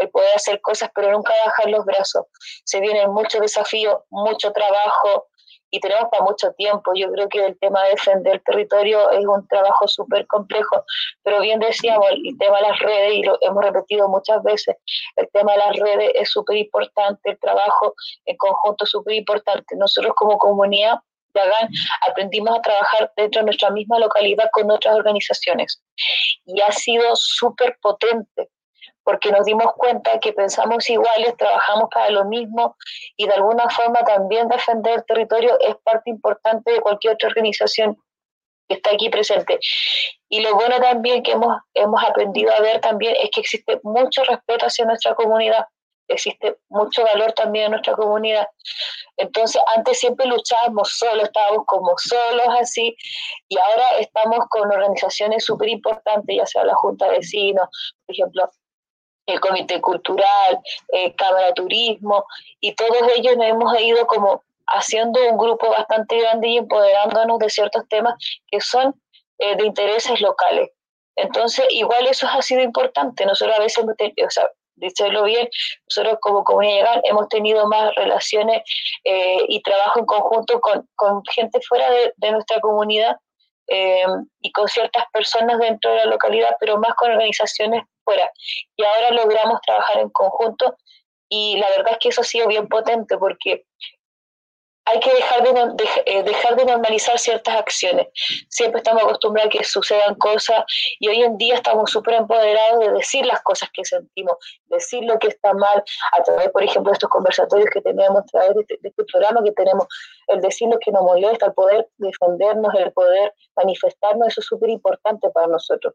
el 0.00 0.10
poder 0.10 0.34
hacer 0.34 0.60
cosas, 0.60 0.90
pero 0.94 1.12
nunca 1.12 1.32
bajar 1.44 1.70
los 1.70 1.84
brazos. 1.84 2.24
Se 2.64 2.80
vienen 2.80 3.12
muchos 3.12 3.40
desafíos, 3.40 3.98
mucho 4.10 4.52
trabajo 4.52 5.28
y 5.70 5.80
tenemos 5.80 6.08
para 6.10 6.24
mucho 6.24 6.52
tiempo. 6.54 6.92
Yo 6.94 7.10
creo 7.12 7.28
que 7.28 7.46
el 7.46 7.58
tema 7.58 7.84
de 7.84 7.90
defender 7.90 8.34
el 8.34 8.42
territorio 8.42 9.10
es 9.10 9.24
un 9.24 9.46
trabajo 9.46 9.86
súper 9.86 10.26
complejo, 10.26 10.84
pero 11.22 11.40
bien 11.40 11.60
decíamos, 11.60 12.06
el 12.10 12.36
tema 12.38 12.56
de 12.56 12.68
las 12.68 12.78
redes, 12.80 13.14
y 13.14 13.22
lo 13.22 13.38
hemos 13.40 13.64
repetido 13.64 14.08
muchas 14.08 14.42
veces, 14.42 14.76
el 15.16 15.28
tema 15.32 15.52
de 15.52 15.58
las 15.58 15.76
redes 15.76 16.12
es 16.14 16.30
súper 16.30 16.56
importante, 16.56 17.30
el 17.30 17.38
trabajo 17.38 17.94
en 18.24 18.36
conjunto 18.36 18.84
es 18.84 18.90
súper 18.90 19.14
importante. 19.14 19.76
Nosotros 19.76 20.12
como 20.16 20.38
comunidad 20.38 20.98
de 21.34 21.40
Agán 21.40 21.68
aprendimos 22.08 22.58
a 22.58 22.62
trabajar 22.62 23.12
dentro 23.16 23.40
de 23.40 23.44
nuestra 23.46 23.70
misma 23.70 24.00
localidad 24.00 24.50
con 24.52 24.68
otras 24.70 24.96
organizaciones 24.96 25.80
y 26.44 26.60
ha 26.60 26.72
sido 26.72 27.04
súper 27.14 27.78
potente 27.80 28.50
porque 29.04 29.30
nos 29.30 29.44
dimos 29.44 29.72
cuenta 29.76 30.18
que 30.20 30.32
pensamos 30.32 30.88
iguales, 30.90 31.36
trabajamos 31.36 31.88
para 31.92 32.10
lo 32.10 32.24
mismo 32.24 32.76
y 33.16 33.26
de 33.26 33.34
alguna 33.34 33.68
forma 33.70 34.04
también 34.04 34.48
defender 34.48 34.98
el 34.98 35.04
territorio 35.06 35.58
es 35.60 35.76
parte 35.84 36.10
importante 36.10 36.72
de 36.72 36.80
cualquier 36.80 37.14
otra 37.14 37.28
organización 37.28 37.96
que 38.68 38.76
está 38.76 38.90
aquí 38.92 39.08
presente. 39.08 39.58
Y 40.28 40.40
lo 40.40 40.54
bueno 40.54 40.80
también 40.80 41.22
que 41.22 41.32
hemos, 41.32 41.56
hemos 41.74 42.02
aprendido 42.04 42.52
a 42.54 42.60
ver 42.60 42.80
también 42.80 43.16
es 43.20 43.30
que 43.30 43.40
existe 43.40 43.80
mucho 43.82 44.22
respeto 44.24 44.66
hacia 44.66 44.84
nuestra 44.84 45.14
comunidad, 45.14 45.66
existe 46.06 46.56
mucho 46.68 47.02
valor 47.04 47.32
también 47.32 47.66
en 47.66 47.70
nuestra 47.72 47.94
comunidad. 47.94 48.46
Entonces, 49.16 49.60
antes 49.76 49.98
siempre 49.98 50.26
luchábamos 50.26 50.96
solos, 50.96 51.24
estábamos 51.24 51.64
como 51.66 51.92
solos 51.98 52.46
así, 52.60 52.96
y 53.48 53.58
ahora 53.58 53.98
estamos 53.98 54.38
con 54.48 54.70
organizaciones 54.70 55.44
súper 55.44 55.68
importantes, 55.68 56.36
ya 56.36 56.46
sea 56.46 56.64
la 56.64 56.74
Junta 56.74 57.06
de 57.06 57.18
Vecinos, 57.18 57.68
por 58.06 58.14
ejemplo, 58.14 58.50
el 59.30 59.40
Comité 59.40 59.80
Cultural, 59.80 60.58
eh, 60.92 61.14
Cámara 61.14 61.46
de 61.46 61.52
Turismo, 61.54 62.24
y 62.60 62.74
todos 62.74 62.98
ellos 63.16 63.36
nos 63.36 63.46
hemos 63.46 63.80
ido 63.80 64.06
como 64.06 64.42
haciendo 64.66 65.20
un 65.28 65.36
grupo 65.36 65.70
bastante 65.70 66.18
grande 66.20 66.48
y 66.48 66.58
empoderándonos 66.58 67.38
de 67.38 67.50
ciertos 67.50 67.88
temas 67.88 68.14
que 68.48 68.60
son 68.60 68.94
eh, 69.38 69.56
de 69.56 69.66
intereses 69.66 70.20
locales. 70.20 70.70
Entonces, 71.16 71.66
igual 71.70 72.06
eso 72.06 72.26
ha 72.28 72.40
sido 72.40 72.62
importante. 72.62 73.26
Nosotros 73.26 73.56
a 73.56 73.62
veces 73.62 73.84
o 73.84 74.30
sea, 74.30 74.48
decirlo 74.76 75.24
bien, 75.24 75.48
nosotros 75.88 76.18
como 76.20 76.44
comunidad 76.44 77.00
hemos 77.04 77.28
tenido 77.28 77.66
más 77.66 77.94
relaciones 77.96 78.62
eh, 79.04 79.44
y 79.48 79.60
trabajo 79.62 80.00
en 80.00 80.06
conjunto 80.06 80.60
con, 80.60 80.88
con 80.96 81.22
gente 81.34 81.60
fuera 81.68 81.90
de, 81.90 82.12
de 82.16 82.32
nuestra 82.32 82.60
comunidad 82.60 83.16
eh, 83.68 84.04
y 84.40 84.50
con 84.52 84.66
ciertas 84.68 85.04
personas 85.12 85.58
dentro 85.58 85.90
de 85.92 85.98
la 85.98 86.06
localidad, 86.06 86.56
pero 86.58 86.78
más 86.78 86.94
con 86.94 87.10
organizaciones 87.10 87.84
fuera. 88.10 88.30
Y 88.76 88.84
ahora 88.84 89.10
logramos 89.12 89.60
trabajar 89.62 89.98
en 89.98 90.10
conjunto 90.10 90.76
y 91.28 91.56
la 91.58 91.68
verdad 91.70 91.92
es 91.92 91.98
que 91.98 92.08
eso 92.08 92.22
ha 92.22 92.24
sido 92.24 92.48
bien 92.48 92.66
potente 92.66 93.16
porque 93.16 93.64
hay 94.86 94.98
que 94.98 95.12
dejar 95.12 95.42
de, 95.44 95.84
eh, 96.06 96.22
dejar 96.24 96.56
de 96.56 96.64
normalizar 96.64 97.16
ciertas 97.18 97.54
acciones. 97.54 98.08
Siempre 98.48 98.78
estamos 98.78 99.04
acostumbrados 99.04 99.54
a 99.54 99.58
que 99.58 99.64
sucedan 99.64 100.16
cosas 100.16 100.64
y 100.98 101.08
hoy 101.08 101.22
en 101.22 101.38
día 101.38 101.54
estamos 101.54 101.90
súper 101.90 102.14
empoderados 102.14 102.80
de 102.80 102.92
decir 102.92 103.24
las 103.24 103.40
cosas 103.42 103.68
que 103.72 103.84
sentimos, 103.84 104.36
decir 104.66 105.04
lo 105.04 105.18
que 105.18 105.28
está 105.28 105.52
mal, 105.52 105.84
a 106.18 106.22
través, 106.24 106.48
por 106.48 106.64
ejemplo, 106.64 106.90
de 106.90 106.94
estos 106.94 107.10
conversatorios 107.10 107.70
que 107.70 107.80
tenemos, 107.82 108.22
a 108.22 108.24
través 108.24 108.54
de 108.54 108.60
este, 108.62 108.78
de 108.80 108.88
este 108.88 109.04
programa 109.04 109.42
que 109.44 109.52
tenemos, 109.52 109.86
el 110.26 110.40
decir 110.40 110.68
lo 110.68 110.78
que 110.78 110.90
nos 110.90 111.02
molesta, 111.02 111.46
el 111.46 111.52
poder 111.52 111.88
defendernos, 111.98 112.74
el 112.74 112.92
poder 112.92 113.32
manifestarnos, 113.56 114.28
eso 114.28 114.40
es 114.40 114.46
súper 114.46 114.70
importante 114.70 115.30
para 115.30 115.46
nosotros. 115.46 115.94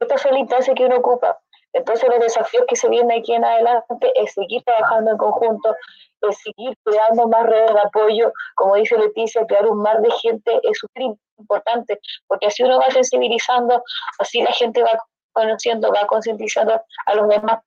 Y 0.00 0.04
esta 0.04 0.14
es 0.14 0.32
la 0.32 0.38
instancia 0.38 0.74
que 0.74 0.86
uno 0.86 0.96
ocupa. 0.96 1.38
Entonces 1.72 2.08
los 2.08 2.18
desafíos 2.18 2.64
que 2.68 2.76
se 2.76 2.88
vienen 2.88 3.20
aquí 3.20 3.32
en 3.32 3.44
adelante 3.44 4.12
es 4.16 4.32
seguir 4.32 4.62
trabajando 4.64 5.12
en 5.12 5.18
conjunto, 5.18 5.76
es 6.22 6.38
seguir 6.38 6.76
creando 6.84 7.28
más 7.28 7.46
redes 7.46 7.72
de 7.74 7.80
apoyo, 7.80 8.32
como 8.56 8.74
dice 8.74 8.98
Leticia, 8.98 9.46
crear 9.46 9.66
un 9.66 9.80
mar 9.80 10.00
de 10.00 10.10
gente 10.10 10.60
es 10.64 10.78
súper 10.78 11.14
importante, 11.38 12.00
porque 12.26 12.46
así 12.46 12.62
uno 12.64 12.78
va 12.80 12.90
sensibilizando, 12.90 13.82
así 14.18 14.42
la 14.42 14.52
gente 14.52 14.82
va 14.82 14.98
conociendo, 15.32 15.92
va 15.92 16.06
concientizando 16.06 16.82
a 17.06 17.14
los 17.14 17.28
demás. 17.28 17.60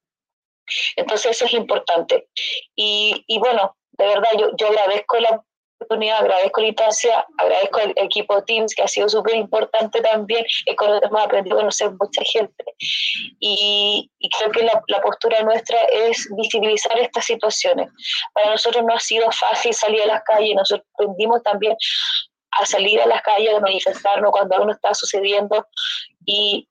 Entonces 0.98 1.32
eso 1.32 1.46
es 1.46 1.54
importante. 1.54 2.28
Y, 2.76 3.24
y 3.28 3.40
bueno, 3.40 3.76
de 3.92 4.08
verdad 4.08 4.30
yo, 4.38 4.50
yo 4.58 4.68
agradezco 4.68 5.18
la 5.20 5.44
oportunidad, 5.84 6.20
agradezco 6.20 6.62
la 6.62 6.68
instancia, 6.68 7.26
agradezco 7.38 7.80
el 7.80 7.94
equipo 7.98 8.44
Teams 8.44 8.74
que 8.74 8.84
ha 8.84 8.88
sido 8.88 9.10
súper 9.10 9.36
importante 9.36 10.02
también, 10.02 10.46
es 10.66 10.76
con 10.76 10.90
hemos 11.04 11.22
aprendido 11.22 11.58
a 11.58 11.60
conocer 11.60 11.92
mucha 11.92 12.22
gente. 12.26 12.64
Y, 13.40 14.10
y 14.20 14.30
creo 14.30 14.52
que 14.52 14.64
la, 14.64 14.82
la, 14.88 15.02
postura 15.02 15.42
nuestra 15.44 15.78
es 15.92 16.28
visibilizar 16.38 16.98
estas 17.00 17.26
situaciones. 17.26 17.90
Para 18.34 18.52
nosotros 18.52 18.84
no 18.84 18.94
ha 18.94 19.00
sido 19.00 19.32
fácil 19.32 19.74
salir 19.74 20.02
a 20.04 20.08
las 20.08 20.24
calles, 20.24 20.56
nosotros 20.56 20.88
aprendimos 20.94 21.44
también 21.44 21.76
a 22.60 22.66
salir 22.66 23.02
a 23.02 23.08
las 23.08 23.22
calles, 23.22 23.54
a 23.56 23.60
manifestarnos 23.60 24.32
cuando 24.32 24.56
algo 24.56 24.72
está 24.72 24.94
sucediendo. 24.94 25.66
Y, 26.26 26.68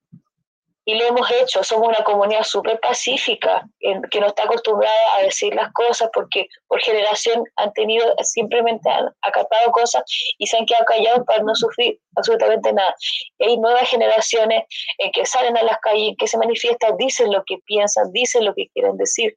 y 0.85 0.95
lo 0.95 1.07
hemos 1.07 1.31
hecho. 1.31 1.63
Somos 1.63 1.89
una 1.89 2.05
comunidad 2.05 2.43
súper 2.43 2.79
pacífica, 2.81 3.67
que 4.11 4.21
no 4.21 4.27
está 4.27 4.45
acostumbrada 4.45 5.17
a 5.17 5.23
decir 5.23 5.55
las 5.55 5.73
cosas 5.73 6.11
porque 6.13 6.49
por 6.67 6.81
generación 6.81 7.45
han 7.57 7.73
tenido, 7.73 8.15
simplemente 8.23 8.89
han 8.91 9.09
acatado 9.23 9.71
cosas 9.73 10.03
y 10.39 10.47
se 10.47 10.57
han 10.57 10.67
quedado 10.67 10.85
callados 10.85 11.27
para 11.27 11.43
no 11.43 11.55
sufrir 11.55 11.99
absolutamente 12.17 12.73
nada. 12.73 12.95
Y 13.39 13.45
hay 13.45 13.57
nuevas 13.59 13.89
generaciones 13.89 14.65
en 14.99 15.13
que 15.13 15.25
salen 15.27 15.57
a 15.57 15.63
las 15.63 15.79
calles, 15.79 16.15
que 16.19 16.27
se 16.27 16.39
manifiestan, 16.39 16.97
dicen 16.97 17.33
lo 17.33 17.43
que 17.45 17.59
piensan, 17.65 18.11
dicen 18.13 18.45
lo 18.45 18.55
que 18.55 18.69
quieren 18.75 18.97
decir. 18.97 19.37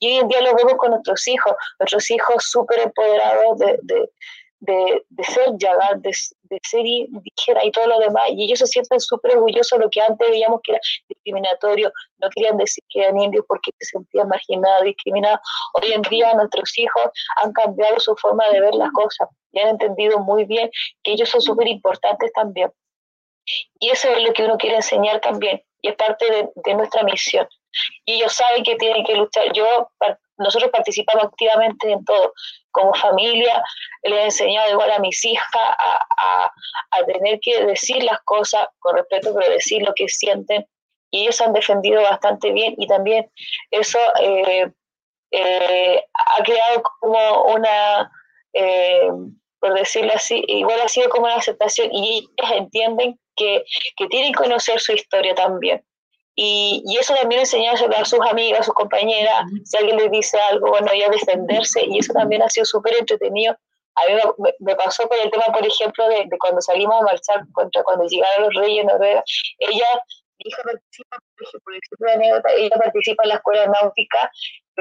Y 0.00 0.08
hoy 0.08 0.16
en 0.18 0.28
día 0.28 0.40
lo 0.40 0.54
vemos 0.54 0.74
con 0.78 0.90
nuestros 0.90 1.26
hijos, 1.28 1.54
nuestros 1.78 2.10
hijos 2.10 2.44
súper 2.44 2.80
empoderados 2.80 3.58
de, 3.58 3.78
de 3.82 4.10
de, 4.60 5.04
de, 5.08 5.24
ser 5.24 5.50
Yagar, 5.56 5.98
de, 6.00 6.10
de, 6.42 6.58
ser 6.62 6.84
indígena 6.84 7.64
y 7.64 7.70
todo 7.70 7.86
lo 7.86 7.98
demás, 8.00 8.30
y 8.30 8.44
ellos 8.44 8.58
se 8.58 8.66
sienten 8.66 9.00
súper 9.00 9.36
orgullosos 9.36 9.78
de 9.78 9.84
lo 9.84 9.90
que 9.90 10.00
antes 10.00 10.28
veíamos 10.28 10.60
que 10.62 10.72
era 10.72 10.80
discriminatorio, 11.08 11.92
no 12.18 12.28
querían 12.30 12.56
decir 12.56 12.82
que 12.88 13.00
eran 13.00 13.20
indios 13.20 13.44
porque 13.46 13.70
se 13.78 13.90
sentían 13.90 14.28
marginados, 14.28 14.84
discriminados. 14.84 15.40
Hoy 15.74 15.92
en 15.92 16.02
día 16.02 16.34
nuestros 16.34 16.76
hijos 16.78 17.04
han 17.42 17.52
cambiado 17.52 17.98
su 18.00 18.16
forma 18.16 18.48
de 18.48 18.60
ver 18.60 18.74
las 18.74 18.90
cosas 18.92 19.28
y 19.52 19.60
han 19.60 19.68
entendido 19.68 20.18
muy 20.18 20.44
bien 20.44 20.70
que 21.02 21.12
ellos 21.12 21.28
son 21.28 21.40
súper 21.40 21.68
importantes 21.68 22.32
también. 22.32 22.72
Y 23.78 23.90
eso 23.90 24.10
es 24.10 24.22
lo 24.22 24.32
que 24.32 24.44
uno 24.44 24.58
quiere 24.58 24.76
enseñar 24.76 25.20
también, 25.20 25.62
y 25.80 25.88
es 25.88 25.94
parte 25.94 26.30
de, 26.30 26.48
de 26.54 26.74
nuestra 26.74 27.02
misión. 27.02 27.48
Y 28.04 28.14
ellos 28.14 28.32
saben 28.32 28.64
que 28.64 28.76
tienen 28.76 29.04
que 29.04 29.14
luchar. 29.14 29.52
Yo 29.52 29.90
nosotros 30.38 30.70
participamos 30.70 31.24
activamente 31.26 31.90
en 31.90 32.04
todo. 32.04 32.32
Como 32.70 32.94
familia, 32.94 33.62
le 34.02 34.16
he 34.16 34.24
enseñado 34.24 34.70
igual 34.70 34.90
a 34.92 34.98
mis 34.98 35.24
hijas 35.24 35.52
a, 35.54 36.52
tener 37.06 37.38
que 37.40 37.64
decir 37.64 38.02
las 38.02 38.20
cosas 38.22 38.66
con 38.80 38.96
respeto, 38.96 39.34
pero 39.34 39.52
decir 39.52 39.82
lo 39.82 39.92
que 39.94 40.08
sienten. 40.08 40.66
Y 41.10 41.22
ellos 41.22 41.40
han 41.40 41.52
defendido 41.52 42.02
bastante 42.02 42.52
bien 42.52 42.74
y 42.76 42.86
también 42.86 43.30
eso 43.70 43.98
eh, 44.20 44.70
eh, 45.30 46.04
ha 46.14 46.42
creado 46.42 46.82
como 47.00 47.44
una, 47.44 48.10
eh, 48.52 49.08
por 49.58 49.74
decirlo 49.74 50.12
así, 50.14 50.44
igual 50.48 50.80
ha 50.80 50.88
sido 50.88 51.08
como 51.08 51.26
una 51.26 51.36
aceptación 51.36 51.88
y 51.92 52.28
ellos 52.36 52.52
entienden 52.56 53.18
que, 53.36 53.64
que 53.96 54.06
tienen 54.08 54.32
que 54.32 54.38
conocer 54.38 54.80
su 54.80 54.92
historia 54.92 55.34
también 55.34 55.82
y, 56.40 56.84
y, 56.86 56.96
eso 56.98 57.14
también 57.14 57.40
enseñárselo 57.40 57.96
a 57.96 58.04
sus 58.04 58.20
amigas, 58.20 58.60
a 58.60 58.62
sus 58.62 58.74
compañeras, 58.74 59.42
si 59.64 59.76
alguien 59.76 59.96
les 59.96 60.08
dice 60.12 60.38
algo, 60.38 60.68
bueno, 60.68 60.86
ya 60.96 61.08
defenderse, 61.08 61.84
y 61.84 61.98
eso 61.98 62.12
también 62.12 62.42
ha 62.42 62.48
sido 62.48 62.64
súper 62.64 62.94
entretenido. 62.96 63.56
A 63.96 64.06
mí 64.06 64.14
me, 64.38 64.54
me, 64.60 64.76
pasó 64.76 65.08
con 65.08 65.18
el 65.18 65.32
tema, 65.32 65.46
por 65.46 65.66
ejemplo, 65.66 66.08
de, 66.08 66.26
de, 66.28 66.38
cuando 66.38 66.60
salimos 66.60 66.94
a 67.00 67.02
marchar 67.02 67.44
contra 67.52 67.82
cuando 67.82 68.04
llegaron 68.06 68.44
los 68.44 68.54
reyes 68.54 68.86
de 68.86 68.92
Noruega. 68.92 69.24
Ella, 69.58 69.86
mi 70.38 70.50
hija 70.50 70.62
participa, 70.62 71.16
por 71.64 71.74
ejemplo, 71.74 72.06
de 72.06 72.12
anécdota, 72.12 72.52
ella 72.52 72.76
participa 72.76 73.22
en 73.24 73.28
la 73.28 73.34
escuela 73.36 73.66
náutica 73.66 74.30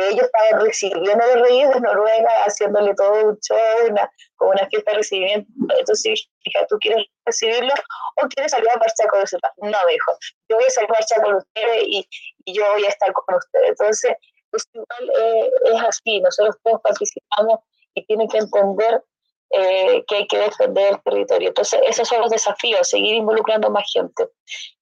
ellos 0.05 0.25
estaban 0.25 0.65
recibiendo 0.65 1.25
los 1.25 1.47
reyes 1.47 1.69
de 1.73 1.79
Noruega, 1.81 2.29
haciéndole 2.45 2.93
todo 2.95 3.29
un 3.29 3.39
show, 3.39 3.57
una, 3.89 4.09
como 4.35 4.51
una 4.51 4.67
fiesta 4.67 4.91
de 4.91 4.97
recibimiento. 4.97 5.51
Entonces, 5.77 6.27
hija, 6.43 6.65
¿tú 6.67 6.77
quieres 6.79 7.05
recibirlo 7.25 7.73
o 8.21 8.27
quieres 8.27 8.51
salir 8.51 8.69
a 8.69 8.77
marchar 8.77 9.07
con 9.07 9.21
nosotros? 9.21 9.51
No, 9.57 9.77
dijo, 9.89 10.17
yo 10.49 10.57
voy 10.57 10.65
a 10.65 10.69
salir 10.69 10.89
a 10.89 10.93
marchar 10.93 11.23
con 11.23 11.35
ustedes 11.35 11.83
y, 11.87 12.07
y 12.45 12.53
yo 12.53 12.63
voy 12.73 12.85
a 12.85 12.89
estar 12.89 13.11
con 13.13 13.35
ustedes. 13.35 13.69
Entonces, 13.69 14.13
pues, 14.51 14.67
igual 14.73 15.11
eh, 15.19 15.51
es 15.65 15.83
así, 15.83 16.21
nosotros 16.21 16.55
todos 16.63 16.81
participamos 16.81 17.59
y 17.95 18.05
tienen 18.05 18.27
que 18.27 18.37
entender 18.37 19.03
eh, 19.51 20.03
que 20.07 20.15
hay 20.15 20.27
que 20.27 20.37
defender 20.37 20.93
el 20.93 21.01
territorio. 21.01 21.47
Entonces, 21.49 21.79
esos 21.85 22.07
son 22.07 22.21
los 22.21 22.29
desafíos, 22.29 22.89
seguir 22.89 23.15
involucrando 23.15 23.69
más 23.69 23.89
gente 23.91 24.27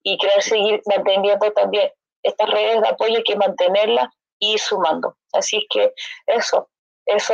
y 0.03 0.17
querer 0.17 0.41
seguir 0.41 0.81
manteniendo 0.85 1.51
también 1.51 1.91
estas 2.23 2.49
redes 2.49 2.81
de 2.81 2.87
apoyo, 2.87 3.17
hay 3.17 3.23
que 3.23 3.35
mantenerlas 3.35 4.07
y 4.39 4.57
sumando. 4.57 5.15
Así 5.33 5.57
es 5.57 5.65
que 5.69 5.93
eso, 6.25 6.69
eso 7.05 7.33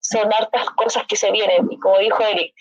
son 0.00 0.32
hartas 0.32 0.70
cosas 0.76 1.04
que 1.08 1.16
se 1.16 1.30
vienen. 1.30 1.66
Y 1.70 1.78
como 1.78 1.98
dijo 1.98 2.22
Eric, 2.22 2.54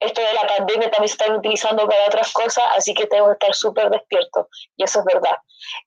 esto 0.00 0.20
de 0.20 0.32
la 0.32 0.46
pandemia 0.46 0.90
también 0.90 1.08
se 1.08 1.22
está 1.22 1.32
utilizando 1.32 1.86
para 1.86 2.06
otras 2.06 2.32
cosas, 2.32 2.64
así 2.76 2.92
que 2.94 3.06
tenemos 3.06 3.30
que 3.30 3.34
estar 3.34 3.54
súper 3.54 3.90
despiertos. 3.90 4.46
Y 4.76 4.84
eso 4.84 4.98
es 5.00 5.04
verdad. 5.04 5.36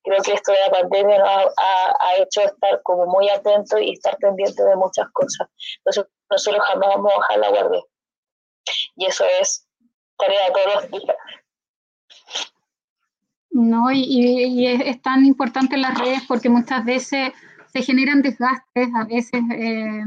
Creo 0.04 0.22
que 0.22 0.34
esto 0.34 0.52
de 0.52 0.60
la 0.60 0.72
pandemia 0.72 1.20
nos 1.20 1.30
ha, 1.58 1.96
ha, 2.00 2.16
hecho 2.18 2.42
estar 2.42 2.82
como 2.84 3.08
muy 3.08 3.30
atentos 3.30 3.82
y 3.82 3.92
estar 3.92 4.16
pendientes 4.18 4.64
de 4.66 4.76
muchas 4.76 5.08
cosas. 5.12 5.50
Entonces, 5.80 6.06
nosotros 6.30 6.64
jamás 6.68 6.90
vamos 6.90 7.14
a 7.14 7.18
bajar 7.18 7.40
la 7.40 7.50
guardia. 7.50 7.82
Y 8.96 9.06
eso 9.06 9.26
es 9.40 9.68
tarea 10.18 10.46
de 10.48 10.52
todos 10.52 10.76
los 10.76 10.92
días. 10.92 11.18
No, 13.52 13.92
y, 13.92 14.02
y, 14.02 14.68
es, 14.68 15.02
tan 15.02 15.26
importante 15.26 15.78
las 15.78 15.98
redes 15.98 16.24
porque 16.28 16.50
muchas 16.50 16.84
veces 16.84 17.32
se 17.68 17.82
generan 17.84 18.22
desgastes, 18.22 18.90
a 18.94 19.06
veces 19.06 19.42
eh, 19.54 20.04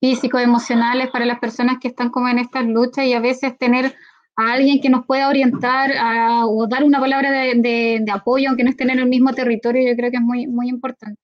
físicos, 0.00 0.42
emocionales 0.42 1.10
para 1.10 1.24
las 1.24 1.38
personas 1.38 1.78
que 1.80 1.88
están 1.88 2.10
como 2.10 2.28
en 2.28 2.38
estas 2.38 2.64
luchas 2.66 3.04
y 3.04 3.12
a 3.12 3.20
veces 3.20 3.56
tener 3.58 3.94
a 4.36 4.52
alguien 4.52 4.80
que 4.80 4.88
nos 4.88 5.06
pueda 5.06 5.28
orientar 5.28 5.92
a, 5.96 6.46
o 6.46 6.66
dar 6.66 6.84
una 6.84 7.00
palabra 7.00 7.30
de, 7.30 7.54
de, 7.56 7.98
de, 8.02 8.12
apoyo, 8.12 8.48
aunque 8.48 8.64
no 8.64 8.70
estén 8.70 8.90
en 8.90 9.00
el 9.00 9.08
mismo 9.08 9.32
territorio, 9.34 9.88
yo 9.88 9.96
creo 9.96 10.10
que 10.10 10.16
es 10.16 10.22
muy, 10.22 10.46
muy 10.46 10.68
importante. 10.68 11.20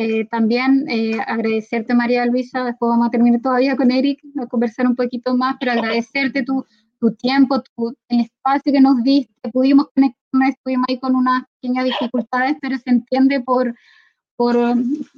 Eh, 0.00 0.26
también 0.26 0.84
eh, 0.88 1.18
agradecerte, 1.26 1.92
María 1.92 2.24
Luisa, 2.24 2.62
después 2.62 2.88
vamos 2.88 3.08
a 3.08 3.10
terminar 3.10 3.40
todavía 3.40 3.74
con 3.74 3.90
Eric, 3.90 4.20
a 4.40 4.46
conversar 4.46 4.86
un 4.86 4.94
poquito 4.94 5.36
más, 5.36 5.56
pero 5.58 5.72
agradecerte 5.72 6.44
tu, 6.44 6.64
tu 7.00 7.16
tiempo, 7.16 7.60
tu, 7.62 7.96
el 8.08 8.20
espacio 8.20 8.72
que 8.72 8.80
nos 8.80 9.02
diste, 9.02 9.50
pudimos 9.52 9.88
conectarnos, 9.92 10.50
estuvimos 10.50 10.86
ahí 10.88 11.00
con 11.00 11.16
unas 11.16 11.42
pequeñas 11.54 11.86
dificultades, 11.86 12.56
pero 12.62 12.78
se 12.78 12.90
entiende 12.90 13.40
por, 13.40 13.74
por 14.36 14.54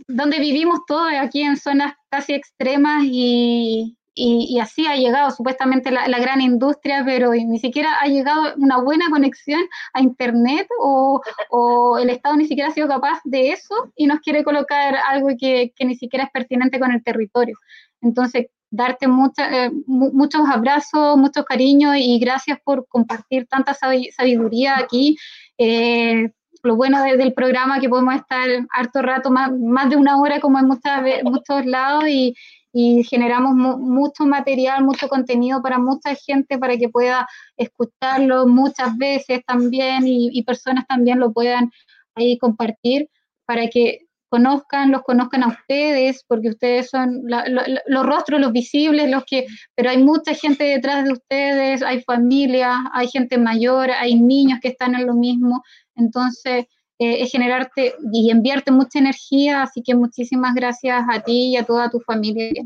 donde 0.08 0.38
vivimos 0.40 0.78
todos, 0.86 1.12
aquí 1.20 1.42
en 1.42 1.58
zonas 1.58 1.92
casi 2.08 2.32
extremas 2.32 3.04
y, 3.04 3.98
y, 4.20 4.54
y 4.54 4.60
así 4.60 4.86
ha 4.86 4.96
llegado 4.96 5.30
supuestamente 5.30 5.90
la, 5.90 6.06
la, 6.06 6.18
gran 6.18 6.42
industria, 6.42 7.02
pero 7.06 7.32
ni 7.32 7.58
siquiera 7.58 7.88
ha 8.02 8.06
llegado 8.06 8.54
una 8.56 8.76
buena 8.76 9.08
conexión 9.08 9.62
a 9.94 10.02
Internet 10.02 10.66
o, 10.78 11.22
o, 11.48 11.98
el 11.98 12.10
Estado 12.10 12.36
ni 12.36 12.44
siquiera 12.44 12.68
ha 12.68 12.74
sido 12.74 12.86
capaz 12.86 13.20
de 13.24 13.52
eso 13.52 13.90
y 13.96 14.06
nos 14.06 14.20
quiere 14.20 14.44
colocar 14.44 14.94
algo 15.08 15.28
que, 15.38 15.72
que 15.74 15.84
ni 15.86 15.96
siquiera 15.96 16.24
es 16.26 16.30
pertinente 16.32 16.78
con 16.78 16.92
el 16.92 17.02
territorio. 17.02 17.56
Entonces, 18.02 18.48
darte 18.70 19.08
mucha, 19.08 19.66
eh, 19.66 19.70
muchos 19.86 20.42
abrazos, 20.48 21.16
muchos 21.16 21.46
cariños 21.46 21.96
y 21.96 22.18
gracias 22.18 22.58
por 22.62 22.86
compartir 22.88 23.46
tanta 23.46 23.72
sabiduría 23.72 24.78
aquí. 24.78 25.16
Eh, 25.56 26.30
lo 26.62 26.76
bueno 26.76 27.02
del 27.02 27.32
programa 27.32 27.80
que 27.80 27.88
podemos 27.88 28.14
estar 28.16 28.46
harto 28.70 29.00
rato, 29.00 29.30
más, 29.30 29.50
más 29.50 29.88
de 29.88 29.96
una 29.96 30.20
hora 30.20 30.40
como 30.40 30.58
en 30.58 30.66
muchas, 30.66 31.02
muchos 31.24 31.64
lados 31.64 32.04
y, 32.06 32.34
y 32.72 33.02
generamos 33.04 33.54
mucho 33.54 34.24
material, 34.26 34.84
mucho 34.84 35.08
contenido 35.08 35.60
para 35.62 35.78
mucha 35.78 36.14
gente 36.14 36.58
para 36.58 36.76
que 36.76 36.88
pueda 36.88 37.26
escucharlo 37.56 38.46
muchas 38.46 38.96
veces 38.96 39.40
también 39.46 40.04
y, 40.06 40.42
personas 40.44 40.86
también 40.86 41.18
lo 41.18 41.32
puedan 41.32 41.70
ahí 42.14 42.38
compartir 42.38 43.08
para 43.44 43.68
que 43.68 44.06
conozcan, 44.28 44.92
los 44.92 45.02
conozcan 45.02 45.42
a 45.42 45.48
ustedes, 45.48 46.24
porque 46.28 46.50
ustedes 46.50 46.88
son 46.88 47.22
los 47.24 48.06
rostros, 48.06 48.40
los 48.40 48.52
visibles, 48.52 49.10
los 49.10 49.24
que, 49.24 49.46
pero 49.74 49.90
hay 49.90 49.98
mucha 49.98 50.34
gente 50.34 50.64
detrás 50.64 51.04
de 51.04 51.12
ustedes, 51.12 51.82
hay 51.82 52.00
familias, 52.02 52.76
hay 52.92 53.08
gente 53.08 53.38
mayor, 53.38 53.90
hay 53.90 54.14
niños 54.14 54.60
que 54.62 54.68
están 54.68 54.94
en 54.94 55.06
lo 55.06 55.14
mismo, 55.14 55.64
entonces 55.96 56.66
eh, 57.00 57.22
es 57.22 57.32
generarte 57.32 57.96
y 58.12 58.30
enviarte 58.30 58.70
mucha 58.70 59.00
energía, 59.00 59.62
así 59.62 59.82
que 59.82 59.94
muchísimas 59.96 60.54
gracias 60.54 61.02
a 61.10 61.20
ti 61.20 61.54
y 61.54 61.56
a 61.56 61.64
toda 61.64 61.90
tu 61.90 61.98
familia. 62.00 62.62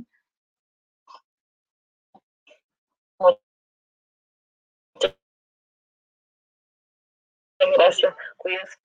Gracias, 7.76 8.14
cuídense 8.36 8.76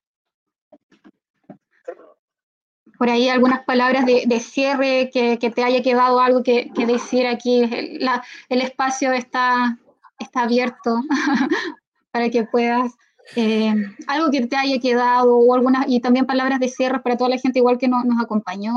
por 2.99 3.09
ahí 3.09 3.29
algunas 3.29 3.63
palabras 3.63 4.05
de, 4.05 4.39
cierre, 4.41 5.09
que, 5.09 5.37
te 5.37 5.63
haya 5.63 5.81
quedado 5.81 6.19
algo 6.19 6.43
que, 6.43 6.69
decir 6.85 7.25
aquí. 7.27 7.63
el 7.63 8.61
espacio 8.61 9.13
está, 9.13 9.77
está 10.19 10.41
abierto 10.41 10.97
para 12.11 12.29
que 12.29 12.43
puedas, 12.43 12.91
eh, 13.35 13.73
algo 14.07 14.31
que 14.31 14.47
te 14.47 14.55
haya 14.55 14.79
quedado, 14.79 15.37
o 15.37 15.53
algunas, 15.53 15.85
y 15.87 15.99
también 15.99 16.25
palabras 16.25 16.59
de 16.59 16.69
cierre 16.69 16.99
para 17.01 17.17
toda 17.17 17.29
la 17.29 17.37
gente 17.37 17.59
igual 17.59 17.77
que 17.77 17.87
nos 17.87 18.03
acompañó. 18.21 18.73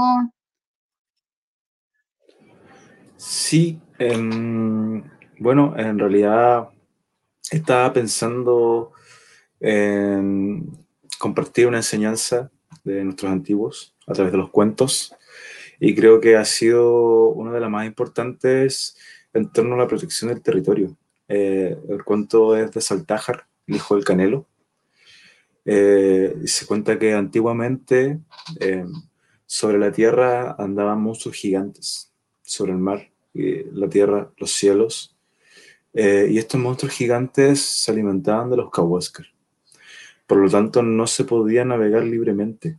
Sí, 3.17 3.81
em, 3.99 5.03
bueno, 5.39 5.75
en 5.77 5.99
realidad 5.99 6.69
estaba 7.51 7.93
pensando 7.93 8.93
en 9.61 10.71
compartir 11.19 11.69
una 11.69 11.77
enseñanza 11.79 12.51
de 12.83 13.05
nuestros 13.05 13.31
antiguos 13.31 13.95
a 14.09 14.13
través 14.13 14.33
de 14.33 14.39
los 14.39 14.51
cuentos 14.51 15.15
y 15.79 15.95
creo 15.95 16.21
que 16.21 16.37
ha 16.37 16.45
sido 16.45 17.29
una 17.29 17.53
de 17.53 17.61
las 17.61 17.71
más 17.71 17.87
importantes 17.87 18.97
en 19.33 19.51
torno 19.51 19.75
a 19.75 19.79
la 19.79 19.87
protección 19.87 20.31
del 20.31 20.43
territorio. 20.43 20.97
Eh, 21.29 21.77
el 21.89 22.05
cuento 22.05 22.57
es 22.57 22.73
de 22.73 22.81
Saltájar, 22.81 23.47
el 23.67 23.77
hijo 23.77 23.95
del 23.95 24.05
Canelo. 24.05 24.47
Eh, 25.65 26.35
se 26.45 26.67
cuenta 26.67 26.99
que 26.99 27.15
antiguamente 27.15 28.19
eh, 28.61 28.85
sobre 29.47 29.79
la 29.79 29.93
tierra 29.93 30.57
andaban 30.59 31.01
monstruos 31.01 31.37
gigantes, 31.37 32.13
sobre 32.43 32.73
el 32.73 32.79
mar, 32.79 33.11
y 33.35 33.65
la 33.73 33.89
tierra, 33.89 34.31
los 34.37 34.53
cielos. 34.53 35.17
y 35.95 36.39
estos 36.39 36.61
monstruos 36.61 36.95
gigantes 36.95 37.61
se 37.61 37.93
alimentaban 37.93 38.51
de 38.51 38.57
los 38.57 38.71
Kawascar. 38.71 39.27
Por 40.27 40.39
lo 40.39 40.51
tanto, 40.51 40.83
no 40.83 41.07
se 41.07 41.25
podía 41.25 41.65
navegar 41.65 42.05
libremente 42.05 42.79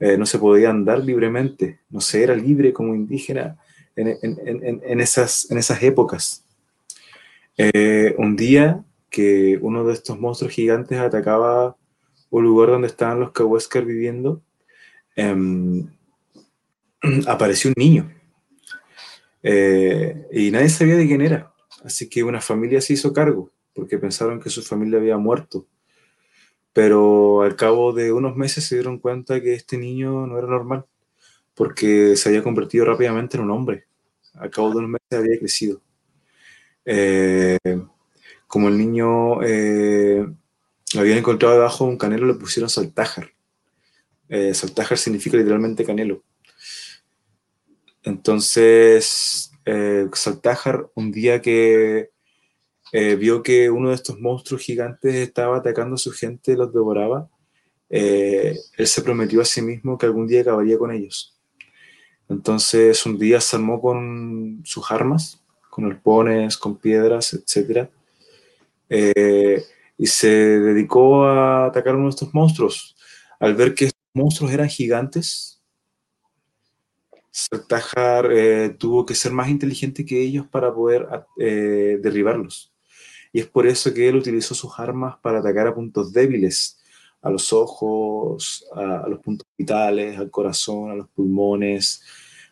eh, 0.00 0.16
no 0.16 0.26
se 0.26 0.38
podía 0.38 0.70
andar 0.70 1.00
libremente, 1.00 1.80
no 1.90 2.00
se 2.00 2.22
era 2.22 2.34
libre 2.34 2.72
como 2.72 2.94
indígena 2.94 3.58
en, 3.96 5.00
esas, 5.00 5.50
en 5.50 5.58
esas 5.58 5.82
épocas. 5.82 6.44
Eh, 7.56 8.14
un 8.16 8.36
día 8.36 8.84
que 9.10 9.58
uno 9.62 9.84
de 9.84 9.94
estos 9.94 10.18
monstruos 10.18 10.52
gigantes 10.52 10.98
atacaba 10.98 11.76
un 12.30 12.44
lugar 12.44 12.70
donde 12.70 12.88
estaban 12.88 13.20
los 13.20 13.32
Kaweskar 13.32 13.84
viviendo, 13.84 14.42
em, 15.16 15.88
apareció 17.26 17.70
un 17.70 17.74
niño. 17.76 18.12
Eh, 19.42 20.26
y 20.32 20.50
nadie 20.50 20.68
sabía 20.68 20.96
de 20.96 21.06
quién 21.06 21.22
era. 21.22 21.52
Así 21.84 22.08
que 22.08 22.24
una 22.24 22.40
familia 22.40 22.80
se 22.80 22.94
hizo 22.94 23.12
cargo, 23.12 23.50
porque 23.74 23.98
pensaron 23.98 24.40
que 24.40 24.50
su 24.50 24.62
familia 24.62 24.98
había 24.98 25.16
muerto 25.16 25.66
pero 26.78 27.42
al 27.42 27.56
cabo 27.56 27.92
de 27.92 28.12
unos 28.12 28.36
meses 28.36 28.64
se 28.64 28.76
dieron 28.76 29.00
cuenta 29.00 29.40
que 29.42 29.52
este 29.52 29.76
niño 29.76 30.28
no 30.28 30.38
era 30.38 30.46
normal, 30.46 30.86
porque 31.52 32.14
se 32.14 32.28
había 32.28 32.44
convertido 32.44 32.84
rápidamente 32.84 33.36
en 33.36 33.42
un 33.42 33.50
hombre. 33.50 33.86
Al 34.34 34.48
cabo 34.48 34.70
de 34.70 34.76
unos 34.76 34.90
meses 34.90 35.18
había 35.18 35.40
crecido. 35.40 35.82
Eh, 36.84 37.58
como 38.48 38.68
el 38.68 38.76
niño 38.76 39.42
eh, 39.44 40.26
lo 40.94 41.00
habían 41.00 41.18
encontrado 41.18 41.54
debajo 41.54 41.84
de 41.84 41.90
un 41.90 41.98
canelo, 41.98 42.26
le 42.26 42.34
pusieron 42.34 42.68
saltájar. 42.68 43.30
Eh, 44.28 44.52
saltájar 44.54 44.98
significa 44.98 45.36
literalmente 45.36 45.84
canelo. 45.84 46.24
Entonces, 48.02 49.52
saltájar, 50.12 50.90
un 50.94 51.12
día 51.12 51.40
que 51.40 52.10
eh, 52.92 53.16
vio 53.16 53.42
que 53.42 53.68
uno 53.70 53.90
de 53.90 53.96
estos 53.96 54.18
monstruos 54.18 54.62
gigantes 54.62 55.14
estaba 55.14 55.58
atacando 55.58 55.94
a 55.94 55.98
su 55.98 56.10
gente, 56.10 56.56
los 56.56 56.72
devoraba, 56.72 57.28
eh, 57.90 58.56
él 58.76 58.86
se 58.86 59.02
prometió 59.02 59.40
a 59.40 59.44
sí 59.44 59.60
mismo 59.60 59.98
que 59.98 60.06
algún 60.06 60.26
día 60.26 60.40
acabaría 60.40 60.78
con 60.78 60.90
ellos. 60.92 61.38
Entonces 62.28 63.04
un 63.06 63.18
día 63.18 63.40
se 63.40 63.56
armó 63.56 63.80
con 63.80 64.62
sus 64.64 64.90
armas, 64.90 65.42
con 65.70 65.84
arpones, 65.84 66.56
con 66.56 66.76
piedras, 66.76 67.34
etc. 67.34 67.88
Eh, 68.88 69.64
y 69.96 70.06
se 70.06 70.28
dedicó 70.28 71.24
a 71.24 71.66
atacar 71.66 71.94
a 71.94 71.96
uno 71.96 72.06
de 72.06 72.10
estos 72.10 72.32
monstruos. 72.32 72.96
Al 73.40 73.54
ver 73.54 73.74
que 73.74 73.86
estos 73.86 74.00
monstruos 74.14 74.52
eran 74.52 74.68
gigantes, 74.68 75.62
Sartajar 77.30 78.28
tuvo 78.78 79.06
que 79.06 79.14
ser 79.14 79.32
más 79.32 79.48
inteligente 79.48 80.04
que 80.04 80.20
ellos 80.20 80.46
para 80.48 80.74
poder 80.74 81.06
derribarlos 81.36 82.72
y 83.32 83.40
es 83.40 83.46
por 83.46 83.66
eso 83.66 83.92
que 83.92 84.08
él 84.08 84.16
utilizó 84.16 84.54
sus 84.54 84.78
armas 84.78 85.16
para 85.22 85.40
atacar 85.40 85.66
a 85.66 85.74
puntos 85.74 86.12
débiles, 86.12 86.78
a 87.20 87.30
los 87.30 87.52
ojos, 87.52 88.66
a, 88.74 89.06
los 89.08 89.20
puntos 89.20 89.46
vitales, 89.56 90.18
al 90.18 90.30
corazón, 90.30 90.90
a 90.90 90.94
los 90.94 91.08
pulmones, 91.08 92.02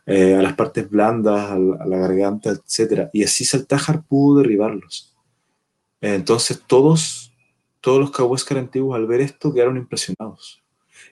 eh, 0.05 0.35
a 0.35 0.43
las 0.43 0.55
partes 0.55 0.89
blandas, 0.89 1.51
a 1.51 1.59
la, 1.59 1.99
garganta, 1.99 2.51
etc. 2.51 3.09
Y 3.13 3.25
así 3.25 3.45
Saltajar 3.45 4.05
pudo 4.05 4.39
derribarlos. 4.39 5.16
Entonces 6.01 6.63
todos, 6.67 7.33
todos 7.81 8.01
los 8.01 8.11
Kaweskar 8.11 8.59
antiguos 8.59 8.97
al 8.97 9.07
ver 9.07 9.21
esto 9.21 9.53
quedaron 9.53 9.77
impresionados. 9.77 10.63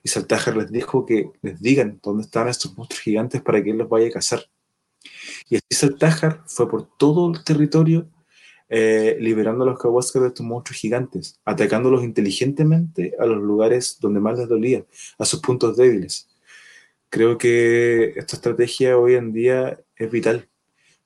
Y 0.02 0.08
Saltajar 0.08 0.56
les 0.56 0.70
dijo 0.70 1.06
que 1.06 1.30
les 1.42 1.60
digan 1.60 2.00
dónde 2.02 2.24
están 2.24 2.48
estos 2.48 2.76
monstruos 2.76 3.02
gigantes 3.02 3.42
para 3.42 3.62
que 3.62 3.70
él 3.70 3.78
los 3.78 3.88
vaya 3.88 4.08
a 4.08 4.12
cazar. 4.12 4.44
Y 5.48 5.56
así 5.56 5.66
Saltajar 5.70 6.42
fue 6.46 6.68
por 6.68 6.88
todo 6.96 7.32
el 7.32 7.44
territorio 7.44 8.08
eh, 8.68 9.16
liberando 9.20 9.64
a 9.64 9.66
los 9.66 9.78
Kawaskas 9.78 10.22
de 10.22 10.28
estos 10.28 10.44
monstruos 10.46 10.80
gigantes, 10.80 11.38
atacándolos 11.44 12.02
inteligentemente 12.02 13.14
a 13.18 13.26
los 13.26 13.42
lugares 13.42 13.98
donde 14.00 14.20
más 14.20 14.38
les 14.38 14.48
dolía, 14.48 14.84
a 15.18 15.24
sus 15.24 15.40
puntos 15.40 15.76
débiles. 15.76 16.28
Creo 17.10 17.38
que 17.38 18.14
esta 18.16 18.36
estrategia 18.36 18.98
hoy 18.98 19.14
en 19.14 19.32
día 19.32 19.80
es 19.96 20.10
vital, 20.10 20.48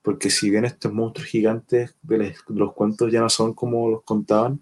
porque 0.01 0.29
si 0.29 0.49
bien 0.49 0.65
estos 0.65 0.93
monstruos 0.93 1.29
gigantes 1.29 1.95
de 2.01 2.35
los 2.47 2.73
cuentos 2.73 3.11
ya 3.11 3.21
no 3.21 3.29
son 3.29 3.53
como 3.53 3.89
los 3.89 4.03
contaban, 4.03 4.61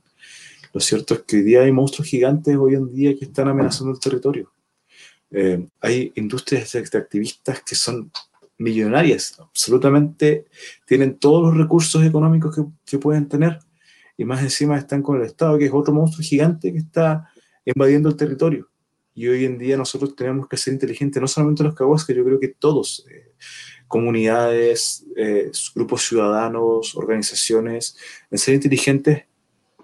lo 0.74 0.80
cierto 0.80 1.14
es 1.14 1.22
que 1.22 1.38
hoy 1.38 1.41
día 1.43 1.61
hay 1.61 1.72
monstruos 1.72 2.07
gigantes 2.07 2.56
hoy 2.56 2.75
en 2.75 2.93
día 2.93 3.16
que 3.17 3.25
están 3.25 3.48
amenazando 3.48 3.93
el 3.93 3.99
territorio. 3.99 4.51
Eh, 5.32 5.67
hay 5.82 6.11
industrias 6.16 6.74
extractivistas 6.75 7.61
que 7.61 7.75
son 7.75 8.11
millonarias, 8.57 9.35
absolutamente 9.40 10.45
tienen 10.85 11.17
todos 11.17 11.43
los 11.43 11.57
recursos 11.57 12.03
económicos 12.03 12.56
que, 12.85 12.98
pueden 12.98 13.27
tener 13.27 13.59
y 14.17 14.25
más 14.25 14.41
encima 14.41 14.77
están 14.77 15.03
con 15.03 15.17
el 15.17 15.24
Estado, 15.24 15.57
que 15.57 15.66
es 15.66 15.72
otro 15.74 15.93
monstruo 15.93 16.24
gigante 16.24 16.72
que 16.72 16.80
está 16.80 17.30
invadiendo 17.66 18.09
el 18.09 18.16
territorio. 18.16 18.69
Y 19.14 19.27
hoy 19.27 19.45
en 19.45 19.57
día 19.57 19.77
nosotros 19.77 20.16
tenemos 20.16 20.48
que 20.48 20.57
ser 20.57 20.74
inteligentes, 20.74 21.22
no 21.22 21.27
solamente 21.27 21.64
los 21.64 21.75
que 22.06 22.16
yo 22.16 22.24
creo 22.24 22.40
que 22.40 22.49
todos, 22.49 23.06
eh, 23.11 23.33
comunidades, 23.88 25.06
eh, 25.16 25.51
grupos 25.75 26.03
ciudadanos, 26.03 26.95
organizaciones, 26.95 27.98
en 28.30 28.38
ser 28.38 28.56
inteligentes 28.56 29.25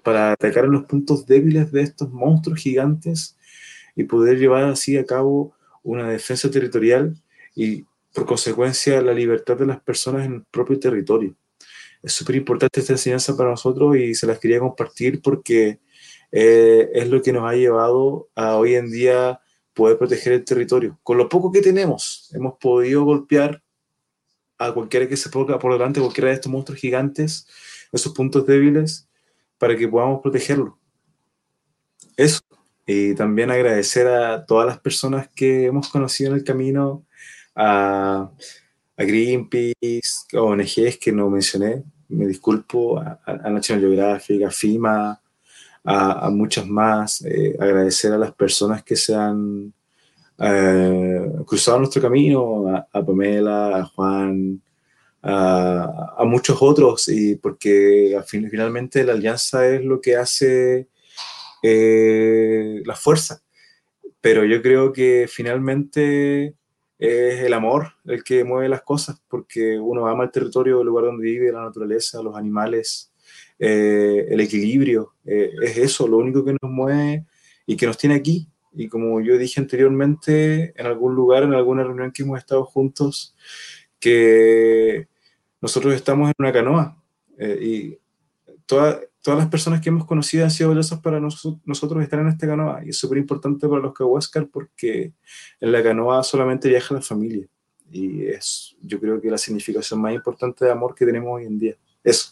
para 0.04 0.34
atacar 0.34 0.66
los 0.66 0.84
puntos 0.84 1.26
débiles 1.26 1.72
de 1.72 1.82
estos 1.82 2.12
monstruos 2.12 2.60
gigantes 2.60 3.38
y 3.96 4.04
poder 4.04 4.38
llevar 4.38 4.66
así 4.66 4.98
a 4.98 5.06
cabo 5.06 5.56
una 5.82 6.10
defensa 6.10 6.52
territorial 6.52 7.16
y 7.56 7.86
por 8.14 8.26
consecuencia 8.26 9.02
la 9.02 9.14
libertad 9.14 9.58
de 9.58 9.66
las 9.66 9.82
personas 9.82 10.26
en 10.26 10.34
el 10.34 10.44
propio 10.44 10.80
territorio. 10.80 11.36
Es 12.02 12.14
súper 12.14 12.36
importante 12.36 12.82
esta 12.82 12.94
enseñanza 12.94 13.36
para 13.36 13.50
nosotros 13.50 13.96
y 13.96 14.14
se 14.14 14.28
las 14.28 14.40
quería 14.40 14.60
compartir 14.60 15.22
porque 15.22 15.80
eh, 16.32 16.90
es 16.94 17.10
lo 17.10 17.22
que 17.22 17.32
nos 17.32 17.50
ha 17.50 17.56
llevado 17.56 18.28
a 18.36 18.58
hoy 18.58 18.76
en 18.76 18.92
día 18.92 19.40
poder 19.74 19.98
proteger 19.98 20.34
el 20.34 20.44
territorio. 20.44 21.00
Con 21.02 21.18
lo 21.18 21.30
poco 21.30 21.52
que 21.52 21.62
tenemos, 21.62 22.30
hemos 22.34 22.56
podido 22.60 23.04
golpear 23.04 23.64
a 24.68 24.74
cualquiera 24.74 25.08
que 25.08 25.18
se 25.18 25.30
ponga 25.30 25.60
por 25.60 25.74
delante, 25.74 26.00
cualquiera 26.00 26.30
de 26.30 26.36
estos 26.36 26.52
monstruos 26.52 26.80
gigantes, 26.80 27.48
esos 27.92 28.14
puntos 28.14 28.46
débiles, 28.46 29.08
para 29.58 29.76
que 29.76 29.88
podamos 29.88 30.22
protegerlo. 30.22 30.78
Eso. 32.18 32.42
Y 32.86 33.16
también 33.16 33.50
agradecer 33.50 34.08
a 34.08 34.46
todas 34.46 34.68
las 34.68 34.80
personas 34.80 35.30
que 35.30 35.66
hemos 35.66 35.90
conocido 35.90 36.32
en 36.32 36.38
el 36.38 36.44
camino, 36.44 37.06
a, 37.56 38.30
a 38.98 39.04
Greenpeace, 39.04 40.38
ONGs 40.38 40.98
que 40.98 41.12
no 41.12 41.30
mencioné, 41.30 41.84
me 42.10 42.28
disculpo, 42.28 43.00
a, 43.00 43.20
a 43.26 43.50
National 43.50 43.82
Geographic, 43.82 44.44
a 44.44 44.52
FIMA, 44.52 45.22
a, 45.84 46.26
a 46.26 46.30
muchas 46.30 46.68
más, 46.68 47.24
eh, 47.26 47.56
agradecer 47.60 48.12
a 48.12 48.18
las 48.18 48.34
personas 48.34 48.84
que 48.84 48.96
se 48.96 49.16
han 49.16 49.74
eh, 50.40 51.32
cruzado 51.46 51.80
nuestro 51.80 52.02
camino, 52.02 52.68
a, 52.92 53.06
Pamela, 53.06 53.78
a 53.78 53.86
Juan, 53.86 54.62
a, 55.22 56.24
muchos 56.26 56.58
otros, 56.62 57.08
y 57.10 57.36
porque 57.36 58.20
fin, 58.28 58.50
finalmente 58.50 59.04
la 59.04 59.14
alianza 59.14 59.68
es 59.68 59.84
lo 59.84 60.02
que 60.02 60.16
hace 60.16 60.88
eh, 61.62 62.82
la 62.86 62.96
fuerza. 62.96 63.42
Pero 64.22 64.46
yo 64.46 64.62
creo 64.62 64.94
que 64.94 65.28
finalmente 65.30 66.56
es 66.98 67.42
el 67.42 67.54
amor 67.54 67.94
el 68.06 68.24
que 68.24 68.44
mueve 68.44 68.70
las 68.70 68.82
cosas, 68.84 69.22
porque 69.28 69.80
uno 69.80 70.08
ama 70.08 70.24
el 70.26 70.32
territorio, 70.32 70.82
el 70.82 70.88
lugar 70.88 71.06
donde 71.06 71.24
vive, 71.24 71.52
la 71.52 71.64
naturaleza, 71.64 72.24
los 72.24 72.36
animales, 72.36 73.14
eh, 73.60 74.26
el 74.30 74.40
equilibrio, 74.40 75.14
es 75.26 75.78
eso, 75.78 76.08
lo 76.08 76.18
único 76.18 76.44
que 76.44 76.54
nos 76.62 76.72
mueve 76.72 77.26
y 77.66 77.76
que 77.78 77.86
nos 77.86 77.98
tiene 77.98 78.16
aquí. 78.16 78.53
Y 78.76 78.88
como 78.88 79.22
yo 79.22 79.38
dije 79.38 79.60
anteriormente, 79.60 80.74
en 80.80 80.86
algún 80.86 81.16
lugar, 81.16 81.44
en 81.44 81.54
alguna 81.54 81.84
reunión 81.84 82.12
que 82.12 82.24
hemos 82.24 82.38
estado 82.40 82.66
juntos, 82.66 83.36
que 84.00 85.08
nosotros 85.62 85.94
estamos 85.94 86.28
en 86.30 86.34
una 86.38 86.52
canoa 86.52 87.02
eh, 87.38 87.58
y 87.62 87.98
toda, 88.66 89.00
todas 89.22 89.40
las 89.40 89.48
personas 89.48 89.80
que 89.80 89.90
hemos 89.90 90.06
conocido 90.06 90.44
han 90.44 90.52
sido 90.52 90.70
valiosas 90.70 91.00
para 91.00 91.20
nos, 91.20 91.48
nosotros 91.66 92.04
estar 92.04 92.20
en 92.20 92.28
esta 92.28 92.46
canoa. 92.46 92.82
Y 92.86 92.90
es 92.90 92.98
súper 92.98 93.18
importante 93.18 93.68
para 93.68 93.82
los 93.82 93.94
Kawascar 93.94 94.48
porque 94.48 95.14
en 95.60 95.72
la 95.72 95.82
canoa 95.82 96.24
solamente 96.24 96.68
viaja 96.68 96.94
la 96.94 97.02
familia. 97.02 97.48
Y 97.92 98.26
es, 98.26 98.76
yo 98.82 99.00
creo 99.00 99.22
que 99.22 99.30
la 99.30 99.38
significación 99.38 100.02
más 100.02 100.14
importante 100.14 100.66
de 100.66 100.72
amor 100.72 100.96
que 100.96 101.06
tenemos 101.06 101.32
hoy 101.32 101.46
en 101.46 101.60
día. 101.60 101.76
Eso. 102.04 102.32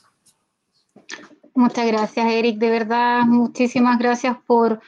Muchas 1.54 1.88
gracias, 1.88 2.26
Eric. 2.32 2.58
De 2.58 2.70
verdad, 2.70 3.22
muchísimas 3.26 4.00
gracias 4.00 4.38
por, 4.46 4.82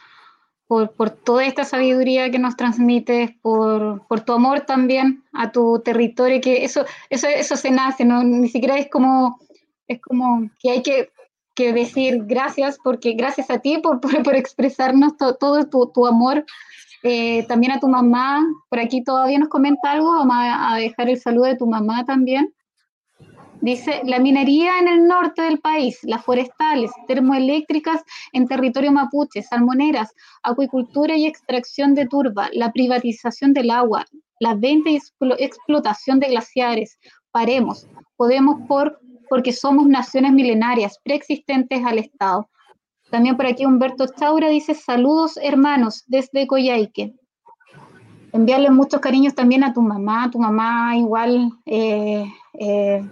por, 0.67 0.91
por 0.91 1.09
toda 1.09 1.45
esta 1.45 1.65
sabiduría 1.65 2.31
que 2.31 2.39
nos 2.39 2.55
transmites, 2.55 3.31
por, 3.41 4.05
por, 4.07 4.21
tu 4.21 4.33
amor 4.33 4.61
también 4.61 5.23
a 5.33 5.51
tu 5.51 5.79
territorio, 5.79 6.41
que 6.41 6.63
eso, 6.63 6.85
eso, 7.09 7.27
eso 7.27 7.55
se 7.55 7.71
nace, 7.71 8.05
¿no? 8.05 8.23
Ni 8.23 8.49
siquiera 8.49 8.77
es 8.77 8.89
como, 8.89 9.39
es 9.87 10.01
como 10.01 10.49
que 10.59 10.71
hay 10.71 10.81
que, 10.81 11.11
que 11.53 11.73
decir 11.73 12.23
gracias, 12.25 12.77
porque 12.83 13.13
gracias 13.13 13.49
a 13.49 13.59
ti 13.59 13.77
por, 13.79 13.99
por, 13.99 14.35
expresarnos 14.35 15.17
to, 15.17 15.35
todo 15.35 15.67
tu, 15.69 15.87
tu 15.87 16.07
amor. 16.07 16.45
Eh, 17.05 17.45
también 17.47 17.73
a 17.73 17.81
tu 17.81 17.89
mamá, 17.89 18.41
por 18.69 18.79
aquí 18.79 19.03
todavía 19.03 19.37
nos 19.37 19.49
comenta 19.49 19.91
algo, 19.91 20.09
vamos 20.13 20.37
a 20.39 20.77
dejar 20.77 21.09
el 21.09 21.19
saludo 21.19 21.45
de 21.45 21.57
tu 21.57 21.67
mamá 21.67 22.05
también. 22.05 22.53
Dice, 23.63 24.01
la 24.03 24.19
minería 24.19 24.77
en 24.77 24.89
el 24.89 25.07
norte 25.07 25.41
del 25.41 25.57
país, 25.57 25.97
las 26.03 26.21
forestales, 26.25 26.91
termoeléctricas 27.07 28.01
en 28.33 28.45
territorio 28.45 28.91
mapuche, 28.91 29.41
salmoneras, 29.41 30.13
acuicultura 30.43 31.15
y 31.15 31.25
extracción 31.25 31.95
de 31.95 32.05
turba, 32.05 32.49
la 32.51 32.73
privatización 32.73 33.53
del 33.53 33.71
agua, 33.71 34.03
la 34.41 34.53
venta 34.53 34.89
y 34.89 34.99
explotación 35.37 36.19
de 36.19 36.27
glaciares. 36.27 36.99
Paremos, 37.31 37.87
podemos 38.17 38.67
por, 38.67 38.99
porque 39.29 39.53
somos 39.53 39.87
naciones 39.87 40.33
milenarias, 40.33 40.99
preexistentes 41.01 41.85
al 41.85 41.99
Estado. 41.99 42.49
También 43.11 43.37
por 43.37 43.45
aquí 43.45 43.65
Humberto 43.65 44.07
Chaura 44.07 44.49
dice, 44.49 44.73
saludos 44.73 45.39
hermanos 45.41 46.03
desde 46.07 46.47
Coyhaique. 46.47 47.13
Enviarle 48.33 48.71
muchos 48.71 48.99
cariños 48.99 49.33
también 49.33 49.63
a 49.63 49.71
tu 49.71 49.81
mamá, 49.81 50.29
tu 50.29 50.39
mamá 50.39 50.97
igual... 50.97 51.49
Eh, 51.65 52.25
eh, 52.59 53.09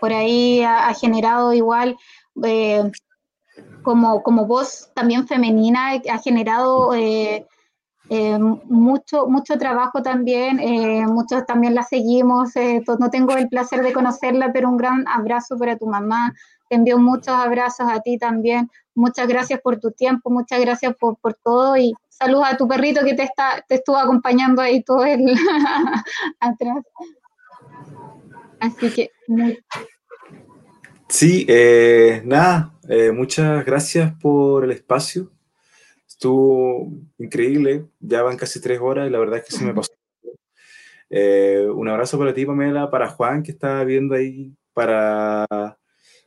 por 0.00 0.12
ahí 0.12 0.62
ha, 0.62 0.92
generado 0.94 1.52
igual 1.52 1.96
eh, 2.44 2.90
como, 3.82 4.22
como 4.22 4.46
voz 4.46 4.90
también 4.94 5.26
femenina, 5.26 5.92
ha 6.10 6.18
generado 6.18 6.94
eh, 6.94 7.46
eh, 8.10 8.38
mucho, 8.38 9.26
mucho 9.26 9.58
trabajo 9.58 10.02
también, 10.02 10.58
muchos 11.06 11.46
también 11.46 11.74
la 11.74 11.82
seguimos, 11.82 12.50
no 12.98 13.10
tengo 13.10 13.36
el 13.36 13.48
placer 13.48 13.82
de 13.82 13.92
conocerla, 13.92 14.52
pero 14.52 14.68
un 14.68 14.76
gran 14.76 15.06
abrazo 15.08 15.56
para 15.56 15.76
tu 15.76 15.86
mamá, 15.86 16.34
te 16.68 16.76
envío 16.76 16.98
muchos 16.98 17.34
abrazos 17.34 17.88
a 17.90 18.00
ti 18.00 18.18
también, 18.18 18.70
muchas 18.94 19.26
gracias 19.28 19.60
por 19.60 19.78
tu 19.78 19.92
tiempo, 19.92 20.30
muchas 20.30 20.60
gracias 20.60 20.94
por, 20.96 21.16
por 21.18 21.34
todo 21.34 21.76
y 21.76 21.94
saludos 22.08 22.46
a 22.50 22.56
tu 22.56 22.66
perrito 22.66 23.04
que 23.04 23.14
te, 23.14 23.22
está, 23.22 23.64
te 23.68 23.76
estuvo 23.76 23.96
acompañando 23.96 24.62
ahí 24.62 24.82
todo 24.82 25.04
el 25.04 25.24
atrás. 26.40 26.84
Así 28.60 28.90
que 28.92 29.10
Sí, 31.08 31.46
eh, 31.48 32.22
nada, 32.24 32.74
eh, 32.88 33.12
muchas 33.12 33.64
gracias 33.64 34.12
por 34.20 34.64
el 34.64 34.72
espacio. 34.72 35.32
Estuvo 36.06 36.92
increíble, 37.18 37.86
ya 38.00 38.22
van 38.22 38.36
casi 38.36 38.60
tres 38.60 38.80
horas 38.80 39.06
y 39.06 39.10
la 39.10 39.18
verdad 39.18 39.38
es 39.38 39.44
que 39.44 39.52
se 39.52 39.64
me 39.64 39.74
pasó. 39.74 39.92
Eh, 41.10 41.68
un 41.72 41.88
abrazo 41.88 42.18
para 42.18 42.34
ti, 42.34 42.44
Pamela, 42.44 42.90
para 42.90 43.08
Juan, 43.08 43.42
que 43.42 43.52
está 43.52 43.84
viendo 43.84 44.14
ahí, 44.14 44.52
para, 44.72 45.46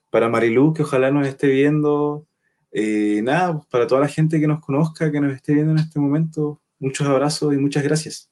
para 0.10 0.30
Marilú, 0.30 0.74
que 0.74 0.84
ojalá 0.84 1.12
nos 1.12 1.28
esté 1.28 1.48
viendo. 1.48 2.28
Y 2.72 3.22
nada, 3.22 3.62
para 3.70 3.88
toda 3.88 4.02
la 4.02 4.08
gente 4.08 4.40
que 4.40 4.48
nos 4.48 4.62
conozca, 4.62 5.12
que 5.12 5.20
nos 5.20 5.34
esté 5.34 5.54
viendo 5.54 5.72
en 5.74 5.80
este 5.80 6.00
momento, 6.00 6.62
muchos 6.80 7.08
abrazos 7.08 7.54
y 7.54 7.58
muchas 7.58 7.84
gracias. 7.84 8.29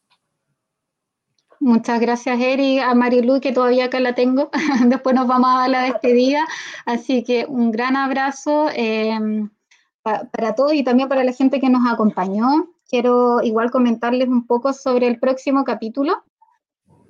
Muchas 1.59 1.99
gracias, 1.99 2.39
Eri, 2.39 2.79
a 2.79 2.93
Marilu, 2.93 3.39
que 3.41 3.51
todavía 3.51 3.85
acá 3.85 3.99
la 3.99 4.13
tengo. 4.13 4.49
Después 4.85 5.15
nos 5.15 5.27
vamos 5.27 5.49
a 5.49 5.59
dar 5.59 5.69
la 5.69 5.81
despedida. 5.83 6.45
Así 6.85 7.23
que 7.23 7.45
un 7.47 7.71
gran 7.71 7.95
abrazo 7.95 8.69
eh, 8.75 9.19
pa 10.03 10.25
para 10.31 10.53
todos 10.53 10.73
y 10.73 10.83
también 10.83 11.09
para 11.09 11.23
la 11.23 11.33
gente 11.33 11.59
que 11.59 11.69
nos 11.69 11.91
acompañó. 11.91 12.69
Quiero 12.89 13.41
igual 13.41 13.71
comentarles 13.71 14.27
un 14.27 14.45
poco 14.45 14.71
sobre 14.71 15.07
el 15.07 15.19
próximo 15.19 15.63
capítulo 15.63 16.23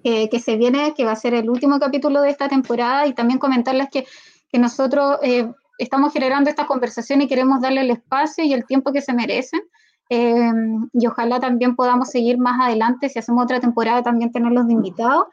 eh, 0.04 0.30
que 0.30 0.40
se 0.40 0.56
viene, 0.56 0.94
que 0.96 1.04
va 1.04 1.12
a 1.12 1.16
ser 1.16 1.34
el 1.34 1.50
último 1.50 1.80
capítulo 1.80 2.22
de 2.22 2.30
esta 2.30 2.48
temporada, 2.48 3.08
y 3.08 3.14
también 3.14 3.40
comentarles 3.40 3.90
que, 3.92 4.08
que 4.50 4.58
nosotros 4.58 5.18
eh, 5.22 5.52
estamos 5.78 6.14
generando 6.14 6.50
esta 6.50 6.66
conversación 6.66 7.22
y 7.22 7.28
queremos 7.28 7.62
darle 7.62 7.82
el 7.82 7.92
espacio 7.92 8.44
y 8.44 8.54
el 8.54 8.66
tiempo 8.66 8.94
que 8.94 9.02
se 9.02 9.14
merecen. 9.14 9.62
Eh, 10.10 10.52
y 10.94 11.08
ojalá 11.08 11.40
también 11.40 11.76
podamos 11.76 12.10
seguir 12.10 12.38
más 12.38 12.60
adelante, 12.60 13.10
si 13.10 13.20
hacemos 13.20 13.44
otra 13.44 13.60
temporada, 13.60 14.04
también 14.04 14.32
tenerlos 14.32 14.68
de 14.68 14.74
invitados 14.74 15.26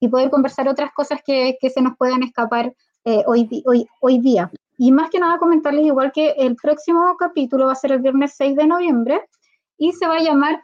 y 0.00 0.08
poder 0.08 0.30
conversar 0.30 0.68
otras 0.68 0.92
cosas 0.92 1.20
que, 1.24 1.56
que 1.60 1.70
se 1.70 1.82
nos 1.82 1.96
puedan 1.96 2.22
escapar 2.22 2.72
eh, 3.04 3.22
hoy, 3.26 3.48
hoy, 3.66 3.86
hoy 4.00 4.18
día. 4.20 4.50
Y 4.78 4.92
más 4.92 5.10
que 5.10 5.18
nada 5.18 5.38
comentarles 5.38 5.86
igual 5.86 6.12
que 6.12 6.30
el 6.30 6.56
próximo 6.56 7.16
capítulo 7.18 7.66
va 7.66 7.72
a 7.72 7.76
ser 7.76 7.92
el 7.92 8.00
viernes 8.00 8.34
6 8.36 8.56
de 8.56 8.66
noviembre 8.66 9.22
y 9.76 9.92
se 9.92 10.06
va 10.06 10.16
a 10.16 10.22
llamar, 10.22 10.60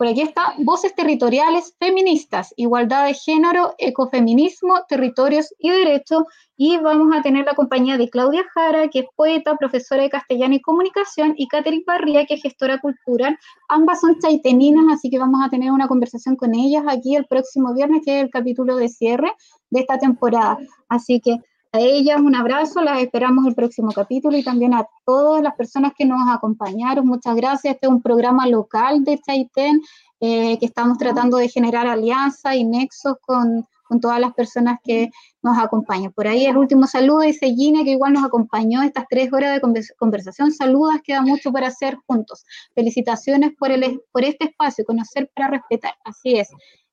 por 0.00 0.08
aquí 0.08 0.22
está, 0.22 0.54
Voces 0.56 0.94
Territoriales 0.94 1.74
Feministas, 1.78 2.54
Igualdad 2.56 3.04
de 3.04 3.12
Género, 3.12 3.74
Ecofeminismo, 3.76 4.80
Territorios 4.88 5.52
y 5.58 5.68
Derechos, 5.68 6.22
y 6.56 6.78
vamos 6.78 7.14
a 7.14 7.20
tener 7.20 7.44
la 7.44 7.52
compañía 7.52 7.98
de 7.98 8.08
Claudia 8.08 8.42
Jara, 8.54 8.88
que 8.88 9.00
es 9.00 9.06
poeta, 9.14 9.56
profesora 9.56 10.02
de 10.02 10.08
castellano 10.08 10.54
y 10.54 10.62
comunicación, 10.62 11.34
y 11.36 11.48
Catherine 11.48 11.84
Barría, 11.86 12.24
que 12.24 12.32
es 12.32 12.40
gestora 12.40 12.80
cultural. 12.80 13.38
Ambas 13.68 14.00
son 14.00 14.18
chaiteninas, 14.18 14.86
así 14.90 15.10
que 15.10 15.18
vamos 15.18 15.42
a 15.44 15.50
tener 15.50 15.70
una 15.70 15.86
conversación 15.86 16.34
con 16.34 16.54
ellas 16.54 16.84
aquí 16.88 17.14
el 17.14 17.26
próximo 17.26 17.74
viernes, 17.74 18.00
que 18.02 18.20
es 18.20 18.24
el 18.24 18.30
capítulo 18.30 18.76
de 18.76 18.88
cierre 18.88 19.30
de 19.68 19.80
esta 19.80 19.98
temporada. 19.98 20.56
Así 20.88 21.20
que 21.20 21.36
a 21.72 21.78
ellas 21.78 22.20
un 22.20 22.34
abrazo, 22.34 22.80
las 22.80 23.00
esperamos 23.00 23.46
el 23.46 23.54
próximo 23.54 23.92
capítulo 23.92 24.36
y 24.36 24.42
también 24.42 24.74
a 24.74 24.88
todas 25.04 25.40
las 25.42 25.54
personas 25.54 25.92
que 25.96 26.04
nos 26.04 26.28
acompañaron. 26.28 27.06
Muchas 27.06 27.36
gracias. 27.36 27.74
Este 27.74 27.86
es 27.86 27.92
un 27.92 28.02
programa 28.02 28.46
local 28.48 29.04
de 29.04 29.18
Chaitén 29.18 29.80
eh, 30.18 30.58
que 30.58 30.66
estamos 30.66 30.98
tratando 30.98 31.36
de 31.36 31.48
generar 31.48 31.86
alianzas 31.86 32.56
y 32.56 32.64
nexos 32.64 33.14
con, 33.20 33.66
con, 33.84 34.00
todas 34.00 34.18
las 34.18 34.34
personas 34.34 34.80
que 34.82 35.10
nos 35.42 35.56
acompañan. 35.58 36.12
Por 36.12 36.26
ahí 36.26 36.44
el 36.44 36.56
último 36.56 36.88
saludo 36.88 37.20
dice 37.20 37.46
Gina, 37.54 37.84
que 37.84 37.92
igual 37.92 38.14
nos 38.14 38.24
acompañó 38.24 38.82
estas 38.82 39.04
tres 39.08 39.32
horas 39.32 39.54
de 39.54 39.86
conversación. 39.96 40.50
Saludas, 40.50 41.00
queda 41.04 41.22
mucho 41.22 41.52
para 41.52 41.68
hacer 41.68 41.96
juntos. 42.06 42.44
Felicitaciones 42.74 43.52
por, 43.56 43.70
el, 43.70 44.02
por 44.10 44.24
este 44.24 44.46
espacio, 44.46 44.84
conocer 44.84 45.30
para 45.36 45.50
respetar. 45.50 45.94
Así 46.04 46.34
es. 46.34 46.48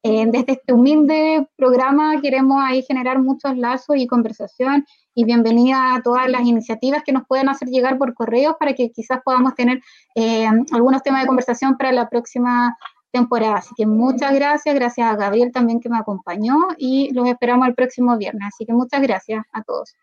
Eh, 0.10 0.26
desde 0.26 0.54
este 0.54 0.72
humilde 0.72 1.50
programa 1.58 2.22
queremos 2.22 2.64
ahí 2.64 2.82
generar 2.82 3.20
muchos 3.20 3.58
lazos 3.58 3.98
y 3.98 4.08
conversación 4.08 4.86
y 5.14 5.26
bienvenida 5.26 5.96
a 5.96 6.02
todas 6.02 6.30
las 6.30 6.44
iniciativas 6.44 7.04
que 7.04 7.12
nos 7.12 7.28
pueden 7.28 7.50
hacer 7.50 7.68
llegar 7.68 7.98
por 7.98 8.14
correos 8.14 8.56
para 8.58 8.72
que 8.72 8.90
quizás 8.90 9.20
podamos 9.22 9.54
tener 9.56 9.82
eh, 10.16 10.48
algunos 10.72 11.04
temas 11.04 11.24
de 11.24 11.28
conversación 11.28 11.76
para 11.76 11.92
la 11.92 12.08
próxima 12.08 12.78
temporada. 13.12 13.56
Así 13.56 13.76
que 13.76 13.86
muchas 13.86 14.34
gracias, 14.34 14.74
gracias 14.76 15.12
a 15.12 15.18
Gabriel 15.18 15.52
también 15.52 15.82
que 15.82 15.90
me 15.90 15.98
acompañó 15.98 16.56
y 16.78 17.12
los 17.14 17.28
esperamos 17.28 17.68
el 17.68 17.76
próximo 17.76 18.18
viernes. 18.18 18.48
Así 18.48 18.66
que 18.66 18.72
muchas 18.72 19.02
gracias 19.02 19.44
a 19.52 19.62
todos. 19.64 19.94